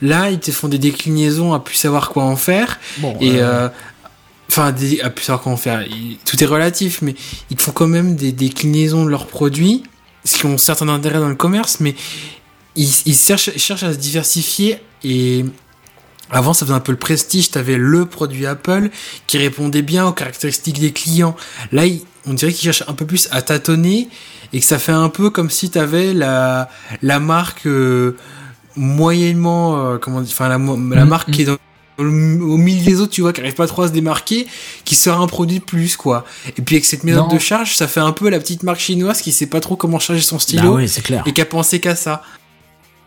Là, 0.02 0.30
ils 0.30 0.38
te 0.38 0.50
font 0.50 0.68
des 0.68 0.78
déclinaisons 0.78 1.52
à 1.52 1.60
plus 1.60 1.74
savoir 1.74 2.10
quoi 2.10 2.24
en 2.24 2.36
faire. 2.36 2.78
Bon, 2.98 3.16
Et 3.20 3.40
euh, 3.40 3.44
euh, 3.44 3.68
enfin, 4.50 4.72
des- 4.72 5.00
à 5.00 5.10
plus 5.10 5.24
savoir 5.24 5.42
comment 5.42 5.56
faire? 5.56 5.82
Il- 5.86 6.18
tout 6.24 6.42
est 6.42 6.46
relatif, 6.46 7.02
mais 7.02 7.14
ils 7.50 7.60
font 7.60 7.72
quand 7.72 7.88
même 7.88 8.16
des 8.16 8.32
déclinaisons 8.32 9.04
de 9.04 9.10
leurs 9.10 9.26
produits, 9.26 9.82
ce 10.24 10.38
qui 10.38 10.46
ont 10.46 10.58
certain 10.58 10.88
intérêt 10.88 11.18
dans 11.20 11.28
le 11.28 11.34
commerce, 11.34 11.78
mais 11.80 11.94
ils, 12.76 12.88
ils 13.06 13.16
cherchent, 13.16 13.56
cherchent 13.56 13.82
à 13.84 13.92
se 13.92 13.98
diversifier 13.98 14.78
et 15.04 15.44
avant, 16.30 16.52
ça 16.52 16.66
faisait 16.66 16.76
un 16.76 16.80
peu 16.80 16.92
le 16.92 16.98
prestige. 16.98 17.50
T'avais 17.50 17.76
le 17.78 18.04
produit 18.04 18.44
Apple 18.46 18.90
qui 19.26 19.38
répondait 19.38 19.80
bien 19.82 20.06
aux 20.06 20.12
caractéristiques 20.12 20.78
des 20.78 20.92
clients. 20.92 21.34
Là, 21.72 21.84
on 22.26 22.34
dirait 22.34 22.52
qu'ils 22.52 22.64
cherchent 22.72 22.88
un 22.88 22.92
peu 22.92 23.06
plus 23.06 23.28
à 23.30 23.40
tâtonner 23.40 24.08
et 24.52 24.60
que 24.60 24.66
ça 24.66 24.78
fait 24.78 24.92
un 24.92 25.08
peu 25.08 25.30
comme 25.30 25.48
si 25.50 25.70
t'avais 25.70 26.12
la 26.12 26.68
la 27.02 27.18
marque 27.18 27.66
euh, 27.66 28.14
moyennement, 28.76 29.78
euh, 29.92 29.98
comment 29.98 30.20
dire, 30.20 30.32
enfin 30.32 30.48
la, 30.48 30.56
la 30.58 31.04
Mhm. 31.04 31.08
marque 31.08 31.30
qui 31.30 31.42
est 31.42 31.46
dans 31.46 31.56
au 31.98 32.02
au 32.04 32.56
milieu 32.56 32.84
des 32.84 33.00
autres, 33.00 33.12
tu 33.12 33.20
vois, 33.22 33.32
qui 33.32 33.40
arrive 33.40 33.54
pas 33.54 33.66
trop 33.66 33.82
à 33.82 33.88
se 33.88 33.92
démarquer, 33.92 34.46
qui 34.84 34.94
sort 34.94 35.20
un 35.20 35.26
produit 35.26 35.58
de 35.58 35.64
plus, 35.64 35.96
quoi. 35.96 36.24
Et 36.56 36.62
puis 36.62 36.76
avec 36.76 36.84
cette 36.84 37.04
méthode 37.04 37.28
Non. 37.28 37.34
de 37.34 37.38
charge, 37.38 37.74
ça 37.76 37.88
fait 37.88 38.00
un 38.00 38.12
peu 38.12 38.28
la 38.30 38.38
petite 38.38 38.62
marque 38.62 38.80
chinoise 38.80 39.20
qui 39.20 39.32
sait 39.32 39.46
pas 39.46 39.60
trop 39.60 39.76
comment 39.76 39.98
charger 39.98 40.22
son 40.22 40.36
bah 40.36 40.40
stylo 40.42 40.86
c'est 40.86 41.02
clair. 41.02 41.22
et 41.26 41.32
qui 41.32 41.40
a 41.40 41.46
pensé 41.46 41.80
qu'à 41.80 41.94
ça. 41.96 42.22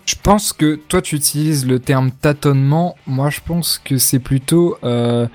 Je 0.06 0.16
pense 0.22 0.52
que 0.52 0.76
toi, 0.88 1.02
tu 1.02 1.16
utilises 1.16 1.66
le 1.66 1.80
terme 1.80 2.12
tâtonnement. 2.12 2.96
Moi, 3.08 3.30
je 3.30 3.40
pense 3.46 3.80
que 3.84 3.98
c'est 3.98 4.20
plutôt. 4.20 4.78
euh, 4.84 5.28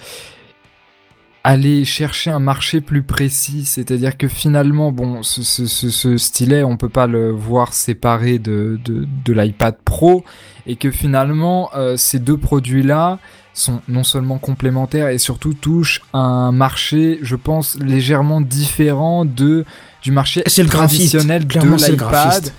aller 1.45 1.85
chercher 1.85 2.31
un 2.31 2.41
marché 2.41 2.81
plus 2.81 3.05
précis, 3.05 3.67
c'est-à-dire 3.67 4.17
que 4.17 4.27
finalement, 4.27 4.91
bon, 4.91 5.23
ce, 5.23 5.45
ce, 5.45 5.67
ce, 5.67 5.91
ce, 5.91 6.17
stylet, 6.19 6.65
on 6.65 6.77
peut 6.77 6.89
pas 6.89 7.07
le 7.07 7.31
voir 7.31 7.73
séparé 7.73 8.41
de, 8.41 8.81
de, 8.85 9.07
de 9.25 9.33
l'iPad 9.33 9.77
Pro, 9.85 10.25
et 10.67 10.75
que 10.75 10.91
finalement, 10.91 11.71
euh, 11.77 11.97
ces 11.97 12.19
deux 12.19 12.37
produits-là 12.37 13.21
sont 13.57 13.81
non 13.89 14.05
seulement 14.05 14.39
complémentaires 14.39 15.09
et 15.09 15.19
surtout 15.19 15.55
touchent 15.55 16.03
un 16.13 16.53
marché, 16.53 17.19
je 17.23 17.37
pense, 17.37 17.79
légèrement 17.81 18.41
différent 18.41 19.25
de 19.25 19.65
du 20.03 20.13
marché 20.13 20.43
le 20.47 20.67
traditionnel 20.67 21.47
clairement, 21.47 21.77
de 21.77 21.85
l'iPad. 21.85 22.53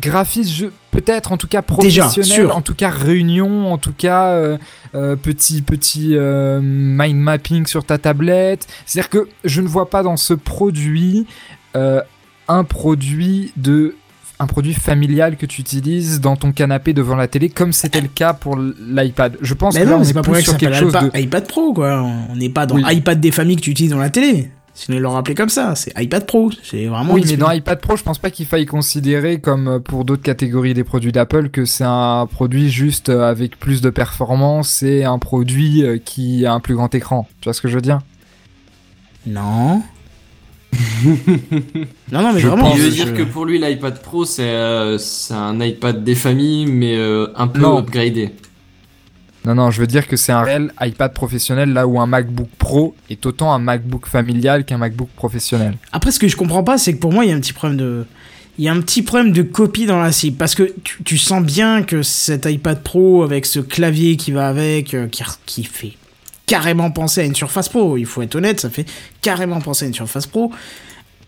graphiste. 0.00 0.64
Peut-être 0.90 1.32
en 1.32 1.36
tout 1.36 1.48
cas 1.48 1.60
Déjà, 1.80 2.04
professionnel, 2.04 2.46
sûr. 2.46 2.56
en 2.56 2.62
tout 2.62 2.74
cas 2.74 2.88
réunion, 2.88 3.72
en 3.72 3.78
tout 3.78 3.92
cas 3.92 4.28
euh, 4.28 4.58
euh, 4.94 5.16
petit 5.16 5.60
petit 5.60 6.16
euh, 6.16 6.60
mind 6.62 7.18
mapping 7.18 7.66
sur 7.66 7.84
ta 7.84 7.98
tablette. 7.98 8.66
C'est-à-dire 8.86 9.10
que 9.10 9.28
je 9.44 9.60
ne 9.60 9.66
vois 9.66 9.90
pas 9.90 10.02
dans 10.02 10.16
ce 10.16 10.34
produit 10.34 11.26
un 12.46 12.62
produit 12.62 13.52
de 13.56 13.96
un 14.40 14.46
produit 14.46 14.74
familial 14.74 15.36
que 15.36 15.46
tu 15.46 15.60
utilises 15.60 16.20
dans 16.20 16.36
ton 16.36 16.52
canapé 16.52 16.92
devant 16.92 17.16
la 17.16 17.28
télé, 17.28 17.48
comme 17.48 17.72
c'était 17.72 18.00
le 18.00 18.08
cas 18.08 18.32
pour 18.32 18.56
l'iPad. 18.56 19.36
Je 19.40 19.54
pense 19.54 19.74
Mais 19.74 19.80
que 19.80 19.86
là, 19.86 19.92
non, 19.92 19.98
on 19.98 20.04
est 20.04 20.12
pas 20.12 20.22
pour 20.22 20.34
rien 20.34 20.42
que 20.42 20.48
sur 20.48 20.58
quelque 20.58 20.76
chose 20.76 20.92
de 20.92 21.18
iPad 21.18 21.46
Pro, 21.46 21.72
quoi. 21.72 22.02
On 22.30 22.34
n'est 22.36 22.48
pas 22.48 22.66
dans 22.66 22.74
Oui. 22.74 22.82
iPad 22.86 23.20
des 23.20 23.30
familles 23.30 23.56
que 23.56 23.62
tu 23.62 23.70
utilises 23.70 23.92
dans 23.92 23.98
la 23.98 24.10
télé. 24.10 24.50
Sinon, 24.76 24.96
ils 24.98 25.00
l'ont 25.02 25.12
rappelé 25.12 25.36
comme 25.36 25.50
ça. 25.50 25.76
C'est 25.76 25.92
iPad 25.96 26.26
Pro. 26.26 26.50
C'est 26.64 26.86
vraiment. 26.86 27.12
Oui, 27.14 27.22
mais 27.28 27.36
dans 27.36 27.48
iPad 27.48 27.80
Pro, 27.80 27.96
je 27.96 28.02
pense 28.02 28.18
pas 28.18 28.30
qu'il 28.30 28.44
faille 28.44 28.66
considérer, 28.66 29.38
comme 29.38 29.68
euh, 29.68 29.78
pour 29.78 30.04
d'autres 30.04 30.24
catégories 30.24 30.74
des 30.74 30.82
produits 30.82 31.12
d'Apple, 31.12 31.50
que 31.50 31.64
c'est 31.64 31.84
un 31.86 32.26
produit 32.26 32.70
juste 32.70 33.08
euh, 33.08 33.30
avec 33.30 33.56
plus 33.60 33.80
de 33.82 33.90
performance 33.90 34.82
et 34.82 35.04
un 35.04 35.20
produit 35.20 35.84
euh, 35.84 35.98
qui 36.04 36.44
a 36.44 36.52
un 36.52 36.58
plus 36.58 36.74
grand 36.74 36.92
écran. 36.92 37.28
Tu 37.40 37.44
vois 37.44 37.52
ce 37.54 37.60
que 37.60 37.68
je 37.68 37.76
veux 37.76 37.82
dire? 37.82 38.00
Non. 39.28 39.80
non, 42.12 42.22
non, 42.22 42.32
mais 42.32 42.40
Je 42.40 42.48
vraiment. 42.48 42.72
Il 42.74 42.80
veut 42.80 42.90
je- 42.90 42.94
dire 42.94 43.14
que 43.14 43.22
pour 43.22 43.44
lui, 43.44 43.58
l'iPad 43.58 44.00
Pro, 44.02 44.24
c'est 44.24 44.42
euh, 44.42 44.98
c'est 44.98 45.34
un 45.34 45.60
iPad 45.60 46.02
des 46.04 46.14
familles, 46.14 46.66
mais 46.66 46.96
euh, 46.96 47.26
un 47.36 47.46
peu 47.48 47.60
Non. 47.60 47.78
upgradé. 47.78 48.30
Non, 49.46 49.54
non, 49.54 49.70
je 49.70 49.80
veux 49.80 49.86
dire 49.86 50.08
que 50.08 50.16
c'est 50.16 50.32
un 50.32 50.40
réel 50.42 50.72
iPad 50.80 51.12
professionnel, 51.12 51.72
là 51.74 51.86
où 51.86 52.00
un 52.00 52.06
MacBook 52.06 52.48
Pro 52.58 52.94
est 53.10 53.26
autant 53.26 53.52
un 53.52 53.58
MacBook 53.58 54.06
familial 54.06 54.64
qu'un 54.64 54.78
MacBook 54.78 55.10
professionnel. 55.16 55.76
Après, 55.92 56.10
ce 56.12 56.18
que 56.18 56.28
je 56.28 56.36
comprends 56.36 56.64
pas, 56.64 56.78
c'est 56.78 56.94
que 56.94 56.98
pour 56.98 57.12
moi, 57.12 57.26
il 57.26 57.30
y 57.30 57.32
a 57.32 57.36
un 57.36 57.40
petit 57.40 57.52
problème 57.52 57.76
de. 57.78 58.06
Il 58.56 58.64
y 58.64 58.68
a 58.68 58.72
un 58.72 58.80
petit 58.80 59.02
problème 59.02 59.32
de 59.32 59.42
copie 59.42 59.84
dans 59.84 60.00
la 60.00 60.12
cible. 60.12 60.36
Parce 60.36 60.54
que 60.54 60.72
tu, 60.84 61.02
tu 61.02 61.18
sens 61.18 61.42
bien 61.44 61.82
que 61.82 62.02
cet 62.02 62.46
iPad 62.46 62.80
Pro, 62.82 63.24
avec 63.24 63.46
ce 63.46 63.58
clavier 63.58 64.16
qui 64.16 64.30
va 64.30 64.48
avec, 64.48 64.94
euh, 64.94 65.08
qui, 65.08 65.24
qui 65.44 65.64
fait 65.64 65.94
carrément 66.46 66.90
penser 66.90 67.20
à 67.22 67.24
une 67.24 67.34
Surface 67.34 67.68
Pro, 67.68 67.96
il 67.96 68.06
faut 68.06 68.22
être 68.22 68.34
honnête, 68.36 68.60
ça 68.60 68.70
fait 68.70 68.86
carrément 69.22 69.60
penser 69.60 69.84
à 69.84 69.88
une 69.88 69.94
Surface 69.94 70.26
Pro. 70.26 70.52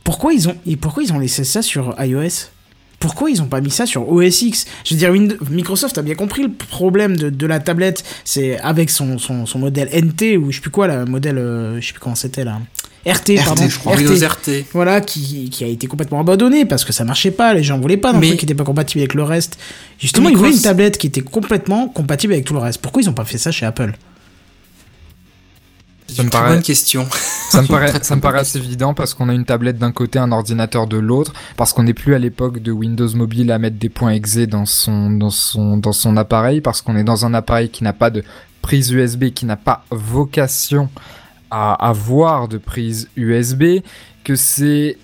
Pourquoi 0.05 0.32
ils 0.32 0.48
ont, 0.48 0.56
et 0.66 0.76
pourquoi 0.76 1.02
ils 1.02 1.12
ont 1.12 1.18
laissé 1.18 1.43
ça 1.44 1.62
sur 1.62 1.94
iOS? 1.98 2.51
Pourquoi 2.98 3.28
ils 3.30 3.43
ont 3.43 3.47
pas 3.47 3.60
mis 3.60 3.70
ça 3.70 3.84
sur 3.84 4.09
OS 4.10 4.40
X? 4.43 4.64
Je 4.84 4.94
veux 4.94 4.98
dire, 4.98 5.10
Windows- 5.10 5.36
Microsoft 5.51 5.98
a 5.98 6.02
bien 6.02 6.14
compris 6.14 6.43
le 6.43 6.51
problème 6.51 7.16
de, 7.16 7.28
de 7.28 7.47
la 7.47 7.60
tablette. 7.60 8.02
C'est 8.24 8.59
avec 8.60 8.88
son, 8.88 9.18
son, 9.18 9.44
son 9.44 9.59
modèle 9.59 9.88
NT, 9.93 10.38
ou 10.38 10.51
je 10.51 10.56
sais 10.56 10.62
plus 10.62 10.70
quoi, 10.70 10.86
là, 10.86 11.05
modèle, 11.05 11.36
euh, 11.38 11.78
je 11.80 11.86
sais 11.88 11.93
plus 11.93 12.01
comment 12.01 12.14
c'était 12.14 12.44
là. 12.44 12.59
RT, 13.06 13.36
RT, 13.38 13.44
pardon. 13.44 13.68
je 13.68 13.78
crois. 13.78 13.97
Windows 13.97 14.26
RT. 14.26 14.64
Voilà, 14.72 15.01
qui, 15.02 15.51
qui 15.51 15.62
a 15.62 15.66
été 15.66 15.86
complètement 15.86 16.20
abandonné 16.20 16.64
parce 16.64 16.84
que 16.84 16.93
ça 16.93 17.05
marchait 17.05 17.30
pas, 17.30 17.52
les 17.55 17.62
gens 17.62 17.78
voulaient 17.78 17.97
pas, 17.98 18.12
donc 18.12 18.22
Mais- 18.22 18.36
qui 18.36 18.44
était 18.47 18.55
pas 18.55 18.64
compatible 18.64 19.01
avec 19.02 19.14
le 19.14 19.22
reste. 19.24 19.59
Justement, 19.98 20.28
ils 20.30 20.36
voulaient 20.36 20.52
une 20.52 20.60
tablette 20.62 20.97
qui 20.98 21.06
était 21.06 21.20
complètement 21.20 21.88
compatible 21.88 22.32
avec 22.32 22.47
tout 22.47 22.55
le 22.55 22.60
reste. 22.60 22.80
Pourquoi 22.80 23.02
ils 23.02 23.09
ont 23.10 23.14
pas 23.14 23.24
fait 23.26 23.38
ça 23.38 23.52
chez 23.52 23.66
Apple? 23.66 23.93
Ça 26.09 26.23
me 26.23 26.31
paraît- 26.31 26.55
bonne 26.55 26.62
question. 26.62 27.07
Ça 27.51 27.62
me 27.62 27.69
paraît, 27.69 27.93
ça 28.03 28.16
me 28.16 28.20
paraît 28.20 28.41
assez 28.41 28.59
évident 28.59 28.93
parce 28.93 29.15
qu'on 29.15 29.28
a 29.28 29.33
une 29.35 29.45
tablette 29.45 29.78
d'un 29.78 29.93
côté, 29.93 30.19
un 30.19 30.33
ordinateur 30.33 30.87
de 30.89 30.97
l'autre, 30.97 31.33
parce 31.57 31.73
qu'on 31.73 31.85
n'est 31.85 31.95
plus 31.95 32.15
à 32.15 32.19
l'époque 32.19 32.61
de 32.61 32.73
Windows 32.73 33.09
Mobile 33.15 33.51
à 33.53 33.59
mettre 33.59 33.77
des 33.78 33.89
points 33.89 34.11
exe 34.11 34.37
dans 34.39 34.66
son, 34.66 35.11
dans 35.11 35.31
son, 35.31 35.77
dans 35.77 35.93
son 35.93 36.16
appareil, 36.16 36.61
parce 36.61 36.83
qu'on 36.83 36.97
est 36.97 37.05
dans 37.05 37.24
un 37.24 37.35
appareil 37.35 37.69
qui 37.70 37.85
n'a 37.85 37.93
pas 37.93 38.11
de 38.11 38.24
prise 38.62 38.91
USB, 38.91 39.31
qui 39.31 39.47
n'a 39.47 39.57
pas 39.57 39.85
vocation 39.91 40.89
à 41.51 41.74
avoir 41.89 42.49
de 42.49 42.59
prise 42.59 43.09
USB, 43.16 43.81
que 44.24 44.35
c'est 44.35 44.99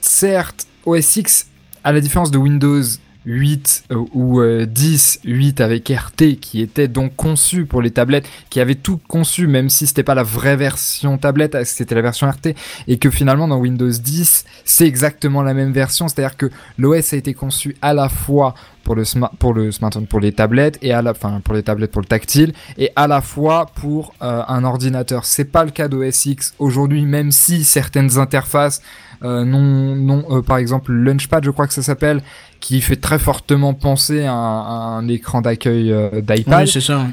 certes 0.00 0.66
OS 0.86 1.16
X, 1.16 1.46
à 1.82 1.92
la 1.92 2.00
différence 2.00 2.30
de 2.30 2.38
Windows 2.38 2.82
8 3.26 3.84
euh, 3.90 4.04
ou 4.12 4.40
euh, 4.40 4.66
10, 4.66 5.20
8 5.24 5.60
avec 5.60 5.88
RT, 5.88 6.38
qui 6.40 6.60
était 6.60 6.88
donc 6.88 7.16
conçu 7.16 7.64
pour 7.64 7.82
les 7.82 7.90
tablettes, 7.90 8.28
qui 8.50 8.60
avait 8.60 8.74
tout 8.74 9.00
conçu, 9.08 9.46
même 9.46 9.68
si 9.68 9.86
c'était 9.86 10.02
pas 10.02 10.14
la 10.14 10.22
vraie 10.22 10.56
version 10.56 11.18
tablette, 11.18 11.54
euh, 11.54 11.62
c'était 11.64 11.94
la 11.94 12.02
version 12.02 12.28
RT, 12.28 12.54
et 12.88 12.98
que 12.98 13.10
finalement 13.10 13.48
dans 13.48 13.58
Windows 13.58 13.90
10, 13.90 14.44
c'est 14.64 14.86
exactement 14.86 15.42
la 15.42 15.54
même 15.54 15.72
version, 15.72 16.08
c'est-à-dire 16.08 16.36
que 16.36 16.50
l'OS 16.78 17.12
a 17.12 17.16
été 17.16 17.34
conçu 17.34 17.76
à 17.82 17.94
la 17.94 18.08
fois 18.08 18.54
pour 18.84 18.94
le 18.94 19.04
smart, 19.04 19.32
pour 19.38 19.54
le 19.54 19.72
smartphone, 19.72 20.06
pour 20.06 20.20
les 20.20 20.32
tablettes 20.32 20.78
et 20.82 20.92
à 20.92 21.02
la, 21.02 21.12
enfin 21.12 21.40
pour 21.42 21.54
les 21.54 21.62
tablettes 21.62 21.90
pour 21.90 22.02
le 22.02 22.06
tactile 22.06 22.52
et 22.76 22.90
à 22.94 23.08
la 23.08 23.20
fois 23.20 23.66
pour 23.74 24.14
euh, 24.22 24.42
un 24.46 24.62
ordinateur. 24.62 25.24
C'est 25.24 25.46
pas 25.46 25.64
le 25.64 25.70
cas 25.70 25.88
d'OS 25.88 26.28
aujourd'hui, 26.58 27.04
même 27.06 27.32
si 27.32 27.64
certaines 27.64 28.18
interfaces, 28.18 28.82
euh, 29.22 29.44
non, 29.44 29.96
non, 29.96 30.24
euh, 30.30 30.42
par 30.42 30.58
exemple 30.58 30.92
Launchpad, 30.92 31.44
je 31.44 31.50
crois 31.50 31.66
que 31.66 31.72
ça 31.72 31.82
s'appelle, 31.82 32.20
qui 32.64 32.80
fait 32.80 32.96
très 32.96 33.18
fortement 33.18 33.74
penser 33.74 34.24
à 34.24 34.32
un, 34.32 34.60
à 34.62 34.96
un 34.98 35.06
écran 35.06 35.42
d'accueil 35.42 35.92
euh, 35.92 36.22
d'iPad. 36.22 36.66
C'est 36.66 36.80
ça. 36.80 37.06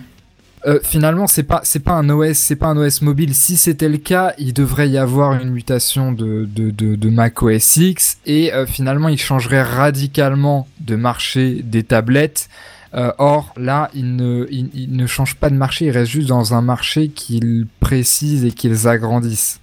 Euh, 0.66 0.80
finalement, 0.82 1.28
c'est 1.28 1.44
pas 1.44 1.60
c'est 1.64 1.82
pas 1.84 1.92
un 1.92 2.10
OS, 2.10 2.38
c'est 2.38 2.56
pas 2.56 2.68
un 2.68 2.78
OS 2.78 3.02
mobile. 3.02 3.36
Si 3.36 3.58
c'était 3.58 3.90
le 3.90 3.98
cas, 3.98 4.34
il 4.38 4.54
devrait 4.54 4.88
y 4.88 4.98
avoir 4.98 5.34
une 5.34 5.50
mutation 5.50 6.14
de 6.14 6.48
de 6.50 6.72
de, 6.72 6.96
de 6.96 7.10
Mac 7.10 7.44
OS 7.44 7.76
X 7.76 8.20
et 8.26 8.54
euh, 8.54 8.66
finalement, 8.66 9.10
il 9.10 9.20
changerait 9.20 9.62
radicalement 9.62 10.70
de 10.80 10.96
marché 10.96 11.62
des 11.64 11.84
tablettes. 11.84 12.48
Euh, 12.94 13.12
or, 13.18 13.54
là, 13.58 13.90
il 13.94 14.16
ne 14.16 14.48
il, 14.52 14.70
il 14.74 14.96
ne 14.96 15.06
change 15.06 15.36
pas 15.36 15.50
de 15.50 15.56
marché, 15.56 15.88
il 15.88 15.92
reste 15.92 16.12
juste 16.12 16.30
dans 16.30 16.54
un 16.54 16.62
marché 16.62 17.10
qu'ils 17.10 17.68
précisent 17.82 18.46
et 18.46 18.52
qu'ils 18.52 18.88
agrandissent. 18.88 19.60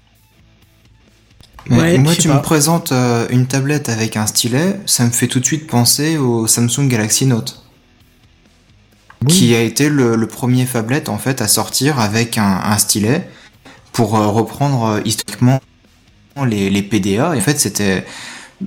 Ouais, 1.70 1.98
moi, 1.98 2.14
tu 2.14 2.28
pas. 2.28 2.34
me 2.36 2.42
présentes 2.42 2.92
euh, 2.92 3.26
une 3.30 3.46
tablette 3.46 3.88
avec 3.88 4.16
un 4.16 4.26
stylet, 4.26 4.80
ça 4.86 5.04
me 5.04 5.10
fait 5.10 5.26
tout 5.26 5.40
de 5.40 5.44
suite 5.44 5.66
penser 5.66 6.16
au 6.16 6.46
Samsung 6.46 6.88
Galaxy 6.88 7.26
Note, 7.26 7.62
qui 9.26 9.54
a 9.54 9.60
été 9.60 9.88
le, 9.88 10.16
le 10.16 10.26
premier 10.26 10.64
phablette 10.64 11.08
en 11.08 11.18
fait 11.18 11.42
à 11.42 11.48
sortir 11.48 12.00
avec 12.00 12.38
un, 12.38 12.60
un 12.64 12.78
stylet 12.78 13.28
pour 13.92 14.16
euh, 14.16 14.28
reprendre 14.28 14.84
euh, 14.84 15.00
historiquement 15.04 15.60
les, 16.46 16.70
les 16.70 16.82
PDA. 16.82 17.34
Et 17.34 17.38
en 17.38 17.42
fait, 17.42 17.58
c'était, 17.58 18.06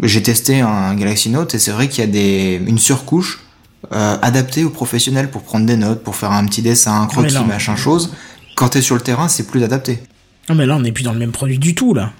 j'ai 0.03 0.21
testé 0.21 0.61
un 0.61 0.93
Galaxy 0.93 1.29
Note 1.29 1.55
et 1.55 1.59
c'est 1.59 1.71
vrai 1.71 1.87
qu'il 1.89 2.03
y 2.03 2.07
a 2.07 2.11
des 2.11 2.61
une 2.67 2.79
surcouche 2.79 3.43
adaptée 3.89 4.63
aux 4.63 4.69
professionnels 4.69 5.29
pour 5.31 5.41
prendre 5.41 5.65
des 5.65 5.75
notes, 5.75 6.03
pour 6.03 6.15
faire 6.15 6.31
un 6.31 6.45
petit 6.45 6.61
dessin, 6.61 7.01
un 7.01 7.07
croquis, 7.07 7.33
non. 7.33 7.45
machin 7.45 7.75
chose. 7.75 8.13
Quand 8.55 8.69
t'es 8.69 8.81
sur 8.81 8.95
le 8.95 9.01
terrain, 9.01 9.27
c'est 9.27 9.47
plus 9.47 9.63
adapté. 9.63 9.99
Non, 10.47 10.55
mais 10.55 10.65
là, 10.65 10.75
on 10.75 10.81
n'est 10.81 10.91
plus 10.91 11.03
dans 11.03 11.13
le 11.13 11.19
même 11.19 11.31
produit 11.31 11.57
du 11.57 11.73
tout, 11.75 11.93
là. 11.93 12.11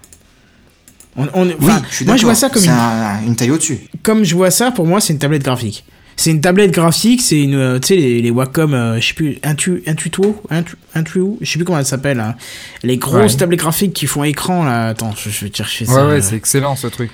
On, 1.18 1.28
on- 1.34 1.46
Oui, 1.48 1.54
enfin, 1.62 1.82
je 1.90 1.96
suis 1.96 2.06
moi, 2.06 2.16
je 2.18 2.24
vois 2.26 2.36
ça 2.36 2.50
comme 2.50 2.64
une, 2.64 2.70
un- 2.70 3.24
une 3.26 3.36
taille 3.36 3.52
au-dessus. 3.52 3.80
comme 4.04 4.24
je 4.24 4.34
vois 4.36 4.52
ça, 4.52 4.72
pour 4.72 4.86
moi, 4.88 5.02
c'est 5.02 5.14
une 5.14 5.20
tablette 5.20 5.44
graphique. 5.44 5.84
C'est 6.18 6.30
une 6.32 6.42
tablette 6.42 6.72
graphique, 6.72 7.22
c'est 7.22 7.42
une, 7.42 7.56
euh, 7.56 7.80
tu 7.80 7.88
sais, 7.88 7.96
les, 7.96 8.22
les 8.22 8.30
Wacom, 8.32 8.74
euh, 8.74 9.00
je 9.00 9.08
sais 9.08 9.14
plus, 9.14 9.40
Intu, 9.44 9.82
Intuito, 9.88 10.40
Intu, 10.50 10.76
Intuo, 10.94 11.38
je 11.42 11.50
sais 11.52 11.58
plus 11.58 11.66
comment 11.66 11.80
elle 11.80 11.86
s'appelle, 11.86 12.20
hein. 12.20 12.36
Les 12.84 12.98
grosses 12.98 13.34
Ouais. 13.34 13.38
tablettes 13.40 13.60
graphiques 13.62 13.94
qui 13.94 14.06
font 14.08 14.24
écran, 14.24 14.64
là. 14.64 14.90
Attends, 14.90 15.14
je, 15.18 15.30
je 15.30 15.46
vais 15.46 15.52
chercher 15.54 15.86
Ouais, 15.88 15.94
ça. 15.94 16.06
ouais, 16.08 16.14
euh, 16.14 16.22
c'est 16.22 16.36
excellent 16.36 16.76
ce 16.76 16.88
truc. 16.88 17.10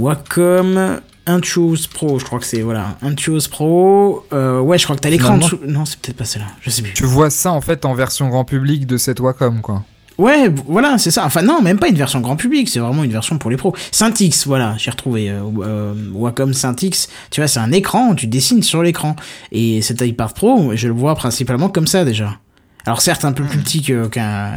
Wacom 0.00 1.00
Intuos 1.26 1.86
Pro, 1.92 2.18
je 2.18 2.24
crois 2.24 2.38
que 2.38 2.46
c'est, 2.46 2.62
voilà. 2.62 2.96
Intuos 3.02 3.48
Pro, 3.50 4.24
euh, 4.32 4.60
ouais, 4.60 4.78
je 4.78 4.84
crois 4.84 4.96
que 4.96 5.02
t'as 5.02 5.10
l'écran 5.10 5.34
en 5.34 5.38
dessous. 5.38 5.58
Non, 5.66 5.84
c'est 5.84 5.98
peut-être 6.00 6.16
pas 6.16 6.24
celle-là, 6.24 6.48
je 6.62 6.70
sais 6.70 6.82
plus. 6.82 6.92
Tu 6.94 7.04
vois 7.04 7.30
ça 7.30 7.52
en 7.52 7.60
fait 7.60 7.84
en 7.84 7.94
version 7.94 8.28
grand 8.28 8.44
public 8.44 8.86
de 8.86 8.96
cette 8.96 9.20
Wacom, 9.20 9.60
quoi. 9.60 9.84
Ouais, 10.20 10.52
voilà, 10.66 10.98
c'est 10.98 11.10
ça. 11.10 11.24
Enfin, 11.24 11.40
non, 11.40 11.62
même 11.62 11.78
pas 11.78 11.88
une 11.88 11.94
version 11.96 12.20
grand 12.20 12.36
public, 12.36 12.68
c'est 12.68 12.78
vraiment 12.78 13.04
une 13.04 13.10
version 13.10 13.38
pour 13.38 13.50
les 13.50 13.56
pros. 13.56 13.74
Syntix, 13.90 14.46
voilà, 14.46 14.74
j'ai 14.76 14.90
retrouvé 14.90 15.30
euh, 15.30 15.40
euh, 15.62 15.94
Wacom 16.12 16.52
Syntix. 16.52 17.08
Tu 17.30 17.40
vois, 17.40 17.48
c'est 17.48 17.60
un 17.60 17.72
écran, 17.72 18.14
tu 18.14 18.26
dessines 18.26 18.62
sur 18.62 18.82
l'écran. 18.82 19.16
Et 19.50 19.80
cet 19.80 20.02
iPad 20.02 20.32
Pro, 20.34 20.72
je 20.74 20.88
le 20.88 20.92
vois 20.94 21.14
principalement 21.14 21.70
comme 21.70 21.86
ça 21.86 22.04
déjà. 22.04 22.36
Alors 22.84 23.00
certes, 23.00 23.24
un 23.24 23.32
peu 23.32 23.44
plus 23.44 23.58
petit 23.60 23.82
que- 23.82 24.08
qu'un 24.08 24.52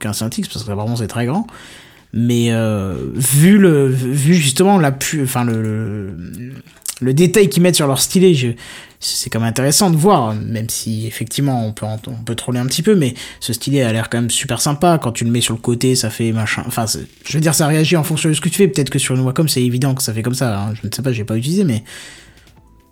qu'un 0.00 0.12
Syntix, 0.12 0.48
parce 0.48 0.64
que 0.64 0.72
vraiment 0.72 0.96
c'est 0.96 1.06
très 1.06 1.26
grand. 1.26 1.46
Mais 2.12 2.48
euh, 2.50 2.96
vu 3.14 3.58
le 3.58 3.86
vu 3.86 4.34
justement 4.34 4.78
la 4.78 4.90
pu, 4.90 5.22
enfin 5.22 5.44
le, 5.44 5.62
le 5.62 6.16
le 7.00 7.12
détail 7.12 7.48
qu'ils 7.50 7.62
mettent 7.62 7.76
sur 7.76 7.86
leur 7.86 8.00
stylet, 8.00 8.32
je, 8.34 8.48
c'est 9.00 9.28
quand 9.28 9.38
même 9.40 9.48
intéressant 9.48 9.90
de 9.90 9.96
voir, 9.96 10.32
même 10.34 10.68
si 10.70 11.06
effectivement 11.06 11.66
on 11.66 11.72
peut, 11.72 11.84
on 11.84 12.24
peut 12.24 12.34
troller 12.34 12.58
un 12.58 12.64
petit 12.66 12.82
peu, 12.82 12.94
mais 12.94 13.12
ce 13.40 13.52
stylet 13.52 13.82
a 13.82 13.92
l'air 13.92 14.08
quand 14.08 14.18
même 14.18 14.30
super 14.30 14.60
sympa. 14.62 14.98
Quand 14.98 15.12
tu 15.12 15.24
le 15.24 15.30
mets 15.30 15.42
sur 15.42 15.52
le 15.54 15.60
côté, 15.60 15.94
ça 15.94 16.08
fait 16.08 16.32
machin. 16.32 16.62
Enfin, 16.66 16.86
je 16.86 17.32
veux 17.34 17.40
dire, 17.40 17.54
ça 17.54 17.66
réagit 17.66 17.96
en 17.96 18.02
fonction 18.04 18.30
de 18.30 18.34
ce 18.34 18.40
que 18.40 18.48
tu 18.48 18.56
fais. 18.56 18.68
Peut-être 18.68 18.88
que 18.90 18.98
sur 18.98 19.14
une 19.14 19.20
Wacom, 19.20 19.46
c'est 19.48 19.62
évident 19.62 19.94
que 19.94 20.02
ça 20.02 20.14
fait 20.14 20.22
comme 20.22 20.34
ça. 20.34 20.58
hein. 20.58 20.74
Je 20.80 20.86
ne 20.88 20.92
sais 20.92 21.02
pas, 21.02 21.12
j'ai 21.12 21.24
pas 21.24 21.36
utilisé, 21.36 21.64
mais 21.64 21.84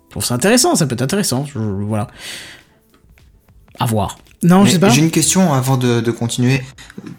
je 0.05 0.11
trouve 0.11 0.23
ça 0.23 0.35
intéressant. 0.35 0.75
Ça 0.75 0.85
peut 0.85 0.93
être 0.93 1.01
intéressant. 1.01 1.45
Je- 1.45 1.57
voilà. 1.57 2.07
À 3.79 3.85
voir. 3.87 4.17
Non, 4.43 4.65
je 4.65 4.71
sais 4.71 4.79
pas. 4.79 4.89
J'ai 4.89 5.01
une 5.01 5.11
question 5.11 5.53
avant 5.53 5.77
de, 5.77 6.01
de 6.01 6.11
continuer. 6.11 6.61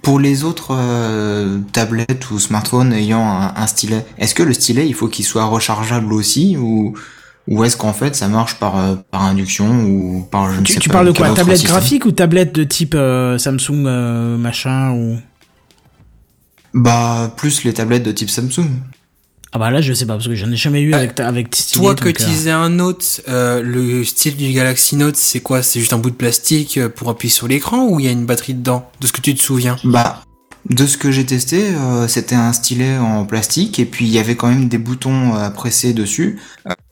Pour 0.03 0.21
les 0.21 0.45
autres 0.45 0.69
euh, 0.73 1.59
tablettes 1.73 2.31
ou 2.31 2.39
smartphones 2.39 2.93
ayant 2.93 3.27
un, 3.27 3.55
un 3.57 3.67
stylet, 3.67 4.05
est-ce 4.19 4.35
que 4.35 4.43
le 4.43 4.53
stylet 4.53 4.87
il 4.87 4.95
faut 4.95 5.09
qu'il 5.09 5.25
soit 5.25 5.45
rechargeable 5.45 6.13
aussi 6.13 6.57
ou 6.57 6.95
ou 7.49 7.63
est-ce 7.65 7.77
qu'en 7.77 7.93
fait 7.93 8.17
ça 8.17 8.29
marche 8.29 8.57
par 8.59 8.77
euh, 8.79 8.97
par 9.11 9.23
induction 9.23 9.85
ou 9.85 10.27
par 10.31 10.53
je 10.53 10.61
ne 10.61 10.65
Tu, 10.65 10.73
sais 10.75 10.79
tu 10.81 10.89
pas 10.89 10.95
parles 10.95 11.07
de 11.09 11.13
quoi 11.13 11.31
Tablette 11.31 11.65
graphique 11.65 12.05
ou 12.05 12.13
tablette 12.13 12.53
de 12.53 12.65
type 12.65 12.95
euh, 12.95 13.39
Samsung 13.39 13.87
euh, 13.87 14.37
machin 14.37 14.91
ou 14.93 15.17
Bah 16.75 17.33
plus 17.37 17.65
les 17.65 17.73
tablettes 17.73 18.03
de 18.03 18.13
type 18.13 18.31
Samsung. 18.31 18.69
Ah 19.53 19.59
bah 19.59 19.71
là 19.71 19.81
je 19.81 19.93
sais 19.93 20.05
pas 20.07 20.15
parce 20.15 20.27
que 20.27 20.35
j'en 20.35 20.51
ai 20.51 20.57
jamais 20.57 20.83
eu 20.83 20.93
avec 20.93 21.15
ta- 21.15 21.27
avec 21.27 21.51
Toi 21.73 21.95
que 21.95 22.09
donc, 22.09 22.21
euh, 22.21 22.53
un 22.55 22.69
Note, 22.69 23.23
euh, 23.29 23.63
le 23.63 24.05
style 24.05 24.37
du 24.37 24.53
Galaxy 24.53 24.97
Note, 24.97 25.17
c'est 25.17 25.41
quoi? 25.41 25.63
C'est 25.63 25.81
juste 25.81 25.93
un 25.93 25.99
bout 25.99 26.11
de 26.11 26.17
plastique 26.17 26.77
euh, 26.79 26.89
pour 26.89 27.09
appuyer 27.09 27.33
sur 27.33 27.49
l'écran 27.49 27.87
ou 27.89 27.99
il 28.01 28.07
y 28.07 28.09
a 28.09 28.13
une 28.13 28.27
batterie 28.27 28.55
dedans? 28.55 28.91
De 29.01 29.07
ce 29.07 29.13
que 29.13 29.21
tu 29.21 29.35
te 29.35 29.43
souviens 29.43 29.77
Bah 29.85 30.23
de 30.69 30.85
ce 30.85 30.99
que 30.99 31.13
j'ai 31.13 31.25
testé, 31.25 31.63
euh, 31.63 32.09
c'était 32.09 32.35
un 32.35 32.53
stylet 32.53 32.99
en 32.99 33.25
plastique 33.25 33.79
et 33.79 33.85
puis 33.85 34.05
il 34.05 34.11
y 34.13 34.19
avait 34.19 34.35
quand 34.35 34.49
même 34.49 34.69
des 34.69 34.79
boutons 34.79 35.35
à 35.35 35.49
presser 35.51 35.93
dessus. 35.93 36.41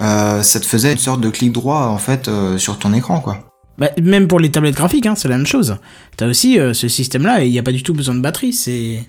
Euh, 0.01 0.43
ça 0.43 0.61
te 0.61 0.65
faisait 0.67 0.93
une 0.93 0.99
sorte 0.99 1.21
de 1.21 1.29
clic 1.29 1.51
droit 1.51 1.87
en 1.87 1.99
fait 1.99 2.29
euh, 2.29 2.57
sur 2.57 2.79
ton 2.79 2.95
écran 2.95 3.19
quoi. 3.21 3.51
Bah, 3.77 3.91
même 4.01 4.29
pour 4.29 4.39
les 4.39 4.53
tablettes 4.53 4.77
graphiques, 4.77 5.07
hein, 5.07 5.15
c'est 5.17 5.27
la 5.27 5.37
même 5.37 5.47
chose. 5.47 5.77
T'as 6.17 6.29
aussi 6.29 6.61
euh, 6.61 6.73
ce 6.73 6.87
système-là 6.87 7.43
et 7.43 7.47
il 7.49 7.51
n'y 7.51 7.59
a 7.59 7.63
pas 7.65 7.73
du 7.73 7.83
tout 7.83 7.93
besoin 7.95 8.15
de 8.15 8.21
batterie. 8.21 8.53
C'est 8.53 9.05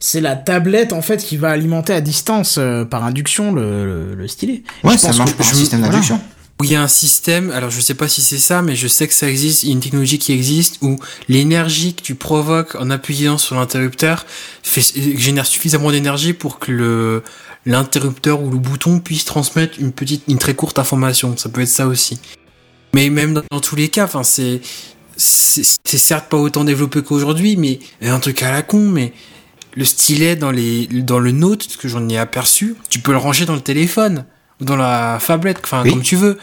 c'est 0.00 0.20
la 0.20 0.36
tablette 0.36 0.92
en 0.92 1.02
fait 1.02 1.24
qui 1.24 1.36
va 1.36 1.50
alimenter 1.50 1.92
à 1.92 2.00
distance 2.00 2.56
euh, 2.58 2.84
par 2.84 3.04
induction 3.04 3.52
le, 3.52 3.84
le, 3.84 4.14
le 4.14 4.28
stylet. 4.28 4.62
Ouais, 4.84 4.98
ça 4.98 5.12
marche 5.12 5.32
que 5.32 5.38
par 5.38 5.48
un 5.48 5.54
système 5.54 5.80
voilà. 5.80 5.94
d'induction. 5.94 6.20
Où 6.58 6.64
il 6.64 6.72
y 6.72 6.74
a 6.74 6.82
un 6.82 6.88
système, 6.88 7.50
alors 7.50 7.68
je 7.68 7.82
sais 7.82 7.92
pas 7.92 8.08
si 8.08 8.22
c'est 8.22 8.38
ça, 8.38 8.62
mais 8.62 8.76
je 8.76 8.88
sais 8.88 9.06
que 9.06 9.12
ça 9.12 9.28
existe, 9.28 9.62
il 9.62 9.66
y 9.66 9.72
a 9.72 9.74
une 9.74 9.80
technologie 9.80 10.18
qui 10.18 10.32
existe 10.32 10.78
où 10.80 10.96
l'énergie 11.28 11.92
que 11.92 12.00
tu 12.00 12.14
provoques 12.14 12.76
en 12.76 12.88
appuyant 12.88 13.36
sur 13.36 13.56
l'interrupteur 13.56 14.24
génère 15.18 15.44
suffisamment 15.44 15.90
d'énergie 15.90 16.32
pour 16.32 16.58
que 16.58 16.72
le, 16.72 17.22
l'interrupteur 17.66 18.40
ou 18.42 18.50
le 18.50 18.56
bouton 18.56 19.00
puisse 19.00 19.26
transmettre 19.26 19.78
une 19.78 19.92
petite, 19.92 20.22
une 20.28 20.38
très 20.38 20.54
courte 20.54 20.78
information. 20.78 21.36
Ça 21.36 21.50
peut 21.50 21.60
être 21.60 21.68
ça 21.68 21.86
aussi. 21.88 22.18
Mais 22.94 23.10
même 23.10 23.34
dans, 23.34 23.42
dans 23.50 23.60
tous 23.60 23.76
les 23.76 23.88
cas, 23.90 24.04
enfin, 24.04 24.22
c'est, 24.22 24.62
c'est, 25.18 25.62
c'est 25.84 25.98
certes 25.98 26.30
pas 26.30 26.38
autant 26.38 26.64
développé 26.64 27.02
qu'aujourd'hui, 27.02 27.58
mais 27.58 27.80
un 28.00 28.18
truc 28.18 28.42
à 28.42 28.50
la 28.50 28.62
con, 28.62 28.80
mais 28.80 29.12
le 29.76 29.84
stylet 29.84 30.36
dans 30.36 30.50
les, 30.50 30.86
dans 30.86 31.18
le 31.18 31.30
Note, 31.32 31.62
ce 31.64 31.76
que 31.76 31.86
j'en 31.88 32.08
ai 32.08 32.18
aperçu, 32.18 32.74
tu 32.88 32.98
peux 33.00 33.12
le 33.12 33.18
ranger 33.18 33.44
dans 33.44 33.54
le 33.54 33.60
téléphone 33.60 34.24
ou 34.60 34.64
dans 34.64 34.76
la 34.76 35.18
tablette, 35.24 35.60
enfin 35.62 35.82
Oui. 35.84 35.90
comme 35.90 36.02
tu 36.02 36.16
veux. 36.16 36.38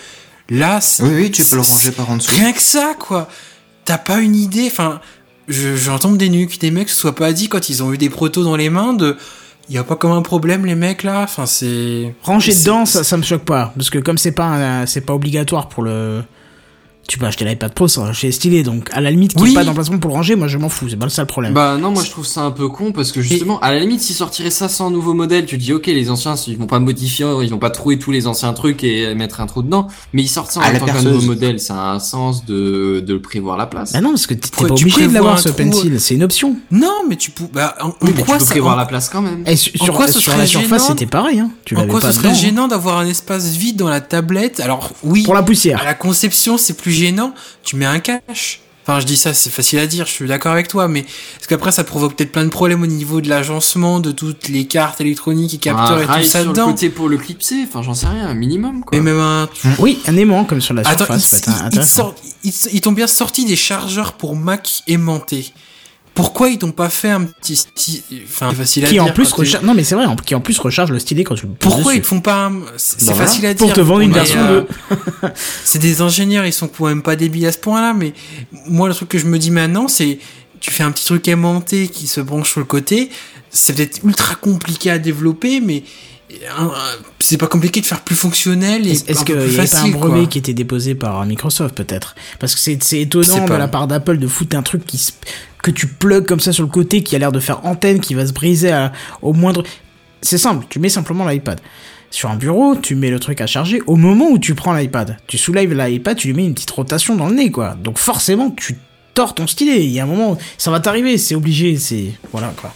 Là, 0.49 0.79
c'est- 0.81 1.03
Oui 1.03 1.09
oui, 1.15 1.31
tu 1.31 1.43
peux 1.43 1.55
le 1.55 1.61
ranger 1.61 1.91
par 1.91 2.09
en 2.09 2.17
dessous. 2.17 2.35
Rien 2.35 2.51
que 2.53 2.61
ça, 2.61 2.93
quoi. 2.99 3.27
T'as 3.85 3.97
pas 3.97 4.19
une 4.19 4.35
idée, 4.35 4.67
enfin, 4.71 5.01
je, 5.47 5.75
j'entends 5.75 6.11
des 6.11 6.29
nuques, 6.29 6.59
des 6.59 6.69
mecs 6.71 6.89
se 6.89 6.95
soient 6.95 7.15
pas 7.15 7.33
dit 7.33 7.49
quand 7.49 7.69
ils 7.69 7.81
ont 7.83 7.91
eu 7.91 7.97
des 7.97 8.09
protos 8.09 8.43
dans 8.43 8.55
les 8.55 8.69
mains 8.69 8.93
de, 8.93 9.17
y 9.69 9.77
a 9.77 9.83
pas 9.83 9.95
comme 9.95 10.11
un 10.11 10.21
problème 10.21 10.65
les 10.65 10.75
mecs 10.75 11.03
là, 11.03 11.21
enfin 11.23 11.45
c'est. 11.45 12.13
Ranger 12.21 12.53
dedans, 12.53 12.85
ça, 12.85 13.03
ça 13.03 13.17
me 13.17 13.23
choque 13.23 13.45
pas 13.45 13.73
parce 13.75 13.89
que 13.89 13.97
comme 13.99 14.17
c'est 14.17 14.31
pas 14.33 14.85
c'est 14.85 15.01
pas 15.01 15.13
obligatoire 15.13 15.69
pour 15.69 15.83
le 15.83 16.21
tu 17.07 17.17
peux 17.17 17.25
acheter 17.25 17.43
l'iPad 17.45 17.73
Pro 17.73 17.87
sans 17.87 18.05
acheter 18.05 18.27
le 18.27 18.33
stylet 18.33 18.63
donc 18.63 18.89
à 18.93 19.01
la 19.01 19.11
limite 19.11 19.31
qu'il 19.33 19.41
n'y 19.41 19.49
Oui. 19.49 19.51
ait 19.51 19.55
pas 19.55 19.63
d'emplacement 19.65 19.97
pour 19.99 20.09
le 20.11 20.15
ranger 20.15 20.35
moi 20.35 20.47
je 20.47 20.57
m'en 20.57 20.69
fous 20.69 20.87
c'est 20.89 20.95
pas 20.95 21.05
le 21.05 21.11
seul 21.11 21.25
problème 21.25 21.53
Bah 21.53 21.77
non, 21.79 21.91
moi 21.91 22.03
je 22.03 22.09
trouve 22.09 22.25
ça 22.25 22.41
un 22.41 22.51
peu 22.51 22.69
con 22.69 22.91
parce 22.91 23.11
que 23.11 23.21
justement, 23.21 23.59
à 23.59 23.71
la 23.73 23.79
limite, 23.79 23.99
s'ils 24.01 24.15
sortiraient 24.15 24.49
ça 24.49 24.69
sans 24.69 24.89
nouveau 24.89 25.13
modèle, 25.13 25.45
tu 25.45 25.57
te 25.57 25.61
dis 25.63 25.73
ok, 25.73 25.87
les 25.87 26.09
anciens, 26.09 26.35
ils 26.47 26.57
vont 26.57 26.65
pas 26.67 26.79
modifier, 26.79 27.25
ils 27.43 27.49
vont 27.49 27.57
pas 27.57 27.69
trouver 27.69 27.99
tous 27.99 28.11
les 28.11 28.25
anciens 28.27 28.53
trucs 28.53 28.83
et 28.83 29.13
mettre 29.15 29.41
un 29.41 29.45
trou 29.47 29.61
dedans, 29.63 29.87
mais 30.13 30.21
ils 30.23 30.27
sortent 30.27 30.51
ça 30.51 30.61
en 30.61 30.79
tant 30.79 30.85
qu'un 30.85 31.01
nouveau 31.01 31.21
modèle, 31.27 31.59
ça 31.59 31.75
a 31.75 31.91
un 31.93 31.99
sens 31.99 32.45
de, 32.45 33.03
de 33.05 33.13
le 33.13 33.21
prévoir 33.21 33.57
la 33.57 33.65
place. 33.65 33.91
bah 33.93 34.01
non 34.01 34.11
parce 34.11 34.27
que 34.27 34.33
t'es 34.33 34.49
pas 34.49 34.65
tu 34.67 34.71
obligé 34.83 35.07
de 35.07 35.13
l'avoir 35.13 35.33
un 35.35 35.37
ce 35.37 35.49
trou 35.49 35.57
pencil 35.63 35.99
c'est 35.99 36.15
une 36.15 36.23
option 36.23 36.55
Non, 36.71 37.03
mais 37.09 37.15
tu 37.17 37.31
peux. 37.31 37.43
Bah, 37.51 37.75
en, 37.81 37.89
en 37.89 37.93
Oui, 38.01 38.11
mais 38.15 38.23
quoi 38.23 38.35
tu 38.35 38.39
peux 38.39 38.45
ça- 38.45 38.51
prévoir 38.51 38.75
en- 38.75 38.77
la 38.77 38.85
place 38.85 39.09
quand 39.09 39.21
même. 39.21 39.43
et 39.45 39.53
En 39.53 39.55
sur, 39.85 39.93
quoi 39.93 40.07
ce 40.07 40.13
sur 40.13 40.31
serait 40.31 40.37
la 40.37 40.45
surface 40.45 40.87
c'était 40.87 41.05
pareil 41.05 41.39
hein 41.39 41.49
tu 41.65 41.75
En 41.75 41.85
quoi 41.87 41.99
ce 42.01 42.11
serait 42.13 42.33
gênant 42.33 42.67
d'avoir 42.67 42.97
un 42.99 43.05
espace 43.07 43.49
vide 43.55 43.75
dans 43.75 43.89
la 43.89 43.99
tablette? 44.01 44.59
Alors 44.61 44.91
oui, 45.03 45.23
pour 45.23 45.33
la 45.33 45.43
poussière 45.43 45.81
à 45.81 45.85
la 45.85 45.93
conception 45.93 46.57
c'est 46.57 46.77
plus 46.77 46.91
gênant. 46.93 47.33
Tu 47.63 47.75
mets 47.75 47.85
un 47.85 47.99
cache. 47.99 48.59
Enfin, 48.85 48.99
je 48.99 49.05
dis 49.05 49.15
ça, 49.15 49.33
c'est 49.33 49.49
facile 49.49 49.79
à 49.79 49.87
dire. 49.87 50.05
Je 50.05 50.11
suis 50.11 50.27
d'accord 50.27 50.51
avec 50.51 50.67
toi, 50.67 50.89
mais 50.89 51.03
parce 51.03 51.47
qu'après 51.47 51.71
ça 51.71 51.85
provoque 51.85 52.17
peut-être 52.17 52.33
plein 52.33 52.43
de 52.43 52.49
problèmes 52.49 52.83
au 52.83 52.87
niveau 52.87 53.21
de 53.21 53.29
l'agencement 53.29 54.01
de 54.01 54.11
toutes 54.11 54.49
les 54.49 54.65
cartes 54.65 54.99
électroniques 54.99 55.53
et 55.53 55.57
capteurs 55.57 56.09
un 56.09 56.19
et 56.19 56.23
tout 56.23 56.27
ça 56.27 56.41
sur 56.41 56.51
dedans. 56.51 56.65
le 56.67 56.73
côté 56.73 56.89
pour 56.89 57.07
le 57.07 57.15
clipser, 57.15 57.63
enfin 57.65 57.81
j'en 57.81 57.93
sais 57.93 58.07
rien, 58.07 58.27
un 58.27 58.33
minimum 58.33 58.83
quoi. 58.83 58.97
Et 58.97 59.01
même 59.01 59.19
un, 59.19 59.47
oui 59.79 59.99
un 60.05 60.17
aimant 60.17 60.43
comme 60.43 60.59
sur 60.59 60.73
la 60.73 60.81
Attends, 60.81 61.05
surface 61.05 61.43
ils 62.43 62.81
t'ont 62.81 62.91
bien 62.91 63.07
sorti 63.07 63.45
des 63.45 63.55
chargeurs 63.55 64.13
pour 64.13 64.35
Mac 64.35 64.83
aimantés. 64.87 65.53
Pourquoi 66.15 66.49
ils 66.49 66.59
t'ont 66.59 66.71
pas 66.71 66.89
fait 66.89 67.09
un 67.09 67.23
petit, 67.23 67.55
sti- 67.55 68.03
enfin 68.25 68.51
facile 68.51 68.85
à 68.85 68.87
qui 68.87 68.93
dire. 68.93 69.03
en 69.05 69.11
plus 69.11 69.31
recharge 69.31 69.63
non 69.65 69.73
mais 69.73 69.83
c'est 69.83 69.95
vrai 69.95 70.05
qui 70.25 70.35
en 70.35 70.41
plus 70.41 70.59
recharge 70.59 70.91
le 70.91 70.99
stylet 70.99 71.23
quand 71.23 71.33
tu 71.35 71.47
Pourquoi 71.47 71.85
dessus. 71.85 71.97
ils 71.97 72.01
te 72.01 72.07
font 72.07 72.21
pas 72.21 72.45
un... 72.47 72.61
C'est 72.77 72.99
Bah 73.07 73.13
voilà. 73.13 73.25
facile 73.27 73.45
à 73.47 73.53
dire. 73.55 73.65
pour 73.65 73.73
te 73.73 73.81
vendre 73.81 74.01
une 74.01 74.11
version 74.13 74.39
euh, 74.39 74.61
2 75.23 75.29
C'est 75.63 75.79
des 75.79 76.01
ingénieurs, 76.01 76.45
ils 76.45 76.53
sont 76.53 76.67
quand 76.67 76.85
même 76.85 77.01
pas 77.01 77.15
débiles 77.15 77.47
à 77.47 77.51
ce 77.51 77.57
point-là, 77.57 77.93
mais 77.93 78.13
moi 78.67 78.87
le 78.87 78.93
truc 78.93 79.09
que 79.09 79.17
je 79.17 79.25
me 79.25 79.39
dis 79.39 79.49
maintenant, 79.51 79.87
c'est 79.87 80.19
tu 80.59 80.69
fais 80.71 80.83
un 80.83 80.91
petit 80.91 81.05
truc 81.05 81.27
aimanté 81.27 81.87
qui 81.87 82.05
se 82.07 82.21
branche 82.21 82.51
sur 82.51 82.59
le 82.59 82.65
côté, 82.65 83.09
c'est 83.49 83.73
peut-être 83.75 83.99
ultra 84.05 84.35
compliqué 84.35 84.91
à 84.91 84.97
développer, 84.99 85.59
mais 85.61 85.83
c'est 87.19 87.37
pas 87.37 87.47
compliqué 87.47 87.81
de 87.81 87.85
faire 87.85 88.01
plus 88.01 88.15
fonctionnel 88.15 88.87
et 88.87 88.91
Est-ce 88.91 89.23
qu'il 89.25 89.35
n'y 89.35 89.41
avait 89.41 89.67
pas 89.67 89.79
un 89.81 89.89
brevet 89.89 90.19
quoi. 90.21 90.27
qui 90.27 90.37
était 90.37 90.53
déposé 90.53 90.95
par 90.95 91.25
Microsoft 91.25 91.75
peut-être? 91.75 92.15
Parce 92.39 92.55
que 92.55 92.61
c'est 92.61 92.99
étonnant 92.99 93.45
de 93.45 93.53
la 93.53 93.67
part 93.67 93.87
d'Apple 93.87 94.17
de 94.17 94.27
foutre 94.27 94.55
un 94.57 94.63
truc 94.63 94.85
qui 94.85 94.99
que 95.61 95.71
tu 95.71 95.87
plugs 95.87 96.25
comme 96.25 96.41
ça 96.41 96.51
sur 96.51 96.63
le 96.63 96.69
côté 96.69 97.03
qui 97.03 97.15
a 97.15 97.19
l'air 97.19 97.31
de 97.31 97.39
faire 97.39 97.65
antenne, 97.65 98.01
qui 98.01 98.13
va 98.15 98.27
se 98.27 98.33
briser 98.33 98.71
à- 98.71 98.91
au 99.21 99.31
moindre... 99.31 99.63
C'est 100.21 100.37
simple, 100.37 100.65
tu 100.69 100.77
mets 100.79 100.89
simplement 100.89 101.25
l'iPad. 101.25 101.61
Sur 102.11 102.29
un 102.29 102.35
bureau, 102.35 102.75
tu 102.75 102.95
mets 102.95 103.09
le 103.09 103.17
truc 103.19 103.39
à 103.39 103.47
charger 103.47 103.81
au 103.87 103.95
moment 103.95 104.29
où 104.29 104.37
tu 104.37 104.55
prends 104.55 104.73
l'iPad. 104.73 105.17
Tu 105.25 105.37
soulèves 105.37 105.73
l'iPad, 105.73 106.17
tu 106.17 106.27
lui 106.27 106.33
mets 106.33 106.45
une 106.45 106.53
petite 106.53 106.69
rotation 106.71 107.15
dans 107.15 107.27
le 107.27 107.35
nez, 107.35 107.49
quoi. 107.49 107.75
Donc 107.81 107.97
forcément, 107.97 108.51
tu 108.51 108.77
tords 109.13 109.35
ton 109.35 109.47
stylet. 109.47 109.85
Il 109.85 109.91
y 109.91 109.99
a 110.01 110.03
un 110.03 110.05
moment, 110.05 110.31
où 110.33 110.37
ça 110.57 110.69
va 110.69 110.79
t'arriver, 110.81 111.17
c'est 111.17 111.33
obligé, 111.35 111.77
c'est... 111.77 112.11
Voilà, 112.33 112.53
quoi. 112.57 112.73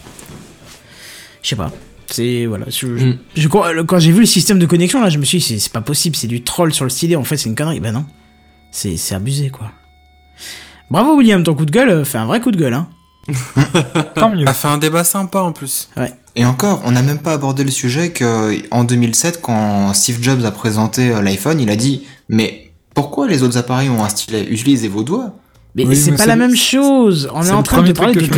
Je 1.44 1.50
sais 1.50 1.56
pas. 1.58 1.72
C'est 2.10 2.46
voilà. 2.46 2.66
Je, 2.70 2.88
Mm. 2.88 3.18
je 3.36 3.48
crois- 3.48 3.74
le- 3.74 3.84
quand 3.84 4.00
j'ai 4.00 4.12
vu 4.12 4.22
le 4.22 4.26
système 4.26 4.60
de 4.60 4.66
connexion 4.66 5.02
là, 5.02 5.10
je 5.10 5.18
me 5.18 5.26
suis 5.26 5.40
dit 5.40 5.44
c'est- 5.44 5.60
c'est 5.60 5.72
pas 5.74 5.82
possible, 5.82 6.16
c'est 6.16 6.28
du 6.28 6.42
troll 6.44 6.74
sur 6.74 6.86
le 6.86 6.90
stylet. 6.90 7.16
En 7.16 7.24
fait, 7.24 7.38
c'est 7.38 7.50
une 7.50 7.56
connerie. 7.56 7.80
Ben 7.80 7.92
non, 7.94 8.06
c'est 8.72 8.98
c'est 8.98 9.16
abusé 9.16 9.50
quoi. 9.50 9.72
Bravo 10.90 11.16
William, 11.18 11.44
ton 11.44 11.54
coup 11.54 11.66
de 11.66 11.72
gueule 11.72 11.90
euh, 11.90 12.06
fait 12.06 12.18
un 12.18 12.26
vrai 12.26 12.40
coup 12.40 12.52
de 12.52 12.58
gueule 12.58 12.74
hein. 12.74 12.88
Tant 14.16 14.30
mieux. 14.34 14.46
Ça 14.46 14.54
fait 14.54 14.68
un 14.70 14.78
débat 14.78 15.04
sympa 15.04 15.40
en 15.42 15.52
plus. 15.52 15.90
Et 16.36 16.46
encore, 16.46 16.82
on 16.86 16.92
n'a 16.92 17.02
même 17.02 17.20
pas 17.20 17.34
abordé 17.34 17.64
le 17.66 17.72
sujet 17.72 18.12
que 18.12 18.58
en 18.72 18.84
2007, 18.86 19.42
quand 19.42 19.94
Steve 19.94 20.20
Jobs 20.22 20.46
a 20.46 20.52
présenté 20.52 21.10
euh, 21.12 21.22
l'iPhone, 21.22 21.60
il 21.60 21.70
a 21.70 21.76
dit 21.76 22.04
mais 22.30 22.72
pourquoi 22.96 23.28
les 23.28 23.44
autres 23.44 23.58
appareils 23.58 23.90
ont 23.90 24.04
un 24.04 24.10
stylet? 24.10 24.46
Utilisez 24.50 24.88
vos 24.88 25.04
doigts. 25.04 25.36
Mais 25.76 25.86
Oui, 25.86 25.96
c'est 25.96 26.14
pas 26.16 26.26
la 26.26 26.36
même 26.38 26.56
chose. 26.56 27.30
On 27.34 27.44
est, 27.44 27.52
en 27.52 27.62
train 27.64 27.82
de 27.84 27.92
parler 27.92 28.14
du 28.16 28.26
je 28.26 28.32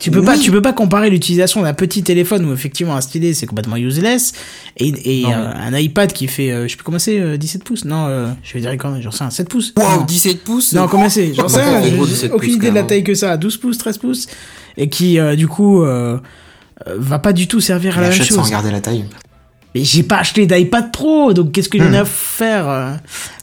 Tu 0.00 0.10
peux 0.10 0.22
pas, 0.22 0.38
tu 0.38 0.50
peux 0.50 0.62
pas 0.62 0.72
comparer 0.72 1.10
l'utilisation 1.10 1.60
d'un 1.62 1.74
petit 1.74 2.02
téléphone 2.02 2.46
où 2.46 2.52
effectivement 2.54 2.96
un 2.96 3.02
stylet 3.02 3.34
c'est 3.34 3.46
complètement 3.46 3.76
useless 3.76 4.32
et, 4.78 5.20
et 5.20 5.22
Non, 5.24 5.32
euh, 5.32 5.52
un 5.54 5.76
iPad 5.78 6.10
qui 6.12 6.26
fait, 6.26 6.50
euh, 6.50 6.62
je 6.64 6.68
sais 6.70 6.76
plus 6.76 6.84
comment 6.84 6.98
c'est, 6.98 7.20
euh, 7.20 7.36
17 7.36 7.62
pouces. 7.64 7.84
Non, 7.84 8.06
euh, 8.08 8.28
je 8.42 8.54
vais 8.54 8.60
dire 8.60 8.70
quand 8.72 8.90
même, 8.90 9.02
j'en 9.02 9.10
sais 9.10 9.24
un 9.24 9.30
7 9.30 9.48
pouces. 9.50 9.74
Non. 9.76 10.04
17 10.06 10.42
pouces 10.42 10.72
Non, 10.72 10.88
comment 10.88 11.10
c'est 11.10 11.34
J'en 11.34 11.48
sais 11.48 11.62
17 11.90 12.32
aucune 12.32 12.54
idée 12.54 12.70
de 12.70 12.74
la 12.76 12.82
taille 12.84 13.04
que 13.04 13.14
ça, 13.14 13.36
12 13.36 13.58
pouces, 13.58 13.76
13 13.78 13.98
pouces, 13.98 14.26
et 14.78 14.88
qui 14.88 15.18
euh, 15.18 15.36
du 15.36 15.46
coup 15.48 15.84
va 15.84 17.18
pas 17.18 17.32
du 17.34 17.46
tout 17.46 17.60
servir 17.60 17.98
à 17.98 18.00
la 18.00 18.08
même 18.08 18.12
achète 18.18 18.28
sans 18.28 18.36
chose. 18.36 18.46
regarder 18.46 18.70
la 18.70 18.80
taille. 18.80 19.04
Mais 19.74 19.84
j'ai 19.84 20.02
pas 20.02 20.16
acheté 20.18 20.46
d'iPad 20.46 20.90
Pro, 20.92 21.32
donc 21.34 21.52
qu'est-ce 21.52 21.68
que 21.68 21.78
j'en 21.78 21.92
ai 21.92 21.98
Hmm. 21.98 22.02
à 22.02 22.04
faire 22.06 22.98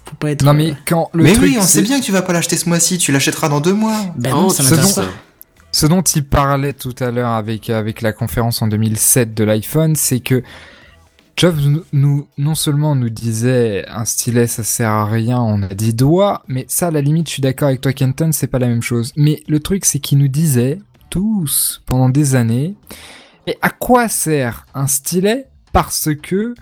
Faut 0.05 0.15
pas 0.15 0.31
être. 0.31 0.43
Non 0.43 0.53
mais 0.55 0.73
quand 0.87 1.09
le 1.13 1.23
mais 1.23 1.33
truc, 1.33 1.51
oui, 1.51 1.57
on 1.59 1.63
sait 1.63 1.83
bien 1.83 1.99
que 1.99 2.03
tu 2.05 2.11
vas 2.11 2.23
pas 2.23 2.33
l'acheter 2.33 2.57
ce 2.57 2.67
mois-ci, 2.67 2.97
tu 2.97 3.11
l'achèteras 3.11 3.47
dans 3.47 3.61
deux 3.61 3.73
mois. 3.73 3.95
Ben 4.17 4.31
Oh, 4.33 4.41
non, 4.41 4.49
ça 4.49 4.63
m'intéresse 4.63 4.93
pas. 4.93 5.05
Ce 5.71 5.85
dont 5.85 6.01
il 6.01 6.25
parlait 6.25 6.73
tout 6.73 6.95
à 6.99 7.11
l'heure 7.11 7.31
avec, 7.31 7.67
la 7.67 8.13
conférence 8.13 8.61
en 8.61 8.67
2007 8.67 9.33
de 9.33 9.43
l'iPhone, 9.43 9.95
c'est 9.95 10.19
que 10.19 10.43
Jobs 11.35 11.59
nous, 11.93 12.27
non 12.39 12.55
seulement 12.55 12.95
nous 12.95 13.11
disait 13.11 13.85
un 13.89 14.05
stylet 14.05 14.47
ça 14.47 14.63
sert 14.63 14.89
à 14.89 15.05
rien, 15.05 15.39
on 15.39 15.61
a 15.61 15.67
dit 15.67 15.93
doigts, 15.93 16.43
mais 16.47 16.65
ça 16.67 16.87
à 16.87 16.91
la 16.91 17.01
limite 17.01 17.27
je 17.27 17.33
suis 17.33 17.41
d'accord 17.41 17.67
avec 17.67 17.81
toi 17.81 17.93
Kenton, 17.93 18.31
c'est 18.31 18.47
pas 18.47 18.57
la 18.57 18.67
même 18.67 18.81
chose. 18.81 19.13
Mais 19.15 19.43
le 19.47 19.59
truc 19.59 19.85
c'est 19.85 19.99
qu'il 19.99 20.17
nous 20.17 20.29
disait 20.29 20.79
tous 21.11 21.83
pendant 21.85 22.09
des 22.09 22.33
années, 22.33 22.75
et 23.45 23.55
à 23.61 23.69
quoi 23.69 24.09
sert 24.09 24.65
un 24.73 24.87
stylet? 24.87 25.47
Parce 25.73 26.09
que 26.21 26.55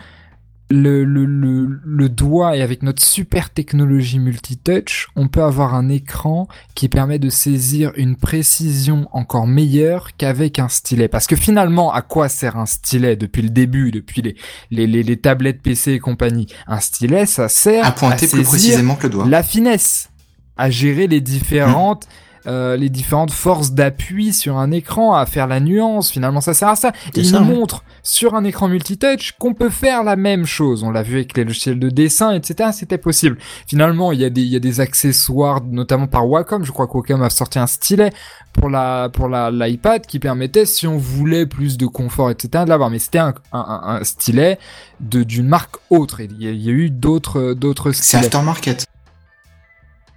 le, 0.71 1.03
le, 1.03 1.25
le, 1.25 1.79
le 1.85 2.09
doigt 2.09 2.57
et 2.57 2.61
avec 2.63 2.81
notre 2.81 3.03
super 3.03 3.51
technologie 3.51 4.17
multitouch, 4.17 5.09
on 5.15 5.27
peut 5.27 5.43
avoir 5.43 5.75
un 5.75 5.89
écran 5.89 6.47
qui 6.73 6.89
permet 6.89 7.19
de 7.19 7.29
saisir 7.29 7.91
une 7.97 8.15
précision 8.15 9.07
encore 9.11 9.45
meilleure 9.45 10.15
qu'avec 10.17 10.57
un 10.57 10.67
stylet. 10.67 11.07
Parce 11.07 11.27
que 11.27 11.35
finalement, 11.35 11.93
à 11.93 12.01
quoi 12.01 12.29
sert 12.29 12.57
un 12.57 12.65
stylet 12.65 13.15
depuis 13.15 13.43
le 13.43 13.49
début, 13.49 13.91
depuis 13.91 14.21
les, 14.23 14.35
les, 14.71 14.87
les, 14.87 15.03
les 15.03 15.17
tablettes 15.17 15.61
PC 15.61 15.91
et 15.93 15.99
compagnie? 15.99 16.47
Un 16.65 16.79
stylet, 16.79 17.25
ça 17.27 17.47
sert 17.47 17.85
À 17.85 17.91
pointer 17.91 18.27
plus 18.27 18.39
saisir 18.43 18.49
précisément 18.49 18.95
que 18.95 19.03
le 19.03 19.09
doigt. 19.13 19.27
la 19.27 19.43
finesse. 19.43 20.09
à 20.57 20.69
gérer 20.69 21.07
les 21.07 21.21
différentes 21.21 22.07
euh, 22.47 22.77
les 22.77 22.89
différentes 22.89 23.31
forces 23.31 23.71
d'appui 23.71 24.33
sur 24.33 24.57
un 24.57 24.71
écran, 24.71 25.13
à 25.13 25.25
faire 25.25 25.47
la 25.47 25.59
nuance. 25.59 26.11
Finalement, 26.11 26.41
ça 26.41 26.53
sert 26.53 26.69
à 26.69 26.75
ça. 26.75 26.91
C'est 27.13 27.21
Il 27.21 27.31
nous 27.31 27.43
montre 27.43 27.83
sur 28.03 28.35
un 28.35 28.43
écran 28.43 28.67
multitouch 28.67 29.33
qu'on 29.39 29.53
peut 29.53 29.69
faire 29.69 30.03
la 30.03 30.15
même 30.15 30.45
chose. 30.45 30.83
On 30.83 30.91
l'a 30.91 31.03
vu 31.03 31.15
avec 31.15 31.35
les 31.37 31.43
logiciels 31.43 31.79
de 31.79 31.89
dessin, 31.89 32.33
etc. 32.33 32.69
C'était 32.73 32.97
possible. 32.97 33.37
Finalement, 33.67 34.11
il 34.11 34.19
y 34.19 34.25
a 34.25 34.29
des 34.29 34.41
il 34.41 34.49
y 34.49 34.55
a 34.55 34.59
des 34.59 34.79
accessoires, 34.79 35.61
notamment 35.63 36.07
par 36.07 36.27
Wacom. 36.29 36.63
Je 36.63 36.71
crois 36.71 36.87
que 36.87 36.97
Wacom 36.97 37.21
a 37.23 37.29
sorti 37.29 37.59
un 37.59 37.67
stylet 37.67 38.11
pour 38.53 38.69
la 38.69 39.09
pour 39.09 39.27
la 39.27 39.51
l'iPad 39.51 40.05
qui 40.05 40.19
permettait, 40.19 40.65
si 40.65 40.87
on 40.87 40.97
voulait 40.97 41.45
plus 41.45 41.77
de 41.77 41.85
confort, 41.85 42.29
etc. 42.29 42.63
de 42.63 42.69
l'avoir. 42.69 42.89
Mais 42.89 42.99
c'était 42.99 43.19
un, 43.19 43.33
un, 43.51 44.03
stylet 44.03 44.59
de 44.99 45.23
d'une 45.23 45.47
marque 45.47 45.77
autre. 45.89 46.19
Et 46.19 46.29
Il 46.31 46.43
y 46.43 46.47
a, 46.47 46.51
il 46.51 46.61
y 46.61 46.69
a 46.69 46.73
eu 46.73 46.89
d'autres 46.89 47.53
d'autres 47.53 47.91
C'est 47.91 48.17
aftermarket. 48.17 48.85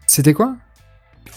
C'était 0.06 0.34
quoi? 0.34 0.56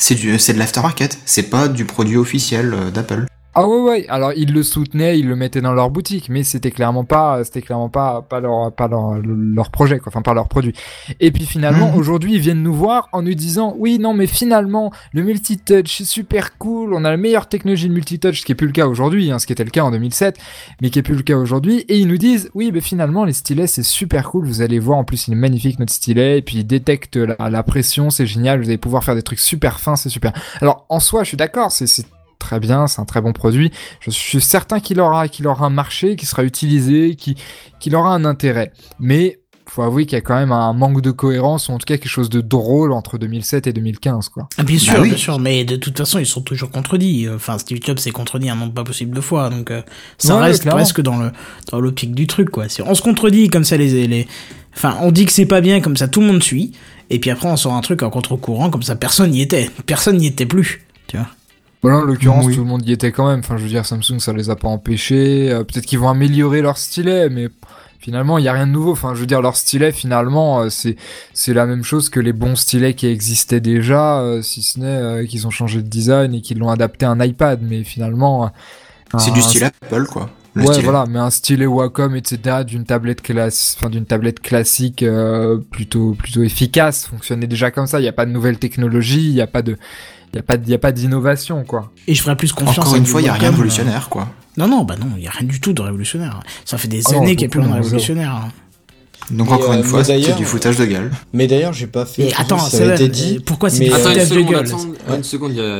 C'est 0.01 0.15
du, 0.15 0.39
c'est 0.39 0.53
de 0.53 0.57
l'aftermarket. 0.57 1.19
C'est 1.25 1.43
pas 1.43 1.67
du 1.67 1.85
produit 1.85 2.17
officiel 2.17 2.73
euh, 2.73 2.89
d'Apple. 2.89 3.27
Ah 3.53 3.67
ouais 3.67 3.81
ouais, 3.81 4.05
alors 4.07 4.31
ils 4.37 4.53
le 4.53 4.63
soutenaient, 4.63 5.19
ils 5.19 5.27
le 5.27 5.35
mettaient 5.35 5.59
dans 5.59 5.73
leur 5.73 5.89
boutique, 5.89 6.29
mais 6.29 6.41
c'était 6.43 6.71
clairement 6.71 7.03
pas 7.03 7.43
c'était 7.43 7.61
clairement 7.61 7.89
pas 7.89 8.21
pas 8.21 8.39
leur 8.39 8.71
pas 8.71 8.87
leur 8.87 9.15
leur 9.25 9.71
projet 9.71 9.99
quoi, 9.99 10.07
enfin 10.07 10.21
pas 10.21 10.33
leur 10.33 10.47
produit. 10.47 10.73
Et 11.19 11.31
puis 11.31 11.45
finalement 11.45 11.91
Mhm. 11.91 11.97
aujourd'hui 11.97 12.35
ils 12.35 12.39
viennent 12.39 12.63
nous 12.63 12.73
voir 12.73 13.09
en 13.11 13.21
nous 13.23 13.33
disant 13.33 13.73
"Oui, 13.77 13.99
non 13.99 14.13
mais 14.13 14.25
finalement 14.25 14.93
le 15.11 15.23
multitouch 15.23 15.97
c'est 15.97 16.05
super 16.05 16.57
cool, 16.59 16.93
on 16.93 17.03
a 17.03 17.09
la 17.09 17.17
meilleure 17.17 17.49
technologie 17.49 17.89
de 17.89 17.93
multitouch 17.93 18.39
ce 18.39 18.45
qui 18.45 18.53
est 18.53 18.55
plus 18.55 18.67
le 18.67 18.73
cas 18.73 18.87
aujourd'hui 18.87 19.29
hein, 19.31 19.37
ce 19.39 19.45
qui 19.45 19.51
était 19.51 19.65
le 19.65 19.69
cas 19.69 19.83
en 19.83 19.91
2007, 19.91 20.37
mais 20.81 20.89
qui 20.89 20.99
est 20.99 21.03
plus 21.03 21.15
le 21.15 21.23
cas 21.23 21.35
aujourd'hui 21.35 21.79
et 21.89 21.97
ils 21.99 22.07
nous 22.07 22.17
disent 22.17 22.49
"Oui, 22.53 22.71
mais 22.73 22.79
finalement 22.79 23.25
les 23.25 23.33
stylets 23.33 23.67
c'est 23.67 23.83
super 23.83 24.29
cool, 24.29 24.45
vous 24.45 24.61
allez 24.61 24.79
voir 24.79 24.97
en 24.97 25.03
plus 25.03 25.27
il 25.27 25.33
est 25.33 25.35
magnifique 25.35 25.77
notre 25.77 25.91
stylet 25.91 26.37
et 26.37 26.41
puis 26.41 26.59
il 26.59 26.63
détecte 26.65 27.17
la, 27.17 27.35
la 27.49 27.63
pression, 27.63 28.11
c'est 28.11 28.25
génial, 28.25 28.61
vous 28.61 28.69
allez 28.69 28.77
pouvoir 28.77 29.03
faire 29.03 29.15
des 29.15 29.23
trucs 29.23 29.39
super 29.39 29.81
fins, 29.81 29.97
c'est 29.97 30.07
super." 30.07 30.31
Alors 30.61 30.85
en 30.87 31.01
soi, 31.01 31.23
je 31.23 31.27
suis 31.27 31.37
d'accord, 31.37 31.73
c'est 31.73 31.85
c'est 31.87 32.05
très 32.41 32.59
bien, 32.59 32.87
c'est 32.87 32.99
un 32.99 33.05
très 33.05 33.21
bon 33.21 33.31
produit. 33.33 33.71
Je 34.01 34.09
suis 34.11 34.41
certain 34.41 34.79
qu'il 34.81 34.99
aura, 34.99 35.27
qu'il 35.29 35.47
aura 35.47 35.65
un 35.65 35.69
marché, 35.69 36.15
qu'il 36.17 36.27
sera 36.27 36.43
utilisé, 36.43 37.15
qu'il 37.15 37.35
qu'il 37.79 37.95
aura 37.95 38.13
un 38.13 38.25
intérêt. 38.25 38.73
Mais 38.99 39.37
faut 39.67 39.83
avouer 39.83 40.05
qu'il 40.05 40.17
y 40.17 40.17
a 40.17 40.21
quand 40.21 40.35
même 40.35 40.51
un 40.51 40.73
manque 40.73 40.99
de 41.01 41.11
cohérence, 41.11 41.69
ou 41.69 41.71
en 41.71 41.77
tout 41.77 41.85
cas 41.85 41.95
quelque 41.97 42.09
chose 42.09 42.29
de 42.29 42.41
drôle 42.41 42.91
entre 42.91 43.17
2007 43.17 43.67
et 43.67 43.73
2015, 43.73 44.27
quoi. 44.27 44.49
Ah, 44.57 44.63
Bien 44.63 44.77
sûr, 44.77 44.93
Bah 44.95 44.99
oui. 45.03 45.09
bien 45.09 45.17
sûr, 45.17 45.39
mais 45.39 45.63
de 45.63 45.77
toute 45.77 45.97
façon, 45.97 46.19
ils 46.19 46.25
sont 46.25 46.41
toujours 46.41 46.71
contredits. 46.71 47.29
Enfin, 47.33 47.57
Steve 47.57 47.79
Jobs 47.81 47.97
s'est 47.99 48.11
contredit 48.11 48.49
un 48.49 48.55
nombre 48.55 48.73
pas 48.73 48.83
possible 48.83 49.15
de 49.15 49.21
fois, 49.21 49.49
donc 49.49 49.71
euh, 49.71 49.81
ça 50.17 50.35
Ouais, 50.35 50.41
reste 50.47 50.63
clairement. 50.63 50.81
presque 50.81 50.99
dans 51.01 51.17
le 51.17 51.31
dans 51.71 51.79
l'optique 51.79 52.13
du 52.13 52.27
truc, 52.27 52.49
quoi. 52.49 52.67
Si 52.67 52.81
on 52.81 52.93
se 52.95 53.01
contredit 53.01 53.47
comme 53.47 53.63
ça, 53.63 53.77
les 53.77 54.07
les, 54.07 54.27
enfin, 54.75 54.97
on 55.01 55.11
dit 55.13 55.25
que 55.25 55.31
c'est 55.31 55.45
pas 55.45 55.61
bien, 55.61 55.79
comme 55.79 55.95
ça, 55.95 56.09
tout 56.09 56.19
le 56.19 56.27
monde 56.27 56.43
suit, 56.43 56.73
et 57.09 57.19
puis 57.19 57.29
après, 57.29 57.47
on 57.47 57.55
sort 57.55 57.73
un 57.73 57.81
truc 57.81 58.03
en 58.03 58.09
contre-courant, 58.09 58.69
comme 58.71 58.83
ça, 58.83 58.97
personne 58.97 59.31
n'y 59.31 59.41
était, 59.41 59.69
personne 59.85 60.17
n'y 60.17 60.27
était 60.27 60.45
plus, 60.45 60.85
tu 61.07 61.15
vois. 61.15 61.27
Voilà, 61.81 61.97
en 61.97 62.01
l'occurrence, 62.01 62.45
Oui. 62.45 62.53
tout 62.55 62.61
le 62.61 62.67
monde 62.67 62.85
y 62.87 62.91
était 62.91 63.11
quand 63.11 63.27
même. 63.27 63.39
Enfin, 63.39 63.57
je 63.57 63.63
veux 63.63 63.69
dire, 63.69 63.85
Samsung, 63.85 64.19
ça 64.19 64.33
les 64.33 64.49
a 64.49 64.55
pas 64.55 64.67
empêchés. 64.67 65.51
Euh, 65.51 65.63
Peut-être 65.63 65.85
qu'ils 65.85 65.97
vont 65.99 66.09
améliorer 66.09 66.61
leur 66.61 66.77
stylet, 66.77 67.29
mais 67.29 67.47
finalement, 67.99 68.37
il 68.37 68.43
y 68.45 68.47
a 68.47 68.53
rien 68.53 68.67
de 68.67 68.71
nouveau. 68.71 68.91
Enfin, 68.91 69.13
je 69.15 69.19
veux 69.21 69.25
dire, 69.25 69.41
leur 69.41 69.55
stylet, 69.55 69.91
finalement, 69.91 70.61
euh, 70.61 70.69
c'est 70.69 70.95
c'est 71.33 71.53
la 71.55 71.65
même 71.65 71.83
chose 71.83 72.09
que 72.09 72.19
les 72.19 72.33
bons 72.33 72.55
stylets 72.55 72.93
qui 72.93 73.07
existaient 73.07 73.61
déjà, 73.61 74.19
euh, 74.21 74.41
si 74.43 74.61
ce 74.61 74.79
n'est 74.79 74.85
euh, 74.85 75.25
qu'ils 75.25 75.47
ont 75.47 75.51
changé 75.51 75.81
de 75.81 75.87
design 75.87 76.35
et 76.35 76.41
qu'ils 76.41 76.59
l'ont 76.59 76.69
adapté 76.69 77.05
à 77.07 77.09
un 77.11 77.19
iPad. 77.19 77.59
Mais 77.63 77.83
finalement, 77.83 78.45
euh, 78.45 79.17
C'est 79.17 79.33
du 79.33 79.41
style 79.41 79.63
Apple, 79.63 80.05
quoi. 80.05 80.29
Le 80.53 80.63
ouais, 80.63 80.67
stylet. 80.73 80.83
voilà, 80.83 81.05
mais 81.09 81.17
un 81.19 81.29
stylet 81.29 81.65
Wacom, 81.65 82.13
etc., 82.15 82.63
d'une 82.67 82.83
tablette 82.83 83.21
classe, 83.21 83.75
enfin 83.79 83.89
d'une 83.89 84.05
tablette 84.05 84.41
classique 84.41 85.01
euh, 85.01 85.57
plutôt 85.71 86.11
plutôt 86.13 86.43
efficace, 86.43 87.05
fonctionnait 87.07 87.47
déjà 87.47 87.71
comme 87.71 87.87
ça. 87.87 87.99
Il 88.01 88.03
y 88.03 88.07
a 88.09 88.11
pas 88.13 88.25
de 88.25 88.31
nouvelle 88.31 88.59
technologie, 88.59 89.29
il 89.29 89.33
y 89.33 89.39
a 89.41 89.47
pas 89.47 89.61
de, 89.61 89.77
il 90.33 90.37
y 90.37 90.39
a 90.39 90.43
pas, 90.43 90.57
de- 90.57 90.63
il 90.65 90.69
y 90.71 90.73
a 90.73 90.77
pas 90.79 90.91
d'innovation, 90.91 91.63
quoi. 91.63 91.91
Et 92.07 92.13
je 92.15 92.21
ferais 92.21 92.35
plus 92.35 92.53
confiance. 92.53 92.79
Encore 92.85 92.95
une 92.95 93.05
fois, 93.05 93.21
il 93.21 93.25
y 93.25 93.29
a 93.29 93.33
rien 93.33 93.41
de 93.43 93.47
euh, 93.47 93.51
révolutionnaire, 93.51 94.09
quoi. 94.09 94.27
Non, 94.57 94.67
non, 94.67 94.83
bah 94.83 94.95
non, 94.99 95.07
il 95.17 95.23
y 95.23 95.27
a 95.27 95.31
rien 95.31 95.47
du 95.47 95.59
tout 95.59 95.73
de 95.73 95.81
révolutionnaire. 95.81 96.39
Ça 96.65 96.77
fait 96.77 96.87
des 96.87 97.01
Ah 97.05 97.11
non, 97.13 97.17
années 97.21 97.35
qu'il 97.35 97.47
n'y 97.47 97.51
a 97.53 97.59
plus 97.61 97.61
de 97.69 97.73
révolutionnaire. 97.73 98.47
Donc 99.29 99.47
Mais, 99.47 99.53
encore 99.53 99.71
euh, 99.71 99.77
une 99.77 99.83
fois, 99.83 99.99
mais 100.07 100.21
c'est 100.21 100.35
du 100.35 100.45
foutage 100.45 100.77
de 100.77 100.85
gueule. 100.85 101.11
Mais 101.31 101.47
d'ailleurs, 101.47 101.73
j'ai 101.73 101.87
pas 101.87 102.05
fait. 102.05 102.33
Attends, 102.37 102.57
ça 102.59 102.77
c'est 102.77 102.89
a 102.91 102.95
été 102.95 103.07
dit. 103.07 103.37
euh, 103.37 103.41
pourquoi 103.45 103.69
c'est 103.69 103.79
du 103.85 103.91
euh, 103.91 103.95
une 103.97 104.01
foutage 104.03 104.29
de 104.29 104.41
gueule 104.41 104.65
attends 104.65 105.15
une 105.15 105.23
seconde, 105.23 105.51
il 105.51 105.57
y 105.57 105.61
a. 105.61 105.79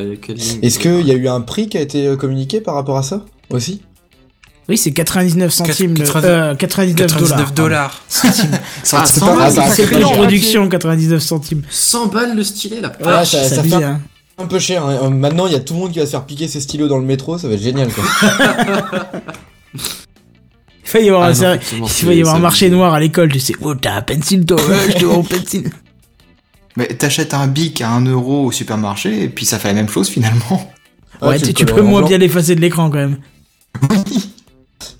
Est-ce 0.61 0.79
qu'il 0.79 1.05
y 1.07 1.11
a 1.11 1.15
eu 1.15 1.27
un 1.27 1.41
prix 1.41 1.67
qui 1.67 1.77
a 1.77 1.81
été 1.81 2.07
euh, 2.07 2.15
communiqué 2.15 2.61
par 2.61 2.75
rapport 2.75 2.97
à 2.97 3.03
ça 3.03 3.25
aussi? 3.49 3.81
Oui, 4.69 4.77
c'est 4.77 4.91
99 4.91 5.51
centimes, 5.51 5.95
le- 5.95 6.05
99 6.05 6.23
euh, 6.31 6.55
99 6.55 7.07
dollars. 7.07 7.19
99 7.19 7.53
dollars. 7.53 8.01
Centimes. 8.07 8.51
Ah, 8.53 9.03
C'est 9.05 9.19
100 9.19 9.25
pas- 9.25 9.49
ah, 9.49 9.51
bah, 9.51 10.09
production, 10.13 10.69
99 10.69 11.21
centimes. 11.21 11.63
100 11.69 12.05
balles 12.07 12.35
le 12.37 12.43
stylet 12.43 12.79
là. 12.79 12.93
Ouais, 13.03 13.25
ça, 13.25 13.63
fait 13.63 13.73
hein. 13.83 13.99
Un 14.37 14.45
peu 14.47 14.59
cher. 14.59 14.85
hein. 14.85 14.99
Euh, 15.03 15.09
Maintenant, 15.09 15.45
il 15.47 15.53
y 15.53 15.55
a 15.55 15.59
tout 15.59 15.73
le 15.73 15.79
monde 15.79 15.91
qui 15.91 15.99
va 15.99 16.05
se 16.05 16.11
faire 16.11 16.25
piquer 16.25 16.47
ses 16.47 16.61
stylos 16.61 16.87
dans 16.87 16.97
le 16.97 17.05
métro, 17.05 17.37
ça 17.37 17.47
va 17.47 17.53
être 17.55 17.61
génial 17.61 17.89
quoi. 17.91 18.03
Il 19.73 20.91
va 20.93 20.99
y 20.99 21.09
avoir, 21.09 21.23
Ah 21.23 21.45
un, 21.45 21.55
non, 21.77 21.87
il 22.01 22.05
va 22.05 22.13
y 22.13 22.19
avoir 22.21 22.35
un 22.35 22.39
marché 22.39 22.69
noir 22.69 22.93
à 22.93 22.99
l'école, 22.99 23.31
tu 23.31 23.39
sais. 23.39 23.53
Oh, 23.61 23.75
t'as 23.75 23.95
un 23.95 24.01
pencil, 24.01 24.45
toi, 24.45 24.57
je 24.89 24.93
te 24.97 25.05
un 25.05 25.21
pencil. 25.23 25.69
Mais 26.77 26.87
t'achètes 26.87 27.33
un 27.33 27.47
bic 27.47 27.81
à 27.81 27.91
1 27.91 28.05
euro 28.05 28.45
au 28.45 28.51
supermarché 28.51 29.23
et 29.23 29.29
puis 29.29 29.45
ça 29.45 29.59
fait 29.59 29.67
la 29.69 29.73
même 29.73 29.89
chose 29.89 30.07
finalement. 30.09 30.71
Ouais, 31.21 31.37
tu 31.39 31.53
tu, 31.53 31.65
peux 31.65 31.81
moins 31.81 31.99
blanc. 31.99 32.07
bien 32.09 32.17
l'effacer 32.17 32.55
de 32.55 32.61
l'écran 32.61 32.89
quand 32.89 32.97
même. 32.97 33.17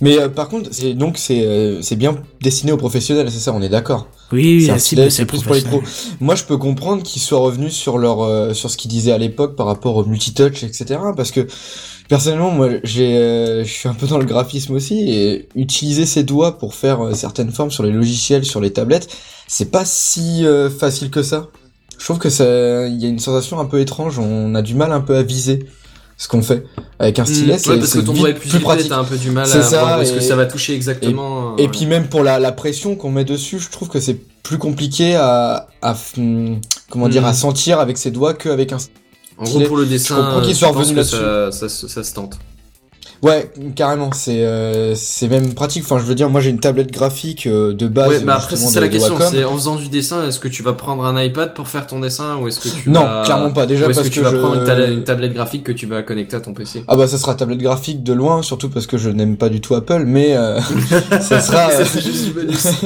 Mais 0.02 0.18
euh, 0.18 0.30
par 0.30 0.50
contre, 0.50 0.70
c'est 0.74 0.94
donc 0.94 1.18
c'est 1.18 1.46
euh, 1.46 1.82
c'est 1.82 1.96
bien 1.96 2.18
destiné 2.42 2.72
aux 2.72 2.78
professionnels, 2.78 3.32
c'est 3.32 3.40
ça, 3.40 3.54
on 3.54 3.62
est 3.62 3.70
d'accord. 3.70 4.08
Oui, 4.32 4.66
C'est 4.66 4.80
cible, 4.80 5.12
c'est 5.12 5.26
plus 5.26 5.44
pour 5.44 5.56
les 5.56 5.62
pros. 5.62 5.82
Moi, 6.20 6.36
je 6.36 6.44
peux 6.44 6.58
comprendre 6.58 7.04
qu'ils 7.04 7.22
soient 7.22 7.40
revenus 7.40 7.74
sur 7.74 7.98
leur 7.98 8.22
euh, 8.22 8.54
sur 8.54 8.70
ce 8.70 8.78
qu'ils 8.78 8.90
disaient 8.90 9.12
à 9.12 9.18
l'époque 9.18 9.56
par 9.56 9.66
rapport 9.68 9.96
au 9.98 10.06
multitouch, 10.06 10.64
etc. 10.64 11.00
Parce 11.16 11.32
que 11.32 11.48
personnellement, 12.12 12.52
moi, 12.52 12.70
j'ai 12.84 13.18
euh, 13.18 13.64
je 13.64 13.72
suis 13.72 13.88
un 13.88 13.94
peu 13.94 14.06
dans 14.06 14.18
le 14.18 14.26
graphisme 14.26 14.74
aussi 14.74 15.10
et 15.12 15.48
utiliser 15.56 16.06
ses 16.06 16.24
doigts 16.24 16.58
pour 16.58 16.76
faire 16.76 17.02
euh, 17.06 17.14
certaines 17.14 17.52
formes 17.52 17.72
sur 17.72 17.84
les 17.84 17.92
logiciels, 17.92 18.44
sur 18.44 18.60
les 18.60 18.74
tablettes, 18.74 19.08
c'est 19.48 19.72
pas 19.72 19.86
si 19.86 20.46
euh, 20.46 20.70
facile 20.70 21.10
que 21.10 21.24
ça. 21.24 21.48
Je 21.98 22.04
trouve 22.04 22.18
que 22.20 22.30
ça, 22.30 22.88
il 22.88 23.02
y 23.02 23.06
a 23.06 23.10
une 23.10 23.20
sensation 23.20 23.60
un 23.60 23.66
peu 23.66 23.80
étrange. 23.80 24.20
On 24.20 24.56
a 24.56 24.62
du 24.62 24.76
mal 24.76 24.92
un 24.92 25.02
peu 25.02 25.16
à 25.16 25.24
viser 25.24 25.66
ce 26.22 26.28
qu'on 26.28 26.44
fait 26.44 26.64
avec 27.00 27.18
un 27.18 27.26
stylet. 27.26 27.56
Mmh, 27.56 27.58
c'est 27.58 27.70
ouais, 27.72 27.80
parce 27.80 27.94
que 27.94 28.00
ton 28.00 28.14
doigt 28.14 28.30
est 28.30 28.34
plus, 28.36 28.60
pratique. 28.60 28.90
t'as 28.90 29.00
un 29.00 29.04
peu 29.04 29.18
du 29.18 29.32
mal 29.32 29.48
C'est 29.48 29.58
à 29.58 29.64
ça, 29.64 29.80
voir 29.80 30.02
est-ce 30.02 30.14
que 30.14 30.20
et- 30.20 30.22
ça 30.22 30.36
va 30.36 30.46
toucher 30.46 30.76
exactement. 30.76 31.58
Et 31.58 31.64
ouais. 31.64 31.68
puis 31.70 31.88
même 31.88 32.10
pour 32.10 32.22
la, 32.24 32.38
la 32.38 32.52
pression 32.52 32.96
qu'on 32.96 33.10
met 33.10 33.26
dessus, 33.26 33.58
je 33.58 33.72
trouve 33.72 33.90
que 33.90 34.00
c'est 34.00 34.18
plus 34.44 34.60
compliqué 34.60 35.16
à, 35.16 35.68
à 35.82 35.96
hum, 36.20 36.60
comment 36.92 37.10
dire 37.10 37.26
à 37.26 37.34
sentir 37.34 37.80
avec 37.80 37.98
ses 37.98 38.12
doigts 38.12 38.36
qu'avec 38.36 38.72
un. 38.72 38.78
En 39.40 39.46
gros, 39.46 39.62
pour 39.62 39.78
le 39.78 39.88
dessin, 39.88 40.16
je 40.16 40.22
comprends 40.22 40.42
qu'il 40.42 40.54
je 40.54 40.60
soit 40.60 40.68
revenu 40.68 40.94
là-dessus. 40.94 41.16
ça, 41.16 41.52
ça, 41.52 41.70
se- 41.70 41.88
ça 41.88 42.04
se 42.04 42.14
tente. 42.14 42.38
Ouais, 43.24 43.52
carrément, 43.76 44.10
c'est 44.14 44.44
euh, 44.44 44.96
c'est 44.96 45.28
même 45.28 45.54
pratique. 45.54 45.84
Enfin, 45.84 46.00
je 46.00 46.04
veux 46.06 46.16
dire, 46.16 46.28
moi 46.32 46.42
j'ai 46.42 46.50
une 46.50 46.60
tablette 46.60 46.92
graphique 46.92 47.46
euh, 47.46 47.72
de 47.72 47.88
base. 47.88 48.10
Ouais, 48.10 48.20
bah 48.22 48.36
après, 48.38 48.56
c'est 48.56 48.80
la 48.80 48.88
question. 48.88 49.16
C'est 49.30 49.44
en 49.44 49.54
faisant 49.54 49.76
du 49.76 49.90
dessin, 49.90 50.28
est-ce 50.28 50.40
que 50.40 50.48
tu 50.48 50.64
vas 50.64 50.74
prendre 50.74 51.06
un 51.06 51.22
iPad 51.22 51.54
pour 51.54 51.68
faire 51.68 51.86
ton 51.86 52.00
dessin 52.00 52.38
ou 52.38 52.48
est-ce 52.48 52.60
que 52.60 52.70
tu 52.70 52.90
Non, 52.90 53.02
vas... 53.02 53.22
clairement 53.24 53.52
pas. 53.52 53.68
Déjà 53.68 53.86
parce 53.86 54.02
que 54.02 54.08
tu 54.08 54.22
que 54.22 54.26
vas 54.26 54.32
je- 54.32 54.38
prendre 54.38 54.56
une, 54.56 54.64
table- 54.66 54.92
une 54.92 55.04
tablette 55.04 55.34
graphique 55.34 55.64
que 55.64 55.72
tu 55.72 55.86
vas 55.86 56.02
connecter 56.02 56.36
à 56.38 56.40
ton 56.42 56.54
PC. 56.56 56.84
Ah 56.88 56.96
bah 56.96 57.08
ça 57.08 57.20
sera 57.20 57.36
tablette 57.36 57.60
graphique 57.60 58.02
de 58.02 58.14
loin, 58.14 58.42
surtout 58.42 58.70
parce 58.70 58.88
que 58.88 58.98
je 58.98 59.12
n'aime 59.12 59.38
pas 59.38 59.50
du 59.50 59.62
tout 59.62 59.76
Apple, 59.76 60.04
mais 60.08 60.36
euh, 60.36 60.60
ça 61.22 61.42
sera. 61.42 61.70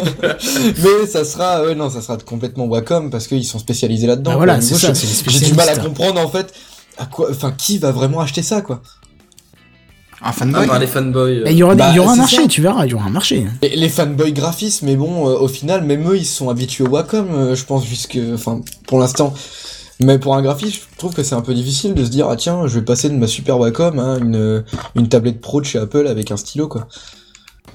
Mais 0.83 1.07
ça 1.07 1.23
sera, 1.25 1.63
ouais 1.63 1.75
non, 1.75 1.89
ça 1.89 2.01
sera 2.01 2.17
complètement 2.17 2.65
Wacom 2.65 3.09
parce 3.09 3.27
qu'ils 3.27 3.45
sont 3.45 3.59
spécialisés 3.59 4.07
là-dedans. 4.07 4.31
Bah 4.31 4.37
voilà, 4.37 4.61
c'est 4.61 4.75
ça, 4.75 4.91
J'ai 5.27 5.45
du 5.45 5.53
mal 5.53 5.69
à 5.69 5.77
comprendre 5.77 6.19
en 6.19 6.27
fait. 6.29 6.53
À 6.97 7.05
quoi, 7.05 7.27
enfin, 7.29 7.51
qui 7.57 7.77
va 7.77 7.91
vraiment 7.91 8.21
acheter 8.21 8.41
ça, 8.41 8.61
quoi 8.61 8.81
Un 10.21 10.31
fanboy. 10.31 10.65
part 10.67 10.79
les 10.79 10.87
fanboys. 10.87 11.43
Bah, 11.43 11.51
Il 11.51 11.57
y 11.57 11.63
aura, 11.63 11.75
Bah, 11.75 11.89
il 11.91 11.95
y 11.97 11.99
aura 11.99 12.13
un 12.13 12.15
marché, 12.15 12.37
ça. 12.37 12.47
tu 12.47 12.61
verras, 12.61 12.85
il 12.85 12.91
y 12.91 12.93
aura 12.93 13.05
un 13.05 13.09
marché. 13.11 13.45
Et 13.61 13.75
les 13.75 13.89
fanboys 13.89 14.31
graphistes, 14.33 14.81
mais 14.81 14.95
bon, 14.95 15.27
euh, 15.29 15.37
au 15.37 15.47
final, 15.47 15.83
même 15.83 16.09
eux, 16.09 16.17
ils 16.17 16.25
sont 16.25 16.49
habitués 16.49 16.83
au 16.85 16.89
Wacom, 16.89 17.27
euh, 17.31 17.55
je 17.55 17.63
pense, 17.65 17.85
puisque, 17.85 18.17
enfin, 18.33 18.61
pour 18.87 18.99
l'instant. 18.99 19.33
Mais 20.01 20.19
pour 20.19 20.35
un 20.35 20.41
graphiste, 20.41 20.81
je 20.91 20.97
trouve 20.97 21.13
que 21.13 21.23
c'est 21.23 21.35
un 21.35 21.41
peu 21.41 21.53
difficile 21.53 21.93
de 21.93 22.03
se 22.03 22.09
dire, 22.09 22.27
ah 22.29 22.35
tiens, 22.35 22.67
je 22.67 22.79
vais 22.79 22.85
passer 22.85 23.09
de 23.09 23.15
ma 23.15 23.27
super 23.27 23.57
Wacom 23.59 23.97
à 23.99 24.17
une, 24.17 24.63
une 24.95 25.07
tablette 25.09 25.39
pro 25.39 25.61
de 25.61 25.65
chez 25.65 25.79
Apple 25.79 26.07
avec 26.07 26.31
un 26.31 26.37
stylo, 26.37 26.67
quoi. 26.67 26.87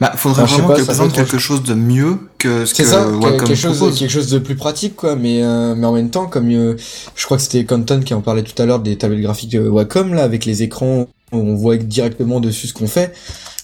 Bah, 0.00 0.12
faudrait 0.16 0.42
Enfin, 0.42 0.56
vraiment 0.56 0.74
qu'elle 0.74 0.84
présente 0.84 1.12
quelque 1.12 1.38
chose 1.38 1.62
de 1.62 1.74
mieux 1.74 2.16
que 2.38 2.64
ce 2.64 2.74
C'est 2.74 2.84
que 2.84 2.88
ça, 2.88 3.06
Wacom 3.06 3.46
quelque 3.46 3.54
chose, 3.54 3.76
propose. 3.76 3.98
quelque 3.98 4.10
chose 4.10 4.30
de 4.30 4.38
plus 4.38 4.56
pratique, 4.56 4.96
quoi. 4.96 5.14
Mais, 5.14 5.42
euh, 5.42 5.74
mais 5.74 5.86
en 5.86 5.92
même 5.92 6.10
temps, 6.10 6.26
comme 6.26 6.50
euh, 6.50 6.76
je 7.14 7.24
crois 7.26 7.36
que 7.36 7.42
c'était 7.42 7.64
Compton 7.64 8.00
qui 8.00 8.14
en 8.14 8.22
parlait 8.22 8.42
tout 8.42 8.60
à 8.62 8.64
l'heure 8.66 8.80
des 8.80 8.96
tablettes 8.96 9.20
graphiques 9.20 9.50
de 9.50 9.68
Wacom, 9.68 10.14
là, 10.14 10.22
avec 10.22 10.46
les 10.46 10.62
écrans 10.62 11.06
où 11.32 11.36
on 11.36 11.54
voit 11.54 11.76
directement 11.76 12.40
dessus 12.40 12.66
ce 12.68 12.72
qu'on 12.74 12.86
fait. 12.88 13.12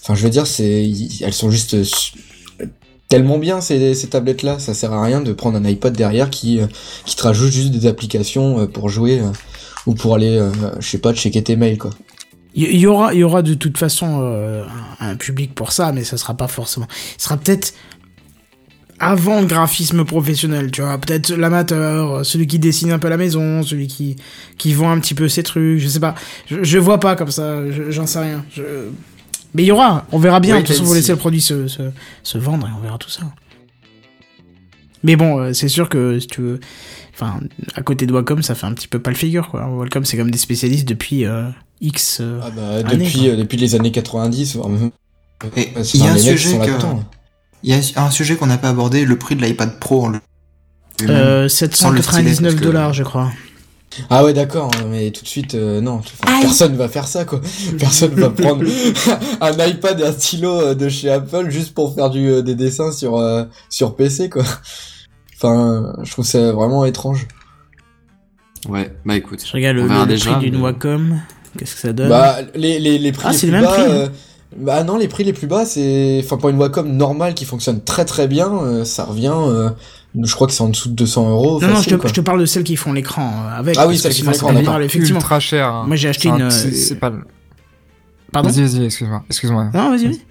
Enfin, 0.03 0.13
je 0.15 0.23
veux 0.23 0.29
dire, 0.29 0.45
c'est, 0.45 0.89
elles 1.21 1.33
sont 1.33 1.49
juste 1.49 1.73
euh, 1.73 1.83
tellement 3.09 3.37
bien 3.39 3.59
ces, 3.61 3.93
ces 3.93 4.07
tablettes-là. 4.07 4.59
Ça 4.59 4.73
sert 4.73 4.93
à 4.93 5.03
rien 5.03 5.21
de 5.21 5.33
prendre 5.33 5.57
un 5.57 5.65
iPad 5.65 5.93
derrière 5.93 6.29
qui, 6.29 6.59
euh, 6.59 6.67
qui 7.05 7.15
te 7.15 7.23
rajoute 7.23 7.51
juste 7.51 7.71
des 7.71 7.87
applications 7.87 8.59
euh, 8.59 8.67
pour 8.67 8.89
jouer 8.89 9.21
ou 9.85 9.95
pour 9.95 10.15
aller, 10.15 10.37
euh, 10.37 10.51
je 10.79 10.87
sais 10.87 10.97
pas, 10.97 11.13
checker 11.13 11.41
tes 11.43 11.55
mails, 11.55 11.77
quoi. 11.77 11.91
Il 12.59 12.75
y, 12.79 12.87
aura, 12.87 13.13
il 13.13 13.19
y 13.19 13.23
aura 13.23 13.43
de 13.43 13.53
toute 13.53 13.77
façon 13.77 14.19
euh, 14.23 14.65
un 14.99 15.09
un 15.11 15.15
public 15.15 15.53
pour 15.53 15.71
ça, 15.71 15.91
mais 15.91 16.03
ça 16.03 16.17
sera 16.17 16.33
pas 16.35 16.47
forcément. 16.47 16.87
Ce 17.17 17.25
sera 17.25 17.37
peut-être 17.37 17.73
avant 18.99 19.41
le 19.41 19.45
graphisme 19.45 20.03
professionnel, 20.05 20.71
tu 20.71 20.81
vois. 20.81 20.97
Peut-être 20.97 21.29
l'amateur, 21.29 22.25
celui 22.25 22.47
qui 22.47 22.57
dessine 22.57 22.91
un 22.91 22.97
peu 22.97 23.07
à 23.07 23.09
la 23.11 23.17
maison, 23.17 23.61
celui 23.61 23.85
qui, 23.85 24.15
qui 24.57 24.73
vend 24.73 24.89
un 24.91 24.99
petit 24.99 25.13
peu 25.13 25.29
ses 25.29 25.43
trucs, 25.43 25.77
je 25.79 25.87
sais 25.87 25.99
pas. 25.99 26.15
Je, 26.49 26.63
je 26.63 26.77
vois 26.79 26.99
pas 26.99 27.15
comme 27.15 27.29
ça, 27.29 27.61
je- 27.69 27.91
j'en 27.91 28.07
sais 28.07 28.19
rien. 28.19 28.43
Je... 28.51 28.63
Mais 29.53 29.61
il 29.61 29.67
y 29.67 29.71
aura, 29.71 30.05
on 30.11 30.17
verra 30.17 30.39
bien. 30.39 30.55
De 30.55 30.61
toute 30.61 30.69
façon, 30.69 30.83
dit. 30.85 30.93
laisser 30.95 31.11
le 31.11 31.17
produit 31.19 31.41
se, 31.41 31.67
se, 31.67 31.83
se 32.23 32.37
vendre 32.39 32.67
et 32.67 32.71
on 32.75 32.81
verra 32.81 32.97
tout 32.97 33.09
ça. 33.11 33.21
Mais 35.03 35.15
bon, 35.15 35.39
euh, 35.39 35.53
c'est 35.53 35.67
sûr 35.69 35.89
que 35.89 36.19
si 36.19 36.25
tu 36.27 36.41
veux. 36.41 36.59
Enfin, 37.19 37.39
à 37.75 37.81
côté 37.81 38.05
de 38.05 38.13
Wacom, 38.13 38.43
ça 38.43 38.53
fait 38.53 38.67
un 38.67 38.73
petit 38.73 38.87
peu 38.87 38.99
pas 38.99 39.09
le 39.09 39.15
figure, 39.15 39.49
quoi. 39.49 39.65
Wacom, 39.67 40.05
c'est 40.05 40.17
comme 40.17 40.29
des 40.29 40.37
spécialistes 40.37 40.87
depuis 40.87 41.25
euh, 41.25 41.49
X. 41.81 42.19
euh, 42.21 42.39
Ah 42.43 42.51
bah, 42.55 42.89
années, 42.91 43.05
depuis, 43.05 43.27
euh, 43.29 43.35
depuis 43.35 43.57
les 43.57 43.73
années 43.75 43.91
90, 43.91 44.55
voire 44.55 44.69
même- 44.69 44.91
Et 45.55 45.69
euh, 45.77 45.83
il 45.93 45.99
y 46.03 46.07
a 46.07 46.11
un 46.11 46.17
sujet. 46.17 46.59
Il 47.63 47.71
y 47.71 47.73
a 47.95 48.03
un 48.05 48.11
sujet 48.11 48.35
qu'on 48.35 48.45
n'a 48.45 48.57
pas 48.59 48.69
abordé, 48.69 49.03
le 49.03 49.17
prix 49.17 49.35
de 49.35 49.43
l'iPad 49.43 49.79
Pro 49.79 50.05
en 50.05 50.09
lui- 50.09 50.19
Euh, 51.09 51.47
Sans 51.49 51.89
le 51.91 52.01
stylet, 52.01 52.33
799 52.33 52.41
parce 52.41 52.55
que- 52.55 52.63
dollars, 52.65 52.93
je 52.93 53.03
crois. 53.03 53.31
Ah 54.11 54.23
ouais 54.23 54.33
d'accord, 54.33 54.69
hein, 54.77 54.85
mais 54.91 55.09
tout 55.11 55.23
de 55.23 55.27
suite 55.27 55.55
euh, 55.55 55.79
non, 55.81 56.01
Enfin, 56.03 56.41
personne 56.41 56.75
va 56.75 56.87
faire 56.89 57.07
ça 57.07 57.23
quoi. 57.25 57.39
Personne 57.79 58.13
va 58.15 58.29
prendre 58.29 58.63
un 59.41 59.65
iPad 59.67 59.99
et 59.99 60.03
un 60.03 60.11
stylo 60.11 60.75
de 60.75 60.89
chez 60.89 61.09
Apple 61.09 61.49
juste 61.49 61.73
pour 61.73 61.95
faire 61.95 62.09
du 62.09 62.27
euh, 62.29 62.41
des 62.43 62.53
dessins 62.53 62.91
sur 62.91 63.17
euh, 63.17 63.45
sur 63.69 63.95
PC 63.95 64.29
quoi. 64.29 64.43
Enfin, 65.37 65.93
je 66.03 66.11
trouve 66.11 66.25
ça 66.25 66.51
vraiment 66.51 66.85
étrange. 66.85 67.27
Ouais, 68.67 68.93
bah 69.05 69.15
écoute. 69.15 69.43
Je 69.45 69.53
regarde 69.53 69.77
le, 69.77 69.87
le 69.87 70.05
déjà, 70.07 70.31
prix 70.33 70.45
d'une 70.49 70.55
mais- 70.57 70.63
Wacom. 70.63 71.21
Qu'est-ce 71.57 71.75
que 71.75 71.81
ça 71.81 71.93
donne 71.93 72.09
Bah 72.09 72.37
les 72.55 72.79
les 72.79 72.99
les 72.99 73.11
prix 73.11 73.25
Ah, 73.27 73.31
les 73.31 73.37
c'est 73.37 73.47
plus 73.47 73.55
le 73.55 73.61
même 73.61 73.69
bas 73.69 73.73
prix, 73.73 73.83
euh, 73.91 74.07
bah 74.57 74.83
non, 74.83 74.97
les 74.97 75.07
prix 75.07 75.23
les 75.23 75.33
plus 75.33 75.47
bas 75.47 75.65
c'est 75.65 76.21
enfin 76.23 76.37
pour 76.37 76.49
une 76.49 76.57
Wacom 76.57 76.87
normale 76.91 77.33
qui 77.33 77.45
fonctionne 77.45 77.81
très 77.83 78.05
très 78.05 78.27
bien, 78.27 78.51
euh, 78.51 78.83
ça 78.85 79.05
revient 79.05 79.33
euh, 79.35 79.69
je 80.21 80.33
crois 80.35 80.47
que 80.47 80.53
c'est 80.53 80.61
en 80.63 80.69
dessous 80.69 80.89
de 80.89 80.95
200 80.95 81.29
euros. 81.31 81.61
Non, 81.61 81.67
non, 81.69 81.81
je 81.81 81.89
te, 81.89 81.95
quoi. 81.95 82.09
je 82.09 82.13
te 82.13 82.21
parle 82.21 82.39
de 82.41 82.45
celles 82.45 82.63
qui 82.63 82.75
font 82.75 82.91
l'écran 82.93 83.31
avec. 83.55 83.75
Ah 83.79 83.87
oui, 83.87 83.97
celles 83.97 84.13
qui 84.13 84.21
font 84.23 84.33
c'est 84.33 84.45
l'écran, 84.45 84.53
d'accord. 84.53 84.81
effectivement. 84.81 85.19
Ultra 85.19 85.39
cher. 85.39 85.67
hein. 85.67 85.83
Moi, 85.87 85.95
j'ai 85.95 86.09
acheté 86.09 86.23
C'est 86.23 86.29
un- 86.29 86.37
une, 86.39 86.51
C'est 86.51 86.71
c'est 86.73 86.95
pas. 86.95 87.09
le- 87.11 87.21
Pardon 88.31 88.49
Vas-y, 88.49 88.61
vas-y, 88.67 88.85
excuse-moi. 88.85 89.23
Excuse-moi. 89.29 89.69
Non, 89.73 89.89
vas-y, 89.91 90.07
vas-y. 90.07 90.21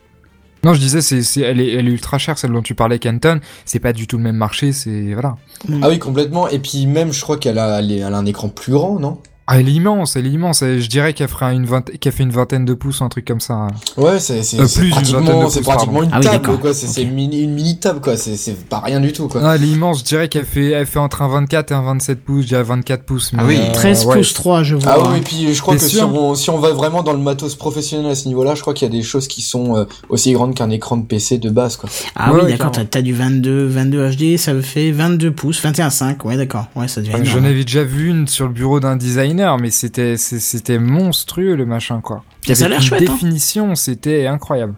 Non, 0.66 0.74
je 0.74 0.80
disais, 0.80 1.00
c'est, 1.00 1.22
c'est, 1.22 1.42
elle, 1.42 1.60
est, 1.60 1.74
elle 1.74 1.86
est 1.86 1.92
ultra 1.92 2.18
chère, 2.18 2.36
celle 2.36 2.50
dont 2.50 2.60
tu 2.60 2.74
parlais, 2.74 2.98
Canton. 2.98 3.38
C'est 3.64 3.78
pas 3.78 3.92
du 3.92 4.08
tout 4.08 4.16
le 4.16 4.24
même 4.24 4.34
marché, 4.36 4.72
c'est. 4.72 5.12
Voilà. 5.12 5.36
Ah 5.80 5.88
oui, 5.88 6.00
complètement 6.00 6.48
et 6.48 6.58
puis 6.58 6.86
même 6.88 7.12
je 7.12 7.20
crois 7.22 7.36
qu'elle 7.38 7.58
a 7.58 7.78
elle, 7.78 7.92
est- 7.92 7.98
elle 7.98 8.12
a 8.12 8.18
un 8.18 8.26
écran 8.26 8.48
plus 8.48 8.72
grand, 8.72 8.98
non? 8.98 9.18
Ah, 9.48 9.60
elle 9.60 9.68
est 9.68 9.72
immense, 9.72 10.16
elle 10.16 10.26
est 10.26 10.30
immense. 10.30 10.60
Je 10.60 10.88
dirais 10.88 11.12
qu'elle 11.12 11.28
ferait 11.28 11.54
une, 11.54 11.66
vingt... 11.66 11.82
qu'elle 12.00 12.12
fait 12.12 12.24
une 12.24 12.32
vingtaine 12.32 12.64
de 12.64 12.74
pouces, 12.74 13.00
un 13.00 13.08
truc 13.08 13.24
comme 13.24 13.38
ça. 13.38 13.68
Ouais, 13.96 14.18
c'est 14.18 14.42
c'est 14.42 14.58
Euh, 14.58 14.66
c'est 14.66 14.80
plus 14.80 14.90
pratiquement, 14.90 15.48
c'est 15.48 15.60
pratiquement 15.60 16.00
pardon. 16.00 16.08
une 16.08 16.10
Ah 16.14 16.18
oui, 16.18 16.24
table 16.24 16.36
d'accord. 16.42 16.60
quoi. 16.60 16.74
C'est 16.74 16.88
c'est 16.88 17.02
une 17.02 17.12
mini, 17.12 17.42
une 17.42 17.54
mini 17.54 17.78
table 17.78 18.00
quoi. 18.00 18.16
C'est 18.16 18.36
c'est 18.36 18.68
pas 18.68 18.80
rien 18.80 18.98
du 19.00 19.12
tout 19.12 19.28
quoi. 19.28 19.40
Ah, 19.44 19.54
elle 19.54 19.62
est 19.62 19.68
immense, 19.68 20.00
je 20.00 20.04
dirais 20.04 20.28
qu'elle 20.28 20.46
fait, 20.46 20.70
elle 20.72 20.86
fait 20.86 20.98
entre 20.98 21.22
un 21.22 21.28
24 21.28 21.70
et 21.70 21.74
un 21.74 21.82
27 21.82 22.24
pouces, 22.24 22.42
je 22.42 22.48
dirais 22.48 22.62
24 22.64 23.04
pouces. 23.04 23.30
Ah 23.36 23.42
mais, 23.44 23.54
oui, 23.56 23.60
euh, 23.60 23.72
13 23.72 24.06
ouais. 24.06 24.16
pouces 24.16 24.34
3, 24.34 24.62
je 24.64 24.74
vois. 24.74 24.92
Ah 24.92 25.10
oui, 25.10 25.18
et 25.18 25.20
puis 25.20 25.54
je 25.54 25.60
crois 25.60 25.74
que 25.76 25.80
si 25.80 26.00
on, 26.00 26.34
si 26.34 26.50
on 26.50 26.58
va 26.58 26.72
vraiment 26.72 27.04
dans 27.04 27.12
le 27.12 27.20
matos 27.20 27.54
professionnel 27.54 28.10
à 28.10 28.14
ce 28.16 28.26
niveau-là, 28.26 28.56
je 28.56 28.62
crois 28.62 28.74
qu'il 28.74 28.88
y 28.88 28.90
a 28.90 28.94
des 28.96 29.04
choses 29.04 29.28
qui 29.28 29.42
sont 29.42 29.76
euh, 29.76 29.84
aussi 30.08 30.32
grandes 30.32 30.54
qu'un 30.56 30.70
écran 30.70 30.96
de 30.96 31.04
PC 31.04 31.38
de 31.38 31.50
base 31.50 31.76
quoi. 31.76 31.88
Ah 32.16 32.32
Ouais, 32.32 32.40
oui, 32.44 32.50
d'accord, 32.50 32.72
t'as, 32.72 33.02
du 33.02 33.12
22, 33.14 33.66
22 33.66 34.10
HD, 34.10 34.36
ça 34.38 34.52
fait 34.60 34.90
22 34.90 35.30
pouces, 35.30 35.62
21,5, 35.62 36.26
ouais, 36.26 36.36
d'accord. 36.36 36.66
Ouais, 36.74 36.88
ça 36.88 37.00
devient 37.00 37.12
énorme. 37.12 37.26
J'en 37.26 37.44
avais 37.44 37.62
déjà 37.64 37.84
vu 37.84 38.08
une 38.08 38.26
sur 38.26 38.46
le 38.48 38.52
bureau 38.52 38.80
d'un 38.80 38.96
designer, 39.36 39.58
mais 39.58 39.70
c'était, 39.70 40.16
c'était 40.16 40.78
monstrueux 40.78 41.54
le 41.56 41.66
machin 41.66 42.00
quoi. 42.00 42.24
Ça 42.52 42.64
a 42.64 42.68
l'air 42.68 42.78
une 42.78 42.84
chouette, 42.84 43.02
hein. 43.08 43.12
définition, 43.12 43.74
c'était 43.74 44.26
incroyable. 44.26 44.74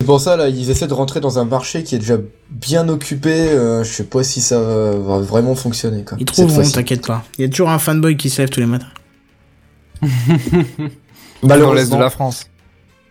C'est 0.00 0.06
pour 0.06 0.20
ça 0.20 0.36
là, 0.36 0.48
ils 0.48 0.70
essaient 0.70 0.86
de 0.86 0.94
rentrer 0.94 1.20
dans 1.20 1.38
un 1.38 1.44
marché 1.44 1.82
qui 1.82 1.94
est 1.96 1.98
déjà 1.98 2.16
bien 2.50 2.88
occupé. 2.88 3.30
euh, 3.32 3.82
je 3.82 3.90
sais 3.92 4.04
pas 4.04 4.22
si 4.22 4.40
ça 4.40 4.60
va, 4.60 4.90
va 4.96 5.18
vraiment 5.18 5.54
fonctionner 5.54 6.04
quoi. 6.04 6.16
Ils 6.20 6.24
trouveront, 6.24 6.62
t'inquiète 6.62 7.06
pas. 7.06 7.24
Il 7.38 7.42
y 7.42 7.44
a 7.44 7.48
toujours 7.48 7.70
un 7.70 7.78
fanboy 7.78 8.16
qui 8.16 8.30
se 8.30 8.40
lève 8.40 8.48
tous 8.50 8.60
les 8.60 8.66
matins. 8.66 8.86
Dans 11.42 11.72
l'est 11.72 11.90
de 11.90 11.96
la 11.96 12.10
France. 12.10 12.46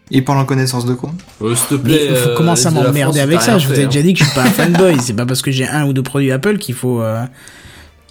Et 0.09 0.21
parlant 0.21 0.45
connaissance 0.45 0.85
de 0.85 0.93
con 0.93 1.11
Oh, 1.41 1.53
s'il 1.53 1.67
te 1.67 1.73
Mais 1.75 1.79
plaît. 1.81 2.07
il 2.11 2.15
faut 2.15 2.29
euh, 2.29 2.37
commencer 2.37 2.67
à 2.67 2.71
m'emmerder 2.71 3.19
avec 3.19 3.41
ça. 3.41 3.57
Je 3.57 3.67
vous 3.67 3.73
ai 3.77 3.87
déjà 3.87 3.99
hein. 3.99 4.03
dit 4.03 4.13
que 4.13 4.19
je 4.19 4.23
suis 4.25 4.33
pas 4.35 4.43
un 4.43 4.49
fanboy. 4.49 4.97
C'est 5.01 5.13
pas 5.13 5.25
parce 5.25 5.41
que 5.41 5.51
j'ai 5.51 5.67
un 5.67 5.85
ou 5.85 5.91
deux 5.91 6.03
produits 6.03 6.31
Apple 6.31 6.57
qu'il 6.57 6.75
faut. 6.75 7.01
euh, 7.01 7.25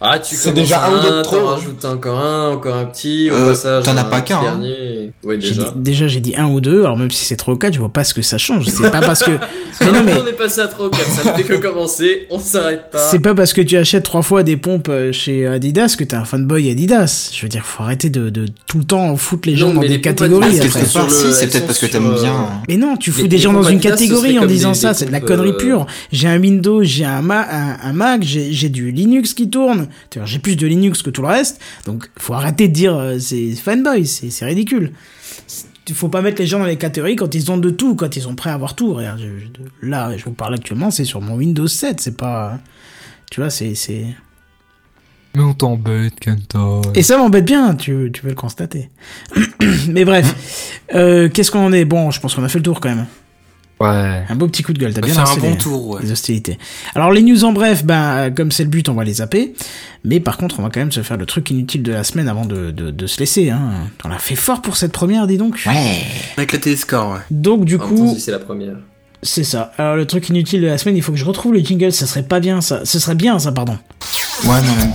Ah, 0.00 0.18
tu 0.18 0.34
C'est 0.36 0.52
déjà 0.52 0.84
un 0.86 0.92
ou 0.98 1.00
deux 1.02 1.08
de 1.10 1.22
t'en 1.22 1.22
trop, 1.22 1.36
hein. 1.48 1.54
rajoutes 1.54 1.84
encore 1.86 2.18
un, 2.20 2.50
encore 2.52 2.76
un 2.76 2.84
petit, 2.84 3.30
au 3.30 3.34
Euh, 3.34 3.48
passage. 3.50 3.84
t'en 3.84 3.96
as 3.96 4.02
un 4.02 4.04
pas 4.04 4.20
qu'un, 4.20 4.40
hein. 4.40 4.60
Ouais, 5.24 5.38
déjà. 5.38 5.62
dit- 5.62 5.70
déjà, 5.76 6.06
j'ai 6.06 6.20
dit 6.20 6.34
un 6.36 6.46
ou 6.48 6.60
deux. 6.60 6.80
Alors 6.84 6.98
même 6.98 7.10
si 7.10 7.24
c'est 7.24 7.36
3 7.36 7.54
ou 7.54 7.56
4, 7.56 7.72
je 7.72 7.78
vois 7.78 7.88
pas 7.88 8.04
ce 8.04 8.12
que 8.12 8.20
ça 8.20 8.36
change. 8.36 8.66
C'est 8.66 8.90
pas 8.90 9.00
parce 9.00 9.22
que. 9.22 9.30
Mais 9.80 9.92
non, 9.92 10.02
mais. 10.04 10.12
On 10.22 10.26
est 10.26 10.32
passé 10.32 10.60
à 10.60 10.68
3 10.68 10.86
ou 10.86 10.90
4, 10.90 11.02
ça 11.10 11.32
ne 11.32 11.36
fait 11.36 11.42
que 11.44 11.54
commencer, 11.54 12.26
on 12.30 12.38
s'arrête 12.38 12.90
pas. 12.90 12.98
C'est 13.10 13.18
pas 13.20 13.34
parce 13.34 13.52
que 13.52 13.60
tu 13.60 13.76
achètes 13.76 14.04
trois 14.04 14.22
fois 14.22 14.42
des 14.42 14.56
pompes 14.56 14.88
euh, 14.88 15.12
chez 15.12 15.46
Adidas 15.46 15.96
que 15.98 16.04
t'es 16.04 16.14
un 16.16 16.24
fanboy 16.24 16.70
Adidas. 16.70 17.30
Je 17.34 17.42
veux 17.42 17.48
dire, 17.48 17.64
faut 17.64 17.82
arrêter 17.82 18.08
de, 18.10 18.30
de 18.30 18.46
tout 18.66 18.78
le 18.78 18.84
temps 18.84 19.14
foutre 19.16 19.48
les 19.48 19.56
gens 19.56 19.68
Non, 19.68 19.74
dans 19.74 19.80
mais 19.82 19.88
des 19.88 19.94
les 19.96 20.00
catégories. 20.00 20.58
Après. 20.60 20.84
c'est 20.84 21.32
Si, 21.32 21.46
peut-être 21.46 21.66
parce 21.66 21.78
que 21.78 21.86
t'aimes 21.86 22.06
euh, 22.06 22.20
bien. 22.22 22.32
hein. 22.32 22.48
Mais 22.68 22.76
non, 22.76 22.96
tu 22.96 23.10
fous 23.12 23.22
Les- 23.22 23.28
des 23.28 23.38
gens 23.38 23.52
dans 23.52 23.62
une 23.64 23.80
catégorie 23.80 24.38
en 24.38 24.46
disant 24.46 24.72
ça, 24.74 24.92
c'est 24.94 25.06
de 25.06 25.12
la 25.12 25.20
connerie 25.20 25.56
pure. 25.56 25.86
J'ai 26.12 26.28
un 26.28 26.38
Windows, 26.40 26.82
j'ai 26.82 27.04
un, 27.04 27.20
Ma- 27.22 27.46
un, 27.50 27.76
un 27.82 27.92
Mac, 27.92 28.22
j'ai 28.22 28.68
du 28.68 28.90
Linux 28.92 29.32
qui 29.34 29.48
tourne. 29.50 29.85
J'ai 30.24 30.38
plus 30.38 30.56
de 30.56 30.66
Linux 30.66 31.02
que 31.02 31.10
tout 31.10 31.22
le 31.22 31.28
reste. 31.28 31.60
Donc, 31.84 32.08
faut 32.18 32.34
arrêter 32.34 32.68
de 32.68 32.72
dire 32.72 32.96
euh, 32.96 33.18
c'est 33.18 33.52
fanboy, 33.52 34.06
c'est 34.06 34.44
ridicule. 34.44 34.92
Il 35.88 35.94
faut 35.94 36.08
pas 36.08 36.20
mettre 36.22 36.40
les 36.40 36.46
gens 36.48 36.58
dans 36.58 36.64
les 36.66 36.76
catégories 36.78 37.14
quand 37.16 37.34
ils 37.34 37.50
ont 37.52 37.58
de 37.58 37.70
tout, 37.70 37.94
quand 37.94 38.16
ils 38.16 38.22
sont 38.22 38.34
prêts 38.34 38.50
à 38.50 38.54
avoir 38.54 38.74
tout. 38.74 38.92
Regarde, 38.94 39.20
je- 39.20 39.46
je- 39.46 39.88
là, 39.88 40.16
je 40.16 40.24
vous 40.24 40.32
parle 40.32 40.54
actuellement, 40.54 40.90
c'est 40.90 41.04
sur 41.04 41.20
mon 41.20 41.34
Windows 41.36 41.68
7, 41.68 42.00
c'est 42.00 42.16
pas. 42.16 42.58
Tu 43.30 43.40
vois, 43.40 43.50
c'est. 43.50 43.74
c'est- 43.76 44.06
Mais 45.36 45.42
on 45.42 45.52
t'embête, 45.54 46.18
Canton. 46.18 46.80
Et 46.94 47.02
ça 47.02 47.18
m'embête 47.18 47.44
bien, 47.44 47.74
tu, 47.74 48.10
tu 48.12 48.22
peux 48.22 48.28
le 48.28 48.34
constater. 48.34 48.90
Mais 49.88 50.04
bref, 50.04 50.80
euh, 50.94 51.28
qu'est-ce 51.28 51.50
qu'on 51.50 51.66
en 51.66 51.72
est? 51.72 51.84
Bon, 51.84 52.10
je 52.10 52.20
pense 52.20 52.34
qu'on 52.34 52.42
a 52.44 52.48
fait 52.48 52.58
le 52.58 52.64
tour 52.64 52.80
quand 52.80 52.88
même. 52.88 53.06
Ouais. 53.78 54.22
Un 54.30 54.34
beau 54.36 54.46
petit 54.48 54.62
coup 54.62 54.72
de 54.72 54.78
gueule, 54.78 54.94
t'as 54.94 55.02
va 55.02 55.06
bien 55.06 55.14
faire 55.14 55.24
un 55.24 55.26
lancé 55.28 55.40
bon 55.40 55.50
les- 55.50 55.58
tour, 55.58 55.86
ouais. 55.88 56.02
les 56.02 56.10
hostilités. 56.10 56.58
Alors 56.94 57.12
les 57.12 57.22
news 57.22 57.44
en 57.44 57.52
bref, 57.52 57.84
ben 57.84 58.30
comme 58.34 58.50
c'est 58.50 58.62
le 58.64 58.70
but, 58.70 58.88
on 58.88 58.94
va 58.94 59.04
les 59.04 59.14
zapper. 59.14 59.52
Mais 60.02 60.18
par 60.18 60.38
contre, 60.38 60.60
on 60.60 60.62
va 60.62 60.70
quand 60.70 60.80
même 60.80 60.92
se 60.92 61.02
faire 61.02 61.18
le 61.18 61.26
truc 61.26 61.50
inutile 61.50 61.82
de 61.82 61.92
la 61.92 62.02
semaine 62.02 62.26
avant 62.28 62.46
de, 62.46 62.70
de, 62.70 62.90
de 62.90 63.06
se 63.06 63.18
laisser. 63.20 63.50
Hein. 63.50 63.60
On 64.04 64.10
a 64.10 64.18
fait 64.18 64.34
fort 64.36 64.62
pour 64.62 64.76
cette 64.78 64.92
première, 64.92 65.26
dis 65.26 65.36
donc. 65.36 65.60
Ouais. 65.66 66.00
On 66.36 66.40
a 66.40 66.44
éclaté 66.44 66.70
les 66.70 66.76
scores, 66.76 67.12
ouais. 67.12 67.18
Donc 67.30 67.66
du 67.66 67.76
En 67.76 67.80
coup, 67.80 68.16
c'est 68.18 68.30
la 68.30 68.38
première. 68.38 68.76
c'est 69.22 69.44
ça. 69.44 69.72
Alors 69.76 69.96
le 69.96 70.06
truc 70.06 70.26
inutile 70.30 70.62
de 70.62 70.68
la 70.68 70.78
semaine, 70.78 70.96
il 70.96 71.02
faut 71.02 71.12
que 71.12 71.18
je 71.18 71.24
retrouve 71.26 71.52
le 71.52 71.60
jingle. 71.60 71.92
Ça 71.92 72.06
serait 72.06 72.22
pas 72.22 72.40
bien, 72.40 72.62
ça. 72.62 72.84
Ce 72.86 72.98
serait 72.98 73.14
bien, 73.14 73.38
ça, 73.38 73.52
pardon. 73.52 73.76
Ouais, 74.44 74.60
non, 74.62 74.74
même. 74.78 74.92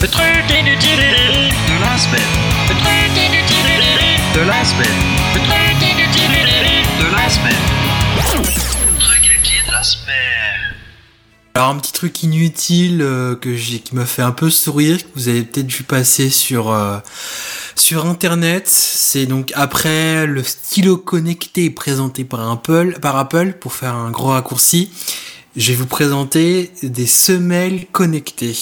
Le 0.00 0.06
truc 0.06 0.24
inutile 0.50 0.98
de 1.00 1.80
la 1.82 1.98
semaine. 1.98 2.20
Le 2.68 2.74
truc 2.74 3.16
inutile 3.16 4.36
de 4.36 4.40
la 4.48 4.64
semaine. 4.64 5.07
Alors 11.58 11.70
un 11.70 11.76
petit 11.78 11.92
truc 11.92 12.22
inutile 12.22 13.02
euh, 13.02 13.34
que 13.34 13.56
j'ai 13.56 13.80
qui 13.80 13.96
m'a 13.96 14.06
fait 14.06 14.22
un 14.22 14.30
peu 14.30 14.48
sourire, 14.48 14.98
que 14.98 15.08
vous 15.16 15.26
avez 15.26 15.42
peut-être 15.42 15.66
vu 15.66 15.82
passer 15.82 16.30
sur 16.30 16.70
euh, 16.70 16.98
sur 17.74 18.06
internet, 18.06 18.68
c'est 18.68 19.26
donc 19.26 19.50
après 19.56 20.24
le 20.24 20.44
stylo 20.44 20.96
connecté 20.96 21.68
présenté 21.70 22.22
par 22.22 22.48
Apple 22.48 23.00
par 23.02 23.16
Apple 23.16 23.54
pour 23.58 23.72
faire 23.72 23.96
un 23.96 24.12
gros 24.12 24.28
raccourci, 24.28 24.90
je 25.56 25.72
vais 25.72 25.76
vous 25.78 25.86
présenter 25.86 26.70
des 26.84 27.08
semelles 27.08 27.86
connectées. 27.90 28.56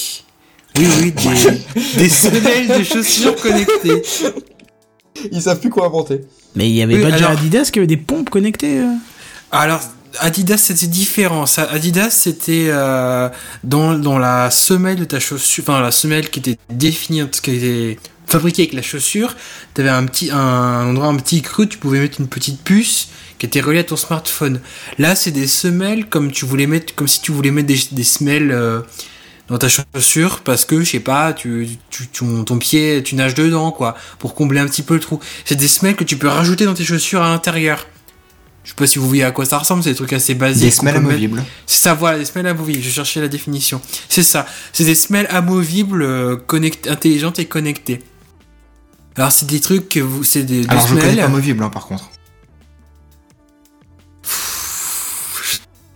Oui 0.75 0.87
oui, 0.99 1.11
des, 1.11 1.79
des 1.99 2.09
semelles 2.09 2.79
de 2.79 2.83
chaussures 2.83 3.35
connectées. 3.35 4.01
Ils 5.31 5.43
savent 5.43 5.59
plus 5.59 5.69
quoi 5.69 5.85
inventer. 5.85 6.21
Mais 6.55 6.67
il 6.67 6.75
y 6.75 6.81
avait 6.81 6.95
Oui, 6.95 7.03
pas 7.03 7.11
déjà 7.11 7.27
alors- 7.27 7.37
Adidas 7.39 7.69
qui 7.71 7.77
avait 7.77 7.85
des 7.87 7.95
pompes 7.97 8.31
connectées. 8.31 8.79
euh? 8.79 8.91
Alors, 9.51 9.81
Adidas, 10.19 10.57
c'était 10.57 10.87
différent. 10.87 11.45
Adidas, 11.57 12.09
c'était 12.09 12.67
euh, 12.69 13.29
dans, 13.63 13.97
dans 13.97 14.17
la 14.17 14.49
semelle 14.51 14.97
de 14.97 15.05
ta 15.05 15.19
chaussure, 15.19 15.63
enfin 15.63 15.81
la 15.81 15.91
semelle 15.91 16.29
qui 16.29 16.39
était 16.39 16.57
définie, 16.69 17.23
qui 17.41 17.51
était 17.51 17.99
fabriquée 18.25 18.63
avec 18.63 18.73
la 18.73 18.81
chaussure. 18.81 19.35
T'avais 19.73 19.89
un 19.89 20.05
petit, 20.05 20.29
un 20.31 20.87
endroit, 20.87 21.07
un 21.07 21.17
petit 21.17 21.41
creux, 21.41 21.65
tu 21.65 21.77
pouvais 21.77 21.99
mettre 21.99 22.19
une 22.19 22.27
petite 22.27 22.61
puce 22.63 23.09
qui 23.39 23.45
était 23.45 23.61
reliée 23.61 23.79
à 23.79 23.83
ton 23.83 23.95
smartphone. 23.95 24.59
Là, 24.97 25.15
c'est 25.15 25.31
des 25.31 25.47
semelles 25.47 26.07
comme 26.07 26.31
tu 26.31 26.45
voulais 26.45 26.67
mettre, 26.67 26.95
comme 26.95 27.07
si 27.07 27.21
tu 27.21 27.31
voulais 27.31 27.51
mettre 27.51 27.67
des, 27.67 27.79
des 27.91 28.03
semelles 28.03 28.51
euh, 28.51 28.81
dans 29.47 29.57
ta 29.57 29.67
chaussure 29.69 30.41
parce 30.41 30.65
que 30.65 30.79
je 30.81 30.91
sais 30.91 30.99
pas, 30.99 31.33
tu, 31.33 31.69
tu, 31.89 32.07
ton, 32.07 32.43
ton 32.43 32.57
pied, 32.57 33.01
tu 33.03 33.15
nages 33.15 33.35
dedans 33.35 33.71
quoi, 33.71 33.95
pour 34.19 34.35
combler 34.35 34.59
un 34.59 34.67
petit 34.67 34.83
peu 34.83 34.95
le 34.95 34.99
trou. 34.99 35.19
C'est 35.45 35.55
des 35.55 35.67
semelles 35.67 35.95
que 35.95 36.03
tu 36.03 36.17
peux 36.17 36.27
rajouter 36.27 36.65
dans 36.65 36.73
tes 36.73 36.85
chaussures 36.85 37.21
à 37.21 37.29
l'intérieur. 37.29 37.85
Je 38.67 38.71
sais 38.71 38.75
pas 38.75 38.85
si 38.85 38.99
vous 38.99 39.07
voyez 39.07 39.23
à 39.23 39.31
quoi 39.31 39.45
ça 39.45 39.59
ressemble, 39.59 39.81
c'est 39.81 39.91
des 39.91 39.95
trucs 39.95 40.11
assez 40.11 40.35
basiques. 40.35 40.61
Des 40.65 40.71
semelles 40.71 40.95
mettre- 40.95 41.07
amovibles. 41.07 41.41
C'est 41.65 41.79
ça, 41.81 41.93
voilà, 41.93 42.17
des 42.19 42.25
semelles 42.25 42.47
amovibles. 42.47 42.83
Je 42.83 42.89
cherchais 42.89 43.21
la 43.21 43.29
définition. 43.29 43.79
C'est 44.09 44.23
ça. 44.23 44.45
C'est 44.73 44.83
des 44.83 44.93
semelles 44.93 45.27
amovibles, 45.29 46.01
euh, 46.03 46.35
connect- 46.35 46.85
intelligentes 46.89 47.39
et 47.39 47.45
connectées. 47.45 48.03
Alors 49.15 49.31
c'est 49.31 49.45
des 49.47 49.61
trucs 49.61 49.87
que 49.87 50.01
vous, 50.01 50.25
c'est 50.25 50.43
des, 50.43 50.63
des 50.63 50.69
Alors, 50.69 50.83
je 50.85 50.89
connais 50.89 51.01
semelles. 51.03 51.17
pas 51.19 51.23
amovible, 51.25 51.63
hein, 51.63 51.69
par 51.69 51.87
contre. 51.87 52.09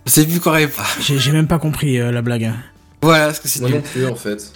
Je 0.06 0.10
sais 0.10 0.24
plus 0.26 0.40
quoi 0.40 0.52
répondre. 0.52 0.88
J'ai 1.00 1.30
même 1.32 1.46
pas 1.46 1.58
compris 1.58 2.00
euh, 2.00 2.10
la 2.10 2.22
blague. 2.22 2.52
Voilà, 3.02 3.26
parce 3.26 3.40
que 3.40 3.48
c'est 3.48 3.60
Moi 3.60 3.70
non 3.70 3.82
plus, 3.82 4.06
en 4.06 4.16
fait. 4.16 4.50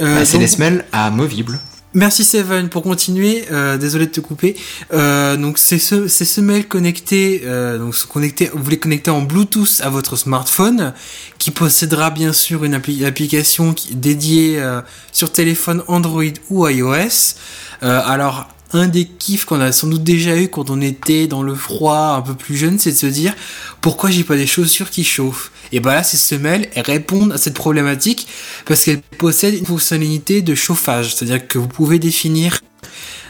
Euh, 0.00 0.16
Bah, 0.20 0.24
c'est 0.24 0.32
donc- 0.34 0.40
des 0.42 0.48
semelles 0.48 0.84
amovibles. 0.92 1.58
Merci 1.96 2.24
Seven 2.24 2.68
pour 2.68 2.82
continuer. 2.82 3.44
Euh, 3.52 3.76
désolé 3.76 4.06
de 4.06 4.10
te 4.10 4.20
couper. 4.20 4.56
Euh, 4.92 5.36
donc 5.36 5.58
c'est 5.58 5.78
ce, 5.78 6.08
ces 6.08 6.24
semelles 6.24 6.66
connectées, 6.66 7.42
euh, 7.44 7.78
donc 7.78 7.94
se 7.94 8.04
connecter, 8.04 8.50
vous 8.52 8.68
les 8.68 8.78
connectez 8.78 9.12
en 9.12 9.22
Bluetooth 9.22 9.80
à 9.80 9.90
votre 9.90 10.16
smartphone, 10.16 10.92
qui 11.38 11.52
possédera 11.52 12.10
bien 12.10 12.32
sûr 12.32 12.64
une 12.64 12.74
appli- 12.74 13.04
application 13.06 13.76
dédiée 13.92 14.60
euh, 14.60 14.80
sur 15.12 15.30
téléphone 15.30 15.84
Android 15.86 16.24
ou 16.50 16.66
iOS. 16.68 17.36
Euh, 17.84 18.00
alors 18.04 18.48
un 18.74 18.88
des 18.88 19.04
kiffs 19.06 19.44
qu'on 19.44 19.60
a 19.60 19.72
sans 19.72 19.86
doute 19.86 20.02
déjà 20.02 20.36
eu 20.36 20.48
quand 20.48 20.68
on 20.68 20.80
était 20.80 21.26
dans 21.26 21.42
le 21.42 21.54
froid 21.54 22.16
un 22.18 22.22
peu 22.22 22.34
plus 22.34 22.56
jeune, 22.56 22.78
c'est 22.78 22.92
de 22.92 22.96
se 22.96 23.06
dire 23.06 23.34
pourquoi 23.80 24.10
j'ai 24.10 24.24
pas 24.24 24.36
des 24.36 24.46
chaussures 24.46 24.90
qui 24.90 25.04
chauffent? 25.04 25.50
Et 25.72 25.80
bah 25.80 25.94
là, 25.94 26.02
ces 26.02 26.16
semelles, 26.16 26.68
elles 26.74 26.84
répondent 26.84 27.32
à 27.32 27.38
cette 27.38 27.54
problématique 27.54 28.26
parce 28.66 28.84
qu'elles 28.84 29.00
possèdent 29.18 29.54
une 29.58 29.66
fonctionnalité 29.66 30.42
de 30.42 30.54
chauffage, 30.54 31.14
c'est-à-dire 31.14 31.46
que 31.48 31.58
vous 31.58 31.68
pouvez 31.68 31.98
définir 31.98 32.60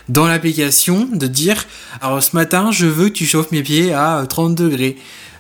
dans 0.08 0.26
l'application 0.26 1.08
de 1.12 1.26
dire 1.26 1.64
alors 2.02 2.22
ce 2.22 2.36
matin 2.36 2.70
je 2.70 2.86
veux 2.86 3.08
que 3.08 3.14
tu 3.14 3.24
chauffes 3.26 3.50
mes 3.52 3.62
pieds 3.62 3.94
à 3.94 4.18
euh, 4.18 4.26
30 4.26 4.54
degrés 4.54 4.96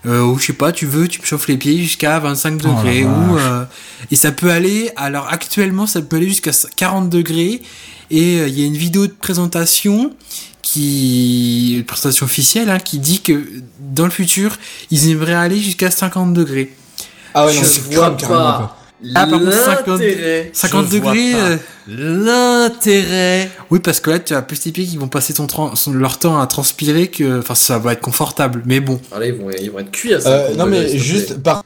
euh, 0.06 0.22
ou 0.22 0.38
je 0.38 0.46
sais 0.46 0.52
pas 0.54 0.72
tu 0.72 0.86
veux 0.86 1.04
que 1.04 1.10
tu 1.10 1.20
me 1.20 1.26
chauffes 1.26 1.48
les 1.48 1.58
pieds 1.58 1.76
jusqu'à 1.82 2.18
25 2.18 2.54
Oh 2.64 2.66
la 2.68 2.72
degrés 2.72 3.04
ou 3.04 3.34
vache. 3.34 3.42
euh, 3.44 3.64
et 4.10 4.16
ça 4.16 4.32
peut 4.32 4.50
aller 4.50 4.90
alors 4.96 5.28
actuellement 5.30 5.86
ça 5.86 6.00
peut 6.00 6.16
aller 6.16 6.28
jusqu'à 6.28 6.52
40 6.76 7.10
degrés 7.10 7.60
et 8.10 8.40
euh, 8.40 8.48
il 8.48 8.58
y 8.58 8.62
a 8.62 8.66
une 8.66 8.76
vidéo 8.76 9.06
de 9.06 9.12
présentation 9.12 10.12
qui 10.62 11.74
une 11.76 11.84
présentation 11.84 12.26
officielle 12.26 12.70
hein, 12.70 12.78
qui 12.78 12.98
dit 12.98 13.20
que 13.20 13.44
dans 13.80 14.04
le 14.04 14.10
futur 14.10 14.56
ils 14.90 15.10
aimeraient 15.10 15.34
aller 15.34 15.58
jusqu'à 15.58 15.90
50 15.90 16.32
degrés 16.34 16.72
Ah 17.34 17.46
ouais, 17.46 17.54
non, 17.54 17.60
Je 17.60 17.64
c'est 17.66 17.80
vois 17.94 18.10
crame 18.10 18.16
carrément. 18.16 18.70
Ah, 19.14 19.26
par 19.26 19.38
contre, 19.38 19.52
50, 19.52 19.86
L'intérêt. 20.00 20.50
50 20.54 20.86
Je 20.90 20.96
vois 20.96 21.12
degrés 21.12 21.34
euh, 21.34 21.56
L'intérêt. 21.88 23.50
Oui, 23.70 23.80
parce 23.80 24.00
que 24.00 24.08
là, 24.10 24.18
tu 24.18 24.32
as 24.34 24.40
plus 24.40 24.58
tes 24.60 24.72
pieds 24.72 24.86
qui 24.86 24.96
vont 24.96 25.08
passer 25.08 25.34
ton 25.34 25.46
tran- 25.46 25.74
son- 25.76 25.92
leur 25.92 26.18
temps 26.18 26.40
à 26.40 26.46
transpirer 26.46 27.08
que, 27.08 27.40
enfin, 27.40 27.54
ça 27.54 27.78
va 27.78 27.92
être 27.92 28.00
confortable. 28.00 28.62
Mais 28.64 28.80
bon. 28.80 28.98
Ah 29.12 29.18
là, 29.18 29.26
ils 29.26 29.34
vont, 29.34 29.50
ils 29.60 29.70
vont 29.70 29.80
être 29.80 29.90
cuits 29.90 30.14
à 30.14 30.20
ça. 30.20 30.30
Euh, 30.30 30.54
non 30.54 30.64
mais 30.66 30.96
juste 30.96 31.36
par 31.42 31.62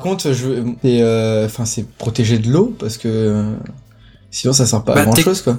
contre, 0.00 0.32
je 0.32 0.48
c'est 0.82 1.02
euh, 1.02 1.46
enfin 1.46 1.64
c'est 1.66 1.86
protégé 1.88 2.38
de 2.38 2.50
l'eau 2.50 2.74
parce 2.78 2.96
que 2.98 3.06
euh, 3.06 3.44
sinon 4.32 4.52
ça 4.52 4.66
sert 4.66 4.82
pas 4.82 4.94
Bah, 4.94 5.00
à 5.02 5.04
grand 5.04 5.12
t'es- 5.14 5.22
chose 5.22 5.42
quoi. 5.42 5.56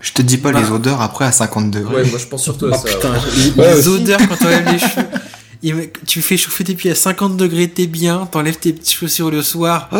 Je 0.00 0.12
te 0.12 0.22
dis 0.22 0.36
pas 0.38 0.52
Bah. 0.52 0.60
les 0.60 0.70
odeurs 0.70 1.00
après 1.00 1.24
à 1.24 1.32
50 1.32 1.70
degrés. 1.70 1.94
Ouais, 2.02 2.04
moi 2.10 2.18
je 2.18 2.26
pense 2.26 2.42
surtout 2.42 2.66
à 2.66 2.70
Oh, 2.74 2.76
ça. 2.86 2.92
putain, 2.94 3.10
ouais. 3.12 3.18
les- 3.56 3.62
ouais, 3.62 3.88
odeurs 3.88 4.20
quand 4.28 4.36
tu 4.36 4.44
enlèves 4.44 4.72
les 4.72 4.78
cheveux. 4.78 5.06
Il- 5.66 5.90
Tu 6.06 6.20
fais 6.20 6.36
chauffer 6.36 6.62
tes 6.62 6.74
pieds 6.74 6.90
à 6.90 6.94
50 6.94 7.38
degrés, 7.38 7.68
t'es 7.68 7.86
bien, 7.86 8.26
t'enlèves 8.30 8.58
tes 8.58 8.74
petites 8.74 8.94
chaussures 8.98 9.30
le 9.30 9.40
soir. 9.40 9.88
Ah, 9.92 9.96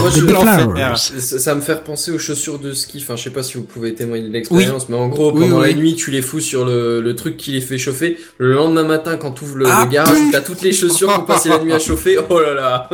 moi, 0.00 0.08
je- 0.08 0.20
flowers. 0.22 0.96
Ça, 0.96 1.38
ça 1.38 1.54
me 1.54 1.60
fait 1.60 1.74
repenser 1.74 2.10
aux 2.10 2.18
chaussures 2.18 2.58
de 2.58 2.72
ski. 2.72 3.00
Enfin, 3.02 3.14
je 3.16 3.24
sais 3.24 3.30
pas 3.30 3.42
si 3.42 3.58
vous 3.58 3.64
pouvez 3.64 3.94
témoigner 3.94 4.26
de 4.28 4.32
l'expérience, 4.32 4.88
mais 4.88 4.96
en 4.96 5.08
gros, 5.08 5.30
pendant 5.32 5.60
oui. 5.60 5.68
la 5.68 5.74
nuit, 5.74 5.94
tu 5.94 6.10
les 6.10 6.22
fous 6.22 6.40
sur 6.40 6.64
le, 6.64 7.02
le 7.02 7.14
truc 7.16 7.36
qui 7.36 7.52
les 7.52 7.60
fait 7.60 7.76
chauffer. 7.76 8.16
Le 8.38 8.54
lendemain 8.54 8.84
matin, 8.84 9.18
quand 9.18 9.32
tu 9.32 9.44
ouvres 9.44 9.58
le, 9.58 9.66
Ah, 9.68 9.84
le 9.84 9.90
garage, 9.90 10.16
t'as 10.32 10.40
toutes 10.40 10.62
les 10.62 10.72
chaussures 10.72 11.12
pour 11.12 11.26
passer 11.26 11.50
la 11.50 11.58
nuit 11.58 11.74
à 11.74 11.78
chauffer. 11.78 12.16
Oh 12.30 12.40
là 12.40 12.54
là. 12.54 12.88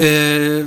Euh, 0.00 0.64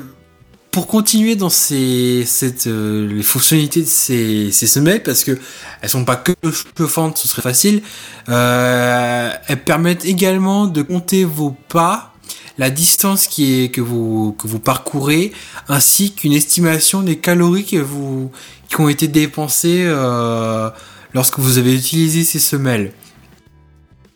pour 0.71 0.87
continuer 0.87 1.35
dans 1.35 1.49
ces, 1.49 2.23
cette, 2.25 2.67
euh, 2.67 3.05
les 3.05 3.23
fonctionnalités 3.23 3.81
de 3.81 3.87
ces, 3.87 4.51
ces 4.51 4.67
semelles, 4.67 5.03
parce 5.03 5.25
que 5.25 5.37
elles 5.81 5.89
sont 5.89 6.05
pas 6.05 6.15
que 6.15 6.33
chauffantes, 6.77 7.17
ce 7.17 7.27
serait 7.27 7.41
facile, 7.41 7.81
euh, 8.29 9.31
elles 9.47 9.63
permettent 9.63 10.05
également 10.05 10.67
de 10.67 10.81
compter 10.81 11.25
vos 11.25 11.51
pas, 11.51 12.13
la 12.57 12.69
distance 12.69 13.27
qui 13.27 13.63
est, 13.63 13.69
que 13.69 13.81
vous, 13.81 14.33
que 14.37 14.47
vous 14.47 14.59
parcourez, 14.59 15.33
ainsi 15.67 16.13
qu'une 16.13 16.33
estimation 16.33 17.01
des 17.01 17.17
calories 17.17 17.77
vous, 17.77 18.31
qui 18.69 18.79
ont 18.79 18.87
été 18.87 19.09
dépensées, 19.09 19.83
euh, 19.85 20.69
lorsque 21.13 21.39
vous 21.39 21.57
avez 21.57 21.75
utilisé 21.75 22.23
ces 22.23 22.39
semelles. 22.39 22.93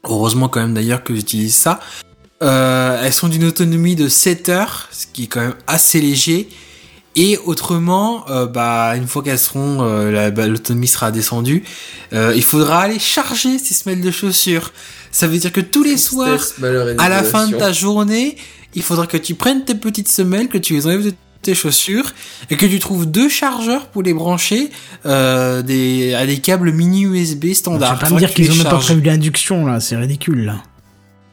Heureusement 0.06 0.48
quand 0.48 0.61
même 0.61 0.73
d'ailleurs 0.73 1.03
que 1.03 1.14
j'utilise 1.14 1.56
ça. 1.56 1.82
Euh, 2.44 3.02
elles 3.03 3.14
sont 3.14 3.28
d'une 3.30 3.45
autonomie 3.45 3.95
de 3.95 4.07
7 4.10 4.49
heures, 4.49 4.90
ce 4.91 5.06
qui 5.12 5.24
est 5.24 5.28
quand 5.28 5.41
même 5.41 5.56
assez 5.68 6.02
léger. 6.02 6.49
Et 7.18 7.38
autrement, 7.45 8.30
euh, 8.30 8.45
bah, 8.45 8.94
une 8.98 9.07
fois 9.07 9.24
qu'elles 9.24 9.40
seront, 9.40 9.78
euh, 9.82 10.12
la- 10.12 10.32
bah, 10.32 10.48
l'autonomie 10.48 10.88
sera 10.88 11.12
descendue, 11.12 11.64
euh, 12.12 12.34
il 12.36 12.44
faudra 12.44 12.82
aller 12.82 12.99
charger 12.99 13.57
ces 13.57 13.74
semelles 13.74 14.02
de 14.02 14.12
chaussures. 14.12 14.74
Ça 15.12 15.28
veut 15.28 15.38
dire 15.38 15.53
que 15.53 15.62
tous 15.62 15.84
les 15.84 15.95
soirs, 15.98 16.41
à 16.99 17.07
la 17.07 17.24
fin 17.24 17.48
de 17.48 17.56
ta 17.56 17.72
journée, 17.72 18.36
il 18.74 18.84
faudra 18.84 19.07
que 19.07 19.16
tu 19.16 19.34
prennes 19.34 19.64
tes 19.64 19.76
petites 19.76 20.10
semelles, 20.10 20.49
que 20.49 20.57
tu 20.57 20.74
les 20.74 20.86
enlèves 20.88 21.06
de 21.06 21.14
tes 21.41 21.56
chaussures 21.56 22.12
et 22.49 22.57
que 22.57 22.66
tu 22.66 22.80
trouves 22.80 23.06
deux 23.10 23.30
chargeurs 23.30 23.88
pour 23.88 24.03
les 24.03 24.14
brancher 24.14 24.70
euh, 25.06 25.62
des, 25.62 26.14
à 26.16 26.26
des 26.26 26.40
câbles 26.40 26.74
mini 26.74 27.03
USB 27.03 27.44
Tu 27.45 27.53
standard. 27.56 27.94
vas 27.94 27.99
pas 27.99 28.10
me 28.10 28.20
dire 28.20 28.28
tu 28.30 28.41
qu'ils 28.41 28.52
ont 28.52 28.56
même 28.56 28.64
pas 28.66 28.78
prévu 28.80 28.99
l'induction 29.02 29.66
là, 29.66 29.80
c'est 29.80 29.95
ridicule 29.95 30.44
là. 30.44 30.64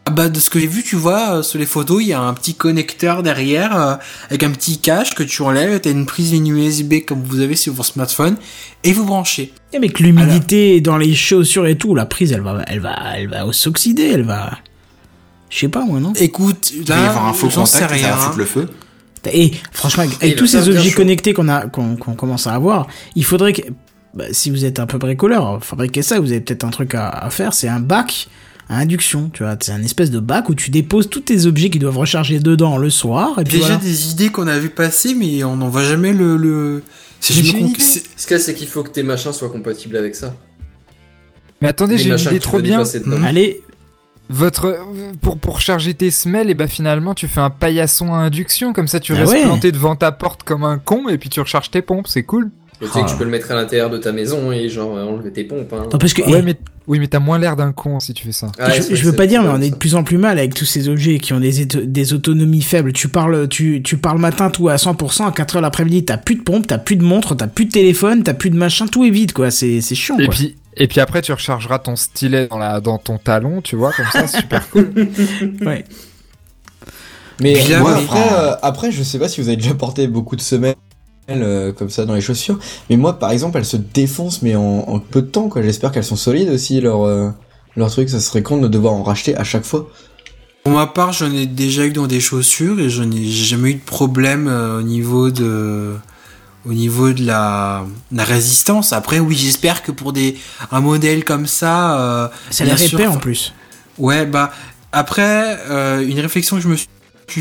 Ah 0.05 0.11
bah 0.11 0.29
de 0.29 0.41
ce 0.41 0.51
que 0.51 0.59
j'ai 0.59 0.67
vu, 0.67 0.83
tu 0.83 0.97
vois, 0.97 1.37
euh, 1.39 1.43
sur 1.43 1.61
les 1.61 1.67
photos, 1.67 2.03
il 2.03 2.09
y 2.09 2.13
a 2.13 2.21
un 2.21 2.35
petit 2.35 2.55
connecteur 2.55 3.23
derrière 3.23 3.77
euh, 3.77 3.95
avec 4.31 4.43
un 4.43 4.51
petit 4.51 4.79
cache 4.79 5.15
que 5.15 5.23
tu 5.23 5.43
enlèves, 5.43 5.79
t'as 5.81 5.93
une 5.93 6.07
prise 6.07 6.33
mini 6.33 6.51
USB 6.51 7.05
comme 7.07 7.23
vous 7.23 7.39
avez 7.39 7.55
sur 7.55 7.73
votre 7.73 7.89
smartphone 7.93 8.37
et 8.83 8.93
vous 8.93 9.05
branchez. 9.05 9.53
Et 9.73 9.77
avec 9.77 10.01
l'humidité 10.01 10.81
dans 10.81 10.97
les 10.97 11.15
chaussures 11.15 11.69
et 11.69 11.79
tout, 11.79 11.95
la 11.95 12.05
prise 12.05 12.33
elle 12.33 12.41
va, 12.41 12.63
elle 12.67 12.81
va, 12.81 12.97
elle 13.17 13.29
va 13.29 13.45
s'oxyder, 13.53 14.11
elle 14.15 14.25
va. 14.25 14.59
Je 15.51 15.59
sais 15.61 15.69
pas 15.69 15.85
moi 15.85 16.01
non? 16.01 16.15
Écoute, 16.15 16.73
Il 16.75 16.83
va 16.85 16.97
y 16.97 16.99
là, 16.99 17.11
avoir 17.11 17.27
un 17.29 17.33
faux 17.33 17.49
contact 17.49 17.75
et 17.75 17.79
ça 17.79 17.87
rien. 17.87 18.11
va 18.11 18.17
foutre 18.17 18.39
le 18.39 18.45
feu. 18.45 18.69
Et 19.33 19.53
franchement, 19.71 20.03
avec, 20.21 20.35
tous 20.35 20.49
ces 20.49 20.69
objets 20.69 20.91
chaud. 20.91 20.97
connectés 20.97 21.33
qu'on 21.33 21.49
a, 21.49 21.67
qu'on 21.67 21.95
commence 21.95 22.49
à 22.49 22.55
avoir, 22.55 22.89
il 23.15 23.25
faudrait 23.25 23.53
que, 23.53 23.63
bah, 24.15 24.25
si 24.33 24.51
vous 24.51 24.65
êtes 24.65 24.81
un 24.81 24.87
peu 24.87 24.99
bricoleur, 24.99 25.63
fabriquer 25.63 26.03
ça. 26.03 26.19
Vous 26.19 26.33
avez 26.33 26.41
peut-être 26.41 26.65
un 26.65 26.71
truc 26.71 26.97
à, 26.97 27.09
à 27.09 27.31
faire, 27.31 27.55
c'est 27.55 27.69
un 27.69 27.79
bac 27.79 28.29
à 28.73 28.79
induction. 28.79 29.31
Tu 29.33 29.43
vois, 29.43 29.57
c'est 29.61 29.73
un 29.73 29.83
espèce 29.83 30.11
de 30.11 30.21
bac 30.21 30.49
où 30.49 30.55
tu 30.55 30.71
déposes 30.71 31.09
tous 31.09 31.21
tes 31.21 31.47
objets 31.47 31.71
qui 31.71 31.79
doivent 31.79 31.99
recharger 31.99 32.41
dedans 32.41 32.79
le 32.79 32.91
soir. 32.91 33.39
Et 33.39 33.45
puis 33.45 33.55
Déjà 33.59 33.75
voilà. 33.75 33.81
des 33.83 34.11
idées 34.11 34.29
qu'on 34.31 34.47
a 34.47 34.59
vu 34.59 34.71
passer, 34.71 35.15
mais 35.15 35.45
on 35.45 35.57
n'en 35.57 35.69
voit 35.69 35.85
jamais 35.85 36.13
le. 36.13 36.37
le... 36.37 36.83
Ce 37.21 37.33
qu'il 37.33 37.45
y 38.31 38.35
a, 38.35 38.39
c'est 38.39 38.55
qu'il 38.55 38.67
faut 38.67 38.83
que 38.83 38.91
tes 38.91 39.03
machins 39.03 39.33
soient 39.33 39.51
compatibles 39.51 39.97
avec 39.97 40.15
ça. 40.17 40.35
Mais 41.61 41.69
attendez, 41.69 41.97
j'ai 41.99 42.11
une 42.11 42.19
idée 42.19 42.41
trop 42.41 42.61
bien. 42.61 42.83
Mhm. 42.83 43.25
Allez, 43.25 43.61
Votre 44.29 44.79
pour 45.21 45.39
pour 45.39 45.61
charger 45.61 45.95
tes 45.95 46.11
semelles, 46.11 46.51
et 46.51 46.55
bah 46.55 46.67
finalement 46.67 47.15
tu 47.15 47.29
fais 47.29 47.41
un 47.41 47.51
paillasson 47.51 48.13
à 48.15 48.17
induction, 48.17 48.73
comme 48.73 48.89
ça 48.89 48.99
tu 48.99 49.13
Ah 49.13 49.19
restes 49.19 49.33
ouais. 49.35 49.43
planté 49.43 49.71
devant 49.71 49.95
ta 49.95 50.11
porte 50.11 50.43
comme 50.43 50.65
un 50.65 50.79
con 50.79 51.09
et 51.09 51.19
puis 51.19 51.29
tu 51.29 51.41
recharges 51.41 51.71
tes 51.71 51.83
pompes, 51.83 52.09
c'est 52.09 52.23
cool. 52.25 52.51
Tu 52.83 52.89
sais 52.89 53.01
que 53.01 53.05
Ah. 53.05 53.09
tu 53.09 53.17
peux 53.17 53.25
le 53.25 53.31
mettre 53.31 53.51
à 53.51 53.55
l'intérieur 53.55 53.91
de 53.91 53.99
ta 53.99 54.13
maison 54.13 54.51
et 54.53 54.69
genre 54.69 54.97
euh, 54.97 55.05
enlever 55.05 55.31
tes 55.33 55.45
pompes. 55.45 55.73
Hein. 55.73 55.87
non, 55.93 55.99
parce 55.99 56.13
que 56.15 56.23
Ouais, 56.23 56.43
mais 56.43 56.57
oui, 56.89 56.99
mais 56.99 57.07
t'as 57.07 57.21
moins 57.21 57.39
l'air 57.39 57.55
d'un 57.55 57.73
con 57.73 58.01
si 58.01 58.13
tu 58.13 58.25
fais 58.27 58.33
ça. 58.33 58.51
Ah 58.59 58.71
je, 58.73 59.05
veux 59.05 59.13
pas 59.15 59.27
dire, 59.29 59.43
mais 59.43 59.51
on 59.51 59.61
est 59.61 59.71
de 59.71 59.77
plus 59.77 59.95
en 59.95 60.03
plus 60.03 60.19
mal 60.19 60.39
avec 60.39 60.55
tous 60.55 60.65
ces 60.65 60.89
objets 60.89 61.19
qui 61.21 61.33
ont 61.33 61.39
des, 61.39 61.65
des 61.65 62.13
autonomies 62.13 62.61
faibles. 62.63 62.93
Tu 62.93 63.07
parles, 63.09 63.49
tu, 63.49 63.83
tu 63.85 63.97
parles 63.99 64.19
matin 64.19 64.51
tout 64.51 64.69
à 64.69 64.77
100%, 64.77 65.29
à 65.29 65.31
4 65.33 65.57
heures 65.57 65.63
l'après-midi, 65.63 66.05
t'as 66.05 66.17
plus 66.17 66.35
de 66.35 66.43
pompe, 66.43 66.67
t'as 66.67 66.79
plus 66.79 66.97
de 66.97 67.05
montre, 67.05 67.37
t'as 67.37 67.47
plus 67.47 67.67
de 67.67 67.71
téléphone, 67.71 68.25
t'as 68.25 68.35
plus 68.35 68.51
de 68.51 68.57
machin, 68.57 68.87
tout 68.89 69.05
est 69.05 69.11
vide, 69.11 69.33
quoi. 69.33 69.51
C'est, 69.53 69.81
c'est 69.81 69.95
chiant, 69.95 70.19
Et 70.19 70.25
quoi. 70.27 70.35
puis 70.35 70.57
et 70.77 70.89
puis 70.89 71.01
après 71.01 71.21
tu 71.21 71.31
rechargeras 71.33 71.79
ton 71.81 71.97
stylet 71.97 72.47
dans 72.49 72.57
la 72.59 72.81
dans 72.81 72.97
ton 72.99 73.19
talon, 73.19 73.61
tu 73.61 73.77
vois, 73.77 73.93
comme 73.93 74.07
ça, 74.13 74.27
c'est 74.27 74.39
super 74.41 74.69
cool. 74.71 74.91
Ouais. 75.65 75.85
Mais 77.41 77.55
après, 77.75 78.33
euh, 78.35 78.55
après, 78.63 78.91
je 78.93 79.03
sais 79.03 79.19
pas 79.19 79.29
si 79.29 79.41
vous 79.41 79.49
avez 79.49 79.57
déjà 79.57 79.75
porté 79.75 80.07
beaucoup 80.07 80.37
de 80.37 80.41
semelles 80.41 80.75
euh, 81.31 81.73
comme 81.73 81.91
ça 81.91 82.05
dans 82.05 82.15
les 82.15 82.21
chaussures, 82.21 82.59
mais 82.91 82.97
moi, 82.97 83.19
par 83.19 83.31
exemple, 83.31 83.59
elles 83.59 83.65
se 83.65 83.77
défoncent, 83.77 84.43
mais 84.43 84.57
en, 84.57 84.63
en 84.89 84.99
peu 84.99 85.23
de 85.23 85.27
temps, 85.29 85.49
quoi. 85.49 85.63
J'espère 85.63 85.93
qu'elles 85.93 86.05
sont 86.05 86.17
solides 86.17 86.49
aussi, 86.51 86.81
leur, 86.81 87.05
euh, 87.05 87.31
leur 87.77 87.91
truc. 87.91 88.09
Ça 88.09 88.21
serait 88.21 88.43
con 88.43 88.59
de 88.59 88.69
devoir 88.69 88.95
en 88.95 89.03
racheter 89.03 89.37
à 89.37 89.45
chaque 89.45 89.65
fois. 89.65 89.89
Pour 90.65 90.75
ma 90.75 90.87
part, 90.87 91.13
j'en 91.13 91.33
ai 91.33 91.47
déjà 91.47 91.85
eu 91.87 91.93
dans 91.93 92.07
des 92.07 92.21
chaussures 92.21 92.79
et 92.79 92.89
je 92.89 93.03
n'ai 93.03 93.25
j'ai 93.25 93.45
jamais 93.45 93.71
eu 93.71 93.75
de 93.75 93.81
problème 93.81 94.47
euh, 94.47 94.79
au 94.79 94.83
niveau 94.83 95.31
de 95.31 95.95
au 96.65 96.73
niveau 96.73 97.13
de 97.13 97.25
la, 97.25 97.85
la 98.13 98.23
résistance. 98.25 98.93
Après, 98.93 99.19
oui, 99.19 99.35
j'espère 99.35 99.83
que 99.83 99.91
pour 99.91 100.13
des 100.13 100.37
un 100.71 100.81
modèle 100.81 101.25
comme 101.25 101.49
ça, 101.49 102.01
euh, 102.01 102.29
la 102.61 102.77
sûr, 102.77 103.01
épais 103.01 103.09
en 103.09 103.17
plus. 103.17 103.53
Ouais, 103.99 104.25
bah 104.25 104.53
après, 104.93 105.59
euh, 105.69 106.07
une 106.07 106.21
réflexion 106.21 106.57
que 106.57 106.63
je 106.63 106.69
me 106.69 106.77
suis 106.77 106.87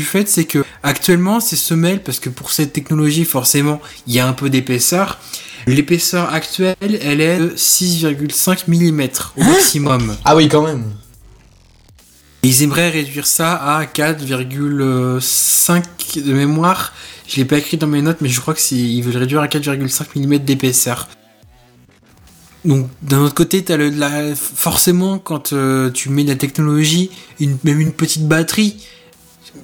faite, 0.00 0.28
c'est 0.28 0.44
que 0.44 0.64
actuellement 0.82 1.40
ces 1.40 1.56
semelles, 1.56 2.02
parce 2.02 2.18
que 2.18 2.30
pour 2.30 2.50
cette 2.50 2.72
technologie, 2.72 3.26
forcément, 3.26 3.82
il 4.06 4.14
y 4.14 4.20
a 4.20 4.26
un 4.26 4.32
peu 4.32 4.48
d'épaisseur. 4.48 5.18
L'épaisseur 5.66 6.32
actuelle, 6.32 6.76
elle 6.80 7.20
est 7.20 7.38
de 7.38 7.50
6,5 7.50 8.68
mm 8.68 9.08
au 9.36 9.44
maximum. 9.44 10.16
Ah 10.24 10.34
oui, 10.34 10.48
quand 10.48 10.62
même. 10.62 10.84
Et 12.42 12.48
Ils 12.48 12.62
aimeraient 12.62 12.88
réduire 12.90 13.26
ça 13.26 13.54
à 13.54 13.84
4,5 13.84 16.22
de 16.24 16.32
mémoire. 16.32 16.92
Je 17.28 17.36
l'ai 17.36 17.44
pas 17.44 17.58
écrit 17.58 17.76
dans 17.76 17.86
mes 17.86 18.02
notes, 18.02 18.16
mais 18.20 18.28
je 18.28 18.40
crois 18.40 18.54
que 18.54 18.60
c'est 18.60 18.74
ils 18.74 19.02
veulent 19.02 19.16
réduire 19.16 19.40
à 19.40 19.46
4,5 19.46 20.06
mm 20.16 20.38
d'épaisseur. 20.38 21.06
donc 22.64 22.88
d'un 23.02 23.20
autre 23.20 23.34
côté, 23.34 23.62
t'as 23.62 23.76
le, 23.76 23.90
la, 23.90 24.34
forcément 24.34 25.20
quand 25.20 25.52
euh, 25.52 25.90
tu 25.90 26.08
mets 26.08 26.24
de 26.24 26.30
la 26.30 26.36
technologie, 26.36 27.10
une, 27.38 27.56
même 27.62 27.80
une 27.80 27.92
petite 27.92 28.26
batterie, 28.26 28.84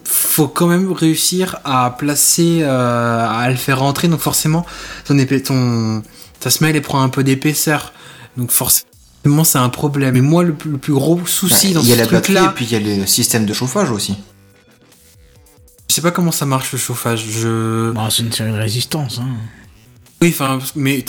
faut 0.04 0.48
quand 0.48 0.66
même 0.66 0.92
réussir 0.92 1.58
à 1.64 1.94
placer, 1.98 2.60
euh, 2.62 3.26
à 3.28 3.48
le 3.50 3.56
faire 3.56 3.78
rentrer. 3.80 4.08
Donc 4.08 4.20
forcément, 4.20 4.64
ton 5.06 5.18
épée, 5.18 5.42
ton 5.42 6.02
ta 6.40 6.50
semelle 6.50 6.76
elle 6.76 6.82
prend 6.82 7.02
un 7.02 7.08
peu 7.08 7.24
d'épaisseur. 7.24 7.92
Donc 8.36 8.50
forcément, 8.50 9.44
c'est 9.44 9.58
un 9.58 9.68
problème. 9.68 10.14
Mais 10.14 10.20
moi, 10.20 10.44
le, 10.44 10.54
plus- 10.54 10.70
le 10.70 10.78
plus 10.78 10.92
gros 10.92 11.20
souci 11.26 11.72
dans 11.72 11.80
il 11.80 11.88
y 11.88 11.92
a 11.92 11.96
ce 11.96 12.00
la 12.00 12.04
batterie 12.06 12.34
truc-là, 12.34 12.50
et 12.50 12.54
puis 12.54 12.64
il 12.66 12.72
y 12.72 12.76
a 12.76 12.78
les 12.78 13.06
systèmes 13.06 13.46
de 13.46 13.52
chauffage 13.52 13.90
aussi. 13.90 14.16
je 15.88 15.94
sais 15.94 16.02
pas 16.02 16.10
comment 16.10 16.32
ça 16.32 16.46
marche 16.46 16.70
le 16.72 16.78
chauffage. 16.78 17.24
Je 17.28 17.90
Bon, 17.90 18.08
c'est 18.10 18.22
une 18.22 18.32
série 18.32 18.52
de 18.52 18.56
résistance. 18.58 19.18
Hein. 19.20 19.28
Oui, 20.20 20.30
enfin, 20.30 20.58
mais 20.74 21.04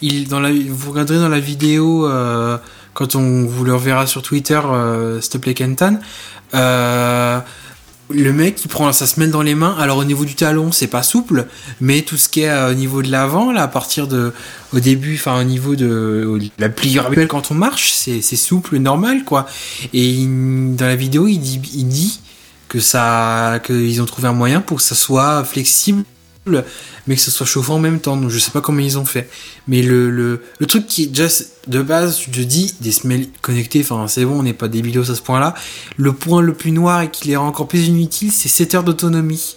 il 0.00 0.28
dans 0.28 0.40
la, 0.40 0.50
vous 0.50 0.90
regarderez 0.90 1.18
dans 1.18 1.28
la 1.28 1.40
vidéo 1.40 2.06
euh, 2.06 2.56
quand 2.94 3.14
on 3.14 3.44
vous 3.46 3.64
le 3.64 3.74
reverra 3.74 4.06
sur 4.06 4.22
Twitter, 4.22 4.60
euh, 4.64 5.20
s'il 5.20 5.30
te 5.32 5.38
plaît 5.38 5.54
Kentan. 5.54 5.98
Euh, 6.54 7.38
le 8.12 8.32
mec, 8.32 8.64
il 8.64 8.68
prend 8.68 8.92
sa 8.92 9.06
semelle 9.06 9.30
dans 9.30 9.42
les 9.42 9.54
mains. 9.54 9.76
Alors 9.78 9.98
au 9.98 10.04
niveau 10.04 10.24
du 10.24 10.34
talon, 10.34 10.72
c'est 10.72 10.86
pas 10.86 11.02
souple, 11.02 11.46
mais 11.80 12.02
tout 12.02 12.16
ce 12.16 12.28
qui 12.28 12.42
est 12.42 12.48
euh, 12.48 12.70
au 12.70 12.74
niveau 12.74 13.02
de 13.02 13.10
l'avant, 13.10 13.52
là, 13.52 13.62
à 13.62 13.68
partir 13.68 14.06
de, 14.06 14.32
au 14.72 14.80
début, 14.80 15.14
enfin 15.14 15.40
au 15.40 15.44
niveau 15.44 15.76
de 15.76 16.38
la 16.58 16.68
pliure 16.68 17.06
habituelle 17.06 17.28
quand 17.28 17.50
on 17.50 17.54
marche, 17.54 17.92
c'est 17.92 18.20
souple, 18.20 18.78
normal, 18.78 19.24
quoi. 19.24 19.46
Et 19.92 20.24
dans 20.26 20.86
la 20.86 20.96
vidéo, 20.96 21.26
il 21.26 21.38
dit, 21.38 21.60
il 21.74 21.88
dit 21.88 22.20
que 22.68 22.80
ça, 22.80 23.60
qu'ils 23.64 24.00
ont 24.00 24.06
trouvé 24.06 24.28
un 24.28 24.32
moyen 24.32 24.60
pour 24.60 24.78
que 24.78 24.82
ça 24.82 24.94
soit 24.94 25.44
flexible 25.44 26.04
mais 26.46 27.16
que 27.16 27.20
ce 27.20 27.30
soit 27.30 27.46
chauffant 27.46 27.74
en 27.74 27.78
même 27.78 28.00
temps. 28.00 28.16
Donc 28.16 28.30
je 28.30 28.38
sais 28.38 28.50
pas 28.50 28.60
comment 28.60 28.80
ils 28.80 28.98
ont 28.98 29.04
fait. 29.04 29.28
Mais 29.68 29.82
le, 29.82 30.42
truc 30.66 30.86
qui 30.86 31.04
est 31.04 31.06
déjà 31.06 31.28
de 31.66 31.82
base, 31.82 32.20
je 32.20 32.30
te 32.30 32.40
dis, 32.40 32.74
des 32.80 32.92
semelles 32.92 33.26
connectées, 33.42 33.80
enfin 33.82 34.06
c'est 34.08 34.24
bon, 34.24 34.40
on 34.40 34.42
n'est 34.42 34.52
pas 34.52 34.68
débilos 34.68 35.10
à 35.10 35.14
ce 35.14 35.22
point-là. 35.22 35.54
Le 35.96 36.12
point 36.12 36.40
le 36.40 36.54
plus 36.54 36.72
noir 36.72 37.02
et 37.02 37.10
qui 37.10 37.28
les 37.28 37.36
rend 37.36 37.48
encore 37.48 37.68
plus 37.68 37.86
inutiles, 37.86 38.32
c'est 38.32 38.48
7 38.48 38.74
heures 38.76 38.84
d'autonomie. 38.84 39.56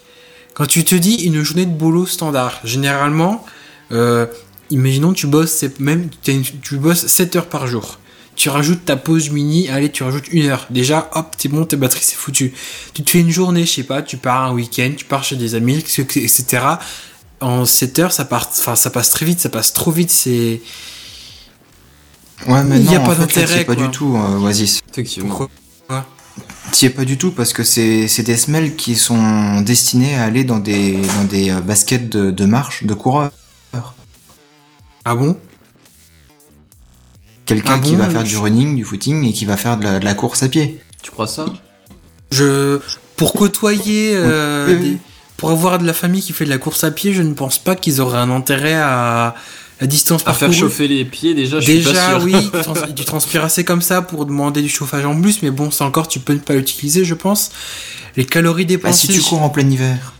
Quand 0.54 0.68
tu 0.68 0.84
te 0.84 0.96
dis 0.96 1.24
une 1.24 1.42
journée 1.44 1.66
de 1.66 1.72
boulot 1.72 2.06
standard, 2.06 2.60
généralement, 2.64 3.46
euh, 3.92 4.28
imaginons 4.70 5.14
tu 5.14 5.26
bosses, 5.26 5.66
même 5.80 6.10
tu 6.22 6.78
bosses 6.78 7.08
7 7.08 7.36
heures 7.38 7.48
par 7.48 7.66
jour. 7.68 8.00
Tu 8.36 8.50
rajoutes 8.50 8.86
ta 8.86 8.96
pause 8.96 9.30
mini, 9.30 9.70
allez, 9.70 9.92
tu 9.92 10.04
rajoutes 10.04 10.28
une 10.32 10.48
heure. 10.48 10.66
Déjà, 10.70 11.10
hop, 11.14 11.36
t'es 11.38 11.50
bon, 11.50 11.66
tes 11.66 11.76
batteries, 11.76 12.04
c'est 12.04 12.16
foutu. 12.16 12.54
Tu 12.94 13.04
te 13.04 13.10
fais 13.10 13.20
une 13.20 13.30
journée, 13.30 13.66
je 13.66 13.72
sais 13.72 13.84
pas, 13.84 14.02
tu 14.02 14.18
pars 14.18 14.44
un 14.44 14.54
week-end, 14.54 14.92
tu 14.98 15.06
pars 15.06 15.24
chez 15.24 15.36
des 15.36 15.56
amis, 15.56 15.78
etc. 15.78 16.44
En 17.42 17.66
7 17.66 18.00
heures, 18.00 18.12
ça, 18.12 18.26
part, 18.26 18.48
enfin, 18.50 18.76
ça 18.76 18.90
passe 18.90 19.10
très 19.12 19.26
vite, 19.26 19.40
ça 19.40 19.50
passe 19.50 19.74
trop 19.74 19.92
vite, 19.92 20.10
c'est... 20.12 20.62
Ouais, 22.48 22.64
mais 22.64 22.78
Il 22.80 22.86
non, 22.86 22.92
y 22.92 22.96
a 22.96 23.00
pas 23.00 23.16
d'intérêt, 23.16 23.64
pas 23.66 23.76
quoi. 23.76 23.86
du 23.86 23.92
tout, 23.92 24.18
euh, 24.18 24.40
Oasis. 24.40 24.82
Effectivement. 24.92 25.48
T'y 26.72 26.88
es 26.88 26.90
pas 26.90 27.06
du 27.06 27.18
tout 27.20 27.32
parce 27.32 27.54
que 27.54 27.64
c'est 27.64 28.08
c'est 28.08 28.24
des 28.24 28.36
semelles 28.36 28.76
qui 28.76 28.96
sont 28.96 29.62
destinées 29.62 30.16
à 30.16 30.24
aller 30.24 30.44
dans 30.44 30.58
des 30.58 30.94
dans 30.94 31.26
des 31.26 31.52
euh, 31.52 31.62
baskets 31.62 32.10
de, 32.10 32.32
de 32.32 32.46
marche 32.46 32.84
de 32.84 32.94
coureurs. 32.96 33.30
Ah 35.06 35.14
bon? 35.16 35.38
Quelqu'un 37.46 37.74
Ah 37.76 37.80
qui 37.80 37.92
bon 37.92 37.98
va 37.98 38.10
faire 38.10 38.26
Je- 38.26 38.30
du 38.32 38.38
running, 38.38 38.76
du 38.76 38.86
footing 38.86 39.24
et 39.28 39.34
qui 39.34 39.46
va 39.46 39.58
faire 39.58 39.78
de 39.78 39.84
la, 39.84 40.00
de 40.00 40.06
la 40.06 40.14
course 40.14 40.44
à 40.44 40.50
pied. 40.50 40.80
Tu 41.02 41.12
crois 41.12 41.28
ça? 41.28 41.46
Je... 42.32 42.80
Pour 43.16 43.34
côtoyer... 43.34 44.14
euh, 44.16 44.68
Oui, 44.70 44.76
oui. 44.82 44.90
des- 44.92 44.98
Pour 45.38 45.52
avoir 45.52 45.78
de 45.78 45.86
la 45.86 45.94
famille 45.94 46.22
qui 46.22 46.34
fait 46.34 46.46
de 46.46 46.50
la 46.50 46.58
course 46.58 46.84
à 46.84 46.92
pied, 46.92 47.14
je 47.14 47.22
ne 47.22 47.34
pense 47.34 47.58
pas 47.60 47.76
qu'ils 47.76 48.02
auraient 48.02 48.20
un 48.20 48.30
intérêt 48.32 48.76
à... 48.76 49.36
La 49.82 49.88
distance 49.88 50.22
À 50.26 50.34
faire 50.34 50.54
chauffer 50.54 50.88
les 50.88 51.04
pieds, 51.04 51.34
déjà, 51.34 51.60
je 51.60 51.66
suis 51.70 51.82
pas 51.84 51.90
Déjà, 51.90 52.10
sûr. 52.12 52.24
oui, 52.24 52.36
tu, 52.54 52.62
trans- 52.62 52.74
tu 52.96 53.04
transpires 53.06 53.44
assez 53.44 53.66
comme 53.66 53.82
ça 53.82 54.02
pour 54.02 54.26
demander 54.26 54.62
du 54.62 54.70
chauffage 54.70 55.04
en 55.04 55.20
plus, 55.20 55.42
mais 55.42 55.52
bon, 55.52 55.72
ça 55.72 55.84
encore, 55.84 56.08
tu 56.08 56.20
peux 56.20 56.34
ne 56.34 56.38
pas 56.40 56.54
l'utiliser, 56.54 57.04
je 57.04 57.16
pense. 57.16 57.52
Les 58.16 58.24
calories 58.24 58.64
Bah, 58.64 58.70
dépensées. 58.70 59.08
si 59.08 59.14
tu 59.14 59.22
cours 59.22 59.42
en 59.42 59.50
plein 59.50 59.68
hiver. 59.70 60.13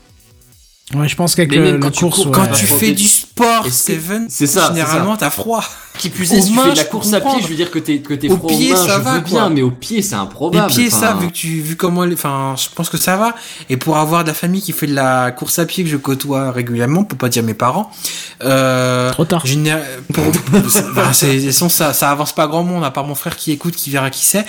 Ouais, 0.94 1.08
je 1.08 1.16
pense 1.16 1.34
qu'avec 1.34 1.56
le- 1.56 1.72
la 1.72 1.78
quand 1.80 1.92
tu 1.92 2.02
course, 2.04 2.18
cours, 2.18 2.26
ouais. 2.28 2.32
Quand 2.34 2.42
Ouais. 2.44 2.52
tu 2.58 2.66
fais 2.68 2.92
du 2.92 3.08
sport, 3.08 3.66
Steven, 3.72 4.28
c'est 4.30 4.46
ça, 4.48 4.68
généralement, 4.68 5.16
t'as 5.16 5.30
froid. 5.30 5.64
Qui 5.98 6.10
plus 6.10 6.32
est, 6.34 6.42
si 6.42 6.52
tu 6.52 6.58
fais 6.60 6.72
de 6.72 6.76
la 6.78 6.84
course 6.84 7.14
à 7.14 7.22
pied, 7.22 7.30
je 7.42 7.48
veux 7.48 7.56
dire 7.56 7.72
que 7.72 7.80
t'es 7.80 8.00
que 8.00 8.14
t'es 8.16 8.28
froid 8.28 8.50
pied, 8.50 8.74
aux 8.74 8.76
mains, 8.76 8.86
ça 8.88 8.98
je 8.98 9.02
va, 9.04 9.14
veux 9.14 9.22
quoi. 9.22 9.30
bien, 9.30 9.50
mais 9.50 9.62
au 9.62 9.72
pied, 9.72 10.02
c'est 10.02 10.16
Les 10.16 10.22
improbable. 10.22 10.68
pieds, 10.68 10.88
enfin. 10.88 11.00
ça, 11.00 11.14
vu 11.14 11.28
que 11.28 11.34
tu, 11.34 11.48
vu 11.62 11.76
comment, 11.78 12.04
les- 12.04 12.16
enfin, 12.16 12.56
je 12.58 12.66
pense 12.76 12.90
que 12.90 12.98
ça 12.98 13.16
va. 13.16 13.34
Et 13.70 13.78
pour 13.78 13.98
avoir 13.98 14.24
de 14.24 14.28
la 14.30 14.34
famille 14.34 14.62
qui 14.62 14.72
fait 14.74 14.88
de 14.88 14.94
la 14.96 15.32
course 15.32 15.58
à 15.60 15.66
pied 15.66 15.84
que 15.84 15.90
je 15.90 15.98
côtoie 15.98 16.52
régulièrement, 16.52 17.04
pour 17.06 17.18
pas 17.18 17.30
dire 17.30 17.44
mes 17.44 17.54
parents, 17.54 17.90
euh, 18.44 19.12
Trop 19.12 19.26
tard. 19.26 19.44
pour, 20.14 20.24
enfin, 20.28 21.14
c'est, 21.14 21.52
ça, 21.52 21.94
ça 21.94 22.10
avance 22.12 22.34
pas 22.34 22.48
grand 22.48 22.64
monde, 22.64 22.84
à 22.84 22.92
part 22.92 23.06
mon 23.06 23.16
frère 23.16 23.36
qui 23.38 23.52
écoute, 23.52 23.76
qui 23.76 23.90
verra 23.90 24.10
qui 24.10 24.26
c'est. 24.26 24.46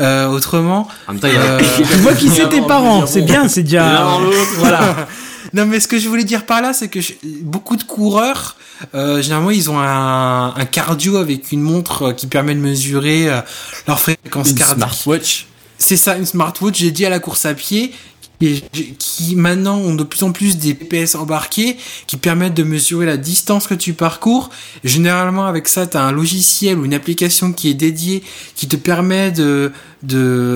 Euh, 0.00 0.26
autrement, 0.28 0.88
En 1.06 1.12
même 1.12 1.20
temps, 1.20 1.28
il 1.28 1.34
y 1.34 1.36
a 1.36 1.40
Euh, 1.42 1.60
Tu 1.76 1.82
vois 1.98 2.14
qui 2.14 2.28
c'est 2.28 2.48
tes 2.48 2.62
parents, 2.62 3.06
c'est 3.06 3.22
bien, 3.22 3.48
c'est 3.48 3.60
L'un 3.60 3.64
déjà. 3.64 4.18
voilà. 4.58 4.80
non, 5.54 5.66
mais 5.66 5.80
ce 5.80 5.88
que 5.88 5.98
je 5.98 6.08
voulais 6.08 6.24
dire 6.24 6.46
par 6.46 6.60
là, 6.62 6.72
c'est 6.72 6.88
que 6.88 7.00
je- 7.00 7.12
beaucoup 7.42 7.76
de 7.76 7.82
coureurs, 7.84 8.56
euh, 8.94 9.22
généralement, 9.22 9.50
ils 9.50 9.70
ont 9.70 9.78
un, 9.78 10.54
un 10.54 10.64
cardio 10.64 11.16
avec 11.16 11.52
une 11.52 11.62
montre 11.62 12.02
euh, 12.02 12.12
qui 12.12 12.26
permet 12.26 12.54
de 12.54 12.60
mesurer 12.60 13.28
euh, 13.30 13.40
leur 13.86 14.00
fréquence 14.00 14.50
Une 14.50 14.56
cardiaque. 14.56 14.76
smartwatch. 14.78 15.46
C'est 15.78 15.96
ça, 15.96 16.16
une 16.16 16.26
smartwatch 16.26 16.80
dédiée 16.80 17.06
à 17.06 17.10
la 17.10 17.18
course 17.20 17.44
à 17.44 17.54
pied. 17.54 17.92
Qui 18.38 19.34
maintenant 19.34 19.78
ont 19.78 19.94
de 19.94 20.04
plus 20.04 20.22
en 20.22 20.32
plus 20.32 20.58
des 20.58 20.74
PS 20.74 21.14
embarqués 21.14 21.76
qui 22.06 22.18
permettent 22.18 22.54
de 22.54 22.64
mesurer 22.64 23.06
la 23.06 23.16
distance 23.16 23.66
que 23.66 23.74
tu 23.74 23.94
parcours. 23.94 24.50
Généralement 24.84 25.46
avec 25.46 25.68
ça, 25.68 25.86
tu 25.86 25.96
as 25.96 26.02
un 26.02 26.12
logiciel 26.12 26.78
ou 26.78 26.84
une 26.84 26.94
application 26.94 27.52
qui 27.52 27.70
est 27.70 27.74
dédiée 27.74 28.22
qui 28.54 28.68
te 28.68 28.76
permet 28.76 29.30
de, 29.32 29.72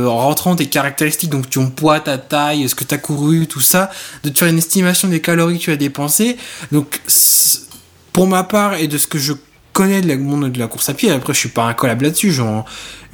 en 0.07 0.17
rentrant 0.17 0.57
tes 0.57 0.67
caractéristiques, 0.67 1.31
donc 1.31 1.49
ton 1.49 1.71
poids, 1.71 2.01
ta 2.01 2.19
taille, 2.19 2.69
ce 2.69 2.75
que 2.75 2.85
tu 2.85 2.95
as 2.95 2.99
couru, 2.99 3.47
tout 3.47 3.61
ça, 3.61 3.91
de 4.25 4.29
te 4.29 4.39
faire 4.39 4.49
une 4.49 4.59
estimation 4.59 5.09
des 5.09 5.21
calories 5.21 5.59
que 5.59 5.65
tu 5.65 5.71
as 5.71 5.77
dépensées. 5.77 6.37
Donc 6.73 7.01
pour 8.13 8.27
ma 8.27 8.45
part 8.45 8.75
et 8.75 8.89
de 8.89 8.99
ce 8.99 9.07
que 9.07 9.19
je 9.19 9.33
connais 9.81 10.01
de 10.01 10.09
la 10.09 10.17
monde 10.17 10.51
de 10.53 10.59
la 10.59 10.67
course 10.67 10.89
à 10.89 10.95
pied, 10.95 11.11
après 11.11 11.33
je 11.35 11.39
suis 11.39 11.49
pas 11.49 11.65
incollable 11.65 12.05
là-dessus, 12.05 12.33
j'en- 12.33 12.65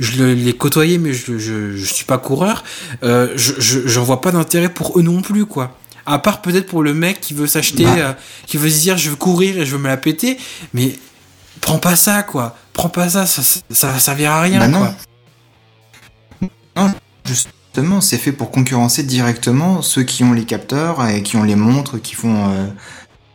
je 0.00 0.22
l'ai 0.24 0.52
côtoyé 0.52 0.98
mais 0.98 1.12
je, 1.12 1.38
je, 1.38 1.76
je 1.76 1.84
suis 1.84 2.04
pas 2.04 2.18
coureur, 2.18 2.64
euh, 3.02 3.32
je, 3.36 3.52
je, 3.58 3.86
j'en 3.86 4.02
vois 4.04 4.20
pas 4.20 4.32
d'intérêt 4.32 4.68
pour 4.68 4.98
eux 4.98 5.02
non 5.02 5.22
plus 5.22 5.46
quoi. 5.46 5.76
À 6.06 6.18
part 6.18 6.40
peut-être 6.42 6.66
pour 6.66 6.82
le 6.82 6.94
mec 6.94 7.20
qui 7.20 7.34
veut 7.34 7.46
s'acheter, 7.46 7.84
Bah. 7.84 7.94
euh, 7.98 8.12
qui 8.46 8.56
veut 8.58 8.70
se 8.70 8.80
dire 8.80 8.96
je 8.98 9.10
veux 9.10 9.16
courir 9.16 9.58
et 9.58 9.66
je 9.66 9.72
veux 9.76 9.82
me 9.82 9.88
la 9.88 9.96
péter, 9.96 10.38
mais 10.74 10.94
prends 11.60 11.78
pas 11.78 11.96
ça 11.96 12.22
quoi, 12.22 12.56
prends 12.72 12.88
pas 12.88 13.08
ça, 13.08 13.26
ça, 13.26 13.42
ça, 13.42 13.60
ça 13.70 13.86
va 13.92 13.98
servir 13.98 14.30
à 14.32 14.40
rien 14.42 14.58
Bah 14.60 14.68
non. 14.68 14.78
quoi. 14.80 14.94
Non, 16.76 16.92
justement, 17.24 18.00
c'est 18.00 18.18
fait 18.18 18.32
pour 18.32 18.50
concurrencer 18.50 19.02
directement 19.02 19.82
ceux 19.82 20.02
qui 20.02 20.24
ont 20.24 20.32
les 20.32 20.44
capteurs 20.44 21.06
et 21.06 21.22
qui 21.22 21.36
ont 21.36 21.42
les 21.42 21.56
montres 21.56 22.00
qui 22.00 22.14
font 22.14 22.50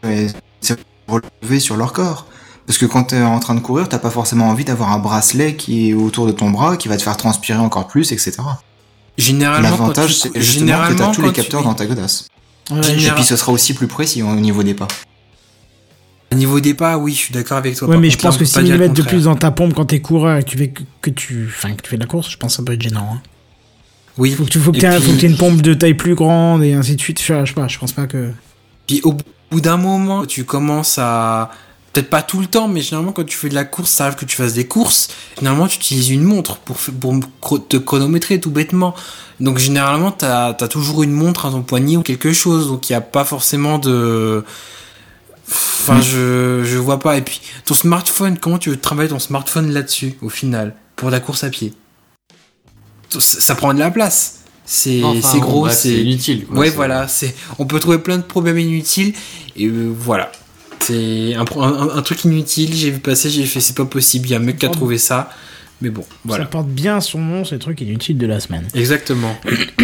euh, 0.04 0.28
se 0.62 0.74
relever 1.08 1.60
sur 1.60 1.76
leur 1.76 1.92
corps. 1.94 2.28
Parce 2.68 2.78
que 2.78 2.86
quand 2.86 3.06
t'es 3.06 3.22
en 3.22 3.40
train 3.40 3.56
de 3.56 3.60
courir, 3.60 3.90
t'as 3.90 4.00
pas 4.00 4.10
forcément 4.12 4.48
envie 4.50 4.64
d'avoir 4.66 4.92
un 4.92 5.00
bracelet 5.00 5.56
qui 5.56 5.90
est 5.90 5.94
autour 5.94 6.26
de 6.28 6.32
ton 6.32 6.50
bras, 6.52 6.78
qui 6.78 6.88
va 6.88 6.98
te 6.98 7.02
faire 7.04 7.18
transpirer 7.18 7.60
encore 7.60 7.88
plus, 7.88 8.12
etc. 8.12 8.38
Généralement, 9.18 9.70
L'avantage, 9.70 10.16
c'est 10.16 10.32
justement 10.40 10.88
que 10.88 10.94
t'as 10.94 11.12
tous 11.12 11.22
les 11.22 11.28
tu- 11.30 11.34
capteurs 11.34 11.64
dans 11.64 11.74
ta 11.74 11.86
godasse. 11.86 12.28
Ouais, 12.70 12.80
Et 12.80 13.12
puis 13.12 13.24
ce 13.24 13.36
sera 13.36 13.52
aussi 13.52 13.74
plus 13.74 13.88
précis 13.88 14.24
au 14.24 14.34
niveau 14.36 14.64
des 14.64 14.74
pas. 14.74 14.88
Au 16.32 16.36
niveau 16.36 16.62
des 16.62 16.74
pas, 16.74 16.98
oui, 16.98 17.12
je 17.14 17.18
suis 17.18 17.34
d'accord 17.34 17.58
avec 17.58 17.76
toi. 17.76 17.90
Ouais, 17.90 17.96
Par 17.96 18.02
mais 18.02 18.10
je 18.10 18.16
contre, 18.16 18.24
là, 18.26 18.30
pense 18.30 18.36
on 18.36 18.40
que 18.40 18.44
peut 18.44 18.46
si 18.46 18.54
pas 18.54 18.62
ils 18.62 18.66
dire 18.66 18.74
le 18.76 18.80
le 18.84 18.88
mettent 18.88 18.98
de 18.98 19.02
plus 19.04 19.24
dans 19.26 19.36
ta 19.36 19.52
pompe 19.52 19.74
quand 19.74 19.86
t'es 19.86 20.00
coureur 20.00 20.38
et 20.38 20.44
que 20.44 20.50
tu 20.50 20.58
fais 20.58 20.74
que, 21.02 21.10
tu, 21.10 21.48
enfin, 21.50 21.74
que 21.74 21.82
tu 21.82 21.90
fais 21.90 21.98
de 21.98 22.02
la 22.02 22.08
course, 22.08 22.30
je 22.32 22.38
pense 22.38 22.54
que 22.54 22.58
ça 22.58 22.64
peut 22.64 22.74
être 22.74 22.82
gênant. 22.82 23.10
Hein. 23.16 23.22
Oui, 24.18 24.32
Faut 24.32 24.46
que 24.46 24.50
tu 24.50 24.60
faut 24.60 24.72
que 24.72 24.78
Et 24.78 24.82
t'aies 24.82 24.96
puis- 24.98 25.08
faut 25.08 25.12
que 25.14 25.18
t'aies 25.20 25.28
une 25.28 25.36
pompe 25.38 25.62
de 25.62 25.74
taille 25.74 25.94
plus 25.96 26.16
grande 26.16 26.64
et 26.64 26.74
ainsi 26.74 26.96
de 26.96 27.02
suite. 27.02 27.20
Je 27.22 27.26
sais 27.46 27.54
pas, 27.54 27.68
je 27.68 27.78
pense 27.78 27.92
pas 27.92 28.08
que. 28.08 28.32
Puis 28.88 29.02
au 29.04 29.16
bout 29.52 29.60
d'un 29.62 29.78
moment, 29.78 30.26
tu 30.26 30.46
commences 30.46 30.98
à 30.98 31.52
peut-être 31.94 32.10
pas 32.10 32.22
tout 32.22 32.40
le 32.40 32.46
temps, 32.48 32.68
mais 32.68 32.82
généralement 32.82 33.12
quand 33.12 33.26
tu 33.26 33.36
fais 33.38 33.50
de 33.50 33.56
la 33.56 33.66
course, 33.66 33.90
ça 33.92 34.06
arrive 34.06 34.18
que 34.18 34.26
tu 34.26 34.36
fasses 34.38 34.54
des 34.54 34.66
courses. 34.68 35.10
Généralement, 35.38 35.68
tu 35.68 35.78
utilises 35.78 36.10
une 36.10 36.24
montre 36.24 36.58
pour 36.58 36.78
te 37.68 37.78
chronométrer 37.78 38.40
tout 38.40 38.52
bêtement. 38.52 38.96
Donc 39.40 39.58
généralement, 39.58 40.12
t'as 40.12 40.50
as 40.50 40.68
toujours 40.68 41.04
une 41.04 41.12
montre 41.12 41.46
à 41.48 41.52
ton 41.52 41.64
poignet 41.64 41.98
ou 41.98 42.02
quelque 42.04 42.32
chose, 42.34 42.68
donc 42.68 42.90
il 42.90 42.94
y 42.94 42.96
a 42.96 43.02
pas 43.02 43.26
forcément 43.26 43.78
de 43.80 44.44
Enfin, 45.48 46.00
je, 46.00 46.62
je 46.64 46.78
vois 46.78 47.00
pas. 47.00 47.18
Et 47.18 47.22
puis, 47.24 47.42
ton 47.66 47.74
smartphone, 47.74 48.38
comment 48.38 48.58
tu 48.58 48.70
veux 48.70 48.80
travailler 48.80 49.10
ton 49.10 49.20
smartphone 49.20 49.72
là-dessus, 49.72 50.14
au 50.22 50.30
final, 50.30 50.76
pour 50.96 51.10
la 51.10 51.20
course 51.20 51.44
à 51.44 51.50
pied? 51.50 51.74
Ça, 53.20 53.56
prend 53.56 53.74
de 53.74 53.80
la 53.80 53.92
place. 53.92 54.42
C'est 54.64 55.04
Enfin, 55.04 55.38
gros, 55.40 55.62
bref, 55.62 55.78
c'est 55.78 55.94
inutile, 55.96 56.46
quoi, 56.46 56.60
Ouais, 56.60 56.70
c'est- 56.70 56.76
voilà. 56.76 57.08
C'est 57.10 57.36
on 57.60 57.66
peut 57.66 57.80
trouver 57.82 57.98
plein 57.98 58.18
de 58.18 58.24
problèmes 58.24 58.60
inutiles 58.60 59.14
et 59.58 59.66
euh, 59.66 59.92
voilà. 59.94 60.32
C'est 60.82 61.36
un, 61.36 61.46
pro- 61.46 61.62
un, 61.64 61.98
un 61.98 62.02
truc 62.02 62.24
inutile. 62.26 62.74
J'ai 62.74 62.92
vu 62.92 63.00
passer, 63.00 63.30
j'ai 63.30 63.46
fait 63.46 63.60
c'est 63.60 63.76
pas 63.76 63.86
possible. 63.86 64.28
Il 64.28 64.32
y 64.32 64.34
a 64.34 64.38
un 64.38 64.42
mec 64.42 64.58
qui 64.60 64.66
a 64.66 64.70
Oh. 64.70 64.74
trouvé 64.74 64.98
ça. 64.98 65.30
Mais 65.82 65.90
bon, 65.90 66.06
voilà. 66.26 66.44
Ça 66.44 66.50
porte 66.50 66.68
bien 66.68 67.02
son 67.02 67.18
nom, 67.20 67.44
c'est 67.44 67.56
le 67.56 67.60
truc 67.60 67.82
inutile 67.82 68.18
de 68.18 68.28
la 68.28 68.40
semaine. 68.40 68.68
Exactement. 68.76 69.36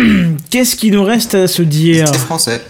Qu'est-ce 0.52 0.76
qu'il 0.76 0.94
nous 0.94 1.04
reste 1.04 1.34
à 1.34 1.48
se 1.48 1.64
dire 1.64 2.08
C'est 2.08 2.20
français. 2.20 2.62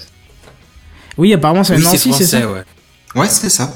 Oui, 1.17 1.33
apparemment 1.33 1.63
c'est 1.65 1.75
Oui, 1.75 1.83
Nancy, 1.83 2.13
c'est 2.13 2.25
ça 2.25 2.49
ouais. 2.49 2.63
Ouais, 3.15 3.27
c'est 3.27 3.49
ça. 3.49 3.75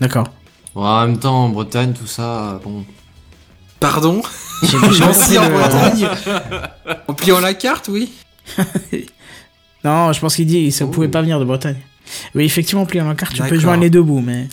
D'accord. 0.00 0.28
Ouais, 0.74 0.82
en 0.86 1.06
même 1.06 1.18
temps, 1.18 1.44
en 1.44 1.48
Bretagne, 1.50 1.92
tout 1.92 2.06
ça, 2.06 2.58
bon. 2.64 2.84
Pardon 3.80 4.22
en 4.62 5.50
Bretagne. 5.50 6.08
En 7.08 7.14
pliant 7.14 7.40
la 7.40 7.54
carte, 7.54 7.88
oui. 7.88 8.12
Non, 9.84 10.12
je 10.12 10.20
pense 10.20 10.36
qu'il 10.36 10.46
dit 10.46 10.70
ça 10.72 10.86
pouvait 10.86 11.08
pas 11.08 11.22
venir 11.22 11.38
de 11.40 11.44
Bretagne. 11.44 11.76
Oui, 12.34 12.44
effectivement, 12.44 12.86
pliant 12.86 13.08
la 13.08 13.14
carte, 13.14 13.34
tu 13.34 13.42
peux 13.42 13.58
joindre 13.58 13.82
les 13.82 13.90
deux 13.90 14.02
bouts, 14.02 14.20
mais. 14.20 14.48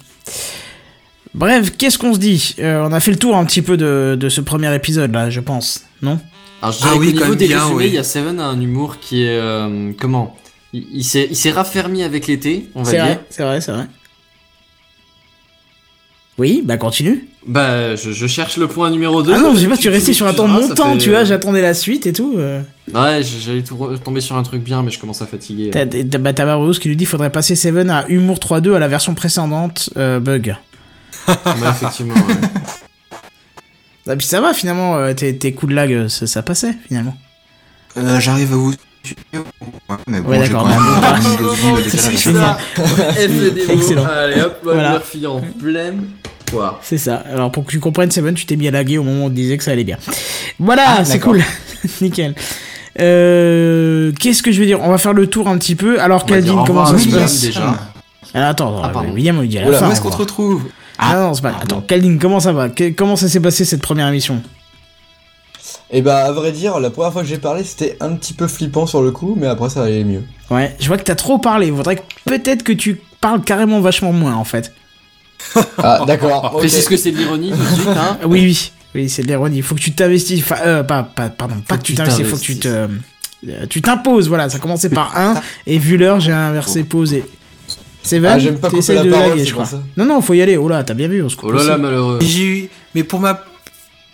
Bref, 1.33 1.71
qu'est-ce 1.77 1.97
qu'on 1.97 2.13
se 2.13 2.19
dit? 2.19 2.55
Euh, 2.59 2.83
On 2.87 2.91
a 2.91 2.99
fait 2.99 3.11
le 3.11 3.17
tour 3.17 3.35
un 3.35 3.45
petit 3.45 3.61
peu 3.61 3.77
de, 3.77 4.17
de 4.19 4.29
ce 4.29 4.41
premier 4.41 4.73
épisode 4.73 5.13
là, 5.13 5.29
je 5.29 5.39
pense, 5.39 5.83
non? 6.01 6.19
Alors 6.61 6.73
je 6.73 6.79
Ah 6.83 6.95
oui, 6.97 7.13
niveau 7.13 7.25
même 7.25 7.35
des 7.35 7.47
bien, 7.47 7.59
résumés, 7.61 7.77
oui. 7.83 7.87
il 7.89 7.93
y 7.93 7.97
a 7.99 8.03
Seven 8.03 8.39
a 8.39 8.45
un 8.47 8.59
humour 8.59 8.99
qui 8.99 9.23
est 9.23 9.37
euh, 9.37 9.91
comment? 9.99 10.35
Il, 10.73 10.85
il 10.91 11.03
s'est 11.03 11.27
il 11.29 11.35
s'est 11.35 11.51
raffermi 11.51 12.01
avec 12.01 12.25
l'été, 12.27 12.69
on 12.73 12.81
va 12.81 12.89
C'est 12.89 12.95
dire. 12.97 13.05
vrai, 13.05 13.19
c'est 13.29 13.43
vrai, 13.43 13.61
c'est 13.61 13.71
vrai. 13.71 13.85
Oui, 16.37 16.61
bah 16.63 16.77
continue. 16.77 17.27
Bah, 17.47 17.95
je, 17.95 18.11
je 18.11 18.27
cherche 18.27 18.57
le 18.57 18.67
point 18.67 18.91
numéro 18.91 19.23
2. 19.23 19.33
Ah 19.33 19.39
non, 19.39 19.55
je 19.55 19.61
sais 19.61 19.67
pas, 19.67 19.77
tu 19.77 19.89
restais 19.89 20.13
sur 20.13 20.27
un 20.27 20.33
temps 20.33 20.47
montant, 20.47 20.93
fait, 20.93 20.97
tu 20.99 21.09
vois, 21.09 21.19
euh, 21.19 21.25
j'attendais 21.25 21.61
la 21.61 21.73
suite 21.73 22.05
et 22.05 22.13
tout. 22.13 22.35
euh. 22.37 22.61
Ouais, 22.93 23.21
j'allais 23.23 23.63
tout 23.63 23.75
tomber 24.03 24.21
sur 24.21 24.35
un 24.35 24.43
truc 24.43 24.61
bien, 24.63 24.83
mais 24.83 24.91
je 24.91 24.99
commence 24.99 25.21
à 25.21 25.25
fatiguer. 25.25 25.69
T'as 25.71 25.85
t'as- 25.87 26.17
bah, 26.19 26.33
t'as 26.33 26.45
Barbaros 26.45 26.73
qui 26.73 26.89
lui 26.89 26.95
dit 26.95 27.05
faudrait 27.05 27.31
passer 27.31 27.55
Seven 27.55 27.89
à 27.89 28.05
Humour 28.09 28.37
3.2 28.39 28.75
à 28.75 28.79
la 28.79 28.87
version 28.87 29.15
précédente, 29.15 29.89
euh, 29.97 30.19
bug. 30.19 30.55
Ouais, 31.27 31.33
effectivement. 31.69 32.13
ouais. 32.13 32.21
Ah, 34.09 34.15
puis 34.15 34.25
ça 34.25 34.39
va 34.39 34.53
finalement, 34.53 34.95
euh, 34.95 35.13
tes, 35.13 35.37
tes 35.37 35.51
coups 35.51 35.71
de 35.71 35.75
lag, 35.75 35.91
euh, 35.91 36.07
ça, 36.07 36.27
ça 36.27 36.41
passait 36.41 36.73
finalement. 36.87 37.17
Euh, 37.97 38.21
J'arrive 38.21 38.53
à 38.53 38.55
vous. 38.55 38.73
Ouais, 39.33 39.95
mais 40.07 40.21
bon, 40.21 40.29
Ouais, 40.29 40.43
j'ai 40.43 40.49
d'accord. 40.53 40.69
Excellent. 43.69 44.05
Allez 44.05 44.41
hop, 44.41 44.59
Voilà. 44.63 44.93
refile 44.95 45.27
en 45.27 45.41
pleine 45.59 46.03
poire. 46.45 46.79
C'est 46.83 46.97
ça. 46.97 47.23
Alors 47.31 47.51
pour 47.51 47.65
que 47.65 47.71
tu 47.71 47.79
comprennes 47.79 48.11
Seven, 48.11 48.33
tu 48.35 48.45
t'es 48.45 48.55
mis 48.55 48.67
à 48.67 48.71
laguer 48.71 48.97
au 48.97 49.03
moment 49.03 49.23
où 49.23 49.27
on 49.27 49.29
te 49.29 49.35
disait 49.35 49.57
que 49.57 49.63
ça 49.63 49.71
allait 49.71 49.83
bien. 49.83 49.97
Voilà, 50.59 50.83
Ah, 50.99 51.05
c'est 51.05 51.19
cool. 51.19 51.43
Nickel. 52.01 52.35
Euh, 52.99 54.11
Qu'est-ce 54.19 54.41
que 54.41 54.51
je 54.51 54.59
vais 54.59 54.65
dire? 54.65 54.81
On 54.81 54.89
va 54.89 54.97
faire 54.97 55.13
le 55.13 55.27
tour 55.27 55.47
un 55.47 55.57
petit 55.57 55.75
peu. 55.75 55.99
Alors 56.01 56.25
Caldine, 56.25 56.59
comment 56.65 56.85
ça 56.85 56.97
se 56.97 57.09
passe 57.09 57.41
déjà. 57.41 57.75
Alors 58.33 58.49
attends, 58.49 58.81
Ah. 58.83 58.91
William 59.13 59.37
on 59.37 59.41
lui 59.41 59.47
dit 59.47 59.57
à 59.57 59.61
la 59.61 59.67
Oula, 59.69 59.79
fin. 59.79 59.89
Où 59.89 59.91
est-ce 59.91 60.01
qu'on 60.01 60.09
te 60.09 60.17
retrouve? 60.17 60.63
Ah 60.99 61.15
non, 61.15 61.33
c'est 61.33 61.41
pas. 61.43 61.53
Attends, 61.61 61.81
Caldine, 61.81 62.17
comment 62.19 62.39
ça 62.39 62.53
va? 62.53 62.69
Comment 62.97 63.15
ça 63.15 63.27
s'est 63.29 63.39
passé 63.39 63.65
cette 63.65 63.81
première 63.81 64.07
émission? 64.07 64.41
Et 65.91 66.01
bah, 66.01 66.25
à 66.25 66.31
vrai 66.33 66.51
dire, 66.51 66.79
la 66.79 66.89
première 66.89 67.13
fois 67.13 67.21
que 67.21 67.27
j'ai 67.29 67.37
parlé, 67.37 67.63
c'était 67.63 67.95
un 68.01 68.13
petit 68.15 68.33
peu 68.33 68.47
flippant 68.47 68.85
sur 68.85 69.01
le 69.01 69.11
coup, 69.11 69.35
mais 69.39 69.47
après, 69.47 69.69
ça 69.69 69.83
allait 69.83 70.03
mieux. 70.03 70.23
Ouais, 70.49 70.75
je 70.79 70.87
vois 70.87 70.97
que 70.97 71.03
t'as 71.03 71.15
trop 71.15 71.37
parlé. 71.39 71.71
Faudrait 71.71 71.95
que 71.97 72.01
peut-être 72.25 72.63
que 72.63 72.73
tu 72.73 72.99
parles 73.21 73.41
carrément 73.41 73.79
vachement 73.79 74.11
moins 74.13 74.35
en 74.35 74.43
fait. 74.43 74.73
Ah, 75.77 76.03
d'accord. 76.05 76.51
ok. 76.53 76.59
Précise 76.59 76.87
que 76.87 76.97
c'est 76.97 77.11
de 77.11 77.17
l'ironie 77.17 77.51
tout 77.51 77.57
de 77.57 77.63
suite, 77.75 77.87
hein. 77.87 78.17
Oui, 78.25 78.41
oui, 78.41 78.71
oui, 78.95 79.09
c'est 79.09 79.21
de 79.21 79.27
l'ironie. 79.27 79.57
Il 79.57 79.63
faut 79.63 79.75
que 79.75 79.79
tu 79.79 79.91
t'investisses. 79.93 80.41
Enfin, 80.43 80.57
euh, 80.65 80.83
pas, 80.83 81.03
pas, 81.03 81.29
pardon, 81.29 81.55
pas 81.67 81.75
que 81.77 81.81
que 81.83 81.87
tu 81.87 81.95
t'investisses, 81.95 82.19
il 82.25 82.29
faut 82.29 82.37
que 82.37 82.41
tu 82.41 82.57
te. 82.57 82.67
euh, 82.67 82.87
Tu 83.69 83.81
t'imposes, 83.81 84.27
voilà, 84.27 84.49
ça 84.49 84.59
commençait 84.59 84.89
par 84.89 85.15
1, 85.17 85.35
et 85.67 85.77
vu 85.77 85.95
l'heure, 85.97 86.19
j'ai 86.19 86.31
inversé 86.33 86.83
posé. 86.83 87.23
Seven, 88.03 88.31
Ah, 88.33 88.39
j'aime 88.39 88.57
pas 88.57 88.69
couper 88.69 88.79
t'essayes 88.79 88.95
la 88.95 89.03
de 89.03 89.09
parole, 89.11 89.29
laguer, 89.29 89.39
c'est 89.41 89.47
je 89.47 89.53
crois. 89.53 89.65
ça. 89.65 89.81
Non, 89.97 90.05
non, 90.05 90.21
faut 90.21 90.33
y 90.33 90.41
aller, 90.41 90.57
oh 90.57 90.67
là, 90.69 90.83
t'as 90.83 90.93
bien 90.93 91.07
vu, 91.07 91.21
on 91.23 91.29
se 91.29 91.35
coupe 91.35 91.49
Oh 91.49 91.53
là 91.57 91.63
là, 91.63 91.77
malheureux. 91.77 92.19
J'ai 92.21 92.43
eu, 92.45 92.69
mais 92.95 93.03
pour 93.03 93.19
ma, 93.19 93.39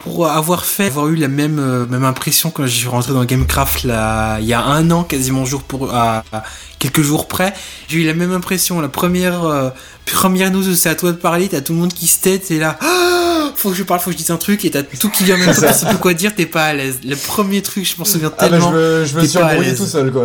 pour 0.03 0.27
avoir 0.27 0.65
fait, 0.65 0.87
avoir 0.87 1.07
eu 1.07 1.15
la 1.15 1.27
même, 1.27 1.59
euh, 1.59 1.85
même 1.87 2.03
impression 2.03 2.49
quand 2.51 2.65
je 2.65 2.71
suis 2.75 2.87
rentré 2.87 3.13
dans 3.13 3.23
Gamecraft 3.23 3.83
là, 3.85 4.37
il 4.39 4.45
y 4.45 4.53
a 4.53 4.61
un 4.63 4.91
an, 4.91 5.03
quasiment 5.03 5.45
jour 5.45 5.63
pour, 5.63 5.93
à, 5.93 6.23
à 6.33 6.43
quelques 6.79 7.01
jours 7.01 7.27
près, 7.27 7.53
j'ai 7.87 7.99
eu 8.01 8.05
la 8.05 8.13
même 8.13 8.31
impression. 8.33 8.81
La 8.81 8.89
première, 8.89 9.45
euh, 9.45 9.69
première 10.05 10.51
news, 10.51 10.75
c'est 10.75 10.89
à 10.89 10.95
toi 10.95 11.11
de 11.11 11.17
parler, 11.17 11.47
t'as 11.47 11.61
tout 11.61 11.73
le 11.73 11.79
monde 11.79 11.93
qui 11.93 12.07
se 12.07 12.19
tête, 12.21 12.51
et 12.51 12.59
là, 12.59 12.77
Ah, 13.45 13.51
faut 13.55 13.69
que 13.69 13.75
je 13.75 13.83
parle, 13.83 13.99
faut 13.99 14.07
que 14.09 14.13
je 14.13 14.17
dise 14.17 14.31
un 14.31 14.37
truc, 14.37 14.63
et 14.65 14.71
t'as 14.71 14.83
tout 14.83 15.09
qui 15.09 15.23
vient 15.25 15.35
en 15.35 15.37
même 15.39 15.53
temps, 15.53 15.61
tu 15.67 15.73
sais 15.73 15.85
plus 15.85 15.97
quoi 15.97 16.13
dire, 16.13 16.33
t'es 16.33 16.45
pas 16.45 16.63
à 16.65 16.73
l'aise. 16.73 16.99
Le 17.05 17.15
premier 17.15 17.61
truc, 17.61 17.85
je 17.85 17.93
m'en 17.99 18.05
souviens 18.05 18.31
Ah, 18.37 18.41
bah, 18.41 18.45
je 18.47 18.51
tellement. 18.51 18.71
me, 18.71 19.05
je 19.05 19.15
me 19.15 19.21
t'es 19.21 19.27
suis 19.27 19.37
embrouillé 19.37 19.75
tout 19.75 19.85
seul, 19.85 20.11
quoi. 20.11 20.23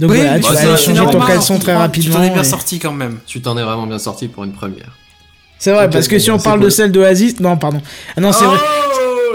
Donc 0.00 0.10
Oui, 0.10 0.16
voilà, 0.18 0.36
tu 0.36 0.42
bah, 0.42 0.52
vas 0.52 0.60
aller 0.60 0.76
changer 0.76 1.04
ton 1.10 1.20
caleçon 1.20 1.58
très 1.58 1.72
Tu 1.72 1.78
rapidement. 1.78 2.16
t'en 2.16 2.22
es 2.22 2.30
bien 2.30 2.42
et- 2.42 2.44
sorti 2.44 2.78
quand 2.78 2.92
même. 2.92 3.18
Tu 3.26 3.40
t'en 3.40 3.56
es 3.56 3.62
vraiment 3.62 3.86
bien 3.86 3.98
sorti 3.98 4.28
pour 4.28 4.44
une 4.44 4.52
première. 4.52 4.90
C'est 5.58 5.72
vrai, 5.72 5.88
parce 5.88 6.06
que 6.08 6.18
si 6.18 6.30
on 6.30 6.38
parle 6.38 6.60
de 6.60 6.68
celle 6.68 6.92
d'Oasis, 6.92 7.40
non, 7.40 7.56
pardon. 7.56 7.80
Ah 8.16 8.20
non, 8.20 8.32
c'est 8.32 8.44
vrai. 8.44 8.58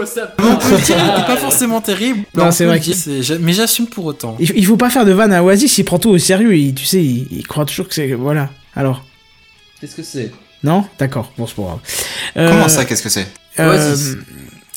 Ça 0.06 0.34
il 0.38 0.80
était 0.84 1.26
pas 1.26 1.36
forcément 1.36 1.80
terrible. 1.80 2.20
Non, 2.34 2.50
c'est 2.50 2.64
vrai 2.64 2.80
j'a- 2.80 3.38
mais 3.38 3.52
j'assume 3.52 3.86
pour 3.86 4.04
autant. 4.06 4.36
Il, 4.40 4.52
il 4.56 4.66
faut 4.66 4.76
pas 4.76 4.90
faire 4.90 5.04
de 5.04 5.12
vanne 5.12 5.32
à 5.32 5.42
Oasis, 5.42 5.78
il 5.78 5.84
prend 5.84 5.98
tout 5.98 6.10
au 6.10 6.18
sérieux, 6.18 6.56
il, 6.56 6.74
tu 6.74 6.84
sais, 6.84 7.02
il, 7.02 7.28
il 7.30 7.46
croit 7.46 7.64
toujours 7.64 7.88
que 7.88 7.94
c'est. 7.94 8.12
Voilà. 8.12 8.50
Alors. 8.74 9.04
Qu'est-ce 9.80 9.96
que 9.96 10.02
c'est? 10.02 10.30
Non? 10.62 10.84
D'accord, 10.98 11.32
bon, 11.36 11.46
c'est 11.46 11.56
pas 11.56 11.62
grave. 11.62 11.78
Euh, 12.36 12.50
Comment 12.50 12.68
ça, 12.68 12.84
qu'est-ce 12.84 13.02
que 13.02 13.08
c'est? 13.08 13.26
euh, 13.58 13.68
Oasis. 13.90 14.16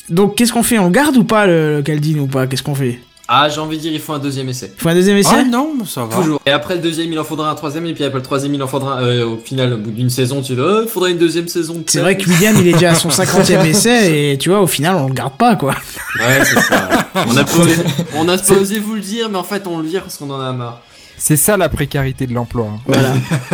Donc, 0.08 0.36
qu'est-ce 0.36 0.52
qu'on 0.52 0.62
fait? 0.64 0.78
On 0.78 0.90
garde 0.90 1.16
ou 1.16 1.24
pas, 1.24 1.46
le, 1.46 1.76
le 1.76 1.82
Caldine, 1.82 2.20
ou 2.20 2.26
pas? 2.26 2.46
Qu'est-ce 2.46 2.62
qu'on 2.62 2.74
fait? 2.74 3.00
Ah, 3.28 3.48
j'ai 3.48 3.58
envie 3.60 3.76
de 3.76 3.82
dire, 3.82 3.92
il 3.92 3.98
faut 4.00 4.12
un 4.12 4.20
deuxième 4.20 4.48
essai. 4.48 4.72
Il 4.78 4.80
faut 4.80 4.88
un 4.88 4.94
deuxième 4.94 5.16
essai 5.16 5.34
Ah 5.36 5.42
non, 5.44 5.72
mais 5.76 5.84
ça 5.84 6.04
va. 6.04 6.14
Toujours. 6.16 6.40
Et 6.46 6.50
après 6.52 6.76
le 6.76 6.80
deuxième, 6.80 7.12
il 7.12 7.18
en 7.18 7.24
faudra 7.24 7.50
un 7.50 7.54
troisième, 7.56 7.84
et 7.86 7.92
puis 7.92 8.04
après 8.04 8.18
le 8.18 8.22
troisième, 8.24 8.54
il 8.54 8.62
en 8.62 8.68
faudra. 8.68 9.00
euh, 9.00 9.26
au 9.26 9.36
final, 9.38 9.72
au 9.72 9.78
bout 9.78 9.90
d'une 9.90 10.10
saison, 10.10 10.42
tu 10.42 10.54
dis, 10.54 10.60
oh, 10.60 10.82
il 10.84 10.88
faudrait 10.88 11.10
une 11.10 11.18
deuxième 11.18 11.48
saison. 11.48 11.82
C'est 11.88 12.00
vrai 12.00 12.16
que 12.16 12.28
William, 12.30 12.54
il 12.60 12.68
est 12.68 12.72
déjà 12.74 12.92
à 12.92 12.94
son 12.94 13.08
50e 13.10 13.64
essai, 13.64 14.32
et 14.32 14.38
tu 14.38 14.50
vois, 14.50 14.60
au 14.60 14.68
final, 14.68 14.94
on 14.96 15.08
le 15.08 15.14
garde 15.14 15.36
pas, 15.36 15.56
quoi. 15.56 15.74
Ouais, 16.20 16.44
c'est 16.44 16.60
ça. 16.60 16.88
on 17.26 17.36
a 17.36 17.42
pas 17.44 17.58
osé, 17.58 17.74
on 18.14 18.28
a 18.28 18.38
pas 18.38 18.54
osé 18.54 18.78
vous 18.78 18.94
le 18.94 19.00
dire, 19.00 19.28
mais 19.28 19.38
en 19.38 19.44
fait, 19.44 19.66
on 19.66 19.78
le 19.78 19.88
vire 19.88 20.02
parce 20.02 20.16
qu'on 20.18 20.30
en 20.30 20.40
a 20.40 20.52
marre. 20.52 20.80
C'est 21.18 21.36
ça 21.36 21.56
la 21.56 21.68
précarité 21.68 22.26
de 22.28 22.32
l'emploi. 22.34 22.66
hein. 22.74 22.78
Voilà. 22.86 23.08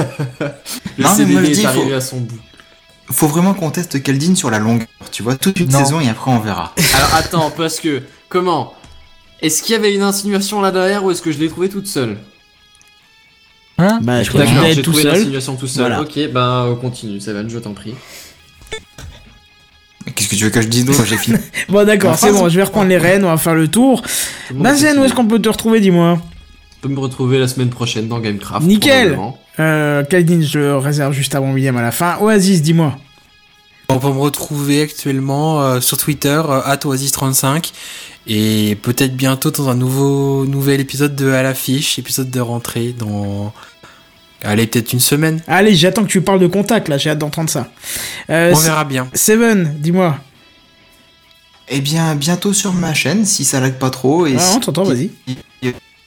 Le 0.99 1.05
Non, 1.05 1.11
mais 1.11 1.17
CDD 1.17 1.33
moi, 1.33 1.43
je 1.45 1.51
est 1.51 1.55
dis, 1.55 1.65
arrivé 1.67 1.91
faut- 1.91 1.95
à 1.97 2.01
son 2.01 2.17
bout. 2.19 2.39
Faut 3.11 3.27
vraiment 3.29 3.55
qu'on 3.55 3.71
teste 3.71 4.03
Caldine 4.03 4.37
sur 4.37 4.51
la 4.51 4.59
longueur, 4.59 4.87
tu 5.11 5.23
vois, 5.23 5.37
toute 5.37 5.61
une 5.61 5.71
Non. 5.71 5.79
saison 5.79 6.01
et 6.01 6.09
après 6.09 6.31
on 6.31 6.39
verra. 6.41 6.73
Alors 6.95 7.15
attends, 7.15 7.51
parce 7.57 7.79
que 7.79 8.03
comment 8.29 8.75
Est-ce 9.43 9.63
qu'il 9.63 9.73
y 9.73 9.77
avait 9.77 9.95
une 9.95 10.03
insinuation 10.03 10.61
là 10.61 10.71
derrière 10.71 11.05
ou 11.05 11.11
est-ce 11.11 11.21
que 11.21 11.33
je 11.33 11.39
l'ai 11.39 11.49
trouvé 11.49 11.69
toute 11.69 11.87
seule 11.87 12.17
Hein 13.79 13.99
Bah, 14.03 14.23
je 14.23 14.29
crois 14.29 14.45
D'accord, 14.45 14.65
est 14.65 14.75
j'ai 14.75 14.83
tout 14.83 14.91
trouvé 14.93 15.03
seul. 15.03 15.13
l'insinuation 15.15 15.57
tout 15.57 15.67
seul. 15.67 15.81
Voilà. 15.87 16.01
Ok, 16.03 16.19
ben 16.33 16.67
euh, 16.67 16.75
continue, 16.77 17.21
Seven, 17.21 17.49
je 17.51 17.59
t'en 17.59 17.73
prie. 17.73 17.95
Qu'est-ce 20.15 20.29
que 20.29 20.37
tu 20.37 20.45
veux 20.45 20.51
que 20.51 20.61
je 20.61 20.69
dise 20.69 20.85
d'autre? 20.85 21.05
J'ai 21.05 21.17
fini. 21.17 21.39
Bon, 21.69 21.87
d'accord, 21.87 22.17
c'est 22.19 22.33
bon, 22.33 22.49
je 22.49 22.57
vais 22.57 22.65
reprendre 22.65 22.89
les 22.89 22.99
rênes, 22.99 23.25
on 23.25 23.29
va 23.29 23.37
faire 23.37 23.55
le 23.55 23.69
tour. 23.69 24.03
Tout 24.03 24.09
le 24.51 24.55
monde 24.57 24.65
Bazen, 24.65 24.85
où 24.85 24.89
continue. 24.89 25.07
est-ce 25.07 25.15
qu'on 25.15 25.27
peut 25.27 25.39
te 25.41 25.49
retrouver, 25.49 25.81
dis-moi? 25.81 26.21
Tu 26.75 26.89
peux 26.89 26.95
me 26.95 27.01
retrouver 27.01 27.39
la 27.39 27.49
semaine 27.49 27.71
prochaine 27.71 28.09
dans 28.09 28.19
Gamecraft. 28.19 28.67
Nickel. 28.67 29.15
probablement. 29.15 29.39
Euh, 29.61 30.03
je 30.11 30.59
le 30.59 30.77
réserve 30.79 31.13
juste 31.13 31.35
avant 31.35 31.53
William 31.53 31.77
à 31.77 31.83
la 31.83 31.93
fin. 31.93 32.19
Oasis, 32.21 32.63
dis-moi. 32.63 32.99
On 33.89 33.99
peut 33.99 34.09
me 34.09 34.19
retrouver 34.19 34.83
actuellement 34.83 35.63
euh, 35.63 35.81
sur 35.81 35.99
Twitter, 35.99 36.41
euh, 36.49 36.61
@oasis35 36.77 37.73
et 38.27 38.77
peut-être 38.83 39.17
bientôt 39.17 39.51
dans 39.51 39.69
un 39.69 39.75
nouveau 39.75 40.45
nouvel 40.47 40.81
épisode 40.81 41.17
de 41.17 41.31
à 41.33 41.43
l'affiche, 41.43 41.99
épisode 41.99 42.31
de 42.31 42.41
rentrée 42.41 42.95
dans 42.99 43.53
allez 44.45 44.67
peut-être 44.67 44.93
une 44.93 45.01
semaine. 45.01 45.41
Allez, 45.47 45.75
j'attends 45.75 46.03
que 46.05 46.09
tu 46.11 46.21
parles 46.21 46.41
de 46.41 46.47
contact, 46.47 46.89
là, 46.89 46.99
j'ai 46.99 47.11
hâte 47.11 47.19
d'entendre 47.19 47.51
ça. 47.51 47.69
Euh, 48.31 48.53
On 48.55 48.59
verra 48.59 48.85
bien. 48.85 49.09
Seven, 49.15 49.77
dis-moi. 49.79 50.17
Eh 51.69 51.81
bien, 51.81 52.15
bientôt 52.17 52.53
sur 52.53 52.73
ma 52.73 52.93
chaîne, 52.93 53.25
si 53.25 53.45
ça 53.45 53.61
lag 53.61 53.75
pas 53.75 53.91
trop. 53.91 54.27
Et 54.27 54.35
Ah, 54.37 54.41
si- 54.41 54.57
on 54.57 54.61
t'entend, 54.61 54.83
vas-y. 54.85 55.11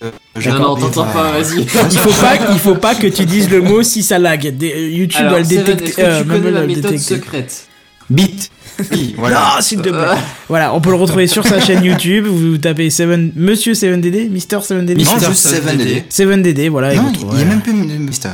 Euh, 0.04 0.12
Non, 0.46 0.60
non, 0.60 0.76
t'entends 0.76 1.06
pas, 1.06 1.32
vas-y. 1.32 1.62
Il 1.92 1.98
faut 1.98 2.22
pas, 2.22 2.36
il 2.52 2.60
faut 2.60 2.76
pas 2.76 2.94
que 2.96 3.08
tu 3.08 3.26
dises 3.26 3.50
le 3.50 3.62
mot 3.62 3.82
si 3.82 4.04
ça 4.04 4.20
lag. 4.20 4.44
YouTube 4.44 5.18
Alors, 5.22 5.32
doit 5.32 5.40
le 5.40 5.46
détecter. 5.46 5.86
est-ce 5.86 5.96
que 5.96 6.02
euh, 6.02 6.22
tu 6.22 6.28
connais 6.28 6.52
la 6.52 6.62
le 6.62 6.68
méthode 6.68 6.92
détecter. 6.92 7.16
secrète? 7.16 7.68
Bit. 8.10 8.52
Oui, 8.92 9.16
voilà. 9.18 9.54
Non, 9.56 9.62
s'il 9.62 9.82
te 9.82 9.90
plaît. 9.90 10.18
Voilà, 10.50 10.74
on 10.74 10.82
peut 10.82 10.90
le 10.92 10.96
retrouver 10.98 11.28
sur 11.28 11.46
sa 11.46 11.60
chaîne 11.60 11.84
YouTube. 11.84 12.26
Vous 12.28 12.58
tapez 12.58 12.90
Seven, 12.90 13.32
Monsieur 13.36 13.74
7DD, 13.74 14.30
Mister 14.30 14.58
7DD. 14.58 14.90
Non, 14.90 14.96
Mister 14.96 15.26
juste 15.28 15.48
7DD. 15.48 16.04
7DD, 16.10 16.70
voilà. 16.70 16.94
Non, 16.96 17.10
il 17.10 17.18
trouverez. 17.18 17.40
y 17.40 17.42
a 17.42 17.46
même 17.46 17.62
plus 17.62 17.74
Mister. 17.74 18.30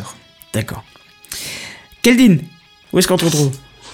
D'accord. 0.53 0.83
Keldin, 2.01 2.37
où 2.91 2.99
est-ce 2.99 3.07
qu'on 3.07 3.17
te 3.17 3.25
retrouve? 3.25 3.51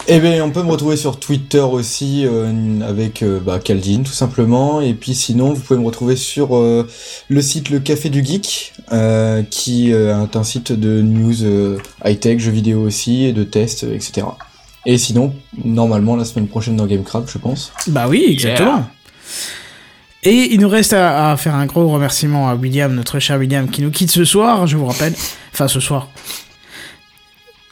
Eh 0.09 0.19
bien, 0.19 0.41
on 0.41 0.51
peut 0.51 0.63
me 0.63 0.71
retrouver 0.71 0.95
sur 0.95 1.19
Twitter 1.19 1.59
aussi 1.59 2.23
euh, 2.25 2.79
avec 2.87 3.23
euh, 3.23 3.41
bah, 3.41 3.59
Caldine 3.59 4.03
tout 4.03 4.13
simplement. 4.13 4.79
Et 4.79 4.93
puis 4.93 5.13
sinon, 5.13 5.53
vous 5.53 5.59
pouvez 5.61 5.79
me 5.79 5.85
retrouver 5.85 6.15
sur 6.15 6.55
euh, 6.55 6.87
le 7.27 7.41
site 7.41 7.69
Le 7.69 7.79
Café 7.79 8.09
du 8.09 8.23
Geek, 8.23 8.73
euh, 8.93 9.43
qui 9.43 9.91
euh, 9.93 10.23
est 10.23 10.35
un 10.37 10.43
site 10.43 10.71
de 10.71 11.01
news 11.01 11.43
euh, 11.43 11.77
high-tech, 12.05 12.39
jeux 12.39 12.51
vidéo 12.51 12.83
aussi, 12.83 13.25
et 13.25 13.33
de 13.33 13.43
tests, 13.43 13.83
euh, 13.83 13.95
etc. 13.95 14.27
Et 14.89 14.97
sinon, 14.97 15.35
normalement, 15.65 16.15
la 16.15 16.23
semaine 16.23 16.47
prochaine 16.47 16.77
dans 16.77 16.85
Gamecraft, 16.85 17.29
je 17.29 17.37
pense. 17.39 17.73
Bah 17.87 18.07
oui, 18.07 18.23
exactement. 18.29 18.87
Et 20.23 20.53
il 20.53 20.61
nous 20.61 20.69
reste 20.69 20.93
à, 20.93 21.31
à 21.31 21.37
faire 21.37 21.55
un 21.55 21.65
gros 21.65 21.89
remerciement 21.89 22.47
à 22.49 22.55
William, 22.55 22.95
notre 22.95 23.19
cher 23.19 23.37
William, 23.37 23.69
qui 23.69 23.81
nous 23.81 23.91
quitte 23.91 24.11
ce 24.11 24.23
soir, 24.23 24.65
je 24.65 24.77
vous 24.77 24.85
rappelle. 24.85 25.13
Enfin, 25.53 25.67
ce 25.67 25.81
soir. 25.81 26.07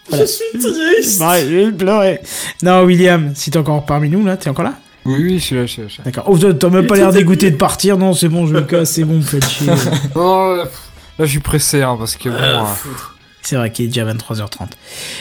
Voilà. 0.09 0.25
Je 0.25 0.29
suis 0.29 0.59
triste. 0.59 1.21
Ouais, 1.21 1.41
je 1.41 1.55
vais 1.55 1.71
pleurer. 1.71 2.19
Non, 2.61 2.83
William, 2.83 3.31
si 3.33 3.49
t'es 3.49 3.57
encore 3.57 3.85
parmi 3.85 4.09
nous, 4.09 4.25
là, 4.25 4.35
t'es 4.35 4.49
encore 4.49 4.65
là 4.65 4.73
Oui, 5.05 5.15
oui, 5.21 5.39
je 5.39 5.43
suis 5.43 5.55
là, 5.55 5.65
je 5.65 5.71
suis 5.71 5.81
là. 5.83 5.87
D'accord. 6.03 6.25
Oh, 6.27 6.37
t'as 6.37 6.69
même 6.69 6.85
pas 6.85 6.97
l'air 6.97 7.13
dégoûté 7.13 7.49
de 7.49 7.55
partir. 7.55 7.97
Non, 7.97 8.11
c'est 8.13 8.27
bon, 8.27 8.45
je 8.45 8.53
me 8.55 8.61
casse, 8.61 8.91
c'est 8.91 9.05
bon, 9.05 9.15
me 9.15 9.21
faites 9.21 9.47
chier. 9.47 9.67
Là, 11.17 11.23
je 11.25 11.31
suis 11.31 11.39
pressé, 11.39 11.81
hein, 11.81 11.95
parce 11.97 12.17
que 12.17 12.27
bon, 12.27 12.35
euh, 12.35 12.63
C'est 13.45 13.55
vrai 13.57 13.71
qu'il 13.71 13.85
est 13.85 13.87
déjà 13.89 14.05
23h30. 14.11 14.69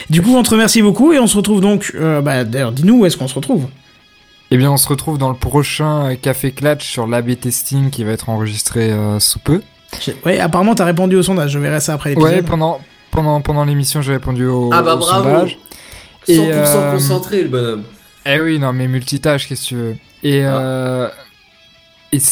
Du 0.09 0.21
coup, 0.21 0.35
on 0.35 0.43
te 0.43 0.49
remercie 0.49 0.81
beaucoup 0.81 1.13
et 1.13 1.19
on 1.19 1.27
se 1.27 1.37
retrouve 1.37 1.61
donc. 1.61 1.91
euh, 1.95 2.21
bah, 2.21 2.43
D'ailleurs, 2.43 2.71
dis-nous 2.71 2.99
où 3.01 3.05
est-ce 3.05 3.17
qu'on 3.17 3.27
se 3.27 3.35
retrouve 3.35 3.67
Eh 4.51 4.57
bien, 4.57 4.71
on 4.71 4.77
se 4.77 4.87
retrouve 4.87 5.17
dans 5.17 5.29
le 5.29 5.35
prochain 5.35 6.15
Café 6.21 6.51
Clutch 6.51 6.85
sur 6.85 7.05
l'AB 7.07 7.39
Testing 7.39 7.89
qui 7.91 8.03
va 8.03 8.11
être 8.13 8.29
enregistré 8.29 8.91
euh, 8.91 9.19
sous 9.19 9.39
peu. 9.39 9.61
Ouais, 10.25 10.39
apparemment, 10.39 10.73
t'as 10.75 10.85
répondu 10.85 11.15
au 11.15 11.23
sondage. 11.23 11.51
Je 11.51 11.59
verrai 11.59 11.79
ça 11.79 11.93
après 11.93 12.09
l'épisode. 12.11 12.31
Ouais, 12.31 12.41
pendant, 12.41 12.81
pendant, 13.11 13.39
pendant 13.41 13.63
l'émission, 13.63 14.01
j'ai 14.01 14.13
répondu 14.13 14.45
au, 14.47 14.69
Ah 14.73 14.81
bah 14.81 14.95
au 14.95 14.97
bravo. 14.97 15.23
sondage. 15.23 15.57
100% 16.27 16.31
Et, 16.33 16.39
euh, 16.51 16.91
concentré 16.93 17.43
le 17.43 17.49
bonhomme. 17.49 17.83
Eh 18.25 18.39
oui, 18.41 18.57
non, 18.57 18.73
mais 18.73 18.87
multitâche, 18.87 19.47
qu'est-ce 19.47 19.61
que 19.61 19.67
tu 19.67 19.75
veux. 19.75 19.95
Et, 20.23 20.43
Ah. 20.43 20.57
euh, 20.57 21.09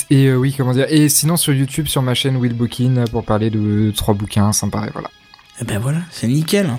et, 0.10 0.26
euh, 0.28 0.36
oui, 0.36 0.54
comment 0.58 0.74
dire. 0.74 0.88
Et 0.90 1.08
sinon, 1.10 1.38
sur 1.38 1.54
YouTube, 1.54 1.88
sur 1.88 2.02
ma 2.02 2.16
chaîne 2.16 2.38
Will 2.38 2.54
Bookin, 2.54 3.04
pour 3.12 3.24
parler 3.24 3.50
de 3.52 3.92
trois 3.96 4.14
bouquins 4.16 4.52
sympas, 4.52 4.86
et 4.88 4.90
voilà. 4.92 5.10
Eh 5.62 5.66
ben 5.66 5.80
voilà, 5.80 6.00
c'est 6.12 6.28
nickel. 6.28 6.70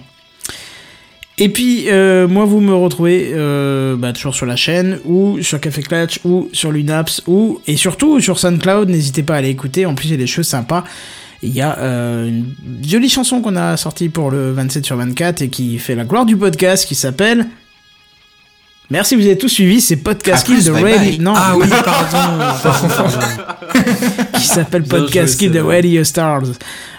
Et 1.37 1.49
puis, 1.49 1.87
euh, 1.91 2.29
moi, 2.29 2.45
vous 2.45 2.61
me 2.61 2.75
retrouvez 2.75 3.31
euh, 3.33 3.97
bah, 3.97 4.13
toujours 4.13 4.35
sur 4.37 4.47
la 4.47 4.55
chaîne, 4.57 5.01
ou 5.05 5.43
sur 5.43 5.61
Café 5.61 5.83
Clutch, 5.83 6.21
ou 6.25 6.49
sur 6.53 6.71
Lunaps, 6.71 7.23
ou, 7.27 7.61
et 7.67 7.77
surtout 7.77 8.21
sur 8.21 8.39
SoundCloud. 8.39 8.89
N'hésitez 8.89 9.25
pas 9.25 9.35
à 9.35 9.39
aller 9.39 9.49
écouter. 9.49 9.85
En 9.85 9.95
plus, 9.97 10.07
il 10.07 10.11
y 10.13 10.15
a 10.15 10.19
des 10.19 10.29
choses 10.29 10.47
sympas. 10.47 10.85
Il 11.43 11.51
y 11.51 11.61
a 11.61 11.77
euh, 11.79 12.29
une 12.29 12.55
jolie 12.89 13.09
chanson 13.09 13.41
qu'on 13.43 13.57
a 13.57 13.77
sortie 13.77 14.09
pour 14.09 14.31
le 14.31 14.53
27 14.53 14.87
sur 14.87 14.97
24 14.97 15.43
et 15.43 15.49
qui 15.49 15.79
fait 15.79 15.95
la 15.97 16.05
gloire 16.05 16.25
du 16.25 16.37
podcast 16.37 16.87
qui 16.87 16.95
s'appelle. 16.95 17.47
Merci, 18.91 19.17
vous 19.17 19.23
avez 19.27 19.37
tous 19.39 19.49
suivi, 19.49 19.81
c'est 19.81 19.97
Podcast 19.97 20.47
Kill 20.47 20.63
the 20.63 20.69
Radio. 20.69 21.21
Non, 21.21 21.33
Ah 21.35 21.55
oui, 21.57 21.67
pardon. 21.69 22.61
pardon, 22.63 22.89
pardon. 22.97 23.19
qui 24.39 24.47
s'appelle 24.47 24.85
Podcast 24.85 25.39
joué, 25.39 25.49
Kill 25.49 25.59
the. 25.59 25.65
Radio 25.65 26.05
Stars. 26.05 26.43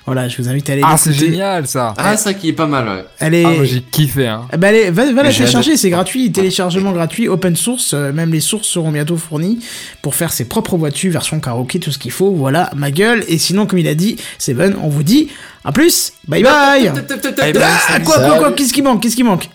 Voilà, 0.06 0.28
je 0.28 0.38
vous 0.40 0.48
invite 0.48 0.70
à 0.70 0.74
aller 0.74 0.82
Ah, 0.86 0.98
c'est 0.98 1.14
génial, 1.14 1.66
ça! 1.66 1.96
Ah, 1.98 2.16
ça 2.16 2.36
qui 2.36 2.50
est 2.50 2.54
pas 2.54 2.68
mal, 2.68 2.88
ouais. 2.88 3.06
Elle 3.20 3.34
est... 3.34 3.44
Ah, 3.46 3.64
j'ai 3.64 3.82
kiffé, 3.82 4.28
hein. 4.28 4.44
Eh 4.54 4.58
ben, 4.58 4.68
allez, 4.68 4.92
va, 4.92 5.12
va 5.12 5.24
la 5.24 5.32
télécharger, 5.34 5.78
c'est 5.78 5.90
gratuit, 5.90 6.32
téléchargement 6.32 6.92
gratuit, 6.92 7.28
open 7.28 7.56
source, 7.56 7.94
euh, 7.96 8.14
même 8.14 8.32
les 8.32 8.40
sources 8.40 8.68
seront 8.68 8.92
bientôt 8.92 9.18
fournies 9.18 9.60
pour 10.04 10.14
faire 10.14 10.32
ses 10.32 10.46
propres 10.46 10.78
voitures, 10.78 11.12
version 11.12 11.40
karaoké, 11.40 11.80
tout 11.80 11.92
ce 11.92 11.98
qu'il 11.98 12.12
faut, 12.12 12.32
voilà, 12.32 12.70
ma 12.76 12.92
gueule, 12.92 13.24
et 13.28 13.40
sinon, 13.40 13.66
comme 13.66 13.80
il 13.80 13.88
a 13.88 13.96
dit, 13.96 14.18
Seven, 14.38 14.76
on 14.84 14.90
vous 14.90 15.02
dit, 15.02 15.30
à 15.64 15.72
plus, 15.72 16.14
bye 16.28 16.44
bye. 16.44 16.92
Bye 16.92 17.54
bye, 17.54 17.62
Ah, 17.64 17.80
salut. 17.94 18.06
quoi, 18.06 18.20
quoi, 18.20 18.38
quoi, 18.38 18.52
qu'est-ce 18.54 18.74
qui 18.74 18.84
manque, 18.84 19.02
qu'est-ce 19.02 19.16
qui 19.16 19.24
manque? 19.24 19.50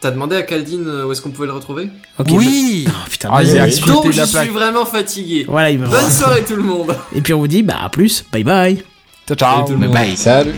T'as 0.00 0.10
demandé 0.10 0.34
à 0.34 0.42
Caldine 0.42 0.84
euh, 0.88 1.04
où 1.06 1.12
est-ce 1.12 1.20
qu'on 1.20 1.30
pouvait 1.30 1.46
le 1.46 1.52
retrouver? 1.52 1.88
Ok, 2.18 2.28
Oui. 2.32 2.84
bah- 2.86 2.92
oh, 3.04 3.08
putain, 3.10 3.28
Ah, 3.30 3.42
il 3.42 3.54
expliqué. 3.56 3.90
Donc 3.92 4.06
de 4.06 4.12
je 4.12 4.22
suis 4.24 4.48
vraiment 4.48 4.86
fatigué. 4.86 5.44
Voilà, 5.46 5.70
il 5.70 5.78
Bonne 5.78 6.10
soirée 6.10 6.42
tout 6.42 6.56
le 6.56 6.62
monde. 6.62 6.96
Et 7.14 7.20
puis 7.20 7.34
on 7.34 7.38
vous 7.38 7.46
dit, 7.46 7.62
bah, 7.62 7.76
à 7.84 7.88
plus, 7.90 8.24
bye 8.32 8.42
bye 8.42 8.82
Ciao, 9.30 9.36
ciao! 9.36 9.66
Salut 9.66 9.66
tout 9.66 9.80
le 9.80 9.86
monde. 9.86 9.94
Bye. 9.94 10.16
Salut 10.16 10.54